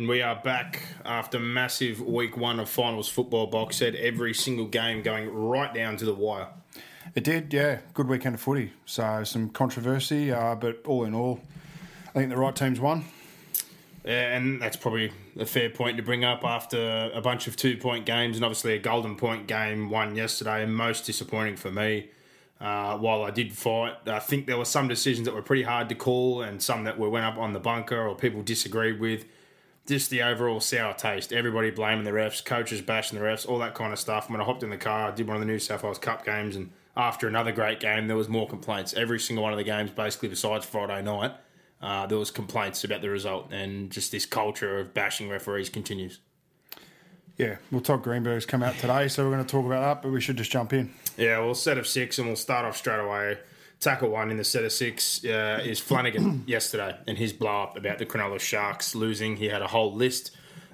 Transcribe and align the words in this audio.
And 0.00 0.08
we 0.08 0.22
are 0.22 0.34
back 0.34 0.80
after 1.04 1.38
massive 1.38 2.00
week 2.00 2.34
one 2.34 2.58
of 2.58 2.70
finals 2.70 3.06
football 3.06 3.46
box 3.48 3.76
set. 3.76 3.94
Every 3.94 4.32
single 4.32 4.64
game 4.64 5.02
going 5.02 5.28
right 5.28 5.74
down 5.74 5.98
to 5.98 6.06
the 6.06 6.14
wire. 6.14 6.48
It 7.14 7.22
did, 7.22 7.52
yeah. 7.52 7.80
Good 7.92 8.08
weekend 8.08 8.34
of 8.34 8.40
footy. 8.40 8.72
So 8.86 9.24
some 9.24 9.50
controversy, 9.50 10.32
uh, 10.32 10.54
but 10.54 10.86
all 10.86 11.04
in 11.04 11.12
all, 11.14 11.42
I 12.08 12.12
think 12.12 12.30
the 12.30 12.38
right 12.38 12.56
teams 12.56 12.80
won. 12.80 13.04
Yeah, 14.02 14.34
and 14.34 14.62
that's 14.62 14.78
probably 14.78 15.12
a 15.38 15.44
fair 15.44 15.68
point 15.68 15.98
to 15.98 16.02
bring 16.02 16.24
up 16.24 16.46
after 16.46 17.10
a 17.12 17.20
bunch 17.20 17.46
of 17.46 17.56
two 17.56 17.76
point 17.76 18.06
games 18.06 18.36
and 18.36 18.44
obviously 18.46 18.72
a 18.72 18.78
golden 18.78 19.16
point 19.16 19.48
game 19.48 19.90
won 19.90 20.16
yesterday. 20.16 20.64
Most 20.64 21.04
disappointing 21.04 21.56
for 21.56 21.70
me, 21.70 22.08
uh, 22.58 22.96
while 22.96 23.22
I 23.22 23.32
did 23.32 23.52
fight, 23.52 23.96
I 24.06 24.18
think 24.18 24.46
there 24.46 24.56
were 24.56 24.64
some 24.64 24.88
decisions 24.88 25.26
that 25.26 25.34
were 25.34 25.42
pretty 25.42 25.64
hard 25.64 25.90
to 25.90 25.94
call 25.94 26.40
and 26.40 26.62
some 26.62 26.84
that 26.84 26.98
were 26.98 27.10
went 27.10 27.26
up 27.26 27.36
on 27.36 27.52
the 27.52 27.60
bunker 27.60 28.00
or 28.00 28.14
people 28.14 28.40
disagreed 28.40 28.98
with. 28.98 29.26
Just 29.90 30.08
the 30.10 30.22
overall 30.22 30.60
sour 30.60 30.94
taste. 30.94 31.32
Everybody 31.32 31.72
blaming 31.72 32.04
the 32.04 32.12
refs, 32.12 32.44
coaches 32.44 32.80
bashing 32.80 33.18
the 33.18 33.24
refs, 33.24 33.44
all 33.44 33.58
that 33.58 33.74
kind 33.74 33.92
of 33.92 33.98
stuff. 33.98 34.30
When 34.30 34.40
I 34.40 34.44
hopped 34.44 34.62
in 34.62 34.70
the 34.70 34.76
car, 34.76 35.08
I 35.08 35.10
did 35.10 35.26
one 35.26 35.34
of 35.34 35.40
the 35.40 35.46
New 35.46 35.58
South 35.58 35.82
Wales 35.82 35.98
Cup 35.98 36.24
games, 36.24 36.54
and 36.54 36.70
after 36.96 37.26
another 37.26 37.50
great 37.50 37.80
game, 37.80 38.06
there 38.06 38.16
was 38.16 38.28
more 38.28 38.48
complaints. 38.48 38.94
Every 38.94 39.18
single 39.18 39.42
one 39.42 39.52
of 39.52 39.58
the 39.58 39.64
games, 39.64 39.90
basically, 39.90 40.28
besides 40.28 40.64
Friday 40.64 41.02
night, 41.02 41.32
uh, 41.82 42.06
there 42.06 42.18
was 42.18 42.30
complaints 42.30 42.84
about 42.84 43.02
the 43.02 43.10
result, 43.10 43.50
and 43.50 43.90
just 43.90 44.12
this 44.12 44.26
culture 44.26 44.78
of 44.78 44.94
bashing 44.94 45.28
referees 45.28 45.68
continues. 45.68 46.20
Yeah, 47.36 47.56
well, 47.72 47.80
Todd 47.80 48.04
Greenberg's 48.04 48.46
come 48.46 48.62
out 48.62 48.76
today, 48.76 49.08
so 49.08 49.24
we're 49.24 49.34
going 49.34 49.44
to 49.44 49.50
talk 49.50 49.66
about 49.66 49.80
that, 49.80 50.02
but 50.02 50.12
we 50.12 50.20
should 50.20 50.36
just 50.36 50.52
jump 50.52 50.72
in. 50.72 50.94
Yeah, 51.16 51.40
well, 51.40 51.54
set 51.56 51.78
of 51.78 51.88
six, 51.88 52.16
and 52.16 52.28
we'll 52.28 52.36
start 52.36 52.64
off 52.64 52.76
straight 52.76 53.00
away. 53.00 53.38
Tackle 53.80 54.10
one 54.10 54.30
in 54.30 54.36
the 54.36 54.44
set 54.44 54.62
of 54.64 54.72
six 54.72 55.24
uh, 55.24 55.62
is 55.64 55.80
Flanagan 55.80 56.44
yesterday, 56.46 56.98
and 57.06 57.16
his 57.16 57.32
blow 57.32 57.62
up 57.62 57.78
about 57.78 57.96
the 57.98 58.04
Cronulla 58.04 58.38
Sharks 58.38 58.94
losing. 58.94 59.36
He 59.36 59.48
had 59.48 59.62
a 59.62 59.66
whole 59.66 59.94
list 59.94 60.32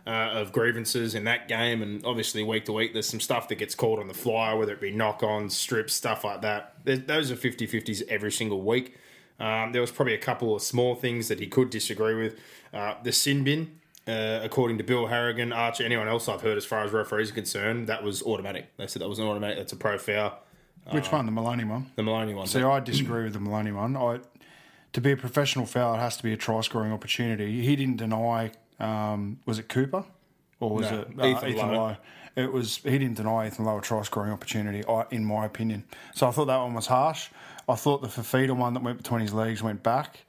uh, 0.09 0.11
of 0.11 0.51
grievances 0.51 1.15
in 1.15 1.23
that 1.25 1.47
game, 1.47 1.83
and 1.83 2.05
obviously 2.05 2.43
week 2.43 2.65
to 2.65 2.73
week, 2.73 2.95
there's 2.95 3.09
some 3.09 3.21
stuff 3.21 3.47
that 3.47 3.57
gets 3.57 3.77
called 3.77 4.01
on 4.01 4.09
the 4.09 4.15
fly, 4.15 4.55
whether 4.55 4.73
it 4.73 4.81
be 4.81 4.91
knock 4.91 5.23
ons, 5.23 5.57
strips, 5.57 5.95
stuff 5.95 6.25
like 6.25 6.43
that. 6.43 6.75
There's, 6.83 7.03
those 7.03 7.31
are 7.31 7.37
50 7.37 7.69
50s 7.69 8.03
every 8.09 8.33
single 8.33 8.63
week. 8.63 8.97
Um, 9.39 9.71
there 9.71 9.81
was 9.81 9.93
probably 9.93 10.15
a 10.15 10.19
couple 10.19 10.57
of 10.57 10.63
small 10.63 10.97
things 10.97 11.29
that 11.29 11.39
he 11.39 11.47
could 11.47 11.71
disagree 11.71 12.15
with. 12.15 12.41
Uh, 12.75 12.95
the 13.05 13.13
sin 13.13 13.45
bin, 13.45 13.79
uh, 14.09 14.41
according 14.43 14.79
to 14.79 14.85
Bill 14.85 15.07
Harrigan, 15.07 15.53
Archer, 15.53 15.85
anyone 15.85 16.09
else 16.09 16.29
I've 16.29 16.41
heard 16.41 16.57
as 16.57 16.65
far 16.65 16.83
as 16.83 16.91
referees 16.91 17.31
are 17.31 17.35
concerned, 17.35 17.87
that 17.87 18.03
was 18.03 18.23
automatic. 18.23 18.77
They 18.79 18.89
said 18.89 19.03
that 19.03 19.09
was 19.09 19.21
an 19.21 19.27
automatic. 19.27 19.59
That's 19.59 19.73
a 19.73 19.77
pro 19.77 19.97
foul. 19.97 20.41
Which 20.91 21.11
one? 21.11 21.27
The 21.27 21.33
Maloney 21.33 21.65
one? 21.65 21.91
The 21.97 22.03
Maloney 22.03 22.35
one. 22.35 22.47
See, 22.47 22.63
I 22.63 22.81
disagree 22.81 23.25
with 23.25 23.33
the 23.33 23.41
Maloney 23.41 23.73
one. 23.73 23.97
I, 23.97 24.21
to 24.93 25.01
be 25.01 25.13
a 25.13 25.17
professional 25.17 25.67
foul, 25.67 25.95
it 25.95 25.99
has 25.99 26.17
to 26.17 26.23
be 26.23 26.33
a 26.33 26.37
try 26.37 26.61
scoring 26.61 26.93
opportunity. 26.93 27.61
He 27.63 27.77
didn't 27.77 27.97
deny, 27.97 28.53
um, 28.79 29.41
was 29.47 29.59
it 29.59 29.69
Cooper? 29.69 30.05
Or 30.61 30.71
was 30.71 30.91
No, 30.91 31.01
it 31.01 31.09
uh, 31.19 31.27
Ethan 31.27 31.49
Ethan, 31.51 31.69
Lowe. 31.69 31.75
Lowe? 31.77 31.97
It 32.37 32.53
was 32.53 32.77
he 32.79 32.99
didn't 32.99 33.17
deny 33.17 33.47
Ethan 33.47 33.65
Lowe 33.65 33.79
a 33.79 33.83
try 33.83 34.03
scoring 34.03 34.33
opportunity, 34.33 34.83
in 35.11 35.25
my 35.25 35.45
opinion. 35.45 35.85
So 36.15 36.29
I 36.29 36.31
thought 36.31 36.47
that 36.47 36.59
one 36.59 36.75
was 36.75 36.87
harsh. 36.87 37.29
I 37.69 37.75
thought 37.75 38.01
the 38.03 38.09
Fifita 38.09 38.57
one 38.57 38.75
that 38.75 38.83
went 38.83 38.99
between 38.99 39.21
his 39.23 39.33
legs 39.35 39.63
went 39.63 39.83
back. 39.83 40.21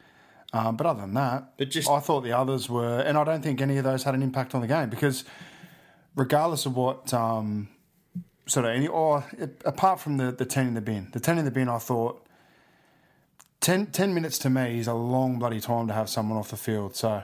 Um, 0.54 0.76
but 0.78 0.88
other 0.88 1.02
than 1.02 1.14
that, 1.16 1.58
But 1.58 1.70
just- 1.70 1.90
I 1.90 2.00
thought 2.00 2.22
the 2.22 2.32
others 2.32 2.70
were, 2.70 3.00
and 3.02 3.18
I 3.18 3.24
don't 3.26 3.42
think 3.42 3.62
any 3.62 3.78
of 3.78 3.84
those 3.84 4.04
had 4.04 4.16
an 4.16 4.24
impact 4.24 4.56
on 4.56 4.62
the 4.62 4.68
game 4.68 4.90
because, 4.90 5.24
regardless 6.16 6.66
of 6.66 6.76
what 6.76 7.14
um, 7.14 7.68
sort 8.48 8.66
of 8.66 8.72
any, 8.76 8.88
or 8.88 9.24
apart 9.66 10.00
from 10.00 10.18
the, 10.18 10.32
the 10.32 10.46
10 10.46 10.68
in 10.68 10.74
the 10.74 10.82
bin, 10.82 11.10
the 11.14 11.20
10 11.20 11.38
in 11.38 11.46
the 11.46 11.52
bin, 11.52 11.70
I 11.70 11.78
thought 11.78 12.26
10, 13.62 13.88
10 13.88 14.14
minutes 14.14 14.38
to 14.40 14.50
me 14.50 14.80
is 14.80 14.88
a 14.88 14.94
long 14.94 15.40
bloody 15.40 15.60
time 15.60 15.88
to 15.88 15.94
have 15.94 16.10
someone 16.10 16.38
off 16.38 16.50
the 16.50 16.58
field. 16.58 16.96
So, 16.96 17.24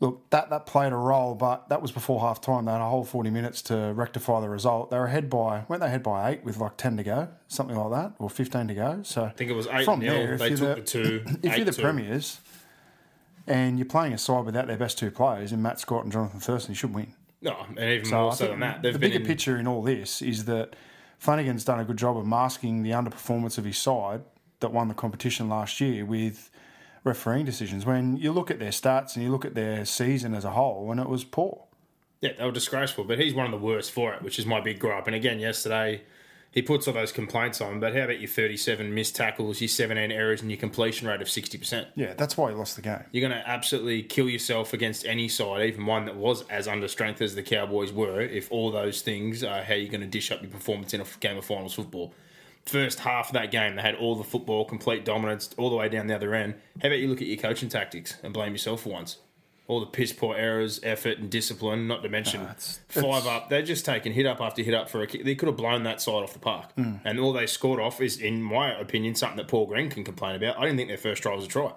look, 0.00 0.28
that, 0.30 0.50
that 0.50 0.66
played 0.66 0.92
a 0.92 0.96
role, 0.96 1.34
but 1.34 1.68
that 1.68 1.80
was 1.80 1.92
before 1.92 2.20
half 2.20 2.40
time. 2.40 2.64
They 2.66 2.72
had 2.72 2.80
a 2.80 2.88
whole 2.88 3.04
40 3.04 3.30
minutes 3.30 3.62
to 3.62 3.92
rectify 3.94 4.40
the 4.40 4.48
result. 4.48 4.90
They 4.90 4.98
were 4.98 5.06
ahead 5.06 5.30
by, 5.30 5.64
weren't 5.68 5.80
they 5.80 5.86
ahead 5.86 6.02
by 6.02 6.30
eight 6.32 6.44
with 6.44 6.58
like 6.58 6.76
10 6.76 6.96
to 6.98 7.02
go, 7.02 7.28
something 7.48 7.76
like 7.76 7.90
that, 7.92 8.12
or 8.18 8.28
15 8.28 8.68
to 8.68 8.74
go? 8.74 9.00
So, 9.02 9.24
I 9.24 9.30
think 9.30 9.50
it 9.50 9.54
was 9.54 9.66
8 9.68 9.84
from 9.84 10.00
nil. 10.00 10.12
there, 10.12 10.34
if 10.34 10.40
They 10.40 10.48
you're 10.48 10.56
took 10.58 10.68
the- 10.76 10.80
the 10.82 10.86
two. 10.86 11.24
if 11.42 11.56
you're 11.56 11.64
the 11.64 11.70
8-2. 11.72 11.80
Premiers 11.80 12.40
and 13.46 13.78
you're 13.78 13.86
playing 13.86 14.12
a 14.12 14.18
side 14.18 14.44
without 14.44 14.66
their 14.66 14.76
best 14.76 14.98
two 14.98 15.10
players, 15.10 15.52
in 15.52 15.62
Matt 15.62 15.80
Scott 15.80 16.04
and 16.04 16.12
Jonathan 16.12 16.40
Thurston, 16.40 16.72
you 16.72 16.76
should 16.76 16.94
win. 16.94 17.14
No, 17.42 17.66
and 17.68 17.78
even 17.78 18.04
So 18.04 18.16
more 18.16 18.32
I 18.32 18.34
so 18.34 18.46
than 18.48 18.60
that. 18.60 18.82
The 18.82 18.98
bigger 18.98 19.18
in, 19.18 19.26
picture 19.26 19.56
in 19.56 19.66
all 19.66 19.82
this 19.82 20.20
is 20.20 20.44
that 20.44 20.76
Flanagan's 21.18 21.64
done 21.64 21.80
a 21.80 21.84
good 21.84 21.96
job 21.96 22.16
of 22.16 22.26
masking 22.26 22.82
the 22.82 22.90
underperformance 22.90 23.58
of 23.58 23.64
his 23.64 23.78
side 23.78 24.22
that 24.60 24.72
won 24.72 24.88
the 24.88 24.94
competition 24.94 25.48
last 25.48 25.80
year 25.80 26.04
with 26.04 26.50
refereeing 27.04 27.46
decisions. 27.46 27.86
When 27.86 28.16
you 28.16 28.32
look 28.32 28.50
at 28.50 28.58
their 28.58 28.70
stats 28.70 29.14
and 29.14 29.24
you 29.24 29.30
look 29.30 29.44
at 29.44 29.54
their 29.54 29.84
season 29.84 30.34
as 30.34 30.44
a 30.44 30.50
whole, 30.50 30.90
and 30.90 31.00
it 31.00 31.08
was 31.08 31.24
poor. 31.24 31.64
Yeah, 32.20 32.32
they 32.38 32.44
were 32.44 32.52
disgraceful, 32.52 33.04
but 33.04 33.18
he's 33.18 33.32
one 33.32 33.46
of 33.46 33.52
the 33.52 33.64
worst 33.64 33.92
for 33.92 34.12
it, 34.12 34.22
which 34.22 34.38
is 34.38 34.44
my 34.44 34.60
big 34.60 34.78
gripe. 34.78 35.06
And 35.06 35.16
again, 35.16 35.40
yesterday, 35.40 36.02
he 36.52 36.62
puts 36.62 36.88
all 36.88 36.94
those 36.94 37.12
complaints 37.12 37.60
on, 37.60 37.78
but 37.78 37.94
how 37.94 38.02
about 38.02 38.18
your 38.18 38.28
37 38.28 38.92
missed 38.92 39.14
tackles, 39.14 39.60
your 39.60 39.68
17 39.68 40.10
errors, 40.10 40.42
and 40.42 40.50
your 40.50 40.58
completion 40.58 41.06
rate 41.06 41.22
of 41.22 41.28
60%? 41.28 41.86
Yeah, 41.94 42.14
that's 42.14 42.36
why 42.36 42.50
he 42.50 42.56
lost 42.56 42.74
the 42.74 42.82
game. 42.82 43.04
You're 43.12 43.28
going 43.28 43.40
to 43.40 43.48
absolutely 43.48 44.02
kill 44.02 44.28
yourself 44.28 44.72
against 44.72 45.06
any 45.06 45.28
side, 45.28 45.68
even 45.68 45.86
one 45.86 46.06
that 46.06 46.16
was 46.16 46.42
as 46.48 46.66
under 46.66 46.88
strength 46.88 47.22
as 47.22 47.36
the 47.36 47.42
Cowboys 47.42 47.92
were, 47.92 48.20
if 48.20 48.50
all 48.50 48.72
those 48.72 49.00
things 49.00 49.44
are 49.44 49.62
how 49.62 49.74
you're 49.74 49.90
going 49.90 50.00
to 50.00 50.08
dish 50.08 50.32
up 50.32 50.42
your 50.42 50.50
performance 50.50 50.92
in 50.92 51.00
a 51.00 51.06
game 51.20 51.38
of 51.38 51.44
finals 51.44 51.74
football. 51.74 52.12
First 52.66 53.00
half 53.00 53.28
of 53.28 53.34
that 53.34 53.50
game, 53.50 53.76
they 53.76 53.82
had 53.82 53.94
all 53.94 54.16
the 54.16 54.24
football, 54.24 54.64
complete 54.64 55.04
dominance, 55.04 55.50
all 55.56 55.70
the 55.70 55.76
way 55.76 55.88
down 55.88 56.08
the 56.08 56.14
other 56.16 56.34
end. 56.34 56.54
How 56.82 56.88
about 56.88 56.98
you 56.98 57.08
look 57.08 57.22
at 57.22 57.28
your 57.28 57.38
coaching 57.38 57.68
tactics 57.68 58.16
and 58.22 58.34
blame 58.34 58.52
yourself 58.52 58.82
for 58.82 58.90
once? 58.90 59.18
All 59.66 59.78
the 59.78 59.86
piss 59.86 60.12
poor 60.12 60.34
errors, 60.36 60.80
effort, 60.82 61.18
and 61.18 61.30
discipline, 61.30 61.86
not 61.86 62.02
to 62.02 62.08
mention 62.08 62.40
it's- 62.42 62.80
five 62.88 63.04
it's- 63.04 63.26
up. 63.26 63.48
They're 63.50 63.62
just 63.62 63.84
taking 63.84 64.12
hit 64.12 64.26
up 64.26 64.40
after 64.40 64.62
hit 64.62 64.74
up 64.74 64.90
for 64.90 65.00
a 65.02 65.06
kick. 65.06 65.24
They 65.24 65.36
could 65.36 65.46
have 65.46 65.56
blown 65.56 65.84
that 65.84 66.00
side 66.00 66.14
off 66.24 66.32
the 66.32 66.40
park. 66.40 66.72
Hmm. 66.74 66.94
And 67.04 67.20
all 67.20 67.32
they 67.32 67.46
scored 67.46 67.78
off 67.80 68.00
is, 68.00 68.16
in 68.18 68.42
my 68.42 68.72
opinion, 68.78 69.14
something 69.14 69.36
that 69.36 69.46
Paul 69.46 69.66
Green 69.66 69.88
can 69.88 70.02
complain 70.02 70.34
about. 70.34 70.58
I 70.58 70.62
didn't 70.62 70.76
think 70.78 70.88
their 70.88 70.98
first 70.98 71.22
try 71.22 71.34
was 71.36 71.44
a 71.44 71.48
try. 71.48 71.72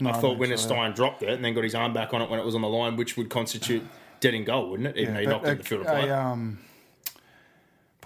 I 0.00 0.12
thought 0.12 0.20
so, 0.20 0.36
Winterstein 0.36 0.94
dropped 0.94 1.22
it 1.22 1.30
and 1.30 1.44
then 1.44 1.54
got 1.54 1.64
his 1.64 1.74
arm 1.74 1.92
back 1.92 2.12
on 2.14 2.22
it 2.22 2.30
when 2.30 2.38
it 2.38 2.44
was 2.44 2.54
on 2.54 2.62
the 2.62 2.68
line, 2.68 2.96
which 2.96 3.16
would 3.16 3.30
constitute 3.30 3.82
dead 4.20 4.34
in 4.34 4.44
goal, 4.44 4.70
wouldn't 4.70 4.88
it? 4.88 4.96
Even 5.00 5.14
though 5.14 5.20
he 5.20 5.26
knocked 5.26 5.46
it 5.46 5.50
in 5.50 5.58
the 5.58 5.64
field 5.64 5.80
of 5.82 5.86
play. 5.88 6.08
a, 6.08 6.16
um, 6.18 6.58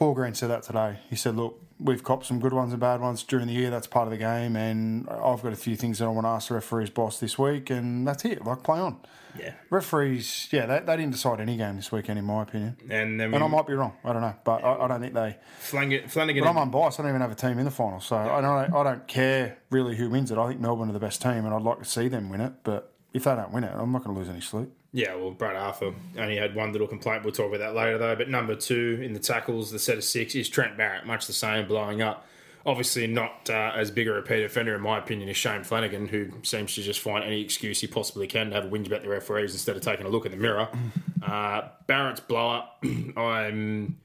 Paul 0.03 0.15
Green 0.15 0.35
said 0.35 0.51
that 0.51 0.65
today. 0.65 0.99
He 1.09 1.15
said, 1.15 1.37
"Look, 1.37 1.61
we've 1.79 2.03
copped 2.03 2.27
some 2.27 2.41
good 2.41 2.53
ones 2.53 2.73
and 2.73 2.81
bad 2.81 3.01
ones 3.01 3.23
during 3.23 3.47
the 3.47 3.53
year. 3.53 3.71
That's 3.71 3.87
part 3.87 4.09
of 4.09 4.11
the 4.11 4.17
game, 4.17 4.57
and 4.57 5.09
I've 5.09 5.45
got 5.45 5.53
a 5.53 5.57
few 5.57 5.77
things 5.77 6.01
that 6.01 6.07
I 6.07 6.09
want 6.09 6.25
to 6.25 6.31
ask 6.31 6.49
the 6.49 6.55
referees 6.55 6.91
boss 6.91 7.21
this 7.21 7.39
week, 7.39 7.71
and 7.71 8.05
that's 8.05 8.25
it. 8.25 8.45
Like, 8.45 8.65
play 8.65 8.81
on." 8.81 8.99
Yeah. 9.39 9.53
Referees, 9.71 10.49
yeah, 10.51 10.67
they, 10.67 10.81
they 10.81 10.97
didn't 10.97 11.13
decide 11.13 11.39
any 11.39 11.57
game 11.57 11.77
this 11.77 11.93
weekend, 11.93 12.19
in 12.19 12.25
my 12.25 12.43
opinion. 12.43 12.79
And 12.91 13.21
then 13.21 13.33
And 13.33 13.45
I 13.45 13.47
might 13.47 13.69
be 13.69 13.75
wrong. 13.75 13.93
I 14.05 14.13
don't 14.13 14.23
know, 14.23 14.35
but 14.43 14.65
I, 14.65 14.85
I 14.85 14.89
don't 14.89 15.01
think 15.01 15.15
they. 15.15 15.37
Flanagan, 15.61 16.09
Flanagan 16.09 16.43
But 16.43 16.51
I'm 16.51 16.59
unbiased. 16.59 16.99
I 16.99 17.05
don't 17.05 17.11
even 17.11 17.21
have 17.21 17.31
a 17.31 17.37
team 17.37 17.61
in 17.61 17.65
the 17.65 17.71
final, 17.71 18.01
so 18.01 18.17
I 18.17 18.41
don't. 18.41 18.75
I 18.75 18.83
don't 18.83 19.07
care 19.07 19.59
really 19.71 19.95
who 19.95 20.11
wins 20.11 20.33
it. 20.33 20.37
I 20.37 20.49
think 20.49 20.59
Melbourne 20.59 20.91
are 20.91 20.95
the 20.95 20.99
best 20.99 21.23
team, 21.23 21.45
and 21.47 21.55
I'd 21.55 21.63
like 21.63 21.79
to 21.79 21.85
see 21.85 22.09
them 22.09 22.29
win 22.29 22.41
it. 22.41 22.55
But 22.65 22.93
if 23.13 23.23
they 23.23 23.37
don't 23.37 23.53
win 23.53 23.63
it, 23.63 23.73
I'm 23.73 23.93
not 23.93 24.03
going 24.03 24.17
to 24.17 24.19
lose 24.19 24.29
any 24.29 24.41
sleep. 24.41 24.69
Yeah, 24.93 25.15
well, 25.15 25.31
Brad 25.31 25.57
Arthur 25.57 25.95
only 26.19 26.37
had 26.37 26.55
one 26.55 26.73
little 26.73 26.87
complaint. 26.87 27.25
We'll 27.25 27.33
talk 27.33 27.49
about 27.49 27.61
that 27.61 27.75
later, 27.75 27.97
though. 27.97 28.15
But 28.15 28.29
number 28.29 28.55
two 28.55 29.01
in 29.03 29.15
the 29.15 29.21
tackles, 29.21 29.71
the 29.71 29.79
set 29.79 29.97
of 29.97 30.05
six, 30.05 30.35
is 30.35 30.49
Trent 30.49 30.77
Barrett. 30.77 31.07
Much 31.07 31.27
the 31.27 31.33
same, 31.33 31.67
blowing 31.67 32.03
up 32.03 32.27
obviously 32.65 33.07
not 33.07 33.49
uh, 33.51 33.73
as 33.75 33.91
big 33.91 34.09
a 34.09 34.13
repeat 34.13 34.45
offender, 34.45 34.75
in 34.75 34.81
my 34.81 34.99
opinion, 34.99 35.29
as 35.29 35.37
Shane 35.37 35.65
Flanagan, 35.65 36.09
who 36.09 36.31
seems 36.43 36.75
to 36.75 36.83
just 36.83 37.01
find 37.01 37.25
any 37.25 37.41
excuse 37.41 37.81
he 37.81 37.87
possibly 37.87 38.27
can 38.27 38.51
to 38.51 38.55
have 38.57 38.65
a 38.65 38.69
whinge 38.69 38.87
about 38.87 39.03
the 39.03 39.09
referees 39.09 39.53
instead 39.53 39.77
of 39.77 39.83
taking 39.83 40.07
a 40.07 40.09
look 40.09 40.27
in 40.27 40.33
the 40.33 40.39
mirror. 40.39 40.69
Uh, 41.23 41.69
Barrett's 41.87 42.19
blow 42.19 42.51
up, 42.51 42.85
I'm. 43.17 43.97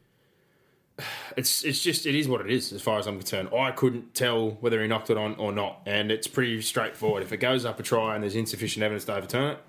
It's 1.35 1.63
it's 1.63 1.81
just 1.81 2.05
it 2.05 2.13
is 2.13 2.27
what 2.27 2.41
it 2.41 2.51
is 2.51 2.71
as 2.71 2.83
far 2.83 2.99
as 2.99 3.07
I'm 3.07 3.17
concerned. 3.17 3.49
I 3.51 3.71
couldn't 3.71 4.13
tell 4.13 4.51
whether 4.59 4.79
he 4.83 4.87
knocked 4.87 5.09
it 5.09 5.17
on 5.17 5.33
or 5.35 5.51
not, 5.51 5.81
and 5.87 6.11
it's 6.11 6.27
pretty 6.27 6.61
straightforward. 6.61 7.23
If 7.23 7.33
it 7.33 7.37
goes 7.37 7.65
up 7.65 7.79
a 7.79 7.83
try 7.83 8.13
and 8.13 8.23
there's 8.23 8.35
insufficient 8.35 8.83
evidence 8.83 9.05
to 9.05 9.15
overturn 9.15 9.53
it, 9.53 9.59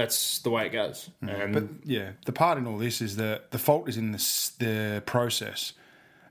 that's 0.00 0.38
the 0.38 0.50
way 0.50 0.66
it 0.66 0.70
goes. 0.70 1.10
Mm-hmm. 1.22 1.40
And 1.40 1.52
But 1.52 1.64
yeah, 1.84 2.12
the 2.24 2.32
part 2.32 2.58
in 2.58 2.66
all 2.66 2.78
this 2.78 3.00
is 3.00 3.16
that 3.16 3.50
the 3.50 3.58
fault 3.58 3.88
is 3.88 3.96
in 3.96 4.12
the, 4.12 4.50
the 4.58 5.02
process, 5.04 5.74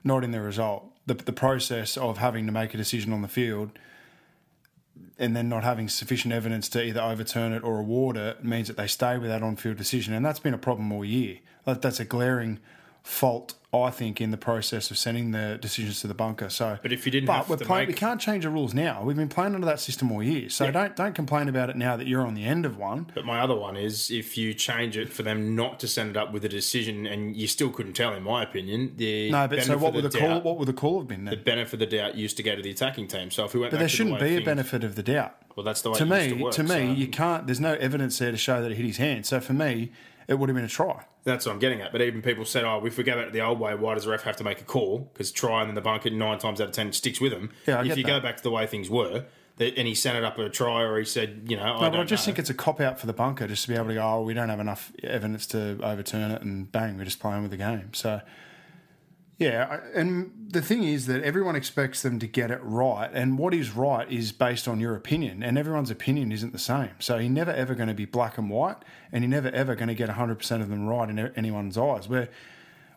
not 0.02 0.24
in 0.24 0.32
the 0.32 0.40
result. 0.40 0.86
The, 1.06 1.14
the 1.14 1.32
process 1.32 1.96
of 1.96 2.18
having 2.18 2.46
to 2.46 2.52
make 2.52 2.74
a 2.74 2.76
decision 2.76 3.12
on 3.12 3.22
the 3.22 3.28
field 3.28 3.70
and 5.18 5.36
then 5.36 5.48
not 5.48 5.64
having 5.64 5.88
sufficient 5.88 6.32
evidence 6.32 6.68
to 6.70 6.82
either 6.82 7.00
overturn 7.00 7.52
it 7.52 7.62
or 7.62 7.78
award 7.78 8.16
it 8.16 8.44
means 8.44 8.68
that 8.68 8.76
they 8.76 8.86
stay 8.86 9.18
with 9.18 9.28
that 9.28 9.42
on 9.42 9.56
field 9.56 9.76
decision. 9.76 10.14
And 10.14 10.24
that's 10.24 10.40
been 10.40 10.54
a 10.54 10.58
problem 10.58 10.92
all 10.92 11.04
year. 11.04 11.38
That's 11.64 12.00
a 12.00 12.04
glaring 12.04 12.58
fault, 13.02 13.54
I 13.72 13.90
think, 13.90 14.20
in 14.20 14.32
the 14.32 14.36
process 14.36 14.90
of 14.90 14.98
sending 14.98 15.30
the 15.30 15.56
decisions 15.60 16.00
to 16.00 16.08
the 16.08 16.14
bunker. 16.14 16.48
So, 16.50 16.78
But 16.82 16.92
if 16.92 17.06
you 17.06 17.12
didn't 17.12 17.28
but 17.28 17.34
have 17.34 17.48
we're 17.48 17.56
to 17.56 17.64
playing, 17.64 17.86
we 17.86 17.92
can't 17.94 18.20
change 18.20 18.42
the 18.42 18.50
rules 18.50 18.74
now. 18.74 19.02
We've 19.04 19.16
been 19.16 19.28
playing 19.28 19.54
under 19.54 19.66
that 19.68 19.78
system 19.78 20.10
all 20.10 20.22
year. 20.22 20.48
So 20.50 20.70
don't 20.72 20.96
don't 20.96 21.14
complain 21.14 21.48
about 21.48 21.70
it 21.70 21.76
now 21.76 21.96
that 21.96 22.08
you're 22.08 22.26
on 22.26 22.34
the 22.34 22.44
end 22.44 22.66
of 22.66 22.76
one. 22.76 23.10
But 23.14 23.24
my 23.24 23.38
other 23.40 23.54
one 23.54 23.76
is 23.76 24.10
if 24.10 24.36
you 24.36 24.54
change 24.54 24.96
it 24.96 25.12
for 25.12 25.22
them 25.22 25.54
not 25.54 25.78
to 25.80 25.88
send 25.88 26.10
it 26.10 26.16
up 26.16 26.32
with 26.32 26.44
a 26.44 26.48
decision, 26.48 27.06
and 27.06 27.36
you 27.36 27.46
still 27.46 27.70
couldn't 27.70 27.92
tell, 27.92 28.12
in 28.12 28.24
my 28.24 28.42
opinion. 28.42 28.94
The 28.96 29.30
No, 29.30 29.46
but 29.46 29.62
so 29.62 29.78
what 29.78 29.94
would 29.94 30.02
the 30.10 30.18
call? 30.18 30.40
What 30.40 30.58
would 30.58 30.66
the 30.68 30.72
call 30.72 30.98
have 30.98 31.06
been 31.08 31.24
then? 31.24 31.34
the 31.36 31.40
benefit 31.40 31.74
of 31.74 31.78
the 31.78 31.86
doubt 31.96 32.16
used 32.16 32.36
to 32.38 32.42
go 32.42 32.56
to 32.56 32.62
the 32.62 32.70
attacking 32.70 33.06
team. 33.06 33.30
So 33.30 33.44
if 33.44 33.54
we 33.54 33.60
went, 33.60 33.70
But 33.70 33.78
there 33.78 33.88
shouldn't 33.88 34.14
way 34.14 34.20
be 34.20 34.26
a 34.26 34.36
things- 34.38 34.44
benefit 34.46 34.82
of 34.82 34.96
the 34.96 35.02
doubt. 35.04 35.36
Well, 35.54 35.64
that's 35.64 35.82
the 35.82 35.90
way 35.90 35.98
To 35.98 36.04
it 36.04 36.08
used 36.08 36.30
me, 36.32 36.36
to, 36.38 36.44
work, 36.44 36.54
to 36.54 36.62
me, 36.64 36.68
so 36.68 36.78
you 36.78 37.06
can't. 37.08 37.46
There's 37.46 37.60
no 37.60 37.74
evidence 37.74 38.18
there 38.18 38.30
to 38.32 38.36
show 38.36 38.62
that 38.62 38.70
it 38.72 38.76
hit 38.76 38.86
his 38.86 38.96
hand. 38.96 39.26
So 39.26 39.38
for 39.40 39.52
me, 39.52 39.92
it 40.26 40.34
would 40.40 40.48
have 40.48 40.56
been 40.56 40.64
a 40.64 40.68
try. 40.68 41.04
That's 41.24 41.46
what 41.46 41.52
I'm 41.52 41.58
getting 41.58 41.80
at. 41.80 41.92
But 41.92 42.02
even 42.02 42.22
people 42.22 42.44
said, 42.44 42.64
"Oh, 42.64 42.84
if 42.84 42.96
we 42.98 43.04
go 43.04 43.14
back 43.16 43.26
to 43.26 43.32
the 43.32 43.40
old 43.42 43.60
way, 43.60 43.74
why 43.74 43.94
does 43.94 44.04
the 44.04 44.10
ref 44.10 44.22
have 44.22 44.36
to 44.36 44.44
make 44.44 44.60
a 44.60 44.64
call? 44.64 45.10
Because 45.12 45.30
try 45.30 45.60
and 45.60 45.68
then 45.70 45.74
the 45.74 45.80
bunker 45.80 46.10
nine 46.10 46.38
times 46.38 46.60
out 46.60 46.68
of 46.68 46.72
ten 46.74 46.92
sticks 46.92 47.20
with 47.20 47.32
him. 47.32 47.50
Yeah, 47.66 47.80
I 47.80 47.84
if 47.84 47.96
you 47.96 48.04
go 48.04 48.20
back 48.20 48.36
to 48.38 48.42
the 48.42 48.50
way 48.50 48.66
things 48.66 48.88
were." 48.90 49.24
And 49.58 49.86
he 49.86 49.94
sent 49.94 50.16
it 50.16 50.24
up 50.24 50.38
a 50.38 50.48
try, 50.48 50.80
or 50.82 50.98
he 50.98 51.04
said, 51.04 51.42
"You 51.46 51.58
know, 51.58 51.62
I 51.64 51.66
No, 51.66 51.80
don't 51.82 51.90
but 51.92 52.00
I 52.00 52.04
just 52.04 52.22
know. 52.22 52.26
think 52.26 52.38
it's 52.38 52.48
a 52.48 52.54
cop 52.54 52.80
out 52.80 52.98
for 52.98 53.06
the 53.06 53.12
bunker 53.12 53.46
just 53.46 53.64
to 53.64 53.68
be 53.68 53.74
able 53.74 53.88
to 53.88 53.94
go. 53.94 54.02
Oh, 54.02 54.22
we 54.22 54.32
don't 54.32 54.48
have 54.48 54.58
enough 54.60 54.90
evidence 55.02 55.44
to 55.48 55.78
overturn 55.82 56.30
it, 56.30 56.40
and 56.40 56.72
bang, 56.72 56.96
we're 56.96 57.04
just 57.04 57.20
playing 57.20 57.42
with 57.42 57.50
the 57.50 57.58
game. 57.58 57.92
So. 57.92 58.22
Yeah, 59.40 59.80
and 59.94 60.32
the 60.50 60.60
thing 60.60 60.84
is 60.84 61.06
that 61.06 61.22
everyone 61.22 61.56
expects 61.56 62.02
them 62.02 62.18
to 62.18 62.26
get 62.26 62.50
it 62.50 62.60
right, 62.62 63.10
and 63.10 63.38
what 63.38 63.54
is 63.54 63.74
right 63.74 64.06
is 64.12 64.32
based 64.32 64.68
on 64.68 64.80
your 64.80 64.94
opinion, 64.94 65.42
and 65.42 65.56
everyone's 65.56 65.90
opinion 65.90 66.30
isn't 66.30 66.52
the 66.52 66.58
same. 66.58 66.90
So 66.98 67.16
you're 67.16 67.30
never 67.30 67.50
ever 67.50 67.74
going 67.74 67.88
to 67.88 67.94
be 67.94 68.04
black 68.04 68.36
and 68.36 68.50
white, 68.50 68.76
and 69.10 69.24
you're 69.24 69.30
never 69.30 69.48
ever 69.48 69.74
going 69.74 69.88
to 69.88 69.94
get 69.94 70.10
100% 70.10 70.60
of 70.60 70.68
them 70.68 70.86
right 70.86 71.08
in 71.08 71.18
anyone's 71.36 71.78
eyes. 71.78 72.06
We're 72.06 72.28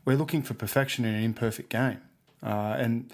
we're 0.04 0.18
looking 0.18 0.42
for 0.42 0.54
perfection 0.54 1.06
in 1.06 1.16
an 1.16 1.24
imperfect 1.24 1.70
game, 1.70 2.02
uh, 2.46 2.76
and 2.78 3.14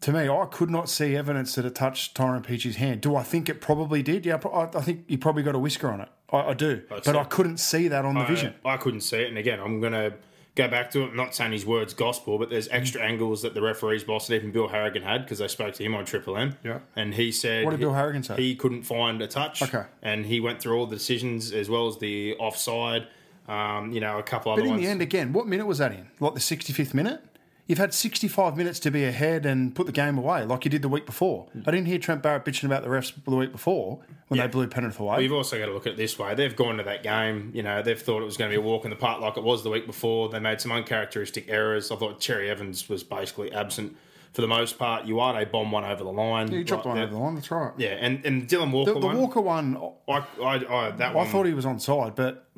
to 0.00 0.12
me, 0.12 0.26
I 0.26 0.46
could 0.50 0.70
not 0.70 0.88
see 0.88 1.16
evidence 1.16 1.54
that 1.56 1.66
it 1.66 1.74
touched 1.74 2.14
Tyrone 2.14 2.42
Peachey's 2.42 2.76
hand. 2.76 3.02
Do 3.02 3.14
I 3.14 3.24
think 3.24 3.50
it 3.50 3.60
probably 3.60 4.02
did? 4.02 4.24
Yeah, 4.24 4.40
I 4.42 4.70
I 4.74 4.80
think 4.80 5.04
he 5.06 5.18
probably 5.18 5.42
got 5.42 5.54
a 5.54 5.58
whisker 5.58 5.90
on 5.90 6.00
it. 6.00 6.08
I, 6.32 6.38
I 6.38 6.54
do, 6.54 6.80
but 6.88 7.04
see. 7.04 7.10
I 7.10 7.24
couldn't 7.24 7.58
see 7.58 7.88
that 7.88 8.06
on 8.06 8.14
the 8.14 8.24
vision. 8.24 8.54
I, 8.64 8.70
I 8.70 8.76
couldn't 8.78 9.02
see 9.02 9.18
it. 9.18 9.28
And 9.28 9.36
again, 9.36 9.60
I'm 9.60 9.80
going 9.82 9.92
to 9.92 10.14
go 10.58 10.68
back 10.68 10.90
to 10.90 11.04
it. 11.04 11.10
I'm 11.10 11.16
not 11.16 11.34
saying 11.34 11.52
his 11.52 11.64
words 11.64 11.94
gospel, 11.94 12.36
but 12.36 12.50
there's 12.50 12.68
extra 12.68 13.00
angles 13.00 13.42
that 13.42 13.54
the 13.54 13.62
referees 13.62 14.02
boss 14.04 14.28
and 14.28 14.36
even 14.36 14.50
Bill 14.50 14.68
Harrigan 14.68 15.02
had 15.04 15.22
because 15.22 15.38
they 15.38 15.46
spoke 15.48 15.72
to 15.74 15.84
him 15.84 15.94
on 15.94 16.04
Triple 16.04 16.36
M. 16.36 16.56
Yeah. 16.64 16.80
And 16.96 17.14
he 17.14 17.30
said. 17.32 17.64
What 17.64 17.70
did 17.70 17.78
he- 17.78 17.84
Bill 17.84 17.94
Harrigan 17.94 18.22
say? 18.24 18.36
He 18.36 18.56
couldn't 18.56 18.82
find 18.82 19.22
a 19.22 19.28
touch. 19.28 19.62
Okay. 19.62 19.84
And 20.02 20.26
he 20.26 20.40
went 20.40 20.60
through 20.60 20.76
all 20.76 20.86
the 20.86 20.96
decisions 20.96 21.52
as 21.52 21.70
well 21.70 21.86
as 21.86 21.98
the 21.98 22.34
offside, 22.40 23.06
um, 23.48 23.92
you 23.92 24.00
know, 24.00 24.18
a 24.18 24.22
couple 24.22 24.52
other 24.52 24.62
But 24.62 24.66
in 24.66 24.70
ones. 24.72 24.82
the 24.82 24.88
end, 24.88 25.00
again, 25.00 25.32
what 25.32 25.46
minute 25.46 25.66
was 25.66 25.78
that 25.78 25.92
in? 25.92 26.08
Like 26.20 26.34
the 26.34 26.40
65th 26.40 26.92
minute? 26.92 27.22
You've 27.68 27.78
had 27.78 27.92
65 27.92 28.56
minutes 28.56 28.80
to 28.80 28.90
be 28.90 29.04
ahead 29.04 29.44
and 29.44 29.74
put 29.74 29.84
the 29.86 29.92
game 29.92 30.16
away, 30.16 30.42
like 30.44 30.64
you 30.64 30.70
did 30.70 30.80
the 30.80 30.88
week 30.88 31.04
before. 31.04 31.48
Mm. 31.54 31.68
I 31.68 31.70
didn't 31.70 31.86
hear 31.86 31.98
Trent 31.98 32.22
Barrett 32.22 32.44
bitching 32.46 32.64
about 32.64 32.82
the 32.82 32.88
refs 32.88 33.12
the 33.24 33.36
week 33.36 33.52
before 33.52 34.00
when 34.28 34.38
Yeah. 34.38 34.46
they 34.46 34.50
blew 34.52 34.66
Penrith 34.68 34.98
away. 34.98 35.22
you've 35.22 35.32
also 35.34 35.58
got 35.58 35.66
to 35.66 35.72
look 35.72 35.86
at 35.86 35.92
it 35.92 35.96
this 35.98 36.18
way. 36.18 36.34
They've 36.34 36.56
gone 36.56 36.78
to 36.78 36.82
that 36.84 37.02
game, 37.02 37.50
you 37.54 37.62
know, 37.62 37.82
they've 37.82 38.00
thought 38.00 38.22
it 38.22 38.24
was 38.24 38.38
going 38.38 38.50
to 38.50 38.56
be 38.56 38.58
a 38.58 38.64
walk 38.64 38.84
in 38.84 38.90
the 38.90 38.96
park 38.96 39.20
like 39.20 39.36
it 39.36 39.44
was 39.44 39.62
the 39.64 39.70
week 39.70 39.86
before. 39.86 40.30
They 40.30 40.38
made 40.40 40.62
some 40.62 40.72
uncharacteristic 40.72 41.44
errors. 41.48 41.90
I 41.92 41.96
thought 41.96 42.20
Cherry 42.20 42.48
Evans 42.50 42.88
was 42.88 43.04
basically 43.04 43.52
absent 43.52 43.94
for 44.32 44.40
the 44.40 44.48
most 44.48 44.78
part. 44.78 45.04
Uate 45.04 45.50
bomb 45.52 45.70
one 45.70 45.84
over 45.84 46.02
the 46.04 46.10
line. 46.10 46.50
He 46.50 46.64
dropped 46.64 46.86
Like, 46.86 46.94
one 46.94 47.02
over 47.04 47.12
the 47.12 47.18
line, 47.20 47.34
that's 47.34 47.50
right. 47.50 47.72
Yeah, 47.76 47.96
and, 48.00 48.24
and 48.24 48.48
Dylan 48.48 48.70
Walker 48.72 48.94
The, 48.94 49.00
the 49.00 49.06
one. 49.08 49.16
Walker 49.18 49.40
one, 49.42 49.76
I, 50.08 50.24
I, 50.42 50.54
I, 50.86 50.90
that 50.92 51.10
I 51.10 51.14
one. 51.14 51.26
thought 51.28 51.44
he 51.44 51.52
was 51.52 51.66
onside, 51.66 52.16
but 52.16 52.48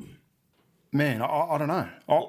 man, 0.93 1.21
I, 1.21 1.25
I 1.25 1.57
don't 1.57 1.67
know. 1.67 1.89
I, 2.07 2.21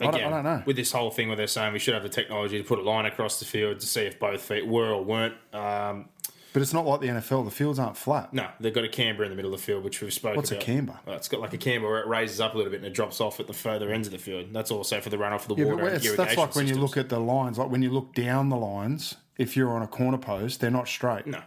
I, 0.00 0.10
don't, 0.10 0.22
I 0.24 0.30
don't 0.30 0.44
know. 0.44 0.62
With 0.66 0.76
this 0.76 0.92
whole 0.92 1.10
thing 1.10 1.28
where 1.28 1.36
they're 1.36 1.46
saying 1.46 1.72
we 1.72 1.78
should 1.78 1.94
have 1.94 2.02
the 2.02 2.08
technology 2.08 2.58
to 2.58 2.64
put 2.66 2.78
a 2.78 2.82
line 2.82 3.06
across 3.06 3.38
the 3.38 3.44
field 3.44 3.80
to 3.80 3.86
see 3.86 4.02
if 4.02 4.18
both 4.18 4.40
feet 4.40 4.66
were 4.66 4.92
or 4.92 5.04
weren't. 5.04 5.34
Um, 5.52 6.08
But 6.52 6.62
it's 6.62 6.72
not 6.74 6.84
like 6.86 7.00
the 7.00 7.06
NFL. 7.08 7.44
The 7.44 7.50
fields 7.50 7.78
aren't 7.78 7.96
flat. 7.96 8.32
no, 8.34 8.48
they've 8.58 8.74
got 8.74 8.84
a 8.84 8.88
camber 8.88 9.22
in 9.24 9.30
the 9.30 9.36
middle 9.36 9.54
of 9.54 9.60
the 9.60 9.64
field, 9.64 9.84
which 9.84 10.00
we've 10.00 10.12
spoken 10.12 10.36
What's 10.36 10.50
a 10.50 10.54
about. 10.56 10.64
camber? 10.66 10.98
Well, 11.06 11.16
it's 11.16 11.28
got 11.28 11.40
like 11.40 11.52
a 11.52 11.58
camber 11.58 11.86
where 11.88 12.00
it 12.00 12.06
raises 12.08 12.40
up 12.40 12.54
a 12.54 12.56
little 12.56 12.72
bit 12.72 12.78
and 12.78 12.86
it 12.86 12.92
drops 12.94 13.20
off 13.20 13.38
at 13.40 13.46
the 13.46 13.52
further 13.52 13.92
ends 13.92 14.08
of 14.08 14.12
the 14.12 14.18
field. 14.18 14.46
That's 14.52 14.70
also 14.70 15.00
for 15.00 15.10
the 15.10 15.16
runoff 15.16 15.48
of 15.48 15.48
the 15.48 15.54
Yeah, 15.56 15.64
water 15.72 15.90
but 15.90 16.16
that's 16.16 16.36
like 16.36 16.54
when 16.56 16.66
you 16.66 16.74
look 16.76 16.96
at 16.96 17.08
the 17.08 17.20
lines, 17.20 17.56
like 17.58 17.70
when 17.70 17.82
you 17.82 17.90
look 17.90 18.14
down 18.14 18.48
the 18.48 18.56
lines, 18.56 19.14
if 19.38 19.56
you're 19.56 19.70
on 19.70 19.82
a 19.82 19.86
corner 19.86 20.18
post, 20.18 20.60
they're 20.60 20.70
not 20.70 20.88
straight 20.88 21.26
No. 21.26 21.40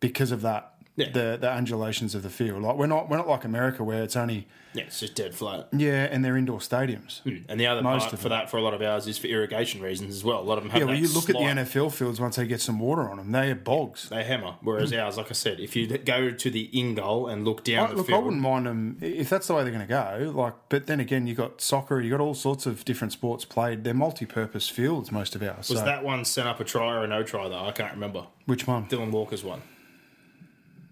because 0.00 0.32
of 0.32 0.42
that. 0.42 0.74
Yeah. 1.00 1.10
The 1.10 1.38
the 1.40 1.50
undulations 1.50 2.14
of 2.14 2.22
the 2.22 2.30
field. 2.30 2.62
Like 2.62 2.76
we're 2.76 2.86
not 2.86 3.08
we're 3.08 3.16
not 3.16 3.28
like 3.28 3.44
America 3.44 3.82
where 3.84 4.02
it's 4.02 4.16
only 4.16 4.46
Yeah, 4.74 4.84
it's 4.84 5.00
just 5.00 5.14
dead 5.14 5.34
flat. 5.34 5.68
yeah, 5.72 6.04
and 6.10 6.24
they're 6.24 6.36
indoor 6.36 6.58
stadiums. 6.60 7.22
Hmm. 7.22 7.38
And 7.48 7.58
the 7.60 7.66
other 7.66 7.82
Most 7.82 8.08
part 8.08 8.18
for 8.20 8.28
that 8.28 8.50
for 8.50 8.56
a 8.58 8.62
lot 8.62 8.74
of 8.74 8.82
ours 8.82 9.06
is 9.06 9.18
for 9.18 9.26
irrigation 9.26 9.80
reasons 9.82 10.14
as 10.14 10.22
well. 10.22 10.40
A 10.40 10.42
lot 10.42 10.58
of 10.58 10.64
them 10.64 10.70
have 10.70 10.80
Yeah, 10.80 10.86
well, 10.86 10.94
you 10.96 11.08
look 11.12 11.24
slight- 11.24 11.36
at 11.48 11.56
the 11.56 11.62
NFL 11.62 11.90
fields 11.92 12.20
once 12.20 12.36
they 12.36 12.46
get 12.46 12.60
some 12.60 12.78
water 12.78 13.08
on 13.10 13.16
them, 13.16 13.32
they 13.32 13.50
are 13.50 13.54
bogs. 13.54 14.08
they 14.10 14.22
hammer. 14.24 14.54
Whereas 14.62 14.92
ours, 14.92 15.16
like 15.16 15.30
I 15.30 15.34
said, 15.34 15.58
if 15.58 15.74
you 15.74 15.86
go 15.98 16.30
to 16.30 16.50
the 16.50 16.62
in 16.78 16.94
goal 16.94 17.26
and 17.28 17.44
look 17.44 17.64
down 17.64 17.86
I, 17.86 17.90
the 17.90 17.96
look, 17.96 18.10
I 18.12 18.18
wouldn't 18.18 18.42
mind 18.42 18.66
them 18.66 18.96
if 19.00 19.28
that's 19.28 19.46
the 19.48 19.54
way 19.54 19.62
they're 19.64 19.72
going 19.72 19.86
to 19.86 19.88
go. 19.88 20.32
Like, 20.34 20.54
but 20.68 20.86
then 20.86 21.00
again, 21.00 21.26
you 21.26 21.34
got 21.34 21.60
soccer, 21.60 22.00
you 22.00 22.10
got 22.10 22.20
all 22.20 22.34
sorts 22.34 22.66
of 22.66 22.84
different 22.84 23.12
sports 23.12 23.44
played. 23.44 23.84
They're 23.84 23.94
multi-purpose 23.94 24.68
fields, 24.68 25.10
most 25.10 25.34
of 25.34 25.42
ours. 25.42 25.68
was 25.70 25.78
so, 25.80 25.84
that 25.84 26.04
one 26.04 26.24
sent 26.24 26.46
up 26.46 26.60
a 26.60 26.64
try 26.64 26.94
or 26.94 27.04
a 27.04 27.06
no 27.08 27.22
try 27.22 27.48
though? 27.48 27.64
I 27.66 27.72
can't 27.72 27.92
remember. 27.92 28.26
which 28.46 28.66
one? 28.66 28.86
Dylan 28.86 29.10
Walker's 29.10 29.42
one. 29.44 29.62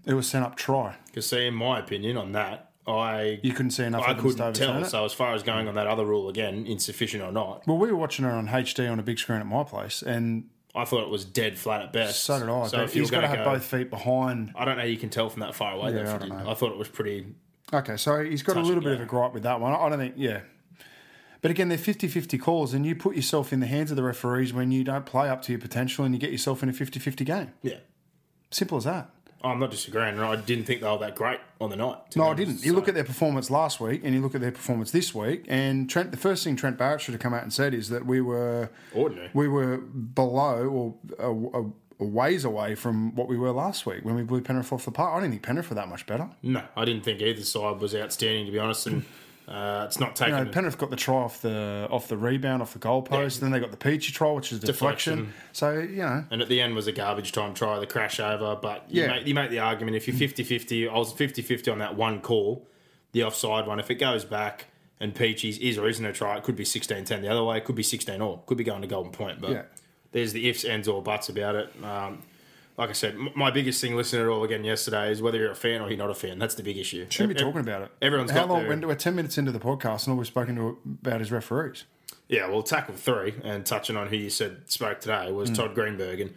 It 0.05 0.13
was 0.13 0.27
sent 0.27 0.45
up 0.45 0.55
try. 0.55 0.95
Because 1.07 1.27
see, 1.27 1.45
in 1.47 1.53
my 1.53 1.79
opinion 1.79 2.17
on 2.17 2.31
that, 2.33 2.71
I 2.87 3.39
You 3.43 3.53
couldn't 3.53 3.71
see 3.71 3.83
enough 3.83 4.01
I 4.07 4.11
evidence 4.11 4.35
to 4.35 4.41
couldn't 4.43 4.47
overturn 4.61 4.75
tell. 4.81 4.83
it. 4.85 4.89
So 4.89 5.05
as 5.05 5.13
far 5.13 5.33
as 5.35 5.43
going 5.43 5.67
on 5.67 5.75
that 5.75 5.85
other 5.87 6.05
rule 6.05 6.29
again, 6.29 6.65
insufficient 6.65 7.21
or 7.23 7.31
not, 7.31 7.67
Well, 7.67 7.77
we 7.77 7.91
were 7.91 7.97
watching 7.97 8.25
it 8.25 8.29
on 8.29 8.47
HD 8.47 8.91
on 8.91 8.99
a 8.99 9.03
big 9.03 9.19
screen 9.19 9.39
at 9.39 9.45
my 9.45 9.63
place, 9.63 10.01
and 10.01 10.49
I 10.75 10.85
thought 10.85 11.03
it 11.03 11.09
was 11.09 11.25
dead 11.25 11.57
flat 11.57 11.81
at 11.81 11.93
best. 11.93 12.23
so 12.23 12.39
did 12.39 12.49
I. 12.49 12.67
So 12.67 12.77
but 12.77 12.83
if 12.85 12.95
you 12.95 13.01
he's 13.01 13.11
were 13.11 13.17
got 13.17 13.21
to 13.21 13.27
going 13.27 13.39
have 13.39 13.45
both 13.45 13.65
feet 13.65 13.89
behind. 13.89 14.53
I 14.55 14.65
don't 14.65 14.77
know. 14.77 14.83
You 14.85 14.97
can 14.97 15.09
tell 15.09 15.29
from 15.29 15.41
that 15.41 15.53
far 15.55 15.73
away. 15.73 15.93
Yeah, 15.93 16.03
though, 16.03 16.09
I 16.09 16.13
you 16.13 16.19
don't 16.19 16.29
know. 16.45 16.49
I 16.49 16.53
thought 16.55 16.71
it 16.71 16.77
was 16.77 16.87
pretty. 16.87 17.27
Okay, 17.71 17.97
so 17.97 18.23
he's 18.23 18.41
got 18.41 18.53
a 18.53 18.55
Touch 18.61 18.65
little 18.67 18.81
bit 18.81 18.93
of 18.93 19.01
a 19.01 19.05
gripe 19.05 19.33
with 19.33 19.43
that 19.43 19.59
one. 19.61 19.73
I 19.73 19.89
don't 19.89 19.99
think, 19.99 20.15
yeah. 20.17 20.41
But 21.41 21.51
again, 21.51 21.69
they're 21.69 21.77
50 21.77 22.07
50 22.07 22.37
calls, 22.39 22.73
and 22.73 22.85
you 22.85 22.95
put 22.95 23.15
yourself 23.15 23.53
in 23.53 23.59
the 23.59 23.67
hands 23.67 23.91
of 23.91 23.97
the 23.97 24.03
referees 24.03 24.51
when 24.53 24.71
you 24.71 24.83
don't 24.83 25.05
play 25.05 25.29
up 25.29 25.41
to 25.43 25.51
your 25.51 25.61
potential 25.61 26.03
and 26.05 26.13
you 26.15 26.19
get 26.19 26.31
yourself 26.31 26.63
in 26.63 26.69
a 26.69 26.73
50 26.73 26.99
50 26.99 27.23
game. 27.23 27.51
Yeah, 27.61 27.77
Simple 28.51 28.77
as 28.79 28.83
that. 28.85 29.09
I'm 29.43 29.59
not 29.59 29.71
disagreeing. 29.71 30.19
I 30.19 30.35
didn't 30.35 30.65
think 30.65 30.81
they 30.81 30.87
were 30.89 30.97
that 30.97 31.15
great 31.15 31.39
on 31.61 31.69
the 31.69 31.75
night. 31.75 31.97
No, 32.15 32.29
I 32.29 32.33
didn't. 32.33 32.63
You 32.63 32.73
look 32.73 32.87
at 32.87 32.93
their 32.95 33.03
performance 33.03 33.49
last 33.49 33.79
week 33.79 34.01
and 34.03 34.13
you 34.13 34.21
look 34.21 34.35
at 34.35 34.41
their 34.41 34.51
performance 34.51 34.91
this 34.91 35.15
week, 35.15 35.45
and 35.47 35.89
Trent. 35.89 36.11
The 36.11 36.17
first 36.17 36.43
thing 36.43 36.55
Trent 36.55 36.77
Barrett 36.77 37.01
should 37.01 37.13
have 37.13 37.21
come 37.21 37.33
out 37.33 37.43
and 37.43 37.53
said 37.53 37.73
is 37.73 37.89
that 37.89 38.05
we 38.05 38.19
were 38.21 38.69
Ordinary. 38.93 39.29
we 39.33 39.47
were 39.47 39.77
below 39.77 40.67
or 40.67 40.95
a, 41.19 41.31
a, 41.31 41.71
a 42.01 42.03
ways 42.03 42.43
away 42.45 42.75
from 42.75 43.15
what 43.15 43.27
we 43.27 43.37
were 43.37 43.51
last 43.51 43.85
week 43.85 44.03
when 44.03 44.15
we 44.15 44.23
blew 44.23 44.41
Penrith 44.41 44.71
off 44.73 44.85
the 44.85 44.91
park. 44.91 45.13
I 45.15 45.19
didn't 45.19 45.31
think 45.33 45.43
Penrith 45.43 45.69
were 45.69 45.75
that 45.75 45.87
much 45.89 46.05
better. 46.05 46.29
No, 46.43 46.63
I 46.75 46.85
didn't 46.85 47.03
think 47.03 47.21
either 47.21 47.43
side 47.43 47.79
was 47.79 47.95
outstanding 47.95 48.45
to 48.45 48.51
be 48.51 48.59
honest, 48.59 48.87
and 48.87 49.05
uh, 49.49 49.83
it's 49.87 49.99
not 49.99 50.15
taken. 50.15 50.37
You 50.37 50.45
know, 50.45 50.51
Penrith 50.51 50.77
got 50.77 50.91
the 50.91 50.95
try 50.95 51.15
off 51.15 51.41
the 51.41 51.87
off 51.89 52.07
the 52.07 52.17
rebound 52.17 52.61
off 52.61 52.73
the 52.73 52.79
goalpost, 52.79 53.41
and 53.41 53.43
then 53.43 53.51
they 53.51 53.59
got 53.59 53.71
the 53.71 53.77
Peachey 53.77 54.13
try, 54.13 54.31
which 54.31 54.51
is 54.51 54.59
deflection. 54.59 55.17
Deflection. 55.25 55.33
So 55.53 55.73
you 55.79 55.97
know, 56.03 56.23
and 56.29 56.41
at 56.41 56.49
the 56.49 56.61
end 56.61 56.75
was 56.75 56.85
a 56.85 56.91
garbage 56.91 57.31
time 57.31 57.53
try, 57.55 57.79
the 57.79 57.87
crash 57.87 58.19
over. 58.19 58.55
But 58.61 58.85
you, 58.89 59.01
Yeah. 59.01 59.07
make, 59.07 59.25
you 59.27 59.33
make 59.33 59.49
the 59.49 59.59
argument 59.59 59.97
if 59.97 60.07
you're 60.07 60.15
50 60.15 60.43
50, 60.43 60.87
I 60.87 60.93
was 60.97 61.11
50 61.11 61.41
50 61.41 61.71
on 61.71 61.79
that 61.79 61.95
one 61.95 62.21
call, 62.21 62.67
the 63.11 63.23
offside 63.23 63.65
one. 63.65 63.79
If 63.79 63.89
it 63.89 63.95
goes 63.95 64.23
back 64.23 64.67
and 64.99 65.15
Peachey's 65.15 65.57
is 65.57 65.77
or 65.79 65.87
isn't 65.89 66.05
a 66.05 66.13
try, 66.13 66.37
it 66.37 66.43
could 66.43 66.55
be 66.55 66.65
16 66.65 67.05
10 67.05 67.21
the 67.23 67.29
other 67.29 67.43
way, 67.43 67.57
it 67.57 67.65
could 67.65 67.75
be 67.75 67.83
16 67.83 68.21
all, 68.21 68.43
could 68.45 68.57
be 68.57 68.63
going 68.63 68.81
to 68.81 68.87
golden 68.87 69.11
point. 69.11 69.41
But 69.41 69.51
Yeah. 69.51 69.61
there's 70.11 70.31
the 70.33 70.47
ifs, 70.47 70.63
ends, 70.63 70.87
or 70.87 71.01
buts 71.01 71.27
about 71.29 71.55
it. 71.55 71.73
Um, 71.83 72.21
like 72.79 72.89
I 72.89 72.93
said, 72.93 73.13
m- 73.15 73.29
my 73.35 73.51
biggest 73.51 73.81
thing 73.81 73.95
listening 73.95 74.23
to 74.23 74.29
it 74.29 74.33
all 74.33 74.43
again 74.43 74.63
yesterday 74.63 75.11
is 75.11 75.21
whether 75.21 75.37
you're 75.37 75.51
a 75.51 75.55
fan 75.55 75.81
or 75.81 75.89
you're 75.89 75.97
not 75.97 76.09
a 76.09 76.15
fan. 76.15 76.39
That's 76.39 76.55
the 76.55 76.63
big 76.63 76.77
issue. 76.77 77.05
shouldn't 77.09 77.37
be 77.37 77.43
talking 77.43 77.61
about 77.61 77.83
it. 77.83 77.91
Everyone's 78.01 78.31
how 78.31 78.41
got 78.41 78.49
long? 78.49 78.59
their- 78.61 78.69
When 78.69 78.87
we're 78.87 78.95
ten 78.95 79.15
minutes 79.15 79.37
into 79.37 79.51
the 79.51 79.59
podcast, 79.59 80.05
and 80.05 80.13
all 80.13 80.17
we've 80.17 80.27
spoken 80.27 80.55
to 80.55 80.77
about 81.03 81.21
is 81.21 81.31
referees. 81.31 81.83
Yeah, 82.27 82.47
well, 82.47 82.63
tackle 82.63 82.95
three, 82.95 83.35
and 83.43 83.65
touching 83.65 83.95
on 83.97 84.07
who 84.07 84.15
you 84.15 84.29
said 84.29 84.61
spoke 84.71 84.99
today 85.01 85.31
was 85.31 85.49
Todd 85.49 85.73
Greenberg, 85.75 86.19
and 86.21 86.33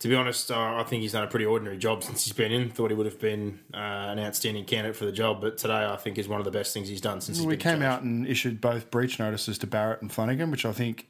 to 0.00 0.08
be 0.08 0.14
honest, 0.14 0.50
uh, 0.50 0.74
I 0.76 0.82
think 0.82 1.00
he's 1.02 1.12
done 1.12 1.22
a 1.24 1.28
pretty 1.28 1.46
ordinary 1.46 1.78
job 1.78 2.02
since 2.04 2.24
he's 2.24 2.32
been 2.34 2.52
in. 2.52 2.68
Thought 2.68 2.90
he 2.90 2.96
would 2.96 3.06
have 3.06 3.18
been 3.20 3.60
uh, 3.72 3.76
an 3.78 4.18
outstanding 4.18 4.64
candidate 4.66 4.96
for 4.96 5.06
the 5.06 5.12
job, 5.12 5.40
but 5.40 5.56
today 5.56 5.86
I 5.86 5.96
think 5.96 6.18
is 6.18 6.28
one 6.28 6.38
of 6.40 6.44
the 6.44 6.50
best 6.50 6.74
things 6.74 6.88
he's 6.88 7.00
done 7.00 7.20
since 7.22 7.38
he's 7.38 7.46
we 7.46 7.56
came 7.56 7.80
out 7.80 8.02
and 8.02 8.26
issued 8.26 8.60
both 8.60 8.90
breach 8.90 9.18
notices 9.18 9.56
to 9.58 9.66
Barrett 9.66 10.02
and 10.02 10.12
Flanagan, 10.12 10.50
which 10.50 10.66
I 10.66 10.72
think, 10.72 11.06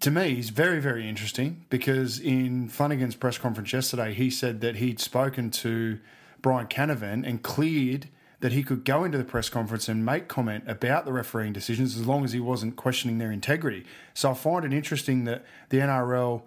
to 0.00 0.10
me, 0.10 0.38
is 0.38 0.50
very, 0.50 0.80
very 0.80 1.08
interesting 1.08 1.64
because 1.70 2.18
in 2.18 2.68
Flanagan's 2.68 3.16
press 3.16 3.38
conference 3.38 3.72
yesterday, 3.72 4.12
he 4.12 4.30
said 4.30 4.60
that 4.60 4.76
he'd 4.76 5.00
spoken 5.00 5.50
to 5.50 5.98
Brian 6.42 6.66
Canavan 6.66 7.26
and 7.26 7.42
cleared 7.42 8.08
that 8.40 8.52
he 8.52 8.62
could 8.62 8.84
go 8.84 9.04
into 9.04 9.16
the 9.16 9.24
press 9.24 9.48
conference 9.48 9.88
and 9.88 10.04
make 10.04 10.28
comment 10.28 10.64
about 10.66 11.06
the 11.06 11.12
refereeing 11.12 11.52
decisions 11.52 11.96
as 11.96 12.06
long 12.06 12.24
as 12.24 12.32
he 12.32 12.40
wasn't 12.40 12.76
questioning 12.76 13.18
their 13.18 13.32
integrity. 13.32 13.84
So 14.12 14.30
I 14.30 14.34
find 14.34 14.64
it 14.64 14.72
interesting 14.72 15.24
that 15.24 15.44
the 15.70 15.78
NRL, 15.78 16.42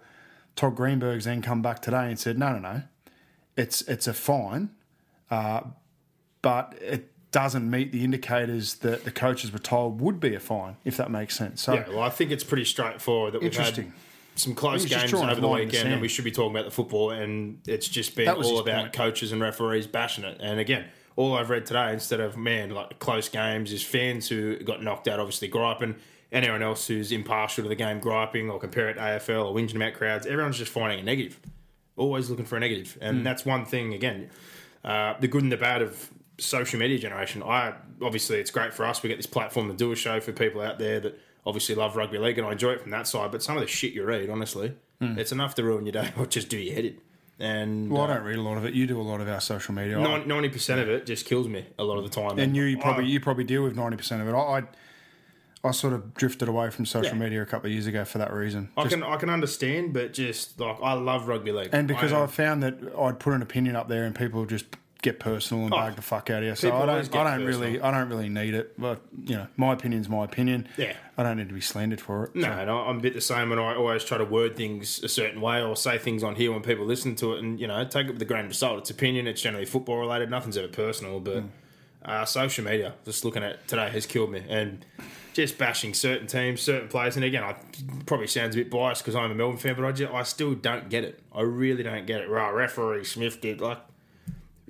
Todd 0.54 0.76
Greenberg's 0.76 1.24
then 1.24 1.42
come 1.42 1.62
back 1.62 1.82
today 1.82 2.08
and 2.08 2.18
said, 2.18 2.38
no, 2.38 2.52
no, 2.52 2.58
no, 2.58 2.82
it's 3.56 3.82
it's 3.82 4.06
a 4.06 4.14
fine, 4.14 4.70
uh, 5.30 5.62
but 6.42 6.78
it 6.80 7.10
doesn't 7.32 7.68
meet 7.70 7.92
the 7.92 8.02
indicators 8.04 8.74
that 8.76 9.04
the 9.04 9.10
coaches 9.10 9.52
were 9.52 9.58
told 9.58 10.00
would 10.00 10.18
be 10.20 10.34
a 10.34 10.40
fine, 10.40 10.76
if 10.84 10.96
that 10.96 11.10
makes 11.10 11.36
sense. 11.36 11.62
So 11.62 11.74
Yeah, 11.74 11.88
well, 11.88 12.00
I 12.00 12.10
think 12.10 12.30
it's 12.30 12.44
pretty 12.44 12.64
straightforward 12.64 13.34
that 13.34 13.42
we've 13.42 13.54
had 13.56 13.92
some 14.34 14.54
close 14.54 14.84
games 14.86 15.12
over 15.12 15.40
the 15.40 15.48
weekend, 15.48 15.92
and 15.92 16.00
we 16.00 16.08
should 16.08 16.24
be 16.24 16.30
talking 16.30 16.52
about 16.52 16.64
the 16.64 16.70
football, 16.70 17.10
and 17.10 17.60
it's 17.66 17.86
just 17.88 18.16
been 18.16 18.28
all 18.28 18.58
about 18.58 18.80
point. 18.82 18.92
coaches 18.94 19.32
and 19.32 19.40
referees 19.40 19.86
bashing 19.86 20.24
it. 20.24 20.38
And 20.40 20.58
again, 20.58 20.86
all 21.16 21.34
I've 21.34 21.50
read 21.50 21.66
today, 21.66 21.92
instead 21.92 22.20
of 22.20 22.36
man 22.36 22.70
like 22.70 22.98
close 22.98 23.28
games, 23.28 23.72
is 23.72 23.82
fans 23.82 24.28
who 24.28 24.56
got 24.58 24.82
knocked 24.82 25.06
out, 25.08 25.20
obviously 25.20 25.48
griping. 25.48 25.96
Anyone 26.32 26.62
else 26.62 26.86
who's 26.86 27.10
impartial 27.12 27.64
to 27.64 27.68
the 27.68 27.74
game 27.74 27.98
griping 27.98 28.48
or 28.50 28.58
compare 28.60 28.88
it 28.88 28.94
to 28.94 29.00
AFL 29.00 29.46
or 29.46 29.54
whinging 29.54 29.74
about 29.76 29.94
crowds, 29.94 30.26
everyone's 30.26 30.56
just 30.58 30.70
finding 30.72 31.00
a 31.00 31.02
negative. 31.02 31.38
Always 31.96 32.30
looking 32.30 32.44
for 32.46 32.56
a 32.56 32.60
negative. 32.60 32.96
and 33.00 33.18
Hmm. 33.18 33.24
that's 33.24 33.44
one 33.44 33.64
thing. 33.64 33.92
Again, 33.94 34.30
uh, 34.84 35.14
the 35.20 35.26
good 35.28 35.42
and 35.42 35.50
the 35.52 35.56
bad 35.56 35.82
of 35.82 36.08
social 36.40 36.78
media 36.78 36.98
generation. 36.98 37.42
I 37.42 37.74
obviously 38.02 38.38
it's 38.38 38.50
great 38.50 38.72
for 38.74 38.84
us. 38.86 39.02
We 39.02 39.08
get 39.08 39.16
this 39.16 39.26
platform 39.26 39.68
to 39.68 39.74
do 39.74 39.92
a 39.92 39.96
show 39.96 40.20
for 40.20 40.32
people 40.32 40.60
out 40.60 40.78
there 40.78 41.00
that 41.00 41.18
obviously 41.46 41.74
love 41.74 41.96
rugby 41.96 42.18
league, 42.18 42.38
and 42.38 42.46
I 42.46 42.52
enjoy 42.52 42.72
it 42.72 42.80
from 42.82 42.90
that 42.90 43.06
side. 43.06 43.30
But 43.32 43.42
some 43.42 43.56
of 43.56 43.60
the 43.62 43.66
shit 43.66 43.92
you 43.92 44.04
read, 44.04 44.28
honestly, 44.30 44.74
it's 45.00 45.32
enough 45.32 45.54
to 45.56 45.64
ruin 45.64 45.86
your 45.86 45.92
day 45.92 46.12
or 46.18 46.26
just 46.26 46.48
do 46.48 46.58
your 46.58 46.74
head 46.74 46.84
in. 46.84 46.98
And 47.42 47.90
well, 47.90 48.02
I 48.02 48.04
uh, 48.04 48.14
don't 48.16 48.24
read 48.24 48.36
a 48.36 48.42
lot 48.42 48.58
of 48.58 48.66
it. 48.66 48.74
You 48.74 48.86
do 48.86 49.00
a 49.00 49.02
lot 49.02 49.22
of 49.22 49.28
our 49.28 49.40
social 49.40 49.72
media. 49.72 49.96
Ninety 49.98 50.50
percent 50.50 50.80
of 50.80 50.90
it 50.90 51.06
just 51.06 51.24
kills 51.24 51.48
me 51.48 51.64
a 51.78 51.84
lot 51.84 51.96
of 51.96 52.04
the 52.04 52.10
time. 52.10 52.38
and 52.38 52.54
you, 52.54 52.64
you 52.64 52.76
probably 52.76 53.04
I- 53.04 53.08
you 53.08 53.20
probably 53.20 53.44
deal 53.44 53.62
with 53.62 53.74
ninety 53.76 53.96
percent 53.96 54.20
of 54.20 54.28
it. 54.28 54.32
I, 54.32 54.58
I 54.58 54.62
I 55.62 55.72
sort 55.72 55.92
of 55.92 56.14
drifted 56.14 56.48
away 56.48 56.70
from 56.70 56.86
social 56.86 57.12
Yeah. 57.16 57.22
media 57.22 57.42
a 57.42 57.46
couple 57.46 57.66
of 57.68 57.72
years 57.72 57.86
ago 57.86 58.04
for 58.06 58.16
that 58.18 58.32
reason. 58.32 58.70
I 58.76 58.82
Just- 58.84 58.94
can 58.94 59.02
I 59.02 59.16
can 59.16 59.30
understand, 59.30 59.92
but 59.94 60.12
just 60.12 60.60
like 60.60 60.76
I 60.82 60.92
love 60.94 61.28
rugby 61.28 61.52
league, 61.52 61.70
and 61.72 61.88
because 61.88 62.12
I, 62.12 62.22
I 62.24 62.26
found 62.26 62.62
that 62.62 62.78
I'd 62.98 63.18
put 63.18 63.32
an 63.34 63.40
opinion 63.42 63.74
up 63.76 63.88
there 63.88 64.04
and 64.04 64.14
people 64.14 64.44
just 64.46 64.66
get 65.02 65.18
personal 65.20 65.64
and 65.64 65.72
Oh, 65.74 65.76
bag 65.78 65.96
the 65.96 66.02
fuck 66.02 66.30
out 66.30 66.42
of 66.42 66.48
you. 66.48 66.54
So 66.54 66.68
I 66.76 66.86
don't 66.86 67.16
I 67.16 67.36
don't 67.36 67.46
really. 67.46 67.80
I 67.80 67.90
don't 67.90 68.08
really 68.08 68.28
need 68.28 68.54
it. 68.54 68.78
But 68.78 69.00
you 69.24 69.36
know, 69.36 69.46
my 69.56 69.72
opinion's 69.72 70.08
my 70.08 70.24
opinion. 70.24 70.68
Yeah. 70.76 70.94
I 71.16 71.22
don't 71.22 71.36
need 71.36 71.48
to 71.48 71.54
be 71.54 71.60
slandered 71.60 72.00
for 72.00 72.24
it. 72.24 72.34
No, 72.36 72.44
So- 72.44 72.50
and 72.52 72.70
I'm 72.70 72.98
a 72.98 73.00
bit 73.00 73.14
the 73.14 73.20
same, 73.20 73.52
and 73.52 73.60
I 73.60 73.74
always 73.74 74.04
try 74.04 74.18
to 74.18 74.24
word 74.24 74.56
things 74.56 75.02
a 75.02 75.08
certain 75.08 75.40
way 75.40 75.62
or 75.62 75.76
say 75.76 75.98
things 75.98 76.22
on 76.22 76.34
here 76.34 76.52
when 76.52 76.62
people 76.62 76.84
listen 76.86 77.14
to 77.16 77.34
it, 77.34 77.40
and 77.42 77.60
you 77.60 77.66
know, 77.66 77.84
take 77.84 78.06
it 78.06 78.12
with 78.12 78.22
a 78.22 78.26
grain 78.26 78.46
of 78.46 78.54
salt. 78.54 78.78
It's 78.78 78.90
opinion. 78.90 79.26
It's 79.26 79.40
generally 79.42 79.66
football 79.66 79.96
related. 79.98 80.30
Nothing's 80.30 80.56
ever 80.56 80.68
personal, 80.68 81.20
but 81.20 81.44
uh, 82.04 82.24
social 82.24 82.64
media, 82.64 82.94
just 83.04 83.24
looking 83.24 83.42
at 83.42 83.66
today, 83.68 83.90
has 83.90 84.06
killed 84.06 84.30
me, 84.30 84.42
and 84.48 84.84
just 85.32 85.58
bashing 85.58 85.94
certain 85.94 86.26
teams, 86.26 86.60
certain 86.60 86.88
players. 86.88 87.16
And 87.16 87.24
again, 87.24 87.44
I 87.44 87.54
probably 88.06 88.26
sounds 88.26 88.54
a 88.56 88.58
bit 88.58 88.70
biased 88.70 89.02
because 89.02 89.14
I'm 89.14 89.30
a 89.30 89.34
Melbourne 89.34 89.58
fan, 89.58 89.76
but 89.76 89.84
I, 89.84 89.92
just, 89.92 90.12
I 90.12 90.22
still 90.24 90.54
don't 90.54 90.88
get 90.88 91.04
it. 91.04 91.20
I 91.34 91.42
really 91.42 91.82
don't 91.84 92.04
get 92.06 92.20
it. 92.20 92.28
Right, 92.28 92.50
referee 92.50 93.04
Smith 93.04 93.40
did 93.40 93.60
like. 93.60 93.78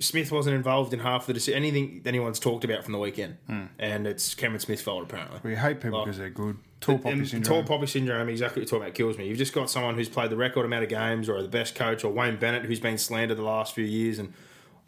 Smith 0.01 0.31
wasn't 0.31 0.55
involved 0.55 0.93
in 0.93 0.99
half 0.99 1.25
the 1.27 1.33
deci- 1.33 1.55
anything 1.55 2.01
anyone's 2.05 2.39
talked 2.39 2.63
about 2.63 2.83
from 2.83 2.93
the 2.93 2.99
weekend, 2.99 3.37
hmm. 3.47 3.65
and 3.79 4.05
it's 4.07 4.33
Cameron 4.35 4.59
Smith's 4.59 4.81
fault 4.81 5.03
apparently. 5.03 5.39
we 5.43 5.55
hate 5.55 5.79
people 5.81 5.99
Like- 5.99 6.05
because 6.07 6.17
they're 6.17 6.29
good. 6.29 6.57
Tall 6.79 6.97
poppy 6.97 7.09
And 7.11 7.27
syndrome. 7.29 7.63
Tall 7.63 7.63
poppy 7.77 7.85
syndrome, 7.87 8.27
exactly 8.27 8.61
what 8.61 8.71
you're 8.71 8.79
talking 8.79 8.87
about, 8.87 8.95
kills 8.95 9.17
me. 9.17 9.27
You've 9.27 9.37
just 9.37 9.53
got 9.53 9.69
someone 9.69 9.93
who's 9.93 10.09
played 10.09 10.31
the 10.31 10.35
record 10.35 10.65
amount 10.65 10.81
of 10.83 10.89
games, 10.89 11.29
or 11.29 11.39
the 11.43 11.47
best 11.47 11.75
coach, 11.75 12.03
or 12.03 12.11
Wayne 12.11 12.37
Bennett, 12.37 12.65
who's 12.65 12.79
been 12.79 12.97
slandered 12.97 13.37
the 13.37 13.43
last 13.43 13.75
few 13.75 13.85
years. 13.85 14.17
And 14.17 14.33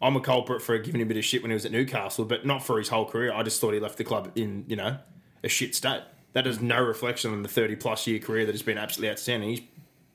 I'm 0.02 0.16
a 0.16 0.20
culprit 0.20 0.60
for 0.60 0.76
giving 0.78 1.00
him 1.00 1.06
a 1.06 1.08
bit 1.08 1.16
of 1.18 1.24
shit 1.24 1.40
when 1.42 1.52
he 1.52 1.54
was 1.54 1.64
at 1.64 1.70
Newcastle, 1.70 2.24
but 2.24 2.44
not 2.44 2.66
for 2.66 2.78
his 2.78 2.88
whole 2.88 3.06
career. 3.06 3.32
I 3.32 3.44
just 3.44 3.60
thought 3.60 3.74
he 3.74 3.78
left 3.80 3.96
the 3.96 4.02
club 4.02 4.32
in, 4.34 4.64
you 4.66 4.74
know, 4.74 4.96
a 5.44 5.48
shit 5.48 5.72
state. 5.76 6.02
That 6.32 6.48
is 6.48 6.60
no 6.60 6.82
reflection 6.82 7.30
on 7.32 7.42
the 7.42 7.48
30 7.48 7.76
plus 7.76 8.08
year 8.08 8.18
career 8.18 8.44
that 8.44 8.52
has 8.52 8.62
been 8.62 8.76
absolutely 8.76 9.10
outstanding. 9.12 9.50
He's 9.50 9.60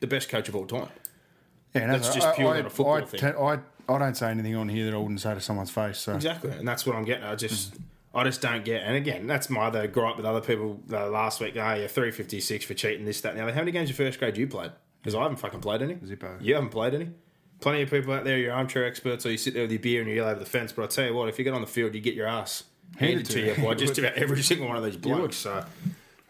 the 0.02 0.08
best 0.08 0.28
coach 0.28 0.50
of 0.50 0.58
all 0.58 0.66
time. 0.66 0.90
yeah, 1.74 1.84
and 1.84 1.94
that's 1.94 2.14
just 2.14 2.28
I- 2.28 2.36
purely 2.36 2.60
I, 2.60 2.64
football 2.64 2.96
I, 2.96 3.06
thing. 3.06 3.24
I, 3.24 3.60
I 3.90 3.98
don't 3.98 4.16
say 4.16 4.30
anything 4.30 4.56
on 4.56 4.70
here 4.70 4.86
that 4.86 4.94
I 4.94 4.98
wouldn't 4.98 5.20
say 5.20 5.34
to 5.34 5.42
someone's 5.42 5.72
face. 5.72 5.98
So 5.98 6.14
Exactly, 6.14 6.52
and 6.52 6.68
that's 6.68 6.86
what 6.86 6.96
I'm 6.96 7.06
getting. 7.06 7.24
I 7.24 7.36
just, 7.36 7.76
I 8.14 8.24
just 8.24 8.42
don't 8.42 8.64
get. 8.64 8.84
And 8.84 8.96
again, 8.96 9.28
that's 9.28 9.50
my 9.50 9.62
other 9.66 9.88
gripe 9.88 10.16
with 10.16 10.26
other 10.26 10.42
people 10.42 10.80
uh, 10.92 11.10
last 11.10 11.40
week. 11.42 11.56
Oh, 11.56 11.74
yeah, 11.74 11.88
three 11.88 12.12
fifty 12.12 12.40
six 12.40 12.66
for 12.66 12.74
cheating 12.74 13.06
this, 13.06 13.22
that, 13.22 13.30
and 13.30 13.40
the 13.40 13.44
other. 13.44 13.54
How 13.54 13.62
many 13.62 13.72
games 13.72 13.90
of 13.90 13.96
first 13.96 14.20
grade 14.20 14.38
you 14.38 14.48
played? 14.48 14.72
Because 15.02 15.16
I 15.16 15.24
haven't 15.24 15.38
fucking 15.38 15.62
played 15.62 15.82
any. 15.82 15.96
Zippo. 15.96 16.38
You 16.42 16.56
haven't 16.56 16.70
played 16.70 16.94
any. 16.94 17.10
Plenty 17.62 17.82
of 17.82 17.90
people 17.90 18.14
out 18.14 18.24
there, 18.24 18.38
you're 18.38 18.54
armchair 18.54 18.86
experts, 18.86 19.26
or 19.26 19.32
you 19.32 19.38
sit 19.38 19.54
there 19.54 19.64
with 19.64 19.72
your 19.72 19.82
beer 19.82 20.02
and 20.02 20.10
you 20.10 20.16
yell 20.16 20.28
over 20.28 20.40
the 20.40 20.46
fence. 20.46 20.72
But 20.72 20.84
I 20.84 20.88
tell 20.88 21.06
you 21.06 21.14
what, 21.14 21.28
if 21.28 21.38
you 21.38 21.44
get 21.44 21.54
on 21.54 21.62
the 21.62 21.68
field, 21.68 21.94
you 21.94 22.00
get 22.00 22.14
your 22.14 22.28
ass 22.28 22.64
handed 22.98 23.26
to 23.28 23.40
you 23.42 23.64
by 23.64 23.74
just 23.74 23.98
about 24.00 24.14
every 24.14 24.42
single 24.42 24.68
one 24.68 24.78
of 24.78 24.84
these 24.84 24.96
blokes. 24.98 25.38
So. 25.38 25.66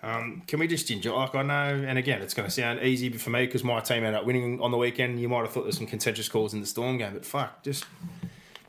Um, 0.02 0.44
can 0.48 0.60
we 0.60 0.68
just 0.68 0.90
enjoy? 0.92 1.14
Like 1.16 1.36
I 1.36 1.44
know, 1.44 1.84
and 1.86 1.98
again, 1.98 2.22
it's 2.22 2.34
going 2.34 2.48
to 2.48 2.52
sound 2.54 2.82
easy 2.82 3.10
for 3.12 3.30
me 3.32 3.46
because 3.46 3.64
my 3.64 3.80
team 3.82 3.98
ended 4.04 4.16
up 4.16 4.26
winning 4.26 4.62
on 4.62 4.72
the 4.72 4.78
weekend. 4.78 5.20
You 5.20 5.28
might 5.28 5.42
have 5.42 5.52
thought 5.52 5.64
there's 5.64 5.78
some 5.78 5.88
contentious 5.88 6.30
calls 6.30 6.54
in 6.54 6.62
the 6.62 6.66
Storm 6.66 6.98
game, 6.98 7.14
but 7.14 7.26
fuck, 7.26 7.64
just 7.64 7.86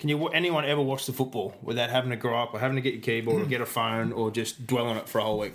can 0.00 0.08
you 0.08 0.28
anyone 0.28 0.64
ever 0.64 0.80
watch 0.82 1.06
the 1.06 1.12
football 1.12 1.54
without 1.62 1.90
having 1.90 2.10
to 2.10 2.16
grow 2.16 2.42
up 2.42 2.52
or 2.54 2.58
having 2.58 2.76
to 2.76 2.80
get 2.82 2.94
your 2.94 3.02
keyboard 3.02 3.42
or 3.42 3.46
get 3.46 3.60
a 3.60 3.66
phone 3.66 4.12
or 4.12 4.30
just 4.30 4.66
dwell 4.66 4.86
on 4.86 4.96
it 4.96 5.08
for 5.08 5.18
a 5.18 5.22
whole 5.24 5.38
week? 5.38 5.52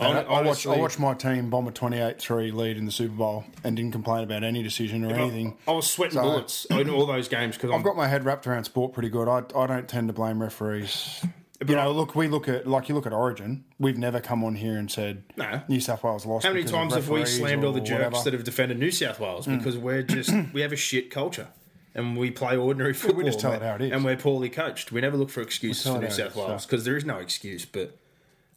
I, 0.00 0.22
I 0.22 0.42
watched, 0.42 0.66
I 0.66 0.76
watched 0.76 1.00
my 1.00 1.12
team 1.14 1.50
bomb 1.50 1.66
a 1.66 1.72
28-3 1.72 2.52
lead 2.54 2.76
in 2.76 2.86
the 2.86 2.92
Super 2.92 3.14
Bowl 3.14 3.44
and 3.64 3.76
didn't 3.76 3.90
complain 3.90 4.22
about 4.22 4.44
any 4.44 4.62
decision 4.62 5.04
or 5.04 5.12
anything. 5.12 5.56
I 5.66 5.72
was 5.72 5.90
sweating 5.90 6.14
So- 6.14 6.22
bullets 6.22 6.64
in 6.66 6.88
all 6.88 7.04
those 7.04 7.26
games 7.28 7.56
because 7.56 7.72
I've 7.72 7.82
got 7.82 7.96
my 7.96 8.06
head 8.06 8.24
wrapped 8.24 8.46
around 8.46 8.62
sport 8.64 8.92
pretty 8.92 9.08
good. 9.08 9.26
I, 9.28 9.42
I 9.58 9.66
don't 9.66 9.88
tend 9.88 10.08
to 10.08 10.12
blame 10.12 10.40
referees. 10.40 11.24
You 11.66 11.74
know, 11.74 11.90
look, 11.90 12.14
we 12.14 12.28
look 12.28 12.48
at 12.48 12.68
like 12.68 12.88
you 12.88 12.94
look 12.94 13.06
at 13.06 13.12
Origin. 13.12 13.64
We've 13.80 13.98
never 13.98 14.20
come 14.20 14.44
on 14.44 14.54
here 14.54 14.76
and 14.76 14.90
said 14.90 15.24
No. 15.36 15.62
New 15.68 15.80
South 15.80 16.04
Wales 16.04 16.24
lost. 16.24 16.46
How 16.46 16.52
many 16.52 16.64
times 16.64 16.94
have 16.94 17.08
we 17.08 17.24
slammed 17.24 17.64
all 17.64 17.72
the 17.72 17.80
jerks 17.80 18.04
whatever. 18.04 18.24
that 18.24 18.32
have 18.32 18.44
defended 18.44 18.78
New 18.78 18.92
South 18.92 19.18
Wales 19.18 19.46
mm. 19.46 19.58
because 19.58 19.76
we're 19.76 20.02
just 20.02 20.30
we 20.52 20.60
have 20.60 20.72
a 20.72 20.76
shit 20.76 21.10
culture 21.10 21.48
and 21.98 22.16
we 22.16 22.30
play 22.30 22.56
ordinary 22.56 22.94
football. 22.94 23.18
We 23.18 23.24
just 23.24 23.40
tell 23.40 23.52
and 23.52 23.62
it 23.62 23.66
how 23.66 23.74
it 23.74 23.80
is. 23.82 23.92
and 23.92 24.04
we're 24.04 24.16
poorly 24.16 24.48
coached. 24.48 24.92
We 24.92 25.00
never 25.00 25.16
look 25.16 25.30
for 25.30 25.40
excuses 25.40 25.84
for 25.84 26.00
New 26.00 26.10
South 26.10 26.36
Wales 26.36 26.64
because 26.64 26.84
there 26.84 26.96
is 26.96 27.04
no 27.04 27.16
excuse. 27.16 27.64
But 27.64 27.97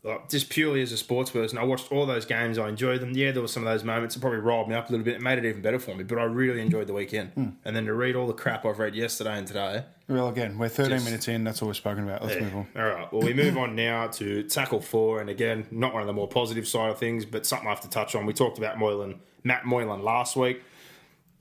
like, 0.04 0.30
just 0.30 0.50
purely 0.50 0.82
as 0.82 0.92
a 0.92 0.98
sports 0.98 1.30
person, 1.30 1.58
I 1.60 1.64
watched 1.64 1.92
all 1.92 2.06
those 2.08 2.26
games. 2.26 2.58
I 2.58 2.70
enjoyed 2.70 3.02
them. 3.02 3.12
Yeah, 3.12 3.32
there 3.32 3.42
were 3.42 3.48
some 3.48 3.66
of 3.66 3.72
those 3.72 3.84
moments 3.84 4.16
that 4.16 4.22
probably 4.22 4.40
riled 4.40 4.68
me 4.68 4.74
up 4.74 4.90
a 4.90 4.92
little 4.92 5.06
bit. 5.06 5.16
It 5.16 5.22
made 5.22 5.38
it 5.38 5.46
even 5.46 5.62
better 5.62 5.78
for 5.78 5.94
me. 5.96 6.04
But 6.04 6.18
I 6.18 6.24
really 6.24 6.60
enjoyed 6.60 6.88
the 6.88 6.94
weekend. 6.94 7.32
Hmm. 7.34 7.50
And 7.66 7.76
then 7.76 7.86
to 7.86 7.94
read 7.94 8.16
all 8.16 8.26
the 8.26 8.34
crap 8.34 8.66
I've 8.66 8.80
read 8.80 8.96
yesterday 8.96 9.38
and 9.38 9.46
today. 9.48 9.84
Well, 10.08 10.28
again, 10.28 10.58
we're 10.58 10.70
13 10.70 10.92
Just- 10.98 11.06
minutes 11.06 11.28
in. 11.28 11.44
That's 11.44 11.62
all 11.62 11.68
we've 11.68 11.78
spoken 11.78 12.04
about. 12.04 12.24
Let's 12.24 12.42
move 12.42 12.56
on. 12.56 12.68
All 12.76 12.84
right. 12.90 13.14
Well, 13.14 13.22
we 13.22 13.34
move 13.34 13.58
on 13.58 13.76
now 13.76 14.08
to 14.08 14.44
tackle 14.44 14.82
four, 14.82 15.22
and 15.22 15.30
again, 15.30 15.68
not 15.72 15.94
one 15.94 16.02
of 16.02 16.08
the 16.08 16.14
more 16.14 16.28
positive 16.28 16.68
side 16.68 16.90
of 16.90 16.98
things, 16.98 17.26
but 17.26 17.46
something 17.46 17.68
I 17.68 17.72
have 17.72 17.82
to 17.82 17.90
touch 17.90 18.16
on. 18.16 18.26
We 18.26 18.34
talked 18.34 18.58
about 18.58 18.80
Moylan, 18.80 19.20
Matt 19.44 19.66
Moylan 19.66 20.02
last 20.02 20.36
week. 20.36 20.64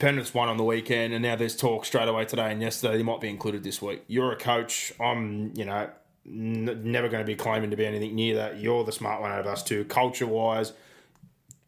Penrith's 0.01 0.33
won 0.33 0.49
on 0.49 0.57
the 0.57 0.63
weekend, 0.63 1.13
and 1.13 1.21
now 1.21 1.35
there's 1.35 1.55
talk 1.55 1.85
straight 1.85 2.07
away 2.07 2.25
today 2.25 2.51
and 2.51 2.59
yesterday 2.59 2.97
he 2.97 3.03
might 3.03 3.21
be 3.21 3.29
included 3.29 3.63
this 3.63 3.81
week. 3.83 4.03
You're 4.07 4.31
a 4.31 4.35
coach. 4.35 4.91
I'm, 4.99 5.53
you 5.55 5.63
know, 5.63 5.89
n- 6.25 6.81
never 6.83 7.09
going 7.09 7.23
to 7.23 7.27
be 7.27 7.35
claiming 7.35 7.71
to 7.71 7.77
be 7.77 7.85
anything 7.85 8.15
near 8.15 8.35
that. 8.35 8.59
You're 8.59 8.83
the 8.83 8.91
smart 8.91 9.21
one 9.21 9.31
out 9.31 9.39
of 9.39 9.47
us 9.47 9.63
two, 9.63 9.85
culture 9.85 10.27
wise, 10.27 10.73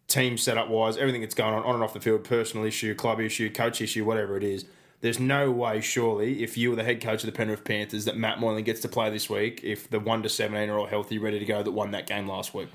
team 0.07 0.37
setup 0.37 0.69
wise, 0.69 0.97
everything 0.97 1.21
that's 1.21 1.35
going 1.35 1.53
on 1.53 1.63
on 1.63 1.75
and 1.75 1.83
off 1.83 1.93
the 1.93 1.99
field, 1.99 2.23
personal 2.23 2.65
issue, 2.65 2.93
club 2.95 3.19
issue, 3.19 3.51
coach 3.51 3.81
issue, 3.81 4.05
whatever 4.05 4.37
it 4.37 4.43
is. 4.43 4.65
There's 5.01 5.19
no 5.19 5.51
way, 5.51 5.81
surely, 5.81 6.43
if 6.43 6.57
you 6.57 6.69
were 6.69 6.77
the 6.77 6.83
head 6.83 7.01
coach 7.01 7.23
of 7.23 7.25
the 7.25 7.33
Penrith 7.33 7.65
Panthers, 7.65 8.05
that 8.05 8.15
Matt 8.15 8.39
Moylan 8.39 8.63
gets 8.63 8.79
to 8.81 8.87
play 8.87 9.09
this 9.09 9.29
week 9.29 9.59
if 9.61 9.89
the 9.89 9.99
one 9.99 10.23
to 10.23 10.29
seventeen 10.29 10.69
are 10.69 10.79
all 10.79 10.87
healthy, 10.87 11.17
ready 11.17 11.39
to 11.39 11.45
go, 11.45 11.61
that 11.61 11.71
won 11.71 11.91
that 11.91 12.07
game 12.07 12.25
last 12.25 12.53
week. 12.53 12.69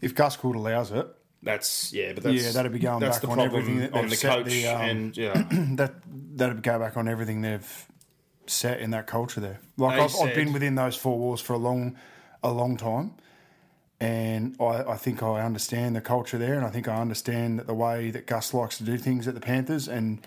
If 0.00 0.14
Gus 0.14 0.36
Gould 0.36 0.54
allows 0.54 0.92
it, 0.92 1.06
That's 1.42 1.92
yeah, 1.92 2.12
but 2.12 2.22
that's 2.22 2.44
Yeah, 2.44 2.52
that'd 2.52 2.72
be 2.72 2.78
going 2.78 3.00
that's 3.00 3.18
back 3.18 3.28
on 3.28 3.40
everything 3.40 3.78
that 3.78 3.92
on 3.92 4.08
the 4.08 4.16
coach 4.16 4.46
the, 4.46 4.68
um, 4.68 4.80
and 4.82 5.16
yeah. 5.16 5.32
that 5.76 5.94
that'd 6.36 6.62
go 6.62 6.78
back 6.78 6.96
on 6.96 7.08
everything 7.08 7.40
they've 7.40 7.88
set 8.46 8.80
in 8.80 8.90
that 8.90 9.06
culture 9.06 9.40
there. 9.40 9.60
Like 9.76 9.98
I've, 9.98 10.14
I've 10.16 10.34
been 10.34 10.52
within 10.52 10.74
those 10.74 10.96
four 10.96 11.18
walls 11.18 11.40
for 11.40 11.52
a 11.52 11.58
long, 11.58 11.96
a 12.42 12.52
long 12.52 12.76
time, 12.76 13.14
and 14.00 14.56
I, 14.60 14.82
I 14.82 14.96
think 14.96 15.22
I 15.22 15.40
understand 15.42 15.94
the 15.94 16.00
culture 16.00 16.38
there, 16.38 16.54
and 16.54 16.64
I 16.64 16.70
think 16.70 16.88
I 16.88 17.00
understand 17.00 17.58
that 17.58 17.66
the 17.66 17.74
way 17.74 18.10
that 18.10 18.26
Gus 18.26 18.52
likes 18.52 18.78
to 18.78 18.84
do 18.84 18.98
things 18.98 19.28
at 19.28 19.34
the 19.34 19.40
Panthers, 19.40 19.88
and 19.88 20.26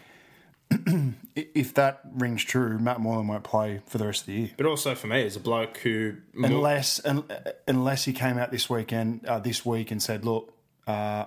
if 1.35 1.73
that 1.73 2.01
rings 2.13 2.43
true, 2.43 2.79
Matt 2.79 2.99
Moylan 2.99 3.27
won't 3.27 3.43
play 3.43 3.81
for 3.85 3.97
the 3.97 4.07
rest 4.07 4.21
of 4.21 4.27
the 4.27 4.33
year. 4.33 4.49
But 4.57 4.65
also 4.65 4.95
for 4.95 5.07
me, 5.07 5.25
as 5.25 5.35
a 5.35 5.39
bloke 5.39 5.77
who 5.77 6.15
Unless 6.35 7.05
un, 7.05 7.25
unless 7.67 8.05
he 8.05 8.13
came 8.13 8.37
out 8.37 8.51
this 8.51 8.69
weekend, 8.69 9.25
uh, 9.25 9.39
this 9.39 9.65
week, 9.65 9.91
and 9.91 10.01
said, 10.01 10.25
"Look, 10.25 10.53
uh, 10.87 11.25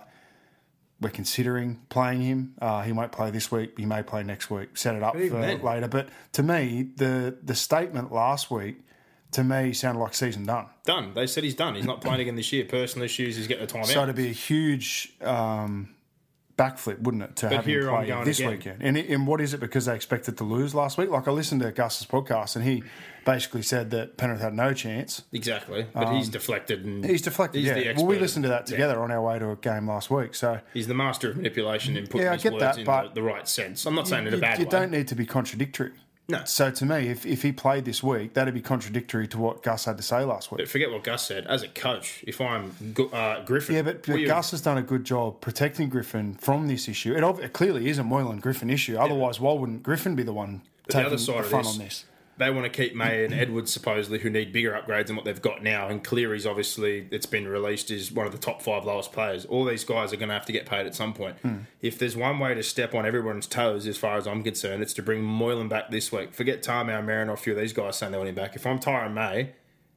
we're 1.01 1.11
considering 1.11 1.81
playing 1.89 2.23
him. 2.23 2.55
Uh, 2.61 2.83
he 2.83 2.93
won't 2.93 3.13
play 3.13 3.31
this 3.31 3.51
week. 3.53 3.79
He 3.79 3.87
may 3.87 4.03
play 4.03 4.23
next 4.23 4.51
week. 4.51 4.77
Set 4.77 4.95
it 4.95 5.03
up 5.03 5.15
for 5.15 5.41
then- 5.41 5.63
later." 5.63 5.89
But 5.89 6.09
to 6.33 6.43
me, 6.43 6.91
the 6.97 7.37
the 7.43 7.55
statement 7.55 8.13
last 8.13 8.51
week 8.51 8.81
to 9.33 9.45
me 9.45 9.73
sounded 9.73 10.01
like 10.01 10.15
season 10.15 10.47
done. 10.47 10.67
done. 10.85 11.13
They 11.15 11.27
said 11.27 11.45
he's 11.45 11.55
done. 11.55 11.75
He's 11.75 11.85
not 11.85 12.01
playing 12.01 12.21
again 12.21 12.37
this 12.37 12.53
year. 12.53 12.65
Personal 12.65 13.05
issues. 13.05 13.37
He's 13.37 13.47
getting 13.47 13.67
the 13.67 13.73
time 13.73 13.85
So 13.85 14.03
it'd 14.03 14.17
be 14.17 14.31
a 14.31 14.33
huge 14.33 15.13
um, 15.21 15.95
backflip, 16.59 16.99
wouldn't 17.01 17.23
it, 17.23 17.37
to 17.37 17.49
have 17.49 17.65
him 17.65 17.87
play 17.89 18.23
this 18.25 18.41
again. 18.41 18.51
weekend? 18.51 18.83
And, 18.83 18.97
and 18.99 19.27
what 19.27 19.41
is 19.41 19.55
it 19.55 19.61
because 19.61 19.87
they 19.87 19.95
expected 19.95 20.37
to 20.39 20.45
lose 20.45 20.75
last 20.75 20.99
week? 20.99 21.09
Like 21.09 21.27
I 21.29 21.31
listened 21.31 21.63
to 21.63 21.71
Gus's 21.73 22.07
podcast, 22.07 22.57
and 22.57 22.65
he 22.65 22.83
basically 23.25 23.63
said 23.63 23.91
that 23.91 24.17
Penrith 24.17 24.41
had 24.41 24.55
no 24.55 24.73
chance. 24.75 25.23
Exactly. 25.33 25.87
But 25.95 26.13
he's 26.15 26.29
deflected 26.29 26.85
and 26.85 27.05
Um, 27.05 27.11
He's 27.11 27.23
deflected. 27.23 27.61
He's 27.61 27.69
yeah. 27.69 27.93
the 27.93 27.95
well, 27.97 28.07
we 28.07 28.19
listened 28.19 28.43
to 28.45 28.49
that 28.49 28.67
together 28.67 29.01
on 29.01 29.11
our 29.11 29.23
way 29.23 29.39
to 29.39 29.51
a 29.51 29.57
game 29.57 29.87
last 29.87 30.11
week. 30.11 30.35
So 30.35 30.61
He's 30.75 30.87
the 30.89 30.95
master 30.95 31.31
of 31.31 31.37
manipulation 31.37 31.97
and 31.97 32.09
putting 32.11 32.27
Yeah, 32.27 32.33
I 32.33 32.37
his 32.37 32.45
words 32.51 32.59
that, 32.61 32.79
in 32.79 32.85
but- 32.85 33.15
the, 33.15 33.21
the 33.21 33.23
right 33.23 33.47
sense. 33.47 33.87
I'm 33.87 33.95
not 33.95 34.09
saying 34.09 34.27
in 34.27 34.33
a 34.33 34.37
you, 34.37 34.41
bad 34.43 34.59
you 34.59 34.65
way. 34.65 34.71
don't 34.71 34.91
need 34.91 35.09
to 35.09 35.15
be 35.15 35.27
contradictory. 35.27 35.93
No. 36.31 36.45
So 36.45 36.71
to 36.71 36.85
me, 36.85 37.09
if, 37.09 37.25
if 37.25 37.43
he 37.43 37.53
played 37.53 37.87
this 37.87 38.03
week, 38.03 38.35
that'd 38.35 38.53
be 38.53 38.61
contradictory 38.61 39.27
to 39.29 39.39
what 39.39 39.63
Gus 39.63 39.87
had 39.87 39.97
to 39.97 40.03
say 40.03 40.25
last 40.25 40.53
week. 40.53 40.59
But 40.59 40.69
forget 40.69 40.91
what 40.91 41.03
Gus 41.03 41.27
said. 41.27 41.47
As 41.47 41.63
a 41.63 41.69
coach, 41.69 42.23
if 42.27 42.39
I'm 42.39 42.75
uh, 43.13 43.43
Griffin, 43.45 43.77
Yeah, 43.77 43.83
but, 43.83 44.07
but 44.07 44.19
Gus 44.27 44.51
has 44.51 44.61
done 44.61 44.77
a 44.77 44.83
good 44.83 45.05
job 45.05 45.41
protecting 45.41 45.89
Griffin 45.89 46.35
from 46.35 46.69
this 46.69 46.87
issue. 46.87 47.15
It, 47.15 47.25
it 47.43 47.55
clearly 47.55 47.89
is 47.89 47.99
a 47.99 48.05
Moylan 48.05 48.41
Griffin 48.41 48.69
issue. 48.69 48.99
Otherwise, 48.99 49.41
why 49.41 49.55
wouldn't 49.55 49.83
Griffin 49.83 50.15
be 50.15 50.23
the 50.23 50.35
one 50.35 50.61
the 50.87 50.93
taking 50.93 51.07
other 51.07 51.17
the, 51.17 51.23
side 51.23 51.41
of 51.41 51.47
front 51.47 51.67
on 51.67 51.79
this? 51.79 52.05
They 52.39 52.51
want 52.51 52.65
to 52.65 52.71
keep 52.71 52.95
May 52.95 53.25
and 53.25 53.35
Edwards 53.35 53.73
supposedly, 53.73 54.21
who 54.21 54.31
need 54.31 54.53
bigger 54.53 54.73
upgrades 54.73 55.09
than 55.09 55.17
what 55.17 55.25
they've 55.25 55.43
got 55.43 55.61
now. 55.63 55.89
And 55.89 56.05
Cleary's 56.05 56.47
obviously, 56.47 57.09
it's 57.11 57.27
been 57.27 57.49
released, 57.49 57.91
is 57.91 58.13
one 58.13 58.27
of 58.27 58.33
the 58.33 58.39
top 58.39 58.63
five 58.63 58.85
lowest 58.85 59.13
players. 59.13 59.45
All 59.45 59.65
these 59.65 59.83
guys 59.85 60.13
are 60.13 60.17
going 60.17 60.29
to 60.29 60.35
have 60.35 60.47
to 60.47 60.53
get 60.53 60.65
paid 60.65 60.87
at 60.87 60.95
some 60.95 61.13
point. 61.13 61.37
Hmm. 61.41 61.57
If 61.83 61.99
there's 61.99 62.17
one 62.17 62.39
way 62.39 62.55
to 62.55 62.63
step 62.63 62.95
on 62.95 63.05
everyone's 63.05 63.49
toes, 63.49 63.89
as 63.89 63.97
far 63.97 64.17
as 64.17 64.29
I'm 64.29 64.45
concerned, 64.45 64.83
it's 64.83 64.95
to 64.95 65.03
bring 65.03 65.23
Moylan 65.23 65.69
back 65.69 65.91
this 65.91 66.13
week. 66.13 66.33
Forget 66.33 66.63
Tamou, 66.63 67.05
Merrin, 67.05 67.29
or 67.29 67.33
a 67.33 67.37
few 67.37 67.55
of 67.55 67.59
these 67.59 67.73
guys 67.73 67.99
saying 67.99 68.13
they 68.13 68.19
want 68.19 68.29
him 68.29 68.37
back. 68.37 68.55
If 68.55 68.65
I'm 68.65 68.79
Tyrone 68.79 69.15
May 69.15 69.51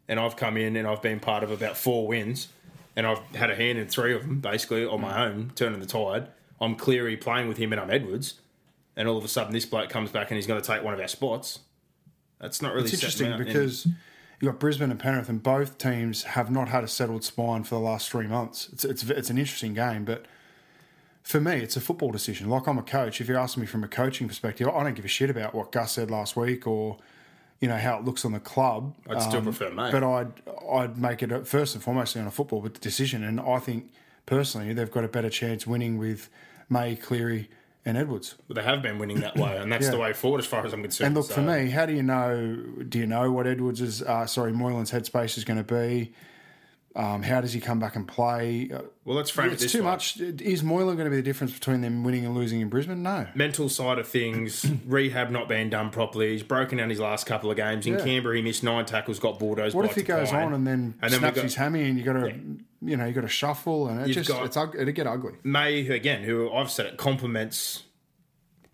and 0.08 0.20
I've 0.20 0.36
come 0.36 0.58
in 0.58 0.76
and 0.76 0.88
I've 0.88 1.02
been 1.04 1.20
part 1.20 1.44
of 1.44 1.52
about 1.52 1.78
four 1.78 2.08
wins 2.08 2.48
and 2.96 3.06
I've 3.06 3.20
had 3.36 3.52
a 3.52 3.56
hand 3.56 3.78
in 3.78 3.88
three 3.88 4.16
of 4.16 4.24
them, 4.24 4.40
basically, 4.40 4.84
on 4.84 5.00
my 5.00 5.28
own, 5.28 5.52
turning 5.56 5.80
the 5.80 5.86
tide, 5.86 6.28
I'm 6.60 6.76
Cleary 6.76 7.18
playing 7.18 7.48
with 7.48 7.58
him 7.58 7.72
and 7.72 7.80
I'm 7.80 7.92
Edwards. 7.92 8.36
And 8.96 9.08
all 9.08 9.18
of 9.18 9.24
a 9.24 9.28
sudden, 9.28 9.54
this 9.54 9.66
bloke 9.66 9.90
comes 9.90 10.10
back 10.10 10.32
and 10.32 10.38
he's 10.38 10.48
going 10.48 10.60
to 10.60 10.68
take 10.68 10.84
one 10.84 10.94
of 10.94 11.00
our 11.00 11.08
spots. 11.08 11.60
That's 12.42 12.62
not 12.62 12.74
really 12.74 12.86
It's 12.86 12.94
interesting 12.94 13.32
out 13.32 13.40
in- 13.40 13.46
because 13.46 13.86
you've 13.86 14.52
got 14.52 14.60
Brisbane 14.60 14.92
and 14.92 15.00
Penrith, 15.00 15.30
and 15.30 15.42
both 15.42 15.78
teams 15.78 16.24
have 16.24 16.50
not 16.52 16.70
had 16.70 16.84
a 16.84 16.88
settled 16.88 17.24
spine 17.24 17.64
for 17.64 17.76
the 17.76 17.82
last 17.82 18.10
three 18.10 18.28
months. 18.28 18.70
It's, 18.74 18.84
it's, 18.84 19.04
it's 19.04 19.30
an 19.30 19.38
interesting 19.38 19.74
game, 19.74 20.04
but 20.04 20.26
for 21.22 21.40
me, 21.40 21.58
it's 21.58 21.78
a 21.78 21.82
football 21.82 22.12
decision. 22.12 22.50
Like 22.50 22.68
I'm 22.68 22.78
a 22.80 22.84
coach. 22.84 23.22
If 23.22 23.28
you're 23.28 23.38
asking 23.38 23.62
me 23.62 23.68
from 23.68 23.84
a 23.84 23.88
coaching 23.88 24.28
perspective, 24.28 24.68
I 24.68 24.84
don't 24.84 24.96
give 24.96 25.06
a 25.06 25.10
shit 25.10 25.30
about 25.30 25.54
what 25.54 25.72
Gus 25.72 25.94
said 25.94 26.10
last 26.10 26.36
week 26.36 26.66
or 26.66 26.98
you 27.60 27.68
know 27.68 27.78
how 27.78 28.00
it 28.00 28.04
looks 28.04 28.26
on 28.26 28.32
the 28.32 28.40
club. 28.40 28.96
I'd 29.08 29.22
still 29.22 29.38
um, 29.38 29.44
prefer 29.44 29.70
May. 29.70 29.92
But 29.92 30.04
I'd 30.04 30.32
I'd 30.70 30.98
make 30.98 31.22
it 31.22 31.48
first 31.48 31.76
and 31.76 31.84
foremost 31.84 32.18
on 32.18 32.26
a 32.26 32.32
football 32.32 32.62
decision, 32.62 33.24
and 33.24 33.40
I 33.40 33.60
think 33.60 33.92
personally 34.26 34.74
they've 34.74 34.90
got 34.90 35.04
a 35.04 35.08
better 35.08 35.30
chance 35.30 35.68
winning 35.68 36.00
with 36.00 36.28
May, 36.70 36.96
Cleary, 36.96 37.50
and 37.86 37.98
Edwards. 37.98 38.36
But 38.48 38.56
they 38.56 38.64
have 38.64 38.82
been 38.82 39.00
winning 39.00 39.22
that 39.22 39.36
way, 39.38 39.58
and 39.58 39.72
that's 39.72 39.90
the 39.90 39.98
way 39.98 40.14
forward 40.14 40.40
as 40.40 40.46
far 40.46 40.66
as 40.66 40.74
I'm 40.74 40.82
concerned. 40.82 41.08
And 41.08 41.16
look, 41.16 41.26
So, 41.26 41.36
for 41.36 41.42
me, 41.42 41.70
how 41.70 41.86
do 41.86 41.94
you 41.94 42.04
know? 42.04 42.56
Do 42.88 43.00
you 43.00 43.08
know 43.08 43.32
what 43.32 43.48
Edwards 43.48 43.82
is? 43.82 44.02
Uh, 44.02 44.26
sorry, 44.26 44.52
Moylan's 44.54 44.92
headspace 44.92 45.38
is 45.38 45.44
going 45.44 45.64
to 45.64 45.74
be? 45.74 46.14
Um, 46.94 47.24
how 47.24 47.40
does 47.40 47.54
he 47.54 47.62
come 47.62 47.80
back 47.80 47.96
and 47.96 48.06
play? 48.06 48.70
Well, 49.06 49.16
let's 49.16 49.30
frame 49.30 49.48
it 49.48 49.54
it's 49.54 49.64
this 49.64 49.72
too 49.72 49.78
way. 49.80 49.86
much. 49.86 50.20
Is 50.20 50.62
Moylan 50.62 50.98
going 50.98 51.06
to 51.06 51.10
be 51.10 51.16
the 51.16 51.22
difference 51.24 51.54
between 51.54 51.80
them 51.80 52.04
winning 52.04 52.26
and 52.26 52.36
losing 52.36 52.60
in 52.60 52.68
Brisbane? 52.68 53.02
No. 53.02 53.28
Mental 53.34 53.70
side 53.70 53.98
of 53.98 54.10
things, 54.10 54.66
rehab 54.86 55.30
not 55.32 55.48
being 55.48 55.70
done 55.70 55.90
properly. 55.90 56.34
He's 56.34 56.44
broken 56.44 56.80
down 56.80 56.90
his 56.90 57.00
last 57.00 57.26
couple 57.26 57.50
of 57.50 57.56
games. 57.56 57.88
In 57.88 57.94
Yeah. 57.94 58.04
Canberra, 58.04 58.36
he 58.36 58.42
missed 58.42 58.62
nine 58.62 58.84
tackles, 58.86 59.20
got 59.20 59.40
bulldozed. 59.40 59.74
What 59.74 59.86
if 59.86 59.96
he 59.96 60.04
goes 60.04 60.34
on 60.34 60.54
and 60.54 60.68
then 60.68 60.96
And 61.02 61.14
then 61.14 61.20
snaps 61.22 61.24
we've 61.24 61.36
got- 61.36 61.44
his 61.46 61.56
hammy 61.56 61.88
and 61.88 61.98
you 61.98 62.04
got 62.04 62.14
to, 62.14 62.36
you 62.82 62.98
know, 62.98 63.06
you 63.06 63.14
got 63.14 63.22
to 63.22 63.28
shuffle 63.28 63.88
and 63.88 64.02
it 64.02 64.08
You've 64.08 64.18
just 64.18 64.30
got- 64.30 64.46
it's 64.46 64.58
it'll 64.58 64.92
get 64.92 65.08
ugly. 65.08 65.34
May, 65.44 65.84
who, 65.84 65.94
again, 65.94 66.24
who 66.24 66.52
I've 66.52 66.72
said 66.72 66.86
it 66.86 66.98
complements 66.98 67.84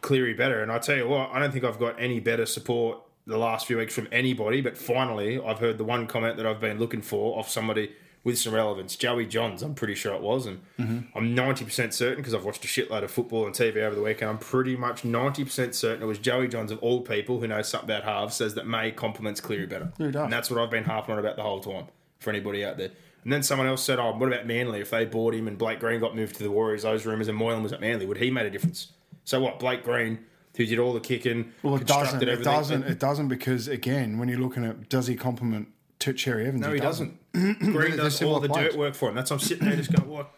Cleary 0.02 0.34
better. 0.34 0.62
And 0.62 0.72
I 0.72 0.78
tell 0.78 0.96
you 0.96 1.08
what, 1.08 1.32
I 1.32 1.40
don't 1.40 1.52
think 1.52 1.64
I've 1.66 1.80
got 1.80 2.00
any 2.00 2.20
better 2.20 2.46
support 2.46 3.00
the 3.26 3.38
last 3.38 3.66
few 3.66 3.78
weeks 3.78 3.94
from 3.94 4.08
anybody. 4.12 4.62
But 4.62 4.78
finally, 4.78 5.40
I've 5.40 5.60
heard 5.60 5.78
the 5.78 5.84
one 5.84 6.08
comment 6.08 6.38
that 6.38 6.46
I've 6.46 6.62
been 6.62 6.80
looking 6.80 7.02
for 7.02 7.38
off 7.38 7.50
somebody 7.50 7.92
with 8.24 8.38
some 8.38 8.54
relevance. 8.54 8.96
Joey 8.96 9.26
Johns, 9.26 9.64
I'm 9.64 9.74
pretty 9.74 9.96
sure 9.96 10.14
it 10.14 10.22
was. 10.22 10.46
And 10.46 10.62
mm-hmm. 10.80 11.18
I'm 11.18 11.36
90% 11.36 11.94
certain 11.94 12.18
because 12.18 12.34
I've 12.34 12.46
watched 12.46 12.64
a 12.64 12.68
shitload 12.68 13.04
of 13.04 13.12
football 13.12 13.46
and 13.46 13.56
TV 13.56 13.78
over 13.78 13.96
the 13.96 14.02
weekend. 14.02 14.30
I'm 14.30 14.38
pretty 14.38 14.76
much 14.76 15.02
90% 15.02 15.74
certain 15.74 16.04
it 16.04 16.06
was 16.06 16.20
Joey 16.20 16.48
Johns, 16.48 16.72
of 16.72 16.80
all 16.80 17.02
people 17.02 17.40
who 17.40 17.48
knows 17.48 17.68
something 17.70 17.90
about 17.90 18.04
halves, 18.04 18.36
says 18.36 18.54
that 18.56 18.68
May 18.68 18.92
complements 18.92 19.42
Cleary 19.42 19.66
better. 19.66 19.92
And 20.26 20.34
that's 20.34 20.52
what 20.52 20.62
I've 20.62 20.72
been 20.72 20.84
harping 20.84 21.14
on 21.14 21.20
about 21.20 21.38
the 21.38 21.44
whole 21.44 21.60
time 21.60 21.88
for 22.20 22.30
anybody 22.30 22.64
out 22.64 22.78
there. 22.78 22.92
And 23.28 23.34
then 23.34 23.44
someone 23.44 23.68
else 23.68 23.84
said, 23.84 24.00
"Oh, 24.00 24.14
what 24.16 24.28
about 24.28 24.48
Manly? 24.48 24.80
If 24.80 24.90
they 24.90 25.04
bought 25.04 25.36
him 25.36 25.50
and 25.50 25.58
Blake 25.58 25.82
Green 25.82 26.00
got 26.00 26.16
moved 26.16 26.38
to 26.38 26.44
the 26.44 26.50
Warriors, 26.50 26.84
those 26.84 27.06
rumours, 27.06 27.28
and 27.28 27.38
Moylan 27.38 27.62
was 27.62 27.74
at 27.74 27.82
Manly, 27.82 28.06
would 28.06 28.16
he 28.16 28.32
made 28.32 28.46
a 28.46 28.50
difference?" 28.50 28.94
So 29.26 29.42
what? 29.42 29.60
Blake 29.60 29.84
Green, 29.84 30.20
who 30.56 30.66
did 30.66 30.80
all 30.80 30.94
the 30.94 31.02
kicking, 31.02 31.52
Well, 31.62 31.76
it 31.76 31.80
constructed 31.80 32.06
doesn't. 32.06 32.22
It 32.22 32.32
everything. 32.32 32.54
doesn't. 32.54 32.84
It 32.84 33.00
doesn't 33.00 33.28
because 33.28 33.68
again, 33.68 34.18
when 34.18 34.30
you're 34.30 34.40
looking 34.40 34.64
at 34.64 34.88
does 34.88 35.08
he 35.08 35.18
complement 35.18 35.68
Cherry 36.00 36.48
Evans? 36.48 36.62
no, 36.62 36.72
he 36.72 36.80
doesn't. 36.80 37.20
Green 37.34 37.58
They're 37.74 37.98
does 37.98 38.22
all 38.24 38.40
the 38.40 38.48
players. 38.48 38.72
dirt 38.72 38.80
work 38.80 38.96
for 38.96 39.10
him. 39.10 39.16
That's 39.16 39.30
why 39.30 39.36
I'm 39.36 39.42
sitting 39.42 39.68
there 39.68 39.76
just 39.76 39.92
going, 39.92 40.10
"What? 40.10 40.32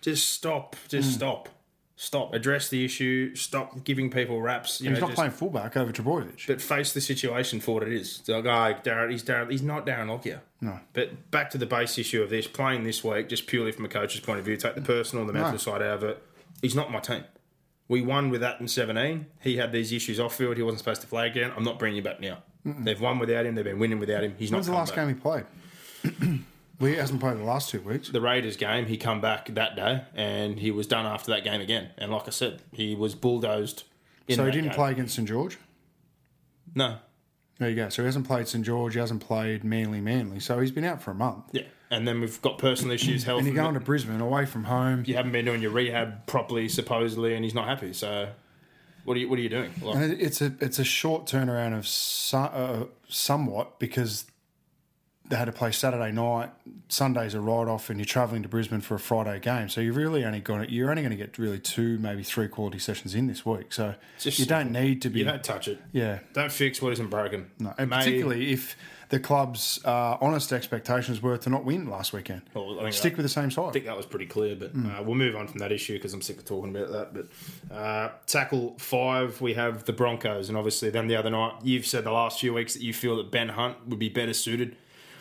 Just 0.00 0.30
stop. 0.30 0.76
Just 0.86 1.10
mm. 1.10 1.14
stop. 1.14 1.48
Stop. 1.98 2.34
Address 2.34 2.68
the 2.68 2.84
issue. 2.84 3.34
Stop 3.34 3.82
giving 3.84 4.10
people 4.10 4.40
raps. 4.42 4.82
You 4.82 4.90
He's 4.90 4.96
know, 4.96 5.00
not 5.00 5.06
just, 5.08 5.16
playing 5.16 5.32
fullback 5.32 5.78
over 5.78 5.90
Trbojevic. 5.92 6.46
but 6.46 6.60
face 6.60 6.92
the 6.92 7.00
situation 7.00 7.58
for 7.58 7.76
what 7.76 7.82
it 7.84 7.92
is. 7.92 8.18
It's 8.20 8.28
like, 8.28 8.44
oh, 8.44 8.88
Darren, 8.88 9.10
he's 9.10 9.24
Darren, 9.24 9.50
he's 9.50 9.62
not 9.62 9.86
Darren 9.86 10.08
Lockyer. 10.08 10.42
No. 10.60 10.78
But 10.92 11.30
back 11.30 11.48
to 11.50 11.58
the 11.58 11.64
base 11.64 11.96
issue 11.96 12.22
of 12.22 12.28
this, 12.28 12.46
playing 12.46 12.84
this 12.84 13.02
week, 13.02 13.30
just 13.30 13.46
purely 13.46 13.72
from 13.72 13.86
a 13.86 13.88
coach's 13.88 14.20
point 14.20 14.38
of 14.38 14.44
view, 14.44 14.58
take 14.58 14.74
the 14.74 14.82
mm. 14.82 14.86
personal 14.86 15.22
and 15.22 15.28
the 15.30 15.32
mental 15.32 15.52
No. 15.52 15.58
side 15.58 15.80
out 15.80 16.02
of 16.02 16.04
it. 16.04 16.22
He's 16.60 16.74
not 16.74 16.92
my 16.92 17.00
team. 17.00 17.24
We 17.88 18.02
won 18.02 18.28
with 18.28 18.42
that 18.42 18.60
in 18.60 18.68
17. 18.68 19.26
He 19.40 19.56
had 19.56 19.72
these 19.72 19.92
issues 19.92 20.20
off 20.20 20.34
field. 20.34 20.56
He 20.56 20.62
wasn't 20.62 20.80
supposed 20.80 21.00
to 21.00 21.06
play 21.06 21.26
again. 21.26 21.52
I'm 21.56 21.64
not 21.64 21.78
bringing 21.78 21.96
you 21.96 22.02
back 22.02 22.20
now. 22.20 22.42
They've 22.64 23.00
won 23.00 23.20
without 23.20 23.46
him. 23.46 23.54
They've 23.54 23.64
been 23.64 23.78
winning 23.78 24.00
without 24.00 24.24
him. 24.24 24.34
He's 24.36 24.50
not. 24.50 24.56
When's 24.58 24.66
the 24.66 24.72
last 24.72 24.94
coming 24.94 25.14
game 25.14 25.22
he 26.02 26.10
played? 26.10 26.44
well, 26.78 26.90
he 26.90 26.96
hasn't 26.96 27.20
played 27.20 27.32
in 27.32 27.38
the 27.38 27.44
last 27.44 27.70
two 27.70 27.80
weeks. 27.80 28.10
the 28.10 28.20
Raiders 28.20 28.56
game, 28.56 28.86
he 28.86 28.96
come 28.96 29.20
back 29.20 29.46
that 29.54 29.76
day 29.76 30.02
and 30.14 30.58
he 30.58 30.70
was 30.70 30.86
done 30.86 31.06
after 31.06 31.30
that 31.32 31.44
game 31.44 31.60
again. 31.60 31.90
And 31.96 32.12
like 32.12 32.26
I 32.26 32.30
said, 32.30 32.62
he 32.72 32.94
was 32.94 33.14
bulldozed. 33.14 33.84
So 34.28 34.44
he 34.44 34.50
didn't 34.50 34.70
game. 34.70 34.74
play 34.74 34.90
against 34.90 35.14
St 35.14 35.26
George. 35.26 35.58
No. 36.74 36.98
There 37.58 37.70
you 37.70 37.76
go. 37.76 37.88
So 37.88 38.02
he 38.02 38.06
hasn't 38.06 38.26
played 38.26 38.48
St 38.48 38.64
George. 38.64 38.94
He 38.94 39.00
hasn't 39.00 39.22
played 39.22 39.64
Manly, 39.64 40.00
Manly. 40.00 40.40
So 40.40 40.60
he's 40.60 40.72
been 40.72 40.84
out 40.84 41.00
for 41.00 41.12
a 41.12 41.14
month. 41.14 41.44
Yeah. 41.52 41.62
And 41.90 42.06
then 42.06 42.20
we've 42.20 42.42
got 42.42 42.58
personal 42.58 42.92
issues, 42.92 43.24
health. 43.24 43.38
And 43.38 43.46
you're 43.46 43.56
going 43.56 43.74
to 43.74 43.80
Brisbane, 43.80 44.20
away 44.20 44.44
from 44.44 44.64
home. 44.64 45.04
you 45.06 45.14
haven't 45.14 45.32
been 45.32 45.44
doing 45.44 45.62
your 45.62 45.70
rehab 45.70 46.26
properly, 46.26 46.68
supposedly, 46.68 47.34
and 47.34 47.44
he's 47.44 47.54
not 47.54 47.68
happy. 47.68 47.92
So, 47.92 48.28
what 49.04 49.16
are 49.16 49.20
you 49.20 49.28
what 49.28 49.38
are 49.38 49.42
you 49.42 49.48
doing? 49.48 49.70
Like, 49.80 49.96
it's 50.18 50.42
a 50.42 50.52
it's 50.60 50.80
a 50.80 50.84
short 50.84 51.26
turnaround 51.26 51.78
of 51.78 51.86
so, 51.86 52.38
uh, 52.38 52.84
somewhat 53.08 53.78
because 53.78 54.24
they 55.28 55.36
had 55.36 55.46
to 55.46 55.52
play 55.52 55.72
Saturday 55.72 56.12
night. 56.12 56.50
Sunday's 56.88 57.34
a 57.34 57.40
write 57.40 57.68
off, 57.68 57.90
and 57.90 57.98
you're 57.98 58.04
travelling 58.04 58.42
to 58.42 58.48
Brisbane 58.48 58.80
for 58.80 58.94
a 58.94 58.98
Friday 58.98 59.40
game. 59.40 59.68
So 59.68 59.80
you 59.80 59.92
really 59.92 60.24
only 60.24 60.40
got 60.40 60.70
you're 60.70 60.90
only 60.90 61.02
going 61.02 61.10
to 61.10 61.16
get 61.16 61.36
really 61.38 61.58
two, 61.58 61.98
maybe 61.98 62.22
three 62.22 62.48
quality 62.48 62.78
sessions 62.78 63.14
in 63.14 63.26
this 63.26 63.44
week. 63.44 63.72
So 63.72 63.94
Just 64.20 64.38
you 64.38 64.46
don't 64.46 64.70
need 64.70 65.02
to 65.02 65.10
be. 65.10 65.18
you 65.20 65.24
don't 65.24 65.42
touch 65.42 65.66
it. 65.68 65.80
yeah. 65.92 66.20
Don't 66.32 66.52
fix 66.52 66.80
what 66.80 66.92
isn't 66.92 67.10
broken. 67.10 67.50
No, 67.58 67.74
and 67.76 67.90
particularly 67.90 68.52
if 68.52 68.76
the 69.08 69.18
club's 69.20 69.84
uh, 69.84 70.16
honest 70.20 70.52
expectations 70.52 71.22
were 71.22 71.36
to 71.38 71.48
not 71.50 71.64
win 71.64 71.88
last 71.88 72.12
weekend. 72.12 72.42
Well, 72.54 72.76
Stick 72.92 73.12
that- 73.12 73.18
with 73.18 73.24
the 73.24 73.28
same 73.30 73.50
side. 73.50 73.68
I 73.68 73.72
think 73.72 73.84
that 73.86 73.96
was 73.96 74.06
pretty 74.06 74.26
clear, 74.26 74.54
but 74.56 74.72
uh, 74.76 75.02
we'll 75.02 75.14
move 75.16 75.34
on 75.36 75.46
from 75.48 75.58
that 75.58 75.70
issue 75.72 75.94
because 75.94 76.12
I'm 76.14 76.22
sick 76.22 76.38
of 76.38 76.44
talking 76.44 76.74
about 76.74 76.90
that. 76.92 77.14
But 77.70 77.74
uh, 77.76 78.10
tackle 78.26 78.76
five, 78.78 79.40
we 79.40 79.54
have 79.54 79.84
the 79.84 79.92
Broncos, 79.92 80.48
and 80.48 80.56
obviously 80.58 80.90
then 80.90 81.06
the 81.08 81.16
other 81.16 81.30
night, 81.30 81.54
you've 81.64 81.86
said 81.86 82.04
the 82.04 82.10
last 82.12 82.40
few 82.40 82.54
weeks 82.54 82.74
that 82.74 82.82
you 82.82 82.92
feel 82.92 83.16
that 83.16 83.30
Ben 83.30 83.48
Hunt 83.50 83.76
would 83.88 83.98
be 83.98 84.08
better 84.08 84.32
suited 84.34 84.76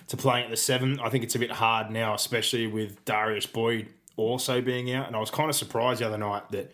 to 0.08 0.18
playing 0.18 0.46
at 0.46 0.52
the 0.52 0.58
seven. 0.58 1.00
I 1.00 1.10
think 1.10 1.24
it's 1.24 1.36
a 1.36 1.40
bit 1.40 1.52
hard 1.52 1.90
now, 1.92 2.14
especially 2.14 2.68
with 2.68 3.04
Darius 3.06 3.46
Boyd 3.46 3.88
also 4.18 4.62
being 4.62 4.94
out, 4.94 5.08
and 5.08 5.16
I 5.16 5.20
was 5.20 5.32
kind 5.32 5.50
of 5.50 5.56
surprised 5.56 6.02
the 6.02 6.08
other 6.08 6.18
night 6.18 6.50
that, 6.52 6.74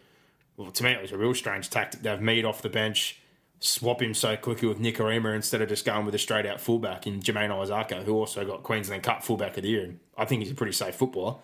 well, 0.58 0.72
to 0.72 0.84
me 0.84 0.92
it 0.92 1.02
was 1.02 1.12
a 1.12 1.18
real 1.18 1.34
strange 1.34 1.70
tactic 1.70 2.04
to 2.04 2.10
have 2.10 2.22
Mead 2.22 2.46
off 2.46 2.62
the 2.62 2.70
bench. 2.70 3.20
Swap 3.60 4.02
him 4.02 4.14
so 4.14 4.36
quickly 4.38 4.68
with 4.68 4.80
Nikorima 4.80 5.36
instead 5.36 5.62
of 5.62 5.70
just 5.70 5.86
going 5.86 6.06
with 6.06 6.16
a 6.16 6.18
straight 6.18 6.48
out 6.48 6.60
fullback 6.60 7.06
in 7.06 7.20
Jamayne 7.20 7.52
Isaako, 7.52 8.04
who 8.04 8.16
also 8.16 8.44
got 8.44 8.64
Queensland 8.64 9.04
Cup 9.04 9.24
fullback 9.24 9.56
of 9.58 9.64
the 9.64 9.70
year. 9.70 9.84
And 9.84 10.00
I 10.18 10.26
think 10.26 10.42
he's 10.42 10.52
a 10.52 10.56
pretty 10.56 10.72
safe 10.72 10.96
footballer. 10.96 11.36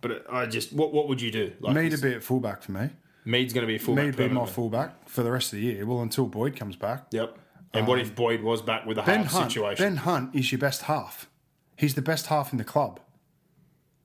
But 0.00 0.24
I 0.30 0.46
just, 0.46 0.72
what 0.72 0.92
what 0.92 1.08
would 1.08 1.20
you 1.20 1.32
do? 1.32 1.52
Like, 1.60 1.74
Me 1.74 1.88
to 1.88 1.98
be 1.98 2.14
at 2.14 2.22
fullback 2.22 2.62
for 2.62 2.72
me. 2.72 2.90
Mead's 3.24 3.52
going 3.52 3.62
to 3.62 3.68
be 3.68 3.76
a 3.76 3.78
fullback. 3.78 4.06
Mead 4.06 4.16
be 4.16 4.28
my 4.28 4.46
fullback 4.46 5.08
for 5.08 5.22
the 5.22 5.30
rest 5.30 5.52
of 5.52 5.58
the 5.58 5.64
year. 5.64 5.86
Well, 5.86 6.02
until 6.02 6.26
Boyd 6.26 6.56
comes 6.56 6.76
back. 6.76 7.06
Yep. 7.10 7.38
And 7.74 7.86
what 7.86 7.98
if 7.98 8.14
Boyd 8.14 8.42
was 8.42 8.60
back 8.62 8.84
with 8.86 8.98
a 8.98 9.00
Um, 9.00 9.06
Ben 9.06 9.22
half 9.22 9.32
Hunt. 9.32 9.50
situation? 9.52 9.84
Ben 9.84 9.96
Hunt 9.96 10.34
is 10.34 10.52
your 10.52 10.58
best 10.58 10.82
half. 10.82 11.28
He's 11.76 11.94
the 11.94 12.02
best 12.02 12.26
half 12.26 12.52
in 12.52 12.58
the 12.58 12.64
club. 12.64 13.00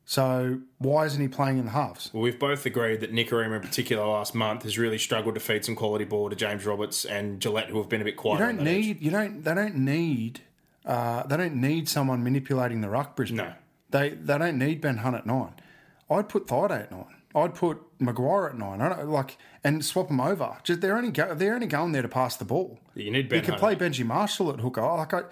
So 0.06 0.62
why 0.78 1.06
isn't 1.06 1.20
he 1.22 1.28
playing 1.28 1.58
in 1.58 1.66
the 1.66 1.72
halves? 1.72 2.10
Well, 2.14 2.24
we've 2.24 2.40
both 2.40 2.66
agreed 2.66 3.02
that 3.02 3.12
Nikorima 3.12 3.58
in 3.58 3.62
particular 3.62 4.06
last 4.06 4.34
month 4.34 4.64
has 4.64 4.78
really 4.78 4.98
struggled 4.98 5.36
to 5.36 5.42
feed 5.42 5.66
some 5.66 5.76
quality 5.76 6.06
ball 6.06 6.30
to 6.30 6.36
James 6.36 6.66
Roberts 6.66 7.04
and 7.04 7.42
Gillett, 7.42 7.66
who 7.68 7.78
have 7.78 7.90
been 7.90 8.00
a 8.02 8.06
bit 8.06 8.14
You 8.14 8.20
quiet. 8.20 8.40
don't 8.40 8.64
need. 8.64 9.02
You 9.02 9.12
don't. 9.12 9.44
They 9.44 9.54
don't 9.54 9.76
need. 9.76 10.42
Uh, 10.86 11.24
they 11.24 11.36
don't 11.36 11.56
need 11.56 11.90
someone 11.90 12.24
manipulating 12.24 12.80
the 12.80 12.90
ruck, 12.90 13.18
Brisbane. 13.18 13.38
No. 13.38 13.54
They 13.90 14.10
they 14.12 14.38
don't 14.38 14.58
need 14.58 14.80
Ben 14.80 14.98
Hunt 14.98 15.18
at 15.18 15.26
nine. 15.26 15.54
I'd 16.10 16.30
put 16.30 16.48
Thaiday 16.48 16.84
at 16.84 16.92
nine. 16.92 17.17
I'd 17.36 17.54
put 17.54 17.80
Maguire 18.00 18.48
at 18.48 18.58
nine. 18.58 18.82
I 18.82 18.90
don't 18.90 19.10
like 19.10 19.38
and 19.64 19.84
swap 19.84 20.08
them 20.08 20.20
over. 20.20 20.58
Just 20.64 20.82
they're 20.82 20.98
only 20.98 21.12
go, 21.12 21.34
they're 21.36 21.54
only 21.54 21.68
going 21.68 21.92
there 21.92 22.02
to 22.02 22.08
pass 22.08 22.36
the 22.36 22.46
ball. 22.46 22.80
You 22.96 23.12
need 23.12 23.30
Ben 23.30 23.40
You 23.40 23.46
could 23.46 23.58
play 23.58 23.76
Benji 23.76 24.06
Marshall 24.06 24.52
at 24.52 24.60
hooker. 24.60 24.82
Like 24.82 25.14
I, 25.14 25.24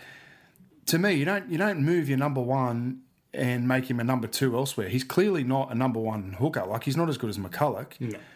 to 0.88 1.00
me, 1.00 1.14
you 1.14 1.26
don't 1.26 1.50
you 1.50 1.58
don't 1.58 1.84
move 1.84 2.10
your 2.10 2.18
number 2.18 2.42
one 2.42 3.02
and 3.34 3.68
make 3.68 3.90
him 3.90 4.00
a 4.00 4.04
number 4.04 4.28
two 4.28 4.56
elsewhere. 4.56 4.88
He's 4.90 5.04
clearly 5.04 5.44
not 5.44 5.72
a 5.72 5.76
number 5.76 6.00
one 6.00 6.34
hooker. 6.34 6.66
Like 6.66 6.84
he's 6.84 6.98
not 6.98 7.10
as 7.10 7.18
good 7.18 7.30
as 7.30 7.38
McCullough. 7.38 7.88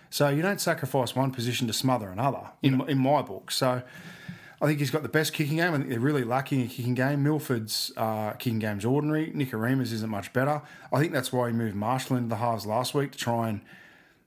So 0.09 0.29
you 0.29 0.41
don't 0.41 0.59
sacrifice 0.59 1.15
one 1.15 1.31
position 1.31 1.67
to 1.67 1.73
smother 1.73 2.09
another 2.09 2.49
in 2.63 2.81
in 2.89 2.97
my 2.97 3.21
book. 3.21 3.51
So. 3.51 3.83
I 4.61 4.65
think 4.67 4.79
he's 4.79 4.91
got 4.91 5.03
the 5.03 5.09
best 5.09 5.33
kicking 5.33 5.57
game. 5.57 5.73
I 5.73 5.77
think 5.77 5.89
they're 5.89 5.99
really 5.99 6.23
lacking 6.25 6.61
a 6.61 6.67
kicking 6.67 6.93
game. 6.93 7.23
Milford's 7.23 7.91
uh, 7.95 8.31
kicking 8.33 8.59
game's 8.59 8.83
ordinary. 8.85 9.31
Nikorima's 9.31 9.93
isn't 9.93 10.09
much 10.09 10.33
better. 10.33 10.61
I 10.91 10.99
think 10.99 11.13
that's 11.13 11.31
why 11.31 11.47
he 11.49 11.53
moved 11.55 11.75
Marshall 11.75 12.17
into 12.17 12.29
the 12.29 12.35
halves 12.37 12.65
last 12.65 12.93
week 12.93 13.11
to 13.13 13.17
try 13.17 13.47
and, 13.49 13.61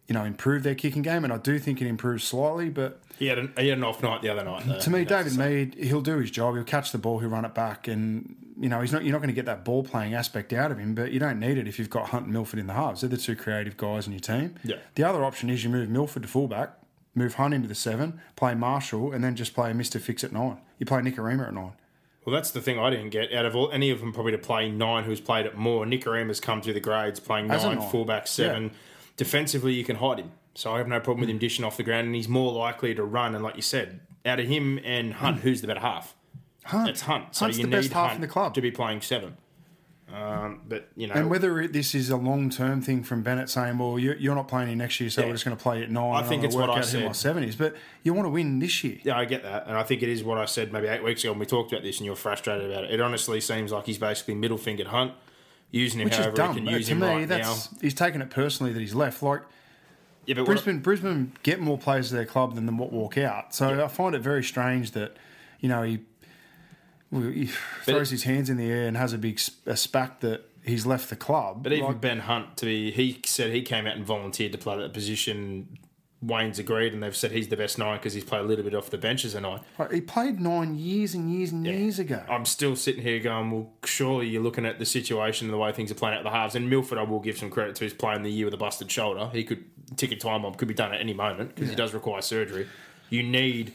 you 0.08 0.14
know, 0.14 0.24
improve 0.24 0.62
their 0.62 0.74
kicking 0.74 1.02
game. 1.02 1.24
And 1.24 1.32
I 1.32 1.36
do 1.36 1.58
think 1.58 1.82
it 1.82 1.86
improves 1.86 2.24
slightly, 2.24 2.70
but 2.70 2.98
He 3.18 3.26
had, 3.26 3.38
an, 3.38 3.52
he 3.58 3.68
had 3.68 3.76
an 3.78 3.84
off 3.84 4.02
night 4.02 4.22
the 4.22 4.30
other 4.30 4.42
night. 4.44 4.64
Though. 4.66 4.78
to 4.78 4.90
me, 4.90 5.04
David. 5.04 5.36
Mead, 5.36 5.74
he'll 5.74 6.00
do 6.00 6.18
his 6.18 6.30
job. 6.30 6.54
He'll 6.54 6.64
catch 6.64 6.92
the 6.92 6.98
ball. 6.98 7.18
He'll 7.18 7.28
run 7.28 7.44
it 7.44 7.52
back, 7.54 7.86
and 7.86 8.34
you 8.58 8.68
know 8.70 8.80
he's 8.80 8.92
not. 8.92 9.04
You're 9.04 9.12
not 9.12 9.18
going 9.18 9.28
to 9.28 9.34
get 9.34 9.44
that 9.46 9.64
ball 9.66 9.82
playing 9.82 10.14
aspect 10.14 10.52
out 10.54 10.72
of 10.72 10.78
him. 10.78 10.94
But 10.94 11.12
you 11.12 11.20
don't 11.20 11.38
need 11.40 11.58
it 11.58 11.68
if 11.68 11.78
you've 11.78 11.90
got 11.90 12.08
Hunt 12.08 12.24
and 12.24 12.32
Milford 12.32 12.58
in 12.58 12.66
the 12.68 12.72
halves. 12.74 13.02
They're 13.02 13.10
the 13.10 13.16
two 13.18 13.36
creative 13.36 13.76
guys 13.76 14.06
in 14.06 14.12
your 14.14 14.20
team. 14.20 14.54
Yeah. 14.64 14.76
The 14.94 15.04
other 15.04 15.24
option 15.24 15.50
is 15.50 15.62
you 15.62 15.68
move 15.70 15.88
Milford 15.90 16.22
to 16.22 16.28
fullback, 16.28 16.72
move 17.14 17.34
Hunt 17.34 17.54
into 17.54 17.68
the 17.68 17.74
seven, 17.74 18.20
play 18.36 18.54
Marshall, 18.54 19.12
and 19.12 19.22
then 19.22 19.36
just 19.36 19.54
play 19.54 19.72
Mister 19.72 19.98
Fix 19.98 20.24
at 20.24 20.32
nine. 20.32 20.58
You 20.78 20.86
play 20.86 21.00
Nikorima 21.00 21.48
at 21.48 21.54
nine. 21.54 21.72
Well, 22.24 22.32
that's 22.34 22.52
the 22.52 22.60
thing 22.60 22.78
I 22.78 22.90
didn't 22.90 23.10
get. 23.10 23.32
Out 23.32 23.44
of 23.46 23.56
all, 23.56 23.70
any 23.72 23.90
of 23.90 23.98
them, 24.00 24.12
probably 24.12 24.32
to 24.32 24.38
play 24.38 24.70
nine, 24.70 25.04
who's 25.04 25.20
played 25.20 25.44
it 25.44 25.56
more. 25.56 25.84
Nikorima's 25.84 26.38
come 26.38 26.62
through 26.62 26.74
the 26.74 26.80
grades, 26.80 27.18
playing 27.18 27.50
As 27.50 27.64
nine, 27.64 27.78
nine. 27.78 27.90
fullback, 27.90 28.28
seven. 28.28 28.70
Defensively, 29.16 29.72
you 29.74 29.84
can 29.84 29.96
hide 29.96 30.18
him. 30.18 30.30
So 30.54 30.72
I 30.72 30.78
have 30.78 30.86
no 30.86 31.00
problem 31.00 31.20
with 31.20 31.30
him 31.30 31.38
dishing 31.38 31.64
off 31.64 31.76
the 31.76 31.82
ground, 31.82 32.06
and 32.06 32.14
he's 32.14 32.28
more 32.28 32.52
likely 32.52 32.94
to 32.94 33.02
run. 33.02 33.34
And 33.34 33.42
like 33.42 33.56
you 33.56 33.62
said, 33.62 34.00
out 34.24 34.38
of 34.38 34.46
him 34.46 34.78
and 34.84 35.14
Hunt, 35.14 35.40
who's 35.40 35.62
the 35.62 35.66
better 35.66 35.80
half? 35.80 36.14
Hunt. 36.64 36.88
It's 36.90 37.00
Hunt. 37.02 37.34
So 37.34 37.46
Hunt's 37.46 37.58
you 37.58 37.64
the 37.64 37.70
need 37.70 37.76
best 37.76 37.92
half 37.92 38.08
Hunt 38.10 38.16
in 38.16 38.20
the 38.20 38.28
club. 38.28 38.54
to 38.54 38.60
be 38.60 38.70
playing 38.70 39.00
seven. 39.00 39.36
Um, 40.12 40.60
but 40.68 40.88
you 40.94 41.06
know, 41.06 41.14
And 41.14 41.30
whether 41.30 41.58
it, 41.60 41.72
this 41.72 41.94
is 41.94 42.10
a 42.10 42.16
long 42.16 42.50
term 42.50 42.82
thing 42.82 43.02
from 43.02 43.22
Bennett 43.22 43.48
saying, 43.48 43.78
"Well, 43.78 43.98
you, 43.98 44.14
you're 44.18 44.34
not 44.34 44.46
playing 44.46 44.68
here 44.68 44.76
next 44.76 45.00
year, 45.00 45.08
so 45.08 45.22
Yeah. 45.22 45.28
we're 45.28 45.32
just 45.34 45.44
going 45.44 45.56
to 45.56 45.62
play 45.62 45.82
at 45.82 45.90
nine. 45.90 46.22
I 46.22 46.26
think 46.26 46.44
it's 46.44 46.54
what 46.54 46.68
I 46.68 46.78
out 46.80 46.86
who 46.88 47.04
my 47.06 47.12
seventies. 47.12 47.56
But 47.56 47.74
you 48.02 48.12
want 48.12 48.26
to 48.26 48.30
win 48.30 48.58
this 48.58 48.84
year. 48.84 48.98
Yeah, 49.02 49.16
I 49.16 49.24
get 49.24 49.42
that, 49.44 49.66
and 49.68 49.76
I 49.76 49.82
think 49.84 50.02
it 50.02 50.10
is 50.10 50.22
what 50.22 50.36
I 50.38 50.44
said 50.44 50.72
maybe 50.72 50.88
eight 50.88 51.02
weeks 51.02 51.22
ago 51.24 51.32
when 51.32 51.38
we 51.38 51.46
talked 51.46 51.72
about 51.72 51.82
this, 51.82 51.96
and 51.98 52.06
you're 52.06 52.14
frustrated 52.16 52.70
about 52.70 52.84
it. 52.84 52.90
It 52.90 53.00
honestly 53.00 53.40
seems 53.40 53.72
like 53.72 53.86
he's 53.86 53.98
basically 53.98 54.34
middle 54.34 54.58
fingered 54.58 54.88
Hunt, 54.88 55.12
using 55.70 56.00
him 56.00 56.04
Which 56.06 56.14
is 56.14 56.18
however 56.20 56.36
dumb. 56.36 56.54
he 56.56 56.60
can 56.60 56.68
use 56.74 56.86
to 56.86 56.92
him 56.92 56.98
me, 57.00 57.06
right 57.06 57.28
that's 57.28 57.72
now. 57.72 57.78
he's 57.80 57.94
taken 57.94 58.20
it 58.20 58.28
personally 58.28 58.72
that 58.74 58.80
he's 58.80 58.94
left. 58.94 59.22
Like 59.22 59.40
Yeah, 60.26 60.34
but 60.34 60.42
what, 60.42 60.46
Brisbane, 60.48 60.80
Brisbane 60.80 61.32
get 61.42 61.58
more 61.58 61.78
players 61.78 62.08
to 62.10 62.14
their 62.16 62.26
club 62.26 62.54
than 62.54 62.66
them 62.66 62.76
what 62.76 62.92
walk 62.92 63.16
out. 63.16 63.54
So 63.54 63.82
I 63.82 63.88
find 63.88 64.14
it 64.14 64.20
very 64.20 64.44
strange 64.44 64.90
that 64.90 65.16
you 65.60 65.70
know 65.70 65.82
he, 65.82 66.00
he 67.12 67.46
throws 67.84 68.10
his 68.10 68.22
hands 68.24 68.48
in 68.48 68.56
the 68.56 68.70
air 68.70 68.86
and 68.86 68.96
has 68.96 69.12
a 69.12 69.18
big 69.18 69.40
a 69.66 69.76
spat 69.76 70.20
that 70.20 70.48
he's 70.64 70.86
left 70.86 71.10
the 71.10 71.16
club. 71.16 71.62
but 71.62 71.72
even 71.72 71.86
Like, 71.86 72.00
Ben 72.00 72.20
Hunt 72.20 72.56
to 72.58 72.66
be, 72.66 72.90
he 72.90 73.20
said 73.26 73.52
he 73.52 73.62
came 73.62 73.86
out 73.86 73.96
and 73.96 74.04
volunteered 74.04 74.52
to 74.52 74.58
play 74.58 74.78
that 74.78 74.92
position. 74.92 75.78
Wayne's 76.22 76.60
agreed, 76.60 76.92
and 76.92 77.02
they've 77.02 77.16
said 77.16 77.32
he's 77.32 77.48
the 77.48 77.56
best 77.56 77.78
nine 77.78 77.98
because 77.98 78.14
he's 78.14 78.22
played 78.22 78.42
a 78.42 78.44
little 78.44 78.62
bit 78.64 78.76
off 78.76 78.90
the 78.90 78.96
bench 78.96 79.24
as 79.24 79.34
a 79.34 79.40
nine. 79.40 79.58
he 79.92 80.00
played 80.00 80.38
nine 80.40 80.76
years 80.76 81.14
and 81.14 81.28
years 81.34 81.50
and 81.50 81.66
years 81.66 81.98
ago. 81.98 82.22
I'm 82.30 82.44
still 82.44 82.76
sitting 82.76 83.02
here 83.02 83.18
going, 83.18 83.50
well, 83.50 83.72
surely 83.84 84.28
you're 84.28 84.42
looking 84.42 84.64
at 84.64 84.78
the 84.78 84.86
situation 84.86 85.48
and 85.48 85.52
the 85.52 85.58
way 85.58 85.72
things 85.72 85.90
are 85.90 85.96
playing 85.96 86.14
out 86.14 86.18
at 86.20 86.24
the 86.24 86.30
halves. 86.30 86.54
And 86.54 86.70
Milford, 86.70 86.96
I 86.98 87.02
will 87.02 87.18
give 87.18 87.38
some 87.38 87.50
credit 87.50 87.74
to, 87.76 87.84
is 87.84 87.92
playing 87.92 88.22
the 88.22 88.30
year 88.30 88.44
with 88.44 88.54
a 88.54 88.56
busted 88.56 88.88
shoulder. 88.88 89.30
He 89.32 89.42
could 89.42 89.64
tick 89.96 90.12
a 90.12 90.16
time 90.16 90.42
bomb, 90.42 90.54
could 90.54 90.68
be 90.68 90.74
done 90.74 90.94
at 90.94 91.00
any 91.00 91.12
moment 91.12 91.56
because 91.56 91.68
he 91.68 91.74
does 91.74 91.92
require 91.92 92.22
surgery. 92.22 92.68
You 93.10 93.24
need 93.24 93.72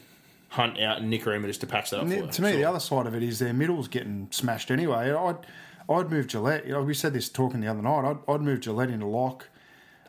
Hunt 0.50 0.80
out 0.80 0.98
and 1.00 1.12
Nikorima 1.12 1.46
just 1.46 1.60
to 1.60 1.66
patch 1.66 1.90
that 1.90 1.96
up 1.98 2.02
And 2.04 2.10
for 2.10 2.16
then, 2.16 2.26
you. 2.26 2.32
to 2.32 2.42
me, 2.42 2.48
Sure. 2.50 2.58
the 2.58 2.64
other 2.64 2.80
side 2.80 3.06
of 3.06 3.14
it 3.14 3.22
is 3.22 3.38
their 3.38 3.52
middle's 3.52 3.86
getting 3.88 4.28
smashed 4.30 4.70
anyway. 4.70 5.10
I'd 5.12 5.36
I'd 5.90 6.10
move 6.10 6.26
Gillett. 6.26 6.66
You 6.66 6.72
know, 6.72 6.82
we 6.82 6.94
said 6.94 7.12
this 7.14 7.28
talking 7.28 7.60
the 7.60 7.66
other 7.68 7.82
night. 7.82 8.04
I'd, 8.04 8.18
I'd 8.32 8.40
move 8.42 8.60
Gillett 8.60 8.90
into 8.90 9.06
lock. 9.06 9.48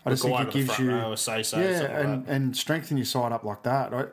I 0.06 0.12
just 0.12 0.24
think 0.24 0.40
it 0.40 0.52
gives 0.52 0.80
you 0.80 0.92
row 0.92 1.16
say 1.16 1.44
so, 1.44 1.60
yeah, 1.60 1.78
something 1.80 1.96
like 1.96 2.06
and, 2.06 2.28
and 2.28 2.58
strengthen 2.58 2.98
your 2.98 3.06
side 3.06 3.32
up 3.32 3.44
like 3.44 3.64
that. 3.64 3.94
I 3.94 4.06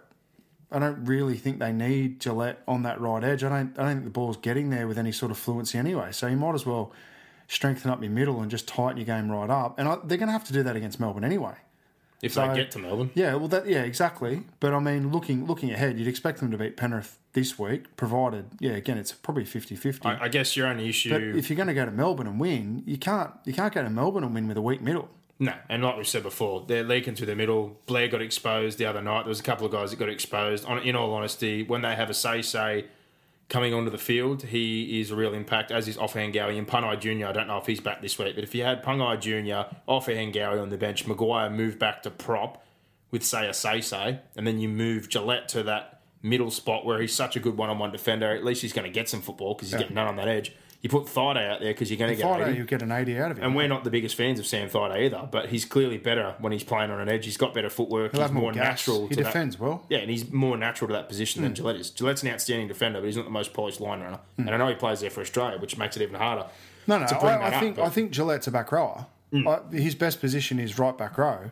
I 0.72 0.80
don't 0.80 1.04
really 1.04 1.36
think 1.36 1.60
they 1.60 1.72
need 1.72 2.18
Gillett 2.20 2.56
on 2.66 2.82
that 2.82 3.00
right 3.00 3.22
edge. 3.22 3.44
I 3.44 3.48
don't 3.48 3.78
I 3.78 3.82
don't 3.84 3.92
think 3.92 4.04
the 4.04 4.10
ball's 4.10 4.36
getting 4.36 4.70
there 4.70 4.88
with 4.88 4.98
any 4.98 5.12
sort 5.12 5.30
of 5.30 5.38
fluency 5.38 5.78
anyway. 5.78 6.10
So 6.10 6.26
you 6.26 6.36
might 6.36 6.54
as 6.56 6.66
well 6.66 6.92
strengthen 7.46 7.88
up 7.92 8.02
your 8.02 8.10
middle 8.10 8.40
and 8.42 8.50
just 8.50 8.66
tighten 8.66 8.96
your 8.96 9.06
game 9.06 9.30
right 9.30 9.48
up. 9.48 9.78
And 9.78 9.86
I, 9.86 9.96
they're 10.02 10.18
going 10.18 10.26
to 10.26 10.32
have 10.32 10.42
to 10.44 10.52
do 10.52 10.64
that 10.64 10.74
against 10.74 10.98
Melbourne 10.98 11.22
anyway. 11.24 11.54
If 12.22 12.32
so- 12.32 12.48
they 12.48 12.54
get 12.54 12.70
to 12.72 12.78
Melbourne. 12.78 13.10
Yeah, 13.14 13.34
well, 13.34 13.48
that 13.48 13.66
yeah, 13.66 13.82
exactly. 13.82 14.42
But 14.60 14.74
I 14.74 14.78
mean, 14.78 15.12
looking 15.12 15.46
looking 15.46 15.70
ahead, 15.70 15.98
you'd 15.98 16.08
expect 16.08 16.40
them 16.40 16.50
to 16.50 16.58
beat 16.58 16.76
Penrith 16.76 17.18
this 17.32 17.58
week, 17.58 17.96
provided 17.96 18.46
yeah, 18.60 18.72
again, 18.72 18.96
it's 18.96 19.12
probably 19.12 19.44
50-50. 19.44 20.06
I, 20.06 20.24
I 20.24 20.28
guess 20.28 20.56
your 20.56 20.66
only 20.66 20.88
issue. 20.88 21.10
But 21.10 21.38
if 21.38 21.50
you're 21.50 21.56
going 21.56 21.68
to 21.68 21.74
go 21.74 21.84
to 21.84 21.90
Melbourne 21.90 22.26
and 22.26 22.40
win, 22.40 22.82
you 22.86 22.96
can't 22.96 23.30
you 23.44 23.52
can't 23.52 23.72
go 23.74 23.82
to 23.82 23.90
Melbourne 23.90 24.24
and 24.24 24.34
win 24.34 24.48
with 24.48 24.56
a 24.56 24.62
weak 24.62 24.80
middle. 24.80 25.08
No, 25.38 25.52
and 25.68 25.84
like 25.84 25.98
we 25.98 26.04
said 26.04 26.22
before, 26.22 26.64
they're 26.66 26.82
leaking 26.82 27.14
through 27.14 27.26
the 27.26 27.36
middle. 27.36 27.78
Blair 27.84 28.08
got 28.08 28.22
exposed 28.22 28.78
the 28.78 28.86
other 28.86 29.02
night. 29.02 29.24
There 29.24 29.28
was 29.28 29.40
a 29.40 29.42
couple 29.42 29.66
of 29.66 29.72
guys 29.72 29.90
that 29.90 29.98
got 29.98 30.08
exposed. 30.08 30.64
On, 30.64 30.78
in 30.78 30.96
all 30.96 31.12
honesty, 31.12 31.62
when 31.62 31.82
they 31.82 31.94
have 31.94 32.08
a 32.08 32.14
say 32.14 32.40
say 32.40 32.86
coming 33.48 33.72
onto 33.72 33.90
the 33.90 33.98
field, 33.98 34.42
he 34.42 35.00
is 35.00 35.10
a 35.10 35.16
real 35.16 35.32
impact, 35.32 35.70
as 35.70 35.86
is 35.86 35.96
Ofahengaue 35.96 36.56
and 36.56 36.66
Pangai 36.66 36.98
Jr. 36.98 37.26
I 37.26 37.32
don't 37.32 37.46
know 37.46 37.58
if 37.58 37.66
he's 37.66 37.80
back 37.80 38.02
this 38.02 38.18
week, 38.18 38.34
but 38.34 38.44
if 38.44 38.54
you 38.54 38.64
had 38.64 38.82
Pangai 38.82 39.20
Jr., 39.20 39.74
Ofahengaue 39.88 40.60
on 40.60 40.70
the 40.70 40.78
bench, 40.78 41.06
Maguire 41.06 41.50
moved 41.50 41.78
back 41.78 42.02
to 42.02 42.10
prop 42.10 42.64
with, 43.10 43.24
say, 43.24 43.48
a 43.48 43.54
say 43.54 43.80
say, 43.80 44.20
and 44.36 44.46
then 44.46 44.58
you 44.58 44.68
move 44.68 45.08
Gillett 45.08 45.46
to 45.48 45.62
that 45.64 46.00
middle 46.22 46.50
spot 46.50 46.84
where 46.84 47.00
he's 47.00 47.14
such 47.14 47.36
a 47.36 47.40
good 47.40 47.56
one 47.56 47.70
on 47.70 47.78
one 47.78 47.92
defender. 47.92 48.34
At 48.34 48.44
least 48.44 48.62
he's 48.62 48.72
going 48.72 48.84
to 48.84 48.92
get 48.92 49.08
some 49.08 49.22
football 49.22 49.54
because 49.54 49.70
he's 49.70 49.80
getting 49.80 49.94
none 49.94 50.08
on 50.08 50.16
that 50.16 50.28
edge. 50.28 50.52
You 50.86 50.90
put 50.90 51.06
Thaiday 51.06 51.50
out 51.50 51.58
there 51.60 51.70
because 51.72 51.90
you're 51.90 51.98
going 51.98 52.10
to 52.12 52.16
get 52.16 52.22
Friday, 52.22 52.50
80. 52.50 52.58
you 52.58 52.64
get 52.64 52.80
an 52.80 52.92
80 52.92 53.18
out 53.18 53.30
of 53.32 53.38
him. 53.38 53.44
And 53.44 53.56
we're 53.56 53.66
not 53.66 53.82
the 53.82 53.90
biggest 53.90 54.14
fans 54.14 54.38
of 54.38 54.46
Sam 54.46 54.68
Thaiday 54.68 55.06
either, 55.06 55.28
but 55.28 55.48
he's 55.48 55.64
clearly 55.64 55.98
better 55.98 56.36
when 56.38 56.52
he's 56.52 56.62
playing 56.62 56.92
on 56.92 57.00
an 57.00 57.08
edge. 57.08 57.24
He's 57.24 57.36
got 57.36 57.52
better 57.54 57.68
footwork. 57.68 58.12
He'll 58.12 58.20
he's 58.20 58.28
have 58.28 58.32
more 58.32 58.42
more 58.44 58.52
gas. 58.52 58.86
natural. 58.86 59.08
He 59.08 59.16
to 59.16 59.24
defends 59.24 59.56
that. 59.56 59.62
well. 59.64 59.84
Yeah, 59.88 59.98
and 59.98 60.08
he's 60.10 60.30
more 60.30 60.56
natural 60.56 60.86
to 60.86 60.94
that 60.94 61.08
position 61.08 61.40
Hmm. 61.42 61.52
than 61.52 61.54
Gillett 61.54 61.80
is. 61.80 61.90
Gillett's 61.90 62.22
an 62.22 62.28
outstanding 62.28 62.68
defender, 62.68 63.00
but 63.00 63.06
he's 63.06 63.16
not 63.16 63.24
the 63.24 63.32
most 63.32 63.52
polished 63.52 63.80
line 63.80 64.00
runner. 64.00 64.20
And 64.38 64.48
I 64.48 64.56
know 64.58 64.68
he 64.68 64.76
plays 64.76 65.00
there 65.00 65.10
for 65.10 65.22
Australia, 65.22 65.58
which 65.58 65.76
makes 65.76 65.96
it 65.96 66.02
even 66.02 66.14
harder. 66.14 66.46
no, 66.86 66.98
no, 66.98 67.06
to 67.08 67.16
I, 67.16 67.48
I 67.48 67.58
think 67.60 67.78
Mm. 67.78 67.84
I 67.84 67.88
think 67.88 68.12
Gillett's 68.12 68.46
a 68.46 68.52
back 68.52 68.70
rower. 68.70 69.06
I, 69.34 69.58
his 69.72 69.96
best 69.96 70.20
position 70.20 70.60
is 70.60 70.78
right 70.78 70.96
back 70.96 71.18
row. 71.18 71.50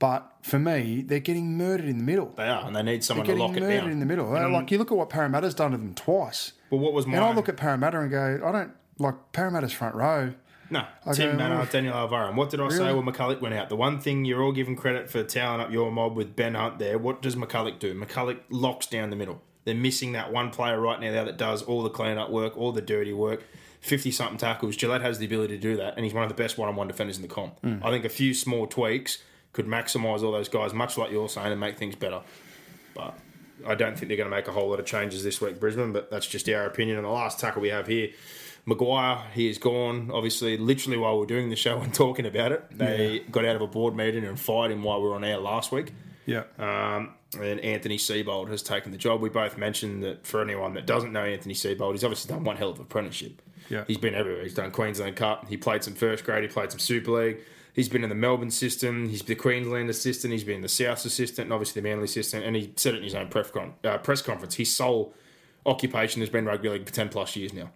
But 0.00 0.28
for 0.42 0.58
me, 0.58 1.02
they're 1.06 1.20
getting 1.20 1.56
murdered 1.56 1.86
in 1.88 1.98
the 1.98 2.04
middle. 2.04 2.32
They 2.36 2.48
are, 2.48 2.66
and 2.66 2.74
they 2.74 2.82
need 2.82 3.04
someone 3.04 3.24
to 3.26 3.32
getting 3.32 3.46
lock 3.46 3.56
it 3.56 3.60
murdered 3.60 3.80
down. 3.82 3.90
in 3.92 4.00
the 4.00 4.06
middle. 4.06 4.26
Like 4.28 4.70
you 4.72 4.78
look 4.78 4.90
at 4.90 4.98
what 4.98 5.08
Parramatta's 5.08 5.54
done 5.54 5.70
to 5.70 5.76
them 5.76 5.94
twice. 5.94 6.52
Well, 6.74 6.82
what 6.82 6.92
was 6.92 7.06
my 7.06 7.16
And 7.16 7.24
I 7.24 7.32
look 7.32 7.48
at 7.48 7.56
Parramatta 7.56 8.00
and 8.00 8.10
go, 8.10 8.40
I 8.44 8.52
don't 8.52 8.72
like 8.98 9.14
Parramatta's 9.32 9.72
front 9.72 9.94
row. 9.94 10.34
No, 10.70 10.84
I 11.06 11.12
Tim 11.12 11.32
go, 11.32 11.36
Mannah, 11.36 11.60
"Oh." 11.60 11.68
Daniel 11.70 11.94
Alvaro. 11.94 12.28
And 12.28 12.36
what 12.36 12.50
did 12.50 12.60
I 12.60 12.68
say 12.68 12.92
when 12.92 13.04
McCullough 13.04 13.40
went 13.40 13.54
out? 13.54 13.68
The 13.68 13.76
one 13.76 14.00
thing 14.00 14.24
you're 14.24 14.42
all 14.42 14.52
giving 14.52 14.76
credit 14.76 15.10
for 15.10 15.22
toweling 15.22 15.60
up 15.60 15.70
your 15.70 15.92
mob 15.92 16.16
with 16.16 16.34
Ben 16.34 16.54
Hunt 16.54 16.78
there, 16.78 16.98
what 16.98 17.22
does 17.22 17.36
McCullough 17.36 17.78
do? 17.78 17.94
McCullough 17.98 18.40
locks 18.50 18.86
down 18.86 19.10
the 19.10 19.16
middle. 19.16 19.42
They're 19.64 19.74
missing 19.74 20.12
that 20.12 20.32
one 20.32 20.50
player 20.50 20.80
right 20.80 21.00
now 21.00 21.12
there 21.12 21.24
that 21.24 21.38
does 21.38 21.62
all 21.62 21.82
the 21.82 21.90
clean-up 21.90 22.30
work, 22.30 22.56
all 22.56 22.72
the 22.72 22.82
dirty 22.82 23.12
work, 23.12 23.44
50-something 23.82 24.38
tackles. 24.38 24.76
Gillett 24.76 25.00
has 25.00 25.18
the 25.18 25.26
ability 25.26 25.56
to 25.56 25.60
do 25.60 25.76
that, 25.76 25.94
and 25.96 26.04
he's 26.04 26.12
one 26.14 26.22
of 26.22 26.28
the 26.28 26.34
best 26.34 26.58
one-on-one 26.58 26.88
defenders 26.88 27.16
in 27.16 27.22
the 27.22 27.28
comp. 27.28 27.58
Hmm. 27.60 27.78
I 27.82 27.90
think 27.90 28.04
a 28.04 28.10
few 28.10 28.34
small 28.34 28.66
tweaks 28.66 29.18
could 29.52 29.66
maximise 29.66 30.22
all 30.22 30.32
those 30.32 30.48
guys, 30.48 30.74
much 30.74 30.98
like 30.98 31.10
you're 31.10 31.28
saying, 31.28 31.52
and 31.52 31.60
make 31.60 31.78
things 31.78 31.94
better. 31.94 32.20
But 32.94 33.16
I 33.66 33.74
don't 33.74 33.98
think 33.98 34.08
they're 34.08 34.16
going 34.16 34.30
to 34.30 34.34
make 34.36 34.48
a 34.48 34.52
whole 34.52 34.68
lot 34.68 34.80
of 34.80 34.86
changes 34.86 35.22
this 35.24 35.40
week, 35.40 35.60
Brisbane. 35.60 35.92
But 35.92 36.10
that's 36.10 36.26
just 36.26 36.48
our 36.48 36.66
opinion. 36.66 36.96
And 36.96 37.04
the 37.06 37.10
last 37.10 37.38
tackle 37.38 37.62
we 37.62 37.68
have 37.68 37.86
here, 37.86 38.10
Maguire, 38.66 39.22
he 39.34 39.48
is 39.48 39.58
gone. 39.58 40.10
Obviously, 40.12 40.56
literally 40.56 40.96
while 40.96 41.18
we 41.18 41.24
are 41.24 41.28
doing 41.28 41.50
the 41.50 41.56
show 41.56 41.78
and 41.80 41.92
talking 41.94 42.26
about 42.26 42.52
it, 42.52 42.64
they 42.76 43.20
got 43.30 43.44
out 43.44 43.56
of 43.56 43.62
a 43.62 43.66
board 43.66 43.94
meeting 43.94 44.24
and 44.24 44.38
fired 44.38 44.70
him 44.70 44.82
while 44.82 45.00
we 45.02 45.08
were 45.08 45.14
on 45.14 45.24
air 45.24 45.38
last 45.38 45.72
week. 45.72 45.92
Yeah. 46.26 46.44
Um, 46.58 47.14
and 47.40 47.60
Anthony 47.60 47.98
Seibold 47.98 48.48
has 48.48 48.62
taken 48.62 48.92
the 48.92 48.98
job. 48.98 49.20
We 49.20 49.28
both 49.28 49.58
mentioned 49.58 50.02
that 50.04 50.26
for 50.26 50.40
anyone 50.40 50.74
that 50.74 50.86
doesn't 50.86 51.12
know 51.12 51.24
Anthony 51.24 51.54
Seibold, 51.54 51.92
he's 51.92 52.04
obviously 52.04 52.32
done 52.32 52.44
one 52.44 52.56
hell 52.56 52.70
of 52.70 52.76
an 52.76 52.82
apprenticeship. 52.82 53.42
Yeah. 53.68 53.84
He's 53.86 53.98
been 53.98 54.14
everywhere. 54.14 54.42
He's 54.42 54.54
done 54.54 54.70
Queensland 54.70 55.16
Cup. 55.16 55.48
He 55.48 55.56
played 55.56 55.82
some 55.82 55.94
first 55.94 56.24
grade. 56.24 56.42
He 56.42 56.48
played 56.48 56.70
some 56.70 56.78
Super 56.78 57.10
League. 57.12 57.38
He's 57.74 57.88
been 57.88 58.04
in 58.04 58.08
the 58.08 58.14
Melbourne 58.14 58.52
system. 58.52 59.08
He's 59.08 59.22
the 59.22 59.34
Queensland 59.34 59.90
assistant. 59.90 60.32
He's 60.32 60.44
been 60.44 60.62
the 60.62 60.68
South 60.68 61.04
assistant, 61.04 61.46
and 61.46 61.52
obviously 61.52 61.82
the 61.82 61.88
Manly 61.88 62.04
assistant. 62.04 62.44
And 62.44 62.54
he 62.54 62.72
said 62.76 62.94
it 62.94 62.98
in 62.98 63.02
his 63.04 63.14
own 63.16 63.28
press, 63.28 63.50
con- 63.50 63.74
uh, 63.82 63.98
press 63.98 64.22
conference. 64.22 64.54
His 64.54 64.72
sole 64.74 65.12
occupation 65.66 66.22
has 66.22 66.30
been 66.30 66.46
rugby 66.46 66.68
league 66.68 66.86
for 66.86 66.94
ten 66.94 67.08
plus 67.08 67.34
years 67.34 67.52
now. 67.52 67.70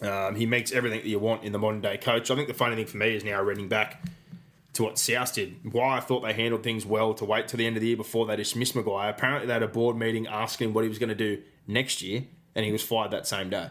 Um, 0.00 0.36
he 0.36 0.46
makes 0.46 0.70
everything 0.70 1.00
that 1.00 1.08
you 1.08 1.18
want 1.18 1.42
in 1.42 1.50
the 1.50 1.58
modern 1.58 1.80
day 1.80 1.96
coach. 1.96 2.30
I 2.30 2.36
think 2.36 2.46
the 2.46 2.54
funny 2.54 2.76
thing 2.76 2.86
for 2.86 2.98
me 2.98 3.16
is 3.16 3.24
now 3.24 3.42
reading 3.42 3.68
back 3.68 4.00
to 4.74 4.84
what 4.84 4.96
South 4.96 5.34
did. 5.34 5.56
Why 5.72 5.96
I 5.96 6.00
thought 6.00 6.20
they 6.20 6.32
handled 6.32 6.62
things 6.62 6.86
well 6.86 7.12
to 7.14 7.24
wait 7.24 7.48
till 7.48 7.58
the 7.58 7.66
end 7.66 7.76
of 7.76 7.80
the 7.80 7.88
year 7.88 7.96
before 7.96 8.24
they 8.26 8.36
dismissed 8.36 8.76
Maguire. 8.76 9.10
Apparently, 9.10 9.48
they 9.48 9.52
had 9.54 9.64
a 9.64 9.68
board 9.68 9.96
meeting 9.96 10.28
asking 10.28 10.72
what 10.72 10.84
he 10.84 10.88
was 10.88 11.00
going 11.00 11.08
to 11.08 11.16
do 11.16 11.42
next 11.66 12.00
year, 12.02 12.22
and 12.54 12.64
he 12.64 12.70
was 12.70 12.84
fired 12.84 13.10
that 13.10 13.26
same 13.26 13.50
day. 13.50 13.70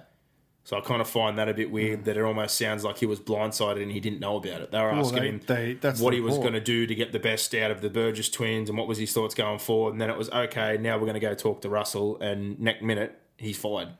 So 0.67 0.75
I 0.77 0.81
kind 0.81 0.99
of 0.99 1.07
find 1.07 1.37
that 1.37 1.47
a 1.47 1.53
bit 1.53 1.71
weird 1.71 2.03
that 2.03 2.17
it 2.17 2.21
almost 2.21 2.57
sounds 2.57 2.83
like 2.83 2.97
he 2.97 3.05
was 3.05 3.21
blindsided 3.21 3.81
and 3.81 3.89
he 3.89 4.01
didn't 4.01 4.19
know 4.19 4.35
about 4.35 4.59
it. 4.59 4.69
They 4.69 4.81
were 4.81 4.91
asking 4.91 5.23
him 5.23 5.41
they- 5.47 5.77
what 6.03 6.13
he 6.13 6.19
was 6.19 6.37
going 6.37 6.51
to 6.55 6.59
do 6.59 6.85
to 6.85 6.93
get 6.93 7.13
the 7.13 7.19
best 7.19 7.55
out 7.55 7.71
of 7.71 7.79
the 7.79 7.89
Burgess 7.89 8.27
twins 8.29 8.67
and 8.67 8.77
what 8.77 8.85
was 8.85 8.97
his 8.97 9.13
thoughts 9.13 9.33
going 9.33 9.59
forward. 9.59 9.91
And 9.93 10.01
then 10.01 10.09
it 10.09 10.17
was 10.17 10.29
okay. 10.29 10.77
Now 10.77 10.95
we're 10.97 11.05
going 11.05 11.13
to 11.13 11.21
go 11.21 11.33
talk 11.35 11.61
to 11.61 11.69
Russell, 11.69 12.19
and 12.19 12.59
next 12.59 12.81
minute 12.83 13.17
he's 13.37 13.57
fired. 13.57 13.91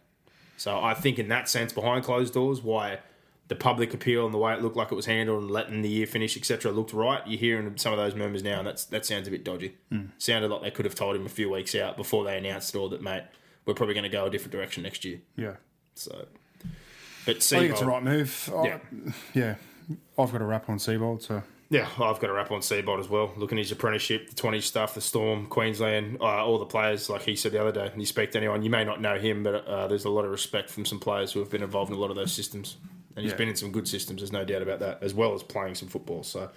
So 0.57 0.77
I 0.77 0.93
think 0.93 1.19
in 1.19 1.29
that 1.29 1.47
sense, 1.47 1.71
behind 1.71 2.03
closed 2.03 2.33
doors, 2.33 2.61
why 2.61 2.99
the 3.47 3.55
public 3.55 3.93
appeal 3.93 4.25
and 4.25 4.33
the 4.33 4.37
way 4.37 4.53
it 4.53 4.61
looked 4.61 4.75
like 4.75 4.91
it 4.91 4.95
was 4.95 5.05
handled 5.05 5.43
and 5.43 5.49
letting 5.51 5.83
the 5.83 5.89
year 5.89 6.05
finish, 6.05 6.35
etc., 6.35 6.73
looked 6.73 6.91
right. 6.91 7.25
You're 7.25 7.39
hearing 7.39 7.77
some 7.77 7.93
of 7.93 7.97
those 7.97 8.13
murmurs 8.13 8.43
now, 8.43 8.57
and 8.57 8.67
that's 8.67 8.83
that 8.83 9.05
sounds 9.05 9.25
a 9.29 9.31
bit 9.31 9.45
dodgy. 9.45 9.77
Hmm. 9.89 10.07
Sounded 10.17 10.51
like 10.51 10.63
they 10.63 10.71
could 10.71 10.83
have 10.83 10.95
told 10.95 11.15
him 11.15 11.25
a 11.25 11.29
few 11.29 11.49
weeks 11.49 11.75
out 11.75 11.95
before 11.95 12.25
they 12.25 12.37
announced 12.37 12.75
it 12.75 12.77
all 12.77 12.89
that, 12.89 13.01
mate, 13.01 13.23
we're 13.65 13.73
probably 13.73 13.93
going 13.93 14.03
to 14.03 14.09
go 14.09 14.25
a 14.25 14.29
different 14.29 14.51
direction 14.51 14.83
next 14.83 15.05
year. 15.05 15.21
Yeah. 15.37 15.53
So, 15.95 16.25
but 17.27 17.35
I 17.37 17.39
think 17.59 17.71
it's 17.71 17.79
the 17.81 17.85
right 17.85 18.03
move. 18.03 18.49
I- 18.55 18.65
Yeah. 18.67 18.79
yeah. 19.33 19.55
I've 20.17 20.31
got 20.31 20.41
a 20.41 20.45
wrap 20.45 20.67
on 20.69 20.77
Seibold, 20.79 21.21
so 21.21 21.43
Yeah, 21.69 21.87
I've 21.99 22.19
got 22.19 22.29
a 22.29 22.33
wrap 22.33 22.49
on 22.51 22.61
Seibold 22.61 22.99
as 22.99 23.07
well. 23.09 23.31
Looking 23.37 23.57
at 23.57 23.63
his 23.65 23.71
apprenticeship, 23.71 24.29
the 24.29 24.35
20 24.35 24.61
stuff, 24.61 24.95
the 24.95 25.01
Storm, 25.01 25.45
Queensland, 25.47 26.17
uh, 26.21 26.43
all 26.45 26.57
the 26.59 26.65
players, 26.65 27.09
like 27.09 27.21
he 27.23 27.35
said 27.35 27.51
the 27.51 27.61
other 27.61 27.71
day, 27.73 27.89
and 27.91 28.01
you 28.01 28.05
speak 28.05 28.31
to 28.31 28.37
anyone, 28.37 28.63
you 28.63 28.69
may 28.69 28.83
not 28.85 28.99
know 29.01 29.17
him, 29.19 29.43
but 29.43 29.65
uh, 29.67 29.87
there's 29.87 30.05
a 30.05 30.09
lot 30.09 30.25
of 30.25 30.31
respect 30.31 30.69
from 30.69 30.85
some 30.85 30.99
players 30.99 31.31
who 31.33 31.39
have 31.39 31.49
been 31.49 31.61
involved 31.63 31.91
in 31.91 31.97
a 31.97 31.99
lot 31.99 32.09
of 32.09 32.15
those 32.15 32.31
systems. 32.33 32.77
And 33.15 33.23
he's 33.23 33.31
Yeah. 33.33 33.37
been 33.37 33.49
in 33.49 33.55
some 33.55 33.71
good 33.71 33.87
systems, 33.87 34.21
there's 34.21 34.31
no 34.31 34.45
doubt 34.45 34.61
about 34.61 34.79
that, 34.79 34.99
as 35.01 35.13
well 35.13 35.33
as 35.33 35.41
playing 35.43 35.75
some 35.75 35.87
football. 35.89 36.23
So 36.23 36.49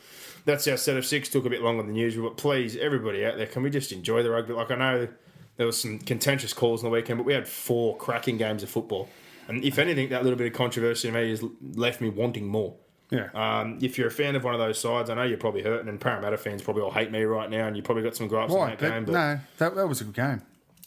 that's 0.44 0.68
our 0.68 0.76
set 0.76 0.96
of 0.96 1.04
six. 1.06 1.28
Took 1.28 1.44
a 1.46 1.50
bit 1.50 1.62
longer 1.62 1.82
than 1.82 1.96
usual, 1.96 2.28
but 2.28 2.36
please, 2.36 2.76
everybody 2.76 3.24
out 3.24 3.36
there, 3.36 3.46
can 3.46 3.62
we 3.62 3.70
just 3.70 3.92
enjoy 3.92 4.22
the 4.22 4.30
rugby? 4.30 4.52
Like, 4.52 4.70
I 4.70 4.76
know 4.76 5.08
there 5.56 5.66
was 5.66 5.80
some 5.80 5.98
contentious 5.98 6.52
calls 6.52 6.84
on 6.84 6.90
the 6.90 6.94
weekend, 6.94 7.18
but 7.18 7.24
we 7.26 7.32
had 7.32 7.48
four 7.48 7.96
cracking 7.96 8.36
games 8.38 8.62
of 8.62 8.68
football. 8.68 9.08
And 9.50 9.64
if 9.64 9.78
anything, 9.78 10.08
that 10.10 10.22
little 10.22 10.38
bit 10.38 10.46
of 10.46 10.52
controversy 10.54 11.08
to 11.08 11.14
me 11.14 11.30
has 11.30 11.44
left 11.74 12.00
me 12.00 12.08
wanting 12.08 12.46
more. 12.46 12.76
yeah. 13.10 13.28
Um, 13.34 13.78
if 13.82 13.98
you're 13.98 14.08
a 14.08 14.10
fan 14.10 14.36
of 14.36 14.44
one 14.44 14.54
of 14.54 14.60
those 14.60 14.78
sides, 14.78 15.10
I 15.10 15.14
know 15.14 15.24
you're 15.24 15.36
probably 15.36 15.62
hurting, 15.62 15.88
and 15.88 16.00
Parramatta 16.00 16.38
fans 16.38 16.62
probably 16.62 16.82
all 16.82 16.90
hate 16.92 17.10
me 17.10 17.22
right 17.24 17.50
now, 17.50 17.66
and 17.66 17.76
you 17.76 17.82
probably 17.82 18.02
got 18.04 18.16
some 18.16 18.28
gripes 18.28 18.52
on 18.52 18.68
that 18.70 18.78
But 18.78 18.90
game. 18.90 19.04
But 19.04 19.12
no, 19.12 19.40
that, 19.58 19.74
that 19.74 19.86
was 19.88 20.00
a 20.00 20.04
good 20.04 20.14
game. 20.14 20.42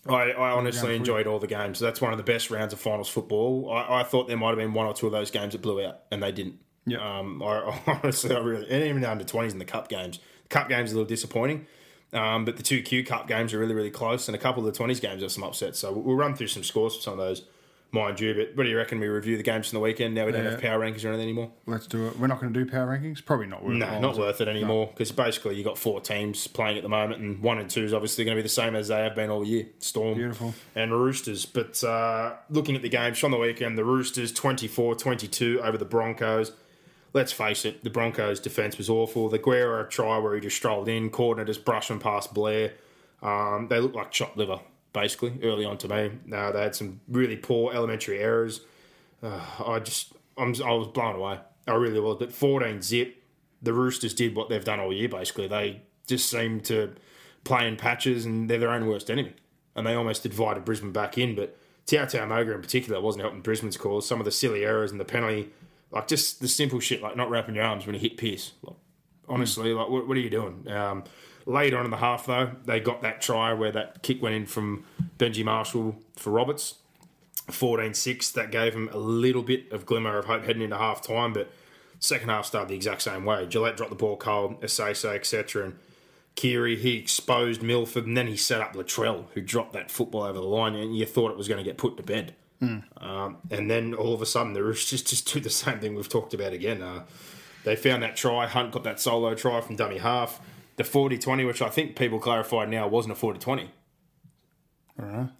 I, 0.08 0.32
I 0.32 0.52
honestly 0.52 0.96
enjoyed 0.98 1.28
all 1.28 1.40
the 1.40 1.48
games. 1.48 1.80
That's 1.80 2.02
one 2.02 2.12
of 2.12 2.18
the 2.18 2.24
best 2.24 2.50
rounds 2.52 2.74
of 2.74 2.80
finals 2.80 3.08
football. 3.08 3.72
I, 3.72 4.02
I 4.02 4.04
thought 4.04 4.28
there 4.28 4.36
might 4.36 4.50
have 4.50 4.58
been 4.58 4.74
one 4.74 4.86
or 4.86 4.94
two 4.94 5.06
of 5.06 5.14
those 5.14 5.32
games 5.32 5.54
that 5.54 5.62
blew 5.62 5.86
out, 5.86 6.00
and 6.12 6.22
they 6.22 6.32
didn't. 6.32 6.60
Yeah. 6.86 7.20
Um, 7.20 7.42
I, 7.42 7.82
honestly, 8.04 8.36
I 8.36 8.40
really, 8.40 8.70
and 8.70 8.84
even 8.84 9.02
the 9.02 9.10
under 9.10 9.24
twenties 9.24 9.54
in 9.54 9.60
the 9.60 9.66
cup 9.66 9.88
games. 9.88 10.20
The 10.44 10.50
cup 10.50 10.68
games 10.70 10.92
are 10.92 10.96
a 10.96 10.98
little 10.98 11.08
disappointing, 11.08 11.68
um, 12.12 12.44
but 12.44 12.58
the 12.58 12.64
two 12.64 12.82
Q 12.82 13.06
Cup 13.06 13.28
games 13.28 13.54
are 13.54 13.60
really, 13.60 13.74
really 13.74 13.92
close, 13.92 14.28
and 14.28 14.36
a 14.36 14.40
couple 14.40 14.66
of 14.66 14.72
the 14.72 14.78
twenties 14.78 15.00
games 15.00 15.24
are 15.24 15.30
some 15.30 15.44
upsets. 15.44 15.80
So 15.80 15.94
we'll 15.94 16.18
run 16.18 16.36
through 16.36 16.48
some 16.48 16.64
scores 16.64 16.96
for 16.98 17.02
some 17.02 17.14
of 17.14 17.20
those, 17.20 17.44
mind 17.94 18.20
you. 18.20 18.34
But 18.34 18.56
what 18.58 18.64
do 18.64 18.70
you 18.70 18.78
reckon? 18.78 19.00
We 19.00 19.08
review 19.08 19.38
the 19.38 19.44
games 19.44 19.70
from 19.70 19.78
the 19.78 19.84
weekend. 19.84 20.16
Now 20.16 20.26
we 20.26 20.32
don't 20.32 20.44
Yeah. 20.44 20.52
have 20.52 20.62
power 20.62 20.80
rankings 20.80 21.06
or 21.06 21.10
anything 21.10 21.24
anymore. 21.30 21.52
Let's 21.68 21.88
do 21.88 22.08
it. 22.08 22.18
We're 22.20 22.28
not 22.28 22.42
going 22.42 22.52
to 22.54 22.64
do 22.66 22.70
power 22.70 22.88
rankings. 22.98 23.24
Probably 23.24 23.46
not 23.48 23.64
worth. 23.64 23.76
No, 23.78 24.00
not 24.00 24.18
worth 24.18 24.42
it 24.42 24.48
anymore 24.48 24.88
because 24.94 25.12
basically 25.12 25.56
you've 25.56 25.66
got 25.66 25.78
four 25.78 26.02
teams 26.02 26.48
playing 26.48 26.78
at 26.78 26.84
the 26.84 26.90
moment, 26.90 27.22
and 27.22 27.42
one 27.42 27.60
and 27.60 27.70
two 27.70 27.84
is 27.84 27.94
obviously 27.94 28.26
going 28.26 28.36
to 28.36 28.40
be 28.40 28.44
the 28.44 28.50
same 28.50 28.76
as 28.76 28.88
they 28.90 28.98
have 29.04 29.16
been 29.16 29.30
all 29.30 29.46
year. 29.46 29.68
Storm 29.80 30.16
Beautiful. 30.16 30.54
and 30.76 30.92
Roosters. 30.92 31.46
But 31.46 31.84
uh, 31.84 32.34
looking 32.50 32.76
at 32.76 32.82
the 32.82 32.90
games 32.90 33.20
from 33.20 33.32
the 33.32 33.38
weekend, 33.38 33.78
the 33.78 33.86
Roosters 33.86 34.34
24-22 34.34 35.58
over 35.62 35.78
the 35.78 35.86
Broncos. 35.86 36.52
Let's 37.14 37.32
face 37.32 37.64
it, 37.64 37.84
the 37.84 37.92
Broncos' 37.92 38.40
defence 38.40 38.78
was 38.80 38.90
awful. 38.90 39.30
The 39.30 39.38
Guerra 39.38 39.88
try 39.88 40.18
where 40.18 40.34
he 40.34 40.42
just 40.42 40.56
strolled 40.56 40.90
in, 40.90 41.12
Cordner 41.12 41.46
just 41.46 41.64
brushed 41.64 41.92
him 41.92 42.00
past 42.00 42.34
Blair. 42.34 42.74
Um, 43.22 43.68
they 43.70 43.80
looked 43.80 43.96
like 43.96 44.10
chopped 44.10 44.36
liver, 44.36 44.60
basically, 44.94 45.40
early 45.44 45.66
on 45.66 45.78
to 45.80 45.88
me. 45.88 46.12
They 46.28 46.38
had 46.38 46.76
some 46.76 47.02
really 47.08 47.36
poor 47.36 47.74
elementary 47.74 48.20
errors. 48.20 48.62
Uh, 49.22 49.42
I 49.66 49.80
just, 49.80 50.14
I'm, 50.38 50.54
I 50.64 50.72
was 50.74 50.88
blown 50.88 51.16
away. 51.16 51.40
I 51.68 51.74
really 51.74 52.00
was. 52.00 52.18
But 52.20 52.32
14 52.32 52.82
zip, 52.82 53.24
the 53.62 53.74
Roosters 53.74 54.14
did 54.14 54.36
what 54.36 54.50
they've 54.50 54.64
done 54.64 54.80
all 54.80 54.94
year, 54.94 55.10
basically. 55.10 55.48
They 55.48 55.82
just 56.08 56.30
seem 56.30 56.62
to 56.62 56.96
play 57.44 57.68
in 57.68 57.76
patches 57.76 58.26
and 58.26 58.50
they're 58.50 58.60
their 58.60 58.72
own 58.72 58.88
worst 58.88 59.10
enemy. 59.10 59.34
And 59.76 59.88
they 59.88 59.96
almost 59.96 60.26
invited 60.26 60.66
Brisbane 60.66 60.92
back 60.92 61.18
in. 61.18 61.36
But 61.36 61.58
Tautau 61.88 62.28
Moga 62.28 62.54
in 62.54 62.62
particular 62.62 63.02
wasn't 63.02 63.24
helping 63.24 63.42
Brisbane's 63.42 63.78
cause. 63.78 64.06
Some 64.06 64.20
of 64.20 64.26
the 64.26 64.32
silly 64.32 64.64
errors 64.64 64.92
and 64.92 65.00
the 65.00 65.06
penalty, 65.06 65.50
like 65.92 66.08
just 66.08 66.42
the 66.42 66.48
simple 66.48 66.80
shit, 66.80 67.02
like 67.02 67.16
not 67.16 67.30
wrapping 67.30 67.56
your 67.56 67.64
arms 67.64 67.86
when 67.86 67.96
you 67.96 68.02
hit 68.02 68.18
Pearce. 68.18 68.54
Like, 68.62 68.76
honestly, 69.28 69.74
like 69.74 69.90
what, 69.90 70.08
what 70.08 70.18
are 70.18 70.22
you 70.22 70.30
doing? 70.30 70.68
Um, 70.70 71.04
late 71.46 71.74
on 71.74 71.86
in 71.86 71.92
the 71.92 71.98
half, 71.98 72.26
though, 72.26 72.52
they 72.66 72.80
got 72.80 73.02
that 73.02 73.22
try 73.22 73.54
where 73.54 73.72
that 73.72 74.02
kick 74.02 74.22
went 74.22 74.36
in 74.36 74.46
from 74.46 74.86
Benji 75.18 75.44
Marshall 75.44 75.96
for 76.16 76.32
Roberts. 76.32 76.76
14 77.50 77.94
6. 77.94 78.32
That 78.32 78.52
gave 78.52 78.74
him 78.74 78.90
a 78.94 78.98
little 78.98 79.44
bit 79.44 79.72
of 79.72 79.86
glimmer 79.86 80.18
of 80.18 80.26
hope 80.26 80.46
heading 80.46 80.62
into 80.62 80.78
half 80.78 81.02
time, 81.02 81.34
but 81.34 81.52
second 82.00 82.30
half 82.30 82.46
started 82.46 82.70
the 82.70 82.76
exact 82.76 83.02
same 83.02 83.26
way. 83.26 83.46
Gillett 83.46 83.76
dropped 83.76 83.90
the 83.90 83.96
ball 83.96 84.18
cold, 84.18 84.62
Asase, 84.62 85.14
etc. 85.14 85.66
And 85.66 85.80
Keary, 86.36 86.78
he 86.78 86.98
exposed 86.98 87.62
Milford, 87.62 88.06
and 88.06 88.18
then 88.18 88.28
he 88.28 88.38
set 88.38 88.62
up 88.62 88.74
Latrell, 88.74 89.26
who 89.34 89.42
dropped 89.42 89.74
that 89.74 89.92
football 89.92 90.24
over 90.24 90.40
the 90.40 90.46
line, 90.46 90.76
and 90.76 90.96
you 90.96 91.06
thought 91.06 91.32
it 91.32 91.38
was 91.38 91.48
going 91.48 91.58
to 91.58 91.64
get 91.64 91.78
put 91.78 91.98
to 91.98 92.04
bed. 92.04 92.36
Um, 92.98 93.38
and 93.52 93.70
then 93.70 93.94
all 93.94 94.14
of 94.14 94.22
a 94.22 94.26
sudden, 94.26 94.54
the 94.54 94.64
Roosters 94.64 95.02
just 95.04 95.32
do 95.32 95.40
the 95.40 95.50
same 95.50 95.80
thing 95.80 95.96
we've 95.96 96.10
talked 96.10 96.34
about 96.34 96.54
again. 96.54 96.82
Uh, 96.82 97.04
they 97.66 97.76
found 97.76 98.04
that 98.04 98.16
try. 98.16 98.48
Hunt 98.48 98.72
got 98.72 98.84
that 98.84 99.00
solo 99.00 99.36
try 99.36 99.62
from 99.62 99.76
dummy 99.76 99.98
half. 99.98 100.40
The 100.76 100.84
40 100.84 101.18
20, 101.18 101.46
which 101.46 101.62
I 101.62 101.70
think 101.70 101.96
people 101.96 102.20
clarified 102.20 102.70
now 102.70 102.88
wasn't 102.88 103.14
a 103.14 103.16
40 103.16 103.40
20. 103.40 103.72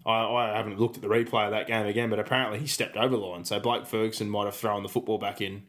I, 0.06 0.24
I 0.24 0.56
haven't 0.56 0.80
looked 0.80 0.96
at 0.96 1.02
the 1.02 1.08
replay 1.08 1.46
of 1.46 1.52
that 1.52 1.66
game 1.66 1.86
again, 1.86 2.10
but 2.10 2.18
apparently 2.18 2.58
he 2.58 2.66
stepped 2.66 2.96
over 2.96 3.16
the 3.16 3.22
line. 3.22 3.44
So 3.44 3.60
Blake 3.60 3.86
Ferguson 3.86 4.28
might 4.28 4.46
have 4.46 4.56
thrown 4.56 4.82
the 4.82 4.88
football 4.88 5.18
back 5.18 5.40
in 5.40 5.62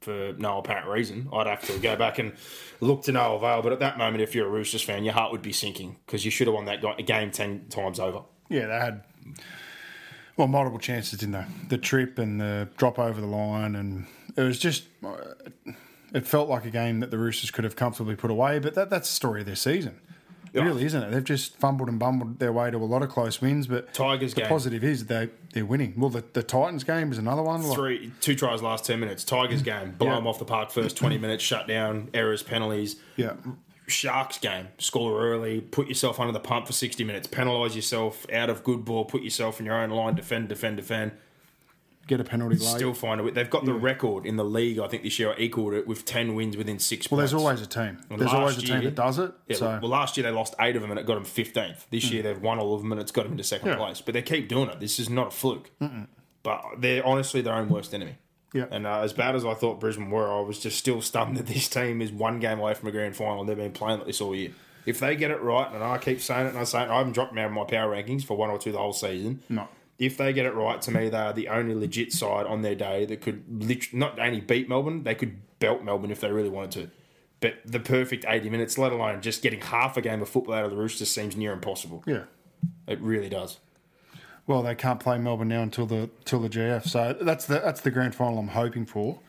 for 0.00 0.34
no 0.38 0.58
apparent 0.58 0.88
reason. 0.88 1.28
I'd 1.32 1.46
have 1.46 1.62
to 1.66 1.78
go 1.78 1.96
back 1.96 2.18
and 2.18 2.32
look 2.80 3.02
to 3.04 3.12
no 3.12 3.36
avail. 3.36 3.62
But 3.62 3.72
at 3.72 3.80
that 3.80 3.98
moment, 3.98 4.22
if 4.22 4.34
you're 4.34 4.46
a 4.46 4.50
Roosters 4.50 4.82
fan, 4.82 5.04
your 5.04 5.14
heart 5.14 5.32
would 5.32 5.42
be 5.42 5.52
sinking 5.52 5.96
because 6.06 6.24
you 6.24 6.30
should 6.30 6.46
have 6.46 6.54
won 6.54 6.66
that 6.66 6.82
game 7.06 7.30
10 7.30 7.66
times 7.68 8.00
over. 8.00 8.22
Yeah, 8.48 8.66
they 8.66 8.78
had 8.78 9.04
well 10.36 10.48
multiple 10.48 10.78
chances, 10.78 11.18
didn't 11.18 11.32
they? 11.32 11.44
The 11.68 11.78
trip 11.78 12.18
and 12.18 12.40
the 12.40 12.68
drop 12.76 12.98
over 12.98 13.20
the 13.20 13.26
line, 13.26 13.76
and 13.76 14.06
it 14.36 14.42
was 14.42 14.58
just 14.58 14.84
uh, 15.04 15.16
it 16.14 16.26
felt 16.26 16.48
like 16.48 16.64
a 16.64 16.70
game 16.70 17.00
that 17.00 17.10
the 17.10 17.18
Roosters 17.18 17.50
could 17.50 17.64
have 17.64 17.76
comfortably 17.76 18.16
put 18.16 18.30
away. 18.30 18.58
But 18.58 18.74
that 18.74 18.90
that's 18.90 19.08
the 19.08 19.14
story 19.14 19.40
of 19.40 19.46
their 19.46 19.56
season. 19.56 20.00
Yeah. 20.52 20.64
really 20.64 20.84
isn't 20.84 21.00
it? 21.00 21.10
They've 21.12 21.22
just 21.22 21.56
fumbled 21.58 21.88
and 21.88 21.96
bumbled 22.00 22.40
their 22.40 22.52
way 22.52 22.72
to 22.72 22.76
a 22.76 22.78
lot 22.78 23.02
of 23.02 23.08
close 23.08 23.40
wins. 23.40 23.68
But 23.68 23.94
Tigers 23.94 24.34
the 24.34 24.40
game. 24.40 24.48
positive 24.48 24.82
is 24.82 25.06
they 25.06 25.28
they're 25.52 25.64
winning. 25.64 25.94
Well, 25.96 26.10
the, 26.10 26.24
the 26.32 26.42
Titans 26.42 26.82
game 26.82 27.12
is 27.12 27.18
another 27.18 27.42
one. 27.42 27.62
Like, 27.62 27.76
Three, 27.76 28.12
two 28.20 28.34
tries 28.34 28.60
last 28.60 28.84
10 28.84 28.98
minutes. 28.98 29.22
Tigers 29.22 29.62
game, 29.62 29.92
blow 29.92 30.08
Yeah. 30.08 30.14
them 30.16 30.26
off 30.26 30.40
the 30.40 30.44
park 30.44 30.72
first 30.72 30.96
20 30.96 31.18
minutes, 31.18 31.44
shut 31.44 31.68
down, 31.68 32.08
errors, 32.14 32.42
penalties. 32.42 32.96
yeah, 33.16 33.34
Sharks 33.86 34.38
game, 34.38 34.68
score 34.78 35.20
early, 35.20 35.60
put 35.60 35.88
yourself 35.88 36.20
under 36.20 36.32
the 36.32 36.38
pump 36.40 36.66
for 36.66 36.72
60 36.72 37.02
minutes, 37.04 37.26
penalise 37.28 37.74
yourself 37.74 38.24
out 38.32 38.48
of 38.50 38.62
good 38.62 38.84
ball, 38.84 39.04
put 39.04 39.22
yourself 39.22 39.58
in 39.60 39.66
your 39.66 39.74
own 39.76 39.90
line, 39.90 40.14
defend, 40.14 40.48
defend, 40.48 40.76
defend. 40.76 41.12
Get 42.10 42.20
a 42.20 42.24
penalty 42.24 42.56
late. 42.56 42.64
Still 42.66 42.92
find 42.92 43.20
a 43.20 43.24
way. 43.24 43.30
They've 43.30 43.48
got 43.48 43.64
the 43.64 43.72
record 43.72 44.26
in 44.26 44.36
the 44.36 44.44
league, 44.44 44.78
I 44.78 44.88
think, 44.88 45.02
this 45.04 45.18
year, 45.18 45.30
I 45.32 45.36
equaled 45.38 45.72
it 45.72 45.86
with 45.86 46.04
10 46.04 46.34
wins 46.34 46.56
within 46.56 46.78
six 46.78 47.10
well, 47.10 47.16
there's 47.18 47.32
points. 47.32 47.42
always 47.44 47.62
a 47.62 47.66
team. 47.66 47.98
Well, 48.10 48.18
There's 48.18 48.32
always 48.34 48.58
a 48.58 48.60
team 48.60 48.70
year- 48.72 48.90
that 48.90 48.94
does 48.94 49.18
it. 49.18 49.32
Yeah, 49.48 49.56
so 49.56 49.78
well, 49.80 49.90
last 49.90 50.16
year 50.16 50.24
they 50.24 50.30
lost 50.30 50.54
eight 50.60 50.76
of 50.76 50.82
them 50.82 50.90
and 50.90 51.00
it 51.00 51.06
got 51.06 51.14
them 51.14 51.24
15th. 51.24 51.86
This 51.90 52.10
year 52.10 52.22
they've 52.22 52.40
won 52.42 52.58
all 52.58 52.74
of 52.74 52.82
them 52.82 52.92
and 52.92 53.00
it's 53.00 53.12
got 53.12 53.22
them 53.22 53.32
into 53.32 53.44
second 53.44 53.68
Yeah. 53.68 53.76
place. 53.76 54.00
But 54.02 54.12
they 54.14 54.22
keep 54.22 54.48
doing 54.48 54.68
it. 54.68 54.80
This 54.80 54.98
is 54.98 55.08
not 55.08 55.28
a 55.28 55.30
fluke. 55.30 55.70
But 56.42 56.62
they're 56.78 57.04
honestly 57.06 57.40
their 57.42 57.54
own 57.54 57.68
worst 57.68 57.94
enemy. 57.94 58.16
Yeah. 58.52 58.64
And 58.70 58.86
uh, 58.86 59.00
as 59.00 59.12
bad 59.12 59.36
as 59.36 59.44
I 59.44 59.54
thought 59.54 59.78
Brisbane 59.78 60.10
were, 60.10 60.30
I 60.32 60.40
was 60.40 60.58
just 60.58 60.76
still 60.78 61.00
stunned 61.02 61.36
that 61.36 61.46
this 61.46 61.68
team 61.68 62.02
is 62.02 62.10
one 62.10 62.40
game 62.40 62.58
away 62.58 62.74
from 62.74 62.88
a 62.88 62.92
grand 62.92 63.14
final 63.16 63.40
and 63.40 63.48
they've 63.48 63.56
been 63.56 63.72
playing 63.72 63.98
like 63.98 64.06
this 64.08 64.20
all 64.20 64.34
year. 64.34 64.50
If 64.86 64.98
they 64.98 65.14
get 65.14 65.30
it 65.30 65.40
right, 65.42 65.70
and 65.72 65.84
I 65.84 65.98
keep 65.98 66.20
saying 66.20 66.46
it 66.46 66.48
and 66.50 66.58
I 66.58 66.64
say 66.64 66.82
it, 66.82 66.88
I 66.88 66.96
haven't 66.98 67.12
dropped 67.12 67.32
them 67.32 67.38
out 67.38 67.46
of 67.46 67.52
my 67.52 67.64
power 67.64 67.94
rankings 67.94 68.24
for 68.24 68.36
one 68.36 68.48
or 68.50 68.58
two 68.58 68.72
the 68.72 68.78
whole 68.78 68.94
season. 68.94 69.42
No. 69.50 69.68
If 70.00 70.16
they 70.16 70.32
get 70.32 70.46
it 70.46 70.54
right, 70.54 70.80
to 70.82 70.90
me, 70.90 71.08
they 71.10 71.16
are 71.18 71.32
the 71.32 71.48
only 71.48 71.74
legit 71.74 72.12
side 72.12 72.46
on 72.46 72.62
their 72.62 72.74
day 72.74 73.04
that 73.04 73.20
could 73.20 73.44
lit- 73.48 73.94
not 73.94 74.18
only 74.18 74.40
beat 74.40 74.68
Melbourne, 74.68 75.04
they 75.04 75.14
could 75.14 75.42
belt 75.60 75.84
Melbourne 75.84 76.10
if 76.10 76.20
they 76.20 76.32
really 76.32 76.48
wanted 76.48 76.70
to. 76.72 76.90
But 77.40 77.60
the 77.64 77.80
perfect 77.80 78.24
80 78.26 78.50
minutes, 78.50 78.78
let 78.78 78.92
alone 78.92 79.20
just 79.20 79.42
getting 79.42 79.60
half 79.60 79.96
a 79.96 80.00
game 80.02 80.20
of 80.22 80.28
football 80.28 80.54
out 80.54 80.64
of 80.64 80.70
the 80.70 80.76
Roosters, 80.76 81.10
seems 81.10 81.36
near 81.36 81.52
impossible. 81.52 82.02
yeah. 82.06 82.24
It 82.86 83.00
really 83.00 83.28
does. 83.30 83.58
Well, 84.46 84.62
they 84.62 84.74
can't 84.74 85.00
play 85.00 85.16
Melbourne 85.18 85.48
now 85.48 85.62
until 85.62 85.86
the 85.86 86.10
till 86.24 86.40
the 86.40 86.48
GF. 86.50 86.86
So 86.86 87.16
that's 87.18 87.46
the 87.46 87.60
that's 87.60 87.80
the 87.82 87.90
grand 87.90 88.14
final 88.14 88.38
I'm 88.38 88.48
hoping 88.48 88.84
for. 88.84 89.20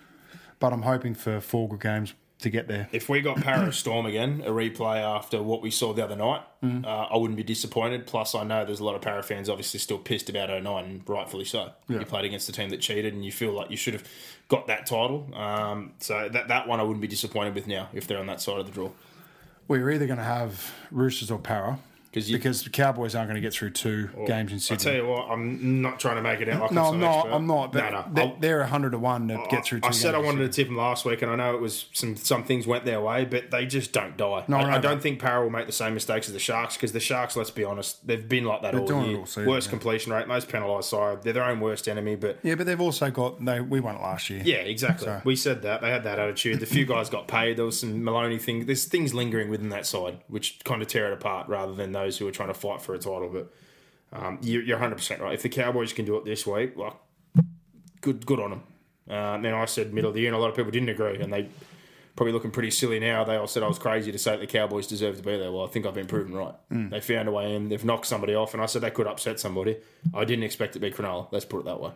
But 0.60 0.74
I'm 0.74 0.82
hoping 0.82 1.14
for 1.14 1.40
four 1.40 1.70
good 1.70 1.80
games 1.80 2.14
to 2.42 2.50
get 2.50 2.68
there. 2.68 2.88
If 2.92 3.10
we 3.10 3.22
got 3.22 3.38
Paris 3.42 3.78
Storm 3.78 4.06
again, 4.06 4.42
a 4.46 4.50
replay 4.52 4.98
after 4.98 5.42
what 5.42 5.62
we 5.62 5.72
saw 5.72 5.94
the 5.94 6.04
other 6.04 6.16
night, 6.16 6.42
Mm. 6.64 6.86
uh, 6.86 7.08
I 7.12 7.18
wouldn't 7.18 7.38
be 7.38 7.44
disappointed. 7.44 8.06
Plus, 8.06 8.36
I 8.36 8.44
know 8.44 8.64
there's 8.66 8.80
a 8.80 8.84
lot 8.84 8.94
of 8.96 9.02
Parra 9.02 9.24
fans 9.24 9.50
obviously 9.50 9.80
still 9.80 9.98
pissed 9.98 10.30
about 10.30 10.50
09, 10.52 10.86
and 10.86 11.02
rightfully 11.10 11.44
so. 11.46 11.72
You 11.88 12.00
played 12.06 12.26
against 12.26 12.46
the 12.46 12.54
team 12.54 12.70
that 12.70 12.82
cheated, 12.82 13.14
and 13.16 13.26
you 13.26 13.32
feel 13.32 13.52
like 13.52 13.72
you 13.72 13.78
should 13.78 13.94
have 13.96 14.04
got 14.48 14.68
that 14.68 14.86
title. 14.86 15.28
Um, 15.34 15.94
so 16.00 16.30
that 16.30 16.50
that 16.50 16.68
one 16.68 16.80
I 16.80 16.84
wouldn't 16.84 17.02
be 17.02 17.08
disappointed 17.08 17.56
with 17.56 17.66
now 17.66 17.90
if 17.94 18.06
they're 18.06 18.20
on 18.20 18.28
that 18.28 18.42
side 18.42 18.60
of 18.60 18.68
the 18.68 18.72
draw. 18.72 18.92
We're 19.68 19.90
either 19.90 20.06
going 20.06 20.18
to 20.20 20.24
have 20.24 20.72
Roosters 20.92 21.32
or 21.32 21.40
Parra 21.40 21.80
you- 22.14 22.36
because 22.38 22.64
the 22.64 22.70
Cowboys 22.70 23.16
aren't 23.16 23.30
going 23.30 23.36
to 23.36 23.42
get 23.42 23.54
through 23.54 23.70
two 23.72 24.10
games 24.28 24.52
in 24.52 24.58
I 24.58 24.60
Sydney. 24.60 24.84
tell 24.84 24.94
you 24.96 25.08
what, 25.08 25.30
I'm 25.30 25.82
not 25.82 26.00
trying 26.00 26.18
to 26.18 26.22
make 26.22 26.42
it 26.42 26.50
out 26.50 26.62
like 26.62 26.72
no, 26.72 26.86
I'm 26.86 26.94
I'm 26.96 27.00
not. 27.00 27.16
expert. 27.18 27.34
I'm 27.34 27.48
not. 27.48 27.72
But 27.72 27.92
no, 27.92 28.26
no. 28.26 28.38
they're 28.40 28.64
hundred 28.66 28.92
to 28.92 29.00
one 29.00 29.28
to 29.30 29.44
get 29.50 29.64
through. 29.66 29.80
Two 29.82 29.88
I 29.88 29.92
said 29.92 30.14
I 30.16 30.18
wanted 30.20 30.40
to 30.40 30.50
tip 30.50 30.68
them 30.68 30.78
last 30.78 31.06
week, 31.06 31.22
and 31.22 31.32
I 31.32 31.36
know 31.36 31.56
it 31.56 31.62
was 31.62 31.86
some 31.94 32.16
some 32.16 32.44
things 32.44 32.68
went 32.68 32.86
their 32.86 33.02
way, 33.02 33.26
but 33.26 33.50
they 33.52 33.66
just 33.66 33.94
don't 33.94 34.18
die. 34.18 34.44
No, 34.48 34.58
I, 34.58 34.62
I 34.62 34.64
know 34.64 34.78
I 34.78 34.80
don't 34.80 35.02
think 35.02 35.20
Parra 35.20 35.44
will 35.44 35.50
make 35.50 35.68
the 35.68 35.72
same 35.72 35.94
mistakes 35.94 36.28
as 36.28 36.34
the 36.34 36.40
Sharks 36.40 36.76
because 36.76 36.92
the 36.92 37.00
Sharks, 37.00 37.36
let's 37.36 37.52
be 37.52 37.64
honest, 37.64 38.06
they've 38.06 38.28
been 38.28 38.44
like 38.46 38.62
that 38.64 38.76
all 38.76 38.88
year. 39.06 39.20
all 39.20 39.26
season, 39.26 39.46
worst 39.48 39.68
yeah. 39.68 39.72
completion 39.72 40.12
rate, 40.12 40.28
most 40.28 40.50
penalised 40.50 40.90
side. 40.90 41.24
They're 41.24 41.34
their 41.34 41.46
own 41.46 41.60
worst 41.60 41.88
enemy, 41.88 42.16
but 42.16 42.40
Yeah, 42.44 42.56
but 42.56 42.66
they've 42.66 42.82
also 42.82 43.10
got. 43.10 43.44
They 43.44 43.62
we 43.62 43.80
won 43.80 43.96
it 43.96 44.02
last 44.02 44.30
year. 44.30 44.42
yeah, 44.44 44.56
exactly. 44.58 45.06
So- 45.06 45.22
We 45.24 45.36
said 45.36 45.62
that 45.62 45.82
they 45.82 45.90
had 45.90 46.04
that 46.04 46.20
attitude. 46.20 46.60
The 46.60 46.66
few 46.66 46.86
guys 46.86 47.10
got 47.10 47.28
paid. 47.28 47.58
There 47.58 47.66
was 47.66 47.80
some 47.80 48.04
Maloney 48.04 48.38
thing. 48.38 48.66
There's 48.66 48.86
things 48.86 49.14
lingering 49.14 49.50
within 49.50 49.70
that 49.70 49.86
side 49.86 50.18
which 50.28 50.60
kind 50.64 50.82
of 50.82 50.88
tear 50.88 51.08
it 51.08 51.14
apart, 51.14 51.48
rather 51.48 51.74
than 51.74 51.92
those 52.04 52.18
who 52.18 52.28
are 52.28 52.32
trying 52.32 52.50
to 52.50 52.54
fight 52.54 52.82
for 52.82 52.94
a 52.94 53.00
title. 53.00 53.30
But 53.30 53.54
um, 54.14 54.40
you, 54.42 54.60
you're 54.62 54.78
100 54.78 54.96
percent 54.96 55.22
right. 55.22 55.34
If 55.34 55.42
the 55.44 55.50
Cowboys 55.50 55.94
can 55.94 56.06
do 56.06 56.18
it 56.18 56.26
this 56.26 56.46
week, 56.46 56.76
like 56.76 56.94
good, 58.02 58.26
good 58.26 58.40
on 58.40 58.50
them. 58.52 58.64
Uh, 59.10 59.38
then 59.40 59.54
I 59.54 59.66
said 59.66 59.94
middle 59.94 60.10
of 60.10 60.16
the 60.16 60.22
year, 60.22 60.30
and 60.30 60.36
a 60.36 60.40
lot 60.40 60.50
of 60.50 60.56
people 60.56 60.72
didn't 60.72 60.90
agree, 60.90 61.20
and 61.20 61.32
they 61.34 61.50
probably 62.16 62.34
looking 62.34 62.52
pretty 62.52 62.72
silly 62.72 63.00
now. 63.00 63.24
They 63.24 63.36
all 63.36 63.48
said 63.48 63.64
I 63.64 63.68
was 63.68 63.80
crazy 63.80 64.12
to 64.12 64.18
say 64.18 64.32
that 64.32 64.40
the 64.40 64.48
Cowboys 64.48 64.86
deserve 64.88 65.18
to 65.18 65.24
be 65.24 65.38
there. 65.38 65.52
Well, 65.52 65.66
I 65.66 65.68
think 65.68 65.86
I've 65.86 65.94
been 65.94 66.08
proven 66.08 66.34
right. 66.36 66.54
They 66.90 67.00
found 67.02 67.28
a 67.28 67.32
way 67.32 67.56
in. 67.56 67.70
They've 67.70 67.84
knocked 67.84 68.06
somebody 68.06 68.36
off, 68.36 68.54
and 68.54 68.62
I 68.62 68.66
said 68.68 68.82
that 68.84 68.94
could 68.94 69.08
upset 69.08 69.40
somebody. 69.40 69.78
I 70.14 70.26
didn't 70.26 70.44
expect 70.44 70.76
it 70.76 70.80
to 70.80 70.86
be 70.90 70.92
Cronulla. 70.92 71.28
Let's 71.32 71.46
put 71.46 71.60
it 71.60 71.66
that 71.66 71.80
way. 71.80 71.92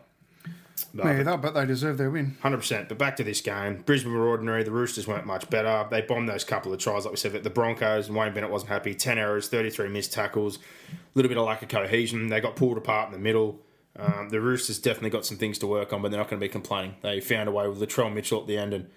But- 0.94 1.06
Me 1.06 1.12
either, 1.20 1.38
but 1.38 1.54
they 1.54 1.66
deserve 1.66 1.98
their 1.98 2.10
win. 2.10 2.38
Hundred 2.42 2.58
percent. 2.58 2.90
But 2.90 2.98
back 2.98 3.16
to 3.18 3.24
this 3.24 3.42
game, 3.42 3.84
Brisbane 3.86 4.14
were 4.14 4.28
ordinary. 4.28 4.64
The 4.64 4.72
Roosters 4.72 5.08
weren't 5.08 5.26
much 5.26 5.50
better. 5.50 5.88
They 5.90 6.02
bombed 6.02 6.28
those 6.30 6.44
couple 6.44 6.74
of 6.74 6.80
tries, 6.80 7.06
like 7.06 7.12
we 7.14 7.18
said. 7.18 7.32
But 7.34 7.44
the 7.44 7.50
Broncos 7.50 8.08
and 8.08 8.16
Wayne 8.16 8.34
Bennett 8.34 8.50
wasn't 8.52 8.70
happy. 8.72 8.94
Ten 8.94 9.18
errors, 9.18 9.48
thirty-three 9.48 9.90
missed 9.90 10.12
tackles, 10.14 10.58
a 10.58 10.62
little 11.16 11.30
bit 11.30 11.38
of 11.38 11.46
lack 11.46 11.62
of 11.62 11.70
cohesion. 11.70 12.28
They 12.28 12.40
got 12.42 12.56
pulled 12.56 12.78
apart 12.78 13.08
in 13.08 13.14
the 13.14 13.20
middle. 13.20 13.62
Um, 13.98 14.28
the 14.30 14.42
Roosters 14.42 14.80
definitely 14.80 15.12
got 15.12 15.26
some 15.26 15.38
things 15.38 15.58
to 15.60 15.68
work 15.68 15.94
on, 15.94 16.02
but 16.02 16.12
they're 16.12 16.20
not 16.20 16.30
going 16.30 16.40
to 16.40 16.46
be 16.46 16.50
complaining. 16.50 16.96
They 17.02 17.22
found 17.22 17.48
a 17.48 17.52
way 17.54 17.66
with 17.70 17.80
Latrell 17.80 18.14
Mitchell 18.14 18.42
at 18.42 18.48
the 18.48 18.58
end, 18.58 18.74
and 18.74 18.90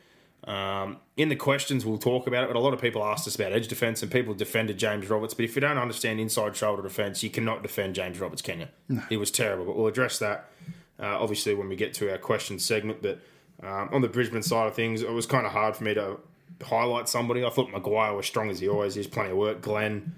um, 0.45 0.97
in 1.17 1.29
the 1.29 1.37
questions 1.37 1.87
we'll 1.87 1.99
talk 1.99 2.27
about 2.27 2.43
it. 2.43 2.49
But 2.49 2.57
a 2.57 2.61
lot 2.61 2.75
of 2.75 2.81
people 2.81 3.05
asked 3.05 3.29
us 3.29 3.37
about 3.37 3.53
edge 3.53 3.69
defense, 3.69 4.03
and 4.03 4.11
people 4.11 4.35
defended 4.35 4.77
James 4.79 5.09
Roberts. 5.09 5.35
But 5.35 5.45
if 5.45 5.55
you 5.55 5.61
don't 5.61 5.79
understand 5.79 6.19
inside 6.19 6.57
shoulder 6.57 6.83
defense, 6.83 7.23
you 7.23 7.31
cannot 7.31 7.63
defend 7.63 7.95
James 7.95 8.19
Roberts, 8.19 8.43
can 8.43 8.61
you? 8.89 8.99
He 9.09 9.17
was 9.17 9.31
terrible. 9.31 9.65
But 9.67 9.77
we'll 9.77 9.87
address 9.87 10.19
that 10.19 10.51
uh, 11.01 11.19
obviously 11.19 11.55
when 11.55 11.69
we 11.69 11.77
get 11.77 11.95
to 11.95 12.11
our 12.11 12.19
question 12.19 12.59
segment. 12.59 13.03
But 13.03 13.21
um, 13.63 13.89
on 13.93 14.01
the 14.03 14.09
Brisbane 14.09 14.43
side 14.43 14.67
of 14.69 14.75
things, 14.75 15.03
it 15.03 15.11
was 15.11 15.27
kind 15.27 15.47
of 15.47 15.53
hard 15.53 15.77
for 15.77 15.85
me 15.85 15.95
to 15.95 16.19
highlight 16.65 17.09
somebody. 17.09 17.45
I 17.45 17.51
thought 17.51 17.71
Maguire 17.71 18.15
was 18.15 18.27
strong 18.27 18.51
as 18.51 18.61
he 18.61 18.69
always 18.69 18.97
is, 18.97 19.07
plenty 19.07 19.31
of 19.31 19.37
work. 19.37 19.61
Glenn. 19.61 20.15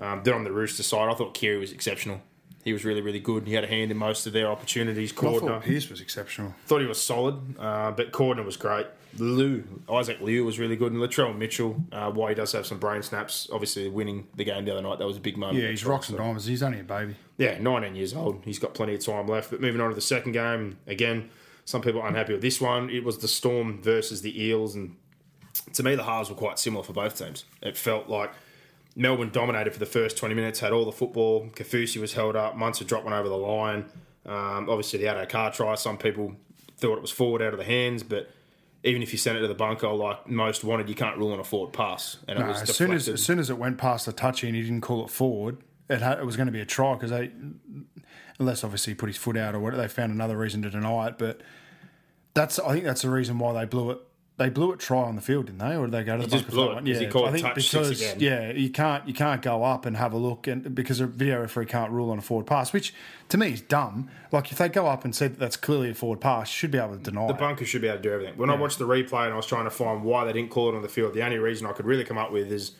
Um, 0.00 0.22
then 0.22 0.34
on 0.34 0.44
the 0.44 0.52
Rooster 0.52 0.82
side, 0.82 1.08
I 1.10 1.14
thought 1.14 1.34
Keary 1.34 1.58
was 1.58 1.72
exceptional. 1.72 2.20
He 2.64 2.72
was 2.72 2.84
really, 2.84 3.00
really 3.00 3.20
good. 3.20 3.46
He 3.46 3.54
had 3.54 3.64
a 3.64 3.66
hand 3.66 3.90
in 3.90 3.96
most 3.96 4.26
of 4.26 4.32
their 4.32 4.46
opportunities. 4.48 5.12
I 5.12 5.14
Cordner. 5.16 5.40
thought 5.40 5.62
Pearce 5.62 5.88
was 5.88 6.00
exceptional. 6.00 6.54
Thought 6.66 6.82
he 6.82 6.86
was 6.86 7.00
solid, 7.00 7.58
uh, 7.58 7.90
but 7.92 8.12
Cordner 8.12 8.44
was 8.44 8.56
great. 8.56 8.86
Liu, 9.16 9.64
Isaac 9.90 10.20
Liu 10.20 10.44
was 10.44 10.58
really 10.58 10.76
good, 10.76 10.92
and 10.92 11.00
Latrell 11.00 11.36
Mitchell, 11.36 11.82
uh, 11.92 12.10
while 12.10 12.28
he 12.28 12.34
does 12.34 12.52
have 12.52 12.66
some 12.66 12.78
brain 12.78 13.02
snaps, 13.02 13.48
obviously 13.52 13.88
winning 13.88 14.28
the 14.36 14.44
game 14.44 14.64
the 14.64 14.72
other 14.72 14.82
night, 14.82 14.98
that 14.98 15.06
was 15.06 15.16
a 15.16 15.20
big 15.20 15.36
moment. 15.36 15.58
Yeah, 15.58 15.70
he's 15.70 15.84
rocks 15.84 16.08
and 16.08 16.18
diamonds. 16.18 16.46
He's 16.46 16.62
only 16.62 16.80
a 16.80 16.84
baby. 16.84 17.16
Yeah, 17.36 17.58
19 17.58 17.94
years 17.94 18.14
old. 18.14 18.42
He's 18.44 18.58
got 18.58 18.74
plenty 18.74 18.94
of 18.94 19.04
time 19.04 19.26
left. 19.26 19.50
But 19.50 19.60
moving 19.60 19.80
on 19.80 19.88
to 19.88 19.94
the 19.94 20.00
second 20.00 20.32
game, 20.32 20.78
again, 20.86 21.30
some 21.64 21.82
people 21.82 22.00
are 22.00 22.08
unhappy 22.08 22.32
with 22.32 22.42
this 22.42 22.60
one. 22.60 22.90
It 22.90 23.04
was 23.04 23.18
the 23.18 23.28
Storm 23.28 23.82
versus 23.82 24.22
the 24.22 24.42
Eels, 24.42 24.74
and 24.74 24.96
to 25.72 25.82
me, 25.82 25.94
the 25.94 26.04
halves 26.04 26.30
were 26.30 26.36
quite 26.36 26.58
similar 26.58 26.84
for 26.84 26.92
both 26.92 27.18
teams. 27.18 27.44
It 27.62 27.76
felt 27.76 28.08
like 28.08 28.32
Melbourne 28.94 29.30
dominated 29.30 29.72
for 29.72 29.78
the 29.78 29.86
first 29.86 30.16
20 30.16 30.34
minutes, 30.34 30.60
had 30.60 30.72
all 30.72 30.84
the 30.84 30.92
football. 30.92 31.48
Kafusi 31.54 32.00
was 32.00 32.14
held 32.14 32.36
up. 32.36 32.56
Munster 32.56 32.84
dropped 32.84 33.04
one 33.04 33.14
over 33.14 33.28
the 33.28 33.36
line. 33.36 33.86
Um, 34.26 34.68
obviously, 34.68 34.98
the 34.98 35.06
Addo 35.06 35.28
Carr 35.28 35.52
try, 35.52 35.74
some 35.74 35.96
people 35.96 36.34
thought 36.76 36.96
it 36.96 37.02
was 37.02 37.10
forward 37.10 37.42
out 37.42 37.52
of 37.52 37.58
the 37.58 37.64
hands, 37.64 38.02
but 38.02 38.30
even 38.88 39.02
if 39.02 39.12
you 39.12 39.18
sent 39.18 39.36
it 39.38 39.40
to 39.42 39.48
the 39.48 39.54
bunker 39.54 39.88
like 39.88 40.26
most 40.28 40.64
wanted, 40.64 40.88
you 40.88 40.94
can't 40.94 41.16
rule 41.16 41.32
on 41.32 41.38
a 41.40 41.44
forward 41.44 41.72
pass. 41.72 42.16
And 42.26 42.38
it 42.38 42.42
No, 42.42 42.48
was 42.48 42.62
as 42.62 42.74
soon 42.76 42.92
as 42.92 43.08
as 43.08 43.22
soon 43.22 43.38
as 43.38 43.50
it 43.50 43.58
went 43.58 43.78
past 43.78 44.06
the 44.06 44.12
touchy 44.12 44.46
and 44.48 44.56
he 44.56 44.62
didn't 44.62 44.80
call 44.80 45.04
it 45.04 45.10
forward, 45.10 45.58
it, 45.88 46.00
had, 46.00 46.18
it 46.18 46.26
was 46.26 46.36
going 46.36 46.46
to 46.46 46.52
be 46.52 46.60
a 46.60 46.66
try 46.66 46.94
because 46.94 47.10
they, 47.10 47.30
unless 48.38 48.64
obviously 48.64 48.92
he 48.92 48.94
put 48.94 49.08
his 49.08 49.16
foot 49.16 49.36
out 49.36 49.54
or 49.54 49.60
whatever, 49.60 49.82
they 49.82 49.88
found 49.88 50.12
another 50.12 50.36
reason 50.36 50.62
to 50.62 50.70
deny 50.70 51.08
it. 51.08 51.18
But 51.18 51.42
that's 52.34 52.58
I 52.58 52.72
think 52.72 52.84
that's 52.84 53.02
the 53.02 53.10
reason 53.10 53.38
why 53.38 53.52
they 53.52 53.64
blew 53.64 53.90
it. 53.90 53.98
They 54.38 54.48
blew 54.50 54.70
it 54.70 54.78
try 54.78 55.00
on 55.02 55.16
the 55.16 55.20
field, 55.20 55.46
didn't 55.46 55.58
they? 55.58 55.74
Or 55.76 55.86
did 55.86 55.92
they 55.92 56.04
go 56.04 56.16
to 56.16 56.22
the 56.22 56.28
just 56.28 56.48
blew 56.48 56.70
it 56.70 56.74
one? 56.74 56.86
'cause 56.86 56.98
he 57.00 57.06
Yeah, 57.06 57.22
I 57.26 57.32
think 57.32 57.54
because 57.56 58.14
yeah, 58.22 58.52
you 58.52 58.70
can't 58.70 59.06
you 59.08 59.12
can't 59.12 59.42
go 59.42 59.64
up 59.64 59.84
and 59.84 59.96
have 59.96 60.12
a 60.12 60.16
look 60.16 60.46
and 60.46 60.74
because 60.76 61.00
a 61.00 61.06
video 61.08 61.40
referee 61.40 61.66
can't 61.66 61.90
rule 61.90 62.10
on 62.12 62.18
a 62.18 62.22
forward 62.22 62.46
pass, 62.46 62.72
which 62.72 62.94
to 63.30 63.36
me 63.36 63.52
is 63.52 63.60
dumb. 63.60 64.08
Like 64.30 64.52
if 64.52 64.58
they 64.58 64.68
go 64.68 64.86
up 64.86 65.04
and 65.04 65.12
say 65.12 65.26
that 65.26 65.40
that's 65.40 65.56
clearly 65.56 65.90
a 65.90 65.94
forward 65.94 66.20
pass, 66.20 66.48
you 66.50 66.56
should 66.56 66.70
be 66.70 66.78
able 66.78 66.96
to 66.96 67.02
deny 67.02 67.26
The 67.26 67.34
it. 67.34 67.38
bunker 67.40 67.64
should 67.64 67.82
be 67.82 67.88
able 67.88 67.96
to 67.96 68.02
do 68.04 68.12
everything. 68.12 68.34
When 68.36 68.48
I 68.48 68.54
watched 68.54 68.78
the 68.78 68.86
replay 68.86 69.24
and 69.24 69.32
I 69.32 69.36
was 69.36 69.46
trying 69.46 69.64
to 69.64 69.70
find 69.70 70.04
why 70.04 70.24
they 70.24 70.32
didn't 70.32 70.50
call 70.50 70.68
it 70.68 70.76
on 70.76 70.82
the 70.82 70.88
field, 70.88 71.14
the 71.14 71.22
only 71.24 71.38
reason 71.38 71.66
I 71.66 71.72
could 71.72 71.84
really 71.86 72.04
come 72.04 72.16
up 72.18 72.30
with 72.30 72.52
is 72.52 72.72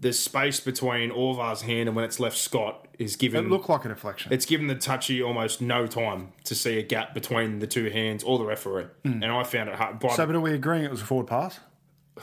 there's 0.00 0.18
space 0.18 0.60
between 0.60 1.10
Orvar's 1.10 1.62
hand 1.62 1.88
and 1.88 1.94
when 1.94 2.04
it's 2.04 2.18
left 2.18 2.38
Scott 2.38 2.88
is 2.98 3.16
given. 3.16 3.46
It 3.46 3.48
looked 3.50 3.68
like 3.68 3.84
an 3.84 3.90
deflection. 3.90 4.32
it's 4.32 4.46
given 4.46 4.66
the 4.66 4.74
touchy 4.74 5.22
almost 5.22 5.60
no 5.60 5.86
time 5.86 6.32
to 6.44 6.54
see 6.54 6.78
a 6.78 6.82
gap 6.82 7.14
between 7.14 7.58
the 7.58 7.66
two 7.66 7.90
hands 7.90 8.24
or 8.24 8.38
the 8.38 8.44
referee, 8.44 8.86
hmm. 9.04 9.22
and 9.22 9.26
I 9.26 9.42
found 9.44 9.68
it 9.68 9.76
hard. 9.76 10.00
By, 10.00 10.14
so, 10.14 10.26
but 10.26 10.34
are 10.34 10.40
we 10.40 10.54
agreeing 10.54 10.84
it 10.84 10.90
was 10.90 11.02
a 11.02 11.04
forward 11.04 11.26
pass? 11.26 11.60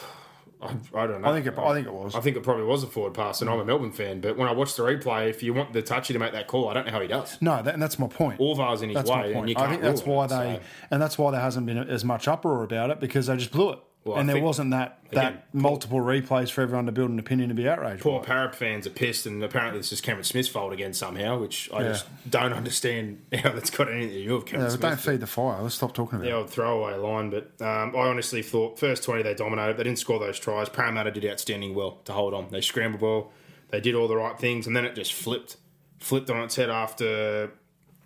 I, 0.60 0.76
I 0.96 1.06
don't 1.06 1.22
know. 1.22 1.30
I 1.30 1.34
think 1.34 1.46
it, 1.46 1.56
I 1.56 1.74
think 1.76 1.86
it 1.86 1.94
was. 1.94 2.16
I 2.16 2.20
think 2.20 2.36
it 2.36 2.42
probably 2.42 2.64
was 2.64 2.82
a 2.84 2.88
forward 2.88 3.14
pass, 3.14 3.42
and 3.42 3.50
I'm 3.50 3.58
a 3.58 3.62
hmm. 3.62 3.68
Melbourne 3.68 3.92
fan. 3.92 4.22
But 4.22 4.38
when 4.38 4.48
I 4.48 4.54
watched 4.54 4.76
the 4.76 4.84
replay, 4.84 5.30
if 5.30 5.44
you 5.44 5.54
want 5.54 5.72
the 5.72 5.84
touchy 5.84 6.14
to 6.14 6.20
make 6.20 6.34
that 6.34 6.48
call, 6.48 6.68
I 6.68 6.74
don't 6.74 6.88
know 6.88 6.92
how 6.92 7.02
he 7.02 7.08
does. 7.08 7.40
No, 7.44 7.62
that, 7.62 7.76
and 7.76 7.82
that's 7.82 8.00
my 8.00 8.08
point. 8.08 8.40
Orvar's 8.40 8.82
in 8.82 8.90
his 8.90 8.96
That's 8.96 9.10
way, 9.12 9.34
and 9.34 9.48
you 9.48 9.54
can't 9.54 9.68
I 9.68 9.70
think 9.70 9.84
that's 9.84 10.04
why 10.04 10.26
it, 10.26 10.30
they, 10.30 10.56
so- 10.56 10.62
and 10.90 11.00
that's 11.00 11.16
why 11.20 11.30
there 11.30 11.42
hasn't 11.42 11.68
been 11.68 11.78
as 11.78 12.04
much 12.04 12.28
uproar 12.28 12.64
about 12.64 12.90
it 12.90 13.00
because 13.00 13.28
they 13.28 13.38
just 13.38 13.52
blew 13.52 13.70
it, 13.74 13.80
Well, 14.08 14.18
I 14.18 14.22
and 14.22 14.30
there 14.30 14.42
wasn't 14.42 14.72
that 14.72 15.00
again, 15.12 15.34
that 15.34 15.54
multiple 15.54 16.00
replays 16.00 16.50
for 16.50 16.62
everyone 16.62 16.86
to 16.88 16.92
build 16.92 17.10
an 17.10 17.20
opinion 17.20 17.50
to 17.50 17.56
be 17.56 17.68
outraged. 17.68 18.02
Poor 18.02 18.20
by. 18.22 18.26
Parrot 18.26 18.56
fans 18.56 18.88
are 18.88 18.92
pissed, 18.92 19.26
and 19.26 19.44
apparently 19.44 19.80
this 19.80 19.92
is 19.92 20.02
Cameron 20.02 20.24
Smith's 20.24 20.48
fault 20.50 20.74
again 20.74 20.94
somehow, 20.94 21.40
which 21.40 21.70
I 21.74 21.82
Yeah. 21.84 21.88
just 21.90 22.06
don't 22.30 22.54
understand 22.54 23.24
how 23.34 23.52
that's 23.52 23.70
got 23.70 23.92
anything 23.92 24.10
to 24.12 24.24
do 24.26 24.36
with 24.36 24.46
Cameron 24.46 24.66
Yeah, 24.72 24.78
Smith. 24.78 24.82
don't 24.82 25.00
feed 25.00 25.20
the 25.20 25.28
fire. 25.28 25.62
Let's 25.62 25.76
stop 25.76 25.94
talking 25.94 26.16
about 26.20 26.26
the 26.26 26.32
it. 26.32 26.34
old 26.40 26.50
throwaway 26.50 26.96
line, 26.96 27.30
but 27.30 27.52
um, 27.66 27.96
I 27.96 28.08
honestly 28.08 28.42
thought 28.42 28.80
first 28.80 29.04
20 29.04 29.24
they 29.24 29.34
dominated. 29.34 29.78
They 29.78 29.84
didn't 29.84 30.00
score 30.00 30.20
those 30.20 30.40
tries. 30.40 30.70
Parramatta 30.70 31.12
did 31.12 31.26
outstanding 31.26 31.76
well 31.76 32.00
to 32.06 32.14
hold 32.14 32.34
on. 32.34 32.50
They 32.52 32.62
scrambled 32.62 33.02
well. 33.02 33.32
They 33.70 33.82
did 33.82 33.96
all 33.96 34.08
the 34.08 34.16
right 34.16 34.40
things, 34.40 34.66
and 34.68 34.76
then 34.76 34.86
it 34.86 34.96
just 34.96 35.14
flipped. 35.14 35.58
Flipped 36.00 36.30
on 36.30 36.42
its 36.44 36.56
head 36.56 36.70
after 36.70 37.52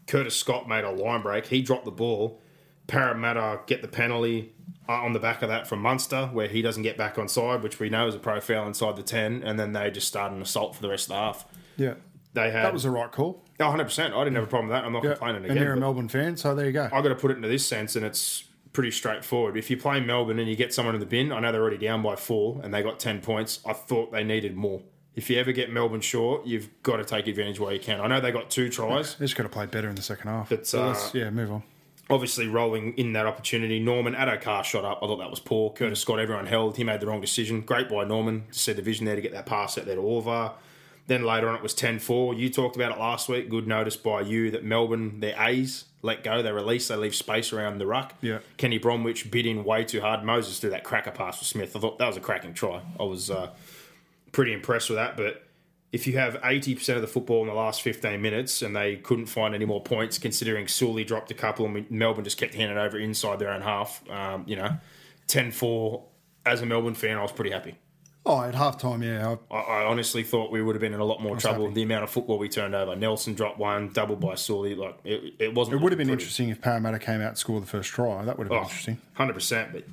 Curtis 0.07 0.35
Scott 0.35 0.67
made 0.67 0.83
a 0.85 0.91
line 0.91 1.21
break. 1.21 1.45
He 1.47 1.61
dropped 1.61 1.85
the 1.85 1.91
ball. 1.91 2.41
Parramatta 2.87 3.59
get 3.67 3.81
the 3.81 3.87
penalty 3.87 4.53
on 4.89 5.13
the 5.13 5.19
back 5.19 5.41
of 5.41 5.49
that 5.49 5.67
from 5.67 5.79
Munster, 5.79 6.27
where 6.33 6.47
he 6.47 6.61
doesn't 6.61 6.83
get 6.83 6.97
back 6.97 7.17
on 7.17 7.27
side, 7.27 7.63
which 7.63 7.79
we 7.79 7.89
know 7.89 8.07
is 8.07 8.15
a 8.15 8.19
pro 8.19 8.39
foul 8.41 8.67
inside 8.67 8.95
the 8.97 9.03
10, 9.03 9.43
and 9.43 9.59
then 9.59 9.71
they 9.73 9.89
just 9.91 10.07
start 10.07 10.31
an 10.31 10.41
assault 10.41 10.75
for 10.75 10.81
the 10.81 10.89
rest 10.89 11.05
of 11.05 11.09
the 11.09 11.15
half. 11.15 11.45
Yeah, 11.77 11.93
They 12.33 12.51
had 12.51 12.65
that 12.65 12.73
was 12.73 12.83
the 12.83 12.89
right 12.89 13.11
call. 13.11 13.43
oh, 13.59 13.63
100%. 13.63 14.13
I 14.13 14.23
didn't 14.23 14.35
have 14.35 14.43
a 14.43 14.47
problem 14.47 14.69
with 14.69 14.77
that. 14.77 14.83
I'm 14.85 14.91
not 14.93 15.03
Yeah. 15.03 15.11
complaining 15.11 15.45
and 15.49 15.59
you're 15.59 15.73
a 15.73 15.77
Melbourne 15.77 16.09
fan, 16.09 16.35
so 16.37 16.53
there 16.55 16.65
you 16.65 16.71
go. 16.71 16.83
I've 16.91 17.03
got 17.03 17.09
to 17.09 17.15
put 17.15 17.31
it 17.31 17.37
into 17.37 17.47
this 17.47 17.65
sense, 17.65 17.95
and 17.95 18.05
it's 18.05 18.45
pretty 18.73 18.91
straightforward. 18.91 19.55
If 19.57 19.69
you 19.69 19.77
play 19.77 19.99
Melbourne 19.99 20.39
and 20.39 20.47
you 20.49 20.55
get 20.55 20.73
someone 20.73 20.95
in 20.95 20.99
the 21.01 21.05
bin, 21.05 21.31
I 21.31 21.39
know 21.41 21.51
they're 21.51 21.61
already 21.61 21.77
down 21.77 22.01
by 22.01 22.15
four 22.15 22.61
and 22.63 22.73
they 22.73 22.81
got 22.81 22.99
10 22.99 23.19
points. 23.21 23.59
I 23.65 23.73
thought 23.73 24.11
they 24.13 24.23
needed 24.23 24.55
more. 24.55 24.81
If 25.13 25.29
you 25.29 25.37
ever 25.39 25.51
get 25.51 25.69
Melbourne 25.69 25.99
short, 25.99 26.45
you've 26.45 26.69
got 26.83 26.95
to 26.97 27.03
take 27.03 27.27
advantage 27.27 27.59
while 27.59 27.73
you 27.73 27.81
can. 27.81 27.99
I 27.99 28.07
know 28.07 28.21
they 28.21 28.31
got 28.31 28.49
two 28.49 28.69
tries. 28.69 29.15
They 29.15 29.25
just 29.25 29.35
got 29.35 29.43
to 29.43 29.49
play 29.49 29.65
better 29.65 29.89
in 29.89 29.95
the 29.95 30.01
second 30.01 30.29
half. 30.29 30.47
But, 30.49 30.73
uh, 30.73 30.95
yeah, 31.13 31.29
move 31.31 31.51
on. 31.51 31.63
Obviously, 32.11 32.47
rolling 32.47 32.93
in 32.97 33.13
that 33.13 33.25
opportunity. 33.25 33.79
Norman, 33.79 34.13
Addo 34.13 34.41
Carr 34.41 34.63
shot 34.63 34.85
up. 34.85 34.99
I 35.01 35.07
thought 35.07 35.17
that 35.17 35.29
was 35.29 35.39
poor. 35.39 35.71
Curtis 35.71 36.01
Scott, 36.01 36.19
everyone 36.19 36.45
held. 36.45 36.77
He 36.77 36.83
made 36.83 36.99
the 36.99 37.07
wrong 37.07 37.21
decision. 37.21 37.61
Great 37.61 37.89
by 37.89 38.03
Norman 38.03 38.43
to 38.51 38.59
see 38.59 38.73
the 38.73 38.81
vision 38.81 39.05
there 39.05 39.15
to 39.15 39.21
get 39.21 39.31
that 39.31 39.45
pass 39.45 39.77
out 39.77 39.85
there 39.85 39.95
to 39.95 40.01
Orvar. 40.01 40.53
Then 41.07 41.23
later 41.23 41.49
on, 41.49 41.55
it 41.55 41.63
was 41.63 41.73
10 41.73 41.99
4. 41.99 42.35
You 42.35 42.49
talked 42.49 42.75
about 42.75 42.91
it 42.91 42.99
last 42.99 43.27
week. 43.27 43.49
Good 43.49 43.67
notice 43.67 43.97
by 43.97 44.21
you 44.21 44.51
that 44.51 44.63
Melbourne, 44.63 45.19
their 45.19 45.35
A's, 45.39 45.85
let 46.01 46.23
go. 46.23 46.41
They 46.41 46.51
release. 46.51 46.87
They 46.87 46.95
leave 46.95 47.15
space 47.15 47.53
around 47.53 47.77
the 47.77 47.85
ruck. 47.85 48.13
Yeah. 48.21 48.39
Kenny 48.57 48.77
Bromwich 48.77 49.29
bid 49.31 49.45
in 49.45 49.63
way 49.63 49.83
too 49.83 50.01
hard. 50.01 50.23
Moses 50.23 50.59
threw 50.59 50.69
that 50.69 50.83
cracker 50.83 51.11
pass 51.11 51.39
for 51.39 51.45
Smith. 51.45 51.75
I 51.75 51.79
thought 51.79 51.99
that 51.99 52.07
was 52.07 52.17
a 52.17 52.21
cracking 52.21 52.53
try. 52.53 52.81
I 52.99 53.03
was 53.03 53.29
uh, 53.29 53.51
pretty 54.31 54.53
impressed 54.53 54.89
with 54.89 54.97
that. 54.97 55.17
But 55.17 55.43
if 55.91 56.07
you 56.07 56.17
have 56.17 56.35
80% 56.35 56.95
of 56.95 57.01
the 57.01 57.07
football 57.07 57.41
in 57.41 57.47
the 57.47 57.53
last 57.53 57.81
15 57.81 58.21
minutes 58.21 58.61
and 58.61 58.75
they 58.75 58.95
couldn't 58.95 59.25
find 59.25 59.53
any 59.53 59.65
more 59.65 59.81
points, 59.81 60.17
considering 60.17 60.67
Sully 60.67 61.03
dropped 61.03 61.31
a 61.31 61.33
couple 61.33 61.65
and 61.65 61.89
Melbourne 61.91 62.23
just 62.23 62.37
kept 62.37 62.53
handing 62.53 62.77
over 62.77 62.97
inside 62.97 63.39
their 63.39 63.49
own 63.49 63.61
half, 63.61 64.07
um, 64.09 64.43
you 64.47 64.55
know, 64.55 64.77
10 65.27 65.51
4 65.51 66.03
as 66.45 66.61
a 66.61 66.65
Melbourne 66.65 66.95
fan, 66.95 67.17
I 67.17 67.21
was 67.21 67.31
pretty 67.31 67.51
happy. 67.51 67.75
Oh, 68.23 68.41
at 68.41 68.53
half 68.53 68.77
time, 68.77 69.01
yeah. 69.01 69.35
I, 69.49 69.55
I 69.55 69.85
honestly 69.85 70.23
thought 70.23 70.51
we 70.51 70.61
would 70.61 70.75
have 70.75 70.81
been 70.81 70.93
in 70.93 70.99
a 70.99 71.05
lot 71.05 71.21
more 71.21 71.37
trouble. 71.37 71.63
happy. 71.65 71.75
The 71.75 71.83
amount 71.83 72.03
of 72.03 72.11
football 72.11 72.37
we 72.37 72.49
turned 72.49 72.75
over. 72.75 72.95
Nelson 72.95 73.33
dropped 73.33 73.57
one, 73.57 73.89
doubled 73.89 74.19
by 74.19 74.35
Sully. 74.35 74.75
Like 74.75 74.99
it, 75.03 75.33
it 75.39 75.53
wasn't. 75.55 75.77
It 75.77 75.83
would 75.83 75.91
have 75.91 75.97
been 75.97 76.07
pretty. 76.07 76.21
interesting 76.21 76.49
if 76.49 76.61
Parramatta 76.61 76.99
came 76.99 77.19
out 77.19 77.29
and 77.29 77.37
scored 77.37 77.63
the 77.63 77.67
first 77.67 77.89
try. 77.89 78.23
That 78.23 78.37
would 78.37 78.45
have 78.45 78.51
been 78.51 78.61
interesting. 78.63 78.99
Hundred 79.13 79.33
percent. 79.33 79.73
but 79.73 79.85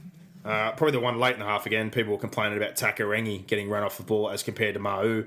uh, 0.44 0.72
probably 0.72 0.92
the 0.92 1.01
one 1.01 1.18
late 1.18 1.34
in 1.34 1.40
the 1.40 1.46
half 1.46 1.64
again. 1.64 1.90
People 1.90 2.12
were 2.12 2.18
complaining 2.18 2.59
about 2.59 2.76
Takairangi 2.76 3.46
getting 3.46 3.70
run 3.70 3.82
off 3.82 3.96
the 3.96 4.03
ball 4.03 4.28
as 4.28 4.42
compared 4.42 4.74
to 4.74 4.80
Mau. 4.80 5.24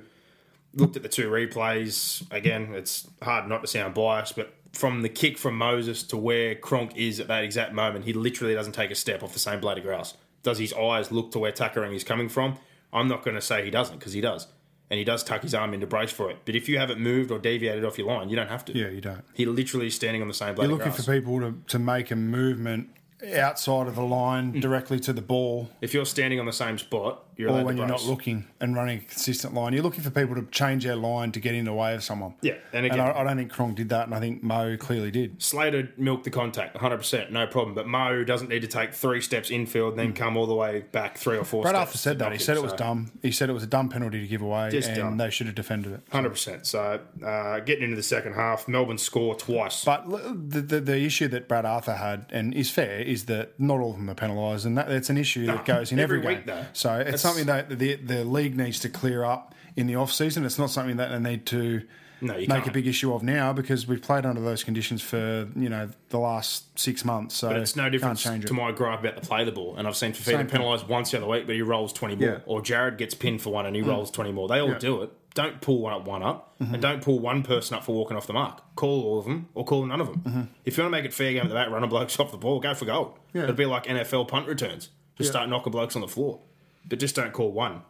Looked 0.74 0.95
at 0.95 1.03
the 1.03 1.09
two 1.09 1.30
replays 1.30 2.24
again. 2.32 2.74
It's 2.74 3.07
hard 3.22 3.47
not 3.49 3.61
to 3.61 3.67
sound 3.67 3.93
biased, 3.93 4.36
but 4.36 4.53
from 4.72 5.01
the 5.01 5.09
kick 5.09 5.38
from 5.38 5.57
Moses 5.57 6.01
to 6.03 6.17
where 6.17 6.55
Cronk 6.55 6.95
is 6.95 7.19
at 7.19 7.28
that 7.28 7.43
exact 7.43 7.74
moment, 7.74 8.05
he 8.05 8.13
literally 8.13 8.53
doesn't 8.53 8.74
take 8.74 8.89
a 8.91 8.95
step 8.95 9.22
off 9.22 9.34
the 9.34 9.39
same 9.39 9.59
blade 9.59 9.78
of 9.80 9.84
grass. 9.84 10.15
Does 10.43 10.57
his 10.59 10.74
eyes 10.74 11.11
look 11.11 11.32
to 11.34 11.39
where 11.39 11.51
Takairangi's 11.51 12.03
coming 12.05 12.30
from? 12.30 12.57
I'm 12.93 13.07
not 13.07 13.24
going 13.24 13.36
to 13.36 13.41
say 13.41 13.63
he 13.65 13.69
doesn't 13.72 13.99
because 13.99 14.13
he 14.13 14.22
does, 14.22 14.47
and 14.89 14.97
he 14.97 15.03
does 15.03 15.24
tuck 15.24 15.41
his 15.41 15.53
arm 15.53 15.74
into 15.74 15.88
brace 15.88 16.11
for 16.11 16.32
it. 16.32 16.38
But 16.45 16.55
if 16.55 16.69
you 16.69 16.78
haven't 16.80 16.99
moved 17.01 17.32
or 17.32 17.39
deviated 17.39 17.84
off 17.86 17.97
your 17.97 18.07
line, 18.07 18.30
you 18.30 18.36
don't 18.38 18.47
have 18.49 18.63
to. 18.65 18.78
Yeah, 18.78 18.88
you 18.89 19.01
don't. 19.01 19.24
He 19.34 19.45
literally 19.45 19.88
is 19.88 19.95
standing 19.95 20.22
on 20.22 20.28
the 20.30 20.34
same 20.34 20.55
blade 20.55 20.69
You're 20.69 20.78
looking 20.78 20.93
for 20.93 21.03
people 21.03 21.39
to, 21.41 21.55
to 21.67 21.80
make 21.80 22.11
a 22.11 22.15
movement 22.15 22.89
outside 23.36 23.88
of 23.88 23.95
the 23.95 24.01
line 24.01 24.53
Mm. 24.53 24.61
directly 24.61 24.99
to 25.01 25.13
the 25.13 25.22
ball, 25.22 25.69
if 25.82 25.93
you're 25.93 26.05
standing 26.05 26.39
on 26.39 26.45
the 26.47 26.53
same 26.53 26.78
spot, 26.78 27.24
you're 27.42 27.50
or 27.52 27.64
when 27.64 27.78
you're 27.78 27.88
not 27.88 28.04
looking 28.06 28.46
and 28.60 28.76
running 28.76 29.00
a 29.00 29.02
consistent 29.02 29.54
line. 29.54 29.74
You're 29.74 29.84
looking 29.84 30.04
for 30.04 30.10
people 30.12 30.36
to 30.36 30.44
change 30.52 30.84
their 30.84 30.96
line 30.96 31.32
to 31.34 31.39
get 31.39 31.54
in 31.56 31.66
the 31.66 31.74
way 31.74 31.94
of 31.96 32.04
someone. 32.04 32.36
Yeah, 32.42 32.56
and 32.74 32.86
And 32.86 33.02
I, 33.02 33.20
I 33.20 33.24
don't 33.24 33.38
think 33.38 33.52
Cronk 33.52 33.76
did 33.76 33.89
that, 33.89 34.06
and 34.06 34.16
I 34.16 34.20
think 34.20 34.44
Mo 34.44 34.78
clearly 34.78 35.12
did. 35.12 35.42
Slater 35.42 35.92
milked 35.98 36.24
the 36.24 36.30
contact 36.30 36.78
100%, 36.78 37.32
no 37.32 37.48
problem. 37.48 37.76
But 37.76 37.88
Mo 37.88 38.24
doesn't 38.24 38.50
need 38.50 38.62
to 38.62 38.68
take 38.68 38.94
three 38.94 39.22
steps 39.22 39.50
infield 39.52 39.92
and 39.92 40.00
then 40.00 40.14
come 40.14 40.38
all 40.38 40.46
the 40.46 40.56
way 40.56 40.86
back 40.92 41.18
three 41.18 41.38
or 41.38 41.44
four 41.44 41.64
Brad. 41.64 41.76
Arthur 41.76 41.98
said 41.98 42.20
that. 42.20 42.32
He 42.32 42.38
said 42.38 42.56
it 42.58 42.64
was 42.64 42.72
so- 42.72 42.78
dumb. 42.78 43.12
He 43.22 43.32
said 43.32 43.50
it 43.50 43.54
was 43.54 43.64
a 43.64 43.68
dumb 43.68 43.89
penalty 43.89 44.22
to 44.22 44.28
give 44.28 44.42
away, 44.42 44.70
Just 44.70 44.89
and 44.89 44.98
dumb. 44.98 45.18
they 45.18 45.30
should 45.30 45.48
have 45.48 45.56
defended 45.56 45.94
it. 45.94 46.10
100%. 46.12 46.66
So 46.66 47.00
uh, 47.26 47.60
getting 47.62 47.84
into 47.84 47.96
the 47.96 48.04
second 48.04 48.34
half, 48.34 48.68
Melbourne 48.68 48.98
score 48.98 49.36
twice. 49.36 49.84
But 49.84 50.06
the, 50.10 50.62
the 50.62 50.80
the 50.82 50.98
issue 51.02 51.28
that 51.30 51.48
Brad 51.48 51.66
Arthur 51.66 51.96
had, 51.96 52.26
and 52.32 52.54
is 52.54 52.70
fair, 52.70 53.00
is 53.00 53.26
that 53.26 53.60
not 53.60 53.80
all 53.80 53.92
of 53.92 53.98
them 53.98 54.10
are 54.10 54.16
penalised, 54.16 54.66
and 54.66 54.78
that, 54.78 54.88
that's 54.89 55.10
an 55.10 55.18
issue 55.18 55.46
that 55.48 55.66
goes 55.66 55.92
in 55.92 56.00
every, 56.00 56.20
every 56.20 56.28
game. 56.28 56.38
week, 56.38 56.46
though. 56.46 56.66
So 56.74 56.96
it's 56.96 57.24
something 57.32 57.47
that 57.47 57.79
the 57.79 57.95
the 57.95 58.23
league 58.23 58.55
needs 58.57 58.79
to 58.82 58.89
clear 58.89 59.23
up 59.23 59.53
in 59.75 59.88
the 59.88 59.95
off 59.95 60.11
season. 60.11 60.45
It's 60.45 60.59
not 60.59 60.69
something 60.69 60.97
that 60.97 61.09
they 61.11 61.19
need 61.32 61.45
to 61.47 61.82
No, 62.23 62.34
make 62.36 62.49
a 62.49 62.55
can't. 62.61 62.73
big 62.73 62.88
issue 62.88 63.13
of 63.13 63.23
now 63.23 63.51
because 63.53 63.88
we've 63.88 64.01
played 64.01 64.25
under 64.25 64.41
those 64.41 64.63
conditions 64.63 65.01
for 65.01 65.47
you 65.55 65.69
know 65.69 65.89
the 66.09 66.19
last 66.19 66.77
six 66.77 67.03
months. 67.05 67.36
So 67.36 67.47
But 67.49 67.57
it's 67.61 67.75
no 67.75 67.89
different 67.89 68.19
change 68.19 68.45
to 68.45 68.53
it. 68.53 68.55
my 68.55 68.71
gripe 68.71 68.99
about 68.99 69.15
the 69.15 69.21
play 69.27 69.43
the 69.45 69.51
ball. 69.51 69.75
And 69.77 69.88
I've 69.88 69.95
seen 69.95 70.11
Fifita 70.13 70.49
penalised 70.49 70.88
once 70.88 71.11
the 71.11 71.17
other 71.17 71.27
week, 71.27 71.45
but 71.47 71.55
he 71.55 71.61
rolls 71.61 71.93
20 71.93 72.15
more. 72.15 72.27
Yeah. 72.27 72.36
Mm. 72.36 72.41
Or 72.45 72.61
Jared 72.61 72.97
gets 72.97 73.13
pinned 73.15 73.41
for 73.41 73.51
one 73.51 73.65
and 73.65 73.75
he 73.75 73.82
rolls 73.82 74.11
20 74.11 74.32
more. 74.32 74.47
They 74.47 74.59
all 74.59 74.69
Yeah. 74.71 74.77
do 74.79 75.01
it. 75.03 75.11
Don't 75.34 75.61
pull 75.61 75.79
one 75.79 75.93
up, 75.93 76.05
one 76.05 76.21
up, 76.21 76.59
Mm-hmm. 76.61 76.73
and 76.73 76.84
don't 76.84 77.01
pull 77.01 77.17
one 77.19 77.41
person 77.41 77.77
up 77.77 77.86
for 77.86 77.95
walking 77.95 78.17
off 78.17 78.27
the 78.27 78.34
mark. 78.34 78.61
Call 78.75 79.03
all 79.05 79.19
of 79.19 79.23
them 79.25 79.47
or 79.55 79.63
call 79.63 79.86
none 79.86 80.01
of 80.01 80.07
them. 80.07 80.21
Mm-hmm. 80.25 80.41
If 80.65 80.77
you 80.77 80.84
want 80.84 80.93
to 80.93 80.97
make 80.99 81.05
it 81.05 81.13
fair 81.13 81.32
game 81.32 81.43
at 81.43 81.47
the 81.47 81.55
back, 81.55 81.69
run 81.69 81.84
a 81.84 81.88
blokes 81.88 82.19
off 82.19 82.32
the 82.32 82.38
ball, 82.38 82.59
go 82.59 82.73
for 82.73 82.84
gold. 82.84 83.17
Yeah. 83.34 83.43
It'd 83.43 83.55
be 83.55 83.65
like 83.65 83.86
NFL 83.86 84.27
punt 84.27 84.47
returns. 84.47 84.89
Just 85.17 85.29
start 85.32 85.47
knocking 85.49 85.71
blokes 85.71 85.95
on 85.95 86.01
the 86.01 86.07
floor. 86.09 86.41
But 86.88 86.99
just 86.99 87.15
don't 87.15 87.34
call 87.34 87.51
one. 87.51 87.84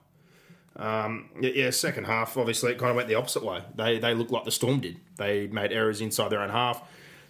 Um, 0.75 1.29
yeah, 1.41 1.69
second 1.69 2.05
half, 2.05 2.37
obviously, 2.37 2.71
it 2.71 2.77
kind 2.77 2.91
of 2.91 2.95
went 2.95 3.07
the 3.07 3.15
opposite 3.15 3.43
way. 3.43 3.63
They 3.75 3.99
they 3.99 4.13
looked 4.13 4.31
like 4.31 4.45
the 4.45 4.51
Storm 4.51 4.79
did. 4.79 4.97
They 5.17 5.47
made 5.47 5.71
errors 5.71 6.01
inside 6.01 6.29
their 6.29 6.41
own 6.41 6.49
half. 6.49 6.81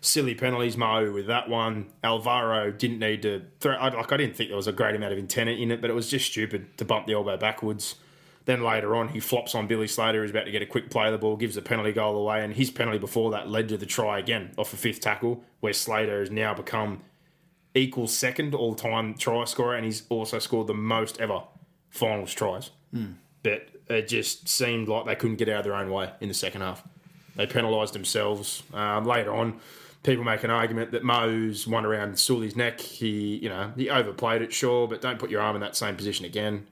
Silly 0.04 0.34
penalties, 0.34 0.78
Mo 0.78 1.12
with 1.12 1.28
that 1.28 1.48
one. 1.48 1.88
Alvaro 2.04 2.72
didn't 2.72 3.00
need 3.00 3.22
to 3.24 3.44
throw. 3.60 3.76
I, 3.76 3.90
like 3.90 4.12
I 4.12 4.18
didn't 4.18 4.36
think 4.36 4.50
there 4.50 4.58
was 4.58 4.68
a 4.68 4.72
great 4.72 4.96
amount 4.96 5.14
of 5.14 5.20
intent 5.20 5.50
in 5.50 5.72
it, 5.72 5.82
but 5.82 5.90
it 5.90 5.94
was 5.94 6.10
just 6.10 6.28
stupid 6.32 6.78
to 6.78 6.86
bump 6.86 7.08
the 7.08 7.14
elbow 7.14 7.38
backwards. 7.38 7.96
Then 8.46 8.64
later 8.64 8.96
on, 8.96 9.10
he 9.10 9.20
flops 9.20 9.54
on 9.54 9.68
Billy 9.68 9.88
Slater, 9.88 10.22
who's 10.22 10.32
about 10.32 10.46
to 10.46 10.52
get 10.52 10.64
a 10.64 10.66
quick 10.66 10.90
play 10.90 11.06
of 11.06 11.12
the 11.12 11.20
ball, 11.20 11.38
gives 11.38 11.54
the 11.54 11.62
penalty 11.62 11.92
goal 11.92 12.18
away, 12.18 12.44
and 12.44 12.56
his 12.56 12.72
penalty 12.72 12.98
before 12.98 13.30
that 13.32 13.50
led 13.50 13.70
to 13.70 13.78
the 13.78 13.86
try 13.86 14.18
again 14.18 14.52
off 14.58 14.74
a 14.74 14.78
fifth 14.78 15.02
tackle, 15.02 15.44
where 15.60 15.74
Slater 15.74 16.20
has 16.20 16.32
now 16.32 16.54
become 16.54 17.02
equal 17.76 18.08
second 18.08 18.54
all 18.56 18.76
time 18.76 19.14
try 19.16 19.46
scorer, 19.46 19.76
and 19.76 19.86
he's 19.86 20.04
also 20.10 20.40
scored 20.40 20.68
the 20.68 20.74
most 20.74 21.20
ever 21.22 21.42
finals 21.90 22.34
tries. 22.34 22.72
But 23.44 23.70
it 23.90 24.08
just 24.08 24.48
seemed 24.48 24.88
like 24.88 25.06
they 25.06 25.16
couldn't 25.16 25.38
get 25.38 25.50
out 25.50 25.60
of 25.60 25.64
their 25.66 25.76
own 25.76 25.90
way 25.90 26.12
in 26.22 26.28
the 26.28 26.34
second 26.34 26.62
half. 26.62 26.84
They 27.36 27.48
penalised 27.48 27.94
themselves. 27.94 28.62
Um, 28.74 29.06
later 29.06 29.34
on, 29.34 29.60
people 30.04 30.24
make 30.24 30.44
an 30.44 30.52
argument 30.52 30.92
that 30.92 31.04
Mo's 31.04 31.66
one 31.66 31.86
around 31.86 32.20
Sully's 32.20 32.56
neck. 32.56 32.80
He, 32.82 33.38
you 33.38 33.50
know, 33.50 33.72
he 33.76 33.90
overplayed 33.90 34.42
it, 34.42 34.52
sure, 34.54 34.88
but 34.88 35.02
don't 35.02 35.18
put 35.18 35.30
your 35.30 35.42
arm 35.42 35.56
in 35.56 35.62
that 35.62 35.76
same 35.76 35.96
position 35.96 36.26
again. 36.26 36.68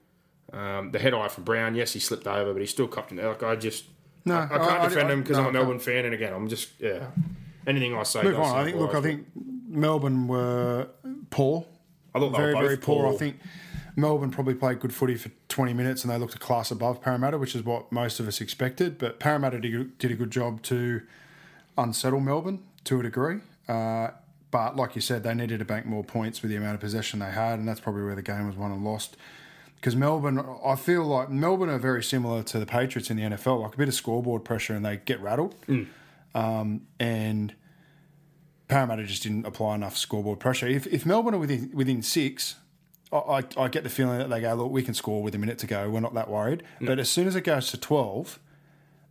Um, 0.51 0.91
the 0.91 0.99
head 0.99 1.13
eye 1.13 1.27
from 1.29 1.43
Brown, 1.45 1.75
yes, 1.75 1.93
he 1.93 1.99
slipped 1.99 2.27
over, 2.27 2.51
but 2.53 2.59
he 2.59 2.65
still 2.65 2.87
copped 2.87 3.11
it. 3.11 3.23
Like 3.23 3.41
I 3.43 3.55
just, 3.55 3.85
No, 4.25 4.35
I, 4.35 4.43
I 4.43 4.47
can't 4.47 4.61
I- 4.63 4.83
I- 4.83 4.87
defend 4.89 5.11
him 5.11 5.21
because 5.21 5.37
no, 5.37 5.43
I'm 5.43 5.49
a. 5.49 5.53
Melbourne 5.53 5.79
fan, 5.79 6.05
and 6.05 6.13
again, 6.13 6.33
I'm 6.33 6.47
just, 6.49 6.69
yeah. 6.79 7.07
Anything 7.67 7.95
I 7.95 8.03
say, 8.03 8.23
Move 8.23 8.39
on. 8.39 8.55
I 8.57 8.63
think. 8.65 8.77
Look, 8.77 8.95
I 8.95 9.01
think 9.01 9.27
Melbourne 9.69 10.27
were 10.27 10.87
poor. 11.29 11.65
I 12.13 12.19
thought 12.19 12.31
they 12.31 12.37
very, 12.37 12.55
were 12.55 12.61
very 12.61 12.77
poor. 12.77 13.13
I 13.13 13.15
think 13.15 13.37
Melbourne 13.95 14.31
probably 14.31 14.55
played 14.55 14.79
good 14.79 14.93
footy 14.93 15.15
for 15.15 15.29
20 15.49 15.73
minutes 15.73 16.03
and 16.03 16.11
they 16.11 16.17
looked 16.17 16.35
a 16.35 16.39
class 16.39 16.71
above 16.71 17.01
Parramatta, 17.01 17.37
which 17.37 17.55
is 17.55 17.63
what 17.63 17.91
most 17.91 18.19
of 18.19 18.27
us 18.27 18.41
expected. 18.41 18.97
But 18.97 19.19
Parramatta 19.19 19.59
did, 19.59 20.11
a 20.11 20.15
good 20.15 20.31
job 20.31 20.63
to 20.63 21.01
unsettle 21.77 22.19
Melbourne 22.19 22.63
to 22.85 22.99
a 22.99 23.03
degree. 23.03 23.39
Uh, 23.67 24.09
but 24.51 24.75
like 24.75 24.95
you 24.95 25.01
said, 25.01 25.23
they 25.23 25.35
needed 25.35 25.59
to 25.59 25.65
bank 25.65 25.85
more 25.85 26.03
points 26.03 26.41
with 26.41 26.49
the 26.49 26.57
amount 26.57 26.73
of 26.73 26.81
possession 26.81 27.19
they 27.19 27.29
had, 27.29 27.59
and 27.59 27.67
that's 27.67 27.79
probably 27.79 28.03
where 28.03 28.15
the 28.15 28.23
game 28.23 28.47
was 28.47 28.55
won 28.55 28.71
and 28.71 28.83
lost. 28.83 29.15
Because 29.75 29.95
Melbourne, 29.95 30.43
I 30.65 30.75
feel 30.75 31.03
like 31.05 31.29
Melbourne 31.29 31.69
are 31.69 31.77
very 31.77 32.03
similar 32.03 32.41
to 32.43 32.59
the 32.59 32.65
Patriots 32.65 33.11
in 33.11 33.17
the 33.17 33.23
NFL, 33.23 33.61
like 33.61 33.75
a 33.75 33.77
bit 33.77 33.87
of 33.87 33.93
scoreboard 33.93 34.43
pressure 34.43 34.73
and 34.73 34.83
they 34.83 34.97
get 34.97 35.21
rattled. 35.21 35.55
Um, 36.35 36.81
and 36.99 37.53
Parramatta 38.69 39.03
just 39.03 39.23
didn't 39.23 39.45
apply 39.45 39.75
enough 39.75 39.97
scoreboard 39.97 40.39
pressure. 40.39 40.67
If, 40.67 40.87
if 40.87 41.05
Melbourne 41.05 41.33
are 41.33 41.39
within 41.39 41.71
within 41.73 42.01
six, 42.01 42.55
I, 43.11 43.43
I, 43.57 43.67
get 43.67 43.83
the 43.83 43.89
feeling 43.89 44.19
that 44.19 44.29
they 44.29 44.39
go, 44.39 44.53
look, 44.53 44.71
we 44.71 44.83
can 44.83 44.93
score 44.93 45.21
with 45.21 45.35
a 45.35 45.39
minute 45.39 45.57
to 45.59 45.67
go. 45.67 45.89
We're 45.89 45.99
not 45.99 46.13
that 46.13 46.29
worried. 46.29 46.63
But 46.79 46.99
as 46.99 47.09
soon 47.09 47.27
as 47.27 47.35
it 47.35 47.41
goes 47.41 47.71
to 47.71 47.77
twelve, 47.77 48.39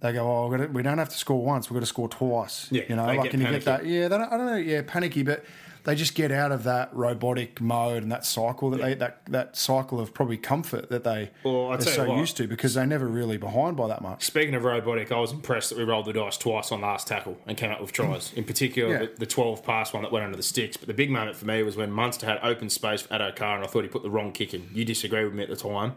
they 0.00 0.12
go, 0.12 0.30
oh, 0.30 0.48
gonna, 0.48 0.68
we 0.68 0.82
don't 0.82 0.98
have 0.98 1.09
to 1.09 1.16
score 1.16 1.44
once. 1.44 1.68
We've 1.68 1.74
got 1.74 1.80
to 1.80 1.86
score 1.86 2.09
twice. 2.09 2.68
Yeah, 2.70 2.84
you 2.88 2.94
know, 2.94 3.04
like 3.04 3.34
and 3.34 3.42
you 3.42 3.50
get 3.50 3.64
that. 3.64 3.84
Yeah, 3.84 4.09
they 4.09 4.16
don't, 4.16 4.32
I 4.32 4.36
don't 4.36 4.46
know. 4.46 4.56
Yeah, 4.56 4.82
panicky, 4.86 5.24
but 5.24 5.44
they 5.84 5.94
just 5.94 6.14
get 6.14 6.30
out 6.30 6.52
of 6.52 6.64
that 6.64 6.94
robotic 6.94 7.60
mode 7.60 8.02
and 8.02 8.12
that 8.12 8.24
cycle 8.24 8.70
that 8.70 8.80
they 8.80 8.94
that 8.94 9.22
that 9.26 9.56
cycle 9.56 10.00
of 10.00 10.12
probably 10.14 10.36
comfort 10.36 10.90
that 10.90 11.04
they 11.04 11.30
well, 11.44 11.66
are 11.66 11.80
so 11.80 12.08
what. 12.08 12.18
used 12.18 12.36
to 12.36 12.46
because 12.46 12.74
they're 12.74 12.86
never 12.86 13.06
really 13.06 13.36
behind 13.36 13.76
by 13.76 13.88
that 13.88 14.02
much. 14.02 14.24
Speaking 14.24 14.54
of 14.54 14.64
robotic, 14.64 15.10
I 15.12 15.18
was 15.18 15.32
impressed 15.32 15.70
that 15.70 15.78
we 15.78 15.84
rolled 15.84 16.06
the 16.06 16.12
dice 16.12 16.36
twice 16.36 16.72
on 16.72 16.80
last 16.80 17.06
tackle 17.06 17.38
and 17.46 17.56
came 17.56 17.70
up 17.70 17.80
with 17.80 17.92
tries. 17.92 18.32
In 18.34 18.44
particular, 18.44 18.92
Yeah. 18.92 18.98
the, 19.00 19.12
the 19.18 19.26
12 19.26 19.64
pass 19.64 19.92
one 19.92 20.02
that 20.02 20.12
went 20.12 20.24
under 20.24 20.36
the 20.36 20.42
sticks. 20.42 20.76
But 20.76 20.88
the 20.88 20.94
big 20.94 21.10
moment 21.10 21.36
for 21.36 21.46
me 21.46 21.62
was 21.62 21.76
when 21.76 21.90
Munster 21.90 22.26
had 22.26 22.38
open 22.42 22.70
space 22.70 23.02
for 23.02 23.14
Addo 23.14 23.34
Carr 23.34 23.56
and 23.56 23.64
I 23.64 23.68
thought 23.68 23.82
he 23.82 23.88
put 23.88 24.02
the 24.02 24.10
wrong 24.10 24.32
kick 24.32 24.54
in. 24.54 24.68
You 24.72 24.84
disagree 24.84 25.24
with 25.24 25.34
me 25.34 25.42
at 25.42 25.48
the 25.48 25.56
time. 25.56 25.94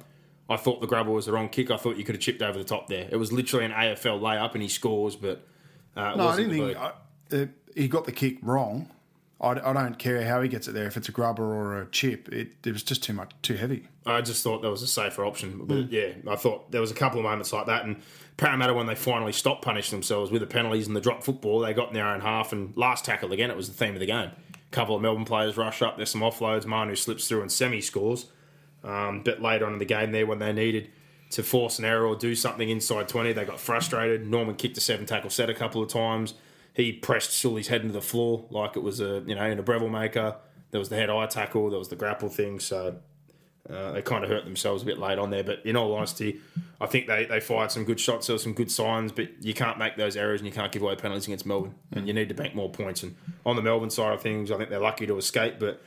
I 0.50 0.58
thought 0.58 0.82
the 0.82 0.88
grubber 0.88 1.12
was 1.12 1.26
the 1.28 1.32
wrong 1.32 1.48
kick. 1.50 1.72
I 1.72 1.78
thought 1.78 1.96
you 1.98 2.04
could 2.04 2.16
have 2.16 2.22
chipped 2.22 2.42
over 2.42 2.58
the 2.58 2.66
top 2.66 2.88
there. 2.88 3.08
It 3.10 3.16
was 3.16 3.32
literally 3.32 3.66
an 3.66 3.72
AFL 3.72 4.20
layup 4.20 4.54
and 4.54 4.62
he 4.62 4.68
scores, 4.68 5.16
but 5.16 5.46
uh, 5.96 6.16
No, 6.16 6.28
I 6.28 6.36
didn't 6.36 6.52
think. 6.52 6.78
I, 6.78 6.92
it, 7.30 7.50
he 7.76 7.88
got 7.88 8.06
the 8.06 8.12
kick 8.12 8.38
wrong. 8.42 8.90
I, 9.42 9.52
I 9.54 9.74
don't 9.74 9.98
care 9.98 10.24
how 10.24 10.42
he 10.42 10.48
gets 10.48 10.68
it 10.68 10.74
there. 10.74 10.86
If 10.86 10.96
it's 10.98 11.10
a 11.10 11.12
grubber 11.12 11.44
or 11.44 11.82
a 11.82 11.88
chip, 11.88 12.30
it, 12.30 12.50
it 12.64 12.72
was 12.72 12.84
just 12.84 13.04
too 13.04 13.14
much, 13.14 13.32
too 13.42 13.56
heavy. 13.56 13.88
I 14.06 14.22
just 14.22 14.44
thought 14.44 14.62
that 14.62 14.70
was 14.70 14.84
a 14.84 14.88
safer 14.88 15.26
option. 15.26 15.66
But 15.66 15.90
Mm. 15.90 15.92
yeah, 15.92 16.32
I 16.32 16.36
thought 16.36 16.72
there 16.72 16.82
was 16.82 16.92
a 16.92 16.96
couple 16.96 17.18
of 17.20 17.24
moments 17.24 17.52
like 17.52 17.66
that. 17.66 17.84
And 17.84 17.98
Parramatta, 18.38 18.74
when 18.76 18.86
they 18.86 18.96
finally 18.96 19.32
stopped 19.34 19.64
punishing 19.64 19.98
themselves 19.98 20.30
with 20.32 20.42
the 20.42 20.48
penalties 20.48 20.86
and 20.88 20.96
the 20.96 21.02
drop 21.02 21.24
football, 21.24 21.60
they 21.60 21.74
got 21.74 21.88
in 21.90 21.94
their 21.96 22.08
own 22.08 22.22
half. 22.22 22.54
And 22.54 22.76
last 22.78 23.04
tackle 23.04 23.32
again, 23.34 23.50
it 23.50 23.58
was 23.58 23.68
the 23.68 23.74
theme 23.74 23.94
of 23.96 24.00
the 24.00 24.06
game. 24.06 24.30
A 24.54 24.72
couple 24.76 24.96
of 24.96 25.02
Melbourne 25.02 25.26
players 25.26 25.58
rush 25.58 25.82
up. 25.82 25.98
There's 25.98 26.12
some 26.12 26.22
offloads. 26.22 26.66
Manu 26.66 26.96
slips 26.96 27.28
through 27.28 27.42
and 27.42 27.52
semi 27.52 27.82
scores. 27.82 28.28
Um, 28.84 29.22
but 29.24 29.42
later 29.42 29.66
on 29.66 29.74
in 29.74 29.80
the 29.80 29.86
game, 29.86 30.12
there 30.12 30.26
when 30.28 30.40
they 30.40 30.54
needed 30.54 30.90
to 31.32 31.44
force 31.44 31.80
an 31.80 31.86
error 31.86 32.06
or 32.06 32.16
do 32.16 32.36
something 32.36 32.70
inside 32.70 33.08
20, 33.08 33.34
they 33.34 33.46
got 33.46 33.60
frustrated. 33.60 34.28
Norman 34.28 34.56
kicked 34.56 34.78
a 34.78 34.82
seven 34.82 35.06
tackle 35.06 35.30
set 35.30 35.50
a 35.50 35.54
couple 35.54 35.82
of 35.82 35.90
times. 35.90 36.34
He 36.74 36.94
pressed 36.94 37.34
Sully's 37.34 37.68
head 37.68 37.82
into 37.82 37.94
the 37.94 38.02
floor 38.02 38.46
like 38.50 38.76
it 38.76 38.84
was 38.84 39.00
a 39.02 39.24
you 39.26 39.36
know 39.36 39.46
in 39.46 39.60
a 39.60 39.64
Breville 39.64 39.90
maker. 39.90 40.36
There 40.72 40.80
was 40.80 40.90
the 40.90 40.96
head 40.96 41.10
eye 41.10 41.26
tackle. 41.28 41.70
There 41.70 41.80
was 41.80 41.90
the 41.90 41.98
grapple 41.98 42.30
thing. 42.30 42.60
So 42.60 42.96
uh, 43.70 43.92
they 43.92 44.02
kind 44.02 44.24
of 44.24 44.30
hurt 44.30 44.44
themselves 44.44 44.84
a 44.84 44.86
bit 44.86 44.98
late 44.98 45.20
on 45.20 45.30
there. 45.30 45.44
But 45.44 45.66
in 45.66 45.76
all 45.76 45.94
honesty, 45.94 46.42
I 46.80 46.88
think 46.88 47.08
they, 47.08 47.26
they 47.26 47.40
fired 47.40 47.72
some 47.72 47.84
good 47.84 48.00
shots. 48.00 48.28
There 48.28 48.36
were 48.36 48.40
some 48.40 48.54
good 48.54 48.72
signs, 48.72 49.12
but 49.12 49.30
you 49.42 49.54
can't 49.54 49.78
make 49.78 49.98
those 49.98 50.18
errors 50.18 50.42
and 50.42 50.48
you 50.48 50.54
can't 50.54 50.72
give 50.72 50.82
away 50.82 50.96
penalties 50.96 51.26
against 51.26 51.46
Melbourne. 51.46 51.76
And 51.92 52.08
you 52.08 52.14
need 52.14 52.30
to 52.30 52.36
bank 52.36 52.56
more 52.56 52.70
points. 52.70 53.04
And 53.04 53.16
on 53.46 53.56
the 53.56 53.62
Melbourne 53.62 53.90
side 53.90 54.14
of 54.14 54.22
things, 54.22 54.52
I 54.52 54.58
think 54.58 54.70
they're 54.70 54.80
lucky 54.80 55.06
to 55.08 55.18
escape. 55.18 55.56
But 55.60 55.82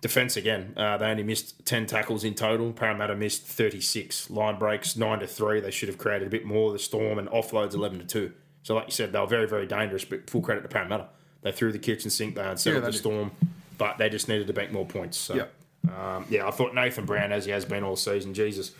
defence 0.00 0.36
again, 0.36 0.74
uh, 0.76 0.96
they 0.98 1.06
only 1.06 1.24
missed 1.24 1.66
10 1.66 1.86
tackles 1.86 2.24
in 2.24 2.34
total. 2.34 2.72
Parramatta 2.72 3.16
missed 3.16 3.46
36. 3.46 4.30
Line 4.30 4.58
breaks 4.58 4.96
9 4.96 5.20
to 5.20 5.26
3. 5.26 5.60
They 5.60 5.70
should 5.70 5.88
have 5.88 5.98
created 5.98 6.28
a 6.28 6.30
bit 6.30 6.44
more. 6.44 6.68
Of 6.68 6.74
the 6.74 6.78
Storm 6.78 7.18
and 7.18 7.28
offloads 7.28 7.74
11 7.74 7.98
to 8.00 8.04
2. 8.04 8.32
So, 8.66 8.74
like 8.74 8.86
you 8.86 8.90
said, 8.90 9.12
they 9.12 9.20
were 9.20 9.28
very, 9.28 9.46
very 9.46 9.64
dangerous, 9.64 10.04
but 10.04 10.28
full 10.28 10.40
credit 10.40 10.62
to 10.62 10.68
Parramatta. 10.68 11.06
They 11.42 11.52
threw 11.52 11.70
the 11.70 11.78
kitchen 11.78 12.10
sink, 12.10 12.34
they 12.34 12.42
unsettled 12.42 12.82
Yeah, 12.82 12.86
the 12.86 12.90
did. 12.90 12.98
Storm, 12.98 13.30
but 13.78 13.96
they 13.96 14.08
just 14.08 14.28
needed 14.28 14.48
to 14.48 14.52
bank 14.52 14.72
more 14.72 14.84
points. 14.84 15.16
So. 15.18 15.36
Yep. 15.36 15.52
Um, 15.96 16.26
yeah, 16.28 16.48
I 16.48 16.50
thought 16.50 16.74
Nathan 16.74 17.04
Brown, 17.04 17.30
as 17.30 17.44
he 17.44 17.52
has 17.52 17.64
been 17.64 17.84
all 17.84 17.94
season, 17.94 18.34
Jesus. 18.34 18.72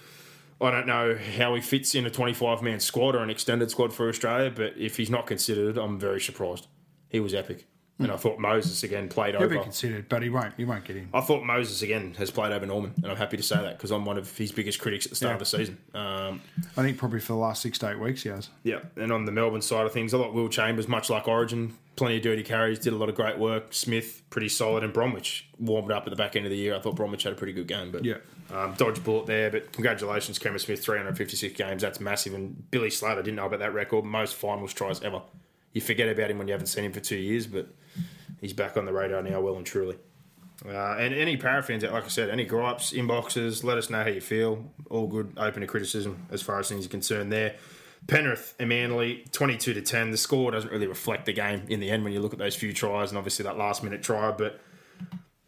I 0.60 0.72
don't 0.72 0.88
know 0.88 1.16
how 1.38 1.54
he 1.54 1.60
fits 1.60 1.94
in 1.94 2.04
a 2.04 2.10
25 2.10 2.62
man 2.62 2.80
squad 2.80 3.14
or 3.14 3.20
an 3.20 3.30
extended 3.30 3.70
squad 3.70 3.92
for 3.92 4.08
Australia, 4.08 4.50
but 4.50 4.76
if 4.76 4.96
he's 4.96 5.08
not 5.08 5.24
considered, 5.24 5.78
I'm 5.78 6.00
very 6.00 6.20
surprised. 6.20 6.66
He 7.08 7.20
was 7.20 7.32
epic. 7.32 7.68
And 7.98 8.12
I 8.12 8.16
thought 8.16 8.38
Moses 8.38 8.82
again 8.82 9.08
played 9.08 9.34
He'll 9.34 9.44
over. 9.44 9.54
be 9.56 9.62
considered, 9.62 10.06
but 10.10 10.22
he 10.22 10.28
won't. 10.28 10.52
He 10.58 10.66
won't 10.66 10.84
get 10.84 10.96
in. 10.96 11.08
I 11.14 11.22
thought 11.22 11.44
Moses 11.44 11.80
again 11.80 12.12
has 12.18 12.30
played 12.30 12.52
over 12.52 12.66
Norman, 12.66 12.92
and 12.96 13.06
I'm 13.10 13.16
happy 13.16 13.38
to 13.38 13.42
say 13.42 13.56
that 13.56 13.78
because 13.78 13.90
I'm 13.90 14.04
one 14.04 14.18
of 14.18 14.36
his 14.36 14.52
biggest 14.52 14.78
critics 14.80 15.06
at 15.06 15.10
the 15.10 15.16
start 15.16 15.30
Yeah. 15.30 15.34
of 15.34 15.38
the 15.40 15.44
season. 15.46 15.78
Um, 15.94 16.42
I 16.76 16.82
think 16.82 16.98
probably 16.98 17.20
for 17.20 17.32
the 17.32 17.38
last 17.38 17.62
six 17.62 17.78
to 17.78 17.90
eight 17.90 17.98
weeks 17.98 18.22
he 18.22 18.28
has. 18.28 18.50
yeah, 18.64 18.80
and 18.96 19.10
on 19.10 19.24
the 19.24 19.32
Melbourne 19.32 19.62
side 19.62 19.86
of 19.86 19.92
things, 19.92 20.12
I 20.12 20.18
like 20.18 20.34
Will 20.34 20.50
Chambers, 20.50 20.88
much 20.88 21.08
like 21.08 21.26
Origin, 21.26 21.72
plenty 21.96 22.16
of 22.18 22.22
dirty 22.22 22.42
carries, 22.42 22.78
did 22.78 22.92
a 22.92 22.96
lot 22.96 23.08
of 23.08 23.14
great 23.14 23.38
work. 23.38 23.72
Smith, 23.72 24.20
pretty 24.28 24.50
solid, 24.50 24.84
and 24.84 24.92
Bromwich 24.92 25.48
warmed 25.58 25.90
up 25.90 26.04
at 26.04 26.10
the 26.10 26.16
back 26.16 26.36
end 26.36 26.44
of 26.44 26.50
the 26.50 26.58
year. 26.58 26.74
I 26.76 26.80
thought 26.80 26.96
Bromwich 26.96 27.22
had 27.22 27.32
a 27.32 27.36
pretty 27.36 27.54
good 27.54 27.66
game, 27.66 27.90
but 27.92 28.04
Yeah. 28.04 28.16
um, 28.52 28.74
dodge 28.76 29.02
bullet 29.04 29.24
there. 29.24 29.48
But 29.50 29.72
congratulations, 29.72 30.38
Cameron 30.38 30.58
Smith, 30.58 30.84
356 30.84 31.54
games. 31.56 31.80
That's 31.80 31.98
massive. 31.98 32.34
And 32.34 32.70
Billy 32.70 32.90
Slater 32.90 33.22
didn't 33.22 33.36
know 33.36 33.46
about 33.46 33.60
that 33.60 33.72
record, 33.72 34.04
most 34.04 34.34
finals 34.34 34.74
tries 34.74 35.02
ever. 35.02 35.22
You 35.76 35.82
forget 35.82 36.08
about 36.08 36.30
him 36.30 36.38
when 36.38 36.48
you 36.48 36.52
haven't 36.52 36.68
seen 36.68 36.84
him 36.84 36.92
for 36.94 37.00
two 37.00 37.18
years, 37.18 37.46
but 37.46 37.68
he's 38.40 38.54
back 38.54 38.78
on 38.78 38.86
the 38.86 38.94
radar 38.94 39.20
now, 39.20 39.42
well 39.42 39.56
and 39.56 39.66
truly. 39.66 39.98
Uh, 40.66 40.96
and 40.96 41.12
any 41.12 41.36
para 41.36 41.62
fans, 41.62 41.82
like 41.82 42.04
I 42.04 42.08
said, 42.08 42.30
any 42.30 42.46
gripes, 42.46 42.94
inboxes, 42.94 43.62
let 43.62 43.76
us 43.76 43.90
know 43.90 44.02
how 44.02 44.08
you 44.08 44.22
feel. 44.22 44.72
All 44.88 45.06
good, 45.06 45.34
open 45.36 45.60
to 45.60 45.66
criticism 45.66 46.28
as 46.30 46.40
far 46.40 46.58
as 46.58 46.70
things 46.70 46.86
are 46.86 46.88
concerned 46.88 47.30
there. 47.30 47.56
Penrith 48.06 48.54
and 48.58 48.70
Manly, 48.70 49.26
22 49.32 49.74
to 49.74 49.82
10. 49.82 50.12
The 50.12 50.16
score 50.16 50.50
doesn't 50.50 50.72
really 50.72 50.86
reflect 50.86 51.26
the 51.26 51.34
game 51.34 51.66
in 51.68 51.78
the 51.80 51.90
end 51.90 52.04
when 52.04 52.14
you 52.14 52.20
look 52.20 52.32
at 52.32 52.38
those 52.38 52.56
few 52.56 52.72
tries 52.72 53.10
and 53.10 53.18
obviously 53.18 53.42
that 53.42 53.58
last 53.58 53.82
minute 53.82 54.02
try. 54.02 54.30
But 54.30 54.58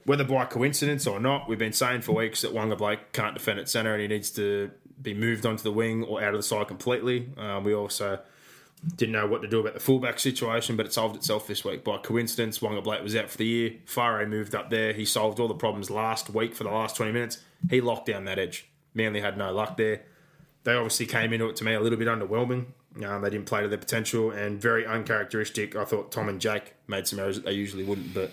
whether 0.05 0.24
by 0.24 0.45
coincidence 0.45 1.07
or 1.07 1.18
not, 1.18 1.49
we've 1.49 1.59
been 1.59 1.72
saying 1.72 2.03
for 2.03 2.12
weeks 2.12 2.43
that 2.43 2.53
Waqa 2.53 2.76
Blake 2.76 3.14
can't 3.14 3.33
defend 3.33 3.61
at 3.61 3.70
centre 3.70 3.95
and 3.95 4.03
he 4.03 4.09
needs 4.09 4.31
to 4.33 4.72
be 5.01 5.14
moved 5.14 5.47
onto 5.47 5.62
the 5.62 5.72
wing 5.72 6.05
or 6.05 6.22
out 6.22 6.35
of 6.35 6.39
the 6.39 6.43
side 6.43 6.68
completely. 6.68 7.31
Uh, 7.39 7.62
we 7.64 7.72
also 7.72 8.18
didn't 8.97 9.12
know 9.12 9.26
what 9.26 9.43
to 9.43 9.49
do 9.49 9.61
about 9.61 9.74
the 9.74 9.81
fullback 9.81 10.20
situation, 10.20 10.76
but 10.76 10.87
it 10.87 10.93
solved 10.93 11.16
itself 11.16 11.47
this 11.47 11.64
week. 11.64 11.85
By 11.85 11.99
coincidence, 11.99 12.61
Waqa 12.61 12.83
Blake 12.83 13.03
was 13.03 13.16
out 13.16 13.29
for 13.29 13.39
the 13.39 13.47
year. 13.47 13.72
Whare 13.97 14.26
moved 14.26 14.55
up 14.55 14.70
there. 14.70 14.93
He 14.93 15.05
solved 15.05 15.41
all 15.41 15.49
the 15.49 15.55
problems 15.55 15.91
last 15.91 16.31
week 16.31 16.55
for 16.55 16.64
the 16.64 16.70
last 16.70 16.97
20 16.97 17.12
minutes. 17.12 17.39
He 17.70 17.81
locked 17.81 18.07
down 18.07 18.24
that 18.26 18.39
edge. 18.39 18.68
Manly 18.95 19.20
had 19.20 19.37
no 19.37 19.53
luck 19.53 19.76
there. 19.76 20.03
They 20.64 20.74
obviously 20.74 21.07
came 21.07 21.33
into 21.33 21.49
it 21.49 21.57
to 21.57 21.64
me 21.64 21.74
a 21.74 21.81
little 21.81 21.99
bit 21.99 22.09
underwhelming. 22.09 22.66
Um, 23.05 23.22
they 23.22 23.31
didn't 23.31 23.47
play 23.47 23.62
to 23.62 23.68
their 23.68 23.79
potential 23.79 24.31
and 24.31 24.61
very 24.61 24.87
uncharacteristic. 24.87 25.76
I 25.76 25.85
thought 25.85 26.11
Tom 26.11 26.29
and 26.29 26.41
Jake 26.41 26.74
made 26.87 27.07
some 27.07 27.18
errors 27.18 27.37
that 27.37 27.45
they 27.45 27.53
usually 27.53 27.85
wouldn't, 27.85 28.12
but 28.14 28.31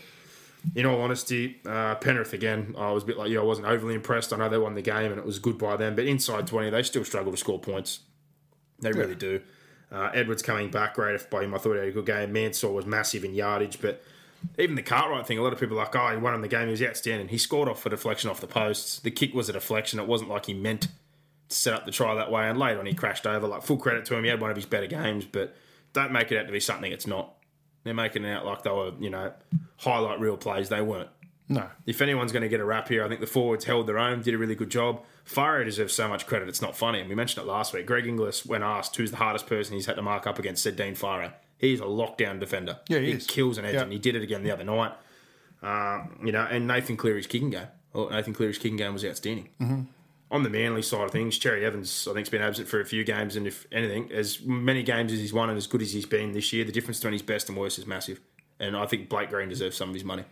in 0.74 0.86
all 0.86 1.02
honesty, 1.02 1.62
uh, 1.66 1.96
Penrith 1.96 2.34
again, 2.34 2.74
I 2.78 2.92
was 2.92 3.04
a 3.04 3.06
bit 3.06 3.18
like 3.18 3.30
yeah, 3.30 3.40
I 3.40 3.44
wasn't 3.44 3.68
overly 3.68 3.94
impressed. 3.94 4.34
I 4.34 4.38
know 4.38 4.50
they 4.50 4.58
won 4.58 4.74
the 4.74 4.82
game 4.82 5.12
and 5.12 5.20
it 5.20 5.26
was 5.26 5.38
good 5.38 5.58
by 5.58 5.76
them, 5.76 5.96
but 5.96 6.06
inside 6.06 6.48
20, 6.48 6.72
they 6.72 6.84
still 6.84 7.04
struggle 7.04 7.32
to 7.32 7.38
score 7.38 7.60
points. 7.60 8.00
They 8.80 8.92
really 8.92 9.16
do. 9.16 9.42
Uh, 9.92 10.10
Edwards 10.14 10.42
coming 10.42 10.70
back, 10.70 10.96
great 10.96 11.30
by 11.30 11.44
him. 11.44 11.54
I 11.54 11.58
thought 11.58 11.74
he 11.74 11.80
had 11.80 11.88
a 11.88 11.92
good 11.92 12.06
game. 12.06 12.34
Mansour 12.34 12.72
was 12.72 12.86
massive 12.86 13.24
in 13.24 13.34
yardage, 13.34 13.80
but 13.82 14.04
even 14.58 14.76
the 14.76 14.82
Cartwright 14.82 15.26
thing, 15.26 15.38
a 15.38 15.44
lot 15.44 15.54
of 15.54 15.60
people 15.60 15.78
are 15.80 15.84
like, 15.84 15.96
oh, 15.96 16.12
he 16.12 16.18
won 16.18 16.34
in 16.34 16.42
the 16.42 16.48
game. 16.48 16.66
He 16.66 16.72
was 16.72 16.82
outstanding. 16.84 17.30
He 17.30 17.38
scored 17.38 17.70
off 17.70 17.86
a 17.86 17.90
deflection 17.90 18.30
off 18.30 18.42
the 18.42 18.48
posts. 18.48 19.00
The 19.00 19.12
kick 19.12 19.34
was 19.34 19.50
a 19.50 19.54
deflection. 19.54 20.00
It 20.00 20.08
wasn't 20.08 20.30
like 20.30 20.46
he 20.46 20.54
meant 20.54 20.82
to 20.82 20.90
set 21.50 21.74
up 21.74 21.86
the 21.86 21.92
try 21.92 22.16
that 22.16 22.32
way. 22.32 22.50
And 22.50 22.60
later 22.60 22.80
on, 22.80 22.86
he 22.86 22.94
crashed 22.94 23.26
over. 23.26 23.48
Like, 23.48 23.64
full 23.64 23.78
credit 23.78 24.06
to 24.06 24.16
him. 24.16 24.24
He 24.24 24.30
had 24.30 24.42
one 24.42 24.50
of 24.50 24.56
his 24.56 24.66
better 24.66 24.88
games, 24.88 25.26
but 25.26 25.56
don't 25.94 26.12
make 26.12 26.32
it 26.32 26.38
out 26.38 26.48
to 26.48 26.52
be 26.52 26.60
something 26.60 26.92
it's 26.92 27.08
not. 27.08 27.34
They're 27.84 27.94
making 27.94 28.26
it 28.26 28.32
out 28.32 28.46
like 28.46 28.64
they 28.64 28.72
were, 28.72 28.94
you 29.00 29.10
know, 29.10 29.32
highlight 29.78 30.20
real 30.20 30.38
plays. 30.38 30.70
They 30.70 30.82
weren't. 30.82 31.10
No. 31.48 31.70
If 31.86 32.02
anyone's 32.02 32.32
going 32.32 32.42
to 32.44 32.50
get 32.50 32.60
a 32.60 32.66
rap 32.66 32.88
here, 32.88 33.04
I 33.06 33.08
think 33.08 33.22
the 33.22 33.28
forwards 33.28 33.66
held 33.66 33.86
their 33.88 34.00
own, 34.00 34.22
did 34.22 34.34
a 34.34 34.38
really 34.38 34.56
good 34.56 34.72
job. 34.72 35.04
Whare 35.36 35.64
deserves 35.64 35.94
so 35.94 36.08
much 36.08 36.26
credit, 36.26 36.50
it's 36.50 36.62
not 36.62 36.76
funny. 36.76 37.00
And 37.00 37.08
we 37.10 37.14
mentioned 37.16 37.46
it 37.46 37.48
last 37.50 37.72
week. 37.74 37.86
Greg 37.86 38.08
Inglis, 38.08 38.46
when 38.46 38.64
asked 38.64 38.96
who's 38.96 39.12
the 39.12 39.18
hardest 39.18 39.46
person 39.48 39.76
he's 39.76 39.86
had 39.86 39.96
to 39.98 40.02
mark 40.02 40.26
up 40.26 40.40
against, 40.40 40.64
said 40.64 40.76
Dean 40.76 40.96
Whare. 40.96 41.34
He's 41.58 41.80
a 41.80 41.84
lockdown 41.84 42.40
defender. 42.40 42.80
Yeah, 42.90 43.00
he 43.00 43.12
is. 43.12 43.28
kills 43.28 43.58
an 43.58 43.66
edge, 43.66 43.76
Yeah. 43.76 43.82
and 43.84 43.92
he 43.94 44.00
did 44.00 44.16
it 44.16 44.24
again 44.24 44.44
the 44.44 44.52
other 44.52 44.64
night. 44.64 44.92
Um, 45.62 46.20
you 46.24 46.32
know, 46.32 46.42
and 46.50 46.68
Nathan 46.68 46.98
Cleary's 46.98 47.28
kicking 47.28 47.50
game. 47.50 47.68
Well, 47.94 48.10
Nathan 48.10 48.34
Cleary's 48.34 48.58
kicking 48.58 48.78
game 48.78 48.94
was 48.94 49.06
outstanding. 49.06 49.50
Mm-hmm. 49.62 49.82
On 50.32 50.44
the 50.44 50.50
Manly 50.50 50.82
side 50.82 51.06
of 51.06 51.12
things, 51.12 51.38
Cherry 51.38 51.64
Evans, 51.64 52.08
I 52.10 52.14
think, 52.14 52.26
has 52.26 52.30
been 52.30 52.42
absent 52.42 52.68
for 52.68 52.82
a 52.82 52.86
few 52.86 53.04
games, 53.04 53.36
and 53.36 53.48
if 53.48 53.66
anything, 53.72 54.12
as 54.12 54.42
many 54.42 54.84
games 54.84 55.14
as 55.14 55.20
he's 55.20 55.32
won 55.32 55.50
and 55.50 55.58
as 55.58 55.68
good 55.68 55.82
as 55.82 55.94
he's 55.94 56.06
been 56.06 56.34
this 56.34 56.52
year, 56.52 56.66
the 56.66 56.72
difference 56.72 56.98
between 57.00 57.14
his 57.14 57.22
best 57.22 57.48
and 57.50 57.58
worst 57.58 57.78
is 57.80 57.86
massive. 57.86 58.20
And 58.60 58.76
I 58.76 58.86
think 58.86 59.08
Blake 59.08 59.30
Green 59.30 59.50
deserves 59.50 59.78
some 59.78 59.90
of 59.90 59.94
his 59.96 60.04
money 60.04 60.24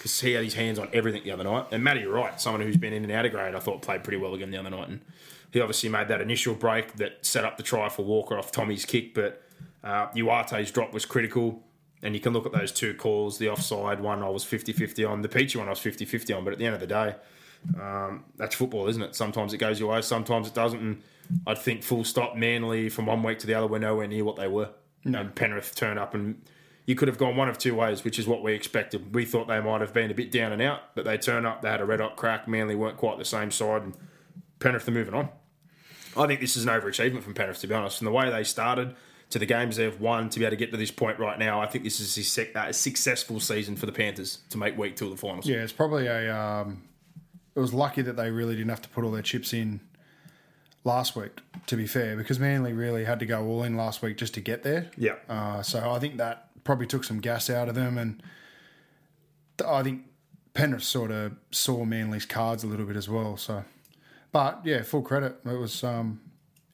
because 0.00 0.18
he 0.18 0.32
had 0.32 0.42
his 0.42 0.54
hands 0.54 0.78
on 0.78 0.88
everything 0.94 1.22
the 1.24 1.30
other 1.30 1.44
night. 1.44 1.66
And 1.72 1.84
Matty 1.84 2.06
Wright, 2.06 2.40
someone 2.40 2.62
who's 2.62 2.78
been 2.78 2.94
in 2.94 3.02
and 3.02 3.12
out 3.12 3.26
of 3.26 3.32
grade, 3.32 3.54
I 3.54 3.58
thought 3.58 3.82
played 3.82 4.02
pretty 4.02 4.16
well 4.16 4.32
again 4.32 4.50
the 4.50 4.56
other 4.56 4.70
night. 4.70 4.88
And 4.88 5.02
he 5.50 5.60
obviously 5.60 5.90
made 5.90 6.08
that 6.08 6.22
initial 6.22 6.54
break 6.54 6.94
that 6.94 7.26
set 7.26 7.44
up 7.44 7.58
the 7.58 7.62
try 7.62 7.90
for 7.90 8.02
Walker 8.02 8.38
off 8.38 8.50
Tommy's 8.50 8.86
kick, 8.86 9.12
but 9.12 9.42
uh, 9.84 10.06
Uate's 10.12 10.70
drop 10.70 10.94
was 10.94 11.04
critical. 11.04 11.62
And 12.02 12.14
you 12.14 12.20
can 12.20 12.32
look 12.32 12.46
at 12.46 12.52
those 12.52 12.72
two 12.72 12.94
calls 12.94 13.36
the 13.36 13.50
offside 13.50 14.00
one, 14.00 14.22
I 14.22 14.30
was 14.30 14.42
50 14.42 14.72
50 14.72 15.04
on, 15.04 15.20
the 15.20 15.28
Peachey 15.28 15.56
one, 15.56 15.66
I 15.66 15.70
was 15.70 15.80
50 15.80 16.06
50 16.06 16.32
on. 16.32 16.44
But 16.44 16.54
at 16.54 16.58
the 16.58 16.64
end 16.64 16.76
of 16.76 16.80
the 16.80 16.86
day, 16.86 17.14
um, 17.78 18.24
that's 18.38 18.54
football, 18.54 18.88
isn't 18.88 19.02
it? 19.02 19.14
Sometimes 19.14 19.52
it 19.52 19.58
goes 19.58 19.78
your 19.78 19.92
way, 19.92 20.00
sometimes 20.00 20.48
it 20.48 20.54
doesn't. 20.54 20.80
And 20.80 21.02
I'd 21.46 21.58
think 21.58 21.82
full 21.82 22.04
stop, 22.04 22.36
Manly 22.36 22.88
from 22.88 23.04
one 23.04 23.22
week 23.22 23.38
to 23.40 23.46
the 23.46 23.52
other 23.52 23.66
were 23.66 23.78
nowhere 23.78 24.08
near 24.08 24.24
what 24.24 24.36
they 24.36 24.48
were. 24.48 24.70
And 25.04 25.34
Penrith 25.34 25.74
turned 25.74 25.98
up 25.98 26.14
and 26.14 26.40
you 26.90 26.96
could 26.96 27.06
have 27.06 27.18
gone 27.18 27.36
one 27.36 27.48
of 27.48 27.56
two 27.56 27.76
ways, 27.76 28.02
which 28.02 28.18
is 28.18 28.26
what 28.26 28.42
we 28.42 28.52
expected. 28.52 29.14
We 29.14 29.24
thought 29.24 29.46
they 29.46 29.60
might 29.60 29.80
have 29.80 29.94
been 29.94 30.10
a 30.10 30.14
bit 30.14 30.32
down 30.32 30.50
and 30.50 30.60
out, 30.60 30.92
but 30.96 31.04
they 31.04 31.16
turned 31.16 31.46
up, 31.46 31.62
they 31.62 31.68
had 31.68 31.80
a 31.80 31.84
red 31.84 32.00
hot 32.00 32.16
crack. 32.16 32.48
Manly 32.48 32.74
weren't 32.74 32.96
quite 32.96 33.16
the 33.16 33.24
same 33.24 33.52
side, 33.52 33.82
and 33.82 33.96
Penrith 34.58 34.88
are 34.88 34.90
moving 34.90 35.14
on. 35.14 35.28
I 36.16 36.26
think 36.26 36.40
this 36.40 36.56
is 36.56 36.64
an 36.64 36.68
overachievement 36.68 37.22
from 37.22 37.34
Penrith, 37.34 37.60
to 37.60 37.68
be 37.68 37.74
honest. 37.74 37.98
From 37.98 38.06
the 38.06 38.10
way 38.10 38.28
they 38.28 38.42
started 38.42 38.96
to 39.28 39.38
the 39.38 39.46
games 39.46 39.76
they've 39.76 40.00
won 40.00 40.30
to 40.30 40.40
be 40.40 40.44
able 40.44 40.50
to 40.50 40.56
get 40.56 40.72
to 40.72 40.76
this 40.76 40.90
point 40.90 41.20
right 41.20 41.38
now, 41.38 41.60
I 41.60 41.68
think 41.68 41.84
this 41.84 42.00
is 42.00 42.36
a 42.36 42.58
a 42.58 42.72
successful 42.72 43.38
season 43.38 43.76
for 43.76 43.86
the 43.86 43.92
Panthers 43.92 44.40
to 44.48 44.58
make 44.58 44.76
week 44.76 44.96
two 44.96 45.04
of 45.04 45.12
the 45.12 45.16
finals. 45.16 45.46
Yeah, 45.46 45.58
it's 45.58 45.72
probably 45.72 46.08
a. 46.08 46.36
Um, 46.36 46.82
it 47.54 47.60
was 47.60 47.72
lucky 47.72 48.02
that 48.02 48.16
they 48.16 48.32
really 48.32 48.56
didn't 48.56 48.70
have 48.70 48.82
to 48.82 48.88
put 48.88 49.04
all 49.04 49.12
their 49.12 49.22
chips 49.22 49.52
in 49.52 49.80
last 50.82 51.14
week. 51.14 51.38
To 51.68 51.76
be 51.76 51.86
fair, 51.86 52.16
because 52.16 52.40
Manly 52.40 52.72
really 52.72 53.04
had 53.04 53.20
to 53.20 53.26
go 53.26 53.46
all 53.46 53.62
in 53.62 53.76
last 53.76 54.02
week 54.02 54.16
just 54.16 54.34
to 54.34 54.40
get 54.40 54.64
there. 54.64 54.90
Yeah. 54.96 55.14
Uh, 55.28 55.62
so 55.62 55.88
I 55.88 56.00
think 56.00 56.16
that 56.16 56.49
probably 56.64 56.86
took 56.86 57.04
some 57.04 57.20
gas 57.20 57.50
out 57.50 57.68
of 57.68 57.74
them, 57.74 57.98
and 57.98 58.22
I 59.66 59.82
think 59.82 60.02
Penrith 60.54 60.82
sort 60.82 61.10
of 61.10 61.32
saw 61.50 61.84
Manly's 61.84 62.26
cards 62.26 62.64
a 62.64 62.66
little 62.66 62.86
bit 62.86 62.96
as 62.96 63.08
well. 63.08 63.36
So, 63.36 63.64
but 64.32 64.60
yeah, 64.64 64.82
full 64.82 65.02
credit. 65.02 65.36
It 65.44 65.58
was 65.58 65.84
um, 65.84 66.20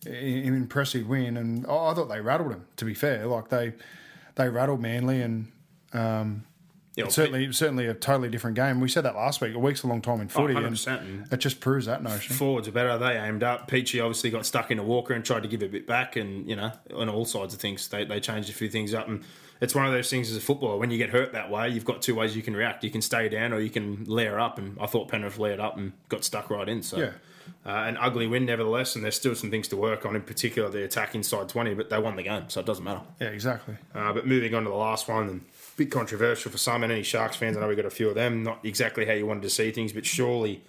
an 0.04 0.54
impressive 0.54 1.08
win, 1.08 1.36
and 1.36 1.66
I 1.66 1.94
thought 1.94 2.08
they 2.08 2.20
rattled 2.20 2.52
them. 2.52 2.66
To 2.76 2.84
be 2.84 2.94
fair, 2.94 3.26
like 3.26 3.48
they 3.48 3.74
they 4.36 4.48
rattled 4.48 4.80
Manly, 4.80 5.22
and 5.22 5.52
Yeah, 6.96 7.04
it's 7.04 7.14
certainly 7.14 7.52
certainly 7.52 7.86
a 7.86 7.94
totally 7.94 8.30
different 8.30 8.56
game. 8.56 8.80
We 8.80 8.88
said 8.88 9.04
that 9.04 9.14
last 9.14 9.42
week. 9.42 9.54
A 9.54 9.58
week's 9.58 9.82
a 9.82 9.86
long 9.86 10.00
time 10.00 10.20
in 10.22 10.28
footy, 10.28 10.54
and 10.54 10.64
100%. 10.64 11.00
And 11.00 11.30
it 11.30 11.36
just 11.36 11.60
proves 11.60 11.84
that 11.84 12.02
notion. 12.02 12.34
forwards 12.34 12.68
are 12.68 12.72
better. 12.72 12.96
They 12.96 13.18
aimed 13.18 13.42
up. 13.42 13.70
Peachey 13.70 14.02
obviously 14.02 14.30
got 14.30 14.46
stuck 14.46 14.70
into 14.70 14.82
Walker 14.82 15.12
and 15.12 15.22
tried 15.22 15.42
to 15.42 15.48
give 15.48 15.62
a 15.62 15.68
bit 15.68 15.86
back. 15.86 16.16
And, 16.16 16.48
you 16.48 16.56
know, 16.56 16.72
on 16.94 17.10
all 17.10 17.26
sides 17.26 17.52
of 17.52 17.60
things, 17.60 17.86
they, 17.88 18.06
they 18.06 18.18
changed 18.18 18.48
a 18.48 18.54
few 18.54 18.70
things 18.70 18.94
up. 18.94 19.08
And 19.08 19.24
it's 19.60 19.74
one 19.74 19.86
of 19.86 19.92
those 19.92 20.10
things 20.10 20.30
as 20.30 20.36
a 20.36 20.40
footballer, 20.40 20.76
when 20.76 20.90
you 20.90 20.98
get 20.98 21.10
hurt 21.10 21.32
that 21.32 21.50
way, 21.50 21.68
you've 21.68 21.84
got 21.84 22.02
two 22.02 22.14
ways 22.14 22.36
you 22.36 22.42
can 22.42 22.54
react. 22.56 22.84
You 22.84 22.90
can 22.90 23.02
stay 23.02 23.28
down 23.28 23.52
or 23.52 23.60
you 23.60 23.70
can 23.70 24.04
layer 24.04 24.38
up. 24.38 24.58
And 24.58 24.76
I 24.80 24.86
thought 24.86 25.08
Penrith 25.08 25.38
layered 25.38 25.60
up 25.60 25.76
and 25.76 25.92
got 26.08 26.24
stuck 26.24 26.50
right 26.50 26.68
in. 26.68 26.82
So, 26.82 26.98
Yeah. 26.98 27.10
uh, 27.64 27.84
an 27.86 27.96
ugly 27.98 28.26
win, 28.26 28.44
nevertheless. 28.44 28.94
And 28.94 29.04
there's 29.04 29.16
still 29.16 29.34
some 29.34 29.50
things 29.50 29.68
to 29.68 29.76
work 29.76 30.04
on, 30.04 30.14
in 30.14 30.22
particular 30.22 30.68
the 30.68 30.84
attack 30.84 31.14
inside 31.14 31.48
20, 31.48 31.74
but 31.74 31.88
they 31.90 31.98
won 31.98 32.16
the 32.16 32.22
game. 32.22 32.44
So 32.48 32.60
it 32.60 32.66
doesn't 32.66 32.84
matter. 32.84 33.00
Yeah, 33.20 33.28
exactly. 33.28 33.76
Uh, 33.94 34.12
but 34.12 34.26
moving 34.26 34.54
on 34.54 34.64
to 34.64 34.68
the 34.68 34.76
last 34.76 35.08
one, 35.08 35.28
and 35.28 35.40
a 35.40 35.76
bit 35.76 35.90
controversial 35.90 36.50
for 36.50 36.58
some 36.58 36.82
and 36.82 36.92
any 36.92 37.02
Sharks 37.02 37.36
fans. 37.36 37.56
I 37.56 37.60
know 37.60 37.68
we've 37.68 37.76
got 37.76 37.86
a 37.86 37.90
few 37.90 38.08
of 38.08 38.14
them. 38.14 38.42
Not 38.42 38.60
exactly 38.64 39.04
how 39.06 39.12
you 39.12 39.26
wanted 39.26 39.42
to 39.42 39.50
see 39.50 39.70
things, 39.70 39.92
but 39.92 40.04
surely 40.06 40.62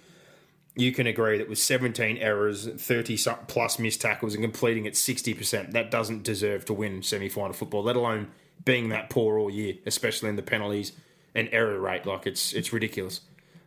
you 0.76 0.92
can 0.92 1.06
agree 1.06 1.36
that 1.38 1.48
with 1.48 1.58
17 1.58 2.18
errors, 2.18 2.68
30 2.68 3.18
plus 3.48 3.78
missed 3.78 4.00
tackles, 4.00 4.34
and 4.34 4.42
completing 4.44 4.86
at 4.86 4.92
60%, 4.94 5.72
that 5.72 5.90
doesn't 5.90 6.22
deserve 6.22 6.64
to 6.66 6.72
win 6.72 7.02
semi 7.02 7.28
final 7.28 7.52
football, 7.52 7.82
let 7.82 7.96
alone 7.96 8.28
being 8.64 8.88
that 8.90 9.10
poor 9.10 9.38
all 9.38 9.50
year, 9.50 9.74
especially 9.86 10.28
in 10.28 10.36
the 10.36 10.42
penalties 10.42 10.92
and 11.34 11.48
error 11.52 11.78
rate. 11.78 12.06
Like, 12.06 12.26
it's 12.26 12.52
it's 12.52 12.72
ridiculous. 12.72 13.20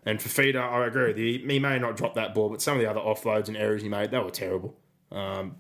And 0.06 0.20
Fifita, 0.20 0.60
I 0.60 0.88
agree 0.88 1.08
with 1.08 1.18
you. 1.18 1.39
He 1.39 1.60
may 1.60 1.80
not 1.80 1.96
drop 1.96 2.16
that 2.16 2.34
ball, 2.34 2.50
but 2.50 2.62
some 2.62 2.76
of 2.76 2.82
the 2.82 2.89
other 2.89 3.00
offloads 3.00 3.48
and 3.48 3.56
errors 3.56 3.84
he 3.84 3.89
made, 3.89 4.12
they 4.12 4.18
were 4.18 4.32
terrible. 4.32 4.76
Um, 5.12 5.58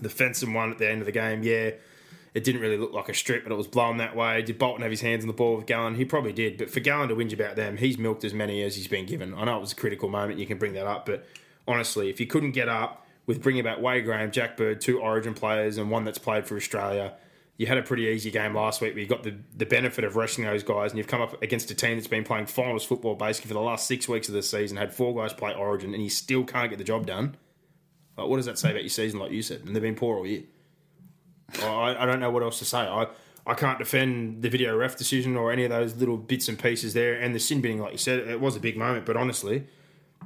the 0.00 0.08
fencing 0.08 0.52
one 0.52 0.72
at 0.72 0.78
the 0.78 0.90
end 0.90 1.00
of 1.00 1.06
the 1.06 1.12
game, 1.12 1.42
yeah, 1.42 1.70
it 2.34 2.44
didn't 2.44 2.60
really 2.60 2.76
look 2.76 2.92
like 2.92 3.08
a 3.08 3.14
strip, 3.14 3.44
but 3.44 3.52
it 3.52 3.56
was 3.56 3.66
blown 3.66 3.98
that 3.98 4.16
way. 4.16 4.42
Did 4.42 4.58
Bolton 4.58 4.82
have 4.82 4.90
his 4.90 5.00
hands 5.00 5.22
on 5.22 5.28
the 5.28 5.32
ball 5.32 5.56
with 5.56 5.66
Gallen? 5.66 5.94
He 5.94 6.04
probably 6.04 6.32
did. 6.32 6.58
But 6.58 6.70
for 6.70 6.80
Gallen 6.80 7.08
to 7.08 7.16
whinge 7.16 7.32
about 7.32 7.56
them, 7.56 7.76
he's 7.76 7.98
milked 7.98 8.24
as 8.24 8.34
many 8.34 8.62
as 8.62 8.76
he's 8.76 8.88
been 8.88 9.06
given. 9.06 9.34
I 9.34 9.44
know 9.44 9.56
it 9.56 9.60
was 9.60 9.72
a 9.72 9.76
critical 9.76 10.08
moment. 10.08 10.38
You 10.38 10.46
can 10.46 10.58
bring 10.58 10.72
that 10.74 10.86
up. 10.86 11.06
But 11.06 11.26
honestly, 11.66 12.10
if 12.10 12.20
you 12.20 12.26
couldn't 12.26 12.52
get 12.52 12.68
up 12.68 13.06
with 13.26 13.42
bringing 13.42 13.64
back 13.64 13.80
Wade 13.80 14.04
Graham, 14.04 14.30
Jack 14.30 14.56
Bird, 14.56 14.80
two 14.80 15.00
origin 15.00 15.34
players, 15.34 15.78
and 15.78 15.90
one 15.90 16.04
that's 16.04 16.18
played 16.18 16.46
for 16.46 16.56
Australia, 16.56 17.14
you 17.58 17.66
had 17.66 17.76
a 17.76 17.82
pretty 17.82 18.04
easy 18.04 18.30
game 18.30 18.54
last 18.54 18.80
week, 18.80 18.94
you 18.94 19.06
got 19.06 19.24
the, 19.24 19.34
the 19.54 19.66
benefit 19.66 20.04
of 20.04 20.14
resting 20.14 20.44
those 20.44 20.62
guys, 20.62 20.92
and 20.92 20.98
you've 20.98 21.08
come 21.08 21.20
up 21.20 21.42
against 21.42 21.70
a 21.72 21.74
team 21.74 21.96
that's 21.96 22.06
been 22.06 22.22
playing 22.22 22.46
finals 22.46 22.84
football 22.84 23.16
basically 23.16 23.48
for 23.48 23.54
the 23.54 23.60
last 23.60 23.86
six 23.88 24.08
weeks 24.08 24.28
of 24.28 24.34
the 24.34 24.42
season, 24.42 24.76
had 24.76 24.94
four 24.94 25.14
guys 25.14 25.32
play 25.32 25.52
Origin, 25.52 25.92
and 25.92 26.02
you 26.02 26.08
still 26.08 26.44
can't 26.44 26.70
get 26.70 26.78
the 26.78 26.84
job 26.84 27.04
done. 27.04 27.36
Like, 28.16 28.28
what 28.28 28.36
does 28.36 28.46
that 28.46 28.58
say 28.58 28.70
about 28.70 28.82
your 28.82 28.90
season, 28.90 29.18
like 29.18 29.32
you 29.32 29.42
said? 29.42 29.62
And 29.66 29.74
they've 29.74 29.82
been 29.82 29.96
poor 29.96 30.18
all 30.18 30.26
year. 30.26 30.44
I, 31.62 31.96
I 31.98 32.06
don't 32.06 32.20
know 32.20 32.30
what 32.30 32.44
else 32.44 32.60
to 32.60 32.64
say. 32.64 32.78
I, 32.78 33.08
I 33.44 33.54
can't 33.54 33.78
defend 33.78 34.42
the 34.42 34.50
video 34.50 34.76
ref 34.76 34.96
decision 34.96 35.36
or 35.36 35.50
any 35.50 35.64
of 35.64 35.70
those 35.70 35.96
little 35.96 36.16
bits 36.16 36.48
and 36.48 36.58
pieces 36.58 36.94
there, 36.94 37.14
and 37.14 37.34
the 37.34 37.40
sin 37.40 37.60
binning, 37.60 37.80
like 37.80 37.92
you 37.92 37.98
said, 37.98 38.20
it 38.20 38.40
was 38.40 38.54
a 38.54 38.60
big 38.60 38.76
moment, 38.76 39.04
but 39.04 39.16
honestly, 39.16 39.66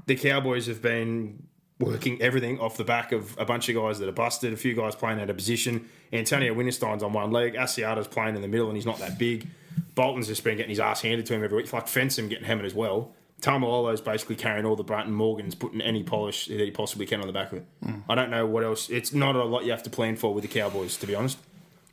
the 0.04 0.16
Cowboys 0.16 0.66
have 0.66 0.82
been 0.82 1.44
working 1.78 2.20
everything 2.22 2.60
off 2.60 2.76
the 2.76 2.84
back 2.84 3.12
of 3.12 3.36
a 3.38 3.44
bunch 3.44 3.68
of 3.68 3.74
guys 3.74 3.98
that 3.98 4.08
are 4.08 4.12
busted, 4.12 4.52
a 4.52 4.56
few 4.56 4.74
guys 4.74 4.94
playing 4.94 5.20
out 5.20 5.30
of 5.30 5.36
position. 5.36 5.88
Antonio 6.12 6.54
Winterstein's 6.54 7.02
on 7.02 7.12
one 7.12 7.30
leg, 7.30 7.54
Asiata's 7.54 8.06
playing 8.06 8.36
in 8.36 8.42
the 8.42 8.48
middle 8.48 8.68
and 8.68 8.76
he's 8.76 8.86
not 8.86 8.98
that 8.98 9.18
big. 9.18 9.48
Bolton's 9.94 10.28
just 10.28 10.44
been 10.44 10.56
getting 10.56 10.70
his 10.70 10.80
ass 10.80 11.02
handed 11.02 11.26
to 11.26 11.34
him 11.34 11.42
every 11.42 11.56
week, 11.56 11.72
like 11.72 11.86
Fensom 11.86 12.28
getting 12.28 12.44
hammered 12.44 12.66
as 12.66 12.74
well. 12.74 13.12
Taumalolo's 13.40 14.00
basically 14.00 14.36
carrying 14.36 14.64
all 14.64 14.76
the 14.76 14.84
brunt 14.84 15.08
and 15.08 15.16
Morgan's 15.16 15.56
putting 15.56 15.80
any 15.80 16.04
polish 16.04 16.46
that 16.46 16.60
he 16.60 16.70
possibly 16.70 17.06
can 17.06 17.20
on 17.20 17.26
the 17.26 17.32
back 17.32 17.50
of 17.50 17.58
it. 17.58 17.66
Mm. 17.84 18.02
I 18.08 18.14
don't 18.14 18.30
know 18.30 18.46
what 18.46 18.62
else. 18.62 18.88
It's 18.88 19.12
not 19.12 19.34
a 19.34 19.42
lot 19.42 19.64
you 19.64 19.72
have 19.72 19.82
to 19.82 19.90
plan 19.90 20.14
for 20.14 20.32
with 20.32 20.42
the 20.42 20.48
Cowboys, 20.48 20.96
to 20.98 21.06
be 21.06 21.14
honest. 21.14 21.38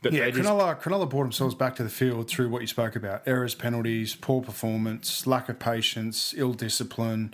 But 0.02 0.14
yeah, 0.14 0.30
Cronulla, 0.30 0.80
Cronulla 0.80 1.10
brought 1.10 1.24
themselves 1.24 1.56
back 1.56 1.76
to 1.78 1.84
the 1.84 1.90
field 1.90 2.30
through 2.30 2.50
what 2.50 2.62
you 2.62 2.68
spoke 2.68 2.96
about 2.96 3.24
errors, 3.26 3.56
penalties, 3.56 4.16
poor 4.16 4.42
performance, 4.42 5.28
lack 5.28 5.50
of 5.50 5.60
patience, 5.60 6.34
ill 6.38 6.54
discipline 6.54 7.34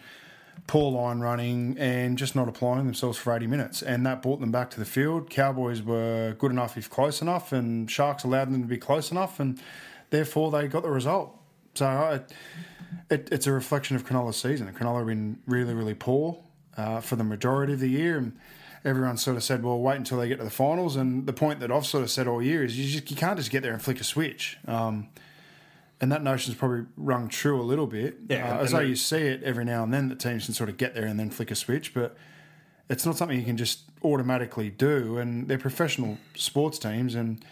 poor 0.67 0.91
line 0.91 1.19
running 1.19 1.77
and 1.77 2.17
just 2.17 2.35
not 2.35 2.47
applying 2.47 2.85
themselves 2.85 3.17
for 3.17 3.35
80 3.35 3.47
minutes. 3.47 3.81
And 3.81 4.05
that 4.05 4.21
brought 4.21 4.39
them 4.39 4.51
back 4.51 4.69
to 4.71 4.79
the 4.79 4.85
field. 4.85 5.29
Cowboys 5.29 5.81
were 5.81 6.35
good 6.39 6.51
enough 6.51 6.77
if 6.77 6.89
close 6.89 7.21
enough, 7.21 7.51
and 7.51 7.89
Sharks 7.89 8.23
allowed 8.23 8.51
them 8.51 8.61
to 8.61 8.67
be 8.67 8.77
close 8.77 9.11
enough, 9.11 9.39
and 9.39 9.61
therefore 10.09 10.51
they 10.51 10.67
got 10.67 10.83
the 10.83 10.89
result. 10.89 11.37
So 11.75 11.85
I, 11.85 12.21
it, 13.09 13.29
it's 13.31 13.47
a 13.47 13.51
reflection 13.51 13.95
of 13.95 14.05
Cronulla's 14.05 14.37
season. 14.37 14.71
Cronulla 14.73 14.99
have 14.99 15.07
been 15.07 15.39
really, 15.45 15.73
really 15.73 15.93
poor 15.93 16.39
uh, 16.77 17.01
for 17.01 17.15
the 17.15 17.23
majority 17.23 17.73
of 17.73 17.79
the 17.79 17.89
year. 17.89 18.17
And 18.17 18.37
everyone 18.83 19.17
sort 19.17 19.37
of 19.37 19.43
said, 19.43 19.63
well, 19.63 19.79
wait 19.79 19.97
until 19.97 20.19
they 20.19 20.27
get 20.27 20.37
to 20.37 20.43
the 20.43 20.49
finals. 20.49 20.95
And 20.95 21.25
the 21.25 21.33
point 21.33 21.59
that 21.59 21.71
I've 21.71 21.85
sort 21.85 22.03
of 22.03 22.11
said 22.11 22.27
all 22.27 22.41
year 22.41 22.63
is 22.63 22.77
you, 22.77 22.89
just, 22.89 23.11
you 23.11 23.17
can't 23.17 23.37
just 23.37 23.51
get 23.51 23.63
there 23.63 23.73
and 23.73 23.81
flick 23.81 23.99
a 23.99 24.03
switch. 24.03 24.57
Um, 24.67 25.09
and 26.05 26.11
that 26.11 26.21
notion's 26.21 26.55
probably 26.55 26.85
rung 26.97 27.27
true 27.29 27.59
a 27.59 27.63
little 27.63 27.87
bit. 27.87 28.17
Yeah, 28.29 28.59
uh, 28.59 28.61
as 28.61 28.73
though 28.73 28.79
you 28.79 28.95
see 28.95 29.21
it 29.21 29.41
every 29.41 29.65
now 29.65 29.81
and 29.81 29.91
then 29.91 30.07
that 30.09 30.19
teams 30.19 30.45
can 30.45 30.53
sort 30.53 30.69
of 30.69 30.77
get 30.77 30.93
there 30.93 31.07
and 31.07 31.19
then 31.19 31.31
flick 31.31 31.49
a 31.49 31.55
switch, 31.55 31.95
but 31.95 32.15
it's 32.91 33.07
not 33.07 33.17
something 33.17 33.39
you 33.39 33.43
can 33.43 33.57
just 33.57 33.85
automatically 34.03 34.69
do. 34.69 35.17
And 35.17 35.47
they're 35.47 35.57
professional 35.57 36.19
sports 36.35 36.77
teams, 36.77 37.15
and 37.15 37.43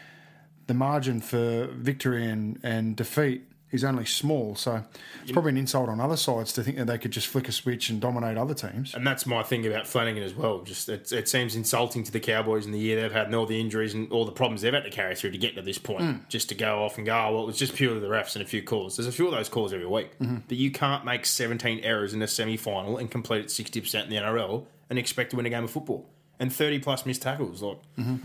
the 0.68 0.76
margin 0.76 1.20
for 1.20 1.66
victory 1.72 2.30
and, 2.30 2.60
and 2.62 2.96
defeat 2.96 3.42
is 3.74 3.84
only 3.84 4.06
small. 4.06 4.56
So 4.56 4.84
it's 5.24 5.32
probably 5.32 5.50
an 5.50 5.58
insult 5.58 5.90
on 5.90 6.00
other 6.00 6.16
sides 6.16 6.54
to 6.54 6.64
think 6.64 6.78
that 6.78 6.86
they 6.86 7.00
could 7.00 7.12
just 7.12 7.28
flick 7.28 7.50
a 7.50 7.52
switch 7.52 7.90
and 7.90 8.00
dominate 8.00 8.38
other 8.38 8.54
teams. 8.54 8.94
And 8.94 9.06
that's 9.06 9.26
my 9.26 9.42
thing 9.42 9.66
about 9.66 9.88
Flanagan 9.88 10.22
as 10.22 10.36
well. 10.36 10.62
Just 10.62 10.88
it, 10.88 11.12
it 11.12 11.28
seems 11.28 11.56
insulting 11.56 12.04
to 12.04 12.12
the 12.12 12.20
Cowboys 12.20 12.68
in 12.68 12.72
the 12.72 12.80
year 12.80 13.02
they've 13.02 13.12
had 13.12 13.26
and 13.26 13.36
all 13.36 13.48
the 13.48 13.60
injuries 13.60 13.96
and 13.96 14.12
all 14.12 14.26
the 14.26 14.32
problems 14.32 14.62
they've 14.62 14.74
had 14.74 14.84
to 14.84 14.92
carry 14.92 15.16
through 15.16 15.32
to 15.32 15.40
get 15.40 15.56
to 15.56 15.64
this 15.64 15.80
point. 15.80 16.04
Mm. 16.04 16.28
Just 16.30 16.50
to 16.50 16.56
go 16.56 16.86
off 16.86 16.98
and 16.98 17.08
go, 17.08 17.18
oh, 17.18 17.34
well, 17.34 17.50
it's 17.50 17.58
just 17.58 17.74
purely 17.76 18.00
the 18.00 18.08
refs 18.08 18.36
and 18.36 18.46
a 18.46 18.48
few 18.48 18.62
calls. 18.62 18.96
There's 18.96 19.08
a 19.08 19.12
few 19.12 19.26
of 19.26 19.32
those 19.32 19.50
calls 19.50 19.74
every 19.74 19.88
week. 19.88 20.18
Mm-hmm. 20.20 20.38
But 20.48 20.58
you 20.58 20.70
can't 20.70 21.04
make 21.04 21.26
17 21.26 21.80
errors 21.80 22.14
in 22.14 22.22
a 22.22 22.28
semi 22.28 22.58
final 22.58 22.98
and 22.98 23.10
complete 23.10 23.46
it 23.46 23.48
60% 23.48 24.04
in 24.04 24.10
the 24.12 24.18
NRL 24.18 24.66
and 24.92 25.00
expect 25.00 25.32
to 25.32 25.38
win 25.38 25.48
a 25.48 25.50
game 25.50 25.64
of 25.64 25.72
football. 25.72 26.08
And 26.40 26.54
30 26.54 26.80
plus 26.80 27.08
missed 27.08 27.24
tackles. 27.24 27.64
Like, 27.64 27.80
mm-hmm. 27.98 28.18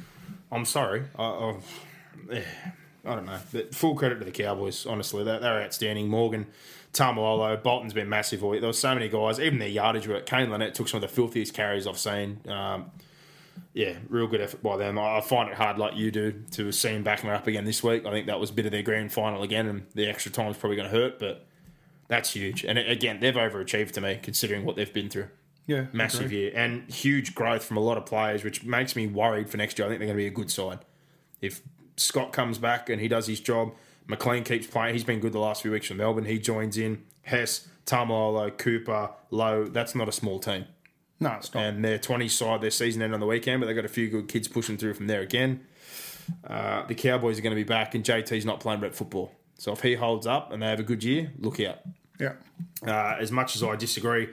I'm 0.52 0.66
sorry. 0.66 1.04
I, 1.18 1.24
I, 1.24 1.56
yeah 2.30 2.42
I 3.08 3.14
don't 3.14 3.26
know. 3.26 3.38
But 3.52 3.74
full 3.74 3.94
credit 3.94 4.18
to 4.18 4.24
the 4.24 4.30
Cowboys, 4.30 4.86
honestly. 4.86 5.24
They're, 5.24 5.40
they're 5.40 5.62
outstanding. 5.62 6.08
Morgan, 6.08 6.46
Taumalolo, 6.92 7.62
Bolton's 7.62 7.94
been 7.94 8.08
massive. 8.08 8.40
There 8.40 8.48
were 8.60 8.72
so 8.72 8.94
many 8.94 9.08
guys. 9.08 9.40
Even 9.40 9.58
their 9.58 9.68
yardage 9.68 10.06
work. 10.06 10.26
Kane 10.26 10.50
Linnett 10.50 10.74
took 10.74 10.88
some 10.88 11.02
of 11.02 11.08
the 11.08 11.14
filthiest 11.14 11.54
carries 11.54 11.86
I've 11.86 11.98
seen. 11.98 12.40
Um, 12.46 12.90
yeah, 13.72 13.94
real 14.08 14.26
good 14.26 14.40
effort 14.40 14.62
by 14.62 14.76
them. 14.76 14.98
I 14.98 15.20
find 15.20 15.48
it 15.48 15.56
hard, 15.56 15.78
like 15.78 15.96
you 15.96 16.10
do, 16.10 16.44
to 16.52 16.72
see 16.72 16.92
them 16.92 17.02
backing 17.02 17.30
up 17.30 17.46
again 17.46 17.64
this 17.64 17.82
week. 17.82 18.06
I 18.06 18.10
think 18.10 18.26
that 18.26 18.40
was 18.40 18.50
a 18.50 18.52
bit 18.52 18.66
of 18.66 18.72
their 18.72 18.82
grand 18.82 19.12
final 19.12 19.42
again, 19.42 19.66
and 19.66 19.86
the 19.94 20.06
extra 20.06 20.30
time 20.30 20.50
is 20.50 20.56
probably 20.56 20.76
going 20.76 20.90
to 20.90 20.96
hurt, 20.96 21.18
but 21.18 21.46
that's 22.08 22.32
huge. 22.32 22.64
And 22.64 22.78
again, 22.78 23.20
they've 23.20 23.34
overachieved 23.34 23.92
to 23.92 24.00
me, 24.00 24.18
considering 24.22 24.64
what 24.64 24.76
they've 24.76 24.92
been 24.92 25.08
through. 25.08 25.28
Yeah, 25.66 25.84
massive 25.92 26.32
year 26.32 26.50
and 26.54 26.90
huge 26.90 27.34
growth 27.34 27.62
from 27.62 27.76
a 27.76 27.80
lot 27.80 27.98
of 27.98 28.06
players, 28.06 28.42
which 28.42 28.64
makes 28.64 28.96
me 28.96 29.06
worried 29.06 29.50
for 29.50 29.58
next 29.58 29.78
year. 29.78 29.86
I 29.86 29.90
think 29.90 29.98
they're 29.98 30.06
going 30.06 30.16
to 30.16 30.22
be 30.22 30.26
a 30.26 30.30
good 30.30 30.50
side. 30.50 30.78
If 31.42 31.60
Scott 31.98 32.32
comes 32.32 32.58
back 32.58 32.88
and 32.88 33.00
he 33.00 33.08
does 33.08 33.26
his 33.26 33.40
job. 33.40 33.72
McLean 34.06 34.44
keeps 34.44 34.66
playing. 34.66 34.94
He's 34.94 35.04
been 35.04 35.20
good 35.20 35.32
the 35.32 35.38
last 35.38 35.62
few 35.62 35.70
weeks 35.70 35.88
for 35.88 35.94
Melbourne. 35.94 36.24
He 36.24 36.38
joins 36.38 36.78
in. 36.78 37.04
Hess, 37.22 37.68
Taumalolo, 37.84 38.56
Cooper, 38.56 39.10
Lowe. 39.30 39.64
That's 39.64 39.94
not 39.94 40.08
a 40.08 40.12
small 40.12 40.38
team. 40.38 40.64
No, 41.20 41.32
it's 41.32 41.52
not. 41.52 41.62
And 41.62 41.84
their 41.84 41.98
20 41.98 42.28
side, 42.28 42.60
their 42.60 42.70
season 42.70 43.02
end 43.02 43.12
on 43.12 43.20
the 43.20 43.26
weekend, 43.26 43.60
but 43.60 43.66
they've 43.66 43.76
got 43.76 43.84
a 43.84 43.88
few 43.88 44.08
good 44.08 44.28
kids 44.28 44.48
pushing 44.48 44.76
through 44.76 44.94
from 44.94 45.08
there 45.08 45.20
again. 45.20 45.60
Uh, 46.46 46.86
the 46.86 46.94
Cowboys 46.94 47.38
are 47.38 47.42
going 47.42 47.54
to 47.54 47.60
be 47.60 47.64
back, 47.64 47.94
and 47.94 48.04
JT's 48.04 48.44
not 48.44 48.60
playing 48.60 48.80
red 48.80 48.94
football. 48.94 49.32
So 49.58 49.72
if 49.72 49.82
he 49.82 49.94
holds 49.94 50.26
up 50.26 50.52
and 50.52 50.62
they 50.62 50.66
have 50.66 50.80
a 50.80 50.84
good 50.84 51.02
year, 51.02 51.32
look 51.38 51.60
out. 51.60 51.78
Yeah. 52.20 52.34
Uh, 52.86 53.16
as 53.18 53.32
much 53.32 53.56
as 53.56 53.62
I 53.62 53.76
disagree 53.76 54.28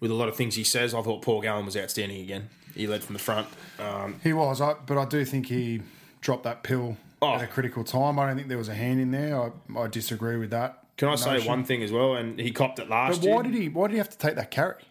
with 0.00 0.10
a 0.10 0.14
lot 0.14 0.28
of 0.28 0.36
things 0.36 0.54
he 0.54 0.64
says, 0.64 0.94
I 0.94 1.02
thought 1.02 1.22
Paul 1.22 1.42
Gallen 1.42 1.66
was 1.66 1.76
outstanding 1.76 2.20
again. 2.22 2.48
He 2.74 2.86
led 2.86 3.04
from 3.04 3.12
the 3.12 3.18
front. 3.18 3.46
Um, 3.78 4.18
he 4.22 4.32
was, 4.32 4.60
I, 4.60 4.74
but 4.86 4.96
I 4.96 5.04
do 5.04 5.24
think 5.24 5.46
he 5.46 5.82
dropped 6.20 6.44
that 6.44 6.62
pill 6.62 6.96
oh. 7.22 7.34
at 7.34 7.42
a 7.42 7.46
critical 7.46 7.84
time. 7.84 8.18
I 8.18 8.26
don't 8.26 8.36
think 8.36 8.48
there 8.48 8.58
was 8.58 8.68
a 8.68 8.74
hand 8.74 9.00
in 9.00 9.10
there. 9.10 9.40
I, 9.40 9.78
I 9.78 9.86
disagree 9.86 10.36
with 10.36 10.50
that. 10.50 10.84
Can 10.96 11.08
I 11.08 11.12
notion. 11.12 11.40
say 11.40 11.48
one 11.48 11.64
thing 11.64 11.82
as 11.82 11.90
well? 11.90 12.14
And 12.14 12.38
he 12.38 12.50
copped 12.50 12.78
it 12.78 12.90
last 12.90 13.22
but 13.22 13.28
why 13.28 13.34
year. 13.36 13.42
did 13.44 13.54
he? 13.54 13.68
Why 13.68 13.86
did 13.88 13.94
he 13.94 13.98
have 13.98 14.10
to 14.10 14.18
take 14.18 14.34
that 14.36 14.50
carry? 14.50 14.82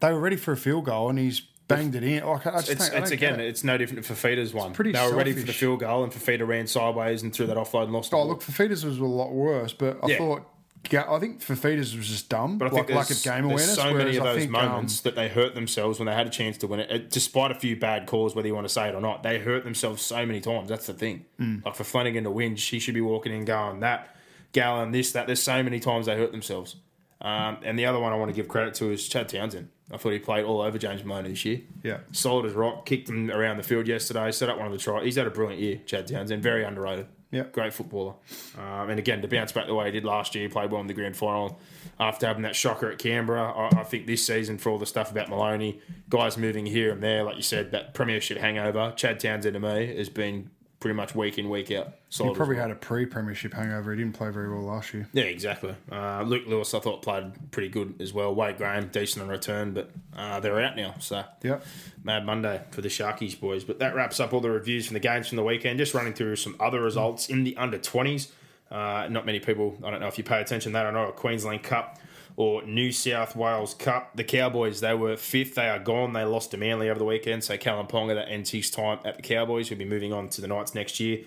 They 0.00 0.12
were 0.12 0.20
ready 0.20 0.36
for 0.36 0.52
a 0.52 0.56
field 0.56 0.84
goal, 0.84 1.08
and 1.08 1.18
he's 1.18 1.40
banged 1.68 1.94
it 1.94 2.02
in. 2.02 2.24
Like, 2.26 2.44
it's, 2.44 2.68
it's, 2.68 2.88
it's 2.88 3.10
again, 3.10 3.40
it's 3.40 3.64
no 3.64 3.78
different 3.78 4.04
for 4.04 4.14
Fifita's 4.14 4.52
one. 4.52 4.72
Pretty 4.72 4.92
they 4.92 4.98
were 4.98 5.04
selfish. 5.04 5.16
ready 5.16 5.32
for 5.32 5.46
the 5.46 5.52
field 5.52 5.80
goal, 5.80 6.04
and 6.04 6.12
Fifita 6.12 6.46
ran 6.46 6.66
sideways 6.66 7.22
and 7.22 7.32
threw 7.32 7.46
that 7.46 7.56
offload 7.56 7.84
and 7.84 7.92
lost. 7.92 8.12
Oh, 8.12 8.26
look, 8.26 8.42
Fifita's 8.42 8.84
was 8.84 8.98
a 8.98 9.04
lot 9.04 9.32
worse, 9.32 9.72
but 9.72 9.98
I 10.02 10.08
yeah. 10.08 10.18
thought 10.18 10.48
I 10.92 11.18
think 11.18 11.40
Fifita's 11.40 11.96
was 11.96 12.08
just 12.08 12.28
dumb. 12.28 12.58
But 12.58 12.66
I 12.66 12.70
think 12.70 12.88
like, 12.88 12.96
lack 12.96 13.10
of 13.10 13.22
game 13.22 13.44
awareness. 13.44 13.74
so 13.74 13.94
many 13.94 14.16
of 14.16 14.24
those 14.24 14.40
think, 14.40 14.50
moments 14.50 14.98
um, 14.98 15.02
that 15.04 15.14
they 15.14 15.28
hurt 15.28 15.54
themselves 15.54 15.98
when 15.98 16.06
they 16.06 16.14
had 16.14 16.26
a 16.26 16.30
chance 16.30 16.58
to 16.58 16.66
win 16.66 16.80
it. 16.80 16.90
it. 16.90 17.10
Despite 17.10 17.50
a 17.50 17.54
few 17.54 17.76
bad 17.76 18.06
calls, 18.06 18.34
whether 18.34 18.48
you 18.48 18.54
want 18.54 18.66
to 18.66 18.72
say 18.72 18.88
it 18.88 18.94
or 18.94 19.00
not, 19.00 19.22
they 19.22 19.38
hurt 19.38 19.64
themselves 19.64 20.02
so 20.02 20.26
many 20.26 20.40
times. 20.40 20.68
That's 20.68 20.86
the 20.86 20.94
thing. 20.94 21.24
Mm. 21.40 21.64
Like 21.64 21.76
for 21.76 21.84
Flanagan 21.84 22.24
to 22.24 22.30
win, 22.30 22.56
she 22.56 22.78
should 22.78 22.94
be 22.94 23.00
walking 23.00 23.32
in 23.32 23.44
going 23.44 23.80
that 23.80 24.12
Gallen, 24.52 24.92
this, 24.92 25.12
that. 25.12 25.26
There's 25.26 25.42
so 25.42 25.62
many 25.62 25.80
times 25.80 26.06
they 26.06 26.16
hurt 26.16 26.30
themselves. 26.30 26.76
Um, 27.20 27.58
and 27.62 27.78
the 27.78 27.86
other 27.86 27.98
one 27.98 28.12
I 28.12 28.16
want 28.16 28.30
to 28.30 28.34
give 28.34 28.48
credit 28.48 28.74
to 28.74 28.90
is 28.90 29.08
Chad 29.08 29.28
Townsend. 29.28 29.68
I 29.90 29.96
thought 29.96 30.12
he 30.12 30.18
played 30.18 30.44
all 30.44 30.60
over 30.60 30.78
James 30.78 31.04
Maloney 31.04 31.30
this 31.30 31.44
year. 31.44 31.60
Yeah. 31.82 31.98
Solid 32.12 32.46
as 32.46 32.52
rock. 32.52 32.86
Kicked 32.86 33.08
him 33.08 33.30
around 33.30 33.58
the 33.58 33.62
field 33.62 33.86
yesterday. 33.86 34.30
Set 34.32 34.48
up 34.48 34.56
one 34.56 34.66
of 34.66 34.72
the 34.72 34.78
tries. 34.78 35.04
He's 35.04 35.16
had 35.16 35.26
a 35.26 35.30
brilliant 35.30 35.60
year, 35.60 35.80
Chad 35.86 36.06
Townsend. 36.06 36.42
Very 36.42 36.64
underrated. 36.64 37.06
Yeah, 37.32 37.44
great 37.50 37.72
footballer. 37.72 38.12
Um, 38.58 38.90
and 38.90 38.98
again, 38.98 39.22
to 39.22 39.28
bounce 39.28 39.52
back 39.52 39.66
the 39.66 39.74
way 39.74 39.86
he 39.86 39.90
did 39.90 40.04
last 40.04 40.34
year, 40.34 40.46
he 40.46 40.52
played 40.52 40.70
well 40.70 40.82
in 40.82 40.86
the 40.86 40.92
grand 40.92 41.16
final. 41.16 41.58
After 41.98 42.26
having 42.26 42.42
that 42.42 42.54
shocker 42.54 42.90
at 42.90 42.98
Canberra, 42.98 43.50
I, 43.50 43.80
I, 43.80 43.84
think 43.84 44.06
this 44.06 44.26
season 44.26 44.58
for 44.58 44.68
all 44.68 44.78
the 44.78 44.84
stuff 44.84 45.10
about 45.10 45.30
Maloney, 45.30 45.80
guys 46.10 46.36
moving 46.36 46.66
here 46.66 46.92
and 46.92 47.02
there, 47.02 47.24
like 47.24 47.36
you 47.36 47.42
said, 47.42 47.72
that 47.72 47.94
premiership 47.94 48.36
hangover, 48.36 48.92
Chad 48.96 49.18
Townsend 49.18 49.54
to 49.54 49.60
me 49.60 49.96
has 49.96 50.10
been 50.10 50.50
pretty 50.82 50.96
much 50.96 51.14
week 51.14 51.38
in, 51.38 51.48
week 51.48 51.70
out. 51.70 51.94
Solid 52.10 52.30
he 52.30 52.34
probably 52.34 52.56
well. 52.56 52.66
had 52.66 52.70
a 52.72 52.78
pre-premiership 52.78 53.54
hangover. 53.54 53.92
He 53.92 53.98
didn't 53.98 54.14
play 54.14 54.30
very 54.30 54.52
well 54.52 54.64
last 54.64 54.92
year. 54.92 55.08
Yeah, 55.12 55.24
exactly. 55.24 55.74
Uh, 55.90 56.22
Luke 56.22 56.42
Lewis, 56.46 56.74
I 56.74 56.80
thought 56.80 57.02
played 57.02 57.52
pretty 57.52 57.68
good 57.68 57.94
as 58.00 58.12
well. 58.12 58.34
Wade 58.34 58.58
Graham, 58.58 58.88
decent 58.88 59.22
in 59.22 59.30
return, 59.30 59.72
but 59.72 59.90
uh, 60.14 60.40
they're 60.40 60.60
out 60.60 60.76
now. 60.76 60.96
So 60.98 61.22
yeah, 61.42 61.60
mad 62.02 62.26
Monday 62.26 62.62
for 62.72 62.82
the 62.82 62.88
Sharkies 62.88 63.38
boys. 63.38 63.62
But 63.62 63.78
that 63.78 63.94
wraps 63.94 64.18
up 64.18 64.34
all 64.34 64.40
the 64.40 64.50
reviews 64.50 64.86
from 64.86 64.94
the 64.94 65.00
games 65.00 65.28
from 65.28 65.36
the 65.36 65.44
weekend. 65.44 65.78
Just 65.78 65.94
running 65.94 66.12
through 66.12 66.36
some 66.36 66.56
other 66.58 66.82
results 66.82 67.28
in 67.28 67.44
the 67.44 67.56
under 67.56 67.78
twenties. 67.78 68.32
Uh, 68.68 69.06
not 69.08 69.24
many 69.24 69.38
people. 69.38 69.78
I 69.84 69.90
don't 69.90 70.00
know 70.00 70.08
if 70.08 70.18
you 70.18 70.24
pay 70.24 70.40
attention 70.40 70.72
to 70.72 70.74
that 70.74 70.86
or 70.86 70.92
not. 70.92 71.04
Know, 71.04 71.08
a 71.10 71.12
Queensland 71.12 71.62
Cup 71.62 71.98
or 72.36 72.62
New 72.62 72.92
South 72.92 73.36
Wales 73.36 73.74
Cup. 73.74 74.16
The 74.16 74.24
Cowboys, 74.24 74.80
they 74.80 74.94
were 74.94 75.16
fifth. 75.16 75.54
They 75.54 75.68
are 75.68 75.78
gone. 75.78 76.12
They 76.12 76.24
lost 76.24 76.50
to 76.52 76.56
Manly 76.56 76.88
over 76.88 76.98
the 76.98 77.04
weekend. 77.04 77.44
So 77.44 77.56
Kalyn 77.56 77.88
Ponga, 77.88 78.14
that 78.14 78.28
ends 78.28 78.50
his 78.50 78.70
time 78.70 78.98
at 79.04 79.16
the 79.16 79.22
Cowboys. 79.22 79.68
He'll 79.68 79.78
be 79.78 79.84
moving 79.84 80.12
on 80.12 80.28
to 80.30 80.40
the 80.40 80.48
Knights 80.48 80.74
next 80.74 81.00
year. 81.00 81.20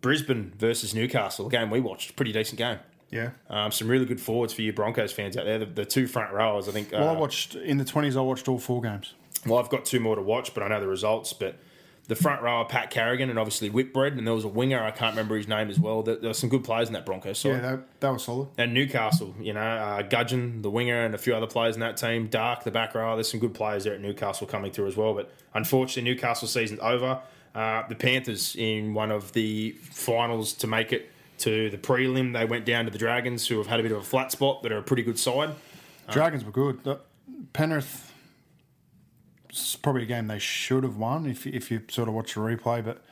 Brisbane 0.00 0.52
versus 0.56 0.94
Newcastle, 0.94 1.46
a 1.46 1.50
game 1.50 1.70
we 1.70 1.80
watched. 1.80 2.16
Pretty 2.16 2.32
decent 2.32 2.58
game. 2.58 2.78
Yeah. 3.10 3.30
Um, 3.48 3.72
some 3.72 3.88
really 3.88 4.06
good 4.06 4.20
forwards 4.20 4.52
for 4.52 4.62
you 4.62 4.72
Broncos 4.72 5.12
fans 5.12 5.36
out 5.36 5.44
there. 5.44 5.58
The, 5.58 5.66
the 5.66 5.84
two 5.84 6.06
front 6.06 6.32
rowers, 6.32 6.68
I 6.68 6.72
think. 6.72 6.92
Well, 6.92 7.08
uh, 7.08 7.14
I 7.14 7.16
watched, 7.16 7.54
in 7.56 7.78
the 7.78 7.84
20s, 7.84 8.16
I 8.16 8.20
watched 8.20 8.48
all 8.48 8.58
four 8.58 8.80
games. 8.80 9.14
Well, 9.46 9.58
I've 9.58 9.68
got 9.68 9.84
two 9.84 10.00
more 10.00 10.16
to 10.16 10.22
watch, 10.22 10.54
but 10.54 10.62
I 10.62 10.68
know 10.68 10.80
the 10.80 10.86
results. 10.86 11.32
But 11.32 11.58
the 12.10 12.16
front 12.16 12.42
rower 12.42 12.64
Pat 12.64 12.90
Carrigan 12.90 13.30
and 13.30 13.38
obviously 13.38 13.70
Whitbread, 13.70 14.14
and 14.14 14.26
there 14.26 14.34
was 14.34 14.42
a 14.42 14.48
winger 14.48 14.82
I 14.82 14.90
can't 14.90 15.12
remember 15.12 15.36
his 15.36 15.46
name 15.46 15.70
as 15.70 15.78
well. 15.78 16.02
There, 16.02 16.16
there 16.16 16.30
were 16.30 16.34
some 16.34 16.50
good 16.50 16.64
players 16.64 16.88
in 16.88 16.94
that 16.94 17.06
Broncos 17.06 17.38
side. 17.38 17.50
Yeah, 17.50 17.60
that, 17.60 18.00
that 18.00 18.08
was 18.10 18.24
solid. 18.24 18.48
And 18.58 18.74
Newcastle, 18.74 19.32
you 19.40 19.52
know, 19.52 19.60
uh, 19.60 20.02
Gudgeon, 20.02 20.60
the 20.62 20.70
winger, 20.70 21.04
and 21.04 21.14
a 21.14 21.18
few 21.18 21.36
other 21.36 21.46
players 21.46 21.76
in 21.76 21.80
that 21.82 21.96
team. 21.96 22.26
Dark, 22.26 22.64
the 22.64 22.72
back 22.72 22.96
row. 22.96 23.14
There's 23.14 23.30
some 23.30 23.38
good 23.38 23.54
players 23.54 23.84
there 23.84 23.94
at 23.94 24.00
Newcastle 24.00 24.48
coming 24.48 24.72
through 24.72 24.88
as 24.88 24.96
well. 24.96 25.14
But 25.14 25.30
unfortunately, 25.54 26.10
Newcastle 26.10 26.48
season's 26.48 26.80
over. 26.80 27.20
Uh, 27.54 27.86
the 27.88 27.94
Panthers 27.94 28.56
in 28.56 28.92
one 28.92 29.12
of 29.12 29.32
the 29.32 29.70
finals 29.92 30.52
to 30.54 30.66
make 30.66 30.92
it 30.92 31.12
to 31.38 31.70
the 31.70 31.78
prelim, 31.78 32.32
they 32.32 32.44
went 32.44 32.66
down 32.66 32.86
to 32.86 32.90
the 32.90 32.98
Dragons, 32.98 33.46
who 33.46 33.58
have 33.58 33.68
had 33.68 33.78
a 33.78 33.84
bit 33.84 33.92
of 33.92 33.98
a 33.98 34.04
flat 34.04 34.32
spot, 34.32 34.64
but 34.64 34.72
are 34.72 34.78
a 34.78 34.82
pretty 34.82 35.04
good 35.04 35.18
side. 35.18 35.54
Dragons 36.10 36.44
were 36.44 36.50
good. 36.50 36.82
The- 36.82 36.98
Penrith, 37.52 38.09
it's 39.50 39.76
probably 39.76 40.04
a 40.04 40.06
game 40.06 40.26
they 40.28 40.38
should 40.38 40.82
have 40.84 40.96
won 40.96 41.26
if 41.26 41.46
if 41.46 41.70
you 41.70 41.82
sort 41.90 42.08
of 42.08 42.14
watch 42.14 42.34
the 42.34 42.40
replay, 42.40 42.84
but. 42.84 43.02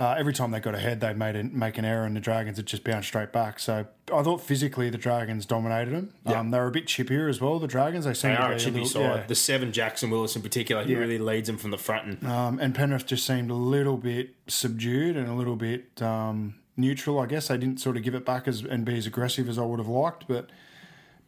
Uh, 0.00 0.14
every 0.16 0.32
time 0.32 0.52
they 0.52 0.60
got 0.60 0.76
ahead, 0.76 1.00
they 1.00 1.12
made 1.12 1.34
a, 1.34 1.42
make 1.42 1.76
an 1.76 1.84
error, 1.84 2.04
and 2.04 2.14
the 2.14 2.20
Dragons 2.20 2.56
had 2.56 2.66
just 2.66 2.84
bounced 2.84 3.08
straight 3.08 3.32
back. 3.32 3.58
So 3.58 3.84
I 4.14 4.22
thought 4.22 4.40
physically 4.40 4.90
the 4.90 4.96
Dragons 4.96 5.44
dominated 5.44 5.92
them. 5.92 6.14
Um, 6.24 6.52
they 6.52 6.58
were 6.60 6.68
a 6.68 6.70
bit 6.70 6.86
chippier 6.86 7.28
as 7.28 7.40
well. 7.40 7.58
The 7.58 7.66
Dragons 7.66 8.04
they 8.04 8.14
seemed 8.14 8.34
They 8.34 8.36
to 8.36 8.42
are 8.44 8.48
be 8.50 8.54
a 8.54 8.58
chippy 8.60 8.70
little- 8.74 8.86
side. 8.86 9.00
yeah. 9.22 9.26
The 9.26 9.34
seven, 9.34 9.72
Jackson 9.72 10.08
Willis 10.10 10.36
in 10.36 10.42
particular, 10.42 10.84
he 10.84 10.92
Yeah. 10.92 10.98
really 11.00 11.18
leads 11.18 11.48
them 11.48 11.56
from 11.58 11.72
the 11.72 11.78
front. 11.78 12.20
And 12.22 12.30
Um, 12.30 12.60
and 12.60 12.76
Penrith 12.76 13.06
just 13.06 13.26
seemed 13.26 13.50
a 13.50 13.54
little 13.54 13.96
bit 13.96 14.36
subdued 14.46 15.16
and 15.16 15.28
a 15.28 15.34
little 15.34 15.56
bit 15.56 16.00
um, 16.00 16.54
neutral. 16.76 17.18
I 17.18 17.26
guess 17.26 17.48
they 17.48 17.58
didn't 17.58 17.80
sort 17.80 17.96
of 17.96 18.04
give 18.04 18.14
it 18.14 18.24
back 18.24 18.46
as 18.46 18.62
and 18.62 18.84
be 18.84 18.96
as 18.98 19.04
aggressive 19.08 19.48
as 19.48 19.58
I 19.58 19.62
would 19.64 19.80
have 19.80 19.88
liked. 19.88 20.28
But 20.28 20.48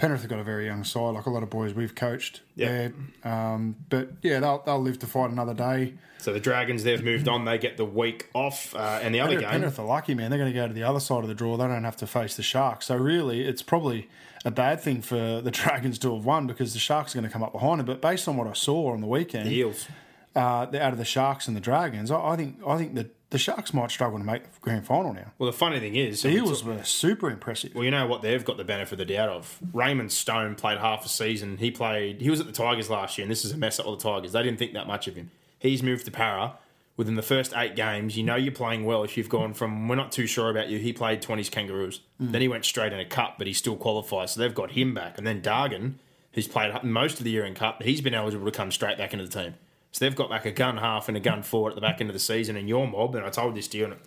Penrith 0.01 0.22
have 0.22 0.30
got 0.30 0.38
a 0.38 0.44
very 0.44 0.64
young 0.64 0.82
side, 0.82 1.11
like 1.11 1.26
a 1.26 1.30
lot 1.30 1.42
of 1.42 1.51
boys 1.51 1.74
we've 1.74 1.94
coached. 1.94 2.40
Yeah. 2.57 2.88
there. 3.22 3.32
Um, 3.32 3.76
but 3.90 4.09
yeah, 4.22 4.40
they'll, 4.40 4.62
they'll 4.64 4.80
live 4.80 4.98
to 5.01 5.07
fight 5.07 5.30
another 5.30 5.53
day. 5.53 5.92
so 6.16 6.32
the 6.32 6.40
Dragons, 6.40 6.84
they've 6.84 7.05
moved 7.05 7.28
on. 7.28 7.44
They 7.44 7.59
get 7.59 7.76
the 7.76 7.84
week 7.84 8.30
off. 8.32 8.74
Uh, 8.74 8.98
and 9.03 9.14
the 9.14 9.20
other 9.20 9.32
Penrith, 9.32 9.42
game, 9.42 9.51
Penrith 9.61 9.78
are 9.78 9.84
lucky, 9.84 10.14
man. 10.14 10.30
They're 10.30 10.38
going 10.38 10.51
to 10.51 10.59
go 10.59 10.66
to 10.66 10.72
the 10.72 10.84
other 10.84 11.01
side 11.01 11.22
of 11.22 11.28
the 11.28 11.34
draw. 11.34 11.59
They 11.59 11.66
don't 11.66 11.84
have 11.84 11.98
to 11.98 12.07
face 12.07 12.34
the 12.34 12.42
Sharks. 12.42 12.86
So 12.86 12.96
really, 12.96 13.42
it's 13.42 13.61
probably 13.61 14.09
a 14.46 14.51
bad 14.51 14.80
thing 14.80 15.03
for 15.03 15.42
the 15.42 15.51
Dragons 15.51 15.98
to 15.98 16.14
have 16.14 16.24
won 16.24 16.46
because 16.46 16.72
the 16.72 16.78
Sharks 16.78 17.14
are 17.14 17.18
going 17.18 17.28
to 17.28 17.32
come 17.32 17.42
up 17.42 17.53
behind 17.53 17.80
them. 17.80 17.86
But 17.86 18.01
based 18.01 18.26
on 18.26 18.38
what 18.38 18.46
I 18.46 18.55
saw 18.55 18.92
on 18.94 19.03
the 19.03 19.07
weekend, 19.07 19.51
the 19.51 19.55
Eels. 19.57 19.86
uh, 20.34 20.40
out 20.40 20.92
of 20.92 20.96
the 20.98 21.05
Sharks 21.05 21.46
and 21.46 21.55
the 21.55 21.61
Dragons, 21.61 22.11
I, 22.11 22.20
I 22.30 22.36
think 22.36 22.57
I 22.66 22.78
think 22.78 22.94
that 22.94 23.14
the 23.31 23.39
Sharks 23.39 23.72
might 23.72 23.91
struggle 23.91 24.18
to 24.18 24.24
make 24.24 24.43
the 24.43 24.61
grand 24.61 24.85
final 24.85 25.14
now. 25.14 25.33
Well, 25.39 25.51
the 25.51 25.57
funny 25.57 25.78
thing 25.78 25.95
is, 25.95 26.22
The 26.22 26.31
Eels 26.31 26.64
were 26.64 26.83
super 26.83 27.31
impressive. 27.31 27.74
Well, 27.74 27.85
you 27.85 27.91
know 27.93 28.07
what 28.07 28.22
they've 28.22 28.45
got 28.45 28.57
the 28.57 28.64
benefit 28.64 28.95
of 28.95 28.99
the 28.99 29.14
doubt 29.14 29.28
of. 29.28 29.59
Raymond 29.72 30.11
Stone 30.11 30.57
played 30.57 30.78
half 30.78 31.05
a 31.05 31.09
season. 31.09 31.57
He 31.59 31.70
played. 31.70 32.20
He 32.20 32.28
was 32.28 32.41
at 32.41 32.47
the 32.47 32.53
Tigers 32.53 32.91
last 32.91 33.16
year, 33.16 33.24
and 33.24 33.31
this 33.31 33.45
is 33.45 33.53
a 33.53 33.57
mess 33.57 33.78
up 33.78 33.87
with 33.87 34.01
the 34.01 34.09
Tigers. 34.09 34.33
They 34.33 34.43
didn't 34.43 34.59
think 34.59 34.72
that 34.72 34.89
much 34.89 35.07
of 35.07 35.14
him. 35.14 35.31
He's 35.59 35.83
moved 35.83 36.07
to 36.07 36.11
Para. 36.11 36.55
Within 36.97 37.14
the 37.14 37.22
first 37.22 37.55
eight 37.57 37.76
games, 37.76 38.16
you 38.16 38.22
know 38.22 38.35
you're 38.35 38.53
playing 38.53 38.85
well 38.85 39.05
if 39.05 39.16
you've 39.16 39.31
gone 39.31 39.55
from 39.55 39.89
we're 39.89 39.95
not 39.95 40.12
too 40.12 40.26
sure 40.26 40.51
about 40.51 40.68
you. 40.68 40.78
He 40.78 40.93
played 40.93 41.22
20s 41.22 41.51
Kangaroos. 41.51 42.01
Mm. 42.20 42.33
Then 42.33 42.43
he 42.43 42.49
went 42.49 42.66
straight 42.66 42.93
in 42.93 43.01
a 43.01 43.07
cup, 43.07 43.37
but 43.39 43.47
he 43.47 43.55
still 43.55 43.76
qualifies. 43.76 44.33
So 44.33 44.41
they've 44.41 44.55
got 44.55 44.72
him 44.72 44.93
back. 44.93 45.16
And 45.16 45.26
then 45.26 45.41
Dargan, 45.41 45.95
who's 46.33 46.47
played 46.47 46.74
most 46.83 47.18
of 47.18 47.24
the 47.24 47.31
year 47.31 47.47
in 47.47 47.55
cup, 47.55 47.83
he's 47.83 48.03
been 48.03 48.12
eligible 48.12 48.45
to 48.45 48.53
come 48.53 48.70
straight 48.70 48.99
back 48.99 49.14
into 49.14 49.24
the 49.26 49.45
team. 49.45 49.55
So 49.93 50.05
they've 50.05 50.14
got 50.14 50.30
back 50.30 50.47
a 50.47 50.53
gun 50.53 50.76
half 50.76 51.09
and 51.09 51.16
a 51.16 51.20
gun 51.20 51.43
four 51.43 51.68
at 51.68 51.74
the 51.74 51.80
back 51.80 52.01
end 52.01 52.11
of 52.11 52.14
the 52.14 52.20
season. 52.20 52.57
And 52.57 52.68
your 52.68 52.86
mob, 52.86 53.14
and 53.14 53.24
I 53.24 53.30
told 53.30 53.57
this 53.57 53.66
to 53.68 53.78
you, 53.78 53.84
and 53.84 53.93
it 53.95 53.99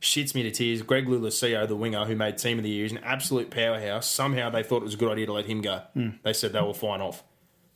shits 0.00 0.34
me 0.34 0.42
to 0.42 0.50
tears. 0.50 0.82
Greg 0.82 1.06
Lulasio, 1.06 1.66
the 1.66 1.76
winger 1.76 2.04
who 2.04 2.16
made 2.16 2.38
team 2.38 2.58
of 2.58 2.64
the 2.64 2.70
year, 2.70 2.84
is 2.86 2.92
an 2.92 2.98
absolute 2.98 3.50
powerhouse. 3.50 4.08
Somehow 4.10 4.50
they 4.50 4.62
thought 4.62 4.78
it 4.78 4.84
was 4.84 4.94
a 4.94 4.98
good 4.98 5.12
idea 5.12 5.26
to 5.26 5.32
let 5.32 5.46
him 5.46 5.60
go. 5.60 5.82
They 6.22 6.32
said 6.32 6.52
they 6.52 6.60
were 6.60 6.74
fine 6.74 7.00
off. 7.00 7.22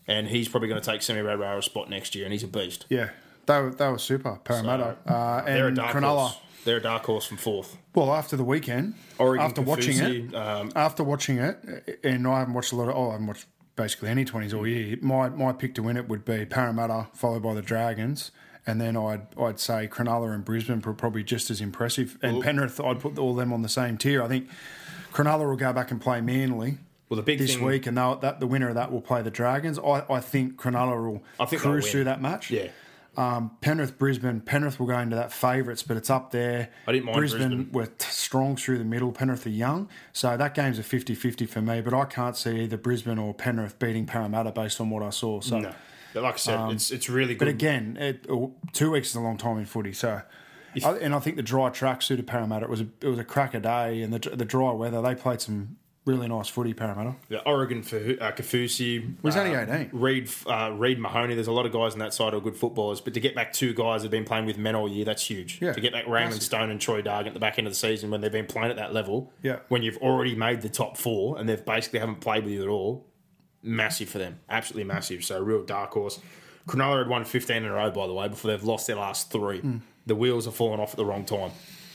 And 0.09 0.27
he's 0.27 0.49
probably 0.49 0.69
going 0.69 0.81
to 0.81 0.91
take 0.91 1.01
Semi 1.03 1.21
Radradra's 1.21 1.65
spot 1.67 1.89
next 1.89 2.17
year, 2.17 2.25
and 2.25 2.33
he's 2.33 2.43
a 2.43 2.49
beast. 2.49 2.87
Yeah, 2.89 3.11
they 3.47 3.61
were, 3.61 3.71
they 3.71 3.89
were 3.89 3.99
super. 3.99 4.41
Parramatta 4.43 4.97
uh, 5.07 5.45
They're 5.45 5.65
a 5.65 5.69
and 5.69 5.77
dark 5.77 5.95
Cronulla. 5.95 6.19
horse. 6.31 6.39
They're 6.65 6.77
a 6.79 6.83
dark 6.83 7.05
horse 7.05 7.25
from 7.25 7.37
fourth. 7.37 7.77
Well, 7.95 8.13
after 8.13 8.37
the 8.37 8.43
weekend, 8.45 8.95
Oregon 9.19 9.47
after 9.47 9.63
watching 9.63 9.99
it, 9.99 10.35
um, 10.35 10.73
after 10.75 11.05
watching 11.05 11.39
it, 11.39 12.01
and 12.03 12.27
I 12.27 12.41
haven't 12.41 12.55
watched 12.55 12.73
a 12.73 12.77
lot 12.77 12.89
of. 12.89 12.97
Oh, 12.97 13.11
I 13.11 13.13
haven't 13.13 13.29
watched 13.29 13.47
basically 13.77 14.09
any 14.09 14.25
twenties 14.25 14.55
all 14.55 14.67
year. 14.67 14.97
My 15.01 15.29
my 15.29 15.53
pick 15.53 15.75
to 15.77 15.83
win 15.83 15.97
it 15.97 16.09
would 16.09 16.25
be 16.25 16.45
Parramatta, 16.45 17.09
followed 17.13 17.43
by 17.43 17.55
the 17.55 17.63
Dragons. 17.63 18.31
And 18.67 18.81
then 18.81 18.97
I'd 18.97 19.27
I'd 19.39 19.59
say 19.59 19.89
Cronulla 19.89 20.35
and 20.35 20.45
Brisbane 20.45 20.81
were 20.81 20.95
probably 20.95 21.25
just 21.25 21.51
as 21.51 21.61
impressive. 21.61 22.17
And 22.23 22.43
Penrith, 22.43 22.81
I'd 22.81 23.01
put 23.01 23.19
all 23.19 23.35
them 23.35 23.53
on 23.53 23.63
the 23.63 23.69
same 23.69 23.99
tier. 23.99 24.23
I 24.23 24.29
think 24.29 24.49
Cronulla 25.13 25.49
will 25.49 25.57
go 25.57 25.73
back 25.73 25.91
and 25.91 26.01
play 26.01 26.21
Manly 26.21 26.79
well, 27.13 27.17
the 27.17 27.23
big 27.23 27.39
this 27.39 27.57
thing, 27.57 27.65
week, 27.65 27.87
and 27.87 27.99
that 27.99 28.41
the 28.41 28.47
winner 28.47 28.71
of 28.71 28.77
that 28.77 28.91
will 28.91 29.03
play 29.03 29.21
the 29.21 29.31
Dragons. 29.31 29.79
I, 29.79 30.03
I 30.09 30.21
think 30.21 30.57
Cronulla 30.57 30.97
will 30.97 31.23
I 31.39 31.45
think 31.45 31.61
cruise 31.61 31.91
through 31.91 32.05
that 32.05 32.23
match. 32.23 32.51
yeah, 32.51 32.69
Um, 33.17 33.51
Penrith, 33.61 33.99
Brisbane. 33.99 34.41
Penrith 34.41 34.81
will 34.81 34.87
go 34.87 34.99
into 34.99 35.17
that 35.17 35.33
favourites, 35.33 35.83
but 35.83 35.97
it's 35.97 36.09
up 36.09 36.31
there. 36.31 36.71
I 36.87 36.93
didn't 36.93 37.05
mind 37.07 37.17
Brisbane. 37.19 37.71
were 37.71 37.87
t- 37.87 38.07
strong 38.11 38.57
through 38.57 38.79
the 38.79 38.85
middle. 38.85 39.13
Penrith 39.13 39.45
are 39.47 39.51
young. 39.51 39.89
So 40.13 40.37
that 40.37 40.55
game's 40.55 40.79
a 40.79 40.83
50 40.83 41.15
50 41.15 41.47
for 41.47 41.61
me, 41.61 41.83
but 41.83 41.93
I 41.93 42.07
can't 42.07 42.37
see 42.37 42.63
either 42.63 42.79
Brisbane 42.79 43.19
or 43.19 43.35
Penrith 43.35 43.79
beating 43.79 44.07
Parramatta 44.07 44.53
based 44.53 44.81
on 44.81 44.89
what 44.89 45.03
I 45.03 45.11
saw. 45.11 45.41
So, 45.41 45.59
no. 45.59 45.75
But 46.15 46.23
like 46.23 46.35
I 46.35 46.39
said, 46.39 46.71
it's 46.71 46.91
it's 46.91 47.09
really 47.09 47.35
good. 47.35 47.41
But 47.41 47.49
again, 47.49 47.97
it, 48.01 48.27
oh, 48.31 48.55
two 48.73 48.91
weeks 48.91 49.11
is 49.11 49.17
a 49.17 49.21
long 49.21 49.37
time 49.37 49.59
in 49.59 49.67
footy. 49.67 49.93
So. 49.93 50.23
I, 50.83 50.93
and 50.93 51.15
I 51.15 51.19
think 51.19 51.37
the 51.37 51.43
dry 51.43 51.69
track 51.69 52.01
suited 52.01 52.27
Parramatta. 52.27 52.65
It 52.65 52.71
was 52.71 52.81
a 52.81 52.87
it 53.03 53.09
was 53.09 53.19
a 53.19 53.25
cracker 53.25 53.61
day, 53.61 54.01
and 54.01 54.11
the 54.11 54.31
the 54.35 54.47
dry 54.47 54.73
weather. 54.73 55.03
They 55.03 55.15
played 55.15 55.43
some 55.43 55.77
really 56.05 56.29
nice 56.29 56.49
footy. 56.49 56.75
Parramatta. 56.75 57.15
The 57.29 57.43
Oregon 57.47 57.83
for 57.83 57.97
uh, 57.97 58.33
Kafusi. 58.33 59.15
He's 59.23 59.37
uh, 59.37 59.41
only 59.41 59.55
18. 59.55 59.91
Reed, 59.93 60.31
uh, 60.47 60.73
Reed 60.77 60.99
Mahoney. 60.99 61.35
There's 61.35 61.47
a 61.47 61.53
lot 61.53 61.67
of 61.67 61.73
guys 61.73 61.93
on 61.93 62.01
that 62.01 62.13
side 62.15 62.33
who 62.33 62.39
are 62.39 62.43
good 62.43 62.57
footballers, 62.57 63.01
but 63.01 63.15
to 63.15 63.21
get 63.21 63.35
back 63.35 63.53
two 63.53 63.73
guys 63.75 64.03
that 64.03 64.07
have 64.07 64.11
been 64.11 64.25
playing 64.25 64.47
with 64.47 64.59
men 64.59 64.75
all 64.75 64.89
year, 64.89 65.05
that's 65.05 65.25
huge. 65.25 65.59
Yeah, 65.61 65.73
to 65.73 65.81
get 65.81 65.93
back 65.93 66.07
Raymond 66.07 66.31
massive. 66.31 66.43
Stone 66.43 66.71
and 66.71 66.81
Troy 66.81 67.03
Dargan 67.03 67.29
at 67.29 67.35
the 67.35 67.41
back 67.41 67.59
end 67.59 67.67
of 67.67 67.73
the 67.73 67.79
season 67.79 68.11
when 68.11 68.21
they've 68.21 68.33
been 68.33 68.47
playing 68.47 68.71
at 68.71 68.77
that 68.77 68.93
level. 68.93 69.33
Yeah. 69.43 69.61
When 69.69 69.83
you've 69.83 69.99
already 69.99 70.35
made 70.35 70.63
the 70.63 70.69
top 70.69 70.97
four 70.97 71.39
and 71.39 71.49
they've 71.49 71.65
basically 71.65 72.01
haven't 72.01 72.21
played 72.21 72.45
with 72.45 72.53
you 72.53 72.63
at 72.63 72.69
all, 72.69 73.07
massive 73.63 74.09
for 74.09 74.19
them. 74.19 74.41
Absolutely 74.49 74.85
massive. 74.85 75.25
So 75.25 75.41
real 75.41 75.63
dark 75.63 75.93
horse. 75.93 76.19
Cronulla 76.67 76.99
had 76.99 77.09
won 77.09 77.25
15 77.25 77.57
in 77.57 77.65
a 77.65 77.73
row, 77.73 77.91
by 77.91 78.07
the 78.07 78.13
way, 78.13 78.29
before 78.29 78.51
they've 78.51 78.63
lost 78.63 78.87
their 78.87 78.97
last 78.97 79.31
three. 79.33 79.63
The 80.07 80.15
wheels 80.15 80.45
have 80.45 80.55
fallen 80.55 80.81
off 80.81 80.91
at 80.91 80.97
the 80.97 81.05
wrong 81.05 81.25
time. 81.25 81.51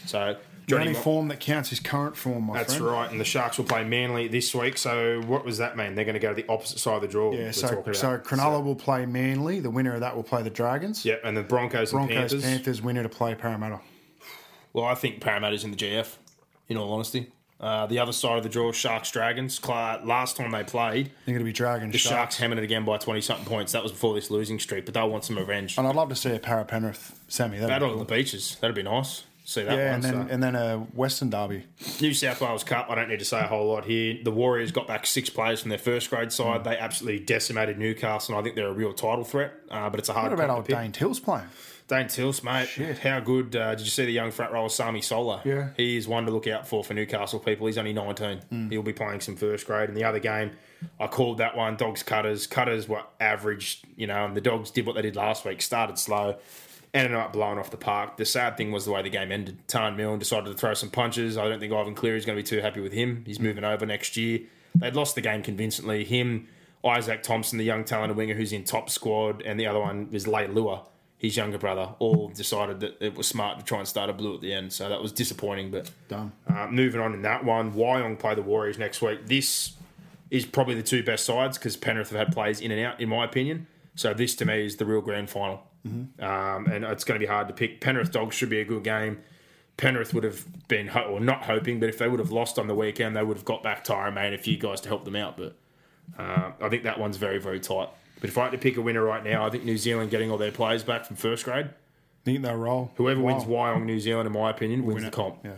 So 0.05 0.37
The 0.67 0.75
only 0.77 0.91
Mo- 0.93 0.99
form 0.99 1.27
that 1.29 1.39
counts 1.39 1.71
is 1.71 1.79
current 1.79 2.17
form, 2.17 2.43
my 2.47 2.53
friend. 2.53 2.59
that's 2.67 2.75
friend. 2.75 2.91
right, 2.91 3.09
and 3.09 3.19
the 3.19 3.23
Sharks 3.25 3.57
will 3.57 3.63
play 3.65 3.85
Manly 3.85 4.27
this 4.27 4.53
week. 4.53 4.77
So 4.77 5.21
what 5.25 5.45
does 5.45 5.59
that 5.59 5.77
mean? 5.77 5.95
They're 5.95 6.03
going 6.03 6.15
to 6.15 6.19
go 6.19 6.33
to 6.33 6.41
the 6.41 6.45
opposite 6.51 6.79
side 6.79 6.95
of 6.95 7.01
the 7.03 7.07
draw. 7.07 7.31
Yeah, 7.31 7.51
so, 7.51 7.67
so. 7.93 8.17
Cronulla 8.17 8.61
will 8.61 8.75
play 8.75 9.05
Manly. 9.05 9.61
The 9.61 9.69
winner 9.69 9.93
of 9.93 10.01
that 10.01 10.13
will 10.15 10.23
play 10.23 10.43
the 10.43 10.49
Dragons. 10.49 11.05
Yep, 11.05 11.21
and 11.23 11.37
the 11.37 11.43
Broncos, 11.43 11.93
and 11.93 11.99
Broncos, 11.99 12.17
Panthers. 12.17 12.43
Panthers. 12.43 12.81
winner 12.81 13.01
to 13.03 13.07
play 13.09 13.33
Parramatta. 13.33 13.79
Well, 14.73 14.83
I 14.85 14.93
think 14.95 15.21
Parramatta's 15.21 15.63
in 15.63 15.71
the 15.71 15.77
GF. 15.77 16.15
In 16.69 16.75
all 16.75 16.91
honesty, 16.91 17.31
uh, 17.61 17.85
the 17.85 17.97
other 17.99 18.11
side 18.11 18.35
of 18.37 18.43
the 18.43 18.49
draw, 18.49 18.73
Sharks 18.73 19.09
Dragons. 19.09 19.65
Last 19.65 20.35
time 20.35 20.51
they 20.51 20.65
played, 20.65 21.11
They're 21.25 21.33
going 21.33 21.39
to 21.39 21.45
be 21.45 21.53
Dragons. 21.53 21.93
the 21.93 21.97
Sharks. 21.97 22.13
Sharks 22.35 22.37
hammered 22.39 22.57
it 22.57 22.65
again 22.65 22.83
by 22.83 22.97
twenty 22.97 23.21
something 23.21 23.45
points. 23.45 23.71
That 23.71 23.83
was 23.83 23.93
before 23.93 24.13
this 24.15 24.29
losing 24.29 24.59
streak, 24.59 24.83
but 24.83 24.93
they'll 24.93 25.09
want 25.09 25.23
some 25.23 25.37
revenge. 25.37 25.77
And 25.77 25.87
I'd 25.87 25.95
love 25.95 26.09
to 26.09 26.15
see 26.15 26.35
a 26.35 26.39
Para 26.39 26.65
Penrith 26.65 27.17
semi. 27.29 27.51
That'd 27.55 27.67
be 27.69 27.71
Battle 27.73 27.87
cool. 27.87 27.99
on 28.01 28.05
the 28.05 28.13
beaches. 28.13 28.57
That'd 28.59 28.75
be 28.75 28.83
nice. 28.83 29.23
See 29.49 29.63
that 29.63 29.77
Yeah, 29.77 29.85
one. 29.85 29.93
and 29.93 30.03
then 30.03 30.13
so. 30.27 30.33
and 30.33 30.43
then 30.43 30.55
a 30.55 30.77
Western 30.93 31.29
Derby. 31.29 31.63
New 32.01 32.13
South 32.13 32.41
Wales 32.41 32.65
Cup, 32.65 32.87
I 32.89 32.95
don't 32.95 33.07
need 33.07 33.19
to 33.19 33.25
say 33.25 33.39
a 33.39 33.47
whole 33.47 33.67
lot 33.67 33.85
here. 33.85 34.17
The 34.21 34.29
Warriors 34.29 34.73
got 34.73 34.87
back 34.87 35.05
six 35.05 35.29
players 35.29 35.61
from 35.61 35.69
their 35.69 35.77
first 35.77 36.09
grade 36.09 36.27
Mm. 36.27 36.31
side. 36.33 36.63
They 36.65 36.77
absolutely 36.77 37.23
decimated 37.23 37.79
Newcastle, 37.79 38.35
and 38.35 38.41
I 38.41 38.43
think 38.43 38.57
they're 38.57 38.67
a 38.67 38.73
real 38.73 38.91
title 38.91 39.23
threat. 39.23 39.53
Uh, 39.71 39.89
but 39.89 40.01
it's 40.01 40.09
a 40.09 40.13
hard 40.13 40.31
What 40.31 40.39
about 40.43 40.49
old. 40.49 40.67
Dane 40.67 40.91
Tilse 40.91 41.21
playing? 41.21 41.47
Dane 41.87 42.09
Tilse, 42.09 42.43
mate. 42.43 42.67
Shit. 42.67 42.97
How 42.99 43.21
good 43.21 43.55
uh, 43.55 43.69
did 43.75 43.85
you 43.85 43.89
see 43.89 44.03
the 44.05 44.11
young 44.11 44.31
front 44.31 44.51
rower 44.51 44.67
Sami 44.67 44.99
Sola? 45.01 45.41
Yeah. 45.45 45.69
He 45.77 45.95
is 45.95 46.09
one 46.09 46.25
to 46.25 46.31
look 46.33 46.45
out 46.45 46.67
for 46.67 46.83
for 46.83 46.93
Newcastle 46.93 47.39
people. 47.39 47.67
He's 47.67 47.77
only 47.77 47.93
19. 47.93 48.39
Hmm. 48.49 48.69
He'll 48.69 48.83
be 48.83 48.91
playing 48.91 49.21
some 49.21 49.37
first 49.37 49.65
grade. 49.65 49.87
And 49.87 49.97
the 49.97 50.03
other 50.03 50.19
game, 50.19 50.51
I 50.99 51.07
called 51.07 51.37
that 51.37 51.55
one 51.55 51.77
Dogs 51.77 52.03
Cutters. 52.03 52.47
Cutters 52.47 52.89
were 52.89 53.03
average, 53.21 53.81
you 53.95 54.07
know, 54.07 54.25
and 54.25 54.35
the 54.35 54.41
Dogs 54.41 54.71
did 54.71 54.85
what 54.85 54.95
they 54.95 55.01
did 55.03 55.15
last 55.15 55.45
week. 55.45 55.61
Started 55.61 55.97
slow, 55.97 56.35
ended 56.93 57.13
up 57.13 57.33
blowing 57.33 57.59
off 57.59 57.71
the 57.71 57.77
park. 57.77 58.17
The 58.17 58.25
sad 58.25 58.57
thing 58.57 58.71
was 58.71 58.85
the 58.85 58.91
way 58.91 59.01
the 59.01 59.09
game 59.09 59.31
ended. 59.31 59.67
Tarn 59.67 59.95
Milne 59.95 60.19
decided 60.19 60.47
to 60.47 60.53
throw 60.53 60.73
some 60.73 60.89
punches. 60.89 61.37
I 61.37 61.47
don't 61.47 61.59
think 61.59 61.73
Ivan 61.73 61.95
Cleary 61.95 62.17
is 62.17 62.25
going 62.25 62.37
to 62.37 62.43
be 62.43 62.47
too 62.47 62.61
happy 62.61 62.79
with 62.79 62.93
him. 62.93 63.23
He's 63.25 63.39
moving 63.39 63.63
over 63.63 63.85
next 63.85 64.17
year. 64.17 64.41
They'd 64.75 64.95
lost 64.95 65.15
the 65.15 65.21
game 65.21 65.43
convincingly. 65.43 66.03
Him, 66.03 66.47
Isaac 66.85 67.23
Thompson, 67.23 67.57
the 67.57 67.65
young 67.65 67.83
talented 67.83 68.17
winger 68.17 68.33
who's 68.35 68.53
in 68.53 68.63
top 68.63 68.89
squad, 68.89 69.41
and 69.41 69.59
the 69.59 69.67
other 69.67 69.79
one 69.79 70.09
is 70.11 70.27
Lay 70.27 70.47
Lua 70.47 70.83
his 71.17 71.35
younger 71.35 71.57
brother, 71.57 71.89
all 71.99 72.29
decided 72.29 72.79
that 72.79 72.97
it 72.99 73.15
was 73.15 73.27
smart 73.27 73.57
to 73.57 73.65
try 73.65 73.79
and 73.79 73.87
start 73.87 74.09
a 74.09 74.13
blue 74.13 74.35
at 74.35 74.41
the 74.41 74.53
end. 74.53 74.71
So 74.71 74.87
that 74.87 75.01
was 75.01 75.11
disappointing. 75.11 75.71
But 75.71 75.89
Done. 76.07 76.31
uh, 76.47 76.67
moving 76.67 77.01
on 77.01 77.13
in 77.13 77.23
that 77.23 77.43
one, 77.43 77.73
Wyong 77.73 78.19
play 78.19 78.35
the 78.35 78.43
Warriors 78.43 78.77
next 78.77 79.01
week. 79.01 79.25
This 79.25 79.73
is 80.29 80.45
probably 80.45 80.75
the 80.75 80.83
two 80.83 81.03
best 81.03 81.25
sides 81.25 81.57
because 81.57 81.75
Penrith 81.75 82.11
have 82.11 82.19
had 82.19 82.33
players 82.33 82.61
in 82.61 82.71
and 82.71 82.85
out, 82.85 83.01
in 83.01 83.09
my 83.09 83.25
opinion. 83.25 83.65
So 83.95 84.13
this 84.13 84.35
to 84.35 84.45
me 84.45 84.63
is 84.65 84.75
the 84.75 84.85
real 84.85 85.01
grand 85.01 85.31
final, 85.31 85.63
um, 85.85 86.65
and 86.67 86.83
it's 86.83 87.03
going 87.03 87.19
to 87.19 87.25
be 87.25 87.29
hard 87.31 87.47
to 87.47 87.53
pick. 87.53 87.79
Penrith 87.81 88.11
Dogs 88.11 88.35
should 88.35 88.49
be 88.49 88.59
a 88.59 88.65
good 88.65 88.83
game. 88.83 89.19
Penrith 89.77 90.13
would 90.13 90.23
have 90.23 90.45
been, 90.67 90.87
ho- 90.87 91.01
or 91.13 91.19
not 91.19 91.43
hoping, 91.45 91.79
but 91.79 91.87
if 91.89 91.97
they 91.97 92.07
would 92.07 92.19
have 92.19 92.31
lost 92.31 92.57
on 92.57 92.67
the 92.67 92.75
weekend, 92.75 93.15
they 93.15 93.23
would 93.23 93.37
have 93.37 93.45
got 93.45 93.61
back 93.63 93.85
May 94.11 94.25
and 94.27 94.35
a 94.35 94.37
few 94.37 94.57
guys 94.57 94.81
to 94.81 94.89
help 94.89 95.05
them 95.05 95.15
out. 95.15 95.37
But 95.37 95.55
uh, 96.17 96.51
I 96.61 96.69
think 96.69 96.83
that 96.83 96.99
one's 96.99 97.17
very, 97.17 97.37
very 97.39 97.59
tight. 97.59 97.89
But 98.19 98.29
if 98.29 98.37
I 98.37 98.43
had 98.43 98.51
to 98.53 98.57
pick 98.57 98.77
a 98.77 98.81
winner 98.81 99.03
right 99.03 99.23
now, 99.23 99.45
I 99.45 99.49
think 99.51 99.63
New 99.63 99.77
Zealand 99.77 100.09
getting 100.09 100.31
all 100.31 100.37
their 100.39 100.51
players 100.51 100.83
back 100.83 101.05
from 101.05 101.15
first 101.15 101.45
grade 101.45 101.69
think 102.25 102.41
they'll 102.43 102.55
roll. 102.55 102.91
Whoever 102.95 103.21
Wow. 103.21 103.33
wins 103.35 103.45
Wyong 103.45 103.85
New 103.85 103.99
Zealand, 103.99 104.27
in 104.27 104.33
my 104.33 104.49
opinion, 104.49 104.85
wins 104.85 105.03
the 105.03 105.11
comp. 105.11 105.37
Yeah. 105.45 105.51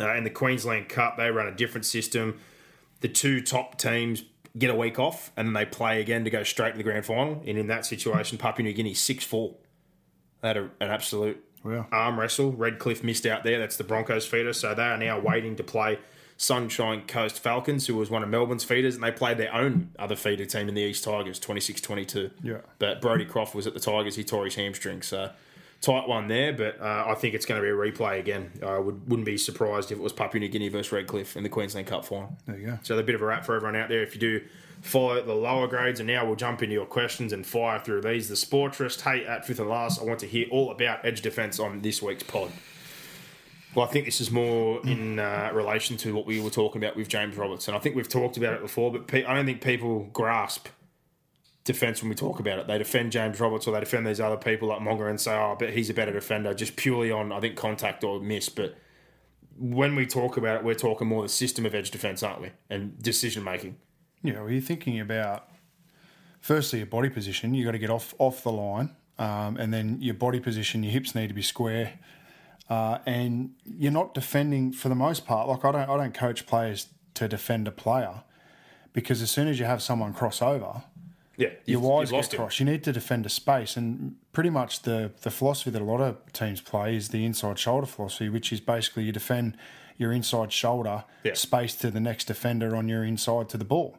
Uh, 0.00 0.14
in 0.14 0.24
the 0.24 0.30
Queensland 0.30 0.88
Cup, 0.88 1.16
they 1.18 1.30
run 1.30 1.46
a 1.48 1.54
different 1.54 1.84
system. 1.84 2.38
The 3.00 3.08
two 3.08 3.40
top 3.42 3.78
teams 3.78 4.22
get 4.56 4.70
a 4.70 4.74
week 4.74 4.98
off 4.98 5.30
and 5.36 5.48
then 5.48 5.52
they 5.54 5.64
play 5.64 6.00
again 6.00 6.24
to 6.24 6.30
go 6.30 6.42
straight 6.42 6.72
to 6.72 6.76
the 6.78 6.82
grand 6.84 7.04
final. 7.06 7.42
And 7.46 7.58
in 7.58 7.66
that 7.68 7.84
situation, 7.86 8.38
Papua 8.38 8.64
New 8.64 8.72
Guinea 8.74 8.94
6 8.94 9.24
4. 9.24 9.54
They 10.40 10.48
had 10.48 10.56
a, 10.56 10.64
an 10.80 10.90
absolute 10.90 11.44
Wow. 11.64 11.86
arm 11.90 12.18
wrestle. 12.20 12.52
Redcliffe 12.52 13.02
missed 13.02 13.26
out 13.26 13.42
there. 13.42 13.58
That's 13.58 13.76
the 13.76 13.84
Broncos 13.84 14.26
feeder. 14.26 14.52
So 14.52 14.74
they 14.74 14.82
are 14.84 14.96
now 14.96 15.18
waiting 15.18 15.56
to 15.56 15.64
play 15.64 15.98
Sunshine 16.36 17.02
Coast 17.08 17.40
Falcons, 17.40 17.88
who 17.88 17.96
was 17.96 18.10
one 18.10 18.22
of 18.22 18.28
Melbourne's 18.28 18.62
feeders. 18.62 18.94
And 18.94 19.02
they 19.02 19.10
played 19.10 19.38
their 19.38 19.52
own 19.52 19.90
other 19.98 20.14
feeder 20.14 20.44
team 20.46 20.68
in 20.68 20.74
the 20.76 20.82
East 20.82 21.02
Tigers, 21.02 21.38
26 21.40 21.80
22. 21.80 22.30
Yeah. 22.44 22.58
But 22.78 23.00
Brody 23.00 23.24
Croft 23.24 23.54
was 23.56 23.66
at 23.66 23.74
the 23.74 23.80
Tigers. 23.80 24.14
He 24.14 24.22
tore 24.22 24.44
his 24.44 24.54
hamstring. 24.54 25.02
So 25.02 25.30
tight 25.80 26.08
one 26.08 26.28
there. 26.28 26.52
But 26.52 26.80
uh, 26.80 27.04
I 27.06 27.14
think 27.14 27.34
it's 27.34 27.46
going 27.46 27.60
to 27.60 27.64
be 27.64 27.70
a 27.70 27.74
replay 27.74 28.18
again. 28.18 28.52
I 28.62 28.78
would, 28.78 29.08
wouldn't 29.08 29.26
be 29.26 29.38
surprised 29.38 29.92
if 29.92 29.98
it 29.98 30.02
was 30.02 30.12
Papua 30.12 30.40
New 30.40 30.48
Guinea 30.48 30.68
versus 30.68 30.92
Redcliffe 30.92 31.36
in 31.36 31.42
the 31.42 31.48
Queensland 31.48 31.86
Cup 31.86 32.04
final. 32.04 32.36
There 32.46 32.58
you 32.58 32.66
go. 32.66 32.78
So 32.82 32.98
a 32.98 33.02
bit 33.02 33.14
of 33.14 33.22
a 33.22 33.26
wrap 33.26 33.44
for 33.44 33.54
everyone 33.54 33.76
out 33.76 33.88
there. 33.88 34.02
If 34.02 34.14
you 34.14 34.20
do 34.20 34.40
follow 34.82 35.20
the 35.22 35.34
lower 35.34 35.66
grades, 35.66 36.00
and 36.00 36.06
now 36.06 36.24
we'll 36.24 36.36
jump 36.36 36.62
into 36.62 36.74
your 36.74 36.86
questions 36.86 37.32
and 37.32 37.46
fire 37.46 37.78
through 37.78 38.02
these. 38.02 38.28
The 38.28 38.34
Sportrist, 38.34 39.00
hey, 39.02 39.24
at 39.24 39.46
fifth 39.46 39.58
and 39.60 39.68
last, 39.68 40.00
I 40.00 40.04
want 40.04 40.20
to 40.20 40.26
hear 40.26 40.46
all 40.50 40.70
about 40.70 41.04
edge 41.04 41.20
defence 41.20 41.58
on 41.58 41.80
this 41.80 42.00
week's 42.00 42.22
pod. 42.22 42.52
Well, 43.74 43.86
I 43.86 43.90
think 43.90 44.06
this 44.06 44.20
is 44.20 44.30
more 44.30 44.80
in 44.86 45.18
uh, 45.18 45.50
relation 45.52 45.96
to 45.98 46.14
what 46.14 46.26
we 46.26 46.40
were 46.40 46.50
talking 46.50 46.82
about 46.82 46.96
with 46.96 47.08
James 47.08 47.36
Robertson. 47.36 47.74
I 47.74 47.78
think 47.78 47.96
we've 47.96 48.08
talked 48.08 48.36
about 48.36 48.54
it 48.54 48.62
before, 48.62 48.90
but 48.90 49.06
pe- 49.06 49.24
I 49.24 49.34
don't 49.34 49.46
think 49.46 49.62
people 49.62 50.08
grasp 50.12 50.68
defence 51.68 52.02
when 52.02 52.08
we 52.08 52.16
talk 52.16 52.40
about 52.40 52.58
it. 52.58 52.66
They 52.66 52.78
defend 52.78 53.12
James 53.12 53.38
Roberts 53.38 53.68
or 53.68 53.72
they 53.72 53.80
defend 53.80 54.06
these 54.06 54.20
other 54.20 54.36
people 54.36 54.68
like 54.68 54.80
Moga 54.80 55.06
and 55.06 55.20
say, 55.20 55.32
"Oh, 55.32 55.54
but 55.56 55.70
he's 55.70 55.88
a 55.90 55.94
better 55.94 56.12
defender," 56.12 56.52
just 56.54 56.74
purely 56.74 57.12
on 57.12 57.30
I 57.30 57.38
think 57.38 57.56
contact 57.56 58.02
or 58.02 58.20
miss, 58.20 58.48
but 58.48 58.74
when 59.56 59.94
we 59.94 60.06
talk 60.06 60.36
about 60.36 60.56
it, 60.56 60.64
we're 60.64 60.74
talking 60.74 61.08
more 61.08 61.22
the 61.22 61.28
system 61.28 61.66
of 61.66 61.74
edge 61.74 61.90
defence, 61.90 62.22
aren't 62.22 62.40
we? 62.40 62.50
And 62.70 63.00
decision 63.02 63.44
making. 63.44 63.76
You 64.22 64.32
know, 64.32 64.46
you're 64.46 64.60
thinking 64.60 65.00
about 65.00 65.48
firstly 66.40 66.78
your 66.78 66.86
body 66.86 67.10
position. 67.10 67.54
You've 67.54 67.66
got 67.66 67.72
to 67.72 67.78
get 67.78 67.90
off 67.90 68.14
off 68.18 68.42
the 68.42 68.52
line, 68.52 68.96
um, 69.18 69.56
and 69.56 69.72
then 69.72 69.98
your 70.00 70.14
body 70.14 70.40
position. 70.40 70.82
Your 70.82 70.92
hips 70.92 71.14
need 71.14 71.28
to 71.28 71.34
be 71.34 71.42
square, 71.42 71.98
uh, 72.70 72.98
and 73.04 73.50
you're 73.64 73.92
not 73.92 74.14
defending 74.14 74.72
for 74.72 74.88
the 74.88 74.94
most 74.94 75.26
part. 75.26 75.48
Like 75.48 75.64
I 75.64 75.72
don't, 75.72 75.90
I 75.90 75.96
don't 75.98 76.14
coach 76.14 76.46
players 76.46 76.88
to 77.14 77.28
defend 77.28 77.68
a 77.68 77.72
player 77.72 78.22
because 78.94 79.20
as 79.20 79.30
soon 79.30 79.48
as 79.48 79.58
you 79.58 79.66
have 79.66 79.82
someone 79.82 80.14
cross 80.14 80.40
over, 80.40 80.82
Yeah, 81.38 81.48
your 81.64 81.80
you've, 81.80 81.82
wires 81.82 82.10
get 82.10 82.30
crossed. 82.34 82.58
You 82.60 82.66
need 82.66 82.82
to 82.84 82.92
defend 82.92 83.24
a 83.24 83.28
space, 83.28 83.76
and 83.76 84.16
pretty 84.32 84.50
much 84.50 84.82
the 84.82 85.12
the 85.22 85.30
philosophy 85.30 85.70
that 85.70 85.80
a 85.80 85.84
lot 85.84 86.00
of 86.00 86.16
teams 86.32 86.60
play 86.60 86.96
is 86.96 87.08
the 87.08 87.24
inside 87.24 87.58
shoulder 87.58 87.86
philosophy, 87.86 88.28
which 88.28 88.52
is 88.52 88.60
basically 88.60 89.04
you 89.04 89.12
defend 89.12 89.56
your 89.96 90.12
inside 90.12 90.52
shoulder 90.52 91.04
Yeah. 91.24 91.34
space 91.34 91.74
to 91.76 91.90
the 91.90 92.00
next 92.00 92.24
defender 92.26 92.76
on 92.76 92.88
your 92.88 93.02
inside 93.04 93.48
to 93.50 93.56
the 93.56 93.64
ball. 93.64 93.98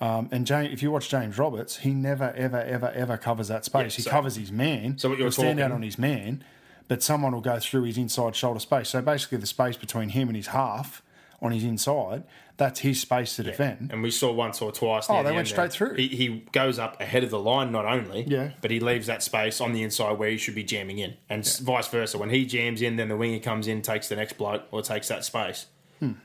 Um, 0.00 0.28
and 0.32 0.46
James, 0.46 0.72
if 0.72 0.82
you 0.82 0.90
watch 0.90 1.08
James 1.10 1.36
Roberts, 1.38 1.78
he 1.78 1.90
never, 1.92 2.32
ever, 2.34 2.60
ever, 2.62 2.90
ever 2.92 3.16
covers 3.18 3.48
that 3.48 3.64
space. 3.66 3.96
he 3.96 4.02
so- 4.02 4.10
covers 4.10 4.36
his 4.36 4.50
man. 4.50 4.96
so 4.96 5.10
what 5.10 5.18
you're 5.18 5.30
stand 5.30 5.60
out 5.60 5.72
on 5.72 5.82
his 5.82 5.98
man, 5.98 6.42
but 6.88 7.02
someone 7.02 7.32
will 7.32 7.40
go 7.42 7.58
through 7.60 7.82
his 7.82 7.98
inside 7.98 8.34
shoulder 8.34 8.60
space. 8.60 8.88
So 8.88 9.02
basically, 9.02 9.38
the 9.38 9.46
space 9.46 9.76
between 9.76 10.08
him 10.10 10.28
and 10.28 10.36
his 10.36 10.48
half 10.48 11.02
on 11.42 11.52
his 11.52 11.64
inside, 11.64 12.24
that's 12.56 12.80
his 12.80 13.00
space 13.00 13.36
to 13.36 13.42
defend. 13.42 13.90
And 13.92 14.02
we 14.02 14.10
saw 14.10 14.30
once 14.32 14.60
or 14.60 14.70
twice. 14.72 15.06
Oh, 15.08 15.22
they 15.22 15.30
the 15.30 15.34
went 15.34 15.48
straight 15.48 15.70
there, 15.70 15.88
through. 15.88 15.94
He, 15.94 16.08
he 16.08 16.28
goes 16.52 16.78
up 16.78 17.00
ahead 17.00 17.24
of 17.24 17.30
the 17.30 17.38
line, 17.38 17.72
not 17.72 17.86
only, 17.86 18.24
Yeah. 18.28 18.50
but 18.60 18.70
he 18.70 18.80
leaves 18.80 19.06
that 19.06 19.22
space 19.22 19.60
on 19.60 19.72
the 19.72 19.82
inside 19.82 20.12
where 20.18 20.28
he 20.30 20.36
should 20.36 20.54
be 20.54 20.64
jamming 20.64 20.98
in, 20.98 21.14
and 21.30 21.40
s 21.40 21.58
vice 21.58 21.88
versa. 21.88 22.18
When 22.18 22.28
he 22.30 22.44
jams 22.44 22.82
in, 22.82 22.96
then 22.96 23.08
the 23.08 23.16
winger 23.16 23.38
comes 23.38 23.66
in, 23.66 23.80
takes 23.80 24.08
the 24.08 24.16
next 24.16 24.34
bloke, 24.36 24.64
or 24.70 24.82
takes 24.82 25.08
that 25.08 25.24
space. 25.24 25.66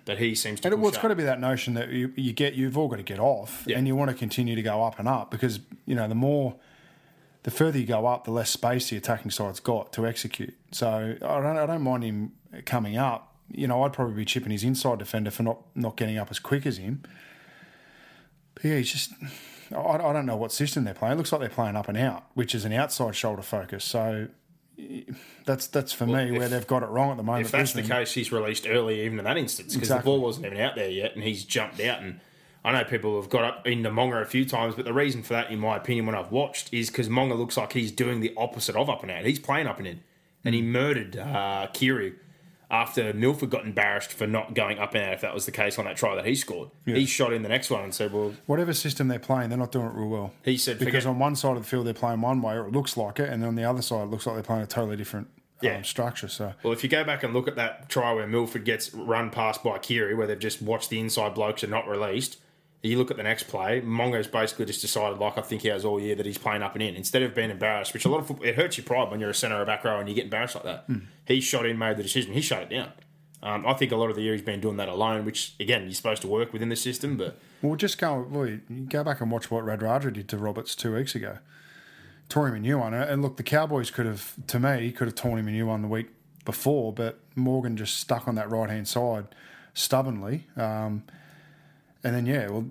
But 0.05 0.19
he 0.19 0.35
seems 0.35 0.61
to. 0.61 0.69
Hmm. 0.69 0.73
And 0.73 0.81
well, 0.81 0.87
it's 0.89 0.97
up. 0.97 1.03
got 1.03 1.07
to 1.09 1.15
be 1.15 1.23
that 1.23 1.41
notion 1.41 1.73
that 1.73 1.89
you, 1.89 2.13
you 2.15 2.31
get, 2.31 2.53
you've 2.53 2.77
all 2.77 2.87
got 2.87 2.95
to 2.97 3.03
get 3.03 3.19
off, 3.19 3.63
Yeah. 3.67 3.77
and 3.77 3.85
you 3.85 3.93
want 3.95 4.09
to 4.09 4.15
continue 4.15 4.55
to 4.55 4.61
go 4.61 4.81
up 4.83 4.99
and 4.99 5.07
up 5.07 5.31
because 5.31 5.59
you 5.85 5.95
know 5.95 6.07
the 6.07 6.15
more, 6.15 6.55
the 7.43 7.51
further 7.51 7.77
you 7.79 7.85
go 7.85 8.05
up, 8.05 8.23
the 8.23 8.31
less 8.31 8.49
space 8.49 8.89
the 8.89 8.95
attacking 8.95 9.31
side's 9.31 9.59
got 9.59 9.91
to 9.93 10.07
execute. 10.07 10.55
So 10.71 11.15
I 11.21 11.41
don't, 11.41 11.57
I 11.57 11.65
don't 11.65 11.81
mind 11.81 12.03
him 12.05 12.31
coming 12.65 12.95
up. 12.97 13.34
You 13.51 13.67
know, 13.67 13.83
I'd 13.83 13.93
probably 13.93 14.15
be 14.15 14.25
chipping 14.25 14.51
his 14.51 14.63
inside 14.63 14.99
defender 14.99 15.31
for 15.31 15.43
not 15.43 15.59
not 15.75 15.97
getting 15.97 16.17
up 16.17 16.29
as 16.31 16.39
quick 16.39 16.65
as 16.65 16.77
him. 16.77 17.03
But 18.55 18.63
yeah, 18.65 18.77
he's 18.77 18.91
just. 18.91 19.11
I, 19.75 19.79
I 19.79 20.13
don't 20.13 20.25
know 20.25 20.35
what 20.37 20.51
system 20.51 20.83
they're 20.83 20.93
playing. 20.93 21.13
It 21.13 21.17
looks 21.17 21.31
like 21.31 21.41
they're 21.41 21.49
playing 21.49 21.75
up 21.75 21.87
and 21.89 21.97
out, 21.97 22.25
which 22.33 22.53
is 22.53 22.65
an 22.65 22.73
outside 22.73 23.15
shoulder 23.15 23.41
focus. 23.41 23.83
So 23.83 24.27
that's 25.45 25.67
that's 25.67 25.93
for 25.93 26.05
me 26.05 26.31
where 26.37 26.49
they've 26.49 26.67
got 26.67 26.83
it 26.83 26.89
wrong 26.89 27.11
at 27.11 27.17
the 27.17 27.23
moment. 27.23 27.45
If 27.45 27.51
that's 27.51 27.73
the 27.73 27.81
case, 27.83 28.13
he's 28.13 28.31
released 28.31 28.67
early, 28.67 29.01
even 29.05 29.19
in 29.19 29.25
that 29.25 29.37
instance, 29.37 29.73
because 29.73 29.89
Exactly. 29.89 30.01
the 30.11 30.17
ball 30.17 30.21
wasn't 30.25 30.45
even 30.47 30.59
out 30.59 30.75
there 30.75 30.89
yet, 30.89 31.15
and 31.15 31.23
he's 31.23 31.43
jumped 31.45 31.79
out. 31.79 32.01
And 32.01 32.19
I 32.63 32.71
know 32.73 32.83
people 32.83 33.19
have 33.21 33.29
got 33.29 33.43
up 33.43 33.67
into 33.67 33.91
Moga 33.91 34.17
a 34.17 34.25
few 34.25 34.45
times, 34.45 34.75
but 34.75 34.85
the 34.85 34.93
reason 34.93 35.23
for 35.23 35.33
that, 35.33 35.49
in 35.51 35.59
my 35.59 35.77
opinion, 35.77 36.05
when 36.07 36.15
I've 36.15 36.31
watched, 36.31 36.73
is 36.73 36.89
because 36.89 37.09
Moga 37.09 37.35
looks 37.35 37.57
like 37.57 37.73
he's 37.73 37.91
doing 37.91 38.19
the 38.19 38.33
opposite 38.37 38.75
of 38.75 38.89
up 38.89 39.01
and 39.03 39.11
out. 39.11 39.23
He's 39.25 39.39
playing 39.39 39.67
up 39.67 39.77
and 39.79 39.87
in, 39.87 40.01
and 40.43 40.53
he 40.55 40.61
murdered 40.61 41.15
uh, 41.17 41.67
Keary 41.73 42.15
after 42.71 43.13
Milford 43.13 43.49
got 43.49 43.65
embarrassed 43.65 44.11
for 44.11 44.25
not 44.27 44.53
going 44.53 44.79
up 44.79 44.95
and 44.95 45.03
out. 45.03 45.13
If 45.13 45.21
that 45.21 45.33
was 45.33 45.45
the 45.45 45.51
case 45.51 45.77
on 45.77 45.85
that 45.85 45.97
try 45.97 46.15
that 46.15 46.25
he 46.25 46.35
scored, 46.35 46.69
he 46.85 47.05
shot 47.05 47.31
in 47.33 47.43
the 47.43 47.49
next 47.49 47.69
one 47.69 47.83
and 47.83 47.93
said, 47.93 48.11
"Well, 48.13 48.33
whatever 48.45 48.73
system 48.73 49.07
they're 49.07 49.19
playing, 49.19 49.49
they're 49.49 49.57
not 49.59 49.71
doing 49.71 49.85
it 49.87 49.93
real 49.93 50.07
well. 50.09 50.33
he 50.43 50.57
said 50.57 50.79
Because 50.79 51.03
forget, 51.03 51.07
on 51.07 51.19
one 51.19 51.35
side 51.35 51.57
of 51.57 51.63
the 51.63 51.69
field 51.69 51.85
they're 51.85 51.93
playing 51.93 52.21
one 52.21 52.41
way, 52.41 52.55
or 52.55 52.67
it 52.67 52.71
looks 52.71 52.97
like 52.97 53.19
it, 53.19 53.29
and 53.29 53.41
then 53.41 53.49
on 53.49 53.55
the 53.55 53.63
other 53.63 53.81
side 53.81 54.03
it 54.03 54.09
looks 54.11 54.25
like 54.25 54.35
they're 54.35 54.43
playing 54.43 54.63
a 54.63 54.67
totally 54.67 54.97
different 54.97 55.27
Yeah. 55.61 55.77
um, 55.77 55.83
structure. 55.83 56.27
So 56.27 56.53
Well, 56.63 56.73
if 56.73 56.83
you 56.83 56.89
go 56.89 57.03
back 57.03 57.23
and 57.23 57.33
look 57.33 57.47
at 57.47 57.55
that 57.55 57.87
try 57.89 58.11
where 58.13 58.27
Milford 58.27 58.65
gets 58.65 58.93
run 58.93 59.29
past 59.29 59.63
by 59.63 59.77
Keary, 59.77 60.13
where 60.15 60.27
they've 60.27 60.37
just 60.39 60.61
watched 60.61 60.89
the 60.89 60.99
inside 60.99 61.33
blokes 61.35 61.63
and 61.63 61.71
not 61.71 61.87
released, 61.87 62.37
you 62.85 62.97
look 62.97 63.11
at 63.11 63.17
the 63.17 63.23
next 63.23 63.43
play, 63.43 63.81
Moga's 63.81 64.27
basically 64.27 64.65
just 64.65 64.81
decided, 64.81 65.19
like 65.19 65.37
I 65.37 65.41
think 65.41 65.61
he 65.61 65.69
has 65.69 65.83
all 65.85 65.99
year, 65.99 66.15
that 66.15 66.25
he's 66.25 66.37
playing 66.37 66.61
up 66.61 66.73
and 66.75 66.83
in. 66.83 66.95
Instead 66.95 67.23
of 67.23 67.33
being 67.33 67.51
embarrassed, 67.51 67.93
which 67.93 68.05
a 68.05 68.09
lot 68.09 68.19
of 68.19 68.27
football, 68.27 68.45
it 68.45 68.55
hurts 68.55 68.77
your 68.77 68.85
pride 68.85 69.09
when 69.09 69.19
you're 69.19 69.29
a 69.29 69.33
centre 69.33 69.61
or 69.61 69.65
back 69.65 69.83
row 69.83 69.99
and 69.99 70.07
you 70.07 70.15
get 70.15 70.25
embarrassed 70.25 70.55
like 70.55 70.65
that. 70.65 70.85
He 71.25 71.41
shot 71.41 71.65
in, 71.65 71.77
made 71.77 71.97
the 71.97 72.03
decision, 72.03 72.33
he 72.33 72.41
shut 72.41 72.63
it 72.63 72.69
down. 72.69 72.91
Um, 73.43 73.65
I 73.67 73.73
think 73.73 73.91
a 73.91 73.95
lot 73.95 74.09
of 74.09 74.15
the 74.15 74.23
year 74.23 74.33
he's 74.33 74.41
been 74.41 74.59
doing 74.59 74.77
that 74.77 74.89
alone, 74.89 75.23
which 75.23 75.53
again 75.59 75.83
you're 75.83 75.93
supposed 75.93 76.21
to 76.23 76.27
work 76.27 76.51
within 76.51 76.69
the 76.69 76.75
system, 76.75 77.15
but 77.15 77.37
we'll 77.61 77.75
just 77.75 77.99
go. 77.99 78.25
Well, 78.27 78.57
go 78.89 79.03
back 79.03 79.21
and 79.21 79.29
watch 79.29 79.51
what 79.51 79.63
Radradra 79.63 80.11
did 80.11 80.27
to 80.29 80.37
Roberts 80.37 80.75
two 80.75 80.95
weeks 80.95 81.13
ago. 81.13 81.37
Tore 82.27 82.47
him 82.47 82.55
a 82.55 82.59
new 82.59 82.79
one, 82.79 82.95
and 82.95 83.21
look, 83.21 83.37
the 83.37 83.43
Cowboys 83.43 83.91
could 83.91 84.07
have, 84.07 84.33
to 84.47 84.59
me, 84.59 84.91
could 84.91 85.07
have 85.07 85.13
torn 85.13 85.37
him 85.37 85.47
a 85.47 85.51
new 85.51 85.67
one 85.67 85.83
the 85.83 85.87
week 85.87 86.07
before, 86.43 86.91
but 86.91 87.19
Morgan 87.35 87.77
just 87.77 87.99
stuck 87.99 88.27
on 88.27 88.33
that 88.33 88.49
right 88.49 88.69
hand 88.69 88.87
side 88.87 89.27
stubbornly. 89.75 90.47
Um, 90.57 91.03
and 92.05 92.15
then 92.15 92.25
yeah, 92.25 92.47
well, 92.49 92.65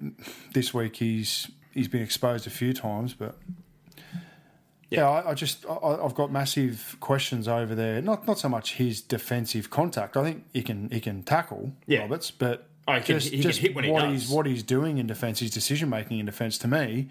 this 0.54 0.72
week 0.72 0.96
he's 0.96 1.50
he's 1.74 1.88
been 1.88 2.00
exposed 2.02 2.46
a 2.46 2.50
few 2.50 2.72
times, 2.72 3.12
but 3.12 3.36
yeah, 4.90 5.08
I, 5.08 5.30
I 5.30 5.34
just 5.34 5.64
I, 5.68 5.74
I've 5.74 6.14
got 6.14 6.30
massive 6.30 6.96
questions 7.00 7.48
over 7.48 7.74
there. 7.74 8.00
Not 8.00 8.26
not 8.26 8.38
so 8.38 8.48
much 8.48 8.74
his 8.74 9.00
defensive 9.00 9.70
contact. 9.70 10.16
I 10.16 10.22
think 10.22 10.44
he 10.52 10.62
can 10.62 10.88
he 10.90 11.00
can 11.00 11.22
tackle 11.22 11.72
Yeah. 11.86 12.00
Roberts, 12.00 12.30
but 12.30 12.68
Oh, 12.86 12.92
he 12.94 13.00
can- 13.00 13.18
he 13.20 13.40
can 13.42 13.50
hit 13.50 13.74
when 13.74 13.84
he 13.84 13.90
what 13.90 14.02
does. 14.02 14.12
he's 14.24 14.30
what 14.30 14.46
he's 14.46 14.62
doing 14.62 14.98
in 14.98 15.06
defence, 15.06 15.40
his 15.40 15.50
decision 15.50 15.88
making 15.88 16.18
in 16.18 16.26
defence, 16.26 16.58
to 16.58 16.68
me, 16.68 17.08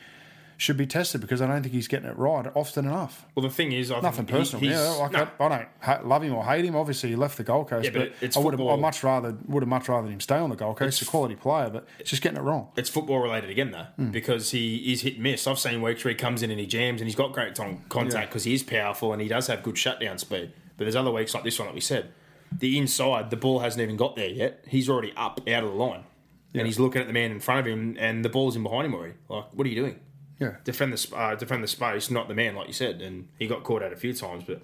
should 0.63 0.77
be 0.77 0.87
tested 0.87 1.21
because 1.21 1.41
I 1.41 1.47
don't 1.47 1.61
think 1.61 1.73
he's 1.73 1.87
getting 1.87 2.09
it 2.09 2.17
right 2.17 2.45
often 2.55 2.85
enough. 2.85 3.25
well, 3.35 3.43
the 3.43 3.49
thing 3.53 3.71
is, 3.71 3.91
I 3.91 3.99
Nothing 3.99 4.25
think 4.25 4.29
he- 4.29 4.35
personal. 4.37 4.61
he's- 4.61 4.73
yeah, 4.79 5.03
like 5.03 5.11
no, 5.11 5.19
I, 5.39 5.45
I 5.45 5.49
don't 5.57 5.67
ha- 5.81 5.99
love 6.03 6.23
him 6.23 6.33
or 6.33 6.43
hate 6.45 6.65
him. 6.65 6.75
Obviously, 6.75 7.09
he 7.09 7.15
left 7.15 7.37
the 7.37 7.43
Gold 7.43 7.67
Coast, 7.69 7.85
Yeah, 7.85 7.91
but 7.91 8.11
but, 8.19 8.23
it's 8.25 8.37
I 8.37 8.39
would 8.39 8.53
have. 8.57 8.61
I 8.67 8.75
much 8.77 9.03
rather 9.03 9.37
would 9.47 9.61
have 9.63 9.67
much 9.69 9.87
rather 9.89 10.07
him 10.09 10.19
stay 10.19 10.37
on 10.37 10.49
the 10.49 10.55
Gold 10.55 10.77
Coast. 10.77 10.99
He's 10.99 11.07
a 11.07 11.11
quality 11.11 11.35
player, 11.35 11.69
but 11.69 11.87
he's 11.99 12.07
just 12.09 12.21
getting 12.21 12.37
it 12.39 12.41
wrong. 12.43 12.69
it's 12.75 12.89
football 12.89 13.19
related 13.19 13.49
again 13.49 13.71
though 13.71 13.85
Hmm. 13.97 14.11
because 14.11 14.51
he 14.51 14.91
is 14.91 15.01
hit 15.01 15.15
and 15.15 15.23
miss. 15.23 15.45
I've 15.45 15.59
seen 15.59 15.81
weeks 15.81 16.03
where 16.03 16.09
he 16.13 16.15
comes 16.17 16.41
in 16.41 16.49
and 16.51 16.59
he 16.59 16.65
jams 16.65 17.01
and 17.01 17.07
he's 17.07 17.15
got 17.15 17.33
great 17.33 17.53
ton- 17.55 17.83
contact 17.89 18.29
because 18.29 18.45
he 18.45 18.53
is 18.53 18.63
powerful 18.63 19.11
and 19.13 19.21
he 19.21 19.27
does 19.27 19.47
have 19.47 19.61
good 19.63 19.77
shutdown 19.77 20.17
speed. 20.17 20.53
But 20.77 20.85
there's 20.85 20.95
other 20.95 21.11
weeks 21.11 21.33
like 21.35 21.43
this 21.43 21.59
one 21.59 21.67
that 21.67 21.75
we 21.75 21.81
said, 21.81 22.09
the 22.51 22.77
inside 22.77 23.29
the 23.31 23.35
ball 23.37 23.59
hasn't 23.59 23.81
even 23.81 23.97
got 23.97 24.15
there 24.15 24.29
yet. 24.29 24.63
He's 24.67 24.89
already 24.89 25.11
up 25.17 25.41
out 25.47 25.63
of 25.63 25.69
the 25.71 25.75
line 25.75 26.03
and 26.55 26.67
he's 26.67 26.79
looking 26.79 27.01
at 27.01 27.07
the 27.07 27.13
man 27.13 27.31
in 27.31 27.39
front 27.39 27.59
of 27.61 27.65
him 27.65 27.95
and 27.99 28.23
the 28.23 28.29
ball's 28.29 28.55
in 28.55 28.61
behind 28.63 28.85
him 28.85 28.93
already. 28.93 29.15
Like, 29.27 29.45
what 29.53 29.65
are 29.65 29.69
you 29.69 29.75
doing? 29.75 29.99
Yeah, 30.39 30.55
defend 30.63 30.93
the 30.93 31.15
uh, 31.15 31.35
defend 31.35 31.63
the 31.63 31.67
space, 31.67 32.09
not 32.09 32.27
the 32.27 32.33
man, 32.33 32.55
like 32.55 32.67
you 32.67 32.73
said. 32.73 33.01
And 33.01 33.27
he 33.39 33.47
got 33.47 33.63
caught 33.63 33.83
out 33.83 33.93
a 33.93 33.95
few 33.95 34.13
times. 34.13 34.43
But 34.45 34.61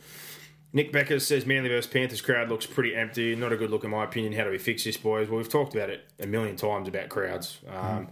Nick 0.74 0.92
Becker 0.92 1.20
says 1.20 1.46
Manly 1.46 1.70
versus 1.70 1.92
Panthers 1.92 2.22
crowd 2.22 2.50
looks 2.50 2.66
pretty 2.66 2.96
empty. 2.96 3.36
Not 3.36 3.54
a 3.54 3.58
good 3.58 3.70
look 3.70 3.84
in 3.84 3.92
my 3.92 4.04
opinion. 4.04 4.34
How 4.34 4.44
do 4.44 4.52
we 4.52 4.58
fix 4.58 4.84
this, 4.84 4.98
boys? 4.98 5.30
Well, 5.30 5.38
we've 5.38 5.50
talked 5.50 5.74
about 5.76 5.90
it 5.90 6.06
a 6.20 6.28
million 6.28 6.56
times 6.56 6.88
about 6.88 7.10
crowds. 7.10 7.60
Um, 7.68 8.08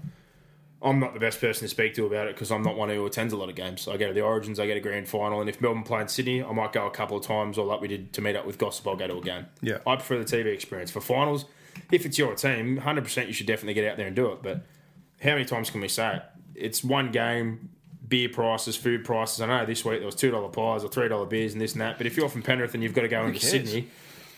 I'm 0.81 0.99
not 0.99 1.13
the 1.13 1.19
best 1.19 1.41
person 1.41 1.63
to 1.63 1.69
speak 1.69 1.95
to 1.95 2.05
about 2.05 2.27
it 2.27 2.35
because 2.35 2.51
I'm 2.51 2.61
not 2.61 2.77
one 2.77 2.89
who 2.89 3.05
attends 3.05 3.33
a 3.33 3.37
lot 3.37 3.49
of 3.49 3.55
games. 3.55 3.87
I 3.87 3.97
go 3.97 4.07
to 4.07 4.13
the 4.13 4.21
Origins, 4.21 4.59
I 4.59 4.67
go 4.67 4.75
to 4.75 4.79
grand 4.79 5.09
final, 5.09 5.41
and 5.41 5.49
if 5.49 5.59
Melbourne 5.59 5.83
play 5.83 6.01
in 6.01 6.07
Sydney, 6.07 6.43
I 6.43 6.51
might 6.51 6.71
go 6.71 6.85
a 6.85 6.91
couple 6.91 7.17
of 7.17 7.25
times, 7.25 7.57
or 7.57 7.65
like 7.65 7.81
we 7.81 7.87
did 7.87 8.13
to 8.13 8.21
meet 8.21 8.35
up 8.35 8.45
with 8.45 8.59
Gossip, 8.59 8.87
I'll 8.87 8.95
go 8.95 9.07
to 9.07 9.17
a 9.17 9.21
game. 9.21 9.47
Yeah. 9.61 9.79
I 9.87 9.95
prefer 9.95 10.19
the 10.19 10.25
TV 10.25 10.53
experience 10.53 10.91
for 10.91 11.01
finals. 11.01 11.45
If 11.91 12.05
it's 12.05 12.17
your 12.17 12.35
team, 12.35 12.79
100% 12.79 13.27
you 13.27 13.33
should 13.33 13.47
definitely 13.47 13.73
get 13.73 13.89
out 13.89 13.97
there 13.97 14.07
and 14.07 14.15
do 14.15 14.31
it. 14.31 14.43
But 14.43 14.65
how 15.21 15.31
many 15.31 15.45
times 15.45 15.71
can 15.71 15.81
we 15.81 15.87
say 15.87 16.17
it? 16.17 16.23
It's 16.57 16.83
one 16.83 17.11
game. 17.11 17.69
beer 18.07 18.29
prices, 18.29 18.75
food 18.77 19.03
prices. 19.03 19.41
I 19.41 19.47
know 19.47 19.65
this 19.65 19.83
week 19.83 19.99
there 19.99 20.05
was 20.05 20.15
two 20.15 20.31
dollar 20.31 20.47
pies 20.49 20.83
or 20.83 20.87
three 20.89 21.09
dollar 21.09 21.25
beers 21.25 21.51
and 21.53 21.61
this 21.61 21.73
and 21.73 21.81
that. 21.81 21.97
But 21.97 22.07
if 22.07 22.15
you're 22.15 22.29
from 22.29 22.41
Penrith 22.41 22.73
and 22.73 22.81
you've 22.81 22.93
got 22.93 23.01
to 23.01 23.09
go 23.09 23.25
into 23.25 23.39
cares? 23.39 23.51
Sydney, 23.51 23.87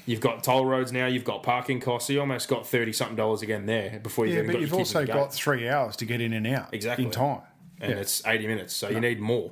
you've 0.07 0.21
got 0.21 0.43
toll 0.43 0.65
roads 0.65 0.91
now, 0.91 1.05
you've 1.05 1.23
got 1.23 1.43
parking 1.43 1.79
costs. 1.79 2.07
So 2.07 2.13
you 2.13 2.19
almost 2.19 2.47
got 2.47 2.65
thirty 2.67 2.91
something 2.91 3.15
dollars 3.15 3.41
again 3.43 3.67
there 3.67 3.99
before 4.01 4.25
you've 4.25 4.33
Yeah, 4.35 4.39
even 4.41 4.47
but 4.47 4.53
got 4.53 4.61
you've 4.61 4.69
your 4.71 4.79
also 4.79 5.05
got 5.05 5.25
gates. 5.29 5.37
three 5.37 5.69
hours 5.69 5.95
to 5.97 6.05
get 6.05 6.19
in 6.19 6.33
and 6.33 6.47
out. 6.47 6.73
Exactly. 6.73 7.05
In 7.05 7.11
time. 7.11 7.41
and 7.79 7.91
Yeah. 7.91 7.97
it's 7.99 8.25
eighty 8.25 8.47
minutes. 8.47 8.73
So 8.75 8.89
you 8.89 8.99
need 8.99 9.19
more. 9.19 9.51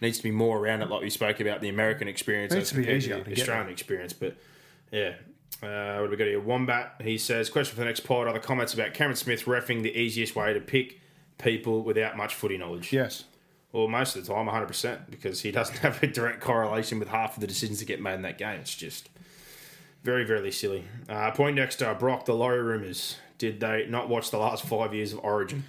Needs 0.00 0.16
to 0.18 0.22
be 0.24 0.30
more 0.32 0.58
around 0.58 0.82
it, 0.82 0.88
like 0.90 1.02
we 1.02 1.10
spoke 1.10 1.40
about 1.40 1.60
the 1.60 1.68
American 1.68 2.06
experience 2.08 2.52
Needs 2.54 2.70
to 2.70 2.76
be 2.76 2.88
easier 2.88 3.18
the 3.18 3.22
to 3.24 3.30
get 3.30 3.38
Australian 3.40 3.68
experience. 3.70 4.12
But 4.12 4.36
yeah. 4.92 5.14
Uh, 5.62 5.98
what 5.98 6.06
do 6.06 6.10
we 6.10 6.16
got 6.16 6.26
here? 6.28 6.38
Wombat, 6.40 6.94
he 7.02 7.18
says, 7.18 7.50
question 7.50 7.74
for 7.74 7.80
the 7.80 7.86
next 7.86 8.00
pod. 8.00 8.28
Are 8.28 8.32
the 8.32 8.38
comments 8.38 8.74
about 8.74 8.94
Cameron 8.94 9.16
Smith 9.16 9.44
refing 9.46 9.82
the 9.82 9.96
easiest 9.96 10.36
way 10.36 10.52
to 10.52 10.60
pick 10.60 11.00
people 11.38 11.82
without 11.82 12.16
much 12.16 12.34
footy 12.34 12.58
knowledge? 12.58 12.92
Yes. 12.92 13.24
Well, 13.72 13.88
most 13.88 14.16
of 14.16 14.26
the 14.26 14.32
time, 14.32 14.46
100%, 14.46 15.10
because 15.10 15.42
he 15.42 15.50
doesn't 15.50 15.78
have 15.78 16.02
a 16.02 16.06
direct 16.06 16.40
correlation 16.40 16.98
with 16.98 17.08
half 17.08 17.36
of 17.36 17.40
the 17.40 17.46
decisions 17.46 17.78
that 17.80 17.84
get 17.86 18.00
made 18.00 18.14
in 18.14 18.22
that 18.22 18.38
game. 18.38 18.60
It's 18.60 18.74
just 18.74 19.08
very, 20.02 20.24
very 20.24 20.50
silly. 20.52 20.84
Uh, 21.08 21.30
Poindexter, 21.32 21.94
Brock, 21.94 22.24
the 22.24 22.34
Laurie 22.34 22.62
rumours. 22.62 23.16
Did 23.36 23.60
they 23.60 23.86
not 23.88 24.08
watch 24.08 24.30
the 24.30 24.38
last 24.38 24.64
five 24.64 24.94
years 24.94 25.12
of 25.12 25.20
Origin? 25.20 25.64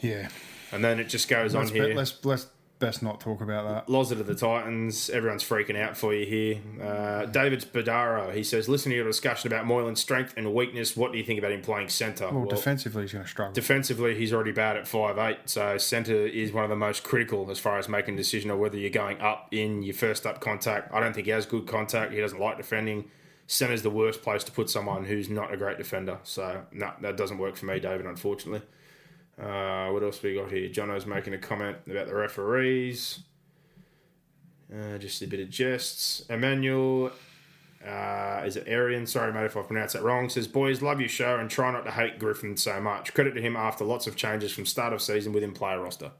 Yeah. 0.00 0.28
And 0.72 0.82
then 0.82 0.98
it 0.98 1.08
just 1.08 1.28
goes 1.28 1.54
Let's, 1.54 1.70
on 1.70 1.76
here. 1.76 1.94
let's 1.94 2.24
let's 2.24 2.46
best 2.82 3.02
not 3.02 3.20
talk 3.20 3.40
about 3.40 3.66
that. 3.68 3.88
Lozzard 3.88 4.20
of 4.20 4.26
the 4.26 4.34
Titans. 4.34 5.08
Everyone's 5.08 5.42
freaking 5.44 5.80
out 5.80 5.96
for 5.96 6.12
you 6.12 6.26
here. 6.26 6.60
Uh, 6.82 7.24
David 7.26 7.60
Spadaro, 7.60 8.34
he 8.34 8.42
says, 8.42 8.68
listening 8.68 8.90
to 8.90 8.96
your 8.96 9.06
discussion 9.06 9.50
about 9.50 9.64
Moylan's 9.64 10.00
strength 10.00 10.34
and 10.36 10.52
weakness, 10.52 10.96
what 10.96 11.12
do 11.12 11.18
you 11.18 11.24
think 11.24 11.38
about 11.38 11.52
him 11.52 11.62
playing 11.62 11.88
centre? 11.88 12.28
Well, 12.30 12.46
defensively, 12.46 13.02
he's 13.02 13.12
going 13.12 13.24
to 13.24 13.30
struggle. 13.30 13.54
defensively, 13.54 14.16
he's 14.16 14.32
already 14.32 14.52
bad 14.52 14.76
at 14.76 14.86
five 14.86 15.16
eight. 15.16 15.38
So 15.46 15.78
centre 15.78 16.26
is 16.26 16.52
one 16.52 16.64
of 16.64 16.70
the 16.70 16.76
most 16.76 17.04
critical 17.04 17.50
as 17.50 17.58
far 17.58 17.78
as 17.78 17.88
making 17.88 18.14
a 18.14 18.16
decision 18.16 18.50
of 18.50 18.58
whether 18.58 18.76
you're 18.76 18.90
going 18.90 19.20
up 19.20 19.48
in 19.52 19.82
your 19.82 19.94
first 19.94 20.26
up 20.26 20.40
contact. 20.40 20.92
I 20.92 21.00
don't 21.00 21.14
think 21.14 21.26
he 21.26 21.32
has 21.32 21.46
good 21.46 21.66
contact. 21.66 22.12
He 22.12 22.20
doesn't 22.20 22.40
like 22.40 22.56
defending. 22.56 23.10
Centre's 23.46 23.82
the 23.82 23.90
worst 23.90 24.22
place 24.22 24.42
to 24.44 24.52
put 24.52 24.68
someone 24.68 25.04
who's 25.04 25.28
not 25.28 25.54
a 25.54 25.56
great 25.56 25.78
defender. 25.78 26.18
So 26.24 26.64
no, 26.72 26.92
that 27.00 27.16
doesn't 27.16 27.38
work 27.38 27.56
for 27.56 27.66
me, 27.66 27.78
David. 27.80 28.06
Unfortunately. 28.06 28.62
Uh, 29.42 29.90
what 29.90 30.02
else 30.02 30.22
we 30.22 30.34
got 30.34 30.50
here? 30.50 30.68
Jono's 30.68 31.06
making 31.06 31.34
a 31.34 31.38
comment 31.38 31.78
about 31.90 32.06
the 32.06 32.14
referees. 32.14 33.20
Uh, 34.72 34.98
just 34.98 35.20
a 35.22 35.26
bit 35.26 35.40
of 35.40 35.50
jests. 35.50 36.24
Emmanuel 36.30 37.12
uh, 37.86 38.42
is 38.46 38.56
it 38.56 38.68
Arian? 38.68 39.06
Sorry, 39.06 39.32
mate, 39.32 39.44
if 39.44 39.56
I 39.56 39.62
pronounced 39.62 39.94
that 39.94 40.02
wrong. 40.02 40.28
Says, 40.28 40.46
boys, 40.46 40.82
love 40.82 41.00
your 41.00 41.08
show 41.08 41.38
and 41.38 41.50
try 41.50 41.72
not 41.72 41.84
to 41.84 41.90
hate 41.90 42.18
Griffin 42.18 42.56
so 42.56 42.80
much. 42.80 43.12
Credit 43.12 43.34
to 43.34 43.40
him 43.40 43.56
after 43.56 43.84
lots 43.84 44.06
of 44.06 44.14
changes 44.14 44.52
from 44.52 44.66
start 44.66 44.92
of 44.92 45.02
season 45.02 45.32
within 45.32 45.52
player 45.52 45.80
roster. 45.80 46.12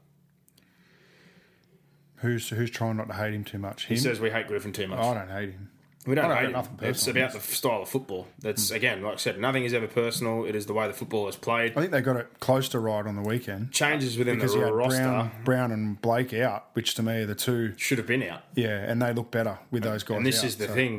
Who's 2.17 2.49
who's 2.51 2.71
trying 2.71 2.97
not 2.97 3.09
to 3.09 3.15
hate 3.15 3.35
him 3.35 3.45
too 3.45 3.59
much? 3.59 3.87
Him? 3.87 3.97
He 3.97 4.01
says 4.01 4.21
we 4.21 4.31
hate 4.31 4.47
Griffin 4.47 4.73
too 4.73 4.87
much. 4.87 4.99
I 4.99 5.15
don't 5.15 5.29
hate 5.29 5.51
him. 5.51 5.71
We 6.07 6.15
don't 6.15 6.31
I 6.31 6.43
don't 6.43 6.53
got 6.53 6.67
him. 6.67 6.79
It's 6.83 7.07
about 7.07 7.33
the 7.33 7.41
style 7.41 7.83
of 7.83 7.89
football. 7.89 8.27
That's 8.41 8.71
hmm. 8.71 8.77
again, 8.77 9.03
like 9.03 9.15
I 9.15 9.17
said, 9.17 9.41
nothing 9.41 9.65
is 9.65 9.73
ever 9.73 9.87
personal. 9.87 10.45
It 10.45 10.55
is 10.55 10.67
the 10.67 10.73
way 10.73 10.87
the 10.89 10.93
football 10.93 11.29
is 11.29 11.37
played. 11.37 11.73
I 11.73 11.81
think 11.81 11.93
they 11.93 12.01
got 12.01 12.17
it 12.17 12.29
close 12.41 12.69
to 12.71 12.81
right 12.81 13.07
on 13.07 13.17
the 13.17 13.23
weekend 13.23 13.73
Changes 13.73 14.19
within 14.19 14.37
because 14.37 14.53
the 14.53 14.59
you 14.59 14.65
had 14.65 14.75
roster 14.75 15.03
Brown, 15.03 15.31
Brown 15.45 15.73
and 15.73 16.01
Blake 16.01 16.35
out, 16.35 16.67
which 16.73 16.95
to 16.97 17.03
me 17.03 17.23
are 17.23 17.27
the 17.27 17.35
two. 17.35 17.75
should 17.77 17.99
have 17.99 18.07
been 18.07 18.23
out. 18.23 18.43
Yeah, 18.55 18.79
and 18.79 19.01
they 19.01 19.13
look 19.13 19.31
better 19.31 19.59
with 19.71 19.83
those 19.85 20.03
guys. 20.03 20.17
And 20.17 20.27
this 20.27 20.41
out, 20.41 20.45
is 20.45 20.57
the 20.57 20.67
so- 20.69 20.75
thing. 20.75 20.99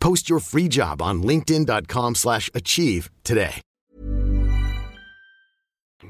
Post 0.00 0.28
your 0.28 0.40
free 0.40 0.68
job 0.68 1.00
on 1.00 1.22
linkedin.com/achieve 1.22 2.16
slash 2.16 2.50
achieve 2.54 3.10
today. 3.24 3.60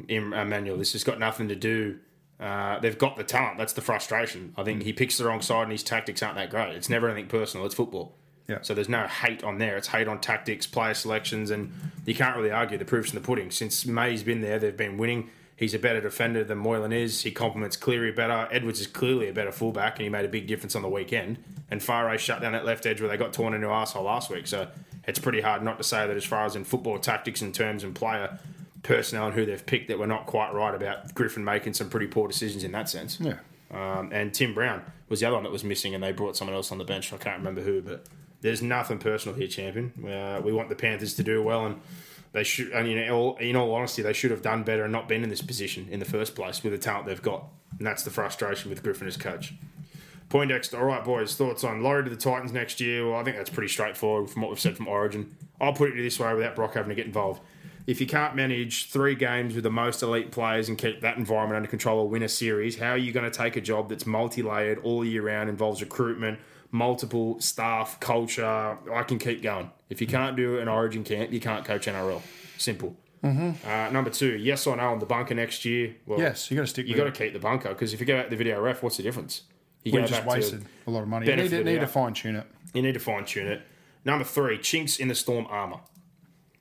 in 0.08 0.32
Emmanuel. 0.32 0.76
This 0.76 0.92
has 0.92 1.04
got 1.04 1.18
nothing 1.18 1.48
to 1.48 1.56
do. 1.56 1.98
Uh, 2.38 2.78
they've 2.78 2.98
got 2.98 3.16
the 3.16 3.24
talent. 3.24 3.58
That's 3.58 3.72
the 3.72 3.80
frustration. 3.80 4.54
I 4.56 4.62
think 4.62 4.82
he 4.82 4.92
picks 4.92 5.18
the 5.18 5.24
wrong 5.24 5.40
side 5.40 5.62
and 5.62 5.72
his 5.72 5.82
tactics 5.82 6.22
aren't 6.22 6.36
that 6.36 6.50
great. 6.50 6.74
It's 6.76 6.88
never 6.88 7.08
anything 7.08 7.28
personal. 7.28 7.66
It's 7.66 7.74
football. 7.74 8.14
Yeah. 8.46 8.58
So 8.62 8.74
there's 8.74 8.88
no 8.88 9.06
hate 9.06 9.42
on 9.44 9.58
there. 9.58 9.76
It's 9.76 9.88
hate 9.88 10.08
on 10.08 10.20
tactics, 10.20 10.66
player 10.66 10.94
selections, 10.94 11.50
and 11.50 11.72
you 12.06 12.14
can't 12.14 12.36
really 12.36 12.50
argue 12.50 12.78
the 12.78 12.84
proof's 12.84 13.10
in 13.12 13.16
the 13.20 13.26
pudding. 13.26 13.50
Since 13.50 13.84
May's 13.86 14.22
been 14.22 14.40
there, 14.40 14.58
they've 14.58 14.76
been 14.76 14.96
winning. 14.96 15.30
He's 15.58 15.74
a 15.74 15.78
better 15.78 16.00
defender 16.00 16.44
than 16.44 16.58
Moylan 16.58 16.92
is. 16.92 17.22
He 17.22 17.32
complements 17.32 17.76
Cleary 17.76 18.12
better. 18.12 18.46
Edwards 18.52 18.80
is 18.80 18.86
clearly 18.86 19.28
a 19.28 19.32
better 19.32 19.50
fullback, 19.50 19.96
and 19.96 20.04
he 20.04 20.08
made 20.08 20.24
a 20.24 20.28
big 20.28 20.46
difference 20.46 20.76
on 20.76 20.82
the 20.82 20.88
weekend. 20.88 21.36
And 21.68 21.82
Whare 21.82 22.16
shut 22.16 22.40
down 22.40 22.52
that 22.52 22.64
left 22.64 22.86
edge 22.86 23.00
where 23.00 23.10
they 23.10 23.16
got 23.16 23.32
torn 23.32 23.54
into 23.54 23.66
arsehole 23.66 24.04
last 24.04 24.30
week. 24.30 24.46
So 24.46 24.68
it's 25.08 25.18
pretty 25.18 25.40
hard 25.40 25.64
not 25.64 25.76
to 25.78 25.82
say 25.82 26.06
that 26.06 26.16
as 26.16 26.24
far 26.24 26.44
as 26.44 26.54
in 26.54 26.62
football 26.62 26.96
tactics 27.00 27.42
and 27.42 27.52
terms 27.52 27.82
and 27.82 27.92
player 27.92 28.38
personnel 28.84 29.26
and 29.26 29.34
who 29.34 29.44
they've 29.44 29.66
picked, 29.66 29.88
that 29.88 29.98
we're 29.98 30.06
not 30.06 30.26
quite 30.26 30.54
right 30.54 30.76
about 30.76 31.12
Griffin 31.12 31.42
making 31.42 31.74
some 31.74 31.90
pretty 31.90 32.06
poor 32.06 32.28
decisions 32.28 32.62
in 32.62 32.70
that 32.70 32.88
sense. 32.88 33.18
Yeah. 33.18 33.38
Um, 33.72 34.10
and 34.12 34.32
Tim 34.32 34.54
Brown 34.54 34.84
was 35.08 35.18
the 35.18 35.26
other 35.26 35.34
one 35.34 35.42
that 35.42 35.52
was 35.52 35.64
missing, 35.64 35.92
and 35.92 36.04
they 36.04 36.12
brought 36.12 36.36
someone 36.36 36.54
else 36.54 36.70
on 36.70 36.78
the 36.78 36.84
bench. 36.84 37.12
I 37.12 37.16
can't 37.16 37.38
remember 37.38 37.62
who, 37.62 37.82
but 37.82 38.06
there's 38.42 38.62
nothing 38.62 38.98
personal 38.98 39.36
here, 39.36 39.48
champion. 39.48 39.92
Uh, 40.06 40.40
we 40.40 40.52
want 40.52 40.68
the 40.68 40.76
Panthers 40.76 41.14
to 41.14 41.24
do 41.24 41.42
well, 41.42 41.66
and 41.66 41.80
they 42.32 42.44
should. 42.44 42.70
And 42.70 42.86
in 42.88 43.10
all, 43.10 43.36
in 43.36 43.56
all 43.56 43.74
honesty, 43.74 44.02
they 44.02 44.12
should 44.12 44.30
have 44.30 44.42
done 44.42 44.62
better 44.62 44.84
and 44.84 44.92
not 44.92 45.08
been 45.08 45.22
in 45.22 45.30
this 45.30 45.42
position 45.42 45.88
in 45.90 46.00
the 46.00 46.06
first 46.06 46.34
place 46.34 46.62
with 46.62 46.72
the 46.72 46.78
talent 46.78 47.06
they've 47.06 47.22
got. 47.22 47.44
And 47.78 47.86
that's 47.86 48.02
the 48.02 48.10
frustration 48.10 48.70
with 48.70 48.82
Griffin 48.82 49.06
as 49.06 49.16
coach. 49.16 49.54
Poindexter, 50.28 50.78
all 50.78 50.84
right, 50.84 51.04
boys. 51.04 51.34
Thoughts 51.34 51.64
on 51.64 51.82
Laurie 51.82 52.04
to 52.04 52.10
the 52.10 52.16
Titans 52.16 52.52
next 52.52 52.80
year? 52.80 53.08
Well, 53.08 53.18
I 53.18 53.24
think 53.24 53.36
that's 53.36 53.50
pretty 53.50 53.68
straightforward 53.68 54.28
from 54.28 54.42
what 54.42 54.50
we've 54.50 54.60
said 54.60 54.76
from 54.76 54.86
Origin. 54.86 55.34
I'll 55.60 55.72
put 55.72 55.90
it 55.90 55.96
this 55.96 56.20
way 56.20 56.34
without 56.34 56.54
Brock 56.54 56.74
having 56.74 56.90
to 56.90 56.94
get 56.94 57.06
involved. 57.06 57.40
If 57.86 58.02
you 58.02 58.06
can't 58.06 58.36
manage 58.36 58.90
three 58.90 59.14
games 59.14 59.54
with 59.54 59.64
the 59.64 59.70
most 59.70 60.02
elite 60.02 60.30
players 60.30 60.68
and 60.68 60.76
keep 60.76 61.00
that 61.00 61.16
environment 61.16 61.56
under 61.56 61.70
control 61.70 62.00
or 62.00 62.08
win 62.08 62.22
a 62.22 62.28
series, 62.28 62.78
how 62.78 62.90
are 62.90 62.98
you 62.98 63.12
going 63.12 63.30
to 63.30 63.36
take 63.36 63.56
a 63.56 63.62
job 63.62 63.88
that's 63.88 64.04
multi 64.04 64.42
layered 64.42 64.78
all 64.80 65.02
year 65.02 65.22
round, 65.22 65.48
involves 65.48 65.80
recruitment, 65.80 66.38
multiple 66.70 67.40
staff, 67.40 67.98
culture? 68.00 68.44
I 68.92 69.02
can 69.02 69.18
keep 69.18 69.42
going. 69.42 69.70
If 69.88 70.00
you 70.00 70.06
can't 70.06 70.36
do 70.36 70.58
an 70.58 70.68
Origin 70.68 71.04
camp, 71.04 71.32
you 71.32 71.40
can't 71.40 71.64
coach 71.64 71.86
NRL. 71.86 72.22
Simple. 72.58 72.96
Mm-hmm. 73.22 73.68
Uh, 73.68 73.90
number 73.90 74.10
two, 74.10 74.36
yes 74.36 74.66
or 74.66 74.76
no 74.76 74.90
on 74.90 74.98
the 75.00 75.06
bunker 75.06 75.34
next 75.34 75.64
year? 75.64 75.96
Well, 76.06 76.20
Yes, 76.20 76.50
you 76.50 76.56
got 76.56 76.62
to 76.62 76.66
stick 76.68 76.86
you 76.86 76.94
got 76.94 77.04
to 77.04 77.12
keep 77.12 77.32
the 77.32 77.38
bunker 77.40 77.70
because 77.70 77.92
if 77.92 78.00
you 78.00 78.06
go 78.06 78.18
out 78.18 78.30
the 78.30 78.36
video 78.36 78.60
ref, 78.60 78.82
what's 78.82 78.96
the 78.96 79.02
difference? 79.02 79.42
You 79.84 79.92
We 79.92 80.06
just 80.06 80.24
wasted 80.24 80.64
a 80.86 80.90
lot 80.90 81.02
of 81.02 81.08
money. 81.08 81.26
You 81.26 81.36
need 81.36 81.50
to, 81.50 81.64
need 81.64 81.80
to 81.80 81.86
fine 81.86 82.12
tune 82.12 82.36
it. 82.36 82.46
you 82.74 82.82
need 82.82 82.94
to 82.94 83.00
fine 83.00 83.24
tune 83.24 83.46
it. 83.48 83.62
Number 84.04 84.24
three, 84.24 84.58
chinks 84.58 84.98
in 84.98 85.08
the 85.08 85.14
storm 85.14 85.46
armour. 85.50 85.80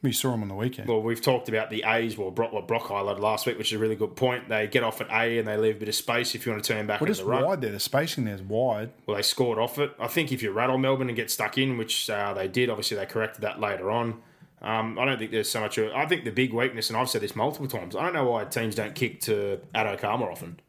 We 0.07 0.13
saw 0.13 0.33
him 0.33 0.41
on 0.41 0.47
the 0.47 0.55
weekend. 0.55 0.87
Well, 0.87 1.01
we've 1.01 1.21
talked 1.21 1.49
about 1.49 1.69
the 1.69 1.83
A's, 1.85 2.17
well, 2.17 2.31
Brock, 2.31 2.53
what 2.53 2.65
Brock 2.65 2.83
highlighted 2.83 3.19
last 3.19 3.45
week, 3.45 3.57
which 3.57 3.73
is 3.73 3.75
a 3.77 3.81
really 3.81 3.97
good 3.97 4.15
point. 4.15 4.47
They 4.47 4.65
get 4.65 4.81
off 4.81 5.01
at 5.01 5.09
A 5.09 5.37
and 5.37 5.45
they 5.45 5.57
leave 5.57 5.75
a 5.75 5.79
bit 5.79 5.89
of 5.89 5.95
space 5.95 6.33
if 6.33 6.45
you 6.45 6.53
want 6.53 6.63
to 6.63 6.73
turn 6.73 6.87
back 6.87 7.01
What 7.01 7.09
is 7.09 7.17
the 7.17 7.25
run. 7.25 7.43
wide 7.43 7.59
there? 7.59 7.73
The 7.73 7.79
spacing 7.81 8.23
there 8.23 8.35
is 8.35 8.41
wide. 8.41 8.91
Well, 9.05 9.17
they 9.17 9.21
scored 9.21 9.59
off 9.59 9.77
it. 9.79 9.91
I 9.99 10.07
think 10.07 10.31
if 10.31 10.41
you 10.41 10.51
rattle 10.51 10.77
Melbourne 10.77 11.09
and 11.09 11.15
get 11.17 11.29
stuck 11.29 11.57
in, 11.57 11.77
which 11.77 12.09
uh, 12.09 12.33
they 12.33 12.47
did, 12.47 12.69
obviously 12.69 12.95
they 12.95 13.05
corrected 13.05 13.41
that 13.41 13.59
later 13.59 13.91
on. 13.91 14.21
Um, 14.61 14.97
I 14.97 15.03
don't 15.03 15.19
think 15.19 15.31
there's 15.31 15.49
so 15.49 15.59
much. 15.59 15.77
I 15.77 16.05
think 16.05 16.23
the 16.23 16.31
big 16.31 16.53
weakness, 16.53 16.89
and 16.89 16.95
I've 16.97 17.09
said 17.09 17.19
this 17.19 17.35
multiple 17.35 17.67
times, 17.67 17.93
I 17.93 18.03
don't 18.03 18.13
know 18.13 18.29
why 18.31 18.45
teams 18.45 18.75
don't 18.75 18.95
kick 18.95 19.19
to 19.23 19.59
Addo 19.75 19.99
Carr 19.99 20.17
more 20.17 20.31
often. 20.31 20.61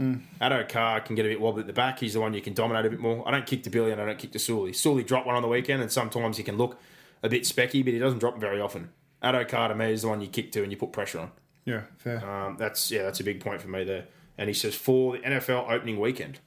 Addo 0.00 0.66
Carr 0.66 1.00
can 1.02 1.14
get 1.14 1.26
a 1.26 1.28
bit 1.28 1.40
wobbly 1.42 1.60
at 1.62 1.66
the 1.66 1.72
back. 1.74 1.98
He's 1.98 2.14
the 2.14 2.20
one 2.20 2.32
you 2.32 2.40
can 2.40 2.54
dominate 2.54 2.86
a 2.86 2.90
bit 2.90 3.00
more. 3.00 3.26
I 3.28 3.32
don't 3.32 3.44
kick 3.46 3.64
to 3.64 3.70
Billy 3.70 3.90
and 3.90 4.00
I 4.00 4.06
don't 4.06 4.18
kick 4.18 4.30
to 4.32 4.38
Sully. 4.38 4.72
Sully 4.72 5.02
dropped 5.02 5.26
one 5.26 5.34
on 5.36 5.42
the 5.42 5.48
weekend, 5.48 5.82
and 5.82 5.92
sometimes 5.92 6.38
he 6.38 6.42
can 6.42 6.56
look 6.56 6.78
a 7.22 7.28
bit 7.28 7.42
specky, 7.42 7.84
but 7.84 7.92
he 7.92 7.98
doesn't 7.98 8.18
drop 8.18 8.38
very 8.38 8.60
often. 8.60 8.90
Addo 9.22 9.48
Carr 9.48 9.68
to 9.68 9.74
me 9.74 9.92
is 9.92 10.02
the 10.02 10.08
one 10.08 10.20
you 10.20 10.28
kick 10.28 10.52
to 10.52 10.62
and 10.62 10.70
you 10.70 10.78
put 10.78 10.92
pressure 10.92 11.20
on. 11.20 11.30
Yeah, 11.64 11.82
fair. 11.98 12.24
Um, 12.24 12.56
that's 12.56 12.90
yeah, 12.90 13.02
that's 13.02 13.20
a 13.20 13.24
big 13.24 13.40
point 13.40 13.60
for 13.60 13.68
me 13.68 13.84
there. 13.84 14.06
And 14.36 14.48
he 14.48 14.54
says 14.54 14.74
for 14.74 15.16
the 15.16 15.18
NFL 15.18 15.70
opening 15.70 15.98
weekend. 15.98 16.38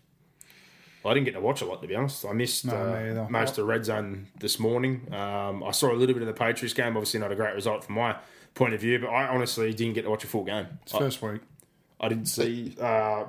Well, 1.04 1.12
I 1.12 1.16
didn't 1.16 1.26
get 1.26 1.34
to 1.34 1.42
watch 1.42 1.62
a 1.62 1.66
lot 1.66 1.82
to 1.82 1.88
be 1.88 1.96
honest. 1.96 2.26
I 2.26 2.34
missed 2.34 2.66
No, 2.66 2.74
uh, 2.76 3.28
most 3.30 3.58
of 3.58 3.68
Red 3.68 3.86
Zone 3.86 4.28
this 4.40 4.60
morning. 4.60 5.12
Um, 5.14 5.64
I 5.64 5.72
saw 5.72 5.92
a 5.92 5.96
little 5.96 6.14
bit 6.14 6.22
of 6.22 6.28
the 6.28 6.34
Patriots 6.34 6.74
game. 6.74 6.96
Obviously, 6.96 7.20
not 7.20 7.32
a 7.32 7.36
great 7.36 7.56
result 7.56 7.84
from 7.84 7.96
my 7.96 8.16
point 8.54 8.74
of 8.74 8.82
view, 8.82 9.00
but 9.00 9.08
I 9.08 9.28
honestly 9.28 9.74
didn't 9.74 9.94
get 9.94 10.04
to 10.04 10.10
watch 10.10 10.24
a 10.24 10.28
full 10.28 10.44
game. 10.44 10.68
it's 10.84 10.94
I, 10.94 11.00
first 11.00 11.22
week. 11.22 11.42
I 12.00 12.10
didn't 12.10 12.26
see. 12.26 12.76
Uh, 12.80 13.26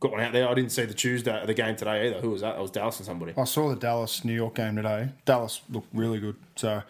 got 0.00 0.12
one 0.12 0.20
out 0.20 0.32
there. 0.32 0.48
I 0.48 0.54
didn't 0.54 0.72
see 0.72 0.84
the 0.84 0.94
Tuesday 0.94 1.42
the 1.46 1.54
game 1.54 1.76
today 1.76 2.08
either. 2.08 2.20
Who 2.20 2.30
was 2.30 2.40
that? 2.40 2.54
That 2.56 2.62
was 2.62 2.70
Dallas 2.70 2.96
and 2.98 3.06
somebody. 3.06 3.34
I 3.36 3.44
saw 3.44 3.68
the 3.68 3.76
Dallas 3.76 4.24
New 4.24 4.32
York 4.34 4.54
game 4.56 4.76
today. 4.76 5.10
Dallas 5.24 5.60
looked 5.70 5.88
really 5.94 6.18
good. 6.18 6.36
So 6.56 6.82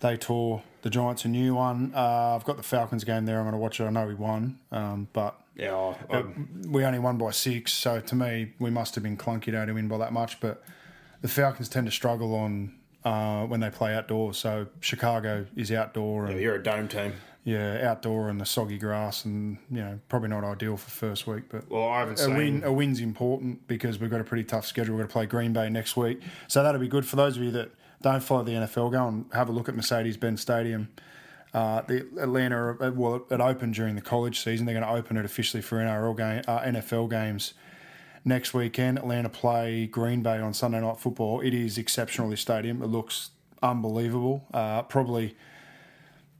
they 0.00 0.16
tore 0.16 0.62
the 0.82 0.90
Giants 0.90 1.24
a 1.24 1.28
new 1.28 1.54
one. 1.54 1.92
Uh, 1.94 2.34
I've 2.36 2.44
got 2.44 2.56
the 2.56 2.62
Falcons 2.62 3.04
game 3.04 3.24
there. 3.26 3.38
I'm 3.38 3.44
going 3.44 3.52
to 3.52 3.58
watch 3.58 3.80
it. 3.80 3.84
I 3.84 3.90
know 3.90 4.06
we 4.06 4.14
won, 4.14 4.58
um, 4.70 5.08
but 5.12 5.38
Yeah, 5.56 5.94
I- 6.10 6.24
we 6.68 6.84
only 6.84 6.98
won 6.98 7.16
by 7.18 7.30
six, 7.30 7.72
so 7.72 8.00
to 8.00 8.14
me, 8.14 8.52
we 8.58 8.70
must 8.70 8.94
have 8.94 9.02
been 9.04 9.16
clunky 9.16 9.46
to 9.66 9.72
win 9.72 9.88
by 9.88 9.98
that 9.98 10.12
much. 10.12 10.40
But 10.40 10.62
the 11.22 11.28
Falcons 11.28 11.68
tend 11.68 11.86
to 11.86 11.92
struggle 11.92 12.34
on 12.34 12.74
uh, 13.04 13.44
when 13.46 13.60
they 13.60 13.70
play 13.70 13.94
outdoors. 13.94 14.36
So 14.38 14.66
Chicago 14.80 15.46
is 15.56 15.70
outdoor 15.72 16.26
and 16.26 16.40
you're 16.40 16.54
a 16.56 16.62
dome 16.62 16.88
team. 16.88 17.12
Yeah, 17.44 17.88
outdoor 17.90 18.30
and 18.30 18.40
the 18.40 18.46
soggy 18.46 18.78
grass, 18.78 19.24
and 19.24 19.58
you 19.70 19.78
know 19.82 20.00
probably 20.08 20.30
not 20.30 20.44
ideal 20.44 20.76
for 20.76 20.90
first 20.90 21.26
week. 21.26 21.44
But 21.50 21.70
Well, 21.70 21.88
I 21.88 22.00
haven't 22.00 22.14
a 22.20 22.24
seen. 22.24 22.36
win, 22.36 22.64
a 22.64 22.72
win's 22.72 23.00
important 23.00 23.66
because 23.68 23.98
we've 23.98 24.10
got 24.10 24.20
a 24.20 24.24
pretty 24.24 24.44
tough 24.44 24.66
schedule. 24.66 24.94
We're 24.94 25.00
going 25.02 25.08
to 25.08 25.12
play 25.12 25.26
Green 25.26 25.52
Bay 25.52 25.68
next 25.68 25.96
week, 25.96 26.22
so 26.48 26.62
that'll 26.62 26.80
be 26.80 26.88
good 26.88 27.06
for 27.06 27.16
those 27.16 27.36
of 27.36 27.42
you 27.42 27.50
that 27.52 27.70
don't 28.02 28.22
follow 28.22 28.44
the 28.44 28.52
NFL. 28.52 28.92
Go 28.92 29.08
and 29.08 29.26
have 29.32 29.48
a 29.48 29.52
look 29.52 29.68
at 29.68 29.76
Mercedes-Benz 29.76 30.40
Stadium. 30.40 30.88
Uh, 31.52 31.82
the 31.82 32.00
Atlanta, 32.20 32.76
well, 32.92 33.24
it 33.30 33.40
opened 33.40 33.74
during 33.74 33.94
the 33.94 34.02
college 34.02 34.40
season. 34.42 34.66
They're 34.66 34.74
going 34.74 34.86
to 34.86 34.92
open 34.92 35.16
it 35.16 35.24
officially 35.24 35.62
for 35.62 35.76
NRL 35.78 36.16
game, 36.16 36.42
uh, 36.48 36.60
NFL 36.62 37.08
games 37.10 37.54
next 38.24 38.52
weekend. 38.54 38.98
Atlanta 38.98 39.28
play 39.28 39.86
Green 39.86 40.20
Bay 40.22 40.38
on 40.38 40.52
Sunday 40.52 40.80
Night 40.80 40.98
Football. 40.98 41.40
It 41.42 41.54
is 41.54 41.78
exceptional. 41.78 42.28
This 42.28 42.40
stadium, 42.40 42.82
it 42.82 42.88
looks 42.88 43.30
unbelievable. 43.62 44.44
Uh, 44.52 44.82
probably 44.82 45.36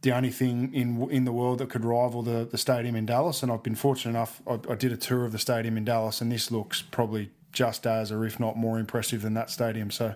the 0.05 0.13
only 0.13 0.31
thing 0.31 0.73
in 0.73 1.11
in 1.11 1.25
the 1.25 1.33
world 1.33 1.59
that 1.59 1.71
could 1.71 1.85
rival 1.85 2.23
the, 2.23 2.45
the 2.45 2.59
stadium 2.59 2.95
in 2.95 3.07
Dallas. 3.07 3.43
And 3.43 3.51
I've 3.51 3.63
been 3.63 3.75
fortunate 3.75 4.11
enough. 4.11 4.41
I, 4.47 4.61
I 4.71 4.75
did 4.77 4.93
a 4.93 4.97
tour 4.97 5.25
of 5.25 5.33
the 5.33 5.39
stadium 5.39 5.77
in 5.77 5.85
Dallas, 5.85 6.21
and 6.21 6.31
this 6.31 6.51
looks 6.51 6.83
probably 6.83 7.31
just 7.53 7.87
as, 7.87 8.13
or 8.13 8.25
if 8.25 8.39
not 8.39 8.57
more 8.57 8.79
impressive 8.79 9.23
than 9.23 9.35
that 9.35 9.51
stadium. 9.51 9.91
So. 9.91 10.15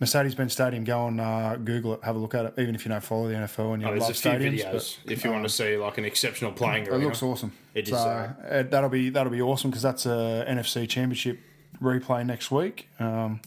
Mercedes-Benz 0.00 0.52
Stadium, 0.52 0.82
go 0.82 1.06
and 1.06 1.20
uh, 1.20 1.54
Google 1.54 1.94
it, 1.94 2.02
have 2.02 2.16
a 2.16 2.18
look 2.18 2.34
at 2.34 2.44
it. 2.44 2.54
Even 2.58 2.74
if 2.74 2.84
you 2.84 2.88
don't 2.88 3.02
follow 3.02 3.28
the 3.28 3.34
NFL 3.34 3.74
and 3.74 3.82
you 3.82 3.88
Oh, 3.88 3.92
love 3.92 4.10
stadiums, 4.10 4.60
videos 4.60 4.96
but, 5.04 5.12
if 5.12 5.22
you 5.22 5.30
want 5.30 5.42
um, 5.42 5.46
to 5.46 5.48
see 5.48 5.76
like 5.76 5.98
an 5.98 6.04
exceptional 6.04 6.50
playing 6.50 6.82
it 6.82 6.88
arena. 6.88 7.04
looks 7.04 7.22
awesome. 7.22 7.52
It 7.74 7.86
so 7.86 7.94
is, 7.94 8.00
uh, 8.00 8.34
uh, 8.50 8.62
that'll 8.64 8.90
be 8.90 9.10
that'll 9.10 9.30
be 9.30 9.40
awesome 9.40 9.70
because 9.70 9.84
that's 9.84 10.04
a 10.04 10.44
NFC 10.48 10.88
Championship 10.88 11.38
replay 11.80 12.26
next 12.26 12.50
week. 12.50 12.88
Um, 12.98 13.40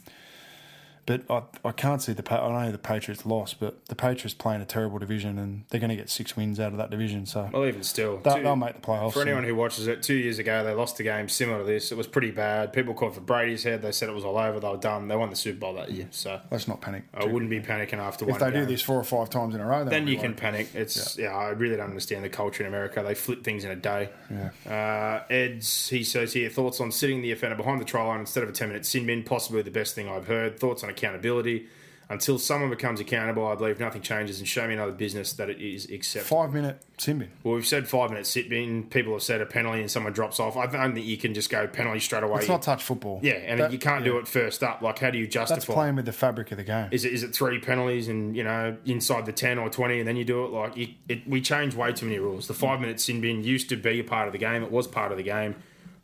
but 1.07 1.21
I, 1.29 1.41
I 1.69 1.71
can't 1.71 2.01
see 2.01 2.11
the 2.11 2.33
I 2.33 2.65
know 2.65 2.71
the 2.71 2.77
Patriots 2.77 3.25
lost, 3.25 3.61
but 3.61 3.85
the 3.85 3.95
Patriots 3.95 4.33
playing 4.33 4.61
a 4.61 4.65
terrible 4.65 4.99
division 4.99 5.39
and 5.39 5.63
they're 5.69 5.79
going 5.79 5.89
to 5.89 5.95
get 5.95 6.09
six 6.09 6.35
wins 6.35 6.59
out 6.59 6.73
of 6.73 6.77
that 6.77 6.91
division. 6.91 7.25
So 7.25 7.49
Well, 7.51 7.65
even 7.65 7.81
still, 7.81 8.17
they'll, 8.17 8.35
two- 8.35 8.43
they'll 8.43 8.57
make 8.57 8.75
the 8.75 8.81
playoffs. 8.81 9.13
For 9.13 9.21
anyone 9.21 9.45
who 9.45 9.55
watches 9.55 9.87
it, 9.87 10.03
two 10.03 10.15
years 10.15 10.37
ago 10.37 10.65
they 10.65 10.73
lost 10.73 10.99
a 10.99 11.03
game 11.03 11.29
similar 11.29 11.59
to 11.59 11.63
this. 11.63 11.93
It 11.93 11.97
was 11.97 12.07
pretty 12.07 12.31
bad. 12.31 12.73
People 12.73 12.93
called 12.93 13.15
for 13.15 13.21
Brady's 13.21 13.63
head. 13.63 13.81
They 13.81 13.93
said 13.93 14.09
it 14.09 14.15
was 14.15 14.25
all 14.25 14.37
over. 14.37 14.59
They 14.59 14.67
were 14.67 14.75
done. 14.75 15.07
They 15.07 15.15
won 15.15 15.29
the 15.29 15.37
Super 15.37 15.59
Bowl 15.59 15.73
that 15.75 15.91
year. 15.91 16.07
So 16.11 16.41
let's 16.51 16.67
not 16.67 16.81
panic. 16.81 17.03
I 17.13 17.23
wouldn't 17.25 17.49
be 17.49 17.61
panicking 17.61 17.99
after 17.99 18.25
if 18.25 18.31
one. 18.31 18.41
If 18.41 18.53
they 18.53 18.59
do 18.59 18.65
this 18.65 18.81
four 18.81 18.97
or 18.97 19.05
five 19.05 19.29
times 19.29 19.55
in 19.55 19.61
a 19.61 19.65
row, 19.65 19.85
then 19.85 20.07
you 20.07 20.17
can 20.17 20.33
panic. 20.35 20.67
It's 20.73 21.17
yeah. 21.17 21.33
I 21.33 21.49
really 21.51 21.77
don't 21.77 21.87
understand 21.87 22.25
the 22.25 22.29
culture 22.29 22.63
in 22.63 22.67
America. 22.67 23.01
They 23.01 23.15
flip 23.15 23.45
things 23.45 23.63
in 23.63 23.71
a 23.71 23.77
day. 23.77 24.09
Yeah. 24.29 24.49
Uh, 24.69 25.33
Ed's 25.33 25.87
he 25.87 26.03
says 26.03 26.33
here 26.33 26.49
thoughts 26.49 26.81
on 26.81 26.91
sitting 26.91 27.21
the 27.21 27.31
offender 27.31 27.55
behind 27.55 27.79
the 27.79 27.85
try 27.85 28.05
line 28.05 28.19
instead 28.19 28.43
of 28.43 28.49
a 28.49 28.51
ten 28.51 28.67
minute 28.67 28.85
sin 28.85 29.05
bin. 29.05 29.23
Possibly 29.23 29.61
the 29.61 29.71
best 29.71 29.95
thing 29.95 30.09
I've 30.09 30.27
heard. 30.27 30.59
Thoughts 30.59 30.83
on 30.83 30.89
accountability. 30.97 31.67
Until 32.09 32.39
someone 32.39 32.69
becomes 32.69 33.01
accountable, 33.01 33.45
I 33.45 33.55
believe 33.55 33.81
nothing 33.81 34.01
changes, 34.01 34.39
and 34.39 34.47
show 34.47 34.65
me 34.65 34.75
another 34.75 34.93
business 34.93 35.33
that 35.33 35.49
it 35.49 35.59
is 35.59 35.91
acceptable. 35.91 36.37
Five 36.43 36.53
minute 36.53 36.81
sin 36.97 37.19
bin. 37.19 37.31
Well, 37.43 37.55
we've 37.55 37.67
said 37.67 37.85
five 37.85 38.11
minute 38.11 38.25
sit 38.25 38.49
bin. 38.49 38.83
People 38.85 39.11
have 39.11 39.23
said 39.23 39.41
a 39.41 39.45
penalty 39.45 39.81
and 39.81 39.91
someone 39.91 40.13
drops 40.13 40.39
off. 40.39 40.55
I 40.55 40.67
don't 40.67 40.93
think 40.93 41.05
you 41.05 41.17
can 41.17 41.33
just 41.33 41.49
go 41.49 41.67
penalty 41.67 41.99
straight 41.99 42.23
away. 42.23 42.39
It's 42.39 42.47
not 42.47 42.61
touch 42.61 42.81
football. 42.81 43.19
yeah, 43.21 43.33
and 43.33 43.59
That- 43.59 43.73
you 43.73 43.77
can't 43.77 44.05
do 44.05 44.13
yeah. 44.13 44.19
it 44.19 44.27
first 44.29 44.63
up. 44.63 44.81
Like, 44.81 44.99
how 44.99 45.09
do 45.09 45.17
you 45.17 45.27
justify? 45.27 45.55
That's 45.57 45.65
playing 45.65 45.97
with 45.97 46.05
the 46.05 46.13
fabric 46.13 46.49
of 46.51 46.57
the 46.57 46.63
game. 46.63 46.87
Is 46.91 47.03
it 47.03 47.11
is 47.11 47.23
it 47.23 47.35
three 47.35 47.59
penalties 47.59 48.07
and 48.07 48.37
you 48.37 48.43
know 48.45 48.77
inside 48.85 49.25
the 49.25 49.33
ten 49.33 49.57
or 49.57 49.69
twenty 49.69 49.99
and 49.99 50.07
then 50.07 50.15
you 50.15 50.23
do 50.23 50.45
it 50.45 50.51
like 50.51 50.77
you, 50.77 50.87
it, 51.09 51.27
we 51.27 51.41
change 51.41 51.75
way 51.75 51.91
too 51.91 52.05
many 52.05 52.19
rules. 52.19 52.47
The 52.47 52.53
five 52.53 52.79
minute 52.79 53.01
sin 53.01 53.19
bin 53.19 53.43
used 53.43 53.67
to 53.67 53.75
be 53.75 53.99
a 53.99 54.03
part 54.05 54.27
of 54.27 54.31
the 54.31 54.39
game. 54.39 54.63
It 54.63 54.71
was 54.71 54.87
part 54.87 55.11
of 55.11 55.17
the 55.17 55.25
game. 55.25 55.55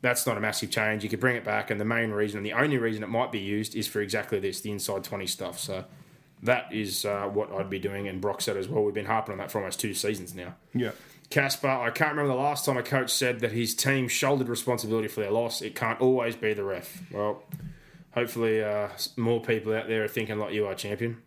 That's 0.04 0.26
not 0.26 0.36
a 0.36 0.40
massive 0.40 0.70
change. 0.70 1.02
You 1.02 1.08
could 1.08 1.18
bring 1.18 1.34
it 1.34 1.44
back, 1.44 1.70
and 1.70 1.80
the 1.80 1.84
main 1.86 2.10
reason 2.10 2.36
and 2.36 2.44
the 2.44 2.52
only 2.52 2.76
reason 2.76 3.02
it 3.02 3.08
might 3.08 3.32
be 3.32 3.38
used 3.38 3.74
is 3.74 3.88
for 3.88 4.02
exactly 4.02 4.38
this, 4.38 4.60
the 4.60 4.70
inside 4.70 5.02
twenty 5.02 5.26
stuff. 5.26 5.58
So 5.58 5.86
that 6.42 6.70
is 6.70 7.06
uh, 7.06 7.24
what 7.32 7.50
I'd 7.50 7.70
be 7.70 7.78
doing. 7.78 8.06
And 8.06 8.20
Brock 8.20 8.42
said 8.42 8.58
as 8.58 8.68
well. 8.68 8.84
We've 8.84 8.92
been 8.92 9.06
harping 9.06 9.32
on 9.32 9.38
that 9.38 9.50
for 9.50 9.60
almost 9.60 9.80
two 9.80 9.94
seasons 9.94 10.34
now. 10.34 10.56
yeah. 10.74 10.90
Casper, 11.30 11.68
I 11.68 11.88
can't 11.88 12.10
remember 12.10 12.34
the 12.34 12.38
last 12.38 12.66
time 12.66 12.76
a 12.76 12.82
coach 12.82 13.10
said 13.10 13.40
that 13.40 13.52
his 13.52 13.74
team 13.74 14.08
shouldered 14.08 14.50
responsibility 14.50 15.08
for 15.08 15.20
their 15.20 15.30
loss. 15.30 15.62
It 15.62 15.74
can't 15.74 15.98
always 15.98 16.36
be 16.36 16.52
the 16.52 16.64
ref. 16.64 17.02
Well, 17.10 17.42
hopefully, 18.12 18.62
uh, 18.62 18.90
more 19.16 19.40
people 19.40 19.72
out 19.72 19.88
there 19.88 20.04
are 20.04 20.08
thinking 20.08 20.38
like 20.38 20.52
you 20.52 20.66
are, 20.66 20.74
champion. 20.74 21.22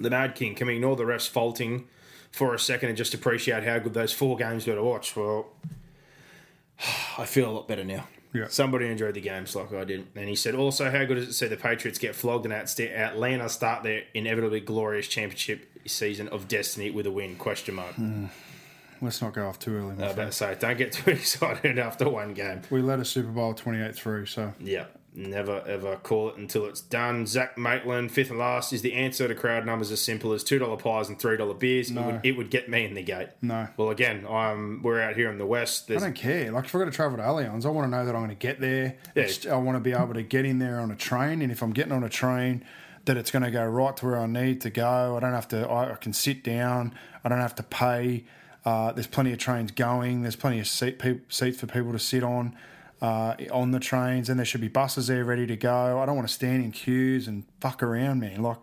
The 0.00 0.10
Mad 0.10 0.34
King, 0.34 0.56
can 0.56 0.66
we 0.66 0.74
ignore 0.74 0.96
the 0.96 1.04
refs 1.04 1.28
faulting 1.28 1.86
for 2.32 2.54
a 2.54 2.58
second 2.58 2.88
and 2.88 2.98
just 2.98 3.14
appreciate 3.14 3.62
how 3.62 3.78
good 3.78 3.94
those 3.94 4.12
four 4.12 4.36
games 4.36 4.66
were 4.66 4.74
to 4.74 4.82
watch? 4.82 5.14
Well, 5.14 5.46
I 7.18 7.24
feel 7.26 7.48
a 7.50 7.52
lot 7.52 7.68
better 7.68 7.84
now. 7.84 8.06
Yeah. 8.32 8.46
Somebody 8.48 8.86
enjoyed 8.86 9.14
the 9.14 9.20
games 9.20 9.56
like 9.56 9.72
I 9.72 9.84
did. 9.84 10.06
And 10.14 10.28
he 10.28 10.36
said, 10.36 10.54
also, 10.54 10.88
how 10.90 11.04
good 11.04 11.18
is 11.18 11.24
it 11.24 11.26
to 11.28 11.32
see 11.32 11.46
the 11.48 11.56
Patriots 11.56 11.98
get 11.98 12.14
flogged 12.14 12.44
and 12.44 12.54
out- 12.54 12.78
Atlanta 12.78 13.48
start 13.48 13.82
their 13.82 14.04
inevitably 14.14 14.60
glorious 14.60 15.08
championship 15.08 15.66
season 15.86 16.28
of 16.28 16.46
destiny 16.46 16.90
with 16.90 17.06
a 17.06 17.10
win? 17.10 17.34
Question 17.36 17.74
mark. 17.74 17.94
Hmm. 17.94 18.26
Let's 19.02 19.20
not 19.22 19.32
go 19.32 19.48
off 19.48 19.58
too 19.58 19.74
early. 19.76 19.94
I 19.98 20.04
was 20.04 20.12
about 20.12 20.26
to 20.26 20.32
say, 20.32 20.56
don't 20.60 20.76
get 20.78 20.92
too 20.92 21.10
excited 21.12 21.78
after 21.78 22.08
one 22.08 22.34
game. 22.34 22.60
We 22.70 22.82
led 22.82 23.00
a 23.00 23.04
Super 23.04 23.30
Bowl 23.30 23.54
28 23.54 23.94
through, 23.96 24.26
so 24.26 24.52
Yeah, 24.60 24.84
never 25.12 25.62
ever 25.66 25.96
call 25.96 26.28
it 26.30 26.36
until 26.36 26.66
it's 26.66 26.80
done. 26.80 27.26
Zach 27.26 27.58
Maitland, 27.58 28.12
fifth 28.12 28.30
and 28.30 28.38
last, 28.38 28.72
is 28.72 28.82
the 28.82 28.92
answer 28.92 29.26
to 29.26 29.34
crowd 29.34 29.66
numbers 29.66 29.90
as 29.90 30.00
simple 30.00 30.32
as 30.32 30.44
two 30.44 30.58
dollar 30.58 30.76
pies 30.76 31.08
and 31.08 31.18
three 31.18 31.36
dollar 31.36 31.54
beers. 31.54 31.90
It, 31.90 31.96
would, 31.96 32.20
it 32.22 32.32
would 32.36 32.50
get 32.50 32.68
me 32.68 32.84
in 32.84 32.94
the 32.94 33.02
gate. 33.02 33.28
No. 33.42 33.68
Well, 33.76 33.90
again, 33.90 34.26
I'm 34.28 34.82
we're 34.82 35.00
out 35.00 35.16
here 35.16 35.30
in 35.30 35.38
the 35.38 35.46
west. 35.46 35.90
I 35.90 35.96
don't 35.96 36.14
care. 36.14 36.50
Like 36.50 36.64
if 36.64 36.74
I've 36.74 36.80
got 36.80 36.86
to 36.86 36.90
travel 36.90 37.18
to 37.18 37.22
Allianz, 37.22 37.66
I 37.66 37.68
want 37.70 37.90
to 37.90 37.96
know 37.96 38.04
that 38.04 38.14
I'm 38.14 38.20
going 38.20 38.30
to 38.30 38.34
get 38.34 38.60
there. 38.60 38.96
Yeah. 39.14 39.28
I 39.50 39.56
want 39.56 39.76
to 39.76 39.80
be 39.80 39.92
able 39.92 40.14
to 40.14 40.22
get 40.22 40.44
in 40.44 40.58
there 40.58 40.80
on 40.80 40.90
a 40.90 40.96
train, 40.96 41.42
and 41.42 41.50
if 41.50 41.62
I'm 41.62 41.72
getting 41.72 41.92
on 41.92 42.04
a 42.04 42.08
train, 42.08 42.64
that 43.04 43.16
it's 43.16 43.30
going 43.30 43.42
to 43.42 43.50
go 43.50 43.64
right 43.66 43.96
to 43.96 44.06
where 44.06 44.18
I 44.18 44.26
need 44.26 44.60
to 44.62 44.70
go. 44.70 45.16
I 45.16 45.20
don't 45.20 45.32
have 45.32 45.48
to. 45.48 45.68
I, 45.68 45.92
I 45.92 45.96
can 45.96 46.12
sit 46.12 46.44
down. 46.44 46.94
I 47.24 47.28
don't 47.28 47.40
have 47.40 47.54
to 47.56 47.62
pay. 47.62 48.24
Uh, 48.64 48.92
there's 48.92 49.06
plenty 49.06 49.32
of 49.32 49.38
trains 49.38 49.72
going. 49.72 50.22
There's 50.22 50.36
plenty 50.36 50.60
of 50.60 50.68
seat 50.68 50.98
peop 50.98 51.32
seats 51.32 51.58
for 51.60 51.66
people 51.66 51.92
to 51.92 51.98
sit 51.98 52.22
on 52.22 52.54
uh, 53.00 53.34
on 53.52 53.70
the 53.70 53.80
trains, 53.80 54.28
and 54.28 54.38
there 54.38 54.46
should 54.46 54.60
be 54.60 54.68
buses 54.68 55.06
there 55.06 55.24
ready 55.24 55.46
to 55.46 55.56
go. 55.56 56.00
I 56.00 56.06
don't 56.06 56.16
want 56.16 56.28
to 56.28 56.34
stand 56.34 56.64
in 56.64 56.70
queues 56.70 57.26
and 57.26 57.44
fuck 57.60 57.82
around, 57.82 58.20
man. 58.20 58.42
Like 58.42 58.58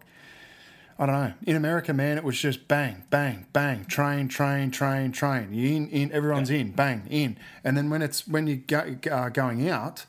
I 1.00 1.06
don't 1.06 1.16
know. 1.16 1.34
In 1.46 1.56
America, 1.56 1.94
man, 1.94 2.18
it 2.18 2.24
was 2.24 2.40
just 2.40 2.68
bang, 2.68 3.04
bang, 3.12 3.46
bang, 3.54 3.86
train, 3.86 4.28
train, 4.28 4.72
train, 4.72 5.12
train. 5.12 5.54
You 5.54 5.76
in, 5.76 5.90
in, 5.90 6.12
everyone's 6.12 6.50
in, 6.50 6.72
bang, 6.72 7.04
in. 7.10 7.38
And 7.64 7.78
then 7.78 7.90
when 7.92 8.02
it's 8.02 8.28
when 8.28 8.48
you 8.48 8.56
go 8.56 8.98
uh, 9.12 9.30
going 9.30 9.70
out, 9.70 10.06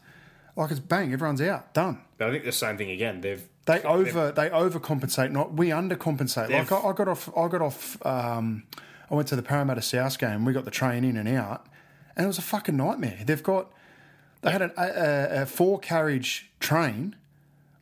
like 0.57 0.71
it's 0.71 0.81
bang, 0.81 1.13
everyone's 1.13 1.43
out, 1.43 1.75
done. 1.75 2.01
but 2.17 2.29
I 2.29 2.33
think 2.33 2.45
the 2.45 2.53
same 2.53 2.79
thing 2.79 2.91
again. 2.91 3.21
They've 3.21 3.47
They 3.67 3.83
over 3.83 4.33
they 4.33 4.49
overcompensate, 4.49 5.31
not 5.31 5.53
we 5.55 5.69
undercompensate. 5.69 6.51
Like 6.51 6.73
I, 6.73 6.79
I 6.79 6.93
got 6.95 7.09
off, 7.09 7.29
I 7.37 7.49
got 7.49 7.61
off. 7.61 8.07
Um, 8.07 8.65
I 9.11 9.15
went 9.15 9.29
to 9.29 9.37
the 9.37 9.43
Parramatta 9.43 9.83
South 9.83 10.19
game. 10.19 10.45
We 10.47 10.55
got 10.55 10.65
the 10.65 10.71
train 10.71 11.05
in 11.05 11.19
and 11.19 11.29
out, 11.29 11.67
and 12.17 12.25
it 12.25 12.27
was 12.27 12.39
a 12.39 12.43
fucking 12.43 12.77
nightmare. 12.77 13.21
They've 13.27 13.43
got 13.43 13.71
they 14.43 14.51
had 14.51 14.63
a, 14.63 14.73
a, 14.77 15.43
a 15.43 15.47
four 15.47 15.79
carriage 15.79 16.51
train 16.61 17.17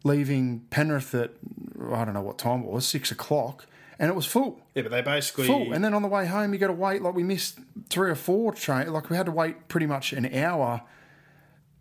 leaving 0.05 0.61
Penrith 0.71 1.15
at 1.15 1.33
I 1.91 2.05
don't 2.05 2.15
know 2.15 2.23
what 2.23 2.39
time 2.39 2.63
it 2.63 2.67
was, 2.67 2.87
six 2.87 3.11
o'clock, 3.11 3.67
and 3.99 4.09
it 4.09 4.15
was 4.15 4.27
full 4.27 4.61
yeah, 4.75 4.83
but 4.83 4.93
they 4.93 5.03
basically 5.03 5.47
full. 5.47 5.73
And 5.73 5.85
then 5.85 5.95
on 5.95 6.03
the 6.03 6.09
way 6.09 6.27
home, 6.27 6.53
you 6.53 6.59
got 6.59 6.69
to 6.69 6.73
wait. 6.73 7.03
Like 7.03 7.15
we 7.15 7.23
missed 7.23 7.59
three 7.89 8.11
or 8.11 8.15
four 8.15 8.53
train. 8.53 8.93
Like 8.93 9.11
we 9.11 9.17
had 9.17 9.27
to 9.27 9.33
wait 9.33 9.69
pretty 9.69 9.87
much 9.87 10.13
an 10.13 10.33
hour 10.35 10.83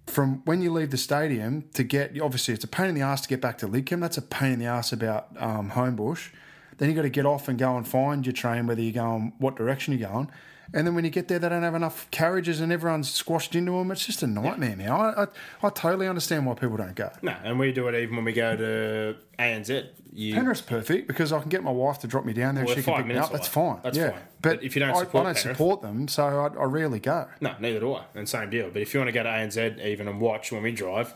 from 0.08 0.42
when 0.46 0.62
you 0.62 0.72
leave 0.72 0.92
the 0.92 0.98
stadium 0.98 1.66
to 1.74 1.84
get. 1.84 2.20
Obviously, 2.20 2.54
it's 2.54 2.64
a 2.64 2.68
pain 2.70 2.88
in 2.88 2.96
the 2.96 3.02
ass 3.02 3.22
to 3.22 3.28
get 3.28 3.42
back 3.42 3.58
to 3.60 3.68
Lidcombe. 3.68 4.02
That's 4.02 4.18
a 4.18 4.22
pain 4.22 4.54
in 4.54 4.60
the 4.60 4.66
ass 4.66 4.92
about 4.92 5.28
um, 5.38 5.72
Homebush. 5.72 6.30
Then 6.78 6.90
you 6.90 6.96
got 6.96 7.04
to 7.04 7.10
get 7.10 7.26
off 7.26 7.48
and 7.48 7.58
go 7.58 7.78
and 7.78 7.88
find 7.88 8.26
your 8.26 8.34
train, 8.34 8.68
whether 8.68 8.82
you're 8.82 8.94
going 8.94 9.34
what 9.38 9.56
direction 9.56 9.98
you're 9.98 10.10
going. 10.10 10.32
And 10.74 10.86
then 10.86 10.96
when 10.96 11.06
you 11.06 11.12
get 11.12 11.28
there, 11.28 11.40
they 11.40 11.48
don't 11.50 11.64
have 11.64 11.76
enough 11.76 12.10
carriages, 12.12 12.60
and 12.60 12.72
everyone's 12.72 13.10
squashed 13.10 13.56
into 13.56 13.74
them. 13.74 13.92
It's 13.92 14.06
just 14.06 14.24
a 14.24 14.28
nightmare 14.28 14.76
now. 14.76 15.00
I, 15.00 15.24
I, 15.24 15.28
I 15.64 15.70
totally 15.70 16.08
understand 16.08 16.46
why 16.46 16.56
people 16.56 16.78
don't 16.78 16.96
go. 16.96 17.12
no, 17.22 17.36
and 17.44 17.60
we 17.60 17.72
do 17.72 17.88
it 17.88 17.96
even 17.96 18.16
when 18.16 18.26
we 18.26 18.34
go 18.34 18.56
to 18.56 19.16
ANZ. 19.38 19.88
You, 20.12 20.34
Penrith's 20.34 20.62
perfect 20.62 21.08
because 21.08 21.34
I 21.34 21.40
can 21.42 21.50
get 21.50 21.62
my 21.62 21.72
wife 21.72 22.00
to 22.00 22.08
drop 22.08 22.24
me 22.24 22.32
down 22.32 22.56
there. 22.56 22.64
Well, 22.64 22.74
and 22.74 22.84
she 22.84 22.90
can 22.90 22.96
pick 22.98 23.06
me 23.06 23.16
up. 23.18 23.32
That's 23.32 23.50
fine. 23.50 23.80
That's 23.84 23.98
yeah. 23.98 24.12
fine. 24.12 24.22
But, 24.42 24.56
But 24.58 24.64
if 24.64 24.76
you 24.76 24.80
don't 24.80 24.92
I, 24.96 25.00
support 25.00 25.26
I 25.26 25.34
don't 25.34 25.36
Penrith- 25.38 25.58
support 25.58 25.82
them, 25.82 26.08
so 26.08 26.24
I, 26.26 26.48
I 26.58 26.64
rarely 26.64 27.00
go. 27.00 27.28
No, 27.42 27.54
neither 27.60 27.82
do 27.82 27.94
I. 27.94 28.06
And 28.16 28.28
same 28.28 28.50
deal. 28.50 28.70
But 28.72 28.82
if 28.82 28.94
you 28.94 29.00
want 29.02 29.10
to 29.10 29.12
go 29.12 29.24
to 29.24 29.30
ANZ 29.30 29.86
even 29.86 30.08
and 30.08 30.22
watch 30.22 30.52
when 30.54 30.64
we 30.64 30.72
drive, 30.72 31.14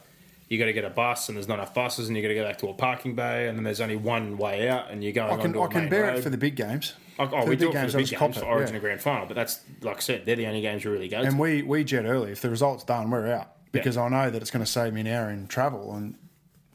you 0.49 0.57
got 0.59 0.65
to 0.65 0.73
get 0.73 0.83
a 0.83 0.89
bus, 0.89 1.29
and 1.29 1.37
there's 1.37 1.47
not 1.47 1.55
enough 1.59 1.73
buses, 1.73 2.07
and 2.09 2.17
you 2.17 2.23
got 2.23 2.29
to 2.29 2.35
go 2.35 2.43
back 2.43 2.57
to 2.57 2.67
a 2.67 2.73
parking 2.73 3.15
bay, 3.15 3.47
and 3.47 3.57
then 3.57 3.63
there's 3.63 3.79
only 3.81 3.95
one 3.95 4.37
way 4.37 4.67
out, 4.67 4.91
and 4.91 5.01
you're 5.03 5.13
going 5.13 5.31
I 5.31 5.41
can 5.41 5.57
I 5.57 5.67
can 5.67 5.87
bear 5.89 6.03
road. 6.03 6.17
it 6.17 6.21
for 6.23 6.29
the 6.29 6.37
big 6.37 6.55
games. 6.55 6.93
Oh, 7.19 7.29
oh, 7.33 7.45
we 7.45 7.55
do 7.57 7.69
it 7.69 7.73
for 7.73 7.85
the 7.91 7.97
big 7.97 8.07
games, 8.07 8.37
for 8.37 8.45
Origin 8.45 8.69
yeah. 8.69 8.73
and 8.75 8.81
Grand 8.81 9.01
Final, 9.01 9.25
but 9.25 9.35
that's 9.35 9.59
like 9.81 9.97
I 9.97 9.99
said, 9.99 10.25
they're 10.25 10.35
the 10.37 10.47
only 10.47 10.61
games 10.61 10.83
you 10.83 10.91
really 10.91 11.09
go 11.09 11.21
to. 11.21 11.27
And 11.27 11.37
we 11.37 11.61
we 11.61 11.83
jet 11.83 12.05
early. 12.05 12.31
If 12.31 12.41
the 12.41 12.49
result's 12.49 12.83
done, 12.83 13.11
we're 13.11 13.31
out 13.31 13.51
because 13.71 13.97
I 13.97 14.07
know 14.07 14.29
that 14.29 14.41
it's 14.41 14.51
going 14.51 14.63
to 14.65 14.71
save 14.71 14.93
me 14.93 15.01
an 15.01 15.07
hour 15.07 15.29
in 15.29 15.47
travel. 15.47 15.93
And 15.93 16.15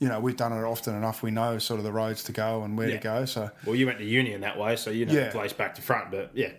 you 0.01 0.09
know 0.09 0.21
we've 0.21 0.37
done 0.37 0.53
it 0.53 0.63
often 0.63 0.95
enough. 0.95 1.23
We 1.23 1.31
know 1.31 1.59
sort 1.59 1.79
of 1.81 1.85
the 1.85 1.93
roads 1.93 2.23
to 2.25 2.33
go 2.33 2.63
and 2.63 2.77
where 2.77 2.89
Yeah. 2.89 2.97
to 2.97 3.03
go. 3.03 3.25
So 3.25 3.51
well, 3.65 3.75
you 3.75 3.87
went 3.87 3.99
to 3.99 4.05
Union 4.05 4.43
that 4.43 4.59
way, 4.59 4.77
so 4.77 4.91
you 4.91 5.07
know 5.07 5.15
Yeah. 5.15 5.25
the 5.27 5.31
place 5.33 5.53
back 5.55 5.75
to 5.77 5.83
front. 5.83 6.11
But 6.11 6.31
yeah, 6.35 6.51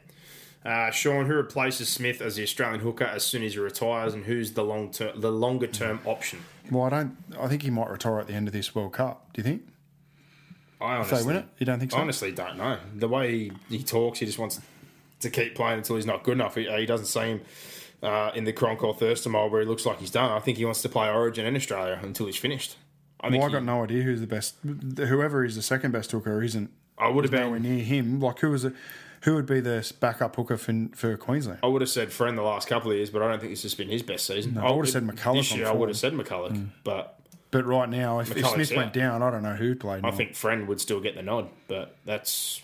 Uh, 0.66 0.90
Sean, 0.90 1.28
who 1.28 1.36
replaces 1.36 1.88
Smith 1.90 2.22
as 2.22 2.38
the 2.38 2.44
Australian 2.44 2.80
hooker 2.80 3.04
as 3.04 3.24
soon 3.24 3.44
as 3.44 3.54
he 3.54 3.60
retires, 3.60 4.16
and 4.16 4.26
who's 4.26 4.54
the 4.54 4.64
long 4.64 4.92
term, 4.92 5.22
the 5.22 5.32
longer 5.32 5.68
term 5.68 6.00
option? 6.06 6.40
Well, 6.72 6.86
I 6.86 6.90
don't. 6.90 7.18
I 7.40 7.48
think 7.48 7.62
he 7.62 7.70
might 7.70 7.90
retire 7.92 8.18
at 8.20 8.26
the 8.26 8.34
end 8.34 8.48
of 8.48 8.54
this 8.54 8.74
World 8.74 8.94
Cup. 8.94 9.32
Do 9.34 9.42
you 9.42 9.44
think? 9.44 9.62
I 10.86 11.02
If 11.02 11.10
they 11.10 11.16
honestly, 11.16 11.28
win 11.34 11.44
it, 11.44 11.50
you 11.60 11.66
don't 11.66 11.80
think 11.80 11.92
so? 11.92 11.98
honestly 11.98 12.32
don't 12.32 12.58
know. 12.58 12.78
The 12.96 13.08
way 13.08 13.32
he, 13.38 13.52
he 13.70 13.84
talks, 13.84 14.20
he 14.20 14.26
just 14.26 14.40
wants 14.40 14.60
to 15.20 15.30
keep 15.30 15.56
playing 15.56 15.78
until 15.80 15.96
he's 15.96 16.06
not 16.06 16.24
good 16.24 16.34
enough. 16.34 16.56
He, 16.56 16.66
he 16.70 16.86
doesn't 16.86 17.08
seem 17.08 17.42
uh, 18.04 18.32
in 18.36 18.44
the 18.44 18.54
Croncall 18.54 18.98
Thurston 18.98 19.32
mold 19.32 19.52
where 19.52 19.62
he 19.62 19.68
looks 19.68 19.86
like 19.86 20.00
he's 20.00 20.12
done. 20.12 20.32
I 20.32 20.40
think 20.40 20.58
he 20.58 20.66
wants 20.66 20.82
to 20.84 20.90
play 20.90 21.10
Origin 21.10 21.46
and 21.46 21.56
Australia 21.56 22.00
until 22.04 22.26
he's 22.28 22.38
finished. 22.38 22.78
I 23.22 23.30
Well, 23.30 23.44
I 23.44 23.48
he- 23.48 23.54
got 23.54 23.64
no 23.64 23.84
idea 23.84 24.04
who's 24.04 24.22
the 24.22 24.28
best. 24.28 24.56
Whoever 24.64 25.44
is 25.44 25.56
the 25.56 25.62
second 25.62 25.92
best 25.92 26.12
hooker 26.12 26.44
isn't 26.44 26.70
I 26.98 27.10
would 27.10 27.24
have 27.26 27.32
nowhere 27.34 27.60
been. 27.60 27.76
near 27.78 27.84
him. 27.84 28.20
Like 28.20 28.40
who 28.40 28.52
was 28.52 28.66
it? 28.66 28.74
Who 29.22 29.34
would 29.36 29.48
be 29.48 29.60
the 29.60 29.92
backup 30.00 30.36
hooker 30.36 30.56
for, 30.56 30.88
for 30.94 31.18
Queensland? 31.18 31.60
I 31.64 31.68
would 31.68 31.82
have 31.82 31.90
said 31.90 32.12
Friend 32.14 32.38
the 32.38 32.44
last 32.44 32.68
couple 32.68 32.92
of 32.92 32.98
years, 32.98 33.10
but 33.10 33.24
I 33.24 33.28
don't 33.30 33.40
think 33.40 33.52
this 33.54 33.64
has 33.64 33.74
been 33.74 33.90
his 33.90 34.04
best 34.04 34.28
season. 34.28 34.56
I 34.58 34.70
would 34.72 34.86
have 34.86 34.92
said 34.94 35.04
McCullough 35.04 35.38
This 35.38 35.56
year, 35.56 35.68
I 35.68 35.72
would 35.72 35.90
have 35.90 35.98
said 35.98 36.14
McCullough, 36.14 36.68
but 36.84 37.15
But 37.56 37.66
right 37.66 37.90
now, 37.90 38.20
if, 38.20 38.36
if 38.36 38.46
Smith 38.48 38.76
went 38.76 38.92
down, 38.94 39.22
I 39.24 39.32
don't 39.32 39.44
know 39.44 39.56
who 39.56 39.76
played. 39.76 40.04
I 40.04 40.10
now. 40.10 40.16
think 40.16 40.36
Friend 40.36 40.68
would 40.68 40.82
still 40.82 41.00
get 41.00 41.16
the 41.16 41.22
nod. 41.22 41.50
But 41.68 41.96
that's 42.06 42.62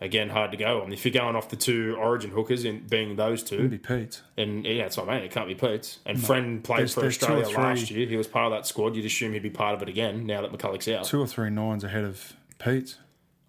again 0.00 0.28
hard 0.30 0.50
to 0.50 0.56
go 0.56 0.82
on. 0.82 0.92
If 0.92 1.04
you're 1.04 1.12
going 1.12 1.36
off 1.36 1.48
the 1.48 1.56
two 1.56 1.96
Origin 1.98 2.30
hookers, 2.30 2.64
in 2.64 2.86
being 2.86 3.16
those 3.16 3.42
two, 3.42 3.56
it'd 3.56 3.70
be 3.70 3.78
Pete. 3.78 4.20
And 4.36 4.64
yeah, 4.64 4.82
that's 4.82 4.96
what 4.96 5.08
I 5.08 5.16
mean. 5.16 5.24
It 5.24 5.30
can't 5.30 5.48
be 5.48 5.54
Peats. 5.54 5.98
And 6.04 6.22
Friend 6.22 6.62
played 6.62 6.78
There's- 6.80 6.94
for 6.94 7.00
there's 7.00 7.16
Australia 7.16 7.48
last 7.58 7.90
year. 7.90 8.06
He 8.06 8.16
was 8.16 8.26
part 8.26 8.46
of 8.46 8.52
that 8.58 8.66
squad. 8.66 8.94
You'd 8.94 9.04
assume 9.06 9.32
he'd 9.32 9.42
be 9.42 9.50
part 9.50 9.74
of 9.74 9.82
it 9.82 9.88
again 9.88 10.26
now 10.26 10.42
that 10.42 10.52
McCullough's 10.52 10.88
out. 10.88 11.04
Two 11.04 11.20
or 11.20 11.26
three 11.26 11.50
nines 11.50 11.82
ahead 11.84 12.04
of 12.04 12.34
Pete. 12.58 12.96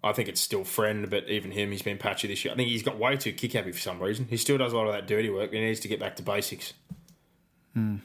I 0.04 0.12
think 0.12 0.28
it's 0.28 0.40
still 0.40 0.64
Friend, 0.64 1.08
but 1.08 1.28
even 1.28 1.52
him, 1.52 1.70
he's 1.70 1.82
been 1.82 1.96
patchy 1.98 2.26
this 2.28 2.44
year. 2.44 2.52
I 2.52 2.56
think 2.56 2.68
he's 2.68 2.82
got 2.82 2.98
way 2.98 3.16
too 3.16 3.32
kick 3.32 3.52
happy 3.52 3.70
for 3.72 3.78
some 3.78 4.00
reason. 4.02 4.26
He 4.28 4.36
still 4.36 4.58
does 4.58 4.72
a 4.72 4.76
lot 4.76 4.86
of 4.88 4.92
that 4.94 5.06
dirty 5.06 5.30
work. 5.30 5.52
He 5.52 5.60
needs 5.60 5.78
to 5.80 5.88
get 5.88 6.00
back 6.00 6.16
to 6.16 6.22
basics. 6.22 6.72
Hmm. 7.74 7.96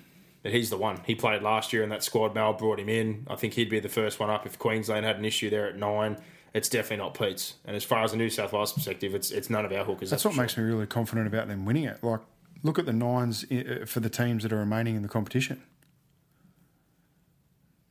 But 0.44 0.54
he's 0.54 0.70
the 0.70 0.78
one. 0.78 1.02
He 1.06 1.16
played 1.16 1.42
last 1.42 1.74
year 1.74 1.84
in 1.84 1.90
that 1.90 2.04
squad. 2.04 2.34
Mal 2.36 2.54
brought 2.54 2.80
him 2.80 2.90
in. 2.90 3.26
I 3.30 3.36
think 3.36 3.54
he'd 3.54 3.70
be 3.70 3.80
the 3.80 3.90
first 3.90 4.20
one 4.20 4.30
up 4.30 4.46
if 4.46 4.58
Queensland 4.58 5.06
had 5.06 5.18
an 5.18 5.26
issue 5.26 5.50
there 5.50 5.68
at 5.68 5.78
nine. 5.78 6.18
It's 6.54 6.70
definitely 6.70 7.04
not 7.04 7.14
Peats. 7.14 7.56
And 7.66 7.76
as 7.76 7.84
far 7.84 8.04
as 8.04 8.12
the 8.12 8.18
New 8.18 8.30
South 8.30 8.54
Wales 8.54 8.74
perspective, 8.74 9.14
it's 9.14 9.32
it's 9.32 9.50
none 9.50 9.66
of 9.66 9.72
our 9.72 9.84
hookers. 9.84 10.10
That's 10.10 10.24
what 10.26 10.34
sure. 10.34 10.44
makes 10.44 10.58
me 10.58 10.64
really 10.64 10.88
confident 10.88 11.28
about 11.28 11.48
them 11.48 11.66
winning 11.66 11.84
it. 11.84 12.04
Like, 12.04 12.22
look 12.64 12.80
at 12.80 12.86
the 12.86 12.94
nines 12.94 13.46
for 13.86 14.00
the 14.00 14.10
teams 14.10 14.44
that 14.44 14.54
are 14.54 14.58
remaining 14.58 14.96
in 14.96 15.02
the 15.02 15.10
competition. 15.10 15.62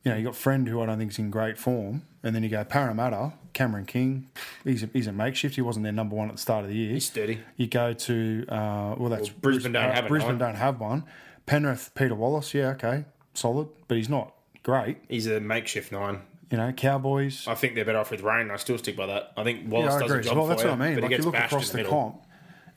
You 0.03 0.11
know, 0.11 0.17
you 0.17 0.25
got 0.25 0.35
Friend, 0.35 0.67
who 0.67 0.81
I 0.81 0.85
don't 0.85 0.97
think 0.97 1.11
is 1.11 1.19
in 1.19 1.29
great 1.29 1.57
form, 1.57 2.03
and 2.23 2.33
then 2.33 2.41
you 2.41 2.49
go 2.49 2.63
Parramatta, 2.63 3.33
Cameron 3.53 3.85
King. 3.85 4.29
He's 4.63 4.83
a, 4.83 4.89
he's 4.93 5.07
a 5.07 5.11
makeshift. 5.11 5.55
He 5.55 5.61
wasn't 5.61 5.83
their 5.83 5.91
number 5.91 6.15
one 6.15 6.29
at 6.29 6.35
the 6.35 6.41
start 6.41 6.63
of 6.63 6.69
the 6.69 6.77
year. 6.77 6.93
He's 6.93 7.05
steady. 7.05 7.39
You 7.57 7.67
go 7.67 7.91
to 7.93 8.45
uh, 8.47 8.95
well, 8.97 9.09
that's 9.09 9.29
Well, 9.29 9.39
Brisbane 9.41 9.73
don't 9.73 9.91
have 9.91 10.07
Brisbane 10.07 10.37
nine. 10.37 10.53
don't 10.53 10.55
have 10.55 10.79
one. 10.79 11.03
Penrith, 11.47 11.91
Peter 11.95 12.13
Wallace, 12.13 12.53
yeah, 12.53 12.67
okay, 12.69 13.05
solid, 13.33 13.69
but 13.87 13.97
he's 13.97 14.09
not 14.09 14.33
great. 14.61 14.97
He's 15.09 15.25
a 15.25 15.39
makeshift 15.39 15.91
nine. 15.91 16.21
You 16.51 16.57
know, 16.57 16.71
Cowboys. 16.71 17.45
I 17.47 17.55
think 17.55 17.75
they're 17.75 17.83
better 17.83 17.97
off 17.97 18.11
with 18.11 18.21
Rain. 18.21 18.51
I 18.51 18.55
still 18.57 18.77
stick 18.77 18.95
by 18.95 19.07
that. 19.07 19.33
I 19.35 19.43
think 19.43 19.69
Wallace 19.69 19.91
yeah, 19.91 19.95
I 19.95 19.99
does 20.01 20.11
agree. 20.11 20.19
a 20.19 20.23
job 20.23 20.37
Well, 20.37 20.45
for 20.45 20.49
that's 20.49 20.63
you, 20.63 20.69
what 20.69 20.81
I 20.81 20.85
mean. 20.85 20.95
but 20.95 21.03
Like 21.03 21.09
he 21.11 21.15
you 21.15 21.17
gets 21.17 21.25
look 21.25 21.35
across 21.35 21.69
the 21.71 21.83
the, 21.83 21.89
comp, 21.89 22.21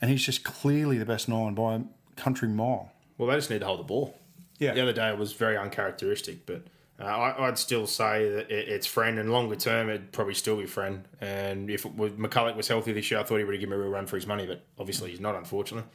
and 0.00 0.10
he's 0.10 0.24
just 0.24 0.42
clearly 0.42 0.98
the 0.98 1.04
best 1.04 1.28
nine 1.28 1.54
by 1.54 1.74
a 1.76 1.80
country 2.16 2.48
mile. 2.48 2.90
Well, 3.18 3.28
they 3.28 3.36
just 3.36 3.50
need 3.50 3.60
to 3.60 3.66
hold 3.66 3.80
the 3.80 3.84
ball. 3.84 4.16
Yeah. 4.58 4.72
The 4.74 4.82
other 4.82 4.92
day 4.92 5.08
it 5.10 5.18
was 5.18 5.32
very 5.34 5.56
uncharacteristic, 5.56 6.46
but 6.46 6.64
uh, 7.00 7.04
I, 7.04 7.46
I'd 7.48 7.58
still 7.58 7.86
say 7.86 8.28
that 8.30 8.50
it, 8.50 8.68
it's 8.68 8.86
Friend, 8.86 9.18
and 9.18 9.30
longer 9.32 9.56
term 9.56 9.88
it'd 9.88 10.10
probably 10.12 10.34
still 10.34 10.56
be 10.56 10.66
Friend. 10.66 11.04
And 11.20 11.70
if 11.70 11.84
was, 11.84 12.12
McCullough 12.12 12.56
was 12.56 12.66
healthy 12.68 12.92
this 12.92 13.10
year, 13.10 13.20
I 13.20 13.22
thought 13.22 13.38
he 13.38 13.44
would 13.44 13.54
have 13.54 13.60
given 13.60 13.74
him 13.74 13.80
a 13.80 13.82
real 13.84 13.92
run 13.92 14.06
for 14.06 14.16
his 14.16 14.26
money, 14.26 14.46
but 14.46 14.64
obviously 14.78 15.10
he's 15.10 15.20
not, 15.20 15.34
unfortunately. 15.36 15.88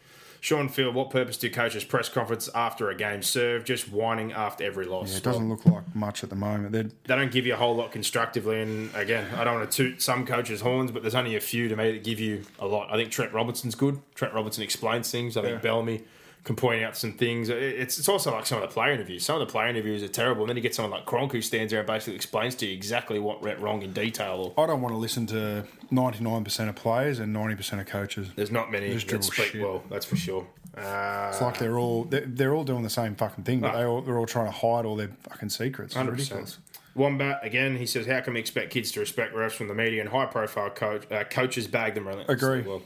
Sean 0.45 0.69
Field, 0.69 0.93
what 0.93 1.09
purpose 1.09 1.37
do 1.37 1.49
coaches 1.49 1.83
press 1.83 2.07
conference 2.07 2.47
after 2.53 2.91
a 2.91 2.95
game 2.95 3.23
serve? 3.23 3.65
Just 3.65 3.91
whining 3.91 4.31
after 4.31 4.63
every 4.63 4.85
loss. 4.85 5.09
Yeah, 5.09 5.17
It 5.17 5.23
doesn't 5.23 5.49
look 5.49 5.65
like 5.65 5.95
much 5.95 6.23
at 6.23 6.29
the 6.29 6.35
moment. 6.35 6.71
They're, 6.71 6.83
they 6.83 7.15
don't 7.15 7.31
give 7.31 7.47
you 7.47 7.55
a 7.55 7.57
whole 7.57 7.75
lot 7.75 7.91
constructively. 7.91 8.61
And 8.61 8.93
again, 8.93 9.25
I 9.33 9.43
don't 9.43 9.55
want 9.55 9.71
to 9.71 9.75
toot 9.75 10.03
some 10.03 10.23
coaches' 10.23 10.61
horns, 10.61 10.91
but 10.91 11.01
there's 11.01 11.15
only 11.15 11.35
a 11.35 11.39
few 11.39 11.67
to 11.67 11.75
me 11.75 11.93
that 11.93 12.03
give 12.03 12.19
you 12.19 12.43
a 12.59 12.67
lot. 12.67 12.93
I 12.93 12.95
think 12.95 13.09
Trent 13.09 13.33
Robinson's 13.33 13.73
good. 13.73 13.99
Trent 14.13 14.35
Robinson 14.35 14.61
explains 14.63 15.09
things. 15.09 15.35
I 15.35 15.41
think 15.41 15.63
Bellamy 15.63 16.03
can 16.45 16.55
point 16.55 16.81
out 16.83 16.95
some 16.95 17.11
things. 17.11 17.49
It's 17.49 17.99
it's 17.99 18.07
also 18.07 18.31
like 18.31 18.45
some 18.45 18.61
of 18.61 18.69
the 18.69 18.73
player 18.73 18.93
interviews. 18.93 19.25
Some 19.25 19.41
of 19.41 19.45
the 19.45 19.51
player 19.51 19.67
interviews 19.67 20.01
are 20.03 20.07
terrible, 20.07 20.43
and 20.43 20.49
then 20.49 20.55
you 20.55 20.61
get 20.63 20.73
someone 20.73 20.91
like 20.91 21.05
Cronk 21.05 21.33
who 21.33 21.41
stands 21.41 21.71
there 21.71 21.79
and 21.81 21.87
basically 21.87 22.15
explains 22.15 22.55
to 22.55 22.65
you 22.67 22.73
exactly 22.73 23.19
what 23.19 23.41
went 23.41 23.59
wrong 23.59 23.81
in 23.81 23.91
detail. 23.91 24.53
I 24.57 24.65
don't 24.67 24.81
want 24.81 24.93
to 24.93 24.97
listen 24.97 25.25
to 25.27 25.65
99% 25.91 26.69
of 26.69 26.75
players 26.75 27.19
and 27.19 27.35
90% 27.35 27.79
of 27.81 27.87
coaches. 27.87 28.29
there's 28.35 28.51
not 28.51 28.71
many 28.71 28.89
Just 28.93 29.07
that 29.07 29.09
dribble 29.09 29.23
speak 29.25 29.45
shit. 29.47 29.61
well. 29.61 29.83
That's 29.89 30.05
for 30.05 30.15
sure. 30.15 30.47
Uh, 30.77 31.29
It's 31.31 31.41
like 31.41 31.57
they're 31.57 31.77
all 31.79 32.03
they're, 32.05 32.25
they're 32.27 32.53
all 32.53 32.63
doing 32.63 32.83
the 32.83 32.89
same 32.89 33.15
fucking 33.15 33.43
thing, 33.43 33.59
but 33.59 33.73
Ah. 33.73 33.77
they 33.79 33.83
all, 33.85 34.01
they're 34.01 34.17
all 34.17 34.25
trying 34.25 34.45
to 34.45 34.51
hide 34.51 34.85
all 34.85 34.95
their 34.95 35.09
fucking 35.23 35.49
secrets. 35.49 35.95
It's 35.95 36.03
100%. 36.03 36.11
ridiculous. 36.11 36.59
Wombat 36.95 37.39
again. 37.43 37.75
He 37.77 37.85
says, 37.85 38.05
"How 38.05 38.21
can 38.21 38.33
we 38.35 38.39
expect 38.39 38.71
kids 38.71 38.91
to 38.93 38.99
respect 39.01 39.33
refs 39.35 39.51
from 39.51 39.67
the 39.67 39.73
media 39.73 39.99
and 40.01 40.09
high-profile 40.09 40.69
coach 40.71 41.11
uh, 41.11 41.23
coaches 41.25 41.67
bag 41.67 41.93
them 41.95 42.07
relentlessly?" 42.07 42.35
Agree. 42.35 42.61
Well, 42.69 42.83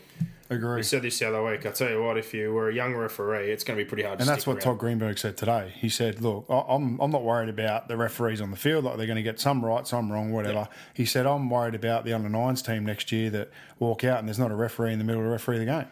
Agree. 0.52 0.78
He 0.78 0.84
said 0.84 1.04
this 1.04 1.20
the 1.20 1.28
other 1.28 1.44
week. 1.44 1.64
I 1.68 1.70
tell 1.70 1.90
you 1.90 2.02
what, 2.02 2.18
if 2.18 2.34
you 2.34 2.52
were 2.52 2.70
a 2.70 2.74
young 2.74 2.96
referee, 2.96 3.52
it's 3.52 3.64
going 3.64 3.78
to 3.78 3.86
be 3.86 3.88
pretty 3.88 4.02
hard. 4.02 4.18
to 4.18 4.24
And 4.24 4.30
that's 4.30 4.42
stick 4.42 4.48
what 4.48 4.66
around. 4.66 4.74
Todd 4.74 4.80
Greenberg 4.80 5.20
said 5.20 5.38
today. 5.38 5.72
He 5.76 5.90
said, 5.90 6.22
"Look, 6.22 6.46
I'm 6.50 7.00
I'm 7.00 7.12
not 7.12 7.24
worried 7.24 7.50
about 7.50 7.88
the 7.88 7.96
referees 7.96 8.42
on 8.42 8.50
the 8.50 8.58
field. 8.58 8.84
Like 8.84 8.98
they're 8.98 9.06
going 9.06 9.18
to 9.18 9.24
get 9.24 9.40
some 9.40 9.64
right, 9.64 9.86
some 9.86 10.12
wrong, 10.12 10.32
whatever." 10.32 10.68
He 10.94 11.06
said, 11.06 11.28
"I'm 11.28 11.50
worried 11.52 11.76
about 11.76 12.04
the 12.04 12.14
under 12.14 12.30
nines 12.30 12.64
team 12.64 12.84
next 12.84 13.12
year 13.12 13.30
that 13.30 13.52
walk 13.78 14.04
out 14.04 14.18
and 14.20 14.28
there's 14.28 14.40
not 14.40 14.50
a 14.50 14.56
referee 14.56 14.92
in 14.92 14.98
the 14.98 15.06
middle 15.06 15.22
to 15.22 15.30
referee 15.30 15.60
the 15.60 15.66
game." 15.66 15.86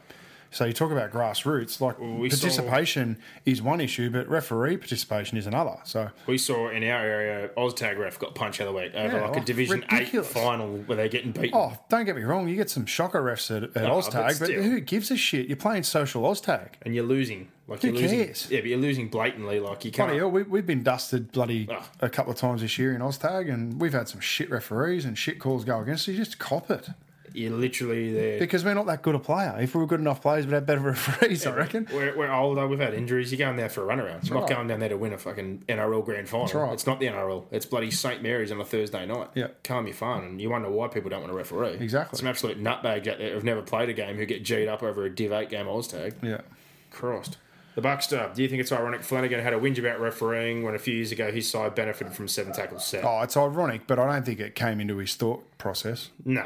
So 0.51 0.65
you 0.65 0.73
talk 0.73 0.91
about 0.91 1.11
grassroots, 1.11 1.81
like 1.81 1.99
we 1.99 2.29
saw- 2.29 2.37
participation 2.47 3.17
is 3.45 3.61
one 3.61 3.81
issue, 3.81 4.09
but 4.09 4.27
referee 4.29 4.77
participation 4.77 5.37
is 5.37 5.45
another. 5.45 5.75
So 5.83 6.09
We 6.25 6.37
saw 6.37 6.69
in 6.69 6.83
our 6.83 7.03
area, 7.05 7.49
Oztag 7.57 7.97
ref 7.97 8.17
got 8.17 8.33
punched 8.35 8.59
the 8.59 8.65
other 8.69 8.73
week 8.77 8.93
over 8.95 9.17
Yeah, 9.17 9.25
like 9.27 9.37
a 9.37 9.39
oh, 9.41 9.43
Division 9.43 9.81
ridiculous. 9.81 10.27
Eight 10.29 10.33
final 10.33 10.77
where 10.79 10.95
they're 10.95 11.09
getting 11.09 11.31
beaten. 11.31 11.51
Oh, 11.53 11.77
don't 11.89 12.05
get 12.05 12.15
me 12.15 12.23
wrong. 12.23 12.47
You 12.47 12.55
get 12.55 12.69
some 12.69 12.85
shocker 12.85 13.21
refs 13.21 13.55
at, 13.55 13.63
at 13.63 13.75
No, 13.83 13.95
but 14.01 14.05
Oztag, 14.05 14.39
but, 14.39 14.45
still. 14.47 14.63
who 14.63 14.79
gives 14.79 15.11
a 15.11 15.17
shit? 15.17 15.47
You're 15.47 15.57
playing 15.57 15.83
social 15.83 16.23
Oztag. 16.23 16.69
and 16.83 16.95
you're 16.95 17.03
losing. 17.05 17.49
Like 17.67 17.81
Who 17.81 17.89
you're 17.89 17.97
losing. 18.03 18.23
cares? 18.25 18.47
Yeah, 18.49 18.61
but 18.61 18.69
you're 18.69 18.79
losing 18.79 19.09
blatantly. 19.09 19.59
Like 19.59 19.83
you 19.83 19.91
can't. 19.91 20.07
Bloody 20.07 20.19
hell, 20.19 20.31
we, 20.31 20.43
we've 20.43 20.65
been 20.65 20.83
dusted 20.83 21.33
bloody 21.33 21.67
Ah. 21.69 21.85
a 21.99 22.09
couple 22.09 22.31
of 22.31 22.37
times 22.39 22.61
this 22.61 22.79
year 22.79 22.95
in 22.95 23.01
Oztag, 23.01 23.53
and 23.53 23.81
we've 23.81 23.91
had 23.91 24.07
some 24.07 24.21
shit 24.21 24.49
referees 24.49 25.03
and 25.03 25.17
shit 25.17 25.37
calls 25.39 25.65
go 25.65 25.81
against 25.81 26.03
us. 26.03 26.13
You 26.13 26.15
just 26.23 26.39
cop 26.39 26.71
it 26.71 26.87
You're 27.37 27.53
literally 27.57 28.11
there. 28.13 28.39
because 28.39 28.65
we're 28.65 28.73
not 28.73 28.87
that 28.87 29.01
good 29.01 29.15
a 29.15 29.19
player. 29.19 29.55
If 29.59 29.75
we 29.75 29.81
were 29.81 29.87
good 29.87 29.99
enough 29.99 30.21
players, 30.21 30.45
we'd 30.45 30.53
have 30.53 30.65
better 30.65 30.79
referees, 30.91 31.45
I 31.45 31.53
reckon. 31.53 31.87
We're, 31.93 32.17
we're 32.17 32.31
older. 32.31 32.67
We've 32.67 32.79
had 32.79 32.93
injuries. 32.93 33.31
You're 33.31 33.37
going 33.45 33.57
there 33.57 33.69
for 33.69 33.89
a 33.89 33.95
runaround. 33.95 34.27
You're 34.27 34.39
not 34.39 34.49
going 34.49 34.67
down 34.67 34.79
there 34.79 34.89
to 34.89 34.97
win 34.97 35.13
a 35.13 35.17
fucking 35.17 35.65
NRL 35.69 36.03
grand 36.03 36.27
final. 36.27 36.61
right. 36.61 36.73
It's 36.73 36.87
not 36.87 36.99
the 36.99 37.05
NRL. 37.07 37.45
It's 37.51 37.65
bloody 37.65 37.91
St 37.91 38.21
Mary's 38.23 38.51
on 38.51 38.59
a 38.59 38.65
Thursday 38.65 39.05
night. 39.05 39.29
Yeah. 39.35 39.47
calm 39.63 39.85
your 39.87 39.95
fun, 39.95 40.23
and 40.23 40.41
you 40.41 40.49
wonder 40.49 40.69
why 40.69 40.87
people 40.87 41.09
don't 41.09 41.21
want 41.21 41.31
to 41.31 41.37
referee. 41.37 41.75
Exactly. 41.79 42.17
Some 42.17 42.27
absolute 42.27 42.61
nutbags 42.61 43.07
out 43.07 43.17
there 43.19 43.33
who've 43.33 43.43
never 43.43 43.61
played 43.61 43.89
a 43.89 43.93
game 43.93 44.15
who 44.17 44.25
get 44.25 44.43
G'd 44.43 44.67
up 44.67 44.81
over 44.83 45.05
a 45.05 45.09
Div 45.13 45.31
Eight 45.31 45.49
game 45.49 45.67
Oztag. 45.67 46.15
Yeah. 46.23 46.41
crossed. 46.91 47.37
The 47.75 47.81
Buckster. 47.81 48.17
Uh, 48.17 48.33
do 48.33 48.41
you 48.41 48.49
think 48.49 48.59
it's 48.59 48.71
ironic 48.71 49.03
Flanagan 49.03 49.39
had 49.39 49.53
a 49.53 49.59
whinge 49.59 49.77
about 49.77 49.99
refereeing 49.99 50.63
when 50.63 50.73
a 50.73 50.79
few 50.79 50.95
years 50.95 51.11
ago 51.11 51.31
his 51.31 51.47
side 51.47 51.75
benefited 51.75 52.11
from 52.13 52.27
seven 52.27 52.51
tackles 52.51 52.83
set? 52.87 53.03
Oh, 53.05 53.21
it's 53.21 53.37
ironic, 53.37 53.85
but 53.85 53.99
I 53.99 54.11
don't 54.11 54.25
think 54.25 54.39
it 54.39 54.55
came 54.55 54.81
into 54.81 54.97
his 54.97 55.13
thought 55.13 55.43
process. 55.59 56.09
No. 56.25 56.43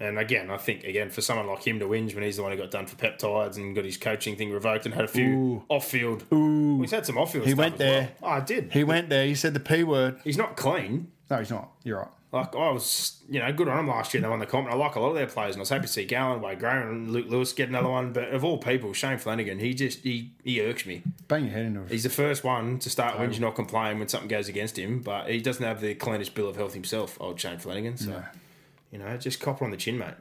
And 0.00 0.18
again, 0.18 0.50
I 0.50 0.56
think 0.56 0.84
again 0.84 1.10
for 1.10 1.20
someone 1.20 1.46
like 1.46 1.64
him 1.64 1.78
to 1.78 1.86
whinge 1.86 2.14
when 2.14 2.24
he's 2.24 2.36
the 2.36 2.42
one 2.42 2.52
who 2.52 2.58
got 2.58 2.70
done 2.70 2.86
for 2.86 2.96
peptides 2.96 3.56
and 3.56 3.74
got 3.74 3.84
his 3.84 3.96
coaching 3.96 4.36
thing 4.36 4.50
revoked 4.50 4.86
and 4.86 4.94
had 4.94 5.04
a 5.04 5.08
few 5.08 5.64
off 5.68 5.86
field. 5.86 6.24
Ooh. 6.32 6.80
He's 6.80 6.90
had 6.90 7.06
some 7.06 7.16
off 7.16 7.32
field. 7.32 7.46
He 7.46 7.54
went 7.54 7.78
there. 7.78 8.10
Well. 8.20 8.32
Oh, 8.32 8.34
I 8.34 8.40
did. 8.40 8.72
He 8.72 8.82
went 8.82 9.08
there. 9.08 9.26
He 9.26 9.34
said 9.34 9.54
the 9.54 9.60
p 9.60 9.84
word. 9.84 10.20
he's 10.24 10.38
not 10.38 10.56
clean. 10.56 11.12
No, 11.30 11.38
he's 11.38 11.50
not. 11.50 11.70
You're 11.84 12.00
right. 12.00 12.08
Like 12.34 12.56
I 12.56 12.70
was, 12.72 13.22
you 13.30 13.38
know, 13.38 13.52
good 13.52 13.68
on 13.68 13.76
them 13.76 13.86
last 13.86 14.12
year. 14.12 14.20
They 14.20 14.28
won 14.28 14.40
the 14.40 14.46
comp. 14.46 14.66
and 14.66 14.74
I 14.74 14.76
like 14.76 14.96
a 14.96 15.00
lot 15.00 15.10
of 15.10 15.14
their 15.14 15.28
players, 15.28 15.54
and 15.54 15.60
I 15.60 15.62
was 15.62 15.68
happy 15.68 15.82
to 15.82 15.88
see 15.88 16.04
Gallen, 16.04 16.42
Wade 16.42 16.58
Graham, 16.58 16.88
and 16.88 17.10
Luke 17.12 17.26
Lewis 17.28 17.52
get 17.52 17.68
another 17.68 17.88
one. 17.88 18.12
But 18.12 18.30
of 18.30 18.42
all 18.44 18.58
people, 18.58 18.92
Shane 18.92 19.18
Flanagan, 19.18 19.60
he 19.60 19.72
just 19.72 20.00
he 20.00 20.32
he 20.42 20.60
irks 20.60 20.84
me. 20.84 21.04
Bang 21.28 21.44
your 21.44 21.52
head 21.52 21.66
into 21.66 21.82
it. 21.82 21.92
He's 21.92 22.02
the 22.02 22.10
first 22.10 22.42
one 22.42 22.80
to 22.80 22.90
start 22.90 23.18
whinging 23.18 23.46
or 23.46 23.52
complaining 23.52 24.00
when 24.00 24.08
something 24.08 24.28
goes 24.28 24.48
against 24.48 24.76
him, 24.76 24.98
but 24.98 25.30
he 25.30 25.40
doesn't 25.40 25.64
have 25.64 25.80
the 25.80 25.94
cleanest 25.94 26.34
bill 26.34 26.48
of 26.48 26.56
health 26.56 26.74
himself, 26.74 27.16
old 27.20 27.38
Shane 27.38 27.58
Flanagan. 27.58 27.96
So, 27.96 28.24
you 28.94 29.00
know, 29.00 29.16
just 29.16 29.40
copper 29.40 29.64
on 29.64 29.72
the 29.72 29.76
chin, 29.76 29.98
mate. 29.98 30.14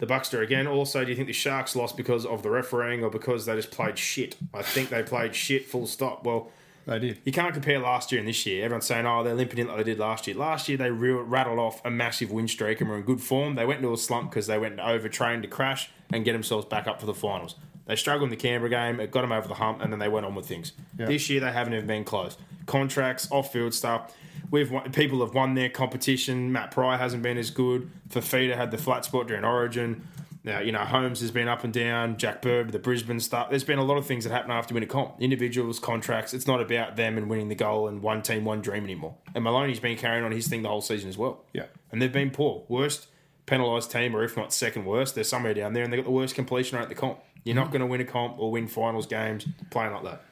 The 0.00 0.06
Buckster 0.06 0.42
again. 0.42 0.66
Also, 0.66 1.04
do 1.04 1.10
you 1.10 1.14
think 1.16 1.28
the 1.28 1.32
Sharks 1.32 1.76
lost 1.76 1.96
because 1.96 2.26
of 2.26 2.42
the 2.42 2.50
refereeing 2.50 3.04
or 3.04 3.08
because 3.10 3.46
they 3.46 3.54
just 3.54 3.70
played 3.70 3.96
shit? 3.96 4.34
I 4.52 4.62
think 4.62 4.88
they 4.88 5.04
played 5.04 5.36
shit. 5.36 5.66
Full 5.68 5.86
stop. 5.86 6.24
Well, 6.24 6.50
They 6.86 6.98
did. 6.98 7.20
you 7.24 7.30
can't 7.30 7.54
compare 7.54 7.78
last 7.78 8.10
year 8.10 8.18
and 8.18 8.26
this 8.28 8.44
year. 8.44 8.64
Everyone's 8.64 8.86
saying, 8.86 9.06
"Oh, 9.06 9.22
they're 9.22 9.34
limping 9.34 9.60
in 9.60 9.68
like 9.68 9.76
they 9.76 9.84
did 9.84 10.00
last 10.00 10.26
year." 10.26 10.36
Last 10.36 10.68
year, 10.68 10.76
they 10.76 10.90
real, 10.90 11.22
rattled 11.22 11.60
off 11.60 11.80
a 11.84 11.90
massive 11.92 12.32
win 12.32 12.48
streak 12.48 12.80
and 12.80 12.90
were 12.90 12.96
in 12.96 13.04
good 13.04 13.20
form. 13.20 13.54
They 13.54 13.64
went 13.64 13.78
into 13.78 13.92
a 13.92 13.96
slump 13.96 14.30
because 14.32 14.48
they 14.48 14.58
went 14.58 14.80
overtrained 14.80 15.44
to 15.44 15.48
crash 15.48 15.88
and 16.12 16.24
get 16.24 16.32
themselves 16.32 16.66
back 16.66 16.88
up 16.88 16.98
for 16.98 17.06
the 17.06 17.14
finals. 17.14 17.54
They 17.86 17.96
struggled 17.96 18.24
in 18.24 18.30
the 18.30 18.36
Canberra 18.36 18.70
game. 18.70 19.00
It 19.00 19.10
got 19.10 19.22
them 19.22 19.32
over 19.32 19.46
the 19.46 19.54
hump, 19.54 19.82
and 19.82 19.92
then 19.92 19.98
they 19.98 20.08
went 20.08 20.24
on 20.24 20.34
with 20.34 20.46
things. 20.46 20.72
Yeah. 20.98 21.06
This 21.06 21.28
year, 21.28 21.40
they 21.40 21.52
haven't 21.52 21.74
even 21.74 21.86
been 21.86 22.04
close. 22.04 22.36
Contracts, 22.66 23.28
off-field 23.30 23.74
stuff. 23.74 24.14
We've 24.50 24.70
won, 24.70 24.90
people 24.92 25.20
have 25.24 25.34
won 25.34 25.54
their 25.54 25.68
competition. 25.68 26.52
Matt 26.52 26.70
Prior 26.70 26.96
hasn't 26.96 27.22
been 27.22 27.36
as 27.36 27.50
good. 27.50 27.90
Fifita 28.08 28.56
had 28.56 28.70
the 28.70 28.78
flat 28.78 29.04
spot 29.04 29.26
during 29.26 29.44
Origin. 29.44 30.06
Now, 30.44 30.60
you 30.60 30.72
know, 30.72 30.80
Holmes 30.80 31.20
has 31.20 31.30
been 31.30 31.48
up 31.48 31.64
and 31.64 31.72
down, 31.72 32.18
Jack 32.18 32.42
Bird, 32.42 32.70
the 32.70 32.78
Brisbane 32.78 33.18
stuff. 33.18 33.48
There's 33.48 33.64
been 33.64 33.78
a 33.78 33.84
lot 33.84 33.96
of 33.96 34.06
things 34.06 34.24
that 34.24 34.30
happen 34.30 34.50
after 34.50 34.72
you 34.72 34.76
win 34.76 34.82
a 34.82 34.86
comp. 34.86 35.14
Individuals, 35.18 35.78
contracts. 35.78 36.34
It's 36.34 36.46
not 36.46 36.60
about 36.60 36.96
them 36.96 37.16
and 37.16 37.30
winning 37.30 37.48
the 37.48 37.54
goal 37.54 37.88
and 37.88 38.02
one 38.02 38.20
team, 38.20 38.44
one 38.44 38.60
dream 38.60 38.84
anymore. 38.84 39.16
And 39.34 39.42
Maloney's 39.42 39.80
been 39.80 39.96
carrying 39.96 40.22
on 40.22 40.32
his 40.32 40.46
thing 40.46 40.60
the 40.60 40.68
whole 40.68 40.82
season 40.82 41.08
as 41.08 41.16
well. 41.16 41.44
Yeah. 41.54 41.66
And 41.90 42.00
they've 42.02 42.12
been 42.12 42.30
poor. 42.30 42.64
Worst 42.68 43.06
penalised 43.46 43.90
team, 43.90 44.14
or 44.14 44.22
if 44.22 44.36
not 44.36 44.52
second 44.52 44.84
worst, 44.84 45.14
they're 45.14 45.24
somewhere 45.24 45.54
down 45.54 45.72
there 45.72 45.82
and 45.82 45.90
they've 45.90 45.98
got 45.98 46.04
the 46.04 46.10
worst 46.10 46.34
completion 46.34 46.76
rate 46.76 46.84
at 46.84 46.88
the 46.90 46.94
comp. 46.94 47.20
You're 47.44 47.54
not 47.54 47.70
going 47.70 47.80
to 47.80 47.86
win 47.86 48.00
a 48.00 48.04
comp 48.04 48.38
or 48.38 48.50
win 48.50 48.66
finals 48.66 49.06
games 49.06 49.46
playing 49.70 49.92
like 49.92 50.04
that. 50.04 50.22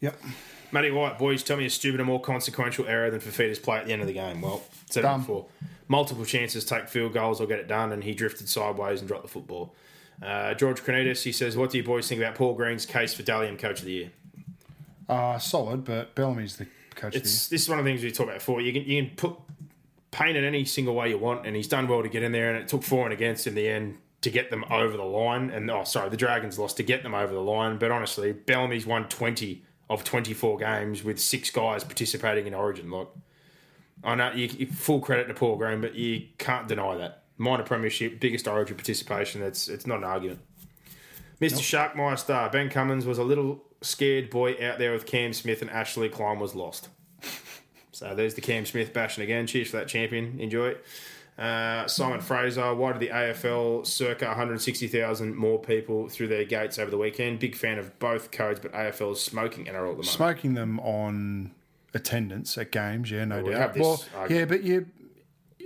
Yep. 0.00 0.20
Matty 0.70 0.90
White, 0.90 1.18
boys, 1.18 1.42
tell 1.42 1.56
me 1.56 1.66
a 1.66 1.70
stupid 1.70 1.98
and 1.98 2.06
more 2.06 2.20
consequential 2.20 2.86
error 2.86 3.10
than 3.10 3.20
Fifita's 3.20 3.58
play 3.58 3.78
at 3.78 3.86
the 3.86 3.92
end 3.92 4.02
of 4.02 4.08
the 4.08 4.14
game. 4.14 4.40
Well, 4.40 4.62
said 4.88 5.04
it 5.04 5.18
before. 5.18 5.46
Multiple 5.88 6.24
chances, 6.24 6.64
take 6.64 6.88
field 6.88 7.14
goals 7.14 7.40
or 7.40 7.46
get 7.46 7.58
it 7.58 7.66
done, 7.66 7.92
and 7.92 8.04
he 8.04 8.14
drifted 8.14 8.48
sideways 8.48 9.00
and 9.00 9.08
dropped 9.08 9.22
the 9.22 9.28
football. 9.28 9.74
Uh, 10.22 10.52
George 10.54 10.82
Cronitas, 10.82 11.22
he 11.22 11.32
says, 11.32 11.56
What 11.56 11.70
do 11.70 11.78
you 11.78 11.84
boys 11.84 12.08
think 12.08 12.20
about 12.20 12.34
Paul 12.34 12.54
Green's 12.54 12.84
case 12.84 13.14
for 13.14 13.22
Dally 13.22 13.48
M 13.48 13.56
Coach 13.56 13.80
of 13.80 13.86
the 13.86 13.92
Year? 13.92 14.10
Uh, 15.08 15.38
solid, 15.38 15.84
but 15.84 16.14
Bellamy's 16.14 16.56
the 16.56 16.66
coach 16.94 17.14
of 17.16 17.22
the 17.22 17.28
It's 17.28 17.48
This 17.48 17.62
is 17.62 17.68
one 17.68 17.78
of 17.78 17.84
the 17.84 17.90
things 17.90 18.02
we 18.02 18.10
talked 18.10 18.28
about 18.28 18.40
before. 18.40 18.60
You 18.60 18.72
can, 18.72 18.84
you 18.84 19.02
can 19.02 19.16
put 19.16 19.36
paint 20.10 20.36
it 20.36 20.44
any 20.44 20.64
single 20.64 20.94
way 20.94 21.08
you 21.08 21.18
want, 21.18 21.46
and 21.46 21.56
he's 21.56 21.68
done 21.68 21.88
well 21.88 22.02
to 22.02 22.08
get 22.08 22.22
in 22.22 22.32
there, 22.32 22.52
and 22.52 22.62
it 22.62 22.68
took 22.68 22.82
for 22.82 23.04
and 23.04 23.12
against 23.12 23.46
in 23.46 23.54
the 23.54 23.68
end 23.68 23.96
to 24.28 24.34
get 24.34 24.50
them 24.50 24.64
over 24.70 24.96
the 24.96 25.04
line. 25.04 25.50
And, 25.50 25.70
oh, 25.70 25.84
sorry, 25.84 26.10
the 26.10 26.16
Dragons 26.16 26.58
lost 26.58 26.76
to 26.76 26.82
get 26.82 27.02
them 27.02 27.14
over 27.14 27.32
the 27.32 27.40
line, 27.40 27.78
but 27.78 27.90
honestly, 27.90 28.32
Bellamy's 28.32 28.86
won 28.86 29.08
20 29.08 29.64
of 29.88 30.04
24 30.04 30.58
games 30.58 31.02
with 31.02 31.18
six 31.18 31.50
guys 31.50 31.82
participating 31.82 32.46
in 32.46 32.54
Origin. 32.54 32.90
Like, 32.90 33.08
I 34.04 34.14
know 34.14 34.32
you, 34.32 34.48
you 34.48 34.66
full 34.66 35.00
credit 35.00 35.28
to 35.28 35.34
Paul 35.34 35.56
Green, 35.56 35.80
but 35.80 35.94
you 35.94 36.26
can't 36.36 36.68
deny 36.68 36.96
that 36.96 37.24
minor 37.38 37.62
premiership, 37.62 38.20
biggest 38.20 38.46
Origin 38.46 38.76
participation. 38.76 39.42
It's 39.42 39.68
it's 39.68 39.86
not 39.86 39.98
an 39.98 40.04
argument. 40.04 40.40
Mr. 41.40 41.60
Sharkmeister 41.94 42.52
Ben 42.52 42.68
Cummins 42.68 43.06
was 43.06 43.18
a 43.18 43.24
little 43.24 43.64
scared 43.80 44.28
boy 44.28 44.56
out 44.64 44.78
there 44.78 44.92
with 44.92 45.06
Cam 45.06 45.32
Smith, 45.32 45.62
and 45.62 45.70
Ashley 45.70 46.08
Klein 46.08 46.38
was 46.38 46.54
lost. 46.54 46.88
so 47.92 48.14
there's 48.14 48.34
the 48.34 48.40
Cam 48.40 48.66
Smith 48.66 48.92
bashing 48.92 49.24
again. 49.24 49.46
Cheers 49.46 49.70
for 49.70 49.78
that 49.78 49.88
champion. 49.88 50.38
Enjoy 50.38 50.68
it. 50.68 50.84
Uh, 51.38 51.86
Simon 51.86 52.20
Fraser, 52.20 52.74
why 52.74 52.92
did 52.92 53.00
the 53.00 53.08
AFL 53.10 53.86
circa 53.86 54.26
160,000 54.26 55.36
more 55.36 55.58
people 55.60 56.08
through 56.08 56.26
their 56.28 56.44
gates 56.44 56.78
over 56.80 56.90
the 56.90 56.98
weekend? 56.98 57.38
Big 57.38 57.54
fan 57.54 57.78
of 57.78 57.96
both 58.00 58.30
codes, 58.32 58.58
but 58.58 58.72
AFL 58.72 59.12
is 59.12 59.20
smoking 59.22 59.66
NRL 59.66 59.68
at 59.68 59.72
the 59.74 59.84
moment. 59.88 60.06
Smoking 60.06 60.54
them 60.54 60.80
on 60.80 61.52
attendance 61.94 62.58
at 62.58 62.72
games, 62.72 63.10
yeah, 63.10 63.24
no 63.24 63.36
Well, 63.36 63.44
we 63.44 63.50
doubt. 63.52 63.74
this 63.74 63.80
well, 63.82 64.04
argument. 64.16 64.40
yeah, 64.40 64.44
but 64.56 64.62
you 64.64 64.86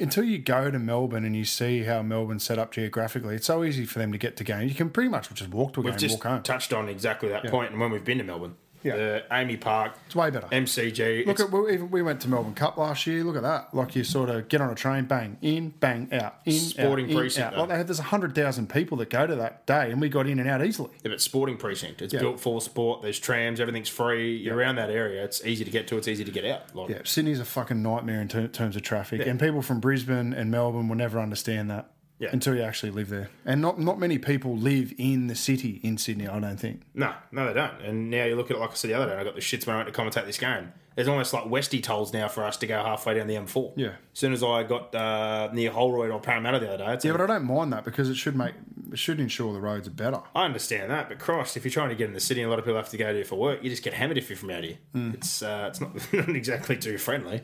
until 0.01 0.25
you 0.25 0.39
go 0.39 0.71
to 0.71 0.79
Melbourne 0.79 1.25
and 1.25 1.37
you 1.37 1.45
see 1.45 1.83
how 1.85 2.03
Melbourne's 2.03 2.43
set 2.43 2.59
up 2.59 2.73
geographically, 2.73 3.37
it's 3.37 3.47
so 3.47 3.63
easy 3.63 3.85
for 3.85 3.99
them 3.99 4.11
to 4.13 4.19
get 4.19 4.37
to 4.39 4.45
games. 4.45 4.71
You 4.71 4.75
can 4.77 4.91
pretty 4.91 5.11
much 5.11 5.33
just 5.35 5.51
walk 5.51 5.75
to 5.75 5.81
a 5.81 5.85
We've 5.85 5.93
game, 5.93 5.99
just 5.99 6.17
walk 6.17 6.25
home. 6.25 6.43
touched 6.43 6.73
on 6.73 6.89
exactly 6.89 7.29
that 7.29 7.45
point, 7.47 7.71
and 7.73 7.81
when 7.81 7.91
we've 7.91 8.05
been 8.05 8.19
to 8.19 8.25
Melbourne, 8.25 8.57
Yeah. 8.83 8.97
the 8.97 9.25
AAMI 9.31 9.61
Park, 9.61 9.93
It's 10.07 10.15
way 10.17 10.31
better. 10.31 10.47
MCG, 10.51 11.25
Look 11.27 11.41
it's- 11.41 11.41
at 11.41 11.51
we, 11.53 11.77
we 11.79 12.03
went 12.03 12.21
to 12.23 12.29
Melbourne 12.29 12.55
Cup 12.55 12.77
last 12.77 13.07
year. 13.07 13.25
Look 13.25 13.37
at 13.37 13.43
that. 13.43 13.75
Like 13.75 13.95
you 13.97 14.05
sort 14.05 14.29
of 14.31 14.49
get 14.49 14.61
on 14.61 14.71
a 14.71 14.75
train, 14.75 15.05
bang 15.05 15.37
in, 15.43 15.71
bang 15.71 16.09
out, 16.13 16.37
in, 16.45 16.53
Sporting 16.53 17.07
out, 17.07 17.11
in, 17.11 17.17
precinct, 17.17 17.47
out. 17.47 17.53
though. 17.55 17.61
Like 17.61 17.69
they 17.71 17.77
had, 17.77 17.87
there's 17.89 17.99
hundred 17.99 18.35
thousand 18.35 18.69
people 18.69 18.97
that 18.99 19.11
go 19.11 19.27
to 19.27 19.35
that 19.37 19.67
day, 19.67 19.91
and 19.91 20.01
we 20.01 20.09
got 20.09 20.27
in 20.27 20.39
and 20.39 20.49
out 20.49 20.65
easily. 20.65 20.91
Yeah, 21.03 21.11
but 21.11 21.21
sporting 21.21 21.57
precinct. 21.57 22.03
It's 22.03 22.13
Yeah. 22.15 22.21
built 22.21 22.41
for 22.41 22.61
sport. 22.61 23.03
There's 23.03 23.19
trams. 23.19 23.61
Everything's 23.61 23.89
free. 23.89 24.37
You're 24.37 24.57
around 24.57 24.77
that 24.77 24.91
area. 24.91 25.23
It's 25.25 25.45
easy 25.45 25.65
to 25.65 25.71
get 25.71 25.87
to. 25.89 25.97
It's 25.97 26.09
easy 26.09 26.25
to 26.25 26.31
get 26.31 26.45
out. 26.45 26.75
Like, 26.75 26.91
Yeah, 26.91 26.99
Sydney's 27.05 27.41
a 27.41 27.45
fucking 27.45 27.83
nightmare 27.83 28.21
in 28.21 28.29
ter- 28.29 28.47
terms 28.49 28.77
of 28.77 28.83
traffic, 28.83 29.27
and 29.27 29.39
people 29.41 29.63
from 29.63 29.81
Brisbane 29.81 30.33
and 30.33 30.51
Melbourne 30.51 30.89
will 30.89 30.97
never 30.97 31.19
understand 31.21 31.71
that 31.71 31.91
Yeah. 32.23 32.31
until 32.33 32.55
you 32.55 32.63
actually 32.63 32.93
live 32.93 33.09
there. 33.09 33.29
And 33.45 33.61
not 33.61 33.79
not 33.81 33.99
many 33.99 34.17
people 34.19 34.57
live 34.57 34.95
in 34.97 35.27
the 35.27 35.35
city 35.35 35.81
in 35.83 35.99
Sydney. 35.99 36.29
I 36.29 36.39
don't 36.39 36.57
think. 36.57 36.83
No, 36.95 37.13
no, 37.33 37.49
they 37.49 37.55
don't. 37.55 37.81
And 37.83 38.11
now 38.11 38.25
you 38.25 38.37
look 38.37 38.51
at 38.51 38.57
it, 38.57 38.61
like 38.61 38.71
I 38.71 38.75
said 38.75 38.91
the 38.91 38.95
other 38.95 39.07
day, 39.13 39.17
I 39.21 39.25
got 39.25 39.35
the 39.35 39.41
shits 39.41 39.67
when 39.67 39.75
I 39.77 39.83
went 39.83 39.93
to 39.93 40.01
commentate 40.01 40.27
this 40.27 40.39
game. 40.39 40.73
There's 40.95 41.09
almost 41.09 41.33
like 41.33 41.49
Westy 41.49 41.81
tolls 41.81 42.13
now 42.13 42.29
for 42.29 42.45
us 42.45 42.59
to 42.59 42.67
go 42.67 42.77
halfway 42.83 43.15
down 43.15 43.27
the 43.27 43.35
M4. 43.37 43.73
Yeah. 43.77 43.87
As 43.89 43.95
soon 44.13 44.35
as 44.35 44.43
I 44.45 44.63
got 44.63 44.95
uh, 44.95 45.49
near 45.55 45.71
Holroyd 45.71 46.11
or 46.11 46.21
Parramatta 46.21 46.59
the 46.59 46.69
other 46.75 46.85
day, 46.85 46.93
it's 46.93 47.05
Yeah, 47.05 47.13
a- 47.13 47.15
but 47.19 47.23
I 47.23 47.27
don't 47.39 47.47
mind 47.47 47.73
that 47.73 47.83
because 47.85 48.09
it 48.11 48.17
should 48.17 48.37
make 48.37 48.53
it 48.93 48.99
should 48.99 49.19
ensure 49.19 49.53
the 49.55 49.61
roads 49.61 49.89
are 49.89 49.91
better. 49.91 50.21
I 50.35 50.45
understand 50.45 50.91
that, 50.91 51.09
but 51.09 51.19
Christ, 51.19 51.57
if 51.57 51.65
you're 51.65 51.73
trying 51.73 51.89
to 51.89 51.95
get 51.95 52.09
in 52.09 52.13
the 52.15 52.21
city 52.21 52.43
a 52.43 52.49
lot 52.49 52.59
of 52.59 52.67
people 52.67 52.77
have 52.77 52.91
to 52.91 52.97
go 52.99 53.13
there 53.15 53.25
for 53.25 53.37
work, 53.37 53.65
you 53.65 53.71
just 53.71 53.83
get 53.83 53.95
hammered 53.95 54.19
if 54.19 54.29
you're 54.29 54.37
from 54.37 54.51
out 54.51 54.65
here. 54.65 54.77
Hmm. 54.93 55.13
It's 55.15 55.43
uh, 55.43 55.65
it's 55.71 55.81
not, 55.81 55.95
not 56.13 56.29
exactly 56.37 56.77
too 56.77 56.99
friendly. 56.99 57.43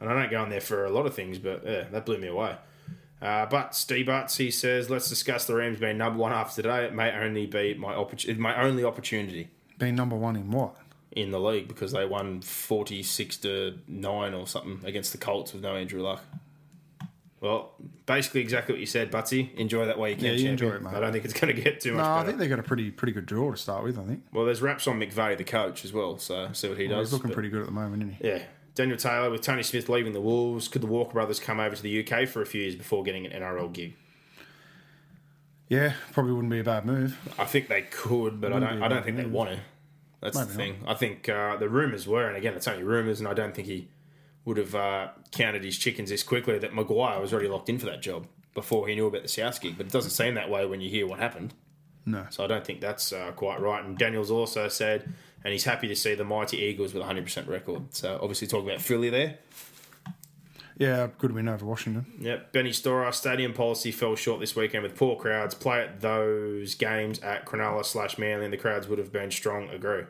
And 0.00 0.08
I 0.10 0.14
don't 0.20 0.30
go 0.30 0.42
in 0.42 0.50
there 0.50 0.60
for 0.60 0.84
a 0.84 0.90
lot 0.90 1.06
of 1.06 1.14
things, 1.14 1.38
but 1.38 1.62
yeah, 1.64 1.84
that 1.92 2.04
blew 2.06 2.18
me 2.18 2.26
away. 2.26 2.56
Uh, 3.22 3.44
but 3.46 3.74
Steve 3.74 4.06
Butts, 4.06 4.36
he 4.38 4.50
says, 4.50 4.88
let's 4.88 5.08
discuss 5.08 5.44
the 5.46 5.54
Rams 5.54 5.78
being 5.78 5.98
number 5.98 6.18
one 6.18 6.32
after 6.32 6.62
today. 6.62 6.84
It 6.86 6.94
may 6.94 7.12
only 7.12 7.46
be 7.46 7.74
my 7.74 7.94
opportunity, 7.94 8.40
my 8.40 8.60
only 8.62 8.82
opportunity 8.84 9.48
Being 9.78 9.94
number 9.94 10.16
one 10.16 10.36
in 10.36 10.50
what? 10.50 10.74
in 11.12 11.30
the 11.32 11.40
league 11.40 11.66
because 11.68 11.90
they 11.92 12.06
won 12.06 12.40
46 12.40 13.36
to 13.38 13.78
9 13.88 14.32
or 14.34 14.46
something 14.46 14.80
against 14.88 15.10
the 15.12 15.18
Colts 15.18 15.52
with 15.52 15.62
no 15.62 15.74
Andrew 15.74 16.00
Luck. 16.02 16.22
Well, 17.40 17.72
basically 18.06 18.42
exactly 18.42 18.74
what 18.74 18.80
you 18.80 18.86
said, 18.86 19.10
Butsy. 19.10 19.54
Enjoy 19.56 19.86
that 19.86 19.98
way 19.98 20.10
you 20.10 20.16
can. 20.16 20.26
Yeah, 20.26 20.30
you 20.32 20.36
champion. 20.48 20.52
enjoy 20.52 20.76
it, 20.76 20.82
mate. 20.82 20.94
I 20.94 21.00
don't 21.00 21.10
think 21.12 21.24
it's 21.24 21.32
going 21.40 21.54
to 21.56 21.60
get 21.60 21.80
too 21.80 21.94
much 21.94 22.04
No, 22.04 22.12
I 22.12 22.24
think 22.24 22.38
they 22.38 22.48
got 22.48 22.58
a 22.58 22.62
pretty 22.62 22.90
pretty 22.90 23.12
good 23.12 23.24
draw 23.26 23.50
to 23.50 23.56
start 23.56 23.82
with. 23.82 23.98
I 23.98 24.04
think 24.04 24.24
Well, 24.32 24.44
there's 24.44 24.60
raps 24.62 24.86
on 24.86 25.00
McVay, 25.00 25.36
the 25.38 25.44
coach, 25.44 25.84
as 25.84 25.92
well. 25.92 26.18
So 26.18 26.50
see 26.52 26.68
what 26.68 26.78
he 26.78 26.86
does. 26.86 27.08
he's 27.08 27.12
looking 27.14 27.28
But, 27.30 27.34
pretty 27.34 27.48
good 27.48 27.60
at 27.60 27.66
the 27.66 27.72
moment, 27.72 28.02
isn't 28.02 28.14
he? 28.16 28.28
Yeah. 28.28 28.42
Daniel 28.74 28.96
Taylor 28.96 29.30
with 29.30 29.42
Tony 29.42 29.62
Smith 29.62 29.88
leaving 29.88 30.12
the 30.12 30.20
Wolves. 30.20 30.68
Could 30.68 30.82
the 30.82 30.86
Walker 30.86 31.12
brothers 31.12 31.40
come 31.40 31.60
over 31.60 31.74
to 31.76 31.82
the 31.82 32.06
UK 32.06 32.28
for 32.28 32.40
a 32.42 32.46
few 32.46 32.62
years 32.62 32.76
before 32.76 33.02
getting 33.02 33.26
an 33.26 33.32
NRL 33.42 33.72
gig? 33.72 33.94
Yeah, 35.68 35.92
probably 36.12 36.32
wouldn't 36.32 36.50
be 36.50 36.58
a 36.60 36.64
bad 36.64 36.84
move. 36.84 37.18
I 37.38 37.44
think 37.44 37.68
they 37.68 37.82
could, 37.82 38.40
but 38.40 38.52
I 38.52 38.54
Wouldn't 38.56 38.70
don't. 38.70 38.78
be 38.78 38.82
a 38.82 38.86
I 38.86 38.88
don't 38.88 39.04
think 39.04 39.16
they 39.16 39.22
move. 39.24 39.32
want 39.32 39.50
to. 39.50 39.60
That's 40.20 40.36
Maybe 40.36 40.48
the 40.48 40.54
thing. 40.54 40.84
I 40.86 40.94
think 40.94 41.28
uh, 41.28 41.56
the 41.56 41.68
rumours 41.68 42.06
were, 42.06 42.26
and 42.26 42.36
again, 42.36 42.54
it's 42.54 42.66
only 42.68 42.82
rumours, 42.82 43.20
and 43.20 43.28
I 43.28 43.34
don't 43.34 43.54
think 43.54 43.68
he 43.68 43.88
would 44.44 44.56
have 44.56 44.74
uh, 44.74 45.08
counted 45.30 45.62
his 45.64 45.78
chickens 45.78 46.10
this 46.10 46.22
quickly. 46.22 46.58
That 46.58 46.74
Maguire 46.74 47.20
was 47.20 47.32
already 47.32 47.48
locked 47.48 47.68
in 47.68 47.78
for 47.78 47.86
that 47.86 48.02
job 48.02 48.26
before 48.52 48.88
he 48.88 48.94
knew 48.96 49.06
about 49.06 49.22
the 49.22 49.28
South 49.28 49.60
gig, 49.60 49.76
but 49.76 49.86
it 49.86 49.92
doesn't 49.92 50.10
seem 50.10 50.34
that 50.34 50.50
way 50.50 50.66
when 50.66 50.80
you 50.80 50.90
hear 50.90 51.06
what 51.06 51.20
happened. 51.20 51.54
No. 52.04 52.26
So 52.30 52.42
I 52.42 52.46
don't 52.48 52.64
think 52.64 52.80
that's 52.80 53.12
uh, 53.12 53.30
quite 53.36 53.60
right. 53.60 53.84
And 53.84 53.96
Daniels 53.96 54.30
also 54.30 54.66
said, 54.68 55.12
and 55.44 55.52
he's 55.52 55.64
happy 55.64 55.88
to 55.88 55.96
see 55.96 56.14
the 56.14 56.24
mighty 56.24 56.58
Eagles 56.58 56.92
with 56.94 57.02
a 57.02 57.06
100% 57.06 57.48
record. 57.48 57.94
So 57.94 58.18
obviously 58.20 58.46
talking 58.48 58.68
about 58.68 58.80
Philly 58.80 59.10
there. 59.10 59.38
Yeah, 60.78 61.08
good 61.18 61.32
win 61.32 61.46
over 61.46 61.66
Washington. 61.66 62.06
Yep. 62.20 62.52
Benny 62.52 62.72
Storer, 62.72 63.12
stadium 63.12 63.52
policy 63.52 63.92
fell 63.92 64.16
short 64.16 64.40
this 64.40 64.56
weekend 64.56 64.82
with 64.82 64.96
poor 64.96 65.14
crowds. 65.16 65.54
Play 65.54 65.82
at 65.82 66.00
those 66.00 66.74
games 66.74 67.18
at 67.20 67.44
Cronulla 67.44 67.84
slash 67.84 68.16
Manly 68.16 68.44
and 68.46 68.52
the 68.52 68.56
crowds 68.56 68.88
would 68.88 68.98
have 68.98 69.12
been 69.12 69.30
strong, 69.30 69.68
agree. 69.68 70.04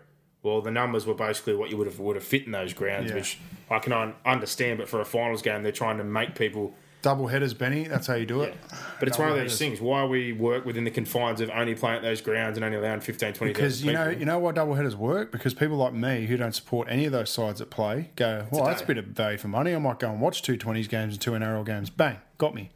Well, 0.44 0.62
the 0.62 0.70
numbers 0.70 1.06
were 1.06 1.14
basically 1.14 1.56
what 1.56 1.70
you 1.70 1.76
would 1.76 1.88
have 1.88 1.98
would 1.98 2.14
have 2.16 2.24
fit 2.24 2.46
in 2.46 2.52
those 2.52 2.72
grounds, 2.72 3.10
Yeah. 3.10 3.16
which 3.16 3.38
I 3.68 3.78
can 3.80 4.14
understand. 4.24 4.78
But 4.78 4.88
for 4.88 5.00
a 5.00 5.04
finals 5.04 5.42
game, 5.42 5.64
they're 5.64 5.72
trying 5.72 5.98
to 5.98 6.04
make 6.04 6.36
people 6.36 6.74
Double 7.02 7.28
headers, 7.28 7.54
Benny. 7.54 7.84
That's 7.88 8.06
how 8.06 8.14
you 8.14 8.26
do 8.26 8.42
it. 8.42 8.54
But 8.98 9.08
it's 9.08 9.18
one 9.18 9.30
of 9.30 9.36
those 9.36 9.58
things. 9.58 9.80
Why 9.80 10.04
we 10.04 10.32
work 10.32 10.66
within 10.66 10.84
the 10.84 10.90
confines 10.90 11.40
of 11.40 11.48
only 11.50 11.74
playing 11.74 11.96
at 11.96 12.02
those 12.02 12.20
grounds 12.20 12.58
and 12.58 12.64
only 12.64 12.76
allowing 12.76 13.00
15, 13.00 13.32
20,000 13.32 13.52
Because 13.52 13.82
you 13.82 13.92
know, 13.92 14.06
people. 14.08 14.20
you 14.20 14.26
know 14.26 14.38
why 14.38 14.52
double 14.52 14.74
headers 14.74 14.94
work? 14.96 15.32
Because 15.32 15.54
people 15.54 15.76
like 15.78 15.94
me 15.94 16.26
who 16.26 16.36
don't 16.36 16.54
support 16.54 16.88
any 16.90 17.06
of 17.06 17.12
those 17.12 17.30
sides 17.30 17.58
that 17.60 17.70
play 17.70 18.10
go, 18.16 18.46
well, 18.50 18.64
that's 18.66 18.82
a 18.82 18.86
bit 18.86 18.98
of 18.98 19.06
value 19.06 19.38
for 19.38 19.48
money. 19.48 19.74
I 19.74 19.78
might 19.78 19.98
go 19.98 20.10
and 20.10 20.20
watch 20.20 20.42
two 20.42 20.58
20s 20.58 20.88
games 20.90 21.14
and 21.14 21.20
two 21.20 21.30
NRL 21.30 21.64
games. 21.64 21.88
Bang, 21.88 22.18
got 22.36 22.54
me. 22.54 22.70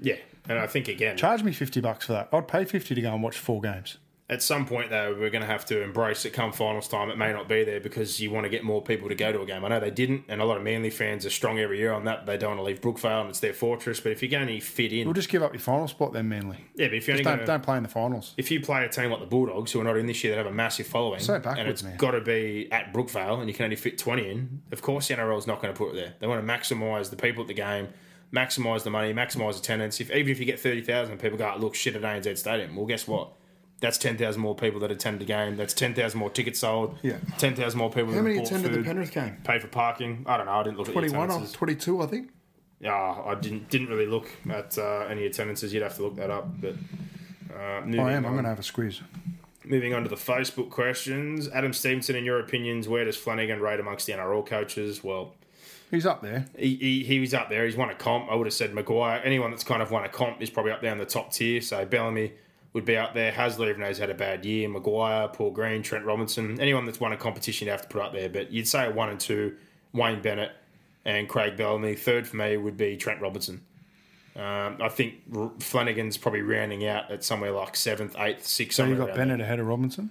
Yeah, 0.00 0.16
and 0.48 0.58
I 0.58 0.66
think 0.66 0.88
again, 0.88 1.16
Charge 1.16 1.42
me 1.44 1.52
50 1.52 1.80
bucks 1.80 2.06
for 2.06 2.14
that. 2.14 2.28
I'd 2.32 2.48
pay 2.48 2.64
50 2.64 2.94
to 2.94 3.00
go 3.00 3.12
and 3.14 3.22
watch 3.22 3.38
four 3.38 3.60
games. 3.60 3.98
At 4.30 4.42
some 4.42 4.64
point 4.64 4.88
though, 4.90 5.14
we're 5.18 5.28
going 5.28 5.42
to 5.42 5.46
have 5.48 5.66
to 5.66 5.82
embrace 5.82 6.24
it. 6.24 6.30
Come 6.32 6.52
finals 6.52 6.86
time, 6.88 7.10
it 7.10 7.18
may 7.18 7.32
not 7.32 7.48
be 7.48 7.64
there 7.64 7.80
because 7.80 8.20
you 8.20 8.30
want 8.30 8.44
to 8.44 8.48
get 8.48 8.62
more 8.64 8.80
people 8.80 9.08
to 9.08 9.14
go 9.14 9.32
to 9.32 9.42
a 9.42 9.44
game. 9.44 9.64
I 9.64 9.68
know 9.68 9.80
they 9.80 9.90
didn't, 9.90 10.24
and 10.28 10.40
a 10.40 10.44
lot 10.44 10.56
of 10.56 10.62
Manly 10.62 10.88
fans 10.90 11.26
are 11.26 11.30
strong 11.30 11.58
every 11.58 11.78
year 11.78 11.92
on 11.92 12.04
that. 12.04 12.26
They 12.26 12.38
don't 12.38 12.50
want 12.56 12.60
to 12.60 12.64
leave 12.64 12.80
Brookvale, 12.80 13.22
and 13.22 13.28
it's 13.30 13.40
their 13.40 13.52
fortress. 13.52 14.00
But 14.00 14.12
if 14.12 14.22
you're 14.22 14.30
going 14.30 14.46
to 14.46 14.60
fit 14.60 14.92
in, 14.92 15.06
We'll 15.06 15.14
just 15.14 15.28
give 15.28 15.42
up 15.42 15.52
your 15.52 15.60
final 15.60 15.88
spot 15.88 16.12
then, 16.12 16.28
Manly. 16.28 16.58
yeah, 16.76 16.86
but 16.86 16.94
if 16.94 17.08
you're 17.08 17.14
only 17.14 17.24
don't, 17.24 17.36
going 17.38 17.46
don't 17.46 17.62
play 17.62 17.76
in 17.76 17.82
the 17.82 17.88
finals. 17.88 18.34
if 18.38 18.50
you 18.50 18.60
play 18.60 18.84
a 18.84 18.88
team 18.88 19.10
like 19.10 19.20
the 19.20 19.26
Bulldogs, 19.26 19.72
who 19.72 19.80
are 19.80 19.84
not 19.84 19.96
in 19.96 20.06
this 20.06 20.22
year, 20.22 20.32
that 20.34 20.38
have 20.38 20.46
a 20.46 20.54
massive 20.54 20.86
following, 20.86 21.20
So 21.20 21.34
and 21.34 21.42
backwards, 21.42 21.68
it's 21.68 21.82
man. 21.82 21.96
got 21.96 22.12
to 22.12 22.20
be 22.20 22.68
at 22.70 22.92
Brookvale, 22.94 23.40
and 23.40 23.48
you 23.48 23.54
can 23.54 23.64
only 23.64 23.76
fit 23.76 23.98
20 23.98 24.30
in, 24.30 24.62
of 24.70 24.80
course 24.80 25.08
the 25.08 25.14
NRL 25.14 25.38
is 25.38 25.46
not 25.48 25.60
going 25.60 25.74
to 25.74 25.76
put 25.78 25.90
it 25.90 25.94
there. 25.96 26.14
They 26.20 26.26
want 26.28 26.46
to 26.46 26.52
maximise 26.52 27.10
the 27.10 27.16
people 27.16 27.42
at 27.42 27.48
the 27.48 27.54
game, 27.54 27.88
maximise 28.32 28.84
the 28.84 28.90
money, 28.90 29.12
maximise 29.12 29.58
attendance. 29.58 30.00
If 30.00 30.10
Even 30.12 30.30
if 30.30 30.38
you 30.38 30.46
get 30.46 30.60
30,000 30.60 31.18
people 31.18 31.36
go, 31.36 31.52
look, 31.58 31.74
shit 31.74 31.96
at 31.96 32.02
ANZ 32.02 32.38
Stadium, 32.38 32.76
well, 32.76 32.86
guess 32.86 33.08
what? 33.08 33.32
That's 33.80 33.96
10,000 33.96 34.40
more 34.40 34.54
people 34.54 34.78
that 34.80 34.90
attended 34.90 35.22
the 35.22 35.24
game. 35.26 35.56
That's 35.56 35.72
10,000 35.72 36.18
more 36.18 36.28
tickets 36.28 36.60
sold. 36.60 36.98
Yeah. 37.02 37.16
10,000 37.38 37.78
more 37.78 37.90
people 37.90 38.12
that 38.12 38.22
bought 38.22 38.48
food, 38.48 38.72
the 38.74 38.82
Penrith 38.82 39.12
game? 39.12 39.38
Pay 39.42 39.58
for 39.58 39.68
parking. 39.68 40.24
I 40.26 40.36
don't 40.36 40.46
know. 40.46 40.52
I 40.52 40.62
didn't 40.62 40.76
look 40.76 40.88
at 40.88 40.94
the 40.94 41.00
21 41.08 41.30
or 41.30 41.46
22, 41.46 42.02
I 42.02 42.06
think. 42.06 42.30
Yeah, 42.78 42.94
I 42.94 43.34
didn't 43.34 43.68
didn't 43.68 43.88
really 43.88 44.06
look 44.06 44.30
at 44.48 44.78
uh, 44.78 45.06
any 45.10 45.26
attendances. 45.26 45.72
You'd 45.72 45.82
have 45.82 45.96
to 45.96 46.02
look 46.02 46.16
that 46.16 46.30
up. 46.30 46.48
But 46.60 46.74
uh, 47.54 47.58
I 47.60 47.82
am. 47.84 48.24
I'm 48.24 48.32
going 48.32 48.44
to 48.44 48.48
have 48.48 48.58
a 48.58 48.62
squeeze. 48.62 49.02
Moving 49.64 49.92
on 49.92 50.02
to 50.02 50.08
the 50.08 50.16
Facebook 50.16 50.70
questions. 50.70 51.48
Adam 51.48 51.74
Stevenson, 51.74 52.16
in 52.16 52.24
your 52.24 52.40
opinions, 52.40 52.88
where 52.88 53.04
does 53.04 53.16
Flanagan 53.16 53.60
rate 53.60 53.80
amongst 53.80 54.06
the 54.06 54.14
NRL 54.14 54.46
coaches? 54.46 55.04
Well, 55.04 55.34
He's 55.90 56.06
up 56.06 56.22
there. 56.22 56.46
He, 56.56 56.76
he, 56.76 57.02
he 57.02 57.20
was 57.20 57.34
up 57.34 57.50
there. 57.50 57.64
He's 57.64 57.76
won 57.76 57.90
a 57.90 57.94
comp. 57.94 58.30
I 58.30 58.36
would 58.36 58.46
have 58.46 58.54
said 58.54 58.72
Maguire. 58.72 59.20
Anyone 59.24 59.50
that's 59.50 59.64
kind 59.64 59.82
of 59.82 59.90
won 59.90 60.04
a 60.04 60.08
comp 60.08 60.40
is 60.40 60.48
probably 60.48 60.70
up 60.70 60.80
there 60.80 60.92
in 60.92 60.98
the 60.98 61.04
top 61.04 61.32
tier. 61.32 61.60
So 61.60 61.84
Bellamy 61.84 62.32
would 62.72 62.84
be 62.84 62.96
up 62.96 63.14
there. 63.14 63.32
Hasler, 63.32 63.68
even 63.68 63.80
though 63.80 63.88
he's 63.88 63.98
had 63.98 64.10
a 64.10 64.14
bad 64.14 64.44
year. 64.44 64.68
Maguire, 64.68 65.28
Paul 65.28 65.50
Green, 65.50 65.82
Trent 65.82 66.04
Robinson. 66.04 66.60
Anyone 66.60 66.86
that's 66.86 67.00
won 67.00 67.12
a 67.12 67.16
competition, 67.16 67.66
you'd 67.66 67.72
have 67.72 67.82
to 67.82 67.88
put 67.88 68.00
up 68.02 68.12
there. 68.12 68.28
But 68.28 68.52
you'd 68.52 68.68
say 68.68 68.88
one 68.90 69.08
and 69.08 69.18
two, 69.18 69.56
Wayne 69.92 70.22
Bennett 70.22 70.52
and 71.04 71.28
Craig 71.28 71.56
Bellamy. 71.56 71.94
Third 71.96 72.26
for 72.28 72.36
me 72.36 72.56
would 72.56 72.76
be 72.76 72.96
Trent 72.96 73.20
Robinson. 73.20 73.62
Um, 74.36 74.78
I 74.80 74.88
think 74.88 75.14
R- 75.36 75.50
Flanagan's 75.58 76.16
probably 76.16 76.42
rounding 76.42 76.86
out 76.86 77.10
at 77.10 77.24
somewhere 77.24 77.50
like 77.50 77.74
seventh, 77.76 78.14
eighth, 78.18 78.46
sixth. 78.46 78.76
So 78.76 78.84
you 78.84 78.90
somewhere 78.90 79.08
got 79.08 79.16
Bennett 79.16 79.40
ahead 79.40 79.58
of 79.58 79.66
Robinson. 79.66 80.10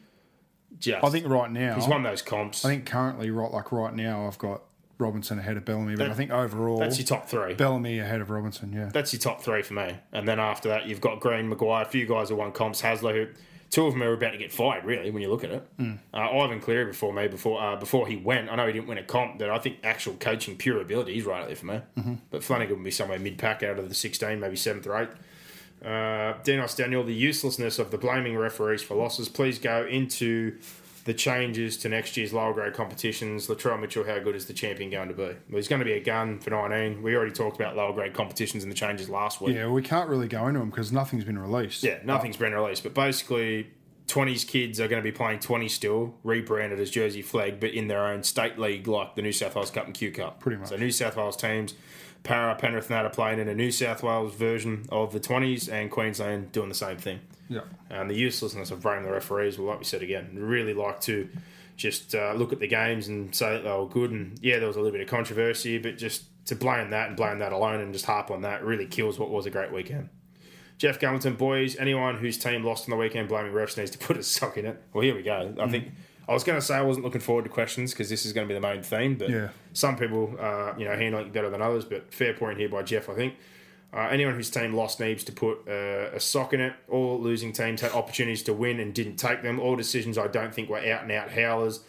there. 0.72 0.80
Just, 0.80 1.03
I 1.03 1.10
think 1.10 1.27
right 1.27 1.49
now, 1.52 1.76
he's 1.76 1.88
won 1.88 2.03
those 2.03 2.22
comps. 2.22 2.64
I 2.64 2.69
think 2.69 2.86
currently, 2.86 3.31
right 3.31 3.52
like 3.52 3.72
right 3.72 3.94
now, 3.94 4.27
I've 4.27 4.38
got 4.38 4.61
Robinson 4.99 5.39
ahead 5.39 5.55
of 5.57 5.65
Bellamy, 5.65 5.95
but 5.95 6.03
That- 6.03 6.11
I 6.11 6.13
think 6.13 6.30
overall, 6.31 6.77
that's 6.77 6.99
your 6.99 7.07
top 7.07 7.27
three. 7.30 7.53
Bellamy 7.55 7.99
ahead 7.99 8.19
of 8.21 8.30
Robinson. 8.30 8.71
Yeah, 8.73 8.89
that's 8.93 9.13
your 9.13 9.19
top 9.21 9.41
three 9.41 9.61
for 9.63 9.73
me. 9.73 9.95
And 10.11 10.27
then 10.27 10.39
after 10.39 10.69
that, 10.69 10.88
you've 10.88 11.01
got 11.01 11.19
Green, 11.21 11.47
Maguire, 11.49 11.84
a 11.84 11.85
few 11.85 12.05
guys 12.05 12.30
who 12.30 12.35
won 12.35 12.51
comps, 12.51 12.81
Hasler, 12.81 13.13
who 13.13 13.27
two 13.69 13.85
of 13.85 13.93
them 13.93 14.03
are 14.03 14.11
about 14.11 14.31
to 14.31 14.38
get 14.38 14.51
fired. 14.51 14.84
Really, 14.84 15.09
when 15.09 15.21
you 15.21 15.30
look 15.30 15.43
at 15.45 15.51
it, 15.51 15.63
Hmm. 15.77 15.93
uh, 16.13 16.17
Ivan 16.17 16.59
Cleary 16.59 16.85
before 16.85 17.13
me, 17.13 17.27
before 17.30 17.61
uh, 17.61 17.76
before 17.77 18.07
he 18.07 18.17
went, 18.17 18.49
I 18.51 18.55
know 18.55 18.67
he 18.67 18.73
didn't 18.73 18.88
win 18.88 18.97
a 18.97 19.03
comp, 19.03 19.39
but 19.39 19.49
I 19.49 19.57
think 19.59 19.77
actual 19.84 20.15
coaching, 20.15 20.57
pure 20.57 20.81
ability, 20.81 21.13
he's 21.13 21.23
right 21.26 21.41
up 21.41 21.47
there 21.47 21.55
for 21.55 21.65
me. 21.67 21.81
Mm-hmm. 21.97 22.13
But 22.31 22.43
Flanagan 22.43 22.76
would 22.77 22.84
be 22.84 22.91
somewhere 22.91 23.19
mid 23.19 23.38
pack 23.38 23.63
out 23.63 23.80
of 23.80 23.88
the 23.88 23.95
sixteen, 23.95 24.39
maybe 24.41 24.57
seventh 24.57 24.85
or 24.85 25.01
eighth. 25.01 25.15
Uh, 25.81 26.34
Dinos 26.43 26.76
Daniel, 26.76 27.05
the 27.05 27.13
uselessness 27.13 27.80
of 27.80 27.89
the 27.91 27.97
blaming 27.97 28.35
referees 28.38 28.81
for 28.84 28.95
losses. 28.95 29.30
Please 29.30 29.59
go 29.59 29.85
into 29.85 30.57
the 31.10 31.14
changes 31.15 31.76
to 31.76 31.90
next 31.90 32.15
year's 32.18 32.34
lower 32.34 32.53
grade 32.53 32.76
competitions. 32.76 33.48
Latrell 33.48 33.81
Mitchell, 33.81 34.03
how 34.03 34.19
good 34.19 34.36
is 34.36 34.45
the 34.45 34.53
champion 34.53 34.91
going 34.91 35.07
to 35.07 35.15
be? 35.15 35.23
Well, 35.23 35.56
he's 35.56 35.68
going 35.68 35.80
to 35.80 35.86
be 35.86 35.94
a 35.94 35.99
gun 35.99 36.40
for 36.40 36.52
19. 36.52 37.02
We 37.02 37.15
already 37.15 37.31
talked 37.31 37.60
about 37.60 37.76
lower 37.76 37.94
grade 37.94 38.14
competitions 38.14 38.61
and 38.61 38.72
the 38.72 38.76
changes 38.76 39.10
last 39.10 39.41
week. 39.41 39.56
yeah. 39.56 39.68
We 39.68 39.81
can't 39.81 40.07
really 40.07 40.27
go 40.27 40.45
into 40.45 40.60
them 40.60 40.69
because 40.69 40.91
nothing's 40.91 41.23
been 41.23 41.40
released. 41.40 41.81
Yeah, 41.81 41.98
nothing's 42.03 42.38
been 42.38 42.53
released. 42.53 42.84
But 42.84 42.94
basically, 42.94 43.72
20s 44.06 44.48
kids 44.48 44.80
are 44.80 44.88
going 44.88 45.02
to 45.02 45.03
be 45.03 45.11
playing 45.11 45.40
20 45.40 45.68
still, 45.68 46.14
rebranded 46.23 46.80
as 46.80 46.91
Jersey 46.91 47.23
Flegg, 47.23 47.60
but 47.60 47.72
in 47.72 47.88
their 47.88 48.06
own 48.06 48.22
state 48.22 48.60
league 48.60 48.88
like 48.88 49.15
the 49.15 49.23
New 49.23 49.31
South 49.31 49.56
Wales 49.56 49.72
Cup 49.72 49.88
and 49.88 49.95
Q 49.95 50.11
Cup. 50.11 50.40
Pretty 50.40 50.57
much. 50.57 50.69
So 50.69 50.76
New 50.76 50.91
South 50.91 51.18
Wales 51.18 51.38
teams, 51.38 51.73
Parra, 52.22 52.53
Penrith, 52.53 52.86
and 52.86 52.94
that 52.94 53.06
are 53.07 53.10
playing 53.10 53.40
in 53.40 53.48
a 53.48 53.56
New 53.56 53.72
South 53.72 54.03
Wales 54.03 54.36
version 54.36 54.86
of 54.91 55.11
the 55.11 55.19
20s, 55.19 55.72
and 55.72 55.90
Queensland 55.90 56.52
doing 56.52 56.69
the 56.69 56.76
same 56.76 56.98
thing. 56.98 57.22
Yeah. 57.49 57.61
And 57.89 58.09
the 58.09 58.15
uselessness 58.15 58.71
of 58.71 58.81
blaming 58.81 59.03
the 59.05 59.11
referees, 59.11 59.57
well, 59.57 59.67
like 59.69 59.80
we 59.80 59.85
said 59.85 60.01
again, 60.01 60.30
really 60.35 60.73
like 60.73 61.01
to 61.01 61.27
just 61.76 62.13
uh, 62.15 62.34
look 62.34 62.53
at 62.53 62.59
the 62.59 62.67
games 62.67 63.07
and 63.07 63.34
say 63.35 63.53
that 63.53 63.63
they 63.63 63.71
were 63.71 63.88
good. 63.88 64.11
And 64.11 64.38
yeah, 64.41 64.59
there 64.59 64.67
was 64.67 64.76
a 64.76 64.80
little 64.80 64.91
bit 64.97 65.01
of 65.01 65.07
controversy, 65.09 65.77
but 65.77 65.97
just 65.97 66.23
to 66.45 66.55
blame 66.55 66.89
that 66.91 67.07
and 67.09 67.17
blame 67.17 67.39
that 67.39 67.51
alone 67.51 67.80
and 67.81 67.91
just 67.93 68.05
harp 68.05 68.31
on 68.31 68.41
that 68.41 68.63
really 68.63 68.85
kills 68.85 69.17
what 69.19 69.30
was 69.30 69.45
a 69.45 69.49
great 69.49 69.71
weekend. 69.71 70.09
Jeff 70.77 70.99
Gummington, 70.99 71.38
boys, 71.38 71.76
anyone 71.76 72.17
whose 72.17 72.38
team 72.38 72.63
lost 72.63 72.85
on 72.85 72.91
the 72.91 72.95
weekend 72.97 73.27
blaming 73.27 73.51
refs 73.51 73.77
needs 73.77 73.91
to 73.91 73.97
put 73.97 74.15
a 74.17 74.23
sock 74.23 74.57
in 74.57 74.65
it. 74.65 74.81
Well, 74.93 75.03
here 75.03 75.13
we 75.15 75.23
go. 75.23 75.53
I 75.59 75.67
think 75.67 75.89
I 76.27 76.34
was 76.34 76.43
going 76.43 76.57
to 76.57 76.65
say 76.65 76.76
I 76.76 76.81
wasn't 76.81 77.03
looking 77.05 77.21
forward 77.21 77.43
to 77.43 77.49
questions 77.49 77.91
because 77.91 78.09
this 78.09 78.26
is 78.26 78.31
going 78.34 78.47
to 78.47 78.53
be 78.53 78.59
the 78.59 78.65
main 78.65 78.81
theme, 78.84 79.15
but 79.15 79.30
Yeah. 79.30 79.49
some 79.73 79.97
people, 79.97 80.35
uh, 80.39 80.73
you 80.77 80.85
know, 80.85 80.95
handle 80.95 81.19
it 81.21 81.34
better 81.34 81.49
than 81.49 81.61
others. 81.61 81.84
But 81.85 82.13
fair 82.13 82.34
point 82.34 82.57
here 82.59 82.69
by 82.69 82.84
Jeff, 82.84 83.09
I 83.09 83.13
think. 83.15 83.34
Uh, 83.91 84.07
anyone 84.11 84.36
whose 84.36 84.52
team 84.52 84.74
lost 84.74 84.99
needs 84.99 85.24
to 85.24 85.32
put 85.32 85.68
uh, 85.68 86.11
a 86.14 86.20
sock 86.20 86.53
in 86.53 86.61
it. 86.61 86.74
All 86.90 87.20
losing 87.20 87.52
teams 87.52 87.82
had 87.82 87.91
opportunities 87.91 88.44
to 88.44 88.53
win 88.53 88.80
and 88.80 88.94
didn't 88.94 89.16
take 89.16 89.41
them. 89.41 89.60
All 89.60 89.76
decisions 89.76 90.18
I 90.18 90.28
don't 90.28 90.53
think 90.53 90.70
were 90.70 90.78
out 90.78 91.03
and 91.03 91.11
out 91.11 91.32
howlers. 91.32 91.82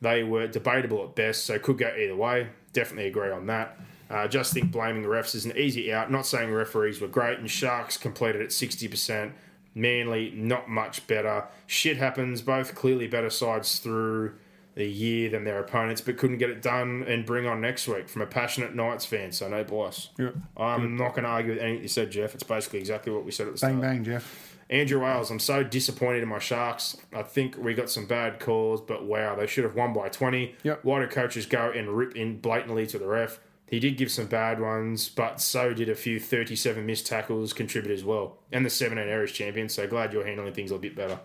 They 0.00 0.22
were 0.22 0.46
debatable 0.46 1.02
at 1.02 1.16
best, 1.16 1.44
so 1.44 1.58
could 1.58 1.78
go 1.78 1.88
either 1.88 2.14
way. 2.14 2.48
Definitely 2.72 3.08
agree 3.08 3.30
on 3.30 3.46
that. 3.46 3.76
Uh, 4.08 4.28
just 4.28 4.54
think 4.54 4.70
blaming 4.70 5.02
the 5.02 5.08
refs 5.08 5.34
is 5.34 5.44
an 5.44 5.56
easy 5.56 5.92
out. 5.92 6.10
Not 6.10 6.26
saying 6.26 6.52
referees 6.52 7.00
were 7.00 7.08
great, 7.08 7.38
and 7.38 7.50
Sharks 7.50 7.96
completed 7.96 8.40
at 8.40 8.48
60%. 8.48 9.32
Manly, 9.74 10.30
not 10.34 10.68
much 10.68 11.06
better. 11.06 11.44
Shit 11.66 11.96
happens. 11.96 12.40
Both 12.40 12.74
clearly 12.74 13.06
better 13.08 13.30
sides 13.30 13.78
through 13.80 14.34
the 14.78 14.86
year 14.86 15.28
than 15.28 15.42
their 15.42 15.58
opponents, 15.58 16.00
but 16.00 16.16
couldn't 16.16 16.38
get 16.38 16.50
it 16.50 16.62
done 16.62 17.04
and 17.08 17.26
bring 17.26 17.46
on 17.46 17.60
next 17.60 17.88
week 17.88 18.08
from 18.08 18.22
a 18.22 18.26
passionate 18.26 18.76
Knights 18.76 19.04
fan. 19.04 19.32
So 19.32 19.48
no 19.48 19.64
bias. 19.64 20.10
Yeah. 20.16 20.30
I'm 20.56 20.96
not 20.96 21.10
going 21.10 21.24
to 21.24 21.30
argue 21.30 21.54
with 21.54 21.60
anything 21.60 21.82
you 21.82 21.88
said, 21.88 22.12
Jeff. 22.12 22.32
It's 22.32 22.44
basically 22.44 22.78
exactly 22.78 23.12
what 23.12 23.24
we 23.24 23.32
said 23.32 23.48
at 23.48 23.54
the 23.54 23.58
start. 23.58 23.72
Bang 23.72 23.80
bang, 23.80 24.04
Jeff. 24.04 24.56
Andrew 24.70 25.02
Wales, 25.02 25.32
I'm 25.32 25.40
so 25.40 25.64
disappointed 25.64 26.22
in 26.22 26.28
my 26.28 26.38
Sharks. 26.38 26.96
I 27.12 27.24
think 27.24 27.56
we 27.56 27.74
got 27.74 27.90
some 27.90 28.06
bad 28.06 28.38
calls, 28.38 28.80
but 28.80 29.04
wow, 29.04 29.34
they 29.34 29.48
should 29.48 29.64
have 29.64 29.74
won 29.74 29.92
by 29.92 30.10
20. 30.10 30.54
Yep. 30.62 30.84
Why 30.84 31.00
do 31.00 31.08
coaches 31.08 31.46
go 31.46 31.72
and 31.74 31.88
rip 31.88 32.14
in 32.14 32.38
blatantly 32.38 32.86
to 32.86 32.98
the 32.98 33.06
ref? 33.06 33.40
He 33.66 33.80
did 33.80 33.96
give 33.96 34.12
some 34.12 34.26
bad 34.26 34.60
ones, 34.60 35.08
but 35.08 35.40
so 35.40 35.74
did 35.74 35.88
a 35.88 35.94
few 35.94 36.20
37 36.20 36.86
missed 36.86 37.06
tackles 37.06 37.52
contribute 37.52 37.92
as 37.92 38.04
well. 38.04 38.38
And 38.52 38.64
the 38.64 38.70
17 38.70 39.08
errors 39.08 39.32
champion, 39.32 39.68
so 39.68 39.88
glad 39.88 40.12
you're 40.12 40.26
handling 40.26 40.54
things 40.54 40.70
a 40.70 40.78
bit 40.78 40.94
better. 40.94 41.18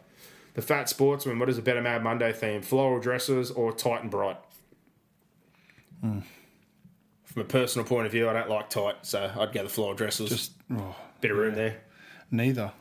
The 0.53 0.61
Fat 0.61 0.87
Sportsman, 0.87 1.39
what 1.39 1.49
is 1.49 1.57
a 1.57 1.61
better 1.61 1.81
Mad 1.81 2.03
Monday 2.03 2.31
theme? 2.31 2.61
Floral 2.61 2.99
dresses 2.99 3.49
or 3.51 3.71
tight 3.71 4.01
and 4.01 4.11
bright? 4.11 4.37
Hmm. 6.01 6.19
From 7.23 7.41
a 7.41 7.45
personal 7.45 7.87
point 7.87 8.05
of 8.05 8.11
view, 8.11 8.29
I 8.29 8.33
don't 8.33 8.49
like 8.49 8.69
tight, 8.69 8.97
so 9.01 9.31
I'd 9.39 9.51
go 9.51 9.63
the 9.63 9.69
floral 9.69 9.95
dresses. 9.95 10.29
Just 10.29 10.51
oh, 10.71 10.95
bit 11.21 11.31
of 11.31 11.37
room 11.37 11.55
there. 11.55 11.81
neither. 12.29 12.71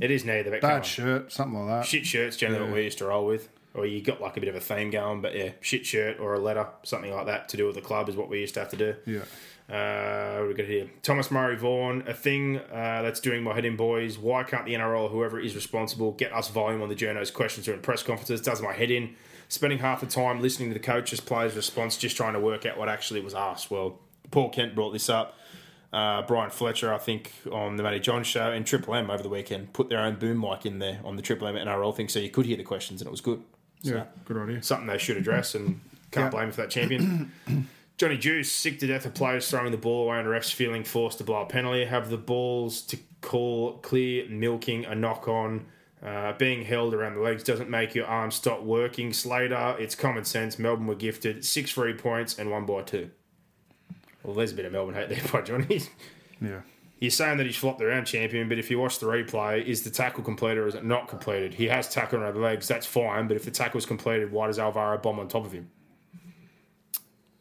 It 0.00 0.10
is 0.10 0.24
neither. 0.24 0.50
But 0.50 0.62
Bad 0.62 0.84
shirt, 0.84 1.32
something 1.32 1.58
like 1.66 1.82
that. 1.82 1.88
Shit 1.88 2.04
shirt's 2.04 2.36
generally 2.36 2.64
what 2.64 2.74
we 2.74 2.84
used 2.84 2.98
to 2.98 3.06
roll 3.06 3.26
with. 3.26 3.48
Or 3.74 3.86
you 3.86 4.02
got 4.02 4.20
like 4.20 4.36
a 4.36 4.40
bit 4.40 4.48
of 4.48 4.56
a 4.56 4.60
theme 4.60 4.90
going, 4.90 5.20
but 5.20 5.36
yeah, 5.36 5.50
shit 5.60 5.86
shirt 5.86 6.18
or 6.18 6.34
a 6.34 6.40
letter, 6.40 6.66
something 6.82 7.12
like 7.12 7.26
that 7.26 7.48
to 7.50 7.56
do 7.56 7.66
with 7.66 7.76
the 7.76 7.82
club 7.82 8.08
is 8.08 8.16
what 8.16 8.28
we 8.28 8.40
used 8.40 8.54
to 8.54 8.60
have 8.60 8.70
to 8.70 8.76
do. 8.76 8.94
Yeah. 9.04 9.22
Uh, 9.68 10.44
we 10.46 10.54
got 10.54 10.66
here? 10.66 10.88
Thomas 11.02 11.30
Murray 11.30 11.56
Vaughan, 11.56 12.04
a 12.06 12.14
thing 12.14 12.58
uh, 12.58 13.02
that's 13.02 13.18
doing 13.18 13.42
my 13.42 13.52
head 13.54 13.64
in, 13.64 13.76
boys. 13.76 14.16
Why 14.16 14.44
can't 14.44 14.64
the 14.64 14.74
NRL, 14.74 15.02
or 15.04 15.08
whoever 15.08 15.40
is 15.40 15.54
responsible, 15.56 16.12
get 16.12 16.32
us 16.32 16.48
volume 16.50 16.82
on 16.82 16.88
the 16.88 16.94
journos' 16.94 17.32
questions 17.32 17.66
during 17.66 17.80
press 17.80 18.02
conferences? 18.02 18.40
Does 18.40 18.62
my 18.62 18.72
head 18.72 18.90
in. 18.90 19.16
Spending 19.48 19.78
half 19.78 20.00
the 20.00 20.06
time 20.06 20.40
listening 20.40 20.70
to 20.70 20.74
the 20.74 20.80
coaches' 20.80 21.20
players' 21.20 21.54
response, 21.56 21.96
just 21.96 22.16
trying 22.16 22.32
to 22.34 22.40
work 22.40 22.64
out 22.66 22.76
what 22.78 22.88
actually 22.88 23.20
was 23.20 23.34
asked. 23.34 23.70
Well, 23.70 23.98
Paul 24.30 24.50
Kent 24.50 24.74
brought 24.74 24.90
this 24.92 25.08
up. 25.08 25.36
Uh, 25.92 26.22
Bryan 26.22 26.50
Fletcher, 26.50 26.92
I 26.92 26.98
think, 26.98 27.32
on 27.50 27.76
the 27.76 27.82
Matty 27.84 28.00
John 28.00 28.22
show, 28.24 28.50
and 28.50 28.66
Triple 28.66 28.94
M 28.94 29.08
over 29.10 29.22
the 29.22 29.28
weekend 29.28 29.72
put 29.72 29.88
their 29.88 30.00
own 30.00 30.16
boom 30.16 30.40
mic 30.40 30.66
in 30.66 30.78
there 30.80 31.00
on 31.04 31.14
the 31.16 31.22
Triple 31.22 31.46
M 31.48 31.54
NRL 31.54 31.94
thing, 31.94 32.08
so 32.08 32.18
you 32.18 32.28
could 32.30 32.44
hear 32.46 32.56
the 32.56 32.64
questions, 32.64 33.00
and 33.00 33.06
it 33.08 33.10
was 33.12 33.20
good. 33.20 33.40
So, 33.82 33.94
Yeah, 33.94 34.04
good 34.24 34.36
idea. 34.36 34.62
something 34.62 34.86
they 34.88 34.98
should 34.98 35.16
address 35.16 35.54
and 35.54 35.80
can't 36.10 36.26
Yeah. 36.26 36.30
blame 36.30 36.42
them 36.46 36.52
for 36.52 36.60
that 36.62 36.70
champion. 36.70 37.32
Johnny 37.96 38.18
Juice, 38.18 38.52
sick 38.52 38.78
to 38.80 38.86
death 38.86 39.06
of 39.06 39.14
players 39.14 39.48
throwing 39.48 39.70
the 39.70 39.78
ball 39.78 40.04
away 40.04 40.18
and 40.18 40.28
refs 40.28 40.52
feeling 40.52 40.84
forced 40.84 41.18
to 41.18 41.24
blow 41.24 41.40
a 41.40 41.46
penalty. 41.46 41.86
Have 41.86 42.10
the 42.10 42.18
balls 42.18 42.82
to 42.82 42.98
call 43.22 43.78
clear 43.78 44.28
milking 44.28 44.84
a 44.84 44.94
knock 44.94 45.28
on. 45.28 45.66
Uh, 46.04 46.34
being 46.34 46.62
held 46.62 46.92
around 46.92 47.14
the 47.14 47.20
legs 47.20 47.42
doesn't 47.42 47.70
make 47.70 47.94
your 47.94 48.06
arm 48.06 48.30
stop 48.30 48.62
working. 48.62 49.14
Slater, 49.14 49.76
it's 49.78 49.94
common 49.94 50.24
sense. 50.26 50.58
Melbourne 50.58 50.86
were 50.86 50.94
gifted 50.94 51.42
six 51.44 51.70
free 51.70 51.94
points 51.94 52.38
and 52.38 52.50
one 52.50 52.66
by 52.66 52.82
two. 52.82 53.10
Well, 54.22 54.34
there's 54.34 54.52
a 54.52 54.54
bit 54.54 54.66
of 54.66 54.72
Melbourne 54.72 54.94
hate 54.94 55.08
there 55.08 55.22
by 55.32 55.40
Johnny. 55.40 55.80
Yeah. 56.40 56.60
You're 57.00 57.10
saying 57.10 57.38
that 57.38 57.46
he's 57.46 57.56
flopped 57.56 57.80
around 57.80 58.04
champion, 58.04 58.48
but 58.48 58.58
if 58.58 58.70
you 58.70 58.78
watch 58.78 58.98
the 58.98 59.06
replay, 59.06 59.64
is 59.64 59.82
the 59.82 59.90
tackle 59.90 60.22
completed 60.22 60.58
or 60.58 60.66
is 60.66 60.74
it 60.74 60.84
not 60.84 61.08
completed? 61.08 61.54
He 61.54 61.66
has 61.66 61.88
tackle 61.88 62.20
around 62.20 62.34
the 62.34 62.40
legs, 62.40 62.68
that's 62.68 62.86
fine, 62.86 63.28
but 63.28 63.36
if 63.36 63.44
the 63.44 63.50
tackle 63.50 63.66
tackle's 63.66 63.86
completed, 63.86 64.32
why 64.32 64.46
does 64.46 64.58
Alvaro 64.58 64.96
bomb 64.98 65.18
on 65.18 65.28
top 65.28 65.44
of 65.44 65.52
him? 65.52 65.70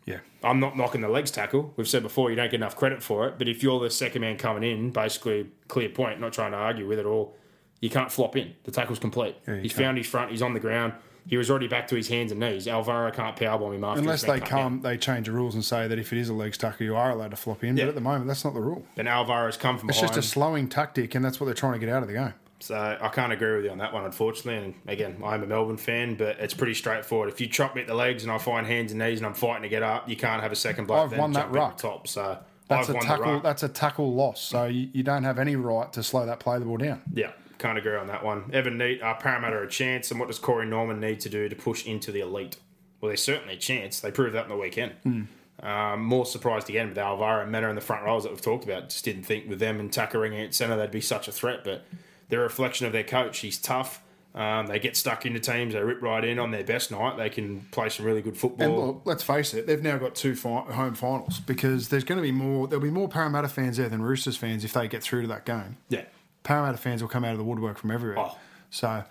Yeah. 0.06 0.19
I'm 0.44 0.60
not 0.60 0.77
knocking 0.77 1.02
the 1.02 1.10
legs 1.10 1.32
tackle. 1.32 1.73
We've 1.77 1.88
said 1.88 2.03
before 2.03 2.30
you 2.30 2.36
don't 2.36 2.52
get 2.52 2.56
enough 2.56 2.76
credit 2.76 3.02
for 3.02 3.27
it, 3.27 3.38
but 3.40 3.48
if 3.48 3.64
you're 3.64 3.80
the 3.80 3.90
second 3.90 4.22
man 4.22 4.38
coming 4.38 4.64
in, 4.69 4.91
basically 4.91 5.48
clear 5.68 5.90
point, 5.90 6.19
not 6.19 6.32
trying 6.34 6.52
to 6.52 6.57
argue 6.57 6.88
with 6.88 6.99
it 6.99 7.06
all, 7.06 7.36
you 7.82 7.90
can't 7.90 8.11
flop 8.11 8.36
in. 8.36 8.53
The 8.64 8.72
tackle's 8.72 8.99
complete. 8.99 9.36
Yeah, 9.48 9.57
he's 9.57 9.73
can't. 9.73 9.86
found 9.86 9.98
his 9.98 10.07
front, 10.07 10.32
he's 10.32 10.41
on 10.44 10.53
the 10.53 10.60
ground. 10.60 10.94
He 11.27 11.38
was 11.38 11.49
already 11.49 11.68
back 11.68 11.88
to 11.88 11.95
his 11.95 12.07
hands 12.07 12.32
and 12.32 12.40
knees. 12.40 12.68
Alvaro 12.68 13.10
can't 13.10 13.36
powerbomb 13.36 13.73
him 13.73 13.84
after 13.84 13.99
Unless 13.99 14.26
they 14.26 14.40
come, 14.40 14.82
they 14.82 14.95
change 14.95 15.26
the 15.26 15.32
rules 15.32 15.56
and 15.56 15.65
say 15.65 15.88
that 15.88 15.98
if 15.98 16.14
it 16.14 16.19
is 16.19 16.30
a 16.30 16.36
legs 16.36 16.56
tackle, 16.56 16.86
you 16.86 16.95
are 16.95 17.10
allowed 17.10 17.32
to 17.32 17.36
flop 17.36 17.64
in. 17.64 17.76
Yeah. 17.76 17.86
But 17.86 17.90
at 17.90 17.95
the 17.95 18.02
moment, 18.02 18.27
that's 18.27 18.45
not 18.45 18.53
the 18.53 18.61
rule. 18.61 18.86
Then 18.94 19.06
Alvaro's 19.07 19.57
come 19.57 19.80
from 19.80 19.90
It's 19.90 19.99
behind. 19.99 20.15
just 20.15 20.27
a 20.27 20.30
slowing 20.32 20.69
tactic, 20.69 21.15
and 21.15 21.26
that's 21.26 21.40
what 21.40 21.48
they're 21.48 21.56
trying 21.56 21.73
to 21.73 21.80
get 21.80 21.90
out 21.90 22.03
of 22.03 22.07
the 22.07 22.14
game. 22.14 22.34
So 22.60 22.76
I 22.76 23.10
can't 23.10 23.34
agree 23.34 23.56
with 23.57 23.65
you 23.65 23.72
on 23.72 23.77
that 23.80 23.94
one, 23.94 24.06
unfortunately. 24.06 24.64
And 24.64 24.73
again, 24.88 25.22
I'm 25.23 25.44
a 25.44 25.45
Melbourne 25.48 25.77
fan, 25.77 26.15
but 26.15 26.40
it's 26.40 26.53
pretty 26.53 26.73
straightforward. 26.73 27.30
If 27.30 27.41
you 27.41 27.48
chop 27.48 27.76
me 27.76 27.82
at 27.82 27.88
the 27.88 27.94
legs 27.94 28.23
and 28.23 28.32
I 28.32 28.38
find 28.38 28.65
hands 28.65 28.91
and 28.91 28.99
knees 28.99 29.19
and 29.19 29.26
I'm 29.26 29.34
fighting 29.34 29.64
to 29.64 29.69
get 29.69 29.84
up, 29.84 30.07
you 30.10 30.15
can't 30.15 30.41
have 30.41 30.52
a 30.52 30.56
second 30.56 30.86
bloke. 30.88 30.99
I've 31.06 31.10
then 31.11 31.19
won 31.19 31.34
that 31.34 31.52
ruck. 31.52 31.77
the 31.77 31.82
top. 31.90 32.07
So 32.07 32.38
That's 32.68 32.90
I've 32.90 32.95
a 32.95 32.99
tackle. 33.02 33.34
ruck. 33.34 33.44
That's 33.44 33.64
a 33.64 33.69
tackle 33.69 34.14
loss. 34.14 34.41
So 34.41 34.65
you, 34.65 34.90
you 34.94 35.03
don't 35.03 35.23
have 35.23 35.38
any 35.38 35.56
right 35.56 35.91
to 35.94 36.02
slow 36.02 36.26
that 36.26 36.40
play 36.40 36.57
the 36.57 36.65
ball 36.65 36.77
down. 36.77 37.02
Yeah, 37.14 37.34
can't 37.60 37.77
agree 37.77 37.98
on 37.98 38.07
that 38.07 38.23
one. 38.23 38.49
Evan 38.53 38.77
Neat, 38.77 39.02
uh, 39.02 39.15
Parramatta 39.15 39.61
a 39.61 39.68
chance, 39.68 40.10
and 40.10 40.19
what 40.19 40.27
does 40.27 40.40
Corey 40.40 40.65
Norman 40.65 40.99
need 41.02 41.19
to 41.22 41.30
do 41.30 41.49
to 41.49 41.56
push 41.56 41.86
into 41.86 42.11
the 42.11 42.22
elite? 42.22 42.57
Well, 43.02 43.10
there's 43.10 43.22
certainly 43.22 43.56
a 43.56 43.57
chance. 43.57 43.99
They 43.99 44.11
proved 44.11 44.34
that 44.34 44.44
in 44.45 44.49
the 44.49 44.57
weekend. 44.57 45.27
Um, 45.61 46.03
more 46.03 46.26
surprised 46.26 46.69
again 46.69 46.90
with 46.90 46.98
Alvaro 46.98 47.44
and 47.44 47.52
Mannah 47.52 47.69
in 47.69 47.76
the 47.76 47.82
front 47.82 48.03
rows 48.06 48.23
that 48.23 48.32
we've 48.32 48.41
talked 48.41 48.64
about. 48.64 48.90
Just 48.90 49.06
didn't 49.06 49.23
think 49.23 49.49
with 49.49 49.60
them 49.60 49.80
and 49.80 49.91
Takairangi 49.91 50.45
at 50.45 50.53
centre 50.56 50.76
they'd 50.77 50.91
be 50.91 51.02
such 51.02 51.27
a 51.27 51.32
threat, 51.32 51.64
but 51.64 51.86
they're 52.30 52.41
a 52.41 52.43
reflection 52.43 52.85
of 52.88 52.93
their 52.93 53.03
coach. 53.03 53.39
He's 53.39 53.57
tough. 53.57 54.02
Um, 54.34 54.68
they 54.68 54.80
get 54.80 54.97
stuck 54.97 55.26
into 55.26 55.39
teams. 55.39 55.73
They 55.73 55.81
rip 55.81 56.02
right 56.02 56.22
in 56.23 56.39
on 56.39 56.52
their 56.52 56.64
best 56.64 56.91
night. 56.91 57.15
They 57.15 57.30
can 57.30 57.61
play 57.72 57.88
some 57.88 58.06
really 58.06 58.22
good 58.22 58.35
football. 58.35 58.68
And 58.68 58.77
look, 58.88 59.02
let's 59.06 59.23
face 59.23 59.53
it, 59.53 59.65
they've 59.65 59.81
now 59.81 59.97
got 59.97 60.14
two 60.14 60.35
fi- 60.35 60.64
home 60.73 60.93
finals 60.93 61.39
because 61.39 61.88
there's 61.88 62.03
going 62.03 62.18
to 62.18 62.22
be 62.22 62.34
more. 62.34 62.68
There'll 62.68 62.84
be 62.84 62.89
more 62.89 63.07
Parramatta 63.07 63.47
fans 63.47 63.77
there 63.77 63.88
than 63.88 64.02
Roosters 64.02 64.35
fans 64.35 64.65
if 64.65 64.73
they 64.73 64.89
get 64.89 65.02
through 65.02 65.22
to 65.22 65.27
that 65.30 65.45
game. 65.45 65.77
yeah, 65.88 66.03
Parramatta 66.43 66.77
fans 66.77 67.02
will 67.02 67.07
come 67.10 67.23
out 67.23 67.31
of 67.31 67.38
the 67.38 67.45
woodwork 67.45 67.77
from 67.77 67.91
everywhere. 67.91 68.19
Oh. 68.19 68.38
So, 68.72 69.06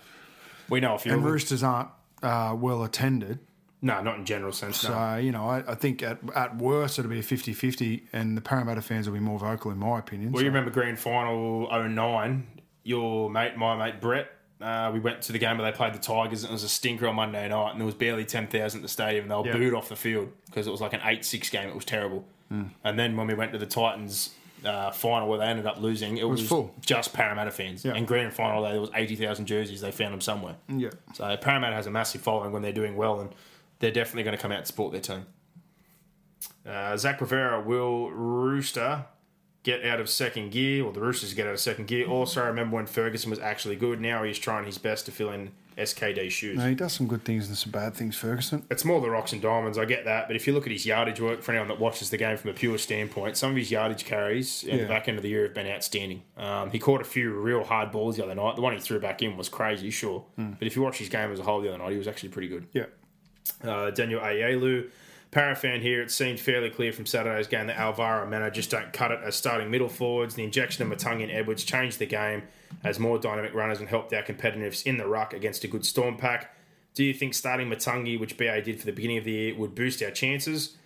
we 0.69 0.79
know 0.79 0.93
a 0.93 0.99
few. 0.99 1.11
and 1.11 1.19
of 1.19 1.23
them. 1.23 1.31
Roosters 1.33 1.63
aren't 1.63 1.89
uh, 2.21 2.55
well 2.59 2.83
attended. 2.83 3.39
No, 3.81 4.01
not 4.03 4.17
in 4.17 4.25
general 4.25 4.51
sense. 4.51 4.83
No. 4.83 4.89
So, 4.89 5.15
you 5.17 5.31
know, 5.31 5.47
I, 5.49 5.63
I 5.71 5.75
think 5.75 6.01
at, 6.03 6.19
at 6.35 6.57
worst 6.57 6.97
it'll 6.99 7.09
be 7.11 7.19
a 7.19 7.23
50 7.23 7.53
50, 7.53 8.07
and 8.13 8.37
the 8.37 8.41
Parramatta 8.41 8.81
fans 8.81 9.07
will 9.07 9.15
be 9.15 9.19
more 9.19 9.37
vocal, 9.39 9.71
in 9.71 9.77
my 9.79 9.97
opinion. 9.99 10.31
Well, 10.31 10.39
So- 10.39 10.43
you 10.43 10.49
remember 10.49 10.69
grand 10.71 10.99
final 10.99 11.67
09, 11.71 12.45
your 12.85 13.29
mate, 13.29 13.57
my 13.57 13.75
mate 13.75 13.99
Brett, 13.99 14.29
uh, 14.61 14.89
we 14.93 15.01
went 15.01 15.21
to 15.23 15.33
the 15.33 15.37
game 15.39 15.57
where 15.57 15.69
they 15.69 15.75
played 15.75 15.93
the 15.93 15.99
Tigers 15.99 16.43
and 16.43 16.51
it 16.51 16.53
was 16.53 16.63
a 16.63 16.69
stinker 16.69 17.07
on 17.07 17.15
Monday 17.15 17.45
night 17.49 17.71
and 17.71 17.79
there 17.81 17.85
was 17.85 17.95
barely 17.95 18.23
10,000 18.23 18.79
at 18.79 18.81
the 18.81 18.87
stadium 18.87 19.23
and 19.23 19.31
they 19.31 19.35
were 19.35 19.45
Yeah. 19.47 19.53
booed 19.53 19.73
off 19.73 19.89
the 19.89 19.97
field 19.97 20.31
because 20.45 20.65
it 20.67 20.71
was 20.71 20.79
like 20.79 20.93
an 20.93 21.01
8-6 21.01 21.49
game. 21.51 21.67
It 21.67 21.75
was 21.75 21.83
terrible. 21.83 22.25
And 22.85 22.97
then 22.97 23.17
when 23.17 23.27
we 23.27 23.33
went 23.33 23.51
to 23.51 23.57
the 23.57 23.65
Titans 23.65 24.33
uh, 24.63 24.89
final 24.91 25.27
where 25.27 25.39
they 25.39 25.45
ended 25.45 25.65
up 25.65 25.77
losing, 25.81 26.17
it, 26.17 26.23
was, 26.29 26.47
full. 26.47 26.73
just 26.79 27.11
Parramatta 27.11 27.51
fans. 27.51 27.83
Yeah. 27.83 27.93
And 27.95 28.07
grand 28.07 28.33
final 28.33 28.63
day, 28.63 28.71
there 28.71 28.79
was 28.81 28.91
80,000 28.95 29.45
jerseys. 29.45 29.81
They 29.81 29.91
found 29.91 30.13
them 30.13 30.21
somewhere. 30.21 30.55
Yeah. 30.69 30.91
So 31.13 31.35
Parramatta 31.37 31.75
has 31.75 31.85
a 31.85 31.91
massive 31.91 32.21
following 32.21 32.51
when 32.53 32.61
they're 32.61 32.71
doing 32.71 32.95
well 32.95 33.19
and 33.19 33.35
they're 33.79 33.91
definitely 33.91 34.23
going 34.23 34.37
to 34.37 34.41
come 34.41 34.51
out 34.53 34.59
and 34.59 34.67
support 34.67 34.93
their 34.93 35.01
team. 35.01 35.25
Uh, 36.65 36.95
Zach 36.97 37.19
Rivera 37.19 37.59
will 37.61 38.09
Rooster 38.11 39.05
get 39.65 39.83
out 39.83 39.99
of 39.99 40.07
second 40.07 40.51
gear, 40.51 40.85
or 40.85 40.93
the 40.93 41.01
Roosters 41.01 41.33
get 41.33 41.47
out 41.47 41.53
of 41.53 41.59
second 41.59 41.87
gear. 41.87 42.07
Also, 42.07 42.41
I 42.41 42.45
remember 42.45 42.75
when 42.75 42.85
Ferguson 42.85 43.31
was 43.31 43.39
actually 43.39 43.75
good. 43.75 43.99
Now 43.99 44.23
he's 44.23 44.37
trying 44.37 44.63
his 44.65 44.77
best 44.77 45.07
to 45.07 45.11
fill 45.11 45.31
in 45.31 45.51
SKD's 45.75 46.31
shoes. 46.31 46.59
No, 46.59 46.69
he 46.69 46.75
does 46.75 46.93
some 46.93 47.07
good 47.07 47.25
things 47.25 47.47
and 47.47 47.57
some 47.57 47.71
bad 47.71 47.95
things, 47.95 48.15
Ferguson. 48.15 48.63
It's 48.69 48.85
more 48.85 49.01
the 49.01 49.09
rocks 49.09 49.33
and 49.33 49.41
diamonds. 49.41 49.79
I 49.79 49.85
get 49.85 50.05
that, 50.05 50.27
but 50.27 50.35
if 50.35 50.45
you 50.45 50.53
look 50.53 50.67
at 50.67 50.71
his 50.71 50.85
yardage 50.85 51.19
work, 51.19 51.41
for 51.41 51.51
anyone 51.51 51.67
that 51.69 51.79
watches 51.79 52.11
the 52.11 52.17
game 52.17 52.37
from 52.37 52.51
a 52.51 52.53
pure 52.53 52.77
standpoint, 52.77 53.37
some 53.37 53.49
of 53.49 53.57
his 53.57 53.71
yardage 53.71 54.05
carries 54.05 54.63
in 54.63 54.77
the 54.77 54.85
back 54.85 55.07
end 55.09 55.17
of 55.17 55.23
the 55.23 55.29
year 55.29 55.43
have 55.43 55.55
been 55.55 55.67
outstanding. 55.67 56.21
Um, 56.37 56.69
he 56.69 56.77
caught 56.77 57.01
a 57.01 57.05
few 57.05 57.33
real 57.33 57.63
hard 57.63 57.91
balls 57.91 58.17
the 58.17 58.23
other 58.23 58.35
night. 58.35 58.55
The 58.55 58.61
one 58.61 58.73
he 58.73 58.79
threw 58.79 58.99
back 58.99 59.23
in 59.23 59.35
was 59.35 59.49
crazy, 59.49 59.89
sure, 59.89 60.23
but 60.37 60.61
if 60.67 60.75
you 60.75 60.83
watch 60.83 60.99
his 60.99 61.09
game 61.09 61.31
as 61.31 61.39
a 61.39 61.43
whole 61.43 61.59
the 61.59 61.69
other 61.69 61.79
night, 61.79 61.91
he 61.91 61.97
was 61.97 62.07
actually 62.07 62.29
pretty 62.29 62.49
good. 62.49 62.67
Yeah. 62.71 62.85
Uh, 63.63 63.89
Daniel 63.89 64.21
Ayelu. 64.21 64.89
Parafan 65.35 65.81
here, 65.81 66.01
it 66.01 66.11
seemed 66.11 66.39
fairly 66.39 66.69
clear 66.69 66.93
from 66.93 67.05
Saturday's 67.05 67.47
game 67.47 67.67
that 67.67 67.77
Alvaro 67.77 68.21
and 68.21 68.31
Mannah 68.31 68.49
just 68.49 68.69
don't 68.69 68.93
cut 68.93 69.11
it 69.11 69.19
as 69.21 69.35
starting 69.35 69.69
middle 69.69 69.89
forwards. 69.89 70.35
The 70.35 70.45
injection 70.45 70.89
of 70.89 70.97
Matagi 70.97 71.23
and 71.23 71.31
Edwards 71.31 71.65
changed 71.65 71.99
the 71.99 72.05
game 72.05 72.43
as 72.85 72.99
more 72.99 73.19
dynamic 73.19 73.53
runners 73.53 73.81
and 73.81 73.89
helped 73.89 74.13
our 74.13 74.23
competitiveness 74.23 74.85
in 74.85 74.97
the 74.97 75.05
ruck 75.05 75.33
against 75.33 75.65
a 75.65 75.67
good 75.67 75.85
Storm 75.85 76.15
pack. 76.15 76.55
Do 76.93 77.03
you 77.03 77.13
think 77.13 77.33
starting 77.33 77.69
Matagi, 77.69 78.17
which 78.17 78.37
BA 78.37 78.61
did 78.61 78.79
for 78.79 78.85
the 78.85 78.93
beginning 78.93 79.17
of 79.17 79.25
the 79.25 79.31
year, 79.31 79.55
would 79.55 79.75
boost 79.75 80.01
our 80.01 80.11
chances? 80.11 80.77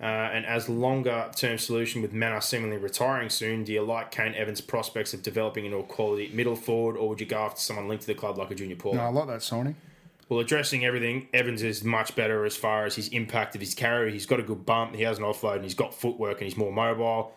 Uh, 0.00 0.04
and 0.06 0.46
as 0.46 0.70
longer 0.70 1.30
term 1.36 1.58
solution 1.58 2.00
with 2.00 2.14
Mannah 2.14 2.40
seemingly 2.40 2.78
retiring 2.78 3.28
soon, 3.28 3.62
do 3.62 3.74
you 3.74 3.82
like 3.82 4.10
Kane 4.10 4.34
Evans' 4.34 4.62
prospects 4.62 5.12
of 5.12 5.22
developing 5.22 5.66
into 5.66 5.76
a 5.76 5.82
quality 5.82 6.30
middle 6.32 6.56
forward, 6.56 6.96
or 6.96 7.10
would 7.10 7.20
you 7.20 7.26
go 7.26 7.40
after 7.40 7.60
someone 7.60 7.88
linked 7.88 8.02
to 8.02 8.06
the 8.06 8.14
club 8.14 8.38
like 8.38 8.50
a 8.50 8.54
junior 8.54 8.74
Paul? 8.74 8.94
No, 8.94 9.00
I 9.02 9.08
like 9.08 9.26
that 9.28 9.42
signing. 9.42 9.76
Well, 10.28 10.40
addressing 10.40 10.84
everything, 10.84 11.28
Evans 11.34 11.62
is 11.62 11.84
much 11.84 12.14
better 12.16 12.44
as 12.46 12.56
far 12.56 12.86
as 12.86 12.94
his 12.96 13.08
impact 13.08 13.54
of 13.54 13.60
his 13.60 13.74
carry. 13.74 14.12
He's 14.12 14.24
got 14.26 14.40
a 14.40 14.42
good 14.42 14.64
bump, 14.64 14.94
he 14.94 15.02
has 15.02 15.18
an 15.18 15.24
offload, 15.24 15.56
and 15.56 15.64
he's 15.64 15.74
got 15.74 15.92
footwork, 15.94 16.38
and 16.40 16.44
he's 16.44 16.56
more 16.56 16.72
mobile. 16.72 17.32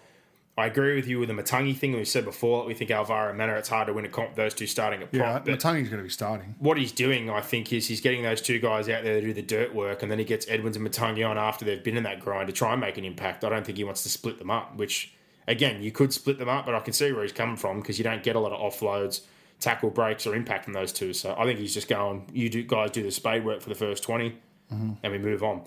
I 0.57 0.67
agree 0.67 0.95
with 0.95 1.05
you 1.05 1.19
with 1.19 1.27
the 1.27 1.33
Matagi 1.35 1.75
thing. 1.75 1.91
We've 1.91 2.07
said 2.07 2.23
before, 2.23 2.65
we 2.65 2.73
think 2.73 2.89
Alvaro 2.89 3.27
and 3.27 3.37
Mannah, 3.37 3.55
it's 3.55 3.67
hard 3.67 3.87
to 3.87 3.93
win 3.93 4.05
a 4.05 4.07
comp, 4.07 4.35
those 4.35 4.53
two 4.53 4.67
starting 4.67 5.01
at 5.01 5.09
Yeah, 5.11 5.23
prop. 5.33 5.45
but 5.45 5.59
Matagi's 5.59 5.89
going 5.89 5.97
to 5.97 6.03
be 6.03 6.09
starting. 6.09 6.55
what 6.59 6.77
he's 6.77 6.93
doing, 6.93 7.29
I 7.29 7.41
think, 7.41 7.73
is 7.73 7.87
he's 7.87 7.99
getting 7.99 8.23
those 8.23 8.41
two 8.41 8.59
guys 8.59 8.87
out 8.87 9.03
there 9.03 9.19
to 9.19 9.27
do 9.27 9.33
the 9.33 9.41
dirt 9.41 9.75
work, 9.75 10.01
and 10.01 10.09
then 10.09 10.17
he 10.17 10.23
gets 10.23 10.47
Edwards 10.47 10.77
and 10.77 10.87
Matagi 10.89 11.29
on 11.29 11.37
after 11.37 11.65
they've 11.65 11.83
been 11.83 11.97
in 11.97 12.03
that 12.03 12.21
grind 12.21 12.47
to 12.47 12.53
try 12.53 12.71
and 12.71 12.79
make 12.79 12.97
an 12.97 13.03
impact. 13.03 13.43
I 13.43 13.49
don't 13.49 13.65
think 13.65 13.77
he 13.77 13.83
wants 13.83 14.03
to 14.03 14.09
split 14.09 14.39
them 14.39 14.49
up, 14.49 14.77
which, 14.77 15.11
again, 15.45 15.83
you 15.83 15.91
could 15.91 16.13
split 16.13 16.39
them 16.39 16.47
up, 16.47 16.65
but 16.65 16.73
I 16.73 16.79
can 16.79 16.93
see 16.93 17.11
where 17.11 17.23
he's 17.23 17.33
coming 17.33 17.57
from 17.57 17.81
because 17.81 17.97
you 17.97 18.05
don't 18.05 18.23
get 18.23 18.37
a 18.37 18.39
lot 18.39 18.53
of 18.53 18.61
offloads, 18.61 19.21
tackle 19.59 19.89
breaks, 19.89 20.27
or 20.27 20.35
impact 20.35 20.65
from 20.65 20.73
those 20.73 20.91
two. 20.91 21.13
So 21.13 21.35
I 21.37 21.45
think 21.45 21.59
he's 21.59 21.73
just 21.73 21.87
going, 21.87 22.29
you 22.33 22.49
do, 22.49 22.63
guys 22.63 22.91
do 22.91 23.03
the 23.03 23.11
spade 23.11 23.45
work 23.45 23.61
for 23.61 23.69
the 23.69 23.75
first 23.75 24.03
20, 24.03 24.37
and 24.69 25.11
we 25.11 25.17
move 25.17 25.43
on. 25.43 25.63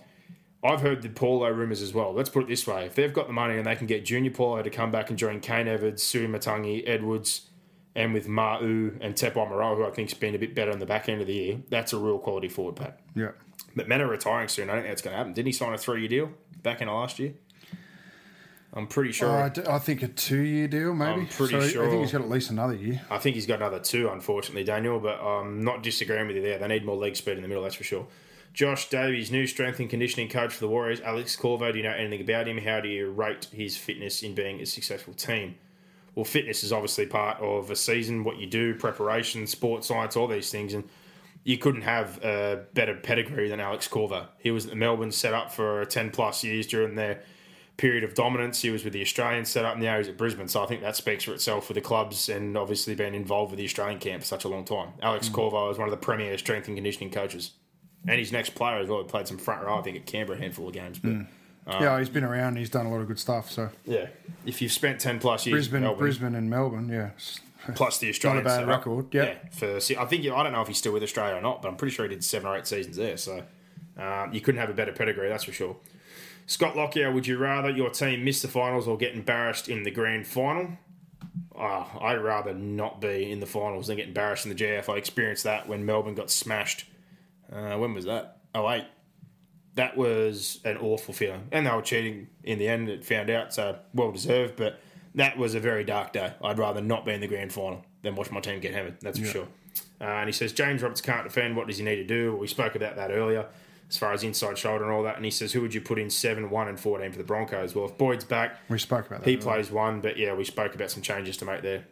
I've 0.63 0.81
heard 0.81 1.03
the 1.03 1.09
Paulo 1.09 1.49
rumours 1.51 1.83
as 1.83 1.95
well. 1.95 2.13
Let's 2.13 2.31
put 2.31 2.43
it 2.43 2.49
this 2.49 2.67
way: 2.67 2.85
if 2.87 2.95
they've 2.95 3.13
got 3.13 3.29
the 3.29 3.33
money 3.33 3.57
and 3.57 3.67
they 3.67 3.77
can 3.77 3.87
get 3.87 4.05
Junior 4.05 4.31
Paulo 4.31 4.63
to 4.63 4.71
come 4.71 4.91
back 4.91 5.09
and 5.09 5.19
join 5.19 5.41
Kane 5.41 5.69
Evans, 5.69 6.03
Sui 6.03 6.27
Matagi, 6.27 6.83
Edwards, 6.87 7.49
and 7.95 8.13
with 8.13 8.27
Ma'u 8.27 8.99
and 9.01 9.15
Tepo 9.15 9.49
Moreau, 9.49 9.77
who 9.77 9.85
I 9.85 9.91
think's 9.91 10.15
been 10.15 10.35
a 10.35 10.39
bit 10.39 10.55
better 10.55 10.71
in 10.71 10.79
the 10.79 10.87
back 10.87 11.09
end 11.09 11.21
of 11.21 11.27
the 11.27 11.35
year, 11.35 11.61
that's 11.69 11.93
a 11.93 11.99
real 11.99 12.19
quality 12.19 12.49
forward 12.49 12.77
pack. 12.77 12.99
Yeah. 13.15 13.31
But 13.75 13.89
Mannah 13.89 14.07
retiring 14.07 14.49
soon. 14.49 14.69
I 14.71 14.75
don't 14.75 14.83
think 14.83 14.93
that's 14.93 15.03
going 15.03 15.13
to 15.13 15.19
happen. 15.19 15.33
Didn't 15.33 15.47
he 15.47 15.53
sign 15.53 15.73
a 15.73 15.79
three-year 15.79 16.09
deal 16.09 16.31
back 16.63 16.81
in 16.81 16.89
the 16.89 16.93
last 16.93 17.19
year? 17.19 17.35
I'm 18.75 18.87
pretty 18.87 19.13
sure. 19.13 19.31
Uh, 19.31 19.51
I 19.69 19.79
think 19.79 20.03
a 20.03 20.09
two 20.09 20.41
year 20.41 20.69
deal, 20.69 20.95
maybe. 20.95 21.23
I'm 21.23 21.27
pretty 21.27 21.69
so 21.69 21.85
I 21.85 21.89
think 21.89 22.03
he's 22.03 22.13
got 22.13 22.21
at 22.21 22.29
least 22.29 22.51
another 22.51 22.75
year. 22.75 23.01
I 23.11 23.19
think 23.19 23.35
he's 23.35 23.47
got 23.47 23.57
another 23.57 23.79
two, 23.79 24.09
unfortunately, 24.11 24.65
Daniel, 24.65 25.01
but 25.01 25.21
I'm 25.21 25.65
not 25.65 25.83
disagreeing 25.83 26.27
with 26.27 26.37
you 26.37 26.43
there. 26.43 26.59
They 26.59 26.69
need 26.69 26.85
more 26.85 26.97
leg 26.97 27.17
speed 27.17 27.37
in 27.37 27.43
the 27.43 27.49
middle, 27.49 27.63
that's 27.63 27.77
for 27.77 27.85
sure. 27.85 28.07
Josh 28.53 28.89
Davies, 28.89 29.31
new 29.31 29.47
strength 29.47 29.79
and 29.81 29.89
conditioning 29.89 30.29
coach 30.29 30.53
for 30.53 30.61
the 30.61 30.69
Warriors. 30.69 31.01
Alex 31.01 31.37
Corvo, 31.37 31.71
do 31.71 31.79
you 31.79 31.85
know 31.85 31.93
anything 31.93 32.21
about 32.21 32.49
him? 32.49 32.59
How 32.59 32.81
do 32.81 32.89
you 32.89 33.11
rate 33.11 33.47
his 33.53 33.77
fitness 33.77 34.23
in 34.23 34.35
being 34.35 34.61
a 34.61 34.67
successful 34.67 35.15
team? 35.15 35.55
Well, 36.15 36.25
fitness 36.25 36.65
is 36.65 36.73
obviously 36.73 37.07
part 37.07 37.39
of 37.41 37.71
a 37.71 37.77
season, 37.77 38.25
what 38.25 38.39
you 38.39 38.47
do, 38.47 38.75
preparation, 38.75 39.47
sports 39.47 39.87
science, 39.87 40.17
all 40.17 40.27
these 40.27 40.51
things. 40.51 40.75
And 40.75 40.85
you 41.45 41.57
couldn't 41.57 41.83
have 41.83 42.23
a 42.25 42.65
better 42.75 42.95
pedigree 42.95 43.49
than 43.49 43.61
Alex 43.61 43.87
Corvo. 43.87 44.27
He 44.39 44.51
was 44.51 44.65
at 44.65 44.71
the 44.71 44.77
Melbourne 44.77 45.13
set 45.13 45.35
up 45.35 45.53
for 45.53 45.85
10 45.85 46.11
plus 46.11 46.43
years 46.43 46.67
during 46.67 46.97
their 46.97 47.23
period 47.79 48.05
of 48.05 48.15
dominance. 48.15 48.61
He 48.61 48.71
was 48.71 48.85
with 48.85 48.93
the 48.93 49.01
Australian 49.01 49.47
setup, 49.47 49.75
and 49.75 49.83
now 49.83 49.97
he's 49.97 50.09
at 50.09 50.19
Brisbane. 50.19 50.49
So 50.49 50.63
I 50.63 50.67
think 50.67 50.83
that 50.83 50.97
speaks 50.97 51.25
for 51.25 51.33
itself 51.33 51.67
for 51.67 51.73
the 51.73 51.81
clubs 51.81 52.29
and 52.29 52.59
obviously 52.59 52.95
being 52.95 53.15
involved 53.15 53.53
with 53.53 53.59
the 53.59 53.65
Australian 53.65 54.01
camp 54.01 54.23
for 54.23 54.27
such 54.27 54.45
a 54.45 54.49
long 54.49 54.65
time. 54.65 54.91
Alex 55.01 55.31
mm. 55.31 55.33
Corvo 55.33 55.71
is 55.71 55.79
one 55.79 55.89
of 55.89 55.93
the 55.93 55.97
premier 55.97 56.37
strength 56.37 56.69
and 56.69 56.77
conditioning 56.77 57.11
coaches. 57.11 57.53
And 58.07 58.19
his 58.19 58.31
next 58.31 58.51
player 58.51 58.79
as 58.79 58.89
well. 58.89 59.03
He 59.03 59.09
played 59.09 59.27
some 59.27 59.39
front 59.39 59.65
row, 59.65 59.79
I 59.79 59.83
think, 59.83 59.97
at 59.97 60.07
Canberra 60.07 60.39
a 60.39 60.41
handful 60.41 60.69
of 60.69 60.75
games. 60.75 60.99
But 60.99 61.11
mm. 61.11 61.27
uh, 61.67 61.79
yeah, 61.81 61.99
he's 61.99 62.09
been 62.09 62.25
around. 62.25 62.49
and 62.49 62.59
He's 62.59 62.71
done 62.71 62.87
a 62.87 62.91
lot 62.91 63.01
of 63.01 63.09
good 63.09 63.19
stuff. 63.19 63.51
So 63.51 63.71
yeah, 63.85 64.07
if 64.45 64.61
you've 64.61 64.73
spent 64.73 65.01
10 65.01 65.19
plus 65.19 65.47
years 65.47 65.55
Brisbane, 65.55 65.83
Melbourne, 65.83 65.99
Brisbane, 65.99 66.35
and 66.35 66.51
Melbourne. 66.51 66.89
Yeah. 66.89 67.11
plus 67.75 67.99
the 67.99 68.09
Australian 68.09 68.45
Not 68.45 68.55
a 68.55 68.59
bad 68.61 68.69
record, 68.69 69.07
yeah. 69.13 69.35
for 69.51 69.77
I 69.77 70.05
think 70.07 70.25
I 70.25 70.43
don't 70.43 70.53
know 70.53 70.63
if 70.63 70.69
he's 70.69 70.79
still 70.79 70.93
with 70.93 71.03
Australia 71.03 71.37
or 71.37 71.41
not, 71.41 71.61
but 71.61 71.69
I'm 71.69 71.77
pretty 71.77 71.95
sure 71.95 72.07
he 72.07 72.15
did 72.15 72.25
seven 72.25 72.49
or 72.49 72.57
eight 72.57 72.67
seasons 72.67 72.97
there. 72.97 73.17
So 73.17 73.43
um, 73.99 74.33
you 74.33 74.41
couldn't 74.41 74.61
have 74.61 74.71
a 74.71 74.75
better 74.75 74.93
pedigree, 74.93 75.29
that's 75.29 75.45
for 75.45 75.53
sure. 75.53 75.77
Scott 76.49 76.77
Lockyer, 76.77 77.13
would 77.13 77.27
you 77.27 77.37
rather 77.37 77.69
your 77.69 77.91
team 77.91 78.25
miss 78.25 78.41
the 78.41 78.49
finals 78.49 78.89
or 78.89 78.97
get 78.97 79.15
embarrassed 79.15 79.69
in 79.69 79.83
the 79.83 79.91
grand 79.91 80.27
final? 80.27 80.71
Oh, 81.55 81.91
I'd 82.01 82.23
rather 82.23 82.55
not 82.55 83.03
be 83.03 83.31
in 83.31 83.41
the 83.41 83.47
finals 83.47 83.89
than 83.89 83.99
get 83.99 84.09
embarrassed 84.09 84.47
in 84.47 84.57
the 84.57 84.65
GF. 84.65 84.89
I 84.89 84.97
experienced 84.97 85.45
that 85.45 85.69
when 85.69 85.85
Melbourne 85.85 86.15
got 86.15 86.31
smashed. 86.31 86.87
Uh, 87.53 87.77
when 87.77 87.93
was 87.93 88.07
that? 88.07 88.39
Oh 88.55 88.69
eight. 88.71 88.87
That 89.75 89.97
was 89.99 90.61
an 90.65 90.79
awful 90.79 91.13
feeling, 91.13 91.49
and 91.53 91.67
they 91.67 91.71
were 91.71 91.83
cheating 91.83 92.29
in 92.43 92.59
the 92.59 92.67
end. 92.67 92.89
It 92.89 93.05
found 93.05 93.29
out, 93.29 93.53
so 93.53 93.79
well 93.93 94.11
deserved. 94.11 94.57
But 94.57 94.81
that 95.17 95.37
was 95.37 95.55
a 95.55 95.61
very 95.61 95.85
dark 95.85 96.15
day. 96.15 96.33
I'd 96.43 96.59
rather 96.59 96.81
not 96.81 97.05
be 97.05 97.13
in 97.13 97.21
the 97.21 97.29
grand 97.29 97.53
final 97.53 97.85
than 98.03 98.15
watch 98.15 98.31
my 98.31 98.41
team 98.41 98.61
get 98.61 98.73
hammered. 98.73 98.97
That's 99.03 99.19
for 99.19 99.27
sure. 99.27 99.49
Uh, 100.01 100.05
and 100.05 100.29
he 100.29 100.33
says 100.33 100.55
James 100.55 100.83
Roberts 100.83 101.03
can't 101.03 101.25
defend. 101.25 101.57
What 101.57 101.67
does 101.67 101.77
he 101.77 101.85
need 101.85 101.97
to 101.97 102.05
do? 102.05 102.35
We 102.37 102.47
spoke 102.47 102.75
about 102.75 102.97
that 102.97 103.11
earlier, 103.11 103.47
as 103.89 103.97
far 103.97 104.13
as 104.13 104.23
inside 104.23 104.59
shoulder 104.59 104.85
and 104.85 104.93
all 104.93 105.03
that. 105.03 105.17
And 105.17 105.25
he 105.25 105.31
says, 105.31 105.53
who 105.53 105.61
would 105.63 105.75
you 105.75 105.81
put 105.81 105.99
in 105.99 106.11
seven, 106.11 106.51
one, 106.51 106.69
and 106.69 106.79
fourteen 106.79 107.11
for 107.13 107.19
the 107.19 107.25
Broncos? 107.25 107.75
Well, 107.75 107.87
if 107.87 107.97
Boyd's 107.97 108.25
back, 108.25 108.59
We 108.69 108.79
spoke 108.79 109.07
about 109.07 109.25
that. 109.25 109.31
he 109.31 109.37
plays 109.37 109.71
one, 109.71 110.01
but 110.01 110.17
yeah, 110.17 110.35
we 110.35 110.45
spoke 110.45 110.75
about 110.75 110.91
some 110.91 111.03
changes 111.03 111.37
to 111.39 111.45
make 111.45 111.63
there. 111.63 111.85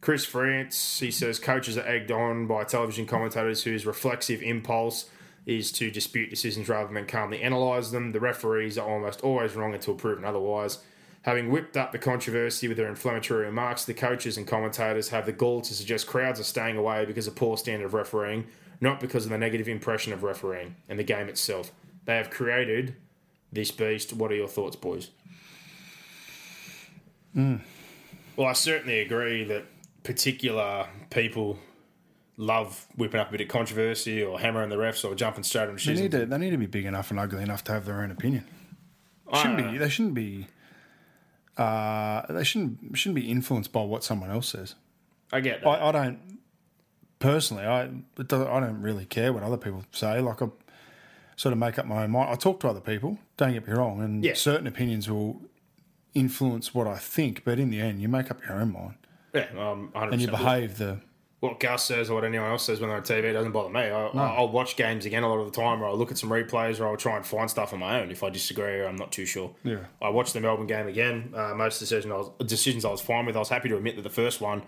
Chris 0.00 0.24
France, 0.24 0.98
he 1.00 1.10
says 1.10 1.38
coaches 1.38 1.76
are 1.78 1.86
egged 1.86 2.10
on 2.10 2.46
by 2.46 2.64
television 2.64 3.06
commentators 3.06 3.62
whose 3.64 3.86
reflexive 3.86 4.42
impulse 4.42 5.08
is 5.46 5.70
to 5.72 5.90
dispute 5.90 6.28
decisions 6.28 6.68
rather 6.68 6.92
than 6.92 7.06
calmly 7.06 7.42
analyse 7.42 7.90
them. 7.90 8.12
The 8.12 8.20
referees 8.20 8.76
are 8.78 8.88
almost 8.88 9.20
always 9.22 9.54
wrong 9.54 9.74
until 9.74 9.94
proven 9.94 10.24
otherwise. 10.24 10.78
Having 11.22 11.50
whipped 11.50 11.76
up 11.76 11.90
the 11.92 11.98
controversy 11.98 12.68
with 12.68 12.76
their 12.76 12.88
inflammatory 12.88 13.46
remarks, 13.46 13.84
the 13.84 13.94
coaches 13.94 14.36
and 14.36 14.46
commentators 14.46 15.08
have 15.08 15.26
the 15.26 15.32
gall 15.32 15.60
to 15.60 15.74
suggest 15.74 16.06
crowds 16.06 16.38
are 16.38 16.44
staying 16.44 16.76
away 16.76 17.04
because 17.04 17.26
of 17.26 17.34
poor 17.34 17.56
standard 17.56 17.86
of 17.86 17.94
refereeing, 17.94 18.46
not 18.80 19.00
because 19.00 19.24
of 19.24 19.30
the 19.30 19.38
negative 19.38 19.68
impression 19.68 20.12
of 20.12 20.22
refereeing 20.22 20.76
and 20.88 20.98
the 20.98 21.04
game 21.04 21.28
itself. 21.28 21.72
They 22.04 22.16
have 22.16 22.30
created 22.30 22.94
this 23.52 23.70
beast. 23.70 24.12
What 24.12 24.30
are 24.30 24.36
your 24.36 24.48
thoughts, 24.48 24.76
boys? 24.76 25.10
Well, 27.34 28.46
I 28.46 28.52
certainly 28.54 29.00
agree 29.00 29.44
that 29.44 29.64
particular 30.04 30.86
people 31.10 31.58
love 32.38 32.86
whipping 32.96 33.20
up 33.20 33.28
a 33.28 33.32
bit 33.32 33.40
of 33.42 33.48
controversy 33.48 34.22
or 34.22 34.38
hammering 34.40 34.68
the 34.70 34.76
refs 34.76 35.04
or 35.04 35.14
jumping 35.14 35.42
straight 35.42 35.68
on 35.68 35.74
They 35.74 35.80
shoes. 35.80 36.00
need 36.00 36.10
to. 36.12 36.26
They 36.26 36.38
need 36.38 36.50
to 36.50 36.58
be 36.58 36.66
big 36.66 36.86
enough 36.86 37.10
and 37.10 37.20
ugly 37.20 37.42
enough 37.42 37.64
to 37.64 37.72
have 37.72 37.84
their 37.84 38.00
own 38.02 38.10
opinion. 38.10 38.44
Shouldn't 39.34 39.72
be. 39.72 39.78
They 39.78 39.88
shouldn't 39.88 40.14
be. 40.14 40.46
Uh, 41.56 42.22
they 42.32 42.44
shouldn't 42.44 42.96
shouldn't 42.96 43.16
be 43.16 43.30
influenced 43.30 43.72
by 43.72 43.82
what 43.82 44.04
someone 44.04 44.30
else 44.30 44.48
says. 44.48 44.74
I 45.32 45.40
get 45.40 45.62
that. 45.62 45.68
I, 45.68 45.88
I 45.88 45.92
don't 45.92 46.35
personally, 47.18 47.64
I 47.64 47.82
I 48.18 48.22
don't 48.22 48.80
really 48.82 49.04
care 49.04 49.32
what 49.32 49.42
other 49.42 49.56
people 49.56 49.84
say. 49.92 50.20
Like 50.20 50.42
I 50.42 50.46
sort 51.36 51.52
of 51.52 51.58
make 51.58 51.78
up 51.78 51.86
my 51.86 52.04
own 52.04 52.10
mind. 52.12 52.30
I 52.30 52.34
talk 52.34 52.60
to 52.60 52.68
other 52.68 52.80
people. 52.80 53.18
Don't 53.36 53.52
get 53.52 53.66
me 53.66 53.74
wrong, 53.74 54.00
and 54.02 54.24
Yeah. 54.24 54.34
certain 54.34 54.66
opinions 54.66 55.08
will 55.10 55.40
influence 56.14 56.74
what 56.74 56.86
I 56.86 56.96
think. 56.96 57.44
But 57.44 57.58
in 57.58 57.70
the 57.70 57.80
end, 57.80 58.00
you 58.00 58.08
make 58.08 58.30
up 58.30 58.40
your 58.46 58.58
own 58.60 58.72
mind 58.72 58.94
Yeah, 59.34 59.46
um, 59.58 59.90
100%. 59.94 60.12
and 60.12 60.22
you 60.22 60.28
behave 60.28 60.78
the. 60.78 61.00
what 61.40 61.60
Gus 61.60 61.84
says 61.84 62.08
or 62.08 62.14
what 62.14 62.24
anyone 62.24 62.48
else 62.50 62.64
says 62.64 62.80
when 62.80 62.88
they're 62.88 62.96
on 62.96 63.04
TV 63.04 63.32
doesn't 63.34 63.52
bother 63.52 63.68
me. 63.68 63.80
I, 63.82 64.06
I'll 64.06 64.48
watch 64.48 64.76
games 64.76 65.04
again 65.04 65.22
a 65.22 65.28
lot 65.28 65.38
of 65.38 65.44
the 65.52 65.60
time, 65.60 65.82
or 65.82 65.86
I'll 65.88 65.96
look 65.98 66.10
at 66.10 66.16
some 66.16 66.30
replays, 66.30 66.80
or 66.80 66.86
I'll 66.86 66.96
try 66.96 67.16
and 67.16 67.26
find 67.26 67.50
stuff 67.50 67.74
on 67.74 67.80
my 67.80 68.00
own 68.00 68.10
if 68.10 68.22
I 68.22 68.30
disagree 68.30 68.80
or 68.80 68.86
I'm 68.88 68.96
not 68.96 69.12
too 69.12 69.26
sure. 69.26 69.54
Yeah. 69.62 69.80
I 70.00 70.08
watched 70.08 70.32
the 70.32 70.40
Melbourne 70.40 70.66
game 70.66 70.86
again. 70.88 71.34
Uh, 71.36 71.52
most 71.54 71.78
decisions 71.78 72.10
I, 72.10 72.16
was, 72.16 72.30
decisions 72.46 72.86
I 72.86 72.90
was 72.90 73.02
fine 73.02 73.26
with. 73.26 73.36
I 73.36 73.40
was 73.40 73.50
happy 73.50 73.68
to 73.68 73.76
admit 73.76 73.96
that 73.96 74.02
the 74.02 74.08
first 74.10 74.40
one 74.40 74.62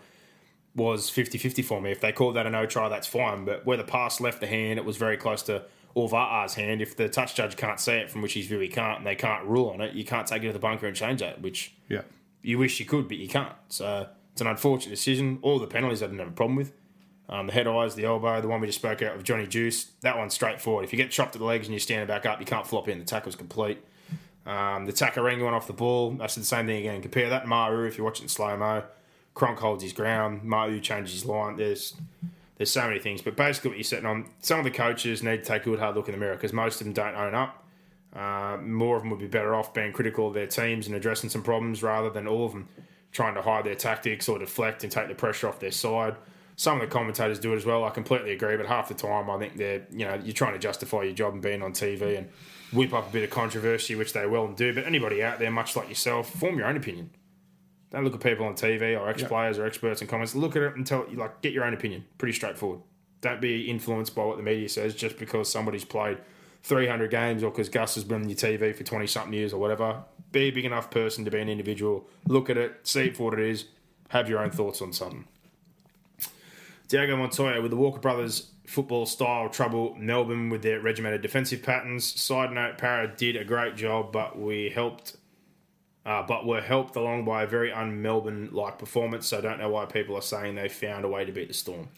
was 0.78 1.10
50-50 1.10 1.64
for 1.64 1.80
me. 1.80 1.90
If 1.90 2.00
they 2.00 2.12
called 2.12 2.36
that 2.36 2.46
a 2.46 2.50
no 2.50 2.64
try, 2.64 2.88
that's 2.88 3.06
fine. 3.06 3.44
But 3.44 3.66
where 3.66 3.76
the 3.76 3.84
pass 3.84 4.20
left 4.20 4.40
the 4.40 4.46
hand, 4.46 4.78
it 4.78 4.84
was 4.86 4.96
very 4.96 5.16
close 5.18 5.42
to 5.44 5.64
Orva'a's 5.96 6.54
hand. 6.54 6.80
If 6.80 6.96
the 6.96 7.08
touch 7.08 7.34
judge 7.34 7.56
can't 7.56 7.78
see 7.80 7.92
it, 7.92 8.10
from 8.10 8.22
which 8.22 8.32
he's 8.32 8.46
view 8.46 8.58
he 8.60 8.68
can't, 8.68 8.98
and 8.98 9.06
they 9.06 9.14
can't 9.16 9.44
rule 9.44 9.68
on 9.70 9.80
it, 9.80 9.94
you 9.94 10.04
can't 10.04 10.26
take 10.26 10.42
it 10.42 10.46
to 10.46 10.52
the 10.52 10.58
bunker 10.58 10.86
and 10.86 10.96
change 10.96 11.20
that, 11.20 11.42
which 11.42 11.74
Yeah. 11.88 12.02
you 12.42 12.58
wish 12.58 12.80
you 12.80 12.86
could, 12.86 13.08
but 13.08 13.16
you 13.18 13.28
can't. 13.28 13.52
So 13.68 14.06
it's 14.32 14.40
an 14.40 14.46
unfortunate 14.46 14.90
decision. 14.94 15.38
All 15.42 15.58
the 15.58 15.66
penalties 15.66 16.02
I 16.02 16.06
didn't 16.06 16.20
have 16.20 16.28
a 16.28 16.32
problem 16.32 16.56
with. 16.56 16.72
Um, 17.30 17.46
the 17.48 17.52
head 17.52 17.66
eyes, 17.66 17.94
the 17.94 18.04
elbow, 18.06 18.40
the 18.40 18.48
one 18.48 18.60
we 18.60 18.66
just 18.68 18.78
spoke 18.78 19.02
out 19.02 19.14
of 19.14 19.22
Johnny 19.22 19.46
Juice, 19.46 19.84
that 20.00 20.16
one's 20.16 20.32
straightforward. 20.32 20.84
If 20.86 20.94
you 20.94 20.96
get 20.96 21.10
chopped 21.10 21.34
at 21.34 21.40
the 21.40 21.44
legs 21.44 21.66
and 21.66 21.74
you're 21.74 21.80
standing 21.80 22.06
back 22.06 22.24
up, 22.24 22.40
you 22.40 22.46
can't 22.46 22.66
flop 22.66 22.88
in. 22.88 22.98
The 22.98 23.04
tackle's 23.04 23.36
complete. 23.36 23.84
Um, 24.46 24.86
the 24.86 24.94
Takairangi 24.94 25.44
one 25.44 25.52
off 25.52 25.66
the 25.66 25.74
ball, 25.74 26.12
that's 26.12 26.36
the 26.36 26.44
same 26.44 26.64
thing 26.66 26.78
again. 26.78 27.02
Compare 27.02 27.28
that 27.28 27.40
to 27.40 27.46
Maru 27.46 27.86
if 27.86 27.98
you're 27.98 28.04
watching 28.06 28.28
slow 28.28 28.56
mo. 28.56 28.84
Cronk 29.38 29.60
holds 29.60 29.84
his 29.84 29.92
ground. 29.92 30.42
Maru 30.42 30.80
changes 30.80 31.14
his 31.14 31.24
line. 31.24 31.56
There's 31.56 31.94
there's 32.56 32.72
so 32.72 32.88
many 32.88 32.98
things, 32.98 33.22
but 33.22 33.36
basically 33.36 33.70
what 33.70 33.78
you're 33.78 33.84
sitting 33.84 34.04
on. 34.04 34.28
Some 34.40 34.58
of 34.58 34.64
the 34.64 34.72
coaches 34.72 35.22
need 35.22 35.44
to 35.44 35.48
take 35.48 35.62
a 35.62 35.64
good 35.66 35.78
hard 35.78 35.94
look 35.94 36.08
in 36.08 36.12
the 36.12 36.18
mirror 36.18 36.34
because 36.34 36.52
most 36.52 36.80
of 36.80 36.86
them 36.86 36.92
don't 36.92 37.14
own 37.14 37.36
up. 37.36 37.64
Uh, 38.12 38.56
more 38.60 38.96
of 38.96 39.02
them 39.02 39.10
would 39.10 39.20
be 39.20 39.28
better 39.28 39.54
off 39.54 39.72
being 39.72 39.92
critical 39.92 40.26
of 40.26 40.34
their 40.34 40.48
teams 40.48 40.88
and 40.88 40.96
addressing 40.96 41.30
some 41.30 41.44
problems 41.44 41.84
rather 41.84 42.10
than 42.10 42.26
all 42.26 42.46
of 42.46 42.52
them 42.52 42.66
trying 43.12 43.34
to 43.34 43.42
hide 43.42 43.64
their 43.64 43.76
tactics 43.76 44.28
or 44.28 44.40
deflect 44.40 44.82
and 44.82 44.90
take 44.90 45.06
the 45.06 45.14
pressure 45.14 45.48
off 45.48 45.60
their 45.60 45.70
side. 45.70 46.16
Some 46.56 46.80
of 46.80 46.80
the 46.80 46.92
commentators 46.92 47.38
do 47.38 47.52
it 47.52 47.56
as 47.56 47.64
well. 47.64 47.84
I 47.84 47.90
completely 47.90 48.32
agree, 48.32 48.56
but 48.56 48.66
half 48.66 48.88
the 48.88 48.94
time 48.94 49.30
I 49.30 49.38
think 49.38 49.56
they're 49.56 49.86
you 49.92 50.04
know 50.04 50.20
you're 50.24 50.32
trying 50.32 50.54
to 50.54 50.58
justify 50.58 51.04
your 51.04 51.14
job 51.14 51.34
and 51.34 51.40
being 51.40 51.62
on 51.62 51.72
TV 51.72 52.18
and 52.18 52.28
whip 52.72 52.92
up 52.92 53.08
a 53.08 53.12
bit 53.12 53.22
of 53.22 53.30
controversy, 53.30 53.94
which 53.94 54.14
they 54.14 54.26
will 54.26 54.46
and 54.46 54.56
do. 54.56 54.74
But 54.74 54.84
anybody 54.84 55.22
out 55.22 55.38
there, 55.38 55.52
much 55.52 55.76
like 55.76 55.88
yourself, 55.88 56.28
form 56.28 56.58
your 56.58 56.66
own 56.66 56.76
opinion. 56.76 57.10
Don't 57.90 58.04
look 58.04 58.14
at 58.14 58.20
people 58.20 58.46
on 58.46 58.54
TV 58.54 58.98
or 58.98 59.08
ex 59.08 59.22
players 59.22 59.58
or 59.58 59.66
experts 59.66 60.02
in 60.02 60.08
comments. 60.08 60.34
Look 60.34 60.56
at 60.56 60.62
it 60.62 60.76
and 60.76 60.86
tell 60.86 61.06
like 61.14 61.40
get 61.40 61.52
your 61.52 61.64
own 61.64 61.74
opinion. 61.74 62.04
Pretty 62.18 62.34
straightforward. 62.34 62.80
Don't 63.20 63.40
be 63.40 63.70
influenced 63.70 64.14
by 64.14 64.24
what 64.24 64.36
the 64.36 64.42
media 64.42 64.68
says 64.68 64.94
just 64.94 65.18
because 65.18 65.50
somebody's 65.50 65.84
played 65.84 66.18
300 66.62 67.10
games 67.10 67.42
or 67.42 67.50
because 67.50 67.68
Gus 67.68 67.94
has 67.94 68.04
been 68.04 68.22
on 68.22 68.28
your 68.28 68.36
TV 68.36 68.74
for 68.74 68.84
20 68.84 69.06
something 69.06 69.32
years 69.32 69.52
or 69.52 69.60
whatever. 69.60 70.04
Be 70.32 70.42
a 70.42 70.50
big 70.50 70.66
enough 70.66 70.90
person 70.90 71.24
to 71.24 71.30
be 71.30 71.40
an 71.40 71.48
individual. 71.48 72.08
Look 72.26 72.50
at 72.50 72.58
it, 72.58 72.86
see 72.86 73.06
it 73.06 73.16
for 73.16 73.24
what 73.24 73.38
it 73.38 73.40
is, 73.40 73.64
have 74.10 74.28
your 74.28 74.40
own 74.40 74.50
thoughts 74.50 74.82
on 74.82 74.92
something. 74.92 75.26
Diego 76.88 77.16
Montoya 77.16 77.60
with 77.60 77.70
the 77.70 77.76
Walker 77.76 78.00
Brothers 78.00 78.50
football 78.66 79.06
style 79.06 79.48
trouble 79.48 79.94
Melbourne 79.98 80.50
with 80.50 80.62
their 80.62 80.80
regimented 80.80 81.22
defensive 81.22 81.62
patterns. 81.62 82.04
Side 82.20 82.52
note, 82.52 82.78
Parra 82.78 83.08
did 83.08 83.36
a 83.36 83.44
great 83.44 83.76
job, 83.76 84.12
but 84.12 84.38
we 84.38 84.70
helped 84.70 85.16
uh, 86.08 86.22
but 86.22 86.46
were 86.46 86.62
helped 86.62 86.96
along 86.96 87.22
by 87.26 87.42
a 87.42 87.46
very 87.46 87.70
un-Melbourne 87.70 88.48
like 88.50 88.78
performance. 88.78 89.26
So 89.26 89.38
I 89.38 89.40
don't 89.42 89.58
know 89.58 89.68
why 89.68 89.84
people 89.84 90.16
are 90.16 90.22
saying 90.22 90.54
they 90.54 90.70
found 90.70 91.04
a 91.04 91.08
way 91.08 91.26
to 91.26 91.32
beat 91.32 91.48
the 91.48 91.54
Storm. 91.54 91.90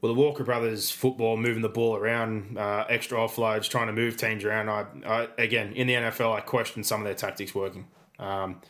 Well, 0.00 0.12
the 0.12 0.20
Walker 0.20 0.42
brothers 0.42 0.90
football, 0.90 1.36
moving 1.36 1.62
the 1.62 1.68
ball 1.68 1.94
around, 1.94 2.58
uh, 2.58 2.86
extra 2.88 3.16
offloads, 3.16 3.68
trying 3.68 3.86
to 3.86 3.92
move 3.92 4.16
teams 4.16 4.44
around. 4.44 4.68
I, 4.68 4.86
I 5.06 5.28
again 5.38 5.72
in 5.74 5.86
the 5.86 5.94
NFL, 5.94 6.34
I 6.34 6.40
question 6.40 6.82
some 6.82 7.02
of 7.02 7.04
their 7.04 7.14
tactics 7.14 7.54
working. 7.54 7.86
Um, 8.18 8.60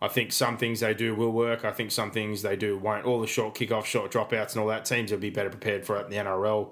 I 0.00 0.06
think 0.06 0.30
some 0.30 0.56
things 0.56 0.78
they 0.78 0.94
do 0.94 1.16
will 1.16 1.32
work. 1.32 1.64
I 1.64 1.72
think 1.72 1.90
some 1.90 2.12
things 2.12 2.42
they 2.42 2.54
do 2.54 2.78
won't. 2.78 3.04
All 3.04 3.20
the 3.20 3.26
short 3.26 3.56
kickoff, 3.56 3.86
short 3.86 4.12
dropouts, 4.12 4.52
and 4.52 4.62
all 4.62 4.68
that 4.68 4.84
teams 4.84 5.10
will 5.10 5.18
be 5.18 5.30
better 5.30 5.50
prepared 5.50 5.84
for 5.84 5.98
it 5.98 6.04
in 6.04 6.10
the 6.10 6.16
NRL. 6.16 6.70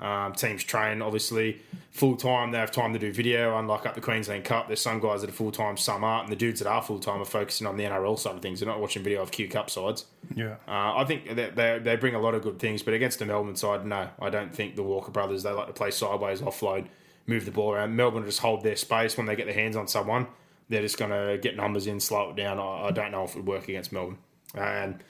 Um, 0.00 0.32
teams 0.32 0.64
train 0.64 1.02
obviously 1.02 1.60
full 1.90 2.16
time. 2.16 2.50
They 2.50 2.58
have 2.58 2.70
time 2.70 2.92
to 2.94 2.98
do 2.98 3.12
video. 3.12 3.58
Unlike 3.58 3.86
up 3.86 3.94
the 3.94 4.00
Queensland 4.00 4.44
Cup, 4.44 4.66
there's 4.66 4.80
some 4.80 4.98
guys 4.98 5.20
that 5.20 5.30
are 5.30 5.34
full 5.34 5.52
time, 5.52 5.76
some 5.76 6.04
aren't, 6.04 6.24
and 6.24 6.32
the 6.32 6.36
dudes 6.36 6.60
that 6.60 6.68
are 6.68 6.82
full 6.82 6.98
time 6.98 7.20
are 7.20 7.26
focusing 7.26 7.66
on 7.66 7.76
the 7.76 7.84
NRL 7.84 8.18
side 8.18 8.36
of 8.36 8.42
things. 8.42 8.60
They're 8.60 8.68
not 8.68 8.80
watching 8.80 9.02
video 9.02 9.20
of 9.20 9.30
Q 9.30 9.48
Cup 9.48 9.68
sides. 9.68 10.06
Yeah. 10.34 10.56
Uh, 10.66 10.96
I 10.96 11.04
think 11.04 11.36
that 11.36 11.54
they, 11.54 11.78
they 11.82 11.96
bring 11.96 12.14
a 12.14 12.20
lot 12.20 12.34
of 12.34 12.42
good 12.42 12.58
things, 12.58 12.82
but 12.82 12.94
against 12.94 13.18
the 13.18 13.26
Melbourne 13.26 13.56
side, 13.56 13.84
no, 13.84 14.08
I 14.20 14.30
don't 14.30 14.54
think 14.54 14.76
the 14.76 14.82
Walker 14.82 15.10
brothers. 15.10 15.42
They 15.42 15.50
like 15.50 15.66
to 15.66 15.72
play 15.72 15.90
sideways, 15.90 16.40
offload, 16.40 16.86
move 17.26 17.44
the 17.44 17.50
ball 17.50 17.74
around. 17.74 17.94
Melbourne 17.94 18.24
just 18.24 18.40
hold 18.40 18.62
their 18.62 18.76
space 18.76 19.16
when 19.16 19.26
they 19.26 19.36
get 19.36 19.46
their 19.46 19.54
hands 19.54 19.76
on 19.76 19.86
someone. 19.86 20.26
They're 20.70 20.82
just 20.82 20.98
going 20.98 21.10
to 21.10 21.36
get 21.36 21.56
numbers 21.56 21.86
in, 21.86 22.00
slow 22.00 22.30
it 22.30 22.36
down. 22.36 22.58
I, 22.58 22.86
I 22.86 22.90
don't 22.92 23.10
know 23.10 23.24
if 23.24 23.32
it 23.32 23.38
would 23.38 23.46
work 23.46 23.68
against 23.68 23.92
Melbourne. 23.92 24.18
And 24.54 25.02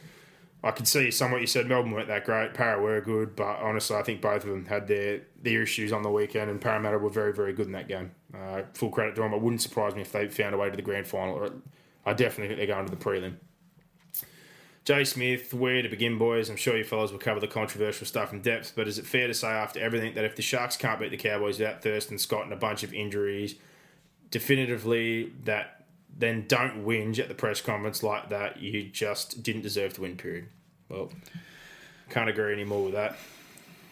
I 0.63 0.73
can 0.73 0.85
see 0.85 1.11
some 1.11 1.31
what 1.31 1.41
you 1.41 1.47
said. 1.47 1.67
Melbourne 1.67 1.93
weren't 1.93 2.09
that 2.09 2.25
great. 2.25 2.53
Parra 2.53 2.81
were 2.81 3.01
good, 3.01 3.35
but 3.35 3.57
honestly, 3.61 3.97
I 3.97 4.03
think 4.03 4.21
both 4.21 4.45
of 4.45 4.51
them 4.51 4.67
had 4.67 4.87
their 4.87 5.23
their 5.43 5.63
issues 5.63 5.93
on 5.93 6.03
the 6.03 6.11
weekend, 6.11 6.51
and 6.51 6.61
Parramatta 6.61 6.99
were 6.99 7.09
very, 7.09 7.33
very 7.33 7.53
good 7.55 7.67
in 7.67 7.73
that 7.73 7.89
game. 7.89 8.13
Uh, 8.35 8.63
full 8.75 8.91
credit 8.91 9.15
to 9.15 9.23
them. 9.23 9.33
It 9.33 9.41
wouldn't 9.41 9.63
surprise 9.63 9.95
me 9.95 10.03
if 10.03 10.13
they 10.13 10.29
found 10.29 10.55
a 10.55 10.59
way 10.59 10.69
to 10.69 10.77
the 10.77 10.83
grand 10.83 11.07
final. 11.07 11.35
Or 11.35 11.51
I 12.05 12.13
definitely 12.13 12.49
think 12.49 12.59
they're 12.59 12.75
going 12.75 12.87
to 12.87 12.95
the 12.95 13.03
prelim. 13.03 13.37
Jay 14.85 15.05
Smith, 15.05 15.53
where 15.55 15.83
to 15.83 15.89
begin, 15.89 16.19
boys? 16.19 16.51
I'm 16.51 16.57
sure 16.57 16.77
you 16.77 16.85
fellows 16.85 17.13
will 17.13 17.19
cover 17.19 17.39
the 17.39 17.47
controversial 17.47 18.07
stuff 18.07 18.33
in 18.33 18.41
depth, 18.41 18.73
but 18.75 18.89
is 18.89 18.99
it 18.99 19.07
fair 19.07 19.27
to 19.27 19.35
say 19.35 19.49
after 19.49 19.79
everything 19.79 20.15
that 20.15 20.25
if 20.25 20.37
the 20.37 20.43
Sharks 20.43 20.77
can't 20.77 20.99
beat 20.99 21.11
the 21.11 21.17
Cowboys 21.17 21.59
without 21.59 21.83
Thurston 21.83 22.19
Scott 22.19 22.45
and 22.45 22.53
a 22.53 22.57
bunch 22.57 22.83
of 22.83 22.95
injuries, 22.95 23.57
definitively 24.31 25.33
that 25.45 25.80
then 26.21 26.45
don't 26.47 26.85
whinge 26.85 27.19
at 27.19 27.29
the 27.29 27.35
press 27.35 27.61
conference 27.61 28.03
like 28.03 28.29
that, 28.31 28.61
you 28.61 28.85
just 28.85 29.43
didn't 29.43 29.63
deserve 29.63 29.95
to 29.95 30.03
win, 30.03 30.17
period. 30.17 30.47
Well, 30.89 31.11
can't 32.11 32.29
agree 32.29 32.53
anymore 32.53 32.85
with 32.85 32.95
that. 32.95 33.17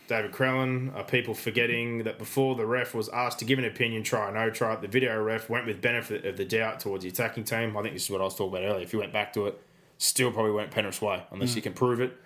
David 0.08 0.32
Crellin, 0.32 0.94
are 0.96 1.04
people 1.04 1.34
forgetting 1.34 2.04
that 2.04 2.18
before 2.18 2.54
the 2.54 2.64
ref 2.64 2.94
was 2.94 3.10
asked 3.10 3.38
to 3.40 3.44
give 3.44 3.58
an 3.58 3.66
opinion, 3.66 4.02
try 4.02 4.28
or 4.28 4.32
no 4.32 4.50
try, 4.50 4.74
the 4.76 4.88
video 4.88 5.20
ref 5.22 5.50
went 5.50 5.66
with 5.66 5.82
benefit 5.82 6.24
of 6.24 6.38
the 6.38 6.46
doubt 6.46 6.80
towards 6.80 7.04
the 7.04 7.10
attacking 7.10 7.44
team. 7.44 7.76
I 7.76 7.82
think 7.82 7.94
this 7.94 8.04
is 8.04 8.10
what 8.10 8.22
I 8.22 8.24
was 8.24 8.34
talking 8.34 8.56
about 8.56 8.66
earlier. 8.66 8.82
If 8.82 8.92
you 8.94 8.98
went 8.98 9.12
back 9.12 9.34
to 9.34 9.46
it, 9.46 9.60
still 9.98 10.32
probably 10.32 10.52
went 10.52 10.70
Penrith's 10.70 11.02
way 11.02 11.22
unless 11.30 11.54
you 11.54 11.62
can 11.62 11.74
prove 11.74 12.00
it. 12.00 12.16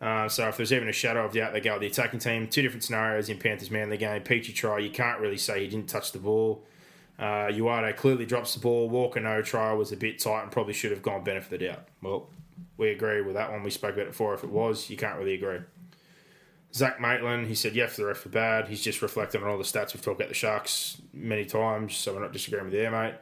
Uh, 0.00 0.28
so 0.28 0.48
if 0.48 0.56
there's 0.56 0.72
even 0.72 0.88
a 0.88 0.92
shadow 0.92 1.24
of 1.24 1.32
doubt, 1.32 1.52
they 1.52 1.60
go 1.60 1.72
with 1.72 1.80
the 1.80 1.86
attacking 1.86 2.18
team. 2.18 2.48
Two 2.48 2.62
different 2.62 2.84
scenarios 2.84 3.28
in 3.28 3.38
Panthers 3.38 3.70
Manly 3.70 3.96
game. 3.96 4.22
Peachey 4.22 4.54
try, 4.54 4.78
you 4.78 4.90
can't 4.90 5.20
really 5.20 5.36
say 5.36 5.60
he 5.60 5.68
didn't 5.68 5.88
touch 5.88 6.12
the 6.12 6.18
ball. 6.18 6.64
Uh, 7.18 7.48
Uate 7.48 7.96
clearly 7.96 8.26
drops 8.26 8.54
the 8.54 8.60
ball. 8.60 8.88
Walker 8.88 9.20
no 9.20 9.42
trial 9.42 9.76
was 9.76 9.92
a 9.92 9.96
bit 9.96 10.18
tight 10.18 10.42
and 10.42 10.50
probably 10.50 10.72
should 10.72 10.90
have 10.90 11.02
gone 11.02 11.22
benefit 11.22 11.52
of 11.52 11.58
the 11.60 11.66
doubt. 11.66 11.88
Well, 12.02 12.30
we 12.76 12.90
agree 12.90 13.20
with 13.20 13.34
that 13.34 13.50
one. 13.50 13.62
We 13.62 13.70
spoke 13.70 13.94
about 13.94 14.06
it 14.06 14.10
before. 14.10 14.34
If 14.34 14.44
it 14.44 14.50
was, 14.50 14.90
you 14.90 14.96
can't 14.96 15.18
really 15.18 15.34
agree. 15.34 15.60
Zach 16.74 17.00
Maitland, 17.00 17.46
he 17.46 17.54
said, 17.54 17.74
yeah, 17.74 17.86
for 17.86 18.00
the 18.00 18.06
ref 18.06 18.18
for 18.18 18.30
bad. 18.30 18.66
He's 18.68 18.82
just 18.82 19.02
reflecting 19.02 19.42
on 19.42 19.48
all 19.48 19.58
the 19.58 19.64
stats. 19.64 19.92
We've 19.92 20.02
talked 20.02 20.20
about 20.20 20.30
the 20.30 20.34
Sharks 20.34 21.02
many 21.12 21.44
times, 21.44 21.94
so 21.94 22.14
we're 22.14 22.22
not 22.22 22.32
disagreeing 22.32 22.64
with 22.64 22.74
you, 22.74 22.90
mate. 22.90 23.14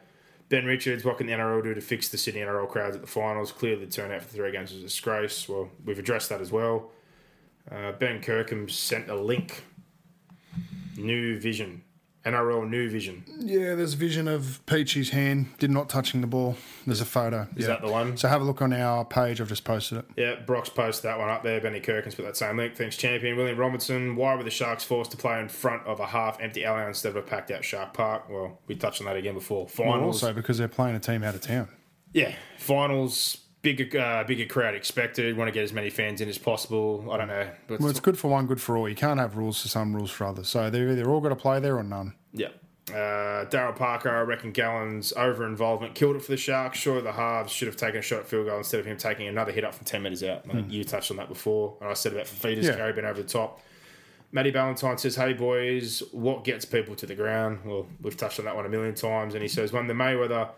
Ben 0.49 0.65
Richards, 0.65 1.05
what 1.05 1.19
can 1.19 1.27
the 1.27 1.33
NRL 1.33 1.63
do 1.63 1.75
to 1.75 1.81
fix 1.81 2.09
the 2.09 2.19
Sydney 2.19 2.41
NRL 2.41 2.69
crowds 2.69 2.97
at 2.97 3.03
the 3.03 3.09
finals? 3.09 3.53
Clearly, 3.53 3.85
the 3.85 3.91
turnout 3.91 4.23
for 4.23 4.29
the 4.29 4.35
three 4.35 4.53
games 4.53 4.73
was 4.73 4.81
a 4.81 4.85
disgrace. 4.85 5.49
Well, 5.49 5.69
we've 5.85 5.99
addressed 5.99 6.29
that 6.29 6.41
as 6.41 6.53
well. 6.53 6.91
Uh, 7.71 7.93
ben 7.93 8.21
Kirkham 8.21 8.69
sent 8.69 9.09
a 9.11 9.15
link. 9.15 9.65
New 10.97 11.39
vision. 11.39 11.83
NRL 12.25 12.69
new 12.69 12.91
vision. 12.91 13.25
Yeah, 13.39 13.75
there's 13.75 13.95
a 13.95 13.97
vision 13.97 14.29
of 14.29 14.61
Peachey's 14.67 15.11
hand 15.11 15.47
did 15.59 15.71
not 15.71 15.89
touching 15.89 16.21
the 16.21 16.27
ball. 16.27 16.57
There's 16.87 17.01
a 17.01 17.07
photo. 17.07 17.49
Is 17.57 17.63
yeah. 17.63 17.69
that 17.69 17.83
the 17.83 17.91
one? 17.91 18.17
So 18.17 18.29
have 18.29 18.43
a 18.43 18.45
look 18.45 18.61
on 18.61 18.73
our 18.73 19.05
page. 19.05 19.41
I've 19.41 19.49
just 19.49 19.65
posted 19.65 19.99
it. 19.99 20.05
Yeah, 20.17 20.35
Brock's 20.35 20.69
posted 20.69 21.05
that 21.05 21.19
one 21.19 21.31
up 21.31 21.43
there. 21.43 21.61
Benny 21.61 21.81
Kirkins 21.81 22.15
put 22.15 22.25
that 22.27 22.37
same 22.37 22.59
link. 22.59 22.77
Thanks, 22.77 22.97
champion. 22.97 23.37
William 23.37 23.57
Robinson. 23.57 24.17
Why 24.17 24.35
were 24.35 24.43
the 24.43 24.51
Sharks 24.51 24.85
forced 24.85 25.11
to 25.13 25.17
play 25.17 25.41
in 25.41 25.49
front 25.49 25.87
of 25.87 25.99
a 26.01 26.07
half 26.07 26.39
empty 26.41 26.63
Allianz 26.63 26.89
instead 26.89 27.11
of 27.11 27.17
a 27.17 27.23
packed 27.23 27.51
out 27.51 27.65
Shark 27.65 27.95
Park? 27.95 28.29
Well, 28.29 28.59
we 28.67 28.75
touched 28.75 29.01
on 29.01 29.07
that 29.07 29.17
again 29.17 29.35
before. 29.35 29.61
Well, 29.79 29.93
Finals. 29.93 30.23
also 30.23 30.35
because 30.35 30.59
they're 30.59 30.69
playing 30.69 30.97
a 30.97 31.01
team 31.01 31.23
out 31.23 31.35
of 31.35 31.41
town. 31.41 31.69
yeah, 32.13 32.35
finals. 32.59 33.39
Bigger, 33.63 34.01
uh, 34.01 34.25
bigger 34.25 34.47
crowd 34.47 34.75
expected. 34.75 35.37
Want 35.37 35.49
to 35.49 35.53
get 35.53 35.63
as 35.65 35.73
many 35.73 35.91
fans 35.91 36.23
in 36.23 36.29
as 36.31 36.39
possible. 36.39 37.07
I 37.13 37.19
don't 37.19 37.29
know, 37.29 37.51
but 37.67 37.79
Well, 37.81 37.91
it's 37.91 38.01
good 38.01 38.19
for 38.19 38.29
one, 38.29 38.47
good 38.47 38.61
for 38.61 38.77
all. 38.77 38.89
You 38.89 38.95
can't 38.95 39.21
have 39.21 39.37
rules 39.37 39.61
for 39.61 39.69
some, 39.69 39.95
rules 39.95 40.11
for 40.11 40.25
others. 40.27 40.49
So 40.49 40.71
they're 40.71 40.89
either 40.91 41.11
all 41.11 41.21
got 41.21 41.29
to 41.29 41.37
play 41.37 41.61
there 41.61 41.77
or 41.77 41.83
none. 41.83 42.15
Yeah. 42.33 42.49
Uh, 42.89 43.45
Daryl 43.45 43.77
Parker, 43.77 44.09
I 44.11 44.23
reckon 44.23 44.51
Gallen's 44.53 45.13
over 45.13 45.47
involvement 45.47 45.95
killed 45.95 46.17
it 46.17 46.23
for 46.23 46.33
the 46.33 46.37
Sharks. 46.39 46.79
Sure, 46.79 47.01
the 47.03 47.13
halves 47.13 47.53
should 47.53 47.69
have 47.69 47.77
taken 47.77 47.99
a 47.99 48.03
shot 48.03 48.21
at 48.21 48.27
field 48.29 48.47
goal 48.47 48.57
instead 48.59 48.81
of 48.81 48.87
him 48.87 48.97
taking 48.97 49.29
another 49.29 49.53
hit 49.53 49.63
up 49.65 49.75
from 49.75 49.85
10 49.85 50.03
metres 50.03 50.25
out. 50.25 50.43
I 50.49 50.53
think 50.55 50.73
you 50.73 50.83
touched 50.83 51.11
on 51.11 51.19
that 51.19 51.29
before. 51.29 51.77
And 51.83 51.91
I 51.91 51.93
said 51.93 52.13
about 52.13 52.25
Fifita's 52.27 52.67
Yeah. 52.67 52.77
carry 52.77 52.93
being 52.95 53.07
over 53.07 53.23
the 53.23 53.29
top. 53.29 53.61
Matty 54.33 54.51
Ballantyne 54.53 54.97
says, 54.97 55.17
Hey 55.17 55.35
boys, 55.35 56.03
what 56.13 56.45
gets 56.45 56.65
people 56.65 56.95
to 56.97 57.05
the 57.07 57.15
ground? 57.15 57.61
Well, 57.65 57.87
we've 58.01 58.17
touched 58.17 58.39
on 58.39 58.47
that 58.47 58.57
one 58.57 58.65
a 58.65 58.69
million 58.71 58.95
times. 58.95 59.35
And 59.35 59.43
he 59.43 59.49
says, 59.49 59.71
When 59.73 59.87
the 59.87 59.95
Mayweather 59.95 60.49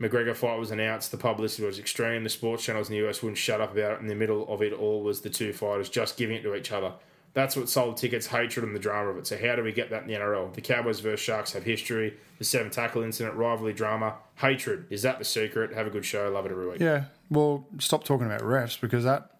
McGregor 0.00 0.34
fight 0.34 0.58
was 0.58 0.70
announced. 0.70 1.10
The 1.10 1.18
publicity 1.18 1.64
was 1.64 1.78
extreme. 1.78 2.24
The 2.24 2.30
sports 2.30 2.64
channels 2.64 2.88
in 2.88 2.96
the 2.96 3.06
US 3.08 3.22
wouldn't 3.22 3.38
shut 3.38 3.60
up 3.60 3.72
about 3.72 3.92
it. 3.92 4.00
In 4.00 4.06
the 4.06 4.14
middle 4.14 4.48
of 4.48 4.62
it 4.62 4.72
all 4.72 5.02
was 5.02 5.20
the 5.20 5.30
two 5.30 5.52
fighters 5.52 5.88
just 5.88 6.16
giving 6.16 6.36
it 6.36 6.42
to 6.42 6.54
each 6.54 6.72
other. 6.72 6.92
That's 7.32 7.54
what 7.54 7.68
sold 7.68 7.96
tickets, 7.96 8.26
hatred 8.26 8.64
and 8.64 8.74
the 8.74 8.80
drama 8.80 9.10
of 9.10 9.18
it. 9.18 9.26
So 9.26 9.38
how 9.38 9.54
do 9.54 9.62
we 9.62 9.72
get 9.72 9.90
that 9.90 10.02
in 10.02 10.08
the 10.08 10.14
NRL? 10.14 10.52
The 10.52 10.60
Cowboys 10.62 10.98
versus 10.98 11.20
Sharks 11.20 11.52
have 11.52 11.62
history. 11.62 12.16
The 12.38 12.44
seven 12.44 12.70
tackle 12.70 13.02
incident, 13.02 13.36
rivalry 13.36 13.72
drama, 13.72 14.14
hatred. 14.36 14.86
Is 14.90 15.02
that 15.02 15.18
the 15.20 15.24
secret? 15.24 15.72
Have 15.74 15.86
a 15.86 15.90
good 15.90 16.04
show. 16.04 16.28
Love 16.30 16.46
it 16.46 16.50
every 16.50 16.68
week. 16.68 16.80
Yeah. 16.80 17.04
Well, 17.30 17.66
stop 17.78 18.02
talking 18.02 18.26
about 18.26 18.40
refs 18.40 18.80
because 18.80 19.04
that 19.04 19.30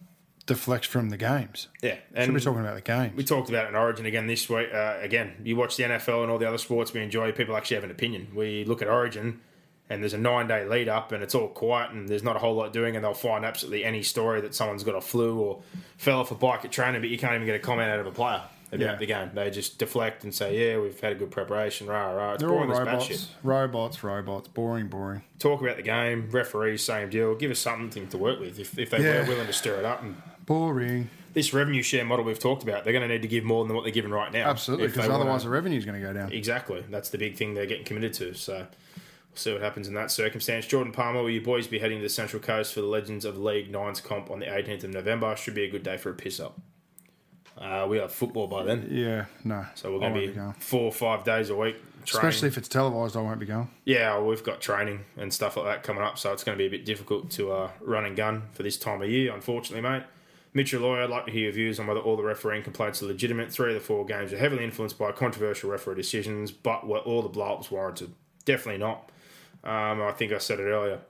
deflects 0.47 0.87
from 0.87 1.11
the 1.11 1.16
games. 1.16 1.69
Yeah, 1.82 1.95
Should 1.95 2.03
and 2.15 2.35
be 2.35 2.41
talking 2.41 2.61
about 2.61 2.77
the 2.77 2.81
games. 2.81 3.16
we 3.16 3.24
talked 3.24 3.49
about 3.49 3.65
it 3.66 3.69
in 3.70 3.74
Origin 3.77 4.07
again 4.07 4.27
this 4.28 4.49
week. 4.49 4.69
Uh, 4.73 4.99
again, 5.01 5.35
you 5.43 5.57
watch 5.57 5.77
the 5.77 5.85
NFL 5.85 6.23
and 6.23 6.31
all 6.31 6.39
the 6.39 6.47
other 6.47 6.59
sports 6.59 6.93
we 6.93 7.01
enjoy. 7.03 7.32
People 7.32 7.57
actually 7.57 7.77
have 7.77 7.85
an 7.85 7.91
opinion. 7.91 8.28
We 8.35 8.65
look 8.65 8.82
at 8.82 8.89
Origin, 8.89 9.41
and 9.91 10.03
there's 10.03 10.15
a 10.15 10.19
nine 10.19 10.47
day 10.47 10.65
lead 10.65 10.89
up, 10.89 11.12
and 11.12 11.23
it's 11.23 11.35
all 11.35 11.49
quiet, 11.49 11.91
and 11.91 12.09
there's 12.09 12.23
not 12.23 12.37
a 12.37 12.39
whole 12.39 12.55
lot 12.55 12.73
doing, 12.73 12.97
and 12.97 13.05
they'll 13.05 13.12
find 13.12 13.45
absolutely 13.45 13.85
any 13.85 14.03
story 14.03 14.41
that 14.41 14.55
someone's 14.55 14.85
got 14.85 14.95
a 14.95 15.01
flu 15.03 15.39
or 15.39 15.62
fell 15.99 16.21
off 16.21 16.31
a 16.31 16.35
bike 16.35 16.65
at 16.65 16.73
training, 16.73 17.01
but 17.03 17.11
you 17.11 17.19
can't 17.19 17.35
even 17.35 17.45
get 17.47 17.57
a 17.57 17.59
comment 17.59 17.91
out 17.91 18.01
of 18.01 18.07
a 18.07 18.12
player 18.12 18.43
about 18.73 18.81
Yeah. 18.81 18.95
the 18.95 19.07
game. 19.07 19.31
They 19.35 19.51
just 19.51 19.79
deflect 19.79 20.23
and 20.23 20.33
say, 20.33 20.57
"Yeah, 20.57 20.79
we've 20.79 20.99
had 21.01 21.11
a 21.12 21.15
good 21.17 21.33
preparation." 21.33 21.89
Rah 21.89 22.12
rah. 22.12 22.33
It's 22.35 22.41
They're 22.41 22.49
boring 22.49 22.71
as 22.71 22.79
robots. 22.79 23.29
Robots, 23.43 24.05
robots. 24.05 24.49
Boring, 24.49 24.87
boring. 24.87 25.23
Talk 25.41 25.61
about 25.61 25.77
the 25.77 25.83
game. 25.83 26.29
Referees, 26.31 26.85
same 26.85 27.11
deal. 27.11 27.35
Give 27.35 27.51
us 27.51 27.59
something 27.59 28.07
to 28.09 28.17
work 28.17 28.39
with 28.39 28.61
if, 28.61 28.79
if 28.79 28.91
they 28.91 29.03
Yeah. 29.03 29.23
were 29.23 29.27
willing 29.31 29.47
to 29.49 29.53
stir 29.53 29.81
it 29.81 29.85
up 29.85 30.03
and 30.03 30.23
Boring. 30.47 31.11
this 31.35 31.53
revenue 31.53 31.83
share 31.83 32.05
model 32.05 32.25
we've 32.25 32.39
talked 32.39 32.62
about, 32.62 32.85
they're 32.85 32.93
going 32.93 33.07
to 33.07 33.12
need 33.12 33.23
to 33.23 33.29
give 33.29 33.43
more 33.45 33.65
than 33.65 33.75
what 33.75 33.83
they're 33.83 33.93
giving 33.93 34.11
right 34.12 34.33
now. 34.33 34.49
Absolutely, 34.49 34.87
because 34.89 35.09
otherwise 35.09 35.43
the 35.45 35.49
revenue's 35.51 35.85
going 35.85 36.01
to 36.01 36.07
go 36.07 36.12
down. 36.12 36.33
Exactly. 36.33 36.85
That's 36.91 37.09
the 37.11 37.19
big 37.19 37.35
thing 37.37 37.55
they're 37.55 37.67
getting 37.67 37.85
committed 37.85 38.12
to. 38.15 38.35
So 38.35 38.67
we'll 39.31 39.36
see 39.36 39.52
what 39.52 39.62
happens 39.62 39.89
in 39.89 39.94
that 39.94 40.11
circumstance. 40.11 40.66
Jordan 40.66 40.93
Palmer, 40.93 41.23
will 41.23 41.31
you 41.31 41.40
boys 41.40 41.66
be 41.66 41.78
heading 41.78 41.98
to 41.98 42.02
the 42.02 42.09
Central 42.09 42.43
Coast 42.43 42.74
for 42.74 42.81
the 42.81 42.86
Legends 42.86 43.24
of 43.24 43.39
League 43.39 43.70
Nines 43.70 44.01
comp 44.01 44.31
on 44.31 44.40
the 44.40 44.47
18th 44.47 44.85
of 44.85 44.90
November? 44.90 45.35
Should 45.36 45.55
be 45.55 45.65
a 45.65 45.70
good 45.70 45.82
day 45.82 45.97
for 45.97 46.11
a 46.11 46.15
piss 46.15 46.40
up. 46.40 46.61
Uh, 47.57 47.86
we 47.89 47.98
have 47.98 48.12
football 48.12 48.47
by 48.47 48.65
then. 48.65 48.89
Yeah, 48.90 49.27
no. 49.44 49.66
So 49.74 49.93
we're 49.93 50.01
going 50.01 50.15
to 50.15 50.20
be 50.20 50.27
going. 50.28 50.55
four 50.55 50.85
or 50.85 50.93
five 50.93 51.24
days 51.24 51.51
a 51.51 51.57
week. 51.57 51.77
Training. 52.07 52.28
Especially 52.28 52.48
if 52.48 52.57
it's 52.57 52.69
televised, 52.69 53.15
I 53.15 53.20
won't 53.20 53.39
be 53.39 53.44
going. 53.44 53.69
Yeah, 53.85 54.15
well, 54.15 54.27
we've 54.27 54.43
got 54.43 54.62
training 54.62 55.05
and 55.19 55.32
stuff 55.32 55.59
like 55.59 55.66
that 55.66 55.82
coming 55.82 56.02
up, 56.02 56.16
so 56.16 56.32
it's 56.32 56.43
going 56.43 56.57
to 56.57 56.59
be 56.59 56.66
a 56.66 56.70
bit 56.70 56.86
difficult 56.86 57.31
to 57.32 57.52
uh, 57.52 57.70
run 57.82 58.07
and 58.07 58.16
gun 58.16 58.44
for 58.52 58.62
this 58.62 58.78
time 58.78 59.02
of 59.02 59.11
year, 59.11 59.35
unfortunately, 59.35 59.82
mate. 59.82 60.05
Mitchell 60.55 60.81
Lawyer, 60.81 61.02
I'd 61.02 61.11
like 61.11 61.27
to 61.27 61.31
hear 61.31 61.43
your 61.43 61.52
views 61.52 61.78
on 61.78 61.86
whether 61.86 62.01
all 62.01 62.16
the 62.16 62.23
refereeing 62.23 62.62
complaints 62.62 63.02
are 63.02 63.07
legitimate. 63.07 63.52
Three 63.52 63.69
of 63.69 63.74
the 63.74 63.86
four 63.86 64.07
games 64.07 64.32
are 64.32 64.39
heavily 64.39 64.65
influenced 64.65 64.98
by 64.98 65.12
controversial 65.12 65.70
referee 65.70 65.94
decisions, 65.94 66.51
but 66.51 66.86
were 66.89 66.98
all 66.98 67.20
the 67.23 67.28
blow 67.28 67.52
ups 67.55 67.70
warranted? 67.70 68.15
Definitely 68.47 68.81
not. 68.81 69.11
Um, 69.65 70.03
I 70.03 70.12
think 70.12 70.32
I 70.32 70.39
said 70.39 70.61
it 70.61 70.65
earlier. 70.65 71.01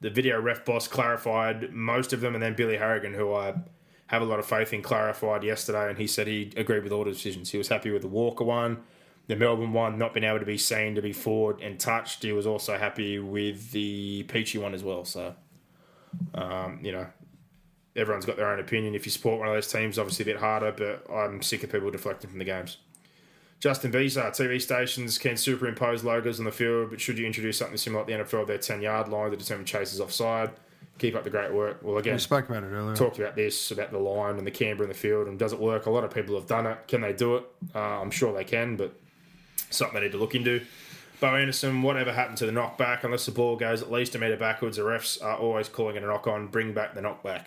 The 0.00 0.10
video 0.10 0.40
ref 0.40 0.64
boss 0.64 0.88
clarified 0.88 1.72
most 1.72 2.12
of 2.12 2.20
them, 2.20 2.34
and 2.34 2.42
then 2.42 2.54
Billy 2.54 2.76
Harrigan, 2.76 3.14
who 3.14 3.32
I 3.32 3.54
have 4.08 4.22
a 4.22 4.24
lot 4.24 4.38
of 4.38 4.46
faith 4.46 4.72
in, 4.72 4.82
clarified 4.82 5.44
yesterday, 5.44 5.88
and 5.88 5.98
he 5.98 6.06
said 6.06 6.26
he 6.26 6.52
agreed 6.56 6.82
with 6.82 6.92
all 6.92 7.04
the 7.04 7.12
decisions. 7.12 7.50
He 7.50 7.58
was 7.58 7.68
happy 7.68 7.90
with 7.90 8.02
the 8.02 8.08
Walker 8.08 8.44
one, 8.44 8.82
the 9.28 9.36
Melbourne 9.36 9.72
one 9.72 9.98
not 9.98 10.12
being 10.12 10.24
able 10.24 10.40
to 10.40 10.44
be 10.44 10.58
seen 10.58 10.96
to 10.96 11.02
be 11.02 11.12
forward 11.12 11.60
and 11.60 11.78
touched. 11.78 12.22
He 12.22 12.32
was 12.32 12.46
also 12.46 12.76
happy 12.76 13.18
with 13.18 13.70
the 13.70 14.24
Peachey 14.24 14.60
one 14.60 14.74
as 14.74 14.82
well. 14.82 15.04
So, 15.04 15.34
um, 16.34 16.80
you 16.82 16.92
know, 16.92 17.06
everyone's 17.94 18.26
got 18.26 18.36
their 18.36 18.50
own 18.50 18.58
opinion. 18.58 18.94
If 18.94 19.06
you 19.06 19.12
support 19.12 19.38
one 19.38 19.48
of 19.48 19.54
those 19.54 19.70
teams, 19.70 19.98
obviously 19.98 20.24
a 20.24 20.34
bit 20.34 20.38
harder, 20.38 20.72
but 20.72 21.10
I'm 21.14 21.40
sick 21.40 21.62
of 21.62 21.70
people 21.70 21.90
deflecting 21.90 22.28
from 22.28 22.40
the 22.40 22.44
games. 22.44 22.78
Justin 23.62 23.92
Visa, 23.92 24.22
TV 24.34 24.60
stations 24.60 25.18
can 25.18 25.36
superimpose 25.36 26.02
logos 26.02 26.40
on 26.40 26.44
the 26.44 26.50
field, 26.50 26.90
but 26.90 27.00
should 27.00 27.16
you 27.16 27.24
introduce 27.24 27.58
something 27.58 27.76
similar 27.76 28.00
at 28.00 28.08
the 28.08 28.12
NFL, 28.14 28.44
their 28.44 28.58
10 28.58 28.82
yard 28.82 29.06
line 29.06 29.30
to 29.30 29.36
determine 29.36 29.64
chases 29.64 30.00
offside? 30.00 30.50
Keep 30.98 31.14
up 31.14 31.22
the 31.22 31.30
great 31.30 31.52
work. 31.52 31.78
Well, 31.80 31.96
again, 31.98 32.14
We 32.14 32.18
spoke 32.18 32.48
about 32.48 32.64
it 32.64 32.72
earlier. 32.72 32.96
talked 32.96 33.20
about 33.20 33.36
this 33.36 33.70
about 33.70 33.92
the 33.92 33.98
line 33.98 34.36
and 34.36 34.44
the 34.44 34.50
camber 34.50 34.82
in 34.82 34.88
the 34.88 34.96
field 34.96 35.28
and 35.28 35.38
does 35.38 35.52
it 35.52 35.60
work? 35.60 35.86
A 35.86 35.90
lot 35.90 36.02
of 36.02 36.12
people 36.12 36.34
have 36.34 36.48
done 36.48 36.66
it. 36.66 36.76
Can 36.88 37.02
they 37.02 37.12
do 37.12 37.36
it? 37.36 37.44
Uh, 37.72 37.78
I'm 37.78 38.10
sure 38.10 38.34
they 38.34 38.42
can, 38.42 38.74
but 38.74 38.98
something 39.70 39.94
they 39.94 40.06
need 40.06 40.12
to 40.12 40.18
look 40.18 40.34
into. 40.34 40.62
Bo 41.20 41.36
Anderson, 41.36 41.82
whatever 41.82 42.12
happened 42.12 42.38
to 42.38 42.46
the 42.46 42.52
knockback? 42.52 43.04
Unless 43.04 43.26
the 43.26 43.32
ball 43.32 43.54
goes 43.54 43.80
at 43.80 43.92
least 43.92 44.16
a 44.16 44.18
metre 44.18 44.36
backwards, 44.36 44.76
the 44.76 44.82
refs 44.82 45.22
are 45.22 45.36
always 45.36 45.68
calling 45.68 45.94
it 45.94 46.02
a 46.02 46.06
knock 46.06 46.26
on. 46.26 46.48
Bring 46.48 46.72
back 46.74 46.96
the 46.96 47.00
knockback. 47.00 47.46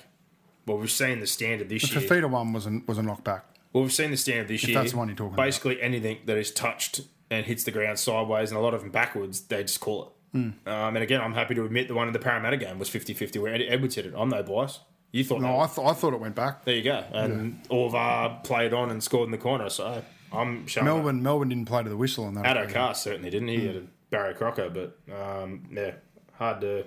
Well, 0.66 0.78
we've 0.78 0.90
seen 0.90 1.20
the 1.20 1.28
standard 1.28 1.68
this 1.68 1.90
The 1.90 2.00
year. 2.00 2.08
The 2.08 2.16
Fifita 2.22 2.30
one 2.30 2.54
was 2.54 2.68
a, 2.68 2.82
was 2.88 2.98
a 2.98 3.02
knockback. 3.02 3.42
Well, 3.76 3.84
we've 3.84 3.91
seen 3.91 4.10
the 4.11 4.15
standard 4.15 4.47
this 4.47 4.64
If 4.64 4.69
year. 4.69 4.80
that's 4.80 4.93
the 4.93 4.97
one 4.97 5.10
you're 5.10 5.18
talking 5.18 5.34
about. 5.34 5.43
Basically, 5.43 5.81
anything 5.81 6.19
that 6.27 6.38
is 6.38 6.49
touched 6.49 7.02
and 7.30 7.45
hits 7.45 7.65
the 7.65 7.72
ground 7.72 7.99
sideways, 7.99 8.49
and 8.49 8.57
a 8.57 8.61
lot 8.61 8.73
of 8.73 8.80
them 8.80 8.89
backwards, 8.89 9.41
they 9.41 9.64
just 9.64 9.81
call 9.81 10.03
it. 10.03 10.10
Hmm. 10.31 10.39
Um, 10.65 10.95
and 10.95 10.99
again, 10.99 11.19
I'm 11.19 11.34
happy 11.34 11.56
to 11.56 11.65
admit 11.65 11.89
the 11.89 11.93
one 11.93 12.07
in 12.07 12.14
the 12.14 12.19
Parramatta 12.19 12.56
game 12.56 12.80
was 12.80 12.88
50 12.88 13.14
50 13.14 13.38
where 13.39 13.53
Ed- 13.53 13.65
Edwards 13.68 13.95
hit 13.95 14.06
it. 14.06 14.14
I'm 14.15 14.30
no 14.30 14.41
bias. 14.43 14.80
You 15.11 15.26
thought 15.26 15.41
No, 15.41 15.60
I, 15.60 15.68
th- 15.68 15.85
I 15.85 15.91
thought 15.91 16.14
it 16.14 16.22
went 16.22 16.35
back. 16.35 16.64
there 16.64 16.76
you 16.76 16.84
go. 16.84 17.03
And 17.11 17.61
Orvar 17.69 18.41
played 18.45 18.72
on 18.73 18.91
and 18.91 19.03
scored 19.03 19.26
in 19.27 19.31
the 19.31 19.38
corner. 19.38 19.69
So 19.69 20.03
I'm 20.31 20.65
showing 20.68 20.85
Melbourne 20.85 21.22
Melbourne 21.22 21.49
didn't 21.49 21.65
play 21.65 21.84
to 21.84 21.89
the 21.89 21.97
whistle 21.97 22.23
on 22.23 22.35
that. 22.35 22.45
Addo 22.45 22.72
Carr 22.73 22.95
certainly 22.95 23.30
didn't. 23.30 23.49
He 23.49 23.68
had 23.68 23.76
a 23.76 23.84
Barry 24.10 24.34
Crocker, 24.35 24.69
but 24.69 24.97
um, 25.14 25.68
yeah, 25.69 25.95
hard 26.35 26.61
to 26.61 26.85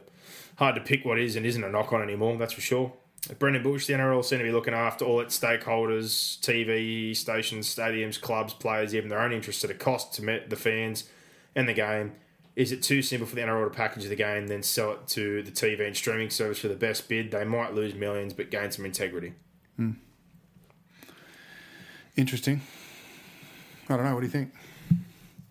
hard 0.56 0.74
to 0.76 0.80
pick 0.80 1.04
what 1.04 1.18
is 1.18 1.36
and 1.36 1.44
isn't 1.44 1.62
a 1.62 1.70
knock 1.70 1.92
on 1.92 2.00
anymore. 2.00 2.38
That's 2.38 2.54
for 2.54 2.62
sure. 2.62 2.94
Brendan 3.38 3.62
Bush, 3.62 3.86
the 3.86 3.92
NRL 3.94 4.24
seem 4.24 4.38
to 4.38 4.44
be 4.44 4.52
looking 4.52 4.74
after 4.74 5.04
all 5.04 5.20
its 5.20 5.38
stakeholders, 5.38 6.38
TV 6.40 7.14
stations, 7.16 7.72
stadiums, 7.72 8.20
clubs, 8.20 8.54
players, 8.54 8.94
even 8.94 9.08
their 9.08 9.20
own 9.20 9.32
interests 9.32 9.64
at 9.64 9.70
a 9.70 9.74
cost 9.74 10.14
to 10.14 10.22
met 10.22 10.50
the 10.50 10.56
fans 10.56 11.04
and 11.54 11.68
the 11.68 11.74
game. 11.74 12.12
Is 12.56 12.72
it 12.72 12.82
too 12.82 13.02
simple 13.02 13.26
for 13.26 13.36
the 13.36 13.42
NRL 13.42 13.70
to 13.70 13.76
package 13.76 14.06
the 14.06 14.16
game, 14.16 14.46
then 14.46 14.62
sell 14.62 14.92
it 14.92 15.06
to 15.08 15.42
the 15.42 15.50
TV 15.50 15.86
and 15.86 15.96
streaming 15.96 16.30
service 16.30 16.58
for 16.58 16.68
the 16.68 16.74
best 16.74 17.08
bid? 17.08 17.30
They 17.30 17.44
might 17.44 17.74
lose 17.74 17.94
millions, 17.94 18.32
but 18.32 18.50
gain 18.50 18.70
some 18.70 18.84
integrity. 18.84 19.34
Interesting. 22.16 22.62
I 23.88 23.96
don't 23.96 24.04
know. 24.04 24.14
What 24.14 24.20
do 24.20 24.26
you 24.26 24.32
think? 24.32 24.52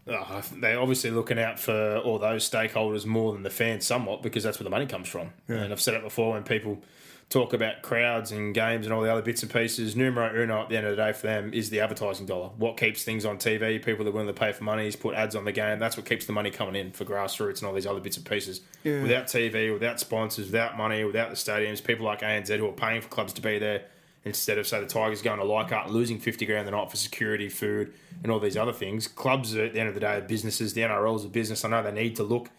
Uh, 0.06 0.42
they're 0.58 0.80
obviously 0.80 1.12
looking 1.12 1.40
out 1.40 1.60
for 1.60 1.98
all 2.00 2.20
those 2.20 2.50
stakeholders 2.50 3.06
more 3.06 3.34
than 3.34 3.44
the 3.44 3.50
fans, 3.50 3.86
somewhat, 3.86 4.22
because 4.22 4.44
that's 4.44 4.60
where 4.60 4.66
the 4.66 4.70
money 4.70 4.86
comes 4.86 5.08
from. 5.08 5.32
And 5.48 5.72
I've 5.72 5.82
said 5.82 5.94
it 5.94 6.04
before 6.04 6.34
when 6.34 6.44
people 6.44 6.82
talk 7.30 7.52
about 7.52 7.82
crowds 7.82 8.32
and 8.32 8.54
games 8.54 8.86
and 8.86 8.94
all 8.94 9.02
the 9.02 9.12
other 9.12 9.22
bits 9.22 9.44
and 9.44 9.52
pieces. 9.52 9.96
Numero 9.96 10.34
uno 10.42 10.62
at 10.62 10.70
the 10.70 10.78
end 10.78 10.88
of 10.88 10.96
the 10.96 11.04
day 11.04 11.12
for 11.12 11.28
them 11.28 11.54
is 11.54 11.70
the 11.70 11.82
advertising 11.82 12.26
dollar. 12.26 12.50
What 12.58 12.78
keeps 12.78 13.04
things 13.04 13.26
on 13.26 13.38
TV? 13.38 13.84
People 13.84 14.06
that 14.06 14.12
are 14.12 14.14
willing 14.14 14.28
to 14.28 14.34
pay 14.34 14.54
for 14.54 14.64
money, 14.64 14.88
is 14.88 14.96
put 14.96 15.14
ads 15.14 15.36
on 15.36 15.44
the 15.44 15.52
game. 15.52 15.78
That's 15.78 15.98
what 15.98 16.06
keeps 16.06 16.26
the 16.26 16.32
money 16.32 16.52
coming 16.52 16.76
in 16.76 16.92
for 16.92 17.04
grassroots 17.04 17.60
and 17.60 17.68
all 17.68 17.74
these 17.74 17.86
other 17.86 18.00
bits 18.00 18.16
and 18.16 18.26
pieces. 18.26 18.62
Yeah. 18.84 19.02
Without 19.02 19.26
TV, 19.26 19.74
without 19.74 20.00
sponsors, 20.00 20.46
without 20.46 20.78
money, 20.78 21.04
without 21.04 21.30
the 21.30 21.36
stadiums, 21.36 21.84
people 21.84 22.06
like 22.06 22.22
ANZ 22.22 22.56
who 22.58 22.68
are 22.68 22.72
paying 22.72 23.02
for 23.02 23.10
clubs 23.10 23.34
to 23.34 23.42
be 23.42 23.60
there 23.60 23.84
instead 24.24 24.58
of 24.58 24.68
say 24.68 24.80
the 24.80 24.88
Tigers 24.88 25.22
going 25.22 25.40
to 25.40 25.46
Leichhardt 25.46 25.88
and 25.88 25.96
losing 25.96 26.20
fifty 26.20 26.46
grand 26.46 26.66
the 26.66 26.72
night 26.72 26.90
for 26.90 26.98
security, 26.98 27.50
food, 27.50 27.94
and 28.24 28.32
all 28.32 28.40
these 28.40 28.58
other 28.58 28.74
things. 28.74 29.08
Clubs 29.08 29.56
are, 29.56 29.66
at 29.66 29.74
the 29.74 29.80
end 29.80 29.90
of 29.90 29.96
the 29.96 30.02
day 30.02 30.16
are 30.16 30.22
businesses. 30.22 30.74
The 30.74 30.82
NRL 30.82 31.18
is 31.18 31.26
a 31.26 31.30
business. 31.30 31.66
I 31.66 31.70
know 31.70 31.84
they 31.84 31.92
need 31.92 32.16
to 32.18 32.24
look 32.24 32.50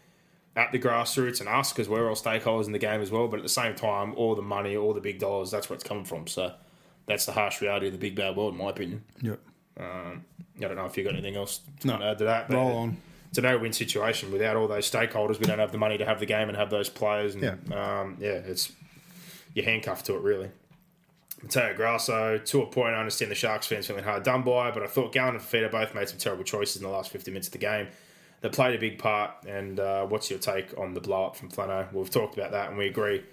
at 0.59 0.73
the 0.73 0.79
grassroots 0.79 1.41
and 1.41 1.49
us 1.49 1.73
because 1.73 1.89
we're 1.89 2.09
all 2.09 2.17
stakeholders 2.17 2.67
in 2.67 2.73
the 2.73 2.79
game 2.79 3.01
as 3.01 3.11
well. 3.11 3.29
But 3.29 3.37
at 3.39 3.43
the 3.45 3.49
same 3.49 3.75
time, 3.75 4.15
all 4.17 4.35
the 4.35 4.43
money, 4.43 4.77
all 4.77 4.93
the 4.93 5.01
big 5.01 5.19
dollars, 5.19 5.51
that's 5.51 5.71
where 5.71 5.75
it's 5.77 5.85
coming 5.85 6.05
from. 6.05 6.27
So 6.27 6.53
that's 7.07 7.25
the 7.27 7.33
harsh 7.33 7.61
reality 7.61 7.87
of 7.87 7.93
the 7.93 7.99
big 7.99 8.17
bad 8.17 8.37
world, 8.37 8.53
in 8.55 8.59
my 8.59 8.71
opinion. 8.71 9.05
Yep. 9.23 9.41
I 9.81 10.17
don't 10.61 10.75
know 10.75 10.87
if 10.87 10.97
you've 10.97 11.05
got 11.07 11.15
anything 11.15 11.37
else 11.37 11.61
to 11.81 11.87
No. 11.87 12.03
add 12.03 12.19
to 12.19 12.25
that. 12.25 12.49
but 12.49 12.57
Roll 12.57 12.77
on. 12.77 12.97
It's 13.29 13.39
a 13.39 13.43
no-win 13.43 13.73
situation 13.73 14.33
without 14.33 14.57
all 14.57 14.67
those 14.67 14.91
stakeholders. 14.91 15.39
We 15.39 15.45
don't 15.47 15.59
have 15.61 15.71
the 15.71 15.79
money 15.79 15.99
to 15.99 16.05
have 16.05 16.19
the 16.19 16.27
game 16.27 16.49
and 16.49 16.57
have 16.57 16.71
those 16.71 16.89
players. 16.89 17.35
And, 17.37 17.45
Yeah. 17.45 18.01
um, 18.01 18.17
yeah, 18.19 18.31
it's 18.31 18.73
you're 19.55 19.65
handcuffed 19.67 20.07
to 20.07 20.15
it 20.17 20.23
really. 20.23 20.51
Matteo 21.43 21.75
Grasso, 21.75 22.39
to 22.39 22.63
a 22.63 22.67
point, 22.67 22.95
I 22.95 22.99
understand 22.99 23.31
the 23.31 23.35
Sharks 23.37 23.67
fans 23.69 23.87
feeling 23.87 24.03
hard 24.03 24.25
done 24.25 24.43
by, 24.43 24.73
but 24.73 24.83
I 24.83 24.87
thought 24.89 25.13
Gallen 25.13 25.37
and 25.37 25.45
Fifita 25.45 25.71
both 25.71 25.95
made 25.95 26.09
some 26.09 26.19
terrible 26.19 26.43
choices 26.43 26.77
in 26.77 26.83
the 26.83 26.89
last 26.89 27.11
50 27.13 27.31
minutes 27.31 27.47
of 27.49 27.53
the 27.53 27.59
game. 27.59 27.87
They 28.41 28.49
played 28.49 28.75
a 28.75 28.79
big 28.79 28.99
part, 28.99 29.33
and 29.47 29.81
uh, 29.81 30.07
what's 30.07 30.31
your 30.31 30.39
take 30.39 30.77
on 30.79 30.95
the 30.95 31.01
blow 31.01 31.27
up 31.27 31.37
from 31.37 31.51
Flano? 31.51 31.93
Well, 31.93 32.03
we've 32.03 32.11
talked 32.11 32.37
about 32.37 32.53
that, 32.53 32.69
and 32.69 32.79
we 32.79 32.87
agree 32.87 33.25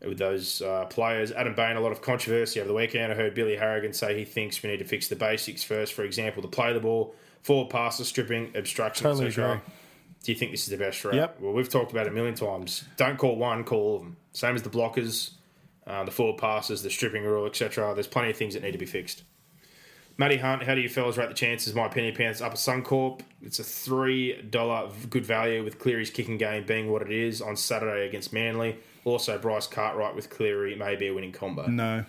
with 0.00 0.18
those 0.18 0.62
uh, 0.62 0.84
players. 0.86 1.32
Adam 1.32 1.54
Bain, 1.54 1.76
a 1.76 1.80
lot 1.80 1.92
of 1.92 2.02
controversy 2.02 2.60
over 2.60 2.68
the 2.68 2.74
weekend. 2.74 3.12
I 3.12 3.16
heard 3.16 3.34
Billy 3.34 3.56
Harrigan 3.56 3.92
say 3.92 4.16
he 4.16 4.24
thinks 4.24 4.62
we 4.62 4.70
need 4.70 4.78
to 4.78 4.84
fix 4.84 5.08
the 5.08 5.16
basics 5.16 5.64
first. 5.64 5.94
For 5.94 6.04
example, 6.04 6.42
to 6.42 6.48
play 6.48 6.72
the 6.72 6.80
ball, 6.80 7.14
forward 7.42 7.70
passes, 7.70 8.08
stripping, 8.08 8.52
obstruction, 8.54 9.04
Totally 9.04 9.28
etc. 9.28 9.62
Do 10.22 10.32
you 10.32 10.38
think 10.38 10.50
this 10.50 10.64
is 10.64 10.70
the 10.70 10.76
best 10.76 11.04
route? 11.04 11.14
Yep. 11.14 11.40
Well, 11.40 11.52
we've 11.52 11.68
talked 11.68 11.92
about 11.92 12.06
it 12.06 12.10
a 12.10 12.14
million 12.14 12.34
times. 12.34 12.84
Don't 12.96 13.16
call 13.16 13.36
one, 13.36 13.64
call 13.64 13.78
all 13.78 13.96
of 13.96 14.02
them. 14.02 14.16
Same 14.32 14.54
as 14.54 14.62
the 14.62 14.70
blockers, 14.70 15.30
uh, 15.86 16.04
the 16.04 16.10
forward 16.10 16.38
passes, 16.38 16.82
the 16.82 16.90
stripping 16.90 17.24
rule, 17.24 17.46
etc. 17.46 17.94
There's 17.94 18.06
plenty 18.06 18.30
of 18.30 18.36
things 18.36 18.54
that 18.54 18.62
need 18.62 18.72
to 18.72 18.78
be 18.78 18.86
fixed. 18.86 19.22
Matty 20.18 20.38
Hunt, 20.38 20.62
how 20.62 20.74
do 20.74 20.80
you 20.80 20.88
fellas 20.88 21.18
rate 21.18 21.28
the 21.28 21.34
chances? 21.34 21.74
My 21.74 21.86
opinion, 21.86 22.14
pants 22.14 22.40
up 22.40 22.52
at 22.52 22.58
Suncorp. 22.58 23.20
It's 23.42 23.58
a 23.58 23.64
three 23.64 24.40
dollar 24.42 24.90
good 25.10 25.26
value 25.26 25.62
with 25.62 25.78
Cleary's 25.78 26.10
kicking 26.10 26.38
game 26.38 26.64
being 26.64 26.90
what 26.90 27.02
it 27.02 27.10
is 27.10 27.42
on 27.42 27.56
Saturday 27.56 28.06
against 28.06 28.32
Manly. 28.32 28.76
Also, 29.04 29.38
Bryce 29.38 29.66
Cartwright 29.66 30.14
with 30.14 30.30
Cleary 30.30 30.74
may 30.74 30.96
be 30.96 31.08
a 31.08 31.14
winning 31.14 31.32
combo. 31.32 31.66
No. 31.66 32.04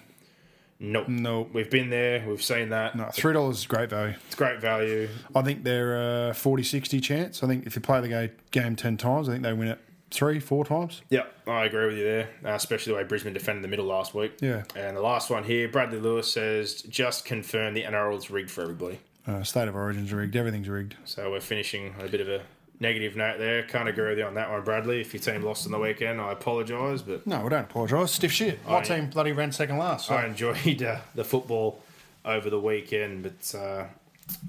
Nope. 0.80 1.10
No. 1.10 1.50
We've 1.52 1.70
been 1.70 1.90
there. 1.90 2.24
We've 2.26 2.42
seen 2.42 2.70
that. 2.70 2.96
No. 2.96 3.10
Three 3.12 3.34
dollars 3.34 3.58
is 3.58 3.66
great 3.66 3.90
value. 3.90 4.16
It's 4.28 4.36
great 4.36 4.62
value. 4.62 5.10
I 5.36 5.42
think 5.42 5.64
they're 5.64 6.30
a 6.30 6.32
40-60 6.32 7.04
chance. 7.04 7.44
I 7.44 7.48
think 7.48 7.66
if 7.66 7.76
you 7.76 7.82
play 7.82 8.00
the 8.00 8.32
game 8.52 8.76
ten 8.78 8.96
times, 8.96 9.28
I 9.28 9.34
think 9.34 9.44
they 9.44 9.54
win 9.54 9.68
it 9.68 9.80
three, 10.12 10.40
four 10.40 10.66
times. 10.66 11.02
Yep, 11.10 11.34
I 11.48 11.66
agree 11.66 11.88
with 11.88 11.98
you 11.98 12.04
there, 12.04 12.30
uh, 12.46 12.50
especially 12.56 12.94
the 12.94 12.98
way 12.98 13.04
Brisbane 13.04 13.34
defended 13.34 13.64
the 13.64 13.68
middle 13.68 13.86
last 13.86 14.14
week. 14.14 14.34
Yeah. 14.42 14.64
And 14.76 14.96
the 14.96 15.02
last 15.02 15.30
one 15.30 15.44
here, 15.44 15.68
Bradley 15.68 16.00
Lewis 16.00 16.32
says, 16.32 16.82
just 16.84 17.26
confirm 17.26 17.74
the 17.74 17.84
NRL's 17.84 18.30
rigged 18.30 18.52
for 18.52 18.62
everybody. 18.62 19.00
Uh, 19.28 19.44
state 19.44 19.68
of 19.68 19.76
origin's 19.76 20.14
rigged. 20.14 20.36
Everything's 20.36 20.70
rigged. 20.70 20.96
So 21.06 21.32
we're 21.32 21.42
finishing 21.42 21.94
a 22.00 22.08
bit 22.08 22.22
of 22.22 22.30
a 22.30 22.42
negative 22.80 23.16
note 23.18 23.40
there. 23.40 23.64
Can't 23.64 23.90
agree 23.90 24.10
with 24.10 24.20
you 24.20 24.24
on 24.26 24.36
that 24.36 24.50
one, 24.50 24.64
Bradley. 24.64 25.02
If 25.02 25.14
your 25.14 25.22
team 25.22 25.42
lost 25.42 25.66
on 25.66 25.72
the 25.74 25.80
weekend, 25.80 26.22
I 26.22 26.32
apologise, 26.32 27.02
but 27.02 27.28
No, 27.28 27.42
we 27.42 27.50
don't 27.50 27.66
apologise. 27.66 28.12
Stiff 28.12 28.32
shit. 28.32 28.66
My 28.66 28.76
Oh, 28.76 28.78
yeah. 28.78 28.84
team 28.84 29.10
bloody 29.10 29.34
ran 29.34 29.52
second 29.52 29.78
last. 29.78 30.08
So. 30.08 30.16
I 30.16 30.26
enjoyed 30.26 30.82
uh, 30.82 31.00
the 31.16 31.26
football 31.26 31.82
over 32.24 32.50
the 32.50 32.60
weekend. 32.60 33.24
But 33.24 33.58
uh, 33.58 33.86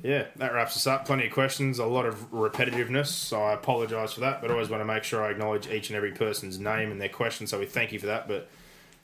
yeah, 0.02 0.26
that 0.36 0.52
wraps 0.52 0.76
us 0.76 0.86
up. 0.86 1.06
Plenty 1.06 1.26
of 1.26 1.32
questions, 1.32 1.78
a 1.78 1.86
lot 1.86 2.06
of 2.06 2.30
repetitiveness. 2.30 3.06
So 3.06 3.42
I 3.42 3.52
apologise 3.52 4.12
for 4.12 4.20
that, 4.20 4.40
but 4.40 4.50
I 4.50 4.54
always 4.54 4.68
want 4.68 4.80
to 4.80 4.84
make 4.84 5.04
sure 5.04 5.24
I 5.24 5.30
acknowledge 5.30 5.68
each 5.68 5.90
and 5.90 5.96
every 5.96 6.12
person's 6.12 6.58
name 6.58 6.90
and 6.90 7.00
their 7.00 7.08
question. 7.08 7.46
So 7.46 7.58
we 7.58 7.66
thank 7.66 7.92
you 7.92 7.98
for 7.98 8.06
that. 8.06 8.28
But 8.28 8.48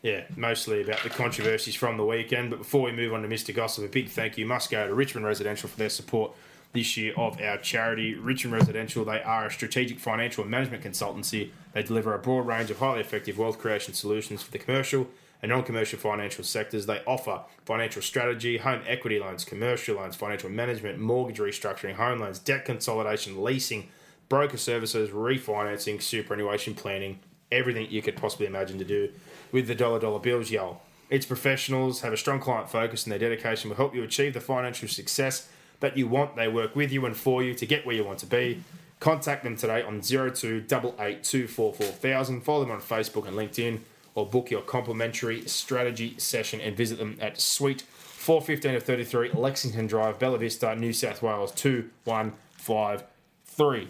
yeah, 0.03 0.25
mostly 0.37 0.83
about 0.83 1.03
the 1.03 1.11
controversies 1.11 1.75
from 1.75 1.97
the 1.97 2.05
weekend. 2.05 2.51
But 2.51 2.61
before 2.61 2.83
we 2.83 2.93
move 2.93 3.13
on 3.13 3.23
to 3.23 3.29
Mr. 3.29 3.55
Gossip, 3.55 3.85
a 3.85 3.89
big 3.89 4.09
thank 4.09 4.39
you 4.39 4.47
must 4.47 4.71
go 4.71 4.87
to 4.87 4.95
Richmond 4.95 5.27
Residential 5.27 5.69
for 5.69 5.77
their 5.77 5.89
support 5.89 6.33
this 6.73 6.97
year 6.97 7.15
of 7.17 7.41
our 7.41 7.57
charity. 7.59 8.15
Richmond 8.15 8.55
Residential, 8.55 9.05
they 9.05 9.23
are 9.23 9.47
a 9.47 9.51
strategic 9.51 9.99
financial 9.99 10.45
management 10.45 10.85
consultancy. 10.85 11.51
They 11.73 11.83
deliver 11.83 12.15
a 12.15 12.19
broad 12.19 12.47
range 12.47 12.71
of 12.71 12.79
highly 12.79 13.01
effective 13.01 13.39
wealth 13.39 13.59
creation 13.59 13.95
solutions 13.95 14.43
for 14.43 14.51
the 14.51 14.59
commercial 14.59 15.09
and 15.45 15.51
non-commercial 15.51 15.99
financial 15.99 16.43
sectors. 16.43 16.87
They 16.87 17.03
offer 17.07 17.43
financial 17.67 18.01
strategy, 18.01 18.57
home 18.57 18.81
equity 18.87 19.19
loans, 19.19 19.45
commercial 19.45 19.97
loans, 19.97 20.17
financial 20.17 20.49
management, 20.49 20.99
mortgage 20.99 21.39
restructuring, 21.39 21.97
home 21.97 22.21
loans, 22.21 22.39
debt 22.39 22.65
consolidation, 22.65 23.45
leasing, 23.45 23.91
broker 24.31 24.57
services, 24.57 25.11
refinancing, 25.11 26.01
superannuation 26.01 26.75
planning, 26.75 27.21
everything 27.53 27.87
you 27.91 28.01
could 28.01 28.17
possibly 28.17 28.47
imagine 28.47 28.79
to 28.79 28.87
do 28.87 29.11
with 29.53 29.67
the 29.67 29.75
dollar 29.75 30.01
dollar 30.01 30.19
bills, 30.19 30.51
y'all. 30.51 30.81
Its 31.11 31.27
professionals 31.27 32.01
have 32.01 32.15
a 32.15 32.17
strong 32.17 32.41
client 32.41 32.71
focus 32.71 33.05
and 33.05 33.13
their 33.13 33.19
dedication 33.19 33.69
will 33.69 33.77
help 33.77 33.95
you 33.95 34.03
achieve 34.03 34.33
the 34.33 34.41
financial 34.41 34.89
success 34.89 35.51
that 35.81 35.95
you 35.95 36.09
want. 36.09 36.37
They 36.37 36.49
work 36.49 36.75
with 36.75 36.91
you 36.91 37.05
and 37.05 37.15
for 37.15 37.43
you 37.43 37.53
to 37.53 37.67
get 37.67 37.85
where 37.85 37.95
you 37.95 38.05
want 38.05 38.21
to 38.21 38.27
be. 38.27 38.65
Contact 38.99 39.45
them 39.45 39.57
today 39.57 39.83
on 39.83 40.01
0288244000. 40.01 42.43
Follow 42.43 42.61
them 42.61 42.71
on 42.71 42.81
Facebook 42.81 43.29
and 43.29 43.37
LinkedIn 43.37 43.81
or 44.15 44.27
book 44.27 44.51
your 44.51 44.61
complimentary 44.63 45.47
strategy 45.47 46.15
session 46.19 46.61
and 46.61 46.77
visit 46.77 46.99
them 46.99 47.17
at 47.21 47.41
Suite 47.41 47.83
415 47.83 48.75
of 48.77 48.83
33 48.85 49.33
Lexington 49.33 49.87
Drive, 49.87 50.19
Bella 50.19 50.39
Vista, 50.39 50.75
New 50.75 50.93
South 50.93 51.23
Wales 51.23 51.53
2153. 51.53 53.89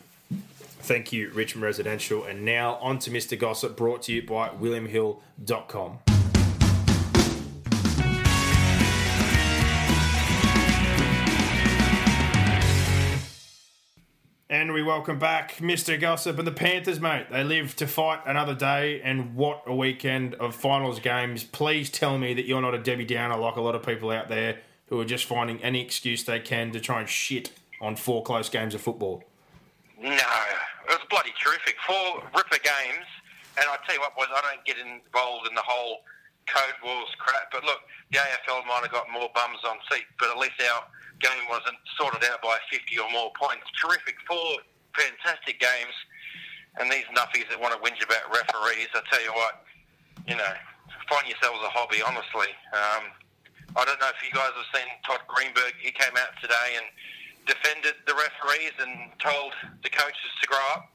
Thank 0.80 1.12
you, 1.12 1.30
Richmond 1.30 1.64
Residential. 1.64 2.24
And 2.24 2.44
now 2.44 2.74
on 2.76 2.98
to 3.00 3.10
Mr. 3.10 3.38
Gossip, 3.38 3.76
brought 3.76 4.02
to 4.02 4.12
you 4.12 4.22
by 4.22 4.48
WilliamHill.com. 4.48 6.13
And 14.54 14.72
we 14.72 14.84
welcome 14.84 15.18
back 15.18 15.56
Mr. 15.56 16.00
Gossip 16.00 16.38
and 16.38 16.46
the 16.46 16.52
Panthers, 16.52 17.00
mate. 17.00 17.26
They 17.28 17.42
live 17.42 17.74
to 17.74 17.88
fight 17.88 18.20
another 18.24 18.54
day, 18.54 19.00
and 19.02 19.34
what 19.34 19.64
a 19.66 19.74
weekend 19.74 20.36
of 20.36 20.54
finals 20.54 21.00
games. 21.00 21.42
Please 21.42 21.90
tell 21.90 22.18
me 22.18 22.34
that 22.34 22.46
you're 22.46 22.62
not 22.62 22.72
a 22.72 22.78
Debbie 22.78 23.04
Downer 23.04 23.36
like 23.36 23.56
a 23.56 23.60
lot 23.60 23.74
of 23.74 23.84
people 23.84 24.12
out 24.12 24.28
there 24.28 24.60
who 24.86 25.00
are 25.00 25.04
just 25.04 25.24
finding 25.24 25.60
any 25.60 25.82
excuse 25.82 26.22
they 26.22 26.38
can 26.38 26.70
to 26.70 26.78
try 26.78 27.00
and 27.00 27.08
shit 27.08 27.50
on 27.80 27.96
four 27.96 28.22
close 28.22 28.48
games 28.48 28.76
of 28.76 28.80
football. 28.80 29.24
No, 30.00 30.12
it 30.12 30.88
was 30.88 31.00
bloody 31.10 31.34
terrific. 31.42 31.74
Four 31.84 32.22
ripper 32.36 32.62
games, 32.62 33.06
and 33.58 33.66
I 33.68 33.76
tell 33.84 33.96
you 33.96 34.02
what, 34.02 34.14
boys, 34.14 34.30
I 34.30 34.40
don't 34.40 34.64
get 34.64 34.76
involved 34.78 35.48
in 35.48 35.56
the 35.56 35.66
whole 35.66 35.98
code 36.46 36.78
wars 36.84 37.10
crap. 37.18 37.50
But 37.50 37.64
look, 37.64 37.80
the 38.12 38.18
AFL 38.18 38.64
might 38.68 38.82
have 38.82 38.92
got 38.92 39.10
more 39.10 39.30
bums 39.34 39.58
on 39.68 39.78
seat, 39.90 40.04
but 40.20 40.30
at 40.30 40.38
least 40.38 40.62
our 40.62 40.84
game 41.20 41.44
wasn't 41.48 41.76
sorted 41.98 42.24
out 42.30 42.42
by 42.42 42.58
50 42.70 42.98
or 42.98 43.10
more 43.10 43.30
points. 43.38 43.64
Terrific, 43.80 44.16
four 44.26 44.58
fantastic 44.94 45.58
games, 45.58 45.94
and 46.78 46.90
these 46.90 47.06
nuffies 47.14 47.46
that 47.50 47.58
want 47.58 47.74
to 47.74 47.80
whinge 47.82 48.02
about 48.02 48.26
referees, 48.30 48.90
I 48.94 49.02
tell 49.10 49.22
you 49.22 49.34
what, 49.34 49.66
you 50.26 50.34
know, 50.34 50.54
find 51.10 51.26
yourselves 51.28 51.60
a 51.62 51.70
hobby, 51.70 52.02
honestly. 52.02 52.50
Um, 52.74 53.10
I 53.74 53.82
don't 53.84 53.98
know 53.98 54.10
if 54.10 54.22
you 54.22 54.30
guys 54.30 54.54
have 54.54 54.70
seen 54.70 54.86
Todd 55.02 55.22
Greenberg. 55.26 55.74
He 55.82 55.90
came 55.90 56.14
out 56.14 56.34
today 56.38 56.78
and 56.78 56.86
defended 57.46 57.98
the 58.06 58.14
referees 58.14 58.74
and 58.78 59.10
told 59.18 59.52
the 59.82 59.90
coaches 59.90 60.32
to 60.42 60.46
grow 60.46 60.62
up. 60.74 60.90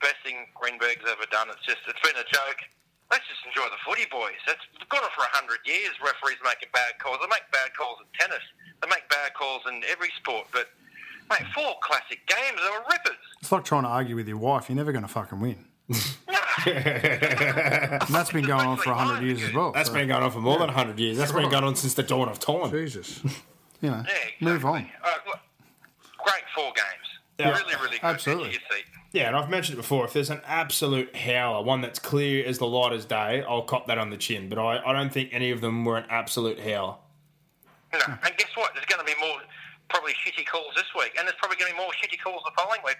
Best 0.00 0.22
thing 0.24 0.48
Greenberg's 0.56 1.04
ever 1.04 1.28
done. 1.28 1.52
It's 1.52 1.62
just, 1.66 1.82
it's 1.84 2.00
been 2.00 2.16
a 2.16 2.26
joke. 2.30 2.60
Let's 3.10 3.26
just 3.26 3.42
enjoy 3.42 3.66
the 3.68 3.82
footy, 3.82 4.06
boys. 4.06 4.38
That's 4.46 4.62
got 4.86 5.02
it 5.02 5.12
for 5.18 5.26
a 5.26 5.32
hundred 5.34 5.60
years. 5.66 5.90
Referees 5.98 6.38
making 6.46 6.70
bad 6.70 6.96
calls. 7.02 7.18
They 7.18 7.26
make 7.26 7.44
bad 7.50 7.74
calls 7.74 7.98
in 7.98 8.06
tennis. 8.14 8.42
They 8.82 8.88
make 8.88 9.08
bad 9.08 9.34
calls 9.34 9.62
in 9.68 9.82
every 9.90 10.10
sport. 10.16 10.46
But 10.52 10.68
mate, 11.30 11.46
four 11.54 11.74
classic 11.82 12.20
games. 12.26 12.58
They 12.62 12.70
were 12.70 12.84
rippers. 12.90 13.18
It's 13.40 13.52
like 13.52 13.64
trying 13.64 13.82
to 13.82 13.88
argue 13.88 14.16
with 14.16 14.28
your 14.28 14.38
wife. 14.38 14.68
You're 14.68 14.76
never 14.76 14.92
going 14.92 15.02
to 15.04 15.08
fucking 15.08 15.40
win. 15.40 15.64
and 16.66 18.02
that's 18.08 18.30
been 18.32 18.44
going 18.46 18.66
on 18.66 18.76
for 18.76 18.90
100 18.94 19.24
years 19.24 19.42
as 19.42 19.52
well. 19.54 19.72
That's 19.72 19.88
so- 19.88 19.94
been 19.94 20.08
going 20.08 20.22
on 20.22 20.30
for 20.30 20.40
more 20.40 20.58
than 20.58 20.68
100 20.68 20.98
years. 20.98 21.16
That's 21.18 21.32
been 21.32 21.50
going 21.50 21.64
on 21.64 21.74
since 21.76 21.94
the 21.94 22.02
dawn 22.02 22.28
of 22.28 22.38
time. 22.38 22.70
Jesus. 22.70 23.20
You 23.82 23.90
know, 23.90 24.04
Yeah, 24.06 24.14
move 24.40 24.64
on. 24.66 24.80
exactly. 24.82 25.00
Uh, 25.02 25.14
look, 25.26 25.38
great 26.24 26.42
four 26.54 26.66
games. 26.66 26.86
Yeah. 27.38 27.50
Really, 27.58 27.74
really 27.82 27.98
good. 27.98 28.04
Absolutely. 28.04 28.48
Edge 28.50 28.56
of 28.56 28.62
your 28.70 28.78
seat. 28.78 28.84
Yeah, 29.12 29.28
and 29.28 29.36
I've 29.36 29.48
mentioned 29.50 29.78
it 29.78 29.80
before. 29.82 30.04
If 30.04 30.12
there's 30.12 30.30
an 30.30 30.42
absolute 30.46 31.16
howler, 31.16 31.64
one 31.64 31.80
that's 31.80 31.98
clear 31.98 32.44
as 32.46 32.58
the 32.58 32.66
light 32.66 32.92
as 32.92 33.04
day, 33.06 33.42
I'll 33.48 33.62
cop 33.62 33.86
that 33.88 33.96
on 33.98 34.10
the 34.10 34.16
chin. 34.18 34.48
But 34.48 34.58
I, 34.58 34.82
I 34.84 34.92
don't 34.92 35.10
think 35.12 35.30
any 35.32 35.50
of 35.50 35.60
them 35.62 35.84
were 35.84 35.96
an 35.96 36.04
absolute 36.10 36.60
howler. 36.60 36.96
No. 37.92 37.98
And 38.06 38.36
guess 38.36 38.50
what? 38.54 38.72
There's 38.74 38.86
going 38.86 39.04
to 39.04 39.12
be 39.12 39.18
more 39.20 39.38
probably 39.88 40.12
shitty 40.12 40.46
calls 40.46 40.72
this 40.76 40.86
week, 40.96 41.14
and 41.18 41.26
there's 41.26 41.36
probably 41.38 41.56
going 41.58 41.70
to 41.72 41.76
be 41.76 41.82
more 41.82 41.90
shitty 41.92 42.20
calls 42.22 42.42
the 42.44 42.52
following 42.56 42.80
week. 42.84 42.96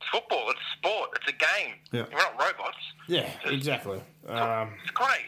It's 0.00 0.08
football. 0.10 0.50
It's 0.50 0.60
sport. 0.76 1.10
It's 1.16 1.28
a 1.28 1.32
game. 1.32 1.74
Yeah. 1.92 2.04
We're 2.12 2.18
not 2.18 2.40
robots. 2.40 2.76
Yeah, 3.08 3.28
exactly. 3.46 4.00
Um, 4.28 4.74
It's 4.82 4.92
great. 4.92 5.26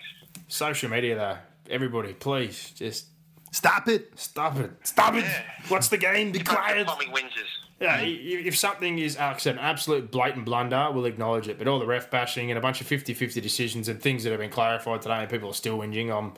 social 0.49 0.89
media, 0.91 1.17
though. 1.17 1.37
Everybody, 1.69 2.13
please, 2.15 2.71
just 2.77 3.07
Stop 3.53 3.89
it. 3.89 4.13
stop 4.17 4.57
it. 4.59 4.71
Stop 4.85 5.15
it. 5.15 5.25
Yeah. 5.25 5.43
What's 5.69 5.89
the 5.89 5.97
game? 5.99 6.31
Be 6.31 6.39
quiet. 6.39 6.87
Tommy 6.87 7.07
whinges. 7.07 7.49
Yeah, 7.81 7.95
i- 7.97 8.03
i- 8.03 8.45
if 8.47 8.57
something 8.57 8.99
is 9.01 9.17
uh, 9.17 9.37
an 9.47 9.59
absolute 9.59 10.11
blatant 10.13 10.45
blunder, 10.45 10.89
we'll 10.93 11.07
acknowledge 11.07 11.49
it. 11.49 11.59
But 11.59 11.67
all 11.67 11.79
the 11.81 11.87
ref 11.87 12.11
bashing 12.11 12.51
and 12.53 12.59
a 12.59 12.61
bunch 12.61 12.81
of 12.81 12.87
50-50 12.87 13.41
decisions 13.43 13.89
and 13.89 14.01
things 14.01 14.23
that 14.23 14.31
have 14.31 14.39
been 14.39 14.51
clarified 14.51 15.03
today 15.03 15.15
and 15.15 15.29
people 15.31 15.49
are 15.51 15.55
still 15.55 15.79
whinging, 15.79 16.17
I'm, 16.17 16.35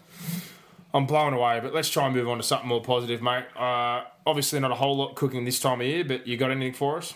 I'm 0.94 1.06
blown 1.06 1.32
away. 1.32 1.60
But 1.60 1.74
let's 1.74 1.88
try 1.88 2.06
and 2.06 2.14
move 2.14 2.28
on 2.28 2.36
to 2.36 2.42
something 2.42 2.68
more 2.68 2.82
positive, 2.82 3.22
mate. 3.22 3.44
Uh, 3.56 4.04
obviously 4.26 4.60
not 4.60 4.70
a 4.70 4.74
whole 4.74 4.96
lot 4.96 5.14
cooking 5.16 5.44
this 5.44 5.58
time 5.58 5.80
of 5.80 5.86
year, 5.86 6.04
but 6.04 6.26
you 6.26 6.36
got 6.36 6.50
anything 6.50 6.74
for 6.74 6.98
us? 6.98 7.14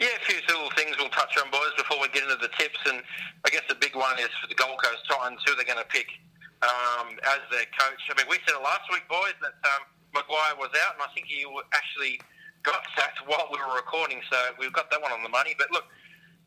Yeah, 0.00 0.08
a 0.16 0.24
few 0.26 0.40
little 0.48 0.70
things 0.76 0.96
we'll 0.98 1.10
touch 1.10 1.36
on, 1.38 1.50
boys, 1.50 1.72
before 1.76 2.00
we 2.00 2.08
get 2.08 2.24
into 2.24 2.36
the 2.36 2.50
tips. 2.58 2.78
And 2.86 3.02
I 3.46 3.50
guess 3.50 3.62
the 3.68 3.76
big 3.76 3.94
one 3.96 4.18
is 4.18 4.28
for 4.40 4.48
the 4.48 4.54
Gold 4.54 4.82
Coast 4.82 5.04
Titans, 5.08 5.40
who 5.46 5.54
they're 5.56 5.68
going 5.68 5.82
to 5.82 5.88
pick 5.88 6.08
um, 6.62 7.16
as 7.24 7.40
their 7.50 7.66
coach. 7.78 8.02
I 8.10 8.14
mean, 8.18 8.26
we 8.28 8.36
said 8.44 8.58
it 8.58 8.62
last 8.62 8.84
week, 8.92 9.06
boys, 9.08 9.36
that 9.40 9.56
um, 9.62 9.82
Maguire 10.12 10.58
was 10.58 10.70
out, 10.84 10.98
and 10.98 11.02
I 11.02 11.10
think 11.14 11.26
he 11.26 11.46
actually 11.72 12.20
got 12.62 12.82
sacked 12.94 13.24
while 13.26 13.48
we 13.50 13.58
were 13.58 13.74
recording, 13.74 14.22
so 14.30 14.36
we've 14.58 14.72
got 14.72 14.90
that 14.90 15.00
one 15.02 15.10
on 15.10 15.22
the 15.22 15.32
money. 15.32 15.54
But 15.58 15.70
look, 15.72 15.86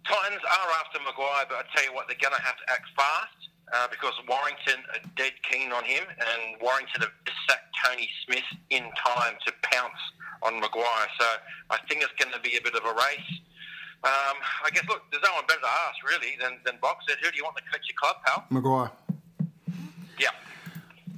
Titans 0.08 0.44
are 0.44 0.70
after 0.80 1.02
Maguire, 1.02 1.50
but 1.50 1.60
I 1.60 1.64
tell 1.74 1.84
you 1.84 1.94
what, 1.96 2.08
they're 2.08 2.22
going 2.22 2.36
to 2.36 2.46
have 2.46 2.56
to 2.56 2.68
act 2.72 2.88
fast 2.96 3.52
uh, 3.74 3.88
because 3.90 4.14
Warrington 4.28 4.84
are 4.94 5.02
dead 5.16 5.34
keen 5.50 5.72
on 5.72 5.84
him, 5.84 6.04
and 6.10 6.62
Warrington 6.62 7.02
have 7.02 7.12
just 7.26 7.38
sacked 7.50 7.74
Tony 7.86 8.10
Smith 8.26 8.46
in 8.70 8.84
time 9.06 9.36
to 9.46 9.54
pounce 9.64 10.00
on 10.44 10.60
Maguire. 10.60 11.08
So 11.20 11.26
I 11.72 11.78
think 11.90 12.04
it's 12.04 12.14
going 12.22 12.34
to 12.34 12.40
be 12.42 12.58
a 12.58 12.62
bit 12.62 12.76
of 12.76 12.84
a 12.86 12.94
race. 12.94 13.32
Um, 14.04 14.38
I 14.64 14.70
guess, 14.72 14.86
look, 14.88 15.02
there's 15.12 15.24
no 15.24 15.34
one 15.34 15.46
better 15.48 15.62
to 15.62 15.68
ask, 15.90 15.98
really, 16.06 16.36
than, 16.40 16.60
than 16.64 16.76
Box 16.80 17.06
said. 17.10 17.18
Who 17.24 17.32
do 17.32 17.38
you 17.38 17.44
want 17.44 17.58
to 17.58 17.64
coach 17.64 17.82
your 17.90 17.98
club, 18.00 18.18
pal? 18.26 18.46
Maguire. 18.52 18.92
Yeah. 20.20 20.30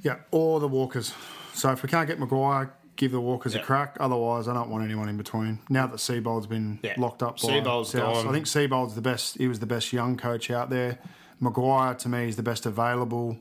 Yeah, 0.02 0.16
or 0.30 0.58
the 0.60 0.68
Walkers. 0.68 1.12
So 1.52 1.70
if 1.72 1.82
we 1.82 1.88
can't 1.88 2.06
get 2.06 2.18
Maguire, 2.18 2.72
give 2.96 3.12
the 3.12 3.20
Walkers 3.20 3.54
Yeah. 3.54 3.60
a 3.60 3.64
crack. 3.64 3.96
Otherwise, 4.00 4.48
I 4.48 4.54
don't 4.54 4.70
want 4.70 4.84
anyone 4.84 5.08
in 5.08 5.16
between. 5.18 5.58
Now 5.68 5.86
that 5.88 5.98
Seibold's 5.98 6.46
been 6.46 6.78
Yeah. 6.82 6.94
locked 6.96 7.22
up 7.22 7.40
by 7.42 7.48
Seibold's 7.48 7.90
South, 7.90 8.14
gone. 8.14 8.28
I 8.28 8.32
think 8.32 8.46
Seibold's 8.46 8.94
the 8.94 9.02
best. 9.02 9.36
He 9.36 9.48
was 9.48 9.58
the 9.60 9.66
best 9.66 9.92
young 9.92 10.16
coach 10.16 10.50
out 10.50 10.70
there. 10.70 10.98
Maguire 11.40 11.94
to 11.94 12.08
me 12.08 12.28
is 12.28 12.36
the 12.36 12.42
best 12.42 12.66
available 12.66 13.38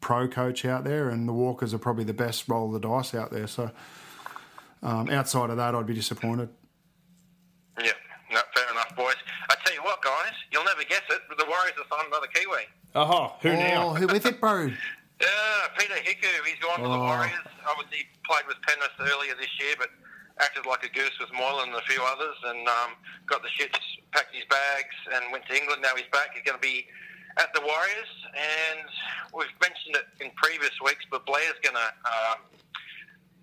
pro 0.00 0.28
coach 0.28 0.64
out 0.64 0.84
there, 0.84 1.08
and 1.08 1.28
the 1.28 1.32
Walkers 1.32 1.72
are 1.72 1.78
probably 1.78 2.04
the 2.04 2.12
best 2.14 2.48
roll 2.48 2.66
of 2.74 2.80
the 2.80 2.88
dice 2.88 3.14
out 3.14 3.30
there. 3.30 3.46
So 3.46 3.70
um, 4.82 5.08
outside 5.10 5.50
of 5.50 5.56
that, 5.56 5.74
I'd 5.74 5.86
be 5.86 5.94
disappointed. 5.94 6.48
Yeah. 7.78 7.92
No, 8.32 8.40
fair 8.54 8.70
enough, 8.70 8.94
boys. 8.96 9.14
I 9.50 9.54
tell 9.64 9.74
you 9.74 9.82
what, 9.82 10.02
guys, 10.02 10.32
you'll 10.50 10.64
never 10.64 10.84
guess 10.84 11.02
it, 11.10 11.20
but 11.28 11.38
the 11.38 11.44
Warriors 11.44 11.74
have 11.76 11.86
signed 11.90 12.08
another 12.08 12.26
Kiwi. 12.32 12.64
Uh-huh. 12.94 13.28
who 13.40 13.48
Oh, 13.50 13.56
now? 13.56 13.94
who 13.94 14.06
with 14.06 14.26
it, 14.26 14.40
bro? 14.40 14.70
Yeah, 15.22 15.68
Peter 15.78 15.94
Hiku, 16.02 16.26
he's 16.44 16.58
gone 16.58 16.82
to 16.82 16.88
the 16.90 16.98
Oh. 16.98 17.06
Warriors. 17.06 17.30
Obviously, 17.62 18.10
played 18.26 18.42
with 18.50 18.58
Penrith 18.66 18.90
earlier 18.98 19.38
this 19.38 19.54
year, 19.60 19.78
but 19.78 19.86
acted 20.42 20.66
like 20.66 20.82
a 20.82 20.88
goose 20.90 21.14
with 21.20 21.30
Moylan 21.30 21.68
and 21.70 21.78
a 21.78 21.86
few 21.86 22.02
others, 22.02 22.34
and 22.50 22.66
um, 22.66 22.98
got 23.30 23.38
the 23.40 23.52
shits, 23.54 23.78
packed 24.10 24.34
his 24.34 24.42
bags, 24.50 24.96
and 25.14 25.30
went 25.30 25.46
to 25.46 25.54
England. 25.54 25.78
Now 25.80 25.94
he's 25.94 26.10
back. 26.10 26.34
He's 26.34 26.42
going 26.42 26.58
to 26.58 26.64
be 26.66 26.86
at 27.38 27.52
the 27.54 27.60
Warriors, 27.60 28.12
and 28.34 28.88
we've 29.32 29.52
mentioned 29.60 29.96
it 29.96 30.06
in 30.20 30.30
previous 30.36 30.74
weeks, 30.84 31.04
but 31.10 31.24
Blair's 31.24 31.56
going 31.62 31.76
to 31.76 31.90
um, 32.04 32.38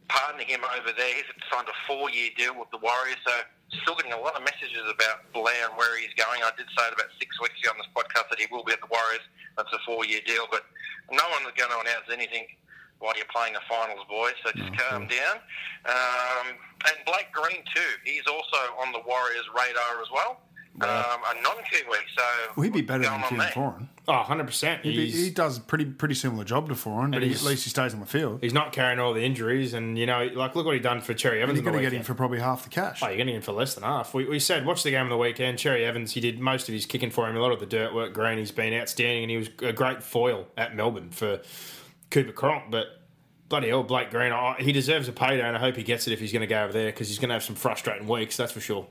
partner 0.10 0.44
him 0.44 0.61
over 0.78 0.94
there. 0.94 1.14
He's 1.16 1.30
signed 1.49 1.70
a 1.70 1.78
four-year 1.88 2.32
deal 2.38 2.53
with 2.57 2.70
the 2.70 2.82
Warriors, 2.82 3.18
so 3.26 3.34
still 3.82 3.95
getting 3.95 4.14
a 4.14 4.22
lot 4.22 4.36
of 4.38 4.44
messages 4.45 4.86
about 4.86 5.30
Blair 5.34 5.70
and 5.70 5.78
where 5.78 5.98
he's 5.98 6.14
going. 6.18 6.41
I 6.41 6.53
did 6.57 6.70
say 6.74 6.86
it 6.90 6.94
about 6.94 7.10
six 7.18 7.38
weeks 7.41 7.57
ago 7.61 7.74
on 7.74 7.78
this 7.82 7.90
podcast 7.94 8.30
that 8.30 8.40
he 8.41 8.45
will 8.49 8.66
be 8.66 8.74
at 8.74 8.82
the 8.82 8.90
Warriors. 8.90 9.26
That's 9.57 9.72
a 9.74 9.82
four-year 9.86 10.22
deal, 10.26 10.45
but 10.49 10.66
no 11.10 11.26
one 11.34 11.45
is 11.45 11.53
going 11.57 11.74
to 11.74 11.80
announce 11.82 12.10
anything 12.14 12.45
while 12.99 13.16
you're 13.16 13.30
playing 13.32 13.53
the 13.53 13.64
finals, 13.70 14.06
boys. 14.10 14.36
So 14.44 14.52
just 14.53 14.74
calm 14.78 15.07
down. 15.07 15.38
Um, 15.88 16.45
and 16.86 16.98
Blake 17.06 17.32
Green 17.32 17.64
too. 17.74 17.91
He's 18.03 18.28
also 18.28 18.60
on 18.78 18.91
the 18.91 19.02
Warriors' 19.07 19.48
radar 19.56 20.02
as 20.02 20.11
well. 20.11 20.41
Um, 20.82 21.20
a 21.38 21.42
non-Kiwi, 21.42 21.98
so 22.16 22.24
Well, 22.56 22.64
he'd 22.64 22.74
be 22.74 22.82
better 22.82 23.04
than 23.04 23.14
on 23.14 23.22
Kieran 23.24 23.38
there. 23.38 23.48
Foran. 23.50 23.88
Oh, 24.08 24.24
100%. 24.28 24.82
He, 24.82 24.92
He's, 24.94 25.14
he 25.26 25.30
does 25.30 25.58
a 25.58 25.62
pretty 25.62 25.86
pretty 25.86 26.16
similar 26.16 26.44
job 26.44 26.70
to 26.70 26.76
Foran, 26.76 27.12
but 27.12 27.22
he, 27.22 27.32
at 27.34 27.42
least 27.44 27.64
he 27.66 27.70
stays 27.70 27.94
on 27.94 28.00
the 28.00 28.06
field. 28.06 28.40
he's 28.42 28.54
not 28.54 28.72
carrying 28.72 29.00
all 29.00 29.14
the 29.14 29.24
injuries, 29.24 29.74
and, 29.74 29.98
you 29.98 30.06
know, 30.06 30.30
like, 30.34 30.56
look 30.56 30.66
what 30.66 30.74
he 30.76 30.80
done 30.80 31.02
for 31.02 31.14
Cherry 31.14 31.42
And 31.42 31.44
Evans. 31.44 31.58
you're 31.58 31.72
going 31.72 31.84
to 31.84 31.90
get 31.90 31.96
him 31.98 32.04
for 32.04 32.14
probably 32.14 32.40
half 32.40 32.64
the 32.64 32.70
cash. 32.70 33.02
Oh, 33.04 33.08
you're 33.08 33.18
getting 33.18 33.36
him 33.36 33.42
for 33.42 33.52
less 33.52 33.76
than 33.76 33.84
half. 33.84 34.14
We, 34.14 34.26
we 34.26 34.40
said, 34.40 34.66
watch 34.66 34.84
the 34.84 34.92
game 34.92 35.04
of 35.04 35.10
the 35.10 35.18
weekend. 35.18 35.58
Cherry 35.60 35.84
Evans, 35.86 36.14
he 36.14 36.22
did 36.22 36.40
most 36.40 36.68
of 36.70 36.74
his 36.74 36.86
kicking 36.86 37.12
for 37.12 37.30
him, 37.30 37.36
a 37.36 37.40
lot 37.40 37.52
of 37.52 37.60
the 37.60 37.66
dirt 37.66 37.94
work. 37.94 38.14
Green, 38.14 38.38
he's 38.38 38.52
been 38.52 38.74
outstanding, 38.74 39.24
and 39.24 39.32
he 39.32 39.38
was 39.38 39.50
a 39.62 39.74
great 39.74 40.02
foil 40.02 40.48
at 40.58 40.76
Melbourne 40.76 41.10
for 41.12 41.42
Cooper 42.10 42.32
Cronk. 42.32 42.72
But 42.72 42.88
bloody 43.50 43.68
hell, 43.70 43.84
Blake 43.84 44.10
Green, 44.12 44.32
oh, 44.32 44.54
he 44.60 44.72
deserves 44.72 45.08
a 45.08 45.12
payday, 45.12 45.42
and 45.42 45.56
I 45.56 45.60
hope 45.60 45.76
he 45.76 45.84
gets 45.84 46.08
it 46.08 46.14
if 46.14 46.20
he's 46.20 46.32
going 46.32 46.42
to 46.42 46.48
go 46.48 46.64
over 46.64 46.74
there 46.74 46.88
because 46.88 47.08
he's 47.10 47.20
going 47.20 47.30
to 47.30 47.34
have 47.34 47.44
some 47.44 47.56
frustrating 47.56 48.08
weeks, 48.08 48.38
that's 48.38 48.52
for 48.54 48.60
sure. 48.62 48.88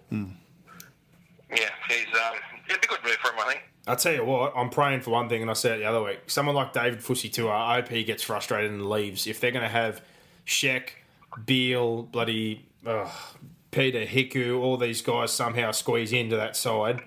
Yeah, 1.51 1.71
he's 1.89 2.07
um, 2.15 2.37
it'd 2.69 2.81
be 2.81 2.87
a 2.87 2.89
good 2.89 3.05
move 3.05 3.17
for 3.17 3.33
him, 3.33 3.41
I 3.41 3.53
think. 3.53 3.63
I'll 3.87 3.97
tell 3.97 4.13
you 4.13 4.25
what, 4.25 4.53
I'm 4.55 4.69
praying 4.69 5.01
for 5.01 5.11
one 5.11 5.29
thing, 5.31 5.41
and 5.41 5.51
I 5.51 5.55
said 5.55 5.77
it 5.77 5.79
the 5.81 5.87
other 5.87 6.03
week. 6.03 6.21
Someone 6.27 6.55
like 6.55 6.75
David 6.75 7.03
Fussy 7.03 7.31
too, 7.31 7.49
I 7.49 7.77
hope 7.77 7.89
he 7.89 8.05
gets 8.05 8.23
frustrated 8.23 8.71
and 8.71 8.89
leaves. 8.89 9.27
If 9.27 9.41
they're 9.41 9.51
going 9.51 9.63
to 9.63 9.69
have 9.69 10.03
Sheck, 10.47 10.91
Beale, 11.47 12.03
bloody 12.03 12.67
ugh, 12.87 13.11
Peter 13.71 14.05
Hiku, 14.05 14.61
all 14.61 14.77
these 14.77 15.01
guys 15.01 15.33
somehow 15.33 15.71
squeeze 15.71 16.13
into 16.13 16.37
that 16.37 16.55
side, 16.55 17.03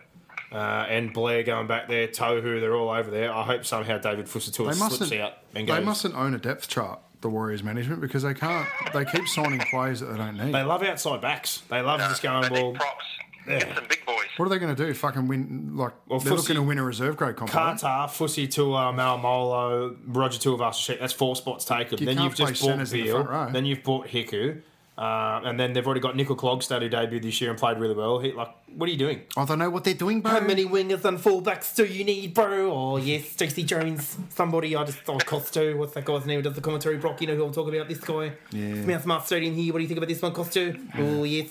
uh, 0.51 0.85
and 0.89 1.13
Blair 1.13 1.43
going 1.43 1.67
back 1.67 1.87
there, 1.87 2.07
Tohu, 2.07 2.59
they're 2.59 2.75
all 2.75 2.89
over 2.89 3.11
there. 3.11 3.31
I 3.31 3.43
hope 3.43 3.63
somehow 3.65 3.99
David 3.99 4.25
Fusitu'a 4.25 4.67
They 4.69 4.95
slips 4.95 5.11
out 5.13 5.33
and 5.55 5.67
They 5.67 5.79
mustn't 5.79 6.15
own 6.15 6.33
a 6.33 6.39
depth 6.39 6.67
chart. 6.67 6.99
The 7.21 7.29
Warriors 7.29 7.61
management 7.61 8.01
because 8.01 8.23
they 8.23 8.33
can't. 8.33 8.67
They 8.93 9.05
keep 9.05 9.27
signing 9.27 9.59
players 9.59 9.99
that 9.99 10.07
they 10.07 10.17
don't 10.17 10.37
need. 10.37 10.55
They 10.55 10.63
love 10.63 10.81
outside 10.81 11.21
backs. 11.21 11.61
They 11.69 11.79
love 11.81 11.99
just 11.99 12.23
going 12.23 12.41
they 12.41 12.49
ball. 12.49 12.71
need 12.71 12.79
props. 12.79 13.05
Yeah. 13.47 13.59
Get 13.59 13.75
some 13.75 13.85
big 13.87 14.05
boys. 14.05 14.15
What 14.37 14.45
are 14.45 14.49
they 14.49 14.59
going 14.59 14.75
to 14.75 14.85
do? 14.87 14.93
Fucking 14.93 15.27
win? 15.27 15.71
Like 15.75 15.93
Well, 16.07 16.19
they're 16.19 16.31
Fussy- 16.33 16.41
looking 16.53 16.55
to 16.57 16.63
win 16.63 16.77
a 16.77 16.83
reserve 16.83 17.17
grade 17.17 17.35
competition. 17.35 17.77
Kata, 17.77 18.07
Fussy 18.11 18.47
Tua, 18.47 18.93
Maumalo, 18.93 19.95
Roger 20.07 20.37
Tuivasa-Sheck. 20.39 20.99
That's 20.99 21.13
four 21.13 21.35
spots 21.35 21.65
taken. 21.65 21.97
You 21.99 22.05
then 22.05 22.19
you've 22.21 22.35
just 22.35 22.53
bought 22.61 22.69
centres 22.69 22.93
in 22.93 22.99
the 22.99 23.03
Beale. 23.05 23.23
front 23.23 23.29
row. 23.29 23.49
Then 23.51 23.65
you've 23.65 23.83
bought 23.83 24.07
Hiku. 24.07 24.61
Uh, 24.97 25.41
and 25.45 25.59
then 25.59 25.73
they've 25.73 25.85
already 25.85 26.01
got 26.01 26.15
Nickel 26.15 26.35
Klogstad 26.35 26.81
who 26.81 26.89
debuted 26.89 27.23
this 27.23 27.41
year 27.41 27.49
and 27.49 27.57
played 27.57 27.79
really 27.79 27.95
well. 27.95 28.19
He, 28.19 28.33
like, 28.33 28.49
what 28.75 28.87
are 28.87 28.91
you 28.91 28.97
doing? 28.99 29.21
Oh, 29.35 29.45
they 29.45 29.55
know 29.55 29.69
what 29.69 29.83
they're 29.83 29.93
doing, 29.95 30.21
bro. 30.21 30.31
How 30.33 30.39
many 30.41 30.63
wingers 30.65 31.03
and 31.05 31.17
fullbacks 31.17 31.73
do 31.75 31.85
you 31.85 32.03
need, 32.03 32.35
bro? 32.35 32.71
Oh, 32.71 32.97
yes, 32.97 33.23
JC 33.35 33.65
Jones. 33.65 34.17
Somebody, 34.29 34.75
I 34.75 34.83
just, 34.83 34.99
oh, 35.07 35.17
Costo. 35.17 35.75
What's 35.75 35.93
that 35.93 36.05
guy's 36.05 36.25
name? 36.27 36.39
who 36.39 36.43
Does 36.43 36.53
the 36.53 36.61
commentary, 36.61 36.97
Brock? 36.97 37.19
You 37.21 37.27
know 37.27 37.35
who 37.35 37.45
I'm 37.45 37.53
talking 37.53 37.73
about? 37.75 37.87
This 37.89 37.99
guy. 37.99 38.33
Yeah. 38.51 38.73
Mount 38.85 39.01
Smart 39.01 39.25
Stadium 39.25 39.55
here. 39.55 39.73
What 39.73 39.79
do 39.79 39.83
you 39.83 39.87
think 39.87 39.97
about 39.97 40.09
this 40.09 40.21
one, 40.21 40.33
Costo? 40.33 40.77
Oh, 40.99 41.23
yes. 41.23 41.49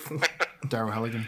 Daryl 0.67 0.93
Halligan. 0.93 1.27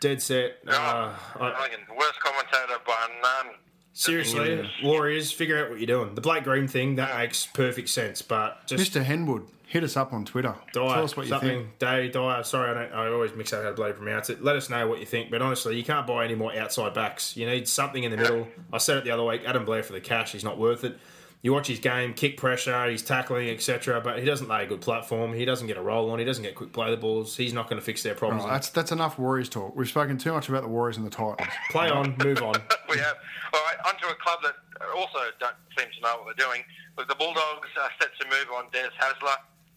Dead 0.00 0.22
set. 0.22 0.58
Uh, 0.66 0.72
I- 0.72 1.14
I 1.40 1.68
worst 1.96 2.20
commentator 2.20 2.78
by 2.86 3.08
none. 3.22 3.54
seriously, 3.92 4.70
Warriors, 4.82 5.32
figure 5.32 5.58
out 5.62 5.70
what 5.70 5.78
you're 5.80 5.86
doing. 5.86 6.14
The 6.14 6.20
Blake 6.20 6.44
Green 6.44 6.68
thing, 6.68 6.96
that 6.96 7.16
makes 7.16 7.46
perfect 7.46 7.88
sense, 7.88 8.22
but 8.22 8.66
just. 8.66 8.92
Mr. 8.92 9.04
Henwood, 9.04 9.48
hit 9.66 9.82
us 9.82 9.96
up 9.96 10.12
on 10.12 10.24
Twitter. 10.24 10.54
Dyer, 10.72 10.94
Tell 10.94 11.04
us 11.04 11.16
what 11.16 11.26
you 11.26 11.30
something. 11.30 11.48
think. 11.64 11.78
Day, 11.80 12.08
Dyer. 12.08 12.42
Sorry, 12.44 12.70
I 12.70 12.74
don't. 12.74 12.92
I 12.92 13.08
always 13.08 13.32
mix 13.34 13.52
up 13.52 13.62
how 13.64 13.70
to 13.70 13.74
bloody 13.74 13.94
pronounce 13.94 14.30
it. 14.30 14.42
Let 14.42 14.54
us 14.56 14.70
know 14.70 14.86
what 14.86 15.00
you 15.00 15.06
think. 15.06 15.30
But 15.32 15.42
honestly, 15.42 15.76
you 15.76 15.82
can't 15.84 16.06
buy 16.06 16.24
any 16.24 16.36
more 16.36 16.56
outside 16.56 16.94
backs. 16.94 17.36
You 17.36 17.46
need 17.46 17.66
something 17.66 18.04
in 18.04 18.10
the 18.12 18.16
middle. 18.18 18.46
I 18.72 18.78
said 18.78 18.98
it 18.98 19.04
the 19.04 19.10
other 19.10 19.24
week. 19.24 19.42
Adam 19.44 19.64
Blair 19.64 19.82
for 19.82 19.92
the 19.94 20.00
cash. 20.00 20.30
He's 20.32 20.44
not 20.44 20.58
worth 20.58 20.84
it. 20.84 20.96
You 21.40 21.52
watch 21.52 21.68
his 21.68 21.78
game, 21.78 22.14
kick 22.14 22.36
pressure, 22.36 22.90
he's 22.90 23.02
tackling, 23.02 23.48
etc. 23.48 24.00
But 24.00 24.18
he 24.18 24.24
doesn't 24.24 24.48
lay 24.48 24.64
a 24.64 24.66
good 24.66 24.80
platform. 24.80 25.32
He 25.32 25.44
doesn't 25.44 25.68
get 25.68 25.76
a 25.76 25.82
roll 25.82 26.10
on. 26.10 26.18
He 26.18 26.24
doesn't 26.24 26.42
get 26.42 26.56
quick 26.56 26.72
play 26.72 26.90
the 26.90 26.96
balls. 26.96 27.36
He's 27.36 27.52
not 27.52 27.70
going 27.70 27.78
to 27.78 27.84
fix 27.84 28.02
their 28.02 28.16
problems. 28.16 28.44
Right, 28.44 28.52
that's 28.52 28.70
that's 28.70 28.90
enough 28.90 29.18
Warriors 29.18 29.48
talk. 29.48 29.76
We've 29.76 29.88
spoken 29.88 30.18
too 30.18 30.32
much 30.32 30.48
about 30.48 30.62
the 30.62 30.68
Warriors 30.68 30.96
and 30.96 31.06
the 31.06 31.10
Titans. 31.10 31.48
Play 31.70 31.90
on, 31.90 32.16
move 32.18 32.42
on. 32.42 32.54
We 32.88 32.96
have. 32.96 33.16
All 33.52 33.60
right, 33.68 33.76
onto 33.84 34.08
a 34.08 34.16
club 34.16 34.40
that 34.42 34.56
also 34.96 35.20
don't 35.38 35.54
seem 35.76 35.88
to 35.92 36.00
know 36.00 36.24
what 36.24 36.32
they're 36.32 36.48
doing. 36.48 36.64
Look, 36.96 37.06
the 37.06 37.14
Bulldogs 37.14 37.68
are 37.76 37.92
set 38.00 38.08
to 38.18 38.24
move 38.26 38.48
on 38.56 38.64
Des 38.72 38.88
Hasler. 38.96 39.36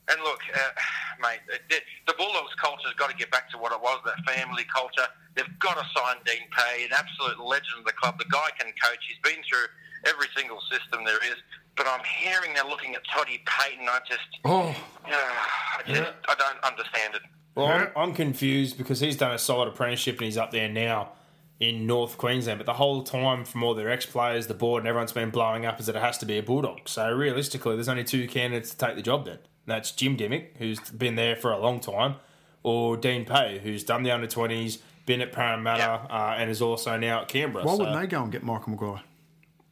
And 0.09 0.17
look, 0.23 0.39
uh, 0.55 0.71
mate, 1.21 1.43
the, 1.69 1.77
the 2.07 2.15
Bulldogs 2.17 2.55
culture's 2.55 2.95
got 2.95 3.11
to 3.11 3.15
get 3.15 3.29
back 3.29 3.51
to 3.51 3.57
what 3.57 3.71
it 3.71 3.79
was, 3.79 3.99
that 4.05 4.19
family 4.25 4.65
culture. 4.73 5.05
They've 5.35 5.59
got 5.59 5.75
to 5.75 5.85
sign 5.93 6.23
Dean 6.25 6.47
Pay, 6.55 6.85
an 6.85 6.91
absolute 6.91 7.39
legend 7.39 7.79
of 7.79 7.85
the 7.85 7.93
club. 7.93 8.17
The 8.17 8.31
guy 8.31 8.49
can 8.57 8.71
coach. 8.79 8.99
He's 9.07 9.19
been 9.23 9.43
through 9.43 9.67
every 10.07 10.27
single 10.35 10.59
system 10.71 11.03
there 11.05 11.17
is. 11.31 11.35
But 11.77 11.87
I'm 11.87 12.01
hearing 12.03 12.53
they're 12.53 12.63
looking 12.65 12.95
at 12.95 13.01
Toddy 13.13 13.41
Payten. 13.45 13.87
I 13.87 13.99
just, 14.07 14.21
Oh, 14.45 14.69
uh, 15.05 15.09
I, 15.11 15.81
just 15.87 16.11
I 16.27 16.35
don't 16.35 16.63
understand 16.63 17.15
it. 17.15 17.21
Well, 17.55 17.67
I'm, 17.67 17.87
I'm 17.95 18.13
confused 18.13 18.77
because 18.77 18.99
he's 18.99 19.17
done 19.17 19.31
a 19.33 19.37
solid 19.39 19.67
apprenticeship 19.67 20.15
and 20.15 20.25
he's 20.25 20.37
up 20.37 20.51
there 20.51 20.69
now 20.69 21.11
in 21.59 21.85
North 21.85 22.17
Queensland. 22.17 22.59
But 22.59 22.65
the 22.65 22.73
whole 22.73 23.03
time, 23.03 23.43
from 23.45 23.63
all 23.63 23.73
their 23.75 23.89
ex 23.89 24.05
players, 24.05 24.47
the 24.47 24.53
board, 24.53 24.81
and 24.81 24.87
everyone's 24.87 25.11
been 25.11 25.29
blowing 25.31 25.65
up, 25.65 25.79
is 25.79 25.85
that 25.87 25.95
it 25.95 26.01
has 26.01 26.17
to 26.19 26.25
be 26.25 26.37
a 26.37 26.43
Bulldog. 26.43 26.87
So 26.89 27.11
realistically, 27.11 27.75
there's 27.75 27.89
only 27.89 28.03
two 28.03 28.27
candidates 28.27 28.71
to 28.71 28.77
take 28.77 28.95
the 28.95 29.01
job 29.01 29.25
then. 29.25 29.35
And 29.35 29.67
that's 29.67 29.91
Jim 29.91 30.17
Dymock, 30.17 30.57
who's 30.57 30.79
been 30.91 31.15
there 31.15 31.35
for 31.35 31.51
a 31.51 31.57
long 31.59 31.79
time, 31.79 32.15
or 32.63 32.97
Dean 32.97 33.25
Pay, 33.25 33.59
who's 33.63 33.83
done 33.83 34.03
the 34.03 34.11
under 34.11 34.27
20s, 34.27 34.79
been 35.05 35.21
at 35.21 35.31
Parramatta, 35.31 35.83
uh, 36.13 36.35
and 36.37 36.49
is 36.49 36.61
also 36.61 36.97
now 36.97 37.21
at 37.21 37.27
Canberra. 37.27 37.63
why 37.65 37.71
So- 37.73 37.77
wouldn't 37.79 37.99
they 37.99 38.07
go 38.07 38.23
and 38.23 38.31
get 38.31 38.43
Michael 38.43 38.71
Maguire? 38.71 39.01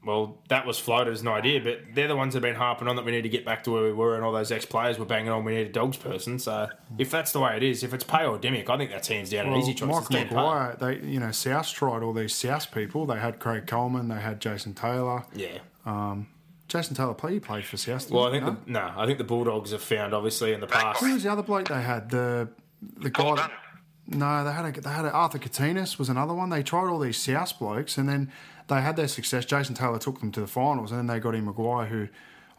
Well, 0.03 0.37
that 0.47 0.65
was 0.65 0.79
floated 0.79 1.11
as 1.11 1.21
an 1.21 1.27
idea, 1.27 1.59
but 1.59 1.81
they're 1.93 2.07
the 2.07 2.15
ones 2.15 2.33
that 2.33 2.37
have 2.37 2.53
been 2.53 2.55
harping 2.59 2.87
on 2.87 2.95
that 2.95 3.03
we 3.03 3.11
need 3.11 3.23
to 3.23 3.29
get 3.29 3.43
back 3.43 3.63
to 3.65 3.71
where 3.71 3.83
we 3.83 3.91
were, 3.91 4.15
and 4.15 4.23
all 4.23 4.31
those 4.31 4.49
ex 4.49 4.63
players 4.65 4.97
were 4.97 5.03
banging 5.05 5.29
on 5.29 5.43
we 5.43 5.53
need 5.55 5.67
a 5.67 5.71
dogs 5.71 5.97
person. 5.97 6.39
So 6.39 6.69
if 6.97 7.11
that's 7.11 7.33
the 7.33 7.41
way 7.41 7.57
it 7.57 7.63
is, 7.63 7.83
if 7.83 7.93
it's 7.93 8.05
Pay 8.05 8.23
or 8.25 8.37
Dymock, 8.37 8.69
I 8.69 8.77
think 8.77 8.91
that's 8.91 9.09
hands 9.09 9.29
down 9.29 9.47
an 9.47 9.51
Well, 9.51 9.61
easy 9.61 9.73
choice. 9.73 9.89
It's 9.97 10.09
Michael 10.09 10.69
Dean 10.79 11.01
they 11.01 11.05
you 11.05 11.19
know 11.19 11.31
South 11.31 11.67
tried 11.69 12.01
all 12.01 12.13
these 12.13 12.33
South 12.33 12.71
people. 12.71 13.05
They 13.05 13.19
had 13.19 13.39
Craig 13.39 13.67
Coleman, 13.67 14.07
they 14.07 14.21
had 14.21 14.39
Jason 14.39 14.73
Taylor. 14.73 15.25
Yeah. 15.35 15.59
Um, 15.85 16.27
Jason 16.69 16.95
Taylor 16.95 17.13
play 17.13 17.33
he 17.33 17.39
played 17.41 17.65
for 17.65 17.75
South. 17.75 18.09
Well, 18.09 18.25
I 18.27 18.31
think 18.31 18.45
the, 18.45 18.71
no, 18.71 18.93
I 18.95 19.05
think 19.05 19.17
the 19.17 19.23
Bulldogs 19.25 19.71
have 19.71 19.81
found 19.81 20.13
obviously 20.13 20.53
in 20.53 20.61
the 20.61 20.67
past. 20.67 21.01
Who 21.01 21.13
was 21.13 21.23
the 21.23 21.31
other 21.31 21.43
bloke 21.43 21.67
they 21.67 21.81
had? 21.81 22.09
The 22.09 22.47
the 22.81 23.09
guy. 23.09 23.35
That- 23.35 23.35
Dunn. 23.49 23.51
No, 24.11 24.43
they 24.43 24.51
had 24.51 24.65
a, 24.77 24.81
they 24.81 24.89
had 24.89 25.05
a, 25.05 25.11
Arthur 25.11 25.37
Kitinas 25.37 25.97
was 25.99 26.09
another 26.09 26.33
one. 26.33 26.49
They 26.49 26.63
tried 26.63 26.87
all 26.87 26.99
these 26.99 27.17
South 27.17 27.57
blokes, 27.59 27.97
and 27.97 28.09
then 28.09 28.31
they 28.67 28.81
had 28.81 28.95
their 28.95 29.07
success. 29.07 29.45
Jason 29.45 29.75
Taylor 29.75 29.99
took 29.99 30.19
them 30.19 30.31
to 30.31 30.41
the 30.41 30.47
finals, 30.47 30.91
and 30.91 30.99
then 30.99 31.07
they 31.07 31.19
got 31.19 31.35
in 31.35 31.45
Maguire, 31.45 31.85
who 31.85 32.07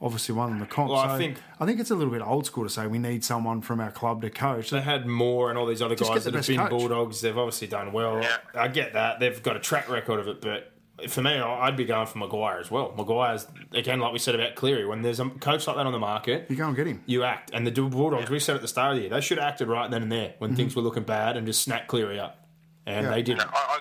obviously 0.03 0.35
won 0.35 0.51
them 0.51 0.61
the 0.61 0.67
comp. 0.67 0.91
Well, 0.91 0.99
I 1.01 1.19
think- 1.19 1.39
I 1.59 1.67
think 1.67 1.79
it's 1.81 1.91
a 1.91 1.95
little 1.95 2.13
bit 2.13 2.23
old 2.23 2.47
school 2.47 2.65
to 2.65 2.71
say 2.71 2.87
we 2.87 2.99
need 2.99 3.23
someone 3.25 3.61
from 3.61 3.81
our 3.81 3.91
club 3.91 4.23
to 4.23 4.31
coach. 4.31 4.71
They 4.71 4.81
had 4.81 5.07
Moore 5.07 5.51
and 5.51 5.59
all 5.59 5.67
these 5.67 5.83
other 5.83 5.95
Just 5.95 6.11
guys 6.11 6.25
the 6.25 6.31
that 6.31 6.39
have 6.39 6.47
been 6.47 6.57
coach. 6.59 6.71
Bulldogs. 6.71 7.21
They've 7.21 7.37
obviously 7.37 7.67
done 7.67 7.93
well. 7.93 8.23
Yeah. 8.23 8.37
I 8.55 8.69
get 8.69 8.95
that. 8.95 9.21
They've 9.21 9.43
got 9.43 9.57
a 9.57 9.61
track 9.61 9.91
record 9.91 10.21
of 10.21 10.29
it, 10.29 10.41
but 10.41 10.73
for 11.09 11.23
me, 11.23 11.33
I'd 11.39 11.77
be 11.77 11.85
going 11.85 12.07
for 12.07 12.19
Maguire 12.19 12.59
as 12.59 12.71
well. 12.71 12.93
Maguire's, 12.97 13.47
again, 13.73 14.01
like 14.01 14.13
we 14.13 14.19
said 14.19 14.35
about 14.35 14.55
Cleary, 14.55 14.85
when 14.87 15.03
there's 15.03 15.21
a 15.21 15.29
coach 15.29 15.67
like 15.67 15.77
that 15.77 15.87
on 15.87 15.93
the 15.93 15.99
market, 15.99 16.47
You 16.51 16.57
go 16.57 16.67
and 16.67 16.77
get 16.77 16.87
him. 16.87 17.03
you 17.07 17.23
act. 17.25 17.51
And 17.55 17.67
the 17.67 17.71
Bulldogs, 17.71 18.31
we 18.31 18.39
said 18.39 18.57
at 18.57 18.63
the 18.63 18.69
start 18.69 18.93
of 18.93 18.97
the 18.97 19.03
year, 19.03 19.11
they 19.11 19.21
should 19.21 19.39
have 19.39 19.49
acted 19.49 19.69
right 19.69 19.91
then 19.91 20.03
and 20.03 20.11
there 20.13 20.35
when 20.39 20.55
things 20.57 20.75
were 20.77 20.83
looking 20.83 21.03
bad 21.05 21.37
and 21.37 21.47
just 21.47 21.63
snap 21.63 21.87
Cleary 21.87 22.19
up. 22.19 22.47
And 22.87 23.07
Yeah. 23.07 23.13
they 23.13 23.23
didn't. 23.23 23.43
I, 23.43 23.47
I, 23.55 23.79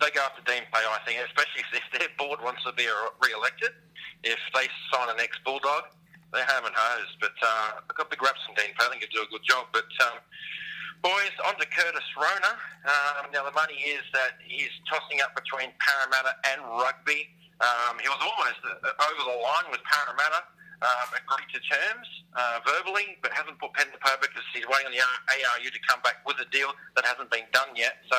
they 0.00 0.10
go 0.10 0.20
after 0.20 0.42
Dean 0.50 0.62
Pay, 0.72 0.80
I 0.80 0.98
think, 1.06 1.18
especially 1.24 1.62
if 1.72 1.98
their 1.98 2.08
board 2.18 2.40
wants 2.42 2.62
to 2.64 2.72
be 2.72 2.86
re-elected. 3.22 3.70
If 4.24 4.38
they 4.54 4.68
sign 4.92 5.08
an 5.08 5.20
ex-Bulldog, 5.20 5.84
they're 6.32 6.44
ham 6.44 6.64
and 6.66 6.74
hose. 6.76 7.16
But 7.20 7.32
uh, 7.42 7.80
I've 7.88 7.96
got 7.96 8.10
big 8.10 8.20
raps 8.22 8.40
on 8.48 8.54
Dean 8.56 8.74
Pay. 8.78 8.84
I 8.86 8.88
think 8.90 9.04
he'll 9.08 9.22
do 9.22 9.26
a 9.26 9.30
good 9.30 9.44
job. 9.48 9.66
But 9.72 9.84
um, 10.04 10.18
boys, 11.02 11.34
on 11.46 11.56
to 11.58 11.66
Curtis 11.66 12.08
Rona. 12.16 12.52
Um, 12.86 13.32
now, 13.32 13.44
the 13.44 13.54
money 13.56 13.76
is 13.84 14.04
that 14.12 14.38
he's 14.42 14.72
tossing 14.88 15.20
up 15.20 15.34
between 15.34 15.72
Parramatta 15.80 16.36
and 16.52 16.62
Rugby. 16.80 17.28
Um, 17.60 17.96
he 18.00 18.08
was 18.08 18.20
almost 18.20 18.60
uh, 18.64 19.08
over 19.10 19.22
the 19.24 19.38
line 19.40 19.68
with 19.72 19.80
Parramatta. 19.88 20.44
Um, 20.76 21.08
agreed 21.16 21.48
to 21.56 21.60
terms 21.64 22.04
uh, 22.36 22.60
verbally, 22.60 23.16
but 23.24 23.32
hasn't 23.32 23.56
put 23.56 23.72
pen 23.72 23.88
to 23.88 23.96
paper 23.96 24.28
because 24.28 24.44
he's 24.52 24.68
waiting 24.68 24.92
on 24.92 24.92
the 24.92 25.00
ARU 25.00 25.72
to 25.72 25.82
come 25.88 26.04
back 26.04 26.20
with 26.28 26.36
a 26.36 26.44
deal 26.52 26.68
that 26.92 27.08
hasn't 27.08 27.32
been 27.32 27.48
done 27.56 27.72
yet. 27.72 28.04
So 28.12 28.16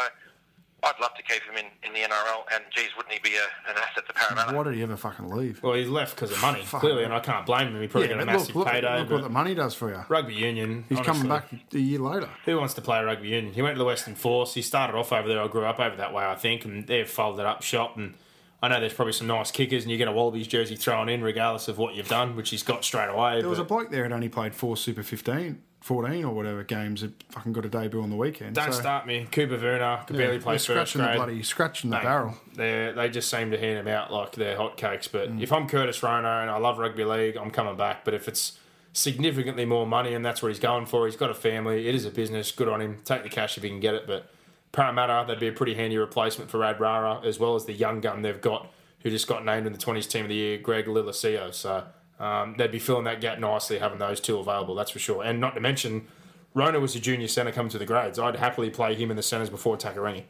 I'd 0.84 1.00
love 1.02 1.16
to 1.16 1.24
keep 1.24 1.42
him 1.44 1.58
in, 1.58 1.66
in 1.88 1.94
the 1.94 2.08
NRL, 2.08 2.44
and 2.54 2.64
geez, 2.70 2.90
wouldn't 2.96 3.14
he 3.14 3.20
be 3.20 3.36
a, 3.36 3.70
an 3.70 3.78
asset 3.78 4.06
to 4.08 4.14
Parramatta? 4.14 4.56
Why 4.56 4.64
did 4.64 4.76
he 4.76 4.84
ever 4.84 4.96
fucking 4.96 5.28
leave? 5.30 5.62
Well, 5.64 5.74
he's 5.74 5.90
left 5.90 6.16
because 6.16 6.32
of 6.32 6.40
money, 6.42 6.62
clearly, 6.64 7.04
and 7.04 7.14
I 7.14 7.20
can't 7.20 7.48
blame 7.48 7.70
him. 7.70 7.82
He 7.82 7.88
probably 7.88 8.10
got 8.10 8.20
a 8.20 8.26
massive 8.26 8.56
look, 8.56 8.66
look, 8.66 8.74
payday. 8.74 9.00
look 9.00 9.10
what 9.10 9.24
the 9.24 9.30
money 9.30 9.56
does 9.56 9.74
for 9.74 9.90
you. 9.90 10.04
rugby 10.08 10.36
union. 10.36 10.86
He's 10.88 11.00
coming 11.00 11.28
back 11.28 11.48
a 11.74 11.80
year 11.80 12.00
later. 12.00 12.30
Who 12.46 12.58
wants 12.58 12.76
to 12.76 12.82
play 12.82 13.04
rugby 13.04 13.30
union? 13.30 13.54
He 13.54 13.62
went 13.64 13.76
to 13.76 13.80
the 13.80 13.86
Western 13.86 14.14
Force. 14.14 14.54
He 14.54 14.62
started 14.62 14.96
off 14.96 15.12
over 15.12 15.28
there. 15.28 15.42
I 15.42 15.48
grew 15.48 15.66
up 15.66 15.80
over 15.80 15.96
that 15.96 16.14
way, 16.14 16.24
I 16.26 16.36
think, 16.36 16.64
and 16.64 16.86
they've 16.86 17.10
folded 17.10 17.46
up 17.46 17.64
shop. 17.64 17.98
And 17.98 18.14
I 18.62 18.68
know 18.68 18.80
there's 18.80 18.94
probably 18.94 19.14
some 19.14 19.28
nice 19.28 19.50
kickers, 19.50 19.84
and 19.84 19.92
you 19.92 19.98
get 19.98 20.08
a 20.08 20.12
Wallabies 20.12 20.48
jersey 20.48 20.76
thrown 20.76 21.10
in 21.10 21.24
regardless 21.24 21.68
of 21.68 21.78
what 21.78 21.96
you've 21.96 22.08
done, 22.08 22.36
which 22.36 22.52
he's 22.52 22.64
got 22.64 22.84
straight 22.84 23.10
away. 23.10 23.42
There 23.42 23.50
was 23.50 23.60
a 23.60 23.64
but 23.64 23.68
bloke 23.68 23.92
there 23.92 24.08
that 24.08 24.14
only 24.14 24.30
played 24.30 24.54
four 24.54 24.78
Super 24.78 25.04
15, 25.04 25.62
14 25.88 26.26
or 26.26 26.34
whatever 26.36 26.64
games 26.66 27.00
that 27.02 27.12
fucking 27.30 27.54
got 27.54 27.64
a 27.66 27.70
debut 27.70 28.02
on 28.02 28.10
the 28.10 28.16
weekend. 28.18 28.56
don't 28.56 28.74
So, 28.74 28.80
start 28.82 29.08
me. 29.08 29.26
Cooper 29.32 29.58
Werner 29.58 30.04
could 30.06 30.18
yeah, 30.18 30.22
barely 30.24 30.40
play 30.40 30.56
first 30.56 30.66
scratching 30.66 31.02
grade. 31.02 31.14
the 31.14 31.18
bloody 31.18 31.44
scratching 31.44 31.90
the 31.90 31.96
Mate, 31.96 32.04
barrel. 32.04 32.36
They 32.56 32.92
they 32.96 33.08
just 33.10 33.30
seem 33.30 33.52
to 33.52 33.58
hand 33.58 33.80
him 33.80 33.88
out 33.88 34.12
like 34.12 34.34
they're 34.34 34.58
hotcakes. 34.58 35.10
But 35.12 35.32
Mm. 35.32 35.42
if 35.42 35.52
I'm 35.54 35.68
Curtis 35.70 36.04
Rona 36.04 36.42
and 36.42 36.50
I 36.52 36.58
love 36.58 36.78
rugby 36.78 37.06
league, 37.06 37.38
I'm 37.38 37.52
coming 37.52 37.78
back. 37.78 38.04
But 38.04 38.14
if 38.14 38.28
it's 38.28 38.60
significantly 38.92 39.64
more 39.66 39.88
money 39.88 40.14
and 40.14 40.26
that's 40.26 40.42
what 40.42 40.50
he's 40.50 40.60
going 40.60 40.86
for, 40.86 41.06
he's 41.06 41.16
got 41.16 41.30
a 41.30 41.34
family. 41.36 41.88
It 41.88 41.96
is 41.96 42.04
a 42.06 42.12
business. 42.12 42.52
Good 42.52 42.68
on 42.68 42.82
him. 42.82 42.98
Take 43.06 43.24
the 43.24 43.30
cash 43.30 43.56
if 43.58 43.64
he 43.64 43.70
can 43.70 43.80
get 43.80 43.94
it. 43.96 44.06
But 44.08 44.30
Parramatta, 44.74 45.26
that'd 45.28 45.40
be 45.40 45.48
a 45.48 45.52
pretty 45.54 45.76
handy 45.76 45.98
replacement 45.98 46.50
for 46.52 46.58
Radradra, 46.60 47.24
as 47.26 47.40
well 47.40 47.56
as 47.56 47.66
the 47.66 47.74
young 47.74 48.02
gun 48.02 48.22
they've 48.24 48.42
got, 48.42 48.72
who 49.02 49.10
just 49.10 49.28
got 49.28 49.46
named 49.46 49.66
in 49.66 49.72
the 49.72 49.80
20s 49.80 50.08
team 50.10 50.26
of 50.26 50.30
the 50.30 50.36
year, 50.36 50.58
Greg 50.58 50.86
Lilicio. 50.86 51.54
So 51.54 51.86
um, 52.20 52.56
they'd 52.58 52.72
be 52.72 52.80
filling 52.80 53.06
that 53.06 53.22
gap 53.22 53.40
nicely 53.40 53.80
having 53.80 54.00
those 54.00 54.20
two 54.20 54.38
available. 54.40 54.76
That's 54.76 54.92
for 54.92 55.00
sure. 55.00 55.24
And 55.24 55.40
not 55.40 55.56
to 55.56 55.62
mention. 55.62 56.08
Rona 56.54 56.80
was 56.80 56.96
a 56.96 57.00
junior 57.00 57.28
centre 57.28 57.52
coming 57.52 57.70
to 57.70 57.78
the 57.78 57.86
grades. 57.86 58.18
I'd 58.18 58.38
happily 58.38 58.72
play 58.72 58.96
him 58.96 59.12
in 59.12 59.18
the 59.18 59.22
centres 59.22 59.50
before 59.50 59.78
Takairangi. 59.78 60.24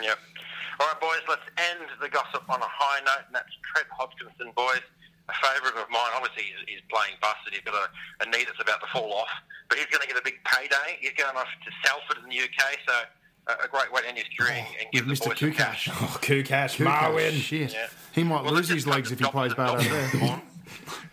Yep. 0.00 0.18
All 0.78 0.86
right, 0.86 1.00
boys, 1.00 1.26
let's 1.28 1.42
end 1.58 1.90
the 2.00 2.08
gossip 2.08 2.46
on 2.48 2.62
a 2.62 2.70
high 2.70 3.00
note, 3.02 3.26
and 3.26 3.34
that's 3.34 3.50
Trent 3.66 3.88
Hodgkinson, 3.90 4.54
boys. 4.54 4.86
A 5.26 5.34
favourite 5.42 5.74
of 5.74 5.90
mine. 5.90 6.14
Obviously, 6.14 6.46
he's, 6.46 6.78
he's 6.78 6.84
playing 6.86 7.18
busted. 7.18 7.52
He's 7.52 7.66
got 7.66 7.74
a, 7.74 7.90
a 8.22 8.30
knee 8.30 8.46
that's 8.46 8.62
about 8.62 8.78
to 8.80 8.88
fall 8.94 9.12
off, 9.12 9.32
but 9.68 9.76
he's 9.76 9.90
going 9.90 10.00
to 10.00 10.08
get 10.08 10.16
a 10.16 10.22
big 10.22 10.38
payday. 10.46 11.02
He's 11.02 11.18
going 11.18 11.34
off 11.34 11.50
to 11.50 11.70
Salford 11.82 12.22
in 12.22 12.30
the 12.30 12.38
UK, 12.38 12.78
so 12.86 12.94
a, 13.48 13.64
a 13.64 13.68
great 13.68 13.92
way 13.92 14.02
to 14.02 14.08
end 14.08 14.18
his 14.18 14.26
career 14.38 14.52
and- 14.52 14.66
and 14.80 14.88
give 14.92 15.04
Mr. 15.04 15.26
boys 15.26 15.38
Koukash. 15.38 15.88
Oh, 15.90 16.18
Koukash, 16.22 16.76
Koukash, 16.76 16.86
Marwan. 16.86 17.32
Shit. 17.40 17.72
Yeah. 17.72 17.86
He 18.12 18.24
might 18.24 18.44
Well, 18.44 18.54
lose 18.54 18.68
his 18.68 18.86
legs 18.86 19.10
if 19.12 19.18
he 19.20 19.24
plays 19.26 19.54
bad 19.54 19.70
over 19.76 19.82
there. 19.88 20.42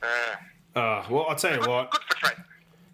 Uh, 0.03 0.79
Uh, 0.79 1.03
well, 1.09 1.25
I'll 1.29 1.35
tell 1.35 1.53
you 1.53 1.67
what. 1.69 1.89
good 1.91 2.01
for 2.09 2.15
Trent. 2.17 2.39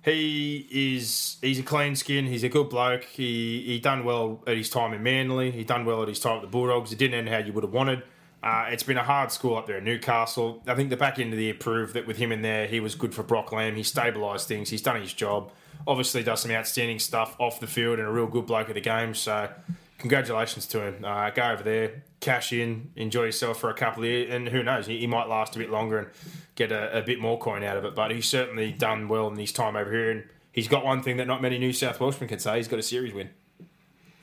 He 0.03 0.67
is 0.71 1.37
he's 1.41 1.59
a 1.59 1.63
clean 1.63 1.95
skin. 1.95 2.25
He's 2.25 2.43
a 2.43 2.49
good 2.49 2.69
bloke. 2.69 3.03
He 3.03 3.61
he 3.65 3.79
done 3.79 4.03
well 4.03 4.41
at 4.47 4.55
his 4.57 4.69
time 4.69 4.93
in 4.93 5.03
Manly. 5.03 5.51
He 5.51 5.63
done 5.63 5.85
well 5.85 6.01
at 6.01 6.07
his 6.07 6.19
time 6.19 6.37
at 6.37 6.41
the 6.41 6.47
Bulldogs. 6.47 6.91
It 6.91 6.97
didn't 6.99 7.15
end 7.15 7.29
how 7.29 7.37
you 7.39 7.53
would 7.53 7.63
have 7.63 7.73
wanted. 7.73 8.03
Uh, 8.43 8.65
it's 8.69 8.81
been 8.83 8.97
a 8.97 9.03
hard 9.03 9.31
school 9.31 9.55
up 9.55 9.67
there 9.67 9.77
in 9.77 9.83
Newcastle. 9.83 10.63
I 10.65 10.73
think 10.73 10.89
the 10.89 10.97
back 10.97 11.19
end 11.19 11.33
of 11.33 11.37
the 11.37 11.45
year 11.45 11.53
proved 11.53 11.93
that 11.93 12.07
with 12.07 12.17
him 12.17 12.31
in 12.31 12.41
there, 12.41 12.65
he 12.65 12.79
was 12.79 12.95
good 12.95 13.13
for 13.13 13.21
Brock 13.21 13.51
Lamb. 13.51 13.75
He 13.75 13.83
stabilised 13.83 14.45
things. 14.45 14.69
He's 14.71 14.81
done 14.81 14.99
his 14.99 15.13
job. 15.13 15.51
Obviously, 15.87 16.23
does 16.23 16.41
some 16.41 16.51
outstanding 16.51 16.99
stuff 16.99 17.35
off 17.39 17.59
the 17.59 17.67
field 17.67 17.99
and 17.99 18.07
a 18.07 18.11
real 18.11 18.27
good 18.27 18.45
bloke 18.45 18.69
at 18.69 18.75
the 18.75 18.81
game. 18.81 19.13
So, 19.13 19.49
congratulations 19.97 20.65
to 20.67 20.81
him. 20.81 21.05
Uh, 21.05 21.29
go 21.29 21.43
over 21.43 21.63
there, 21.63 22.03
cash 22.19 22.51
in, 22.53 22.91
enjoy 22.95 23.25
yourself 23.25 23.59
for 23.59 23.69
a 23.69 23.73
couple 23.73 24.03
of 24.03 24.09
years, 24.09 24.33
and 24.33 24.49
who 24.49 24.63
knows, 24.63 24.87
he, 24.87 24.99
he 24.99 25.07
might 25.07 25.27
last 25.27 25.55
a 25.55 25.59
bit 25.59 25.69
longer 25.69 25.99
and 25.99 26.07
get 26.55 26.71
a, 26.71 26.99
a 26.99 27.01
bit 27.01 27.19
more 27.19 27.37
coin 27.37 27.63
out 27.63 27.77
of 27.77 27.85
it. 27.85 27.95
But 27.95 28.11
he's 28.11 28.27
certainly 28.27 28.71
done 28.71 29.07
well 29.07 29.27
in 29.27 29.37
his 29.37 29.51
time 29.51 29.75
over 29.75 29.91
here, 29.91 30.11
and 30.11 30.23
he's 30.51 30.67
got 30.67 30.83
one 30.83 31.01
thing 31.01 31.17
that 31.17 31.27
not 31.27 31.41
many 31.41 31.57
New 31.57 31.73
South 31.73 31.99
Welshmen 31.99 32.27
can 32.27 32.39
say: 32.39 32.57
he's 32.57 32.67
got 32.67 32.79
a 32.79 32.83
series 32.83 33.13
win. 33.13 33.29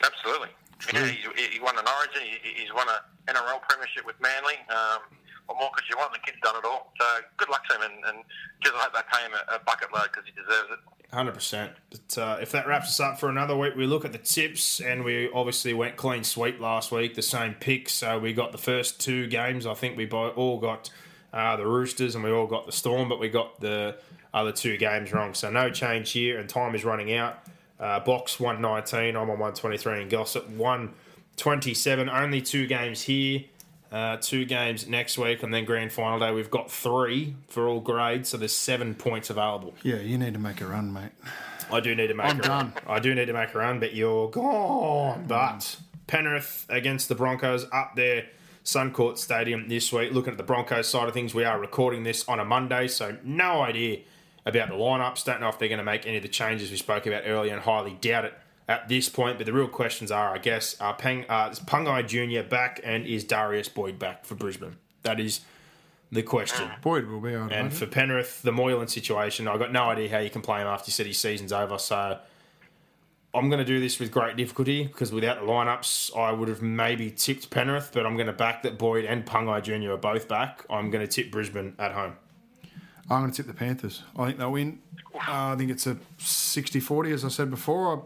Absolutely. 0.03 0.49
Yeah, 0.93 1.05
he, 1.05 1.53
he 1.53 1.59
won 1.59 1.77
an 1.77 1.85
Origin. 1.85 2.21
He, 2.23 2.61
he's 2.61 2.73
won 2.73 2.87
a 2.87 3.31
NRL 3.31 3.61
premiership 3.67 4.05
with 4.05 4.15
Manly. 4.21 4.55
Um, 4.69 5.01
what 5.47 5.57
more 5.59 5.71
could 5.73 5.83
you 5.89 5.97
want? 5.97 6.13
The 6.13 6.19
kid's 6.19 6.37
done 6.43 6.55
it 6.55 6.65
all. 6.65 6.93
So 6.99 7.05
good 7.37 7.49
luck 7.49 7.65
to 7.69 7.75
him, 7.75 7.81
and, 7.81 8.05
and 8.05 8.23
just 8.61 8.75
I 8.75 8.85
hope 8.85 8.93
they 8.93 9.01
pay 9.11 9.25
him 9.25 9.33
a, 9.33 9.55
a 9.55 9.59
bucket 9.59 9.91
load 9.93 10.09
because 10.13 10.25
he 10.25 10.31
deserves 10.31 10.69
it. 10.71 10.79
Hundred 11.11 11.33
percent. 11.33 11.71
But 11.89 12.17
uh, 12.19 12.37
if 12.39 12.51
that 12.51 12.67
wraps 12.67 12.89
us 12.89 12.99
up 12.99 13.19
for 13.19 13.29
another 13.29 13.57
week, 13.57 13.75
we 13.75 13.87
look 13.87 14.05
at 14.05 14.11
the 14.11 14.19
tips, 14.19 14.79
and 14.79 15.03
we 15.03 15.27
obviously 15.31 15.73
went 15.73 15.97
clean 15.97 16.23
sweep 16.23 16.59
last 16.59 16.91
week. 16.91 17.15
The 17.15 17.23
same 17.23 17.55
picks, 17.55 17.93
so 17.93 18.19
we 18.19 18.31
got 18.31 18.51
the 18.51 18.59
first 18.59 19.01
two 19.01 19.25
games. 19.25 19.65
I 19.65 19.73
think 19.73 19.97
we 19.97 20.07
all 20.07 20.59
got 20.59 20.91
uh, 21.33 21.55
the 21.55 21.65
Roosters, 21.65 22.13
and 22.13 22.23
we 22.23 22.29
all 22.29 22.45
got 22.45 22.67
the 22.67 22.71
Storm, 22.71 23.09
but 23.09 23.19
we 23.19 23.27
got 23.27 23.59
the 23.59 23.97
other 24.35 24.51
two 24.51 24.77
games 24.77 25.11
wrong. 25.11 25.33
So 25.33 25.49
no 25.49 25.71
change 25.71 26.11
here, 26.11 26.39
and 26.39 26.47
time 26.47 26.75
is 26.75 26.85
running 26.85 27.11
out. 27.15 27.39
Uh, 27.79 27.99
box 28.01 28.39
one 28.39 28.61
nineteen. 28.61 29.15
I'm 29.15 29.31
on 29.31 29.39
one 29.39 29.53
twenty 29.55 29.77
three, 29.77 30.01
and 30.01 30.11
Gossip 30.11 30.47
one 30.49 30.93
twenty 31.37 31.73
seven. 31.73 32.07
Only 32.07 32.39
two 32.39 32.67
games 32.67 33.01
here. 33.01 33.45
Uh, 33.91 34.17
two 34.17 34.45
games 34.45 34.87
next 34.87 35.17
week, 35.17 35.41
and 35.41 35.51
then 35.51 35.65
grand 35.65 35.91
final 35.91 36.19
day. 36.19 36.31
We've 36.31 36.51
got 36.51 36.69
three 36.69 37.35
for 37.47 37.67
all 37.67 37.79
grades, 37.79 38.29
so 38.29 38.37
there's 38.37 38.55
seven 38.55 38.93
points 38.93 39.31
available. 39.31 39.73
Yeah, 39.81 39.95
you 39.95 40.15
need 40.17 40.33
to 40.33 40.39
make 40.39 40.61
a 40.61 40.67
run, 40.67 40.93
mate. 40.93 41.09
I 41.71 41.79
do 41.79 41.95
need 41.95 42.07
to 42.07 42.13
make 42.13 42.27
I'm 42.27 42.39
a 42.39 42.43
done. 42.43 42.49
run. 42.49 42.73
I 42.87 42.99
do 42.99 43.15
need 43.15 43.25
to 43.25 43.33
make 43.33 43.53
a 43.53 43.57
run, 43.57 43.79
but 43.79 43.95
you're 43.95 44.29
gone. 44.29 45.25
But 45.27 45.77
Penrith 46.05 46.67
against 46.69 47.09
the 47.09 47.15
Broncos 47.15 47.65
up 47.71 47.95
there, 47.95 48.27
Suncorp 48.63 49.17
Stadium 49.17 49.67
this 49.69 49.91
week. 49.91 50.11
Looking 50.11 50.31
at 50.33 50.37
the 50.37 50.43
Broncos 50.43 50.87
side 50.87 51.07
of 51.07 51.13
things, 51.15 51.33
we 51.33 51.43
are 51.43 51.59
recording 51.59 52.03
this 52.03 52.27
on 52.29 52.39
a 52.39 52.45
Monday, 52.45 52.87
so 52.87 53.17
no 53.23 53.61
idea 53.63 54.01
about 54.45 54.69
the 54.69 54.75
lineups. 54.75 55.25
Don't 55.25 55.41
know 55.41 55.49
if 55.49 55.57
they're 55.57 55.67
going 55.67 55.79
to 55.79 55.83
make 55.83 56.05
any 56.05 56.17
of 56.17 56.23
the 56.23 56.29
changes 56.29 56.69
we 56.69 56.77
spoke 56.77 57.07
about 57.07 57.23
earlier, 57.25 57.53
and 57.53 57.61
highly 57.63 57.97
doubt 58.01 58.25
it 58.25 58.33
at 58.69 58.87
this 58.87 59.09
point. 59.09 59.37
But 59.37 59.47
the 59.47 59.53
real 59.53 59.67
questions 59.67 60.11
are, 60.11 60.33
I 60.33 60.37
guess, 60.37 60.79
are 60.79 60.93
uh, 60.93 61.49
is 61.51 61.59
Pangai 61.59 62.07
Junior 62.07 62.43
back, 62.43 62.79
and 62.85 63.05
is 63.05 63.25
Darius 63.25 63.67
Boyd 63.67 63.99
back 63.99 64.23
for 64.23 64.35
Brisbane? 64.35 64.77
That 65.01 65.19
is 65.19 65.41
the 66.11 66.23
question. 66.23 66.69
Boyd 66.81 67.07
will 67.07 67.19
be, 67.19 67.35
I'd 67.35 67.51
And 67.51 67.73
for 67.73 67.85
Penrith, 67.85 68.41
the 68.43 68.51
Moylan 68.51 68.87
situation, 68.87 69.47
I've 69.47 69.59
got 69.59 69.73
no 69.73 69.83
idea 69.83 70.09
how 70.09 70.19
you 70.19 70.29
can 70.29 70.41
play 70.41 70.61
him 70.61 70.67
after 70.67 70.89
you 70.89 70.93
said 70.93 71.05
his 71.05 71.17
season's 71.17 71.51
over. 71.51 71.77
So 71.77 72.19
I'm 73.33 73.49
going 73.49 73.59
to 73.59 73.65
do 73.65 73.79
this 73.79 73.99
with 73.99 74.11
great 74.11 74.35
difficulty 74.35 74.85
because 74.85 75.11
without 75.11 75.39
the 75.39 75.45
lineups, 75.45 76.15
I 76.17 76.31
would 76.31 76.47
have 76.47 76.61
maybe 76.61 77.11
tipped 77.11 77.49
Penrith, 77.49 77.91
but 77.93 78.05
I'm 78.05 78.15
going 78.15 78.27
to 78.27 78.33
back 78.33 78.63
that 78.63 78.77
Boyd 78.77 79.05
and 79.05 79.25
Pangai 79.25 79.63
Jr. 79.63 79.93
are 79.93 79.97
both 79.97 80.27
back. 80.27 80.65
I'm 80.69 80.89
going 80.89 81.05
to 81.05 81.11
tip 81.11 81.31
Brisbane 81.31 81.75
at 81.77 81.91
home. 81.91 82.15
I'm 83.11 83.21
going 83.21 83.31
to 83.31 83.37
tip 83.37 83.47
the 83.47 83.53
Panthers. 83.53 84.03
I 84.15 84.27
think 84.27 84.37
they'll 84.37 84.51
win. 84.51 84.79
Uh, 85.15 85.53
I 85.53 85.55
think 85.57 85.71
it's 85.71 85.87
a 85.87 85.97
60 86.19 86.79
40, 86.79 87.11
as 87.11 87.25
I 87.25 87.29
said 87.29 87.49
before, 87.49 87.97
I, 87.97 87.99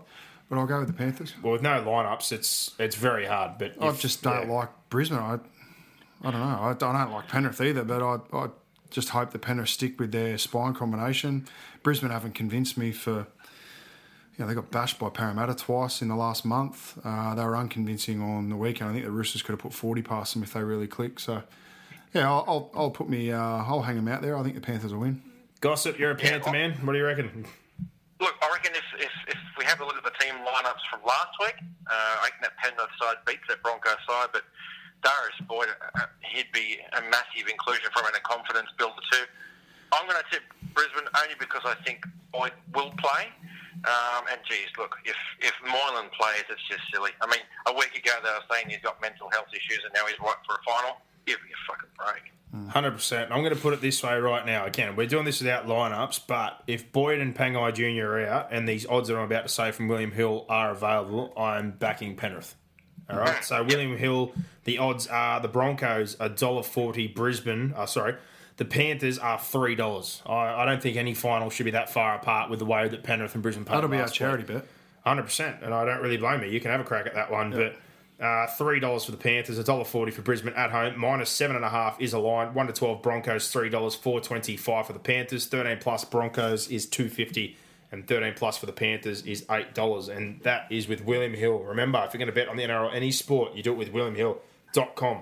but 0.50 0.58
I'll 0.58 0.66
go 0.68 0.80
with 0.80 0.88
the 0.88 0.94
Panthers. 0.94 1.34
Well, 1.42 1.54
with 1.54 1.62
no 1.62 1.82
lineups, 1.82 2.32
it's 2.32 2.72
it's 2.80 2.96
very 2.96 3.26
hard. 3.26 3.58
But 3.58 3.74
I 3.82 3.90
if- 3.90 4.00
just 4.00 4.22
don't 4.24 4.48
yeah. 4.48 4.54
like 4.54 4.70
Brisbane. 4.90 5.20
I, 5.20 5.40
I 6.24 6.32
don't 6.32 6.40
know. 6.40 6.58
I, 6.62 6.70
I 6.72 6.74
don't 6.74 7.12
like 7.12 7.28
Penrith 7.28 7.60
either, 7.62 7.84
but 7.84 8.02
I, 8.02 8.20
I 8.38 8.48
just 8.90 9.10
hope 9.10 9.32
the 9.32 9.40
Penrith 9.40 9.70
stick 9.70 10.00
with 10.00 10.12
their 10.12 10.38
spine 10.38 10.74
combination. 10.74 11.48
Brisbane 11.82 12.12
haven't 12.12 12.34
convinced 12.36 12.78
me 12.78 12.92
for. 12.92 13.28
You 14.36 14.46
know, 14.46 14.48
they 14.48 14.56
got 14.56 14.72
bashed 14.72 14.98
by 14.98 15.10
Parramatta 15.10 15.54
twice 15.54 16.02
in 16.02 16.08
the 16.08 16.16
last 16.16 16.44
month. 16.44 16.98
Uh, 17.06 17.36
they 17.36 17.44
were 17.46 17.56
unconvincing 17.56 18.20
on 18.20 18.50
the 18.50 18.56
weekend. 18.56 18.90
I 18.90 18.94
think 18.94 19.06
the 19.06 19.12
Roosters 19.12 19.44
could 19.44 19.52
have 19.52 19.60
put 19.60 19.74
40 19.74 20.02
past 20.02 20.34
them 20.34 20.42
if 20.42 20.54
they 20.54 20.64
really 20.64 20.88
clicked. 20.88 21.22
So, 21.22 21.44
yeah, 22.16 22.28
I'll, 22.28 22.44
I'll, 22.48 22.72
I'll 22.74 22.90
put 22.90 23.08
me. 23.08 23.32
Uh, 23.32 23.38
I'll 23.40 23.84
hang 23.84 23.96
them 23.96 24.08
out 24.08 24.24
there. 24.24 24.36
I 24.36 24.42
think 24.42 24.56
the 24.56 24.62
Panthers 24.62 24.92
will 24.92 25.02
win. 25.02 25.22
Gossip, 25.62 26.00
you're 26.00 26.10
a 26.10 26.16
Panther 26.16 26.46
well- 26.46 26.54
man. 26.54 26.72
What 26.84 26.94
do 26.94 26.98
you 26.98 27.06
reckon? 27.06 27.46
Look, 28.22 28.36
I 28.42 28.48
reckon 28.54 28.74
if, 28.76 28.86
if, 29.00 29.14
if 29.28 29.42
we 29.58 29.66
have 29.66 29.82
a 29.82 29.86
look 29.86 29.98
at 29.98 30.06
the 30.06 30.16
team 30.22 30.36
lineups 30.46 30.84
from 30.90 31.02
last 31.04 31.34
week, 31.42 31.58
uh, 31.88 32.24
I 32.24 32.30
think 32.30 32.42
that 32.46 32.56
Penrith 32.62 32.94
side 33.02 33.20
beats 33.26 33.44
that 33.50 33.62
Broncos 33.64 34.00
side, 34.08 34.30
but 34.32 34.44
Darius 35.04 35.36
Boyd, 35.50 35.68
uh, 35.74 36.08
he'd 36.22 36.52
be 36.54 36.80
a 36.96 37.02
massive 37.12 37.50
inclusion 37.50 37.92
from 37.92 38.08
and 38.08 38.16
a 38.16 38.24
confidence 38.24 38.70
builder 38.78 39.04
too. 39.12 39.26
I'm 39.92 40.08
going 40.08 40.18
to 40.18 40.30
tip 40.32 40.46
Brisbane 40.74 41.10
only 41.14 41.36
because 41.38 41.62
I 41.66 41.76
think 41.84 42.06
Boyd 42.32 42.54
will 42.74 42.94
play. 42.98 43.30
Um, 43.84 44.24
and 44.32 44.40
geez, 44.48 44.72
look, 44.80 44.96
if 45.04 45.18
if 45.44 45.52
Moylan 45.60 46.08
plays, 46.16 46.48
it's 46.48 46.64
just 46.72 46.88
silly. 46.88 47.12
I 47.20 47.28
mean, 47.28 47.44
a 47.68 47.74
week 47.76 47.92
ago 48.00 48.16
they 48.24 48.32
were 48.32 48.48
saying 48.48 48.72
he's 48.72 48.80
got 48.80 49.02
mental 49.04 49.28
health 49.36 49.52
issues, 49.52 49.84
and 49.84 49.92
now 49.92 50.08
he's 50.08 50.18
right 50.24 50.40
for 50.48 50.56
a 50.56 50.64
final. 50.64 51.04
Give 51.28 51.36
me 51.44 51.52
a 51.52 51.60
fucking 51.68 51.92
break. 52.00 52.32
Hundred 52.70 52.92
percent. 52.92 53.32
I'm 53.32 53.42
going 53.42 53.56
to 53.56 53.60
put 53.60 53.74
it 53.74 53.82
this 53.82 54.04
way 54.04 54.16
right 54.20 54.46
now. 54.46 54.66
Again, 54.66 54.96
we're 54.96 55.08
doing 55.08 55.26
this 55.26 55.42
without 55.42 55.66
lineups, 55.66 56.22
but 56.28 56.62
if 56.68 56.92
Boyd 56.92 57.20
and 57.20 57.36
Pangai 57.36 57.74
Junior 57.74 58.12
are 58.12 58.28
out, 58.28 58.50
and 58.52 58.70
these 58.70 58.86
odds 58.86 59.08
that 59.08 59.18
I'm 59.18 59.24
about 59.24 59.48
to 59.48 59.50
say 59.50 59.72
from 59.72 59.88
William 59.88 60.12
Hill 60.12 60.46
are 60.48 60.70
available, 60.70 61.34
I'm 61.36 61.72
backing 61.72 62.16
Penrith. 62.16 62.54
All 63.10 63.18
right. 63.18 63.44
So 63.44 63.64
William 63.64 63.98
Hill, 63.98 64.34
the 64.66 64.78
odds 64.78 65.08
are 65.08 65.40
the 65.40 65.48
Broncos 65.48 66.16
a 66.20 66.30
dollar 66.30 66.62
forty, 66.62 67.08
Brisbane. 67.08 67.74
Uh, 67.76 67.88
sorry, 67.88 68.18
the 68.58 68.66
Panthers 68.66 69.18
are 69.18 69.40
three 69.40 69.74
dollars. 69.74 70.22
I, 70.28 70.62
I 70.62 70.66
don't 70.66 70.82
think 70.82 70.96
any 70.96 71.16
final 71.16 71.50
should 71.50 71.66
be 71.66 71.72
that 71.72 71.90
far 71.90 72.16
apart 72.16 72.52
with 72.52 72.60
the 72.60 72.66
way 72.66 72.88
that 72.88 73.02
Penrith 73.02 73.34
and 73.34 73.42
Brisbane. 73.42 73.66
That'll 73.66 73.90
be 73.90 73.98
our 73.98 74.08
charity 74.08 74.44
bet. 74.44 74.66
Hundred 75.04 75.24
percent, 75.24 75.58
and 75.64 75.74
I 75.74 75.86
don't 75.86 76.02
really 76.04 76.18
blame 76.18 76.44
you. 76.44 76.50
You 76.50 76.62
can 76.62 76.70
have 76.70 76.82
a 76.82 76.84
crack 76.84 77.08
at 77.08 77.16
that 77.16 77.32
one, 77.32 77.50
but 77.50 77.76
uh, 78.24 78.48
three 78.48 78.80
dollars 78.80 79.06
for 79.06 79.12
the 79.12 79.18
Panthers, 79.18 79.58
a 79.58 79.64
dollar 79.64 79.84
forty 79.84 80.12
for 80.12 80.22
Brisbane 80.22 80.54
at 80.54 80.72
home. 80.72 80.98
Minus 80.98 81.30
seven 81.30 81.56
and 81.56 81.66
a 81.66 81.70
half 81.70 82.00
is 82.00 82.14
a 82.14 82.20
line. 82.20 82.54
One 82.54 82.68
to 82.68 82.74
twelve 82.74 83.04
Broncos, 83.04 83.52
three 83.52 83.70
dollars, 83.70 83.96
four 83.96 84.22
twenty 84.22 84.56
five 84.56 84.88
for 84.88 84.94
the 84.94 85.00
Panthers. 85.00 85.48
Thirteen 85.48 85.78
plus 85.80 86.06
Broncos 86.06 86.70
is 86.70 86.86
two 86.86 87.10
fifty, 87.10 87.58
and 87.94 88.08
13 88.08 88.34
plus 88.36 88.58
for 88.58 88.66
the 88.66 88.74
Panthers 88.74 89.22
is 89.22 89.44
$8. 89.44 90.10
And 90.10 90.42
that 90.42 90.66
is 90.72 90.88
with 90.88 91.06
William 91.06 91.34
Hill. 91.34 91.60
Remember, 91.60 92.04
if 92.04 92.14
you're 92.14 92.18
going 92.18 92.28
to 92.28 92.34
bet 92.34 92.48
on 92.48 92.58
the 92.58 92.64
NRL 92.64 92.94
any 92.94 93.12
sport, 93.12 93.54
you 93.54 93.62
do 93.62 93.72
it 93.72 93.78
with 93.78 93.94
williamhill.com. 93.94 95.22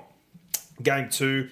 Game 0.82 1.10
two, 1.10 1.50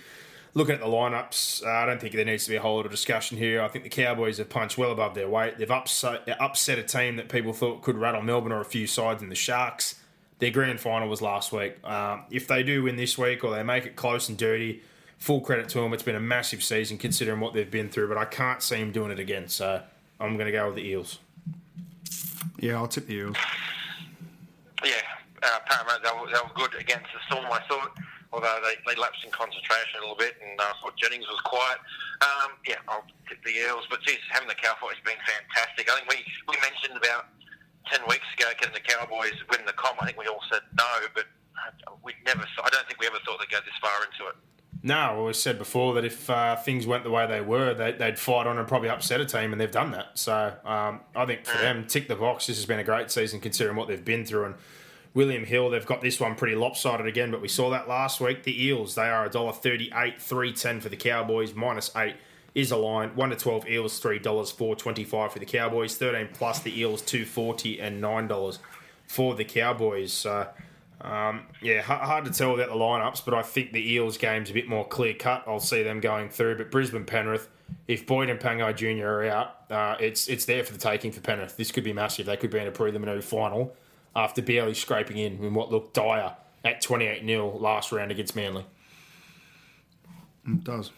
looking 0.54 0.76
at 0.76 0.80
the 0.80 0.88
lineups, 0.88 1.66
uh, 1.66 1.70
I 1.70 1.86
don't 1.86 2.00
think 2.00 2.14
there 2.16 2.24
needs 2.24 2.46
to 2.46 2.52
be 2.52 2.56
a 2.56 2.62
whole 2.62 2.78
lot 2.78 2.86
of 2.86 2.92
discussion 2.92 3.38
here. 3.38 3.62
I 3.62 3.68
think 3.68 3.84
the 3.84 3.90
Cowboys 3.90 4.38
have 4.38 4.50
punched 4.50 4.78
well 4.78 4.94
above 4.94 5.14
their 5.14 5.28
weight. 5.28 5.58
They've 5.58 5.70
upset, 5.70 6.26
upset 6.40 6.80
a 6.80 6.84
team 6.84 7.18
that 7.18 7.28
people 7.28 7.52
thought 7.52 7.82
could 7.82 7.98
rattle 7.98 8.22
Melbourne 8.22 8.54
or 8.54 8.62
a 8.62 8.66
few 8.66 8.88
sides 8.88 9.22
in 9.22 9.28
the 9.28 9.36
Sharks. 9.36 9.99
Their 10.40 10.52
grand 10.52 10.80
final 10.80 11.10
was 11.10 11.22
last 11.22 11.52
week. 11.52 11.84
Um, 11.86 12.24
if 12.32 12.48
they 12.48 12.64
do 12.64 12.84
win 12.84 12.96
this 12.96 13.18
week 13.18 13.44
or 13.44 13.52
they 13.52 13.64
make 13.64 13.86
it 13.86 13.96
close 13.96 14.30
and 14.30 14.38
dirty, 14.38 14.82
full 15.18 15.42
credit 15.42 15.68
to 15.70 15.82
them. 15.82 15.94
It's 15.94 16.04
been 16.04 16.16
a 16.16 16.22
massive 16.22 16.64
season 16.64 16.98
considering 16.98 17.42
what 17.42 17.54
they've 17.54 17.70
been 17.70 17.90
through, 17.90 18.08
but 18.08 18.18
I 18.18 18.26
can't 18.26 18.64
see 18.64 18.78
them 18.78 18.92
doing 18.92 19.12
it 19.12 19.20
again. 19.20 19.50
So 19.50 19.82
I'm 20.20 20.36
going 20.36 20.48
to 20.48 20.52
go 20.52 20.68
with 20.68 20.76
the 20.76 20.88
Eels. 20.88 21.20
Yeah, 22.58 22.76
I'll 22.76 22.88
tip 22.88 23.08
the 23.08 23.16
Eels. 23.16 23.36
Yeah, 24.84 24.96
uh, 25.44 25.60
Parramatta, 25.68 26.00
they 26.04 26.12
were, 26.20 26.28
they 26.28 26.40
were 26.40 26.56
good 26.56 26.80
against 26.80 27.12
the 27.12 27.20
Storm, 27.28 27.52
I 27.52 27.60
thought, 27.68 27.92
although 28.32 28.60
they, 28.64 28.80
they 28.88 29.00
lapsed 29.00 29.26
in 29.26 29.32
concentration 29.32 30.00
a 30.00 30.02
little 30.08 30.16
bit, 30.16 30.36
and 30.40 30.60
uh, 30.60 30.72
I 30.72 30.74
thought 30.80 30.96
Jennings 30.96 31.28
was 31.28 31.40
quiet. 31.44 31.80
Um, 32.22 32.56
yeah, 32.66 32.80
I'll 32.88 33.04
tip 33.28 33.44
the 33.44 33.52
Eels, 33.52 33.88
but 33.90 34.00
geez, 34.04 34.24
having 34.32 34.48
the 34.48 34.56
Cowboys 34.56 34.96
has 34.96 35.04
been 35.04 35.20
fantastic. 35.28 35.92
I 35.92 36.00
think 36.00 36.08
we, 36.08 36.24
we 36.48 36.56
mentioned 36.64 36.96
about 36.96 37.28
10 37.88 38.02
weeks 38.08 38.26
ago, 38.38 38.50
can 38.60 38.72
the 38.74 38.80
Cowboys 38.80 39.34
win 39.50 39.66
the 39.66 39.74
comp? 39.74 40.02
I 40.02 40.06
think 40.06 40.18
we 40.18 40.28
all 40.28 40.42
said 40.52 40.62
no, 40.78 41.08
but 41.14 41.26
uh, 41.56 41.92
we 42.04 42.14
never. 42.26 42.46
I 42.64 42.70
don't 42.70 42.88
think 42.88 43.00
we 43.00 43.08
ever 43.08 43.18
thought 43.26 43.40
they'd 43.40 43.50
go 43.50 43.60
this 43.66 43.74
far 43.82 44.04
into 44.04 44.30
it. 44.30 44.36
No, 44.82 45.26
we 45.26 45.34
said 45.34 45.58
before 45.58 45.94
that 45.96 46.06
if 46.06 46.30
uh, 46.30 46.56
things 46.56 46.88
went 46.88 47.04
the 47.04 47.10
way 47.10 47.28
they 47.28 47.42
were, 47.42 47.74
they, 47.74 47.94
would 48.00 48.18
fight 48.18 48.48
on 48.48 48.58
and 48.58 48.68
probably 48.68 48.90
upset 48.90 49.20
a 49.20 49.26
team, 49.26 49.52
and 49.52 49.60
they've 49.60 49.70
done 49.70 49.92
that. 49.92 50.18
So 50.18 50.54
um, 50.64 51.02
I 51.16 51.26
think 51.26 51.46
for 51.46 51.58
them, 51.58 51.86
tick 51.86 52.08
the 52.08 52.16
box. 52.16 52.48
This 52.48 52.56
has 52.58 52.66
been 52.66 52.80
a 52.80 52.84
great 52.84 53.12
season 53.12 53.42
considering 53.42 53.76
what 53.76 53.90
they've 53.90 54.04
been 54.04 54.26
through. 54.26 54.46
And 54.46 54.56
William 55.14 55.44
Hill, 55.44 55.70
they've 55.70 55.86
got 55.86 56.02
this 56.02 56.20
one 56.20 56.36
pretty 56.36 56.56
lopsided 56.56 57.08
again, 57.08 57.30
but 57.30 57.42
we 57.42 57.50
saw 57.50 57.70
that 57.72 57.90
last 57.90 58.22
week. 58.22 58.44
The 58.44 58.66
Eels, 58.66 58.96
they 58.96 59.10
are 59.10 59.28
$1.38, 59.28 60.22
three 60.22 60.54
ten 60.54 60.80
for 60.80 60.88
the 60.88 60.98
Cowboys, 60.98 61.54
minus 61.54 61.94
eight 61.98 62.16
is 62.60 62.72
a 62.72 62.78
line. 62.78 63.16
One 63.16 63.30
to 63.30 63.36
twelve 63.36 63.68
Eels, 63.68 64.00
three 64.00 64.20
dollars, 64.20 64.52
four 64.52 64.76
twenty-five 64.76 65.34
for 65.34 65.40
the 65.40 65.46
Cowboys. 65.46 65.96
Thirteen 65.96 66.30
plus 66.34 66.60
the 66.60 66.78
Eels, 66.80 67.02
two 67.02 67.26
forty, 67.26 67.80
and 67.80 68.02
nine 68.02 68.28
dollars 68.28 68.60
for 69.08 69.36
the 69.36 69.46
Cowboys. 69.46 70.14
So 70.14 70.48
um, 71.02 71.44
yeah, 71.62 71.82
hard 71.82 72.26
to 72.26 72.32
tell 72.32 72.54
about 72.54 72.70
the 72.70 72.76
lineups, 72.76 73.24
but 73.24 73.34
I 73.34 73.42
think 73.42 73.72
the 73.72 73.94
Eels 73.94 74.18
game's 74.18 74.50
a 74.50 74.54
bit 74.54 74.68
more 74.68 74.86
clear 74.86 75.14
cut. 75.14 75.44
I'll 75.48 75.60
see 75.60 75.82
them 75.82 76.02
going 76.02 76.30
through. 76.30 76.58
But 76.58 76.72
Brisbane 76.72 77.06
Penrith, 77.06 77.48
if 77.88 78.06
Boyd 78.06 78.30
and 78.30 78.40
Pangai 78.40 78.76
Jr. 78.76 79.08
are 79.08 79.26
out, 79.26 79.72
uh, 79.72 79.96
it's 80.00 80.28
it's 80.28 80.46
there 80.46 80.64
for 80.64 80.74
the 80.74 80.80
taking 80.80 81.12
for 81.12 81.22
Penrith. 81.22 81.56
This 81.56 81.72
could 81.72 81.86
be 81.86 81.94
massive. 81.94 82.26
They 82.26 82.38
could 82.38 82.52
be 82.52 82.60
in 82.60 82.68
a 82.68 82.72
preliminary 82.72 83.22
final 83.22 83.76
after 84.16 84.42
barely 84.42 84.74
scraping 84.74 85.18
in 85.18 85.44
in 85.44 85.54
what 85.54 85.72
looked 85.72 85.94
dire 85.94 86.36
at 86.66 86.82
28 86.82 87.26
0 87.26 87.58
last 87.58 87.92
round 87.92 88.12
against 88.12 88.36
Manly. 88.36 88.66
It 90.46 90.64
does. 90.64 90.92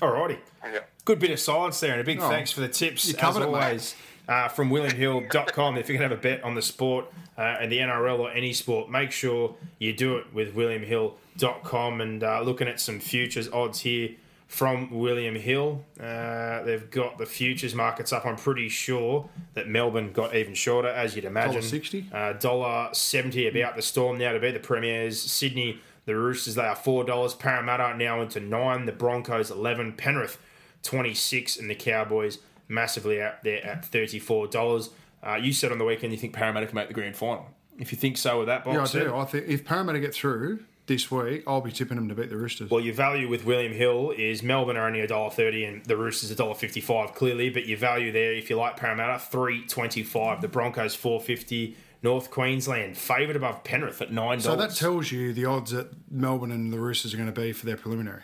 Alrighty. 0.00 0.38
Yeah. 0.64 0.80
Good 1.04 1.18
bit 1.18 1.30
of 1.30 1.40
silence 1.40 1.80
there, 1.80 1.92
and 1.92 2.00
a 2.00 2.04
big 2.04 2.20
Oh, 2.20 2.28
thanks 2.28 2.50
for 2.52 2.60
the 2.60 2.68
tips, 2.68 3.08
as 3.08 3.14
covered 3.16 3.42
it, 3.42 3.50
mate. 3.50 3.62
always. 3.64 3.94
uh, 4.28 4.48
from 4.48 4.70
WilliamHill.com. 4.70 5.76
if 5.76 5.88
you're 5.88 5.98
going 5.98 6.08
to 6.08 6.14
have 6.14 6.18
a 6.18 6.22
bet 6.22 6.44
on 6.44 6.54
the 6.54 6.62
sport 6.62 7.06
uh, 7.36 7.40
and 7.60 7.70
the 7.72 7.78
NRL 7.78 8.18
or 8.20 8.30
any 8.30 8.52
sport, 8.52 8.88
make 8.90 9.10
sure 9.10 9.54
you 9.78 9.92
do 9.92 10.16
it 10.16 10.32
with 10.32 10.54
WilliamHill.com 10.54 12.00
and 12.00 12.22
uh, 12.22 12.40
looking 12.42 12.68
at 12.68 12.80
some 12.80 13.00
futures 13.00 13.48
odds 13.50 13.80
here 13.80 14.10
from 14.46 14.90
William 14.90 15.34
Hill. 15.34 15.82
Uh, 15.98 16.62
they've 16.62 16.90
got 16.90 17.16
the 17.18 17.24
futures 17.26 17.74
markets 17.74 18.12
up. 18.12 18.26
I'm 18.26 18.36
pretty 18.36 18.68
sure 18.68 19.28
that 19.54 19.66
Melbourne 19.66 20.12
got 20.12 20.36
even 20.36 20.52
shorter, 20.54 20.88
as 20.88 21.16
you'd 21.16 21.24
imagine. 21.24 21.62
$1.60? 21.62 22.12
Uh, 22.12 22.34
dollar 22.34 22.90
seventy 22.92 23.48
about 23.48 23.76
the 23.76 23.82
Storm 23.82 24.18
now 24.18 24.32
to 24.32 24.38
be 24.40 24.50
the 24.50 24.58
premiers. 24.60 25.18
Sydney, 25.20 25.80
the 26.04 26.16
Roosters, 26.16 26.54
they 26.56 26.62
are 26.62 26.76
four 26.76 27.04
dollars. 27.04 27.34
Parramatta 27.34 27.96
now 27.96 28.20
into 28.22 28.40
nine. 28.40 28.86
The 28.86 28.92
Broncos 28.92 29.50
eleven. 29.50 29.92
Penrith 29.92 30.38
twenty 30.82 31.14
six, 31.14 31.56
and 31.58 31.70
the 31.70 31.74
Cowboys 31.74 32.38
massively 32.68 33.20
out 33.20 33.42
there 33.44 33.64
at 33.64 33.84
thirty 33.84 34.18
four 34.18 34.46
dollars. 34.46 34.90
Uh, 35.24 35.36
you 35.36 35.52
said 35.52 35.70
on 35.70 35.78
the 35.78 35.84
weekend 35.84 36.12
you 36.12 36.18
think 36.18 36.32
Parramatta 36.32 36.66
can 36.66 36.74
make 36.74 36.88
the 36.88 36.94
grand 36.94 37.16
final. 37.16 37.46
If 37.78 37.92
you 37.92 37.98
think 37.98 38.16
so 38.18 38.40
with 38.40 38.48
that 38.48 38.64
box, 38.64 38.94
Yeah, 38.94 39.00
I 39.00 39.04
do. 39.04 39.14
I 39.14 39.24
think 39.24 39.48
if 39.48 39.64
Parramatta 39.64 40.00
get 40.00 40.14
through 40.14 40.64
this 40.86 41.10
week, 41.10 41.44
I'll 41.46 41.60
be 41.60 41.70
tipping 41.70 41.96
them 41.96 42.08
to 42.08 42.14
beat 42.14 42.28
the 42.28 42.36
Roosters. 42.36 42.68
Well, 42.70 42.80
your 42.80 42.94
value 42.94 43.28
with 43.28 43.44
William 43.44 43.72
Hill 43.72 44.12
is 44.18 44.42
Melbourne 44.42 44.76
are 44.76 44.86
only 44.88 45.00
a 45.00 45.06
dollar 45.06 45.30
thirty 45.30 45.64
and 45.64 45.84
the 45.84 45.96
Roosters 45.96 46.30
a 46.32 46.34
dollar 46.34 46.54
fifty 46.54 46.80
five 46.80 47.14
clearly, 47.14 47.50
but 47.50 47.66
your 47.66 47.78
value 47.78 48.10
there, 48.10 48.32
if 48.32 48.50
you 48.50 48.56
like 48.56 48.76
Parramatta, 48.76 49.20
three 49.20 49.64
twenty 49.66 50.02
five. 50.02 50.40
The 50.40 50.48
Broncos 50.48 50.94
four 50.96 51.20
fifty. 51.20 51.76
North 52.02 52.30
Queensland 52.30 52.96
favoured 52.96 53.36
above 53.36 53.62
Penrith 53.62 54.02
at 54.02 54.12
nine 54.12 54.40
so 54.40 54.56
that 54.56 54.74
tells 54.74 55.12
you 55.12 55.32
the 55.32 55.44
odds 55.44 55.70
that 55.70 55.90
Melbourne 56.10 56.50
and 56.50 56.72
the 56.72 56.80
Roosters 56.80 57.14
are 57.14 57.16
going 57.16 57.32
to 57.32 57.40
be 57.40 57.52
for 57.52 57.66
their 57.66 57.76
preliminary. 57.76 58.22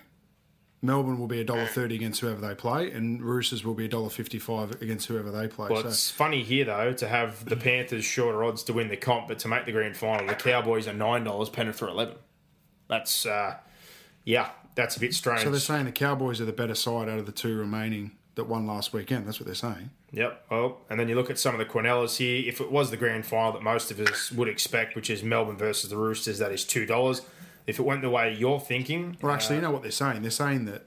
Melbourne 0.81 1.19
will 1.19 1.27
be 1.27 1.41
a 1.41 1.45
dollar 1.45 1.67
thirty 1.67 1.97
against 1.97 2.21
whoever 2.21 2.41
they 2.41 2.55
play, 2.55 2.91
and 2.93 3.21
Roosters 3.21 3.65
will 3.65 3.75
be 3.75 3.85
a 3.85 3.89
dollar 3.89 4.11
fifty-five 4.11 4.81
against 4.81 5.09
whoever 5.09 5.31
they 5.31 5.49
play. 5.49 5.69
Well, 5.71 5.83
so 5.83 5.89
it's 5.89 6.11
funny 6.11 6.45
here 6.45 6.65
though 6.65 6.93
to 6.93 7.09
have 7.09 7.45
the 7.45 7.57
Panthers 7.69 8.05
shorter 8.05 8.45
odds 8.45 8.63
to 8.65 8.73
win 8.73 8.89
the 8.89 8.97
comp, 8.97 9.27
but 9.29 9.41
to 9.41 9.49
make 9.49 9.65
the 9.65 9.73
grand 9.73 9.97
final, 9.97 10.27
the 10.27 10.35
Cowboys 10.35 10.87
are 10.87 10.93
nine 10.93 11.25
dollars, 11.25 11.49
Penrith 11.49 11.83
are 11.83 11.89
eleven. 11.89 12.15
That's 12.89 13.27
uh, 13.27 13.57
yeah, 14.25 14.51
that's 14.77 14.97
a 14.97 15.01
bit 15.01 15.15
strange. 15.15 15.43
So 15.43 15.51
they're 15.51 15.59
saying 15.59 15.87
the 15.87 15.93
Cowboys 15.93 16.41
are 16.41 16.45
the 16.45 16.53
better 16.53 16.77
side 16.77 17.09
out 17.09 17.19
of 17.19 17.27
the 17.27 17.33
two 17.33 17.57
remaining 17.59 18.13
that 18.39 18.45
won 18.49 18.67
last 18.67 18.93
weekend. 18.93 19.27
That's 19.27 19.39
what 19.39 19.47
they're 19.47 19.55
saying. 19.55 19.91
Yep. 20.13 20.47
Well, 20.51 20.79
and 20.89 20.99
then 20.99 21.09
you 21.09 21.15
look 21.15 21.29
at 21.29 21.39
some 21.39 21.55
of 21.55 21.59
the 21.59 21.67
Quinellas 21.67 22.17
here. 22.17 22.49
If 22.49 22.61
it 22.61 22.73
was 22.73 22.91
the 22.91 22.97
grand 22.97 23.27
final 23.27 23.53
that 23.53 23.63
most 23.63 23.91
of 23.91 24.01
us 24.01 24.33
would 24.33 24.49
expect, 24.49 24.97
which 24.97 25.11
is 25.11 25.23
Melbourne 25.23 25.59
versus 25.59 25.91
the 25.91 25.97
Roosters, 25.99 26.39
that 26.39 26.51
is 26.51 26.65
two 26.65 26.87
dollars. 26.87 27.23
If 27.67 27.79
it 27.79 27.83
went 27.83 28.01
the 28.01 28.09
way 28.09 28.33
you're 28.33 28.61
thinking, 28.61 29.19
Well, 29.21 29.33
actually, 29.33 29.57
you 29.57 29.63
uh, 29.63 29.65
know 29.67 29.73
what 29.73 29.83
they're 29.83 29.91
saying? 29.91 30.23
They're 30.23 30.31
saying 30.31 30.65
that 30.65 30.87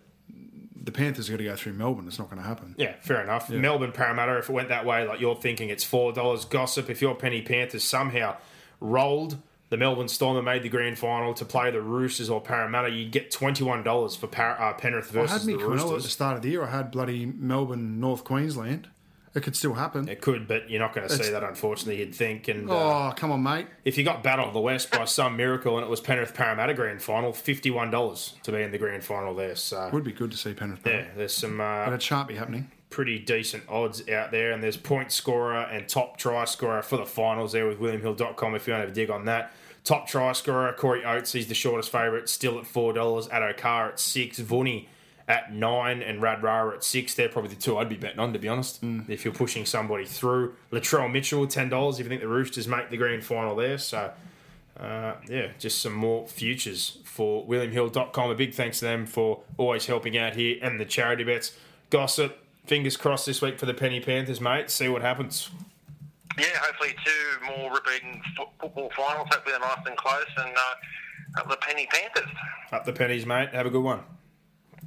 the 0.83 0.91
Panthers 0.91 1.29
are 1.29 1.33
going 1.33 1.45
to 1.45 1.51
go 1.51 1.55
through 1.55 1.73
Melbourne. 1.73 2.07
It's 2.07 2.17
not 2.17 2.29
going 2.29 2.41
to 2.41 2.47
happen. 2.47 2.73
Yeah, 2.77 2.95
fair 3.01 3.21
enough. 3.21 3.49
Melbourne 3.51 3.91
Parramatta, 3.91 4.39
if 4.39 4.49
it 4.49 4.53
went 4.53 4.69
that 4.69 4.83
way, 4.83 5.07
like 5.07 5.19
you're 5.19 5.35
thinking, 5.35 5.69
it's 5.69 5.83
four 5.83 6.11
dollars. 6.11 6.45
Gossip, 6.45 6.89
if 6.89 7.01
your 7.01 7.13
Penny 7.13 7.43
Panthers 7.43 7.83
somehow 7.83 8.37
rolled 8.79 9.37
the 9.71 9.77
Melbourne 9.77 10.07
Storm 10.07 10.45
made 10.45 10.61
the 10.61 10.69
grand 10.69 10.99
final 10.99 11.33
to 11.33 11.43
play 11.45 11.71
the 11.71 11.81
Roosters 11.81 12.29
or 12.29 12.39
Parramatta, 12.41 12.89
you'd 12.91 13.11
get 13.11 13.31
twenty 13.31 13.63
one 13.63 13.81
dollars 13.83 14.15
for 14.15 14.27
Par- 14.27 14.61
uh, 14.61 14.73
Penrith 14.73 15.15
I 15.17 15.25
had 15.25 15.45
me 15.45 15.53
the 15.53 15.59
Cronulla 15.59 15.95
at 15.95 16.03
the 16.03 16.09
start 16.09 16.35
of 16.35 16.43
the 16.43 16.49
year. 16.49 16.63
I 16.63 16.69
had 16.69 16.91
bloody 16.91 17.25
Melbourne, 17.25 17.99
North 17.99 18.23
Queensland. 18.23 18.89
It 19.33 19.43
could 19.43 19.55
still 19.55 19.75
happen. 19.75 20.09
It 20.09 20.19
could, 20.19 20.45
but 20.45 20.69
you're 20.69 20.81
not 20.81 20.93
going 20.93 21.07
to 21.07 21.15
see 21.23 21.31
that, 21.31 21.41
unfortunately. 21.41 22.01
You'd 22.01 22.13
think, 22.13 22.49
and 22.49 22.69
uh, 22.69 22.73
Oh, 22.73 23.13
come 23.15 23.31
on, 23.31 23.41
mate. 23.41 23.65
if 23.85 23.97
you 23.97 24.03
got 24.03 24.23
Battle 24.23 24.45
of 24.45 24.53
the 24.53 24.59
West 24.59 24.91
by 24.91 25.05
some 25.05 25.37
miracle 25.37 25.77
and 25.77 25.85
it 25.85 25.89
was 25.89 26.01
Penrith 26.01 26.33
Parramatta 26.33 26.73
grand 26.73 27.01
final, 27.01 27.31
fifty 27.31 27.71
one 27.71 27.89
dollars 27.89 28.35
to 28.43 28.51
be 28.51 28.61
in 28.61 28.71
the 28.71 28.77
grand 28.77 29.05
final 29.05 29.33
there. 29.33 29.55
So 29.55 29.87
it 29.87 29.93
Would 29.93 30.03
be 30.03 30.11
good 30.11 30.31
to 30.31 30.37
see 30.37 30.53
Penrith. 30.53 30.81
yeah, 30.85 30.91
Yeah. 30.91 31.05
there's 31.15 31.33
some 31.33 31.59
But 31.59 31.87
uh, 31.87 31.93
it 31.93 32.01
shan't 32.01 32.27
be 32.27 32.35
happening. 32.35 32.69
pretty 32.89 33.19
decent 33.19 33.63
odds 33.69 34.05
out 34.09 34.31
there, 34.31 34.51
and 34.51 34.61
there's 34.61 34.75
point 34.75 35.13
scorer 35.13 35.61
and 35.61 35.87
top 35.87 36.17
try 36.17 36.43
scorer 36.43 36.81
for 36.81 36.97
the 36.97 37.05
finals 37.05 37.53
there 37.53 37.65
with 37.67 37.79
WilliamHill.com 37.79 38.53
if 38.55 38.67
you 38.67 38.73
want 38.73 38.81
to 38.81 38.87
have 38.87 38.89
a 38.89 38.93
dig 38.93 39.09
on 39.09 39.23
that. 39.27 39.53
Top 39.83 40.07
try 40.07 40.31
scorer, 40.33 40.73
Corey 40.73 41.03
Oates, 41.03 41.31
he's 41.31 41.47
the 41.47 41.55
shortest 41.55 41.91
favourite, 41.91 42.29
still 42.29 42.59
at 42.59 42.65
$4. 42.65 43.33
At 43.33 43.57
Carr 43.57 43.89
at 43.89 43.99
6 43.99 44.39
Vunny 44.41 44.87
at 45.27 45.53
9 45.53 46.01
and 46.01 46.21
Radra 46.21 46.75
at 46.75 46.83
6 46.83 47.13
They're 47.15 47.29
probably 47.29 47.55
the 47.55 47.61
two 47.61 47.77
I'd 47.77 47.89
be 47.89 47.95
betting 47.95 48.19
on, 48.19 48.33
to 48.33 48.39
be 48.39 48.47
honest, 48.47 48.83
if 49.07 49.25
you're 49.25 49.33
pushing 49.33 49.65
somebody 49.65 50.05
through. 50.05 50.55
Latrell 50.71 51.11
Mitchell, 51.11 51.47
$10 51.47 51.93
if 51.93 51.99
you 51.99 52.05
think 52.05 52.21
the 52.21 52.27
Roosters 52.27 52.67
make 52.67 52.89
the 52.89 52.97
grand 52.97 53.23
final 53.23 53.55
there. 53.55 53.77
So, 53.77 54.11
uh, 54.79 55.13
yeah, 55.27 55.47
just 55.57 55.81
some 55.81 55.93
more 55.93 56.27
futures 56.27 56.99
for 57.03 57.45
WilliamHill.com. 57.45 58.29
A 58.29 58.35
big 58.35 58.53
thanks 58.53 58.79
to 58.79 58.85
them 58.85 59.05
for 59.05 59.41
always 59.57 59.85
helping 59.85 60.17
out 60.17 60.35
here 60.35 60.57
and 60.61 60.79
the 60.79 60.85
charity 60.85 61.23
bets. 61.23 61.57
Gossip, 61.89 62.37
fingers 62.65 62.97
crossed 62.97 63.25
this 63.25 63.41
week 63.41 63.57
for 63.57 63.65
the 63.65 63.73
Penny 63.73 63.99
Panthers, 63.99 64.41
mate. 64.41 64.69
See 64.69 64.89
what 64.89 65.01
happens. 65.01 65.49
Yeah, 66.37 66.45
hopefully 66.61 66.95
two 67.03 67.45
more 67.45 67.73
repeating 67.73 68.21
football 68.59 68.89
finals. 68.95 69.27
Hopefully 69.31 69.51
they're 69.51 69.59
nice 69.59 69.85
and 69.85 69.97
close, 69.97 70.25
and 70.37 70.55
uh, 70.55 71.43
the 71.49 71.57
Penny 71.57 71.87
Panthers. 71.91 72.29
Up 72.71 72.85
the 72.85 72.93
pennies, 72.93 73.25
mate. 73.25 73.49
Have 73.49 73.65
a 73.65 73.69
good 73.69 73.83
one. 73.83 74.01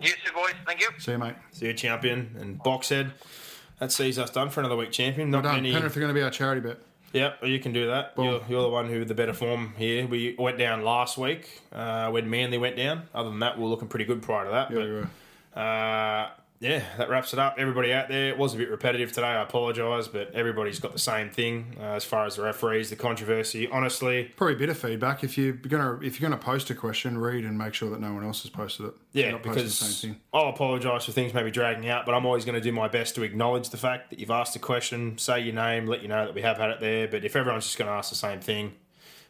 You 0.00 0.10
two 0.24 0.32
boys, 0.34 0.54
thank 0.66 0.80
you. 0.80 0.88
See 0.98 1.12
you, 1.12 1.18
mate. 1.18 1.34
See 1.52 1.66
you, 1.66 1.74
champion. 1.74 2.34
And 2.40 2.58
Boxhead, 2.58 3.12
that 3.78 3.92
sees 3.92 4.18
us 4.18 4.30
done 4.30 4.50
for 4.50 4.60
another 4.60 4.76
week, 4.76 4.90
champion. 4.90 5.30
Not 5.30 5.44
Done. 5.44 5.56
many. 5.56 5.72
Penrith 5.72 5.96
are 5.96 6.00
going 6.00 6.08
to 6.08 6.14
be 6.18 6.22
our 6.22 6.30
charity 6.30 6.60
bet. 6.60 6.78
Yep, 7.12 7.44
you 7.44 7.60
can 7.60 7.72
do 7.72 7.86
that. 7.86 8.12
You're, 8.18 8.42
you're 8.48 8.62
the 8.62 8.68
one 8.68 8.88
who 8.88 9.04
the 9.04 9.14
better 9.14 9.32
form 9.32 9.74
here. 9.76 10.04
We 10.04 10.34
went 10.36 10.58
down 10.58 10.82
last 10.82 11.16
week 11.16 11.62
uh, 11.72 12.10
when 12.10 12.28
Manly 12.28 12.58
went 12.58 12.76
down. 12.76 13.02
Other 13.14 13.28
than 13.30 13.38
that, 13.38 13.56
we 13.56 13.64
are 13.64 13.68
looking 13.68 13.86
pretty 13.86 14.04
good 14.04 14.20
prior 14.20 14.46
to 14.46 14.50
that. 14.50 14.70
Yeah, 14.70 14.76
but 14.78 14.84
we 14.84 14.92
were. 14.92 15.08
Uh, 15.54 16.30
yeah, 16.64 16.82
that 16.96 17.10
wraps 17.10 17.34
it 17.34 17.38
up. 17.38 17.56
Everybody 17.58 17.92
out 17.92 18.08
there, 18.08 18.30
it 18.30 18.38
was 18.38 18.54
a 18.54 18.56
bit 18.56 18.70
repetitive 18.70 19.12
today. 19.12 19.26
I 19.26 19.42
apologise, 19.42 20.08
but 20.08 20.32
everybody's 20.34 20.78
got 20.78 20.94
the 20.94 20.98
same 20.98 21.28
thing 21.28 21.76
uh, 21.78 21.96
as 21.96 22.04
far 22.04 22.24
as 22.24 22.36
the 22.36 22.42
referees, 22.42 22.88
the 22.88 22.96
controversy. 22.96 23.68
Honestly, 23.68 24.32
Probably 24.34 24.54
a 24.54 24.58
bit 24.58 24.70
of 24.70 24.78
feedback 24.78 25.22
if 25.22 25.36
you're 25.36 25.52
gonna 25.52 26.00
if 26.00 26.18
you're 26.18 26.30
gonna 26.30 26.40
post 26.40 26.70
a 26.70 26.74
question, 26.74 27.18
read 27.18 27.44
and 27.44 27.58
make 27.58 27.74
sure 27.74 27.90
that 27.90 28.00
no 28.00 28.14
one 28.14 28.24
else 28.24 28.42
has 28.44 28.50
posted 28.50 28.86
it. 28.86 28.94
Yeah, 29.12 29.32
not 29.32 29.42
because 29.42 29.78
the 29.78 29.84
same 29.84 30.12
thing. 30.12 30.20
I'll 30.32 30.48
apologise 30.48 31.04
for 31.04 31.12
things 31.12 31.34
maybe 31.34 31.50
dragging 31.50 31.86
out, 31.86 32.06
but 32.06 32.14
I'm 32.14 32.24
always 32.24 32.46
going 32.46 32.54
to 32.54 32.62
do 32.62 32.72
my 32.72 32.88
best 32.88 33.14
to 33.16 33.22
acknowledge 33.22 33.68
the 33.68 33.76
fact 33.76 34.08
that 34.08 34.18
you've 34.18 34.30
asked 34.30 34.56
a 34.56 34.58
question, 34.58 35.18
say 35.18 35.40
your 35.40 35.54
name, 35.54 35.86
let 35.86 36.00
you 36.00 36.08
know 36.08 36.24
that 36.24 36.34
we 36.34 36.40
have 36.40 36.56
had 36.56 36.70
it 36.70 36.80
there. 36.80 37.06
But 37.08 37.26
if 37.26 37.36
everyone's 37.36 37.64
just 37.64 37.76
going 37.76 37.88
to 37.88 37.94
ask 37.94 38.08
the 38.08 38.16
same 38.16 38.40
thing, 38.40 38.72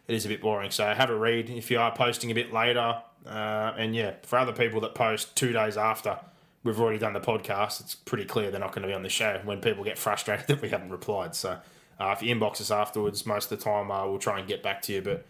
it 0.07 0.15
is 0.15 0.25
a 0.25 0.29
bit 0.29 0.41
boring. 0.41 0.71
So 0.71 0.87
have 0.87 1.11
a 1.11 1.17
read 1.17 1.51
if 1.51 1.69
you 1.69 1.81
are 1.81 1.93
posting 1.93 2.31
a 2.31 2.35
bit 2.35 2.53
later. 2.53 3.03
Uh, 3.27 3.73
and 3.77 3.97
yeah, 3.97 4.13
for 4.23 4.39
other 4.39 4.53
people 4.53 4.81
that 4.83 4.95
post 4.95 5.35
two 5.35 5.53
days 5.53 5.77
after 5.77 6.21
we've 6.65 6.81
already 6.81 6.99
done 6.99 7.13
the 7.13 7.21
podcast, 7.21 7.81
it's 7.81 7.95
pretty 7.95 8.25
clear 8.25 8.51
they're 8.51 8.59
not 8.61 8.73
going 8.73 8.83
to 8.83 8.89
be 8.89 8.95
on 8.95 9.03
the 9.03 9.09
show 9.09 9.41
when 9.45 9.61
people 9.61 9.85
get 9.85 9.99
frustrated 9.99 10.47
that 10.49 10.61
we 10.63 10.71
haven't 10.71 10.91
replied. 10.91 11.35
So 11.35 11.59
uh, 12.01 12.15
if 12.17 12.23
you 12.23 12.35
inbox 12.35 12.61
us 12.61 12.71
afterwards, 12.71 13.25
most 13.27 13.53
of 13.53 13.59
the 13.59 13.65
time 13.65 13.91
uh, 13.91 14.07
we'll 14.09 14.19
try 14.19 14.39
and 14.41 14.49
get 14.49 14.63
back 14.63 14.83
to 14.83 14.93
you. 14.93 15.03
But 15.03 15.25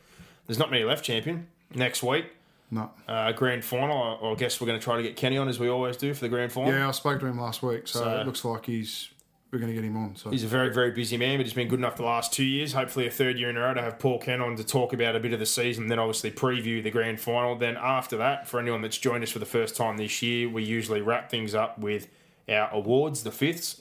there's 0.46 0.58
not 0.58 0.70
many 0.70 0.84
left, 0.84 1.04
champion. 1.04 1.48
Next 1.74 2.02
week, 2.02 2.26
No. 2.70 2.90
uh, 3.08 3.32
grand 3.32 3.64
final. 3.64 4.18
I, 4.22 4.26
I 4.30 4.34
guess 4.36 4.60
we're 4.60 4.68
going 4.68 4.78
to 4.78 4.84
try 4.84 4.96
to 4.96 5.02
get 5.02 5.16
Kenny 5.16 5.36
on 5.38 5.48
as 5.48 5.58
we 5.58 5.68
always 5.68 5.96
do 5.96 6.14
for 6.14 6.20
the 6.20 6.28
grand 6.28 6.52
final. 6.52 6.72
Yeah, 6.72 6.88
I 6.88 6.92
spoke 6.92 7.18
to 7.20 7.26
him 7.26 7.40
last 7.40 7.62
week, 7.62 7.88
so, 7.88 8.00
So- 8.00 8.20
it 8.20 8.26
looks 8.26 8.44
like 8.44 8.66
he's 8.66 9.10
we're 9.54 9.60
going 9.60 9.72
to 9.72 9.74
get 9.74 9.84
him 9.84 9.96
on. 9.96 10.16
So 10.16 10.30
He's 10.30 10.44
a 10.44 10.48
very, 10.48 10.72
very 10.72 10.90
busy 10.90 11.16
man, 11.16 11.38
but 11.38 11.46
he's 11.46 11.54
been 11.54 11.68
good 11.68 11.78
enough 11.78 11.96
the 11.96 12.02
last 12.04 12.32
two 12.32 12.44
years. 12.44 12.72
Hopefully, 12.72 13.06
a 13.06 13.10
third 13.10 13.38
year 13.38 13.48
in 13.48 13.56
a 13.56 13.60
row 13.60 13.72
to 13.72 13.80
have 13.80 13.98
Paul 13.98 14.18
Kent 14.18 14.42
on 14.42 14.56
to 14.56 14.64
talk 14.64 14.92
about 14.92 15.16
a 15.16 15.20
bit 15.20 15.32
of 15.32 15.38
the 15.38 15.46
season, 15.46 15.86
then 15.86 15.98
obviously 15.98 16.30
preview 16.30 16.82
the 16.82 16.90
grand 16.90 17.20
final. 17.20 17.56
Then, 17.56 17.76
after 17.76 18.16
that, 18.18 18.46
for 18.46 18.60
anyone 18.60 18.82
that's 18.82 18.98
joined 18.98 19.22
us 19.22 19.30
for 19.30 19.38
the 19.38 19.46
first 19.46 19.76
time 19.76 19.96
this 19.96 20.20
year, 20.20 20.48
we 20.48 20.64
usually 20.64 21.00
wrap 21.00 21.30
things 21.30 21.54
up 21.54 21.78
with 21.78 22.08
our 22.48 22.68
awards, 22.72 23.22
the 23.22 23.30
fifths. 23.30 23.80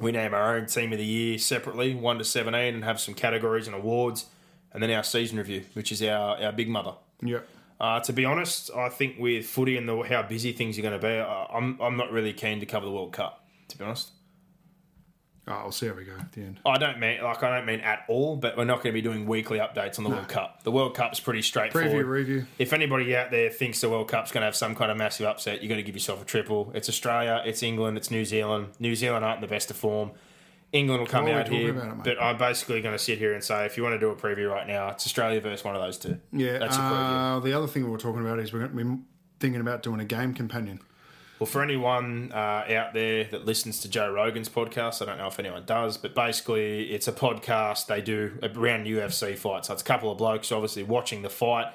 We 0.00 0.12
name 0.12 0.32
our 0.32 0.56
own 0.56 0.66
team 0.66 0.92
of 0.92 0.98
the 0.98 1.04
year 1.04 1.38
separately, 1.38 1.92
1 1.94 2.18
to 2.18 2.24
17, 2.24 2.74
and 2.74 2.84
have 2.84 3.00
some 3.00 3.14
categories 3.14 3.66
and 3.66 3.74
awards. 3.74 4.26
And 4.72 4.82
then 4.82 4.90
our 4.92 5.02
season 5.02 5.38
review, 5.38 5.64
which 5.74 5.90
is 5.90 6.00
our, 6.02 6.40
our 6.40 6.52
big 6.52 6.68
mother. 6.68 6.94
yeah, 7.20 7.40
Uh, 7.80 7.98
to 8.00 8.12
be 8.12 8.24
honest, 8.24 8.70
I 8.74 8.88
think 8.88 9.16
with 9.18 9.44
footy 9.44 9.76
and 9.76 9.88
the, 9.88 10.00
how 10.02 10.22
busy 10.22 10.52
things 10.52 10.78
are 10.78 10.82
going 10.82 10.98
to 10.98 11.04
be, 11.04 11.18
I'm, 11.18 11.78
I'm 11.80 11.96
not 11.96 12.12
really 12.12 12.32
keen 12.32 12.60
to 12.60 12.66
cover 12.66 12.86
the 12.86 12.92
World 12.92 13.12
Cup, 13.12 13.44
to 13.68 13.76
be 13.76 13.84
honest. 13.84 14.12
Oh, 15.48 15.52
I'll 15.52 15.72
see 15.72 15.86
how 15.86 15.94
we 15.94 16.04
go 16.04 16.12
at 16.18 16.32
the 16.32 16.42
end. 16.42 16.60
I 16.64 16.78
don't 16.78 16.98
mean 16.98 17.22
like 17.22 17.42
I 17.42 17.56
don't 17.56 17.66
mean 17.66 17.80
at 17.80 18.04
all, 18.08 18.36
but 18.36 18.56
we're 18.56 18.64
not 18.64 18.76
going 18.82 18.92
to 18.92 18.92
be 18.92 19.02
doing 19.02 19.26
weekly 19.26 19.58
updates 19.58 19.98
on 19.98 20.04
the 20.04 20.10
World 20.10 20.28
Cup. 20.28 20.62
The 20.62 20.72
World 20.72 20.94
Cup's 20.94 21.20
pretty 21.20 21.42
straightforward. 21.42 21.92
Preview, 21.92 22.08
review. 22.08 22.46
If 22.58 22.72
anybody 22.72 23.14
out 23.16 23.30
there 23.30 23.50
thinks 23.50 23.80
the 23.80 23.88
World 23.90 24.08
Cup's 24.08 24.32
going 24.32 24.42
to 24.42 24.46
have 24.46 24.56
some 24.56 24.74
kind 24.74 24.90
of 24.90 24.96
massive 24.96 25.26
upset, 25.26 25.62
you're 25.62 25.68
going 25.68 25.80
to 25.80 25.84
give 25.84 25.96
yourself 25.96 26.22
a 26.22 26.24
triple. 26.24 26.70
It's 26.74 26.88
Australia, 26.88 27.42
it's 27.44 27.62
England, 27.62 27.96
it's 27.96 28.10
New 28.10 28.24
Zealand. 28.24 28.68
New 28.78 28.94
Zealand 28.94 29.24
aren't 29.24 29.38
in 29.38 29.42
the 29.42 29.52
best 29.52 29.70
of 29.70 29.76
form. 29.76 30.12
England 30.72 31.00
will 31.00 31.06
come 31.06 31.24
What 31.24 31.32
are 31.32 31.34
we 31.34 31.40
out 31.40 31.48
here, 31.48 31.76
it, 31.76 32.02
but 32.02 32.22
I'm 32.22 32.38
basically 32.38 32.80
going 32.80 32.94
to 32.94 32.98
sit 32.98 33.18
here 33.18 33.34
and 33.34 33.44
say 33.44 33.66
if 33.66 33.76
you 33.76 33.82
want 33.82 33.94
to 33.94 33.98
do 33.98 34.08
a 34.08 34.16
preview 34.16 34.50
right 34.50 34.66
now, 34.66 34.88
it's 34.88 35.06
Australia 35.06 35.38
versus 35.40 35.64
one 35.64 35.76
of 35.76 35.82
those 35.82 35.98
two. 35.98 36.18
Yeah, 36.32 36.58
that's 36.58 36.76
a 36.76 36.80
preview. 36.80 37.36
uh, 37.36 37.40
the 37.40 37.52
other 37.52 37.66
thing 37.66 37.84
we 37.84 37.90
we're 37.90 37.98
talking 37.98 38.22
about 38.22 38.38
is 38.38 38.54
we're 38.54 38.66
be 38.68 38.84
thinking 39.38 39.60
about 39.60 39.82
doing 39.82 40.00
a 40.00 40.04
game 40.04 40.32
companion. 40.32 40.80
Well, 41.42 41.48
for 41.48 41.60
anyone 41.60 42.30
uh, 42.32 42.36
out 42.70 42.94
there 42.94 43.24
that 43.24 43.44
listens 43.44 43.80
to 43.80 43.88
Joe 43.88 44.12
Rogan's 44.12 44.48
podcast, 44.48 45.02
I 45.02 45.06
don't 45.06 45.18
know 45.18 45.26
if 45.26 45.40
anyone 45.40 45.64
does, 45.66 45.96
but 45.96 46.14
basically 46.14 46.92
it's 46.92 47.08
a 47.08 47.12
podcast 47.12 47.86
they 47.86 48.00
do 48.00 48.38
around 48.44 48.86
UFC 48.86 49.36
fights. 49.36 49.66
So 49.66 49.72
it's 49.72 49.82
a 49.82 49.84
couple 49.84 50.12
of 50.12 50.18
blokes 50.18 50.52
obviously 50.52 50.84
watching 50.84 51.22
the 51.22 51.28
fight. 51.28 51.66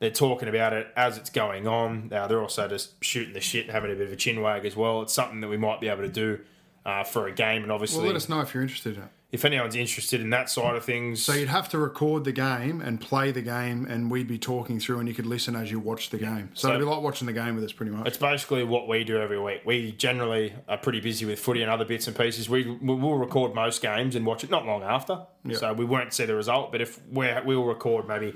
They're 0.00 0.10
talking 0.10 0.48
about 0.48 0.72
it 0.72 0.88
as 0.96 1.18
it's 1.18 1.30
going 1.30 1.68
on. 1.68 2.10
Uh, 2.12 2.26
they're 2.26 2.42
also 2.42 2.66
just 2.66 2.94
shooting 3.04 3.32
the 3.32 3.40
shit, 3.40 3.70
having 3.70 3.92
a 3.92 3.94
bit 3.94 4.08
of 4.08 4.12
a 4.12 4.16
chin 4.16 4.40
wag 4.40 4.66
as 4.66 4.74
well. 4.74 5.02
It's 5.02 5.12
something 5.12 5.40
that 5.42 5.48
we 5.48 5.56
might 5.56 5.80
be 5.80 5.86
able 5.86 6.02
to 6.02 6.08
do 6.08 6.40
uh, 6.84 7.04
for 7.04 7.28
a 7.28 7.32
game, 7.32 7.62
and 7.62 7.70
obviously, 7.70 7.98
Well, 7.98 8.08
let 8.08 8.16
us 8.16 8.28
know 8.28 8.40
if 8.40 8.52
you're 8.52 8.64
interested 8.64 8.96
in 8.96 9.04
it. 9.04 9.08
If 9.32 9.44
anyone's 9.46 9.74
interested 9.74 10.20
in 10.20 10.28
that 10.30 10.50
side 10.50 10.76
of 10.76 10.84
things, 10.84 11.22
So 11.22 11.32
you'd 11.32 11.48
have 11.48 11.68
to 11.70 11.78
record 11.78 12.24
the 12.24 12.32
game 12.32 12.82
and 12.82 13.00
play 13.00 13.32
the 13.32 13.40
game, 13.40 13.86
and 13.86 14.10
we'd 14.10 14.28
be 14.28 14.38
talking 14.38 14.78
through, 14.78 14.98
and 15.00 15.08
you 15.08 15.14
could 15.14 15.24
listen 15.26 15.56
as 15.56 15.70
you 15.70 15.80
watch 15.80 16.10
the 16.10 16.18
game. 16.18 16.50
So, 16.52 16.68
So- 16.68 16.68
it'd 16.68 16.80
be 16.82 16.84
like 16.86 17.00
watching 17.00 17.26
the 17.26 17.32
game 17.32 17.54
with 17.54 17.64
us, 17.64 17.72
pretty 17.72 17.92
much. 17.92 18.06
It's 18.06 18.18
basically 18.18 18.62
what 18.62 18.86
we 18.86 19.04
do 19.04 19.16
every 19.16 19.40
week. 19.40 19.62
We 19.64 19.92
generally 19.92 20.52
are 20.68 20.76
pretty 20.76 21.00
busy 21.00 21.24
with 21.24 21.40
footy 21.40 21.62
and 21.62 21.70
other 21.70 21.86
bits 21.86 22.06
and 22.06 22.16
pieces. 22.16 22.48
We 22.48 22.64
we 22.82 22.94
will 22.94 23.16
record 23.16 23.54
most 23.54 23.80
games 23.80 24.14
and 24.14 24.26
watch 24.26 24.44
it 24.44 24.50
not 24.50 24.66
long 24.66 24.82
after, 24.82 25.20
so 25.52 25.72
we 25.72 25.84
won't 25.86 26.12
see 26.12 26.26
the 26.26 26.34
result. 26.34 26.70
But 26.70 26.82
if 26.82 27.00
we're 27.10 27.42
we'll 27.44 27.64
record 27.64 28.06
maybe 28.06 28.34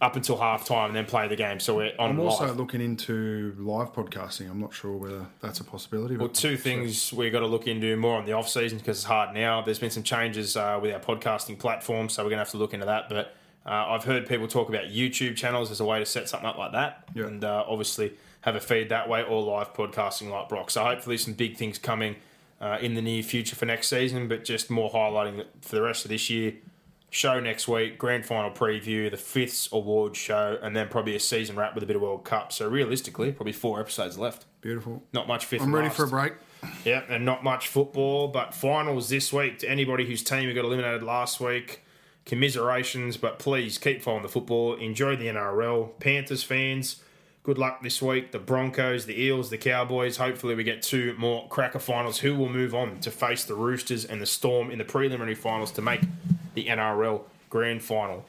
up 0.00 0.16
until 0.16 0.38
half 0.38 0.64
time 0.64 0.86
and 0.88 0.96
then 0.96 1.04
play 1.04 1.28
the 1.28 1.36
game, 1.36 1.60
so 1.60 1.76
we're 1.76 1.92
on 1.98 2.10
I'm 2.10 2.20
also 2.20 2.46
live. 2.46 2.56
looking 2.56 2.80
into 2.80 3.54
live 3.58 3.92
podcasting. 3.92 4.50
I'm 4.50 4.58
not 4.60 4.72
sure 4.72 4.96
whether 4.96 5.26
that's 5.40 5.60
a 5.60 5.64
possibility. 5.64 6.16
Well, 6.16 6.28
But 6.28 6.34
two 6.34 6.56
things 6.56 7.12
we've 7.12 7.30
got 7.30 7.40
to 7.40 7.46
look 7.46 7.66
into 7.66 7.94
more 7.96 8.16
on 8.16 8.24
the 8.24 8.32
off 8.32 8.48
season 8.48 8.78
because 8.78 8.98
it's 8.98 9.04
hard 9.04 9.34
now. 9.34 9.60
There's 9.60 9.78
been 9.78 9.90
some 9.90 10.02
changes 10.02 10.56
uh, 10.56 10.78
with 10.80 10.94
our 10.94 11.00
podcasting 11.00 11.58
platform, 11.58 12.08
so 12.08 12.22
we're 12.22 12.30
going 12.30 12.38
to 12.38 12.44
have 12.44 12.50
to 12.52 12.56
look 12.56 12.72
into 12.72 12.86
that. 12.86 13.10
But 13.10 13.34
uh, 13.66 13.70
I've 13.88 14.04
heard 14.04 14.26
people 14.26 14.48
talk 14.48 14.70
about 14.70 14.84
YouTube 14.86 15.36
channels 15.36 15.70
as 15.70 15.80
a 15.80 15.84
way 15.84 15.98
to 15.98 16.06
set 16.06 16.30
something 16.30 16.48
up 16.48 16.56
like 16.56 16.72
that, 16.72 17.04
Yeah. 17.14 17.24
and 17.26 17.44
uh, 17.44 17.64
obviously 17.68 18.14
have 18.40 18.56
a 18.56 18.60
feed 18.60 18.88
that 18.88 19.06
way 19.06 19.22
or 19.22 19.42
live 19.42 19.74
podcasting 19.74 20.30
like 20.30 20.48
Brock. 20.48 20.70
So 20.70 20.82
hopefully 20.82 21.18
some 21.18 21.34
big 21.34 21.58
things 21.58 21.76
coming 21.76 22.16
uh, 22.58 22.78
in 22.80 22.94
the 22.94 23.02
near 23.02 23.22
future 23.22 23.54
for 23.54 23.66
next 23.66 23.88
season, 23.88 24.28
but 24.28 24.44
just 24.46 24.70
more 24.70 24.90
highlighting 24.90 25.44
for 25.60 25.76
the 25.76 25.82
rest 25.82 26.06
of 26.06 26.08
this 26.10 26.30
year. 26.30 26.54
Show 27.12 27.40
next 27.40 27.66
week, 27.66 27.98
grand 27.98 28.24
final 28.24 28.52
preview, 28.52 29.10
the 29.10 29.16
fifths 29.16 29.68
award 29.72 30.14
show, 30.16 30.58
and 30.62 30.76
then 30.76 30.88
probably 30.88 31.16
a 31.16 31.20
season 31.20 31.56
wrap 31.56 31.74
with 31.74 31.82
a 31.82 31.86
bit 31.86 31.96
of 31.96 32.02
World 32.02 32.24
Cup. 32.24 32.52
So 32.52 32.68
realistically, 32.68 33.32
probably 33.32 33.52
four 33.52 33.80
episodes 33.80 34.16
left. 34.16 34.44
beautiful. 34.60 35.02
Not 35.12 35.26
much 35.26 35.44
fifth. 35.44 35.62
I'm 35.62 35.74
ready 35.74 35.88
last. 35.88 35.96
for 35.96 36.04
a 36.04 36.08
break. 36.08 36.34
Yeah, 36.84 37.02
and 37.08 37.24
not 37.24 37.42
much 37.42 37.66
football, 37.68 38.28
but 38.28 38.54
finals 38.54 39.08
this 39.08 39.32
week 39.32 39.58
to 39.60 39.68
anybody 39.68 40.06
whose 40.06 40.22
team 40.22 40.54
got 40.54 40.64
eliminated 40.64 41.02
last 41.02 41.40
week. 41.40 41.82
Commiserations, 42.26 43.16
but 43.16 43.38
please 43.40 43.76
keep 43.76 44.02
following 44.02 44.22
the 44.22 44.28
football. 44.28 44.74
Enjoy 44.74 45.16
the 45.16 45.26
NRL. 45.26 45.98
Panthers 45.98 46.44
fans, 46.44 47.02
good 47.50 47.58
luck 47.58 47.82
this 47.82 48.00
week. 48.00 48.30
The 48.30 48.38
Broncos, 48.38 49.06
the 49.06 49.20
Eels, 49.20 49.50
the 49.50 49.58
Cowboys. 49.58 50.18
Hopefully, 50.18 50.54
we 50.54 50.62
get 50.62 50.82
two 50.82 51.16
more 51.18 51.48
cracker 51.48 51.80
finals 51.80 52.20
who 52.20 52.36
will 52.36 52.48
move 52.48 52.76
on 52.76 53.00
to 53.00 53.10
face 53.10 53.42
the 53.42 53.56
Roosters 53.56 54.04
and 54.04 54.22
the 54.22 54.26
Storm 54.26 54.70
in 54.70 54.78
the 54.78 54.84
preliminary 54.84 55.34
finals 55.34 55.72
to 55.72 55.82
make 55.82 56.00
the 56.54 56.66
NRL 56.66 57.22
grand 57.48 57.82
final. 57.82 58.24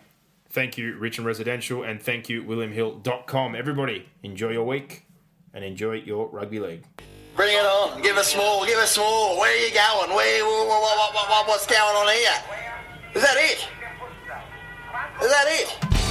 Thank 0.49 0.76
you, 0.76 0.98
Rich 0.98 1.19
and 1.19 1.27
Residential, 1.27 1.84
and 1.84 2.02
thank 2.02 2.30
you, 2.30 2.41
WilliamHill.com. 2.41 3.53
Everybody, 3.53 4.10
enjoy 4.23 4.53
your 4.53 4.65
week 4.65 5.06
and 5.53 5.64
enjoy 5.64 5.98
your 5.98 6.27
rugby 6.30 6.60
league. 6.60 6.84
Bring 7.35 7.56
it 7.56 7.64
on. 7.64 8.02
Give 8.02 8.18
us 8.18 8.35
more. 8.35 8.65
Give 8.65 8.80
us 8.80 8.98
more. 8.98 9.38
Where 9.39 9.52
are 9.52 9.68
you 9.68 9.72
going? 9.72 10.15
Where? 10.15 10.45
What, 10.45 10.68
what, 10.68 11.14
what, 11.14 11.30
what, 11.30 11.48
what's 11.48 11.68
going 11.68 11.80
on 11.80 12.07
here? 12.11 13.14
Is 13.14 13.22
that 13.22 13.38
it? 13.38 13.68
Is 15.22 15.30
that 15.30 15.45
it? 15.48 16.10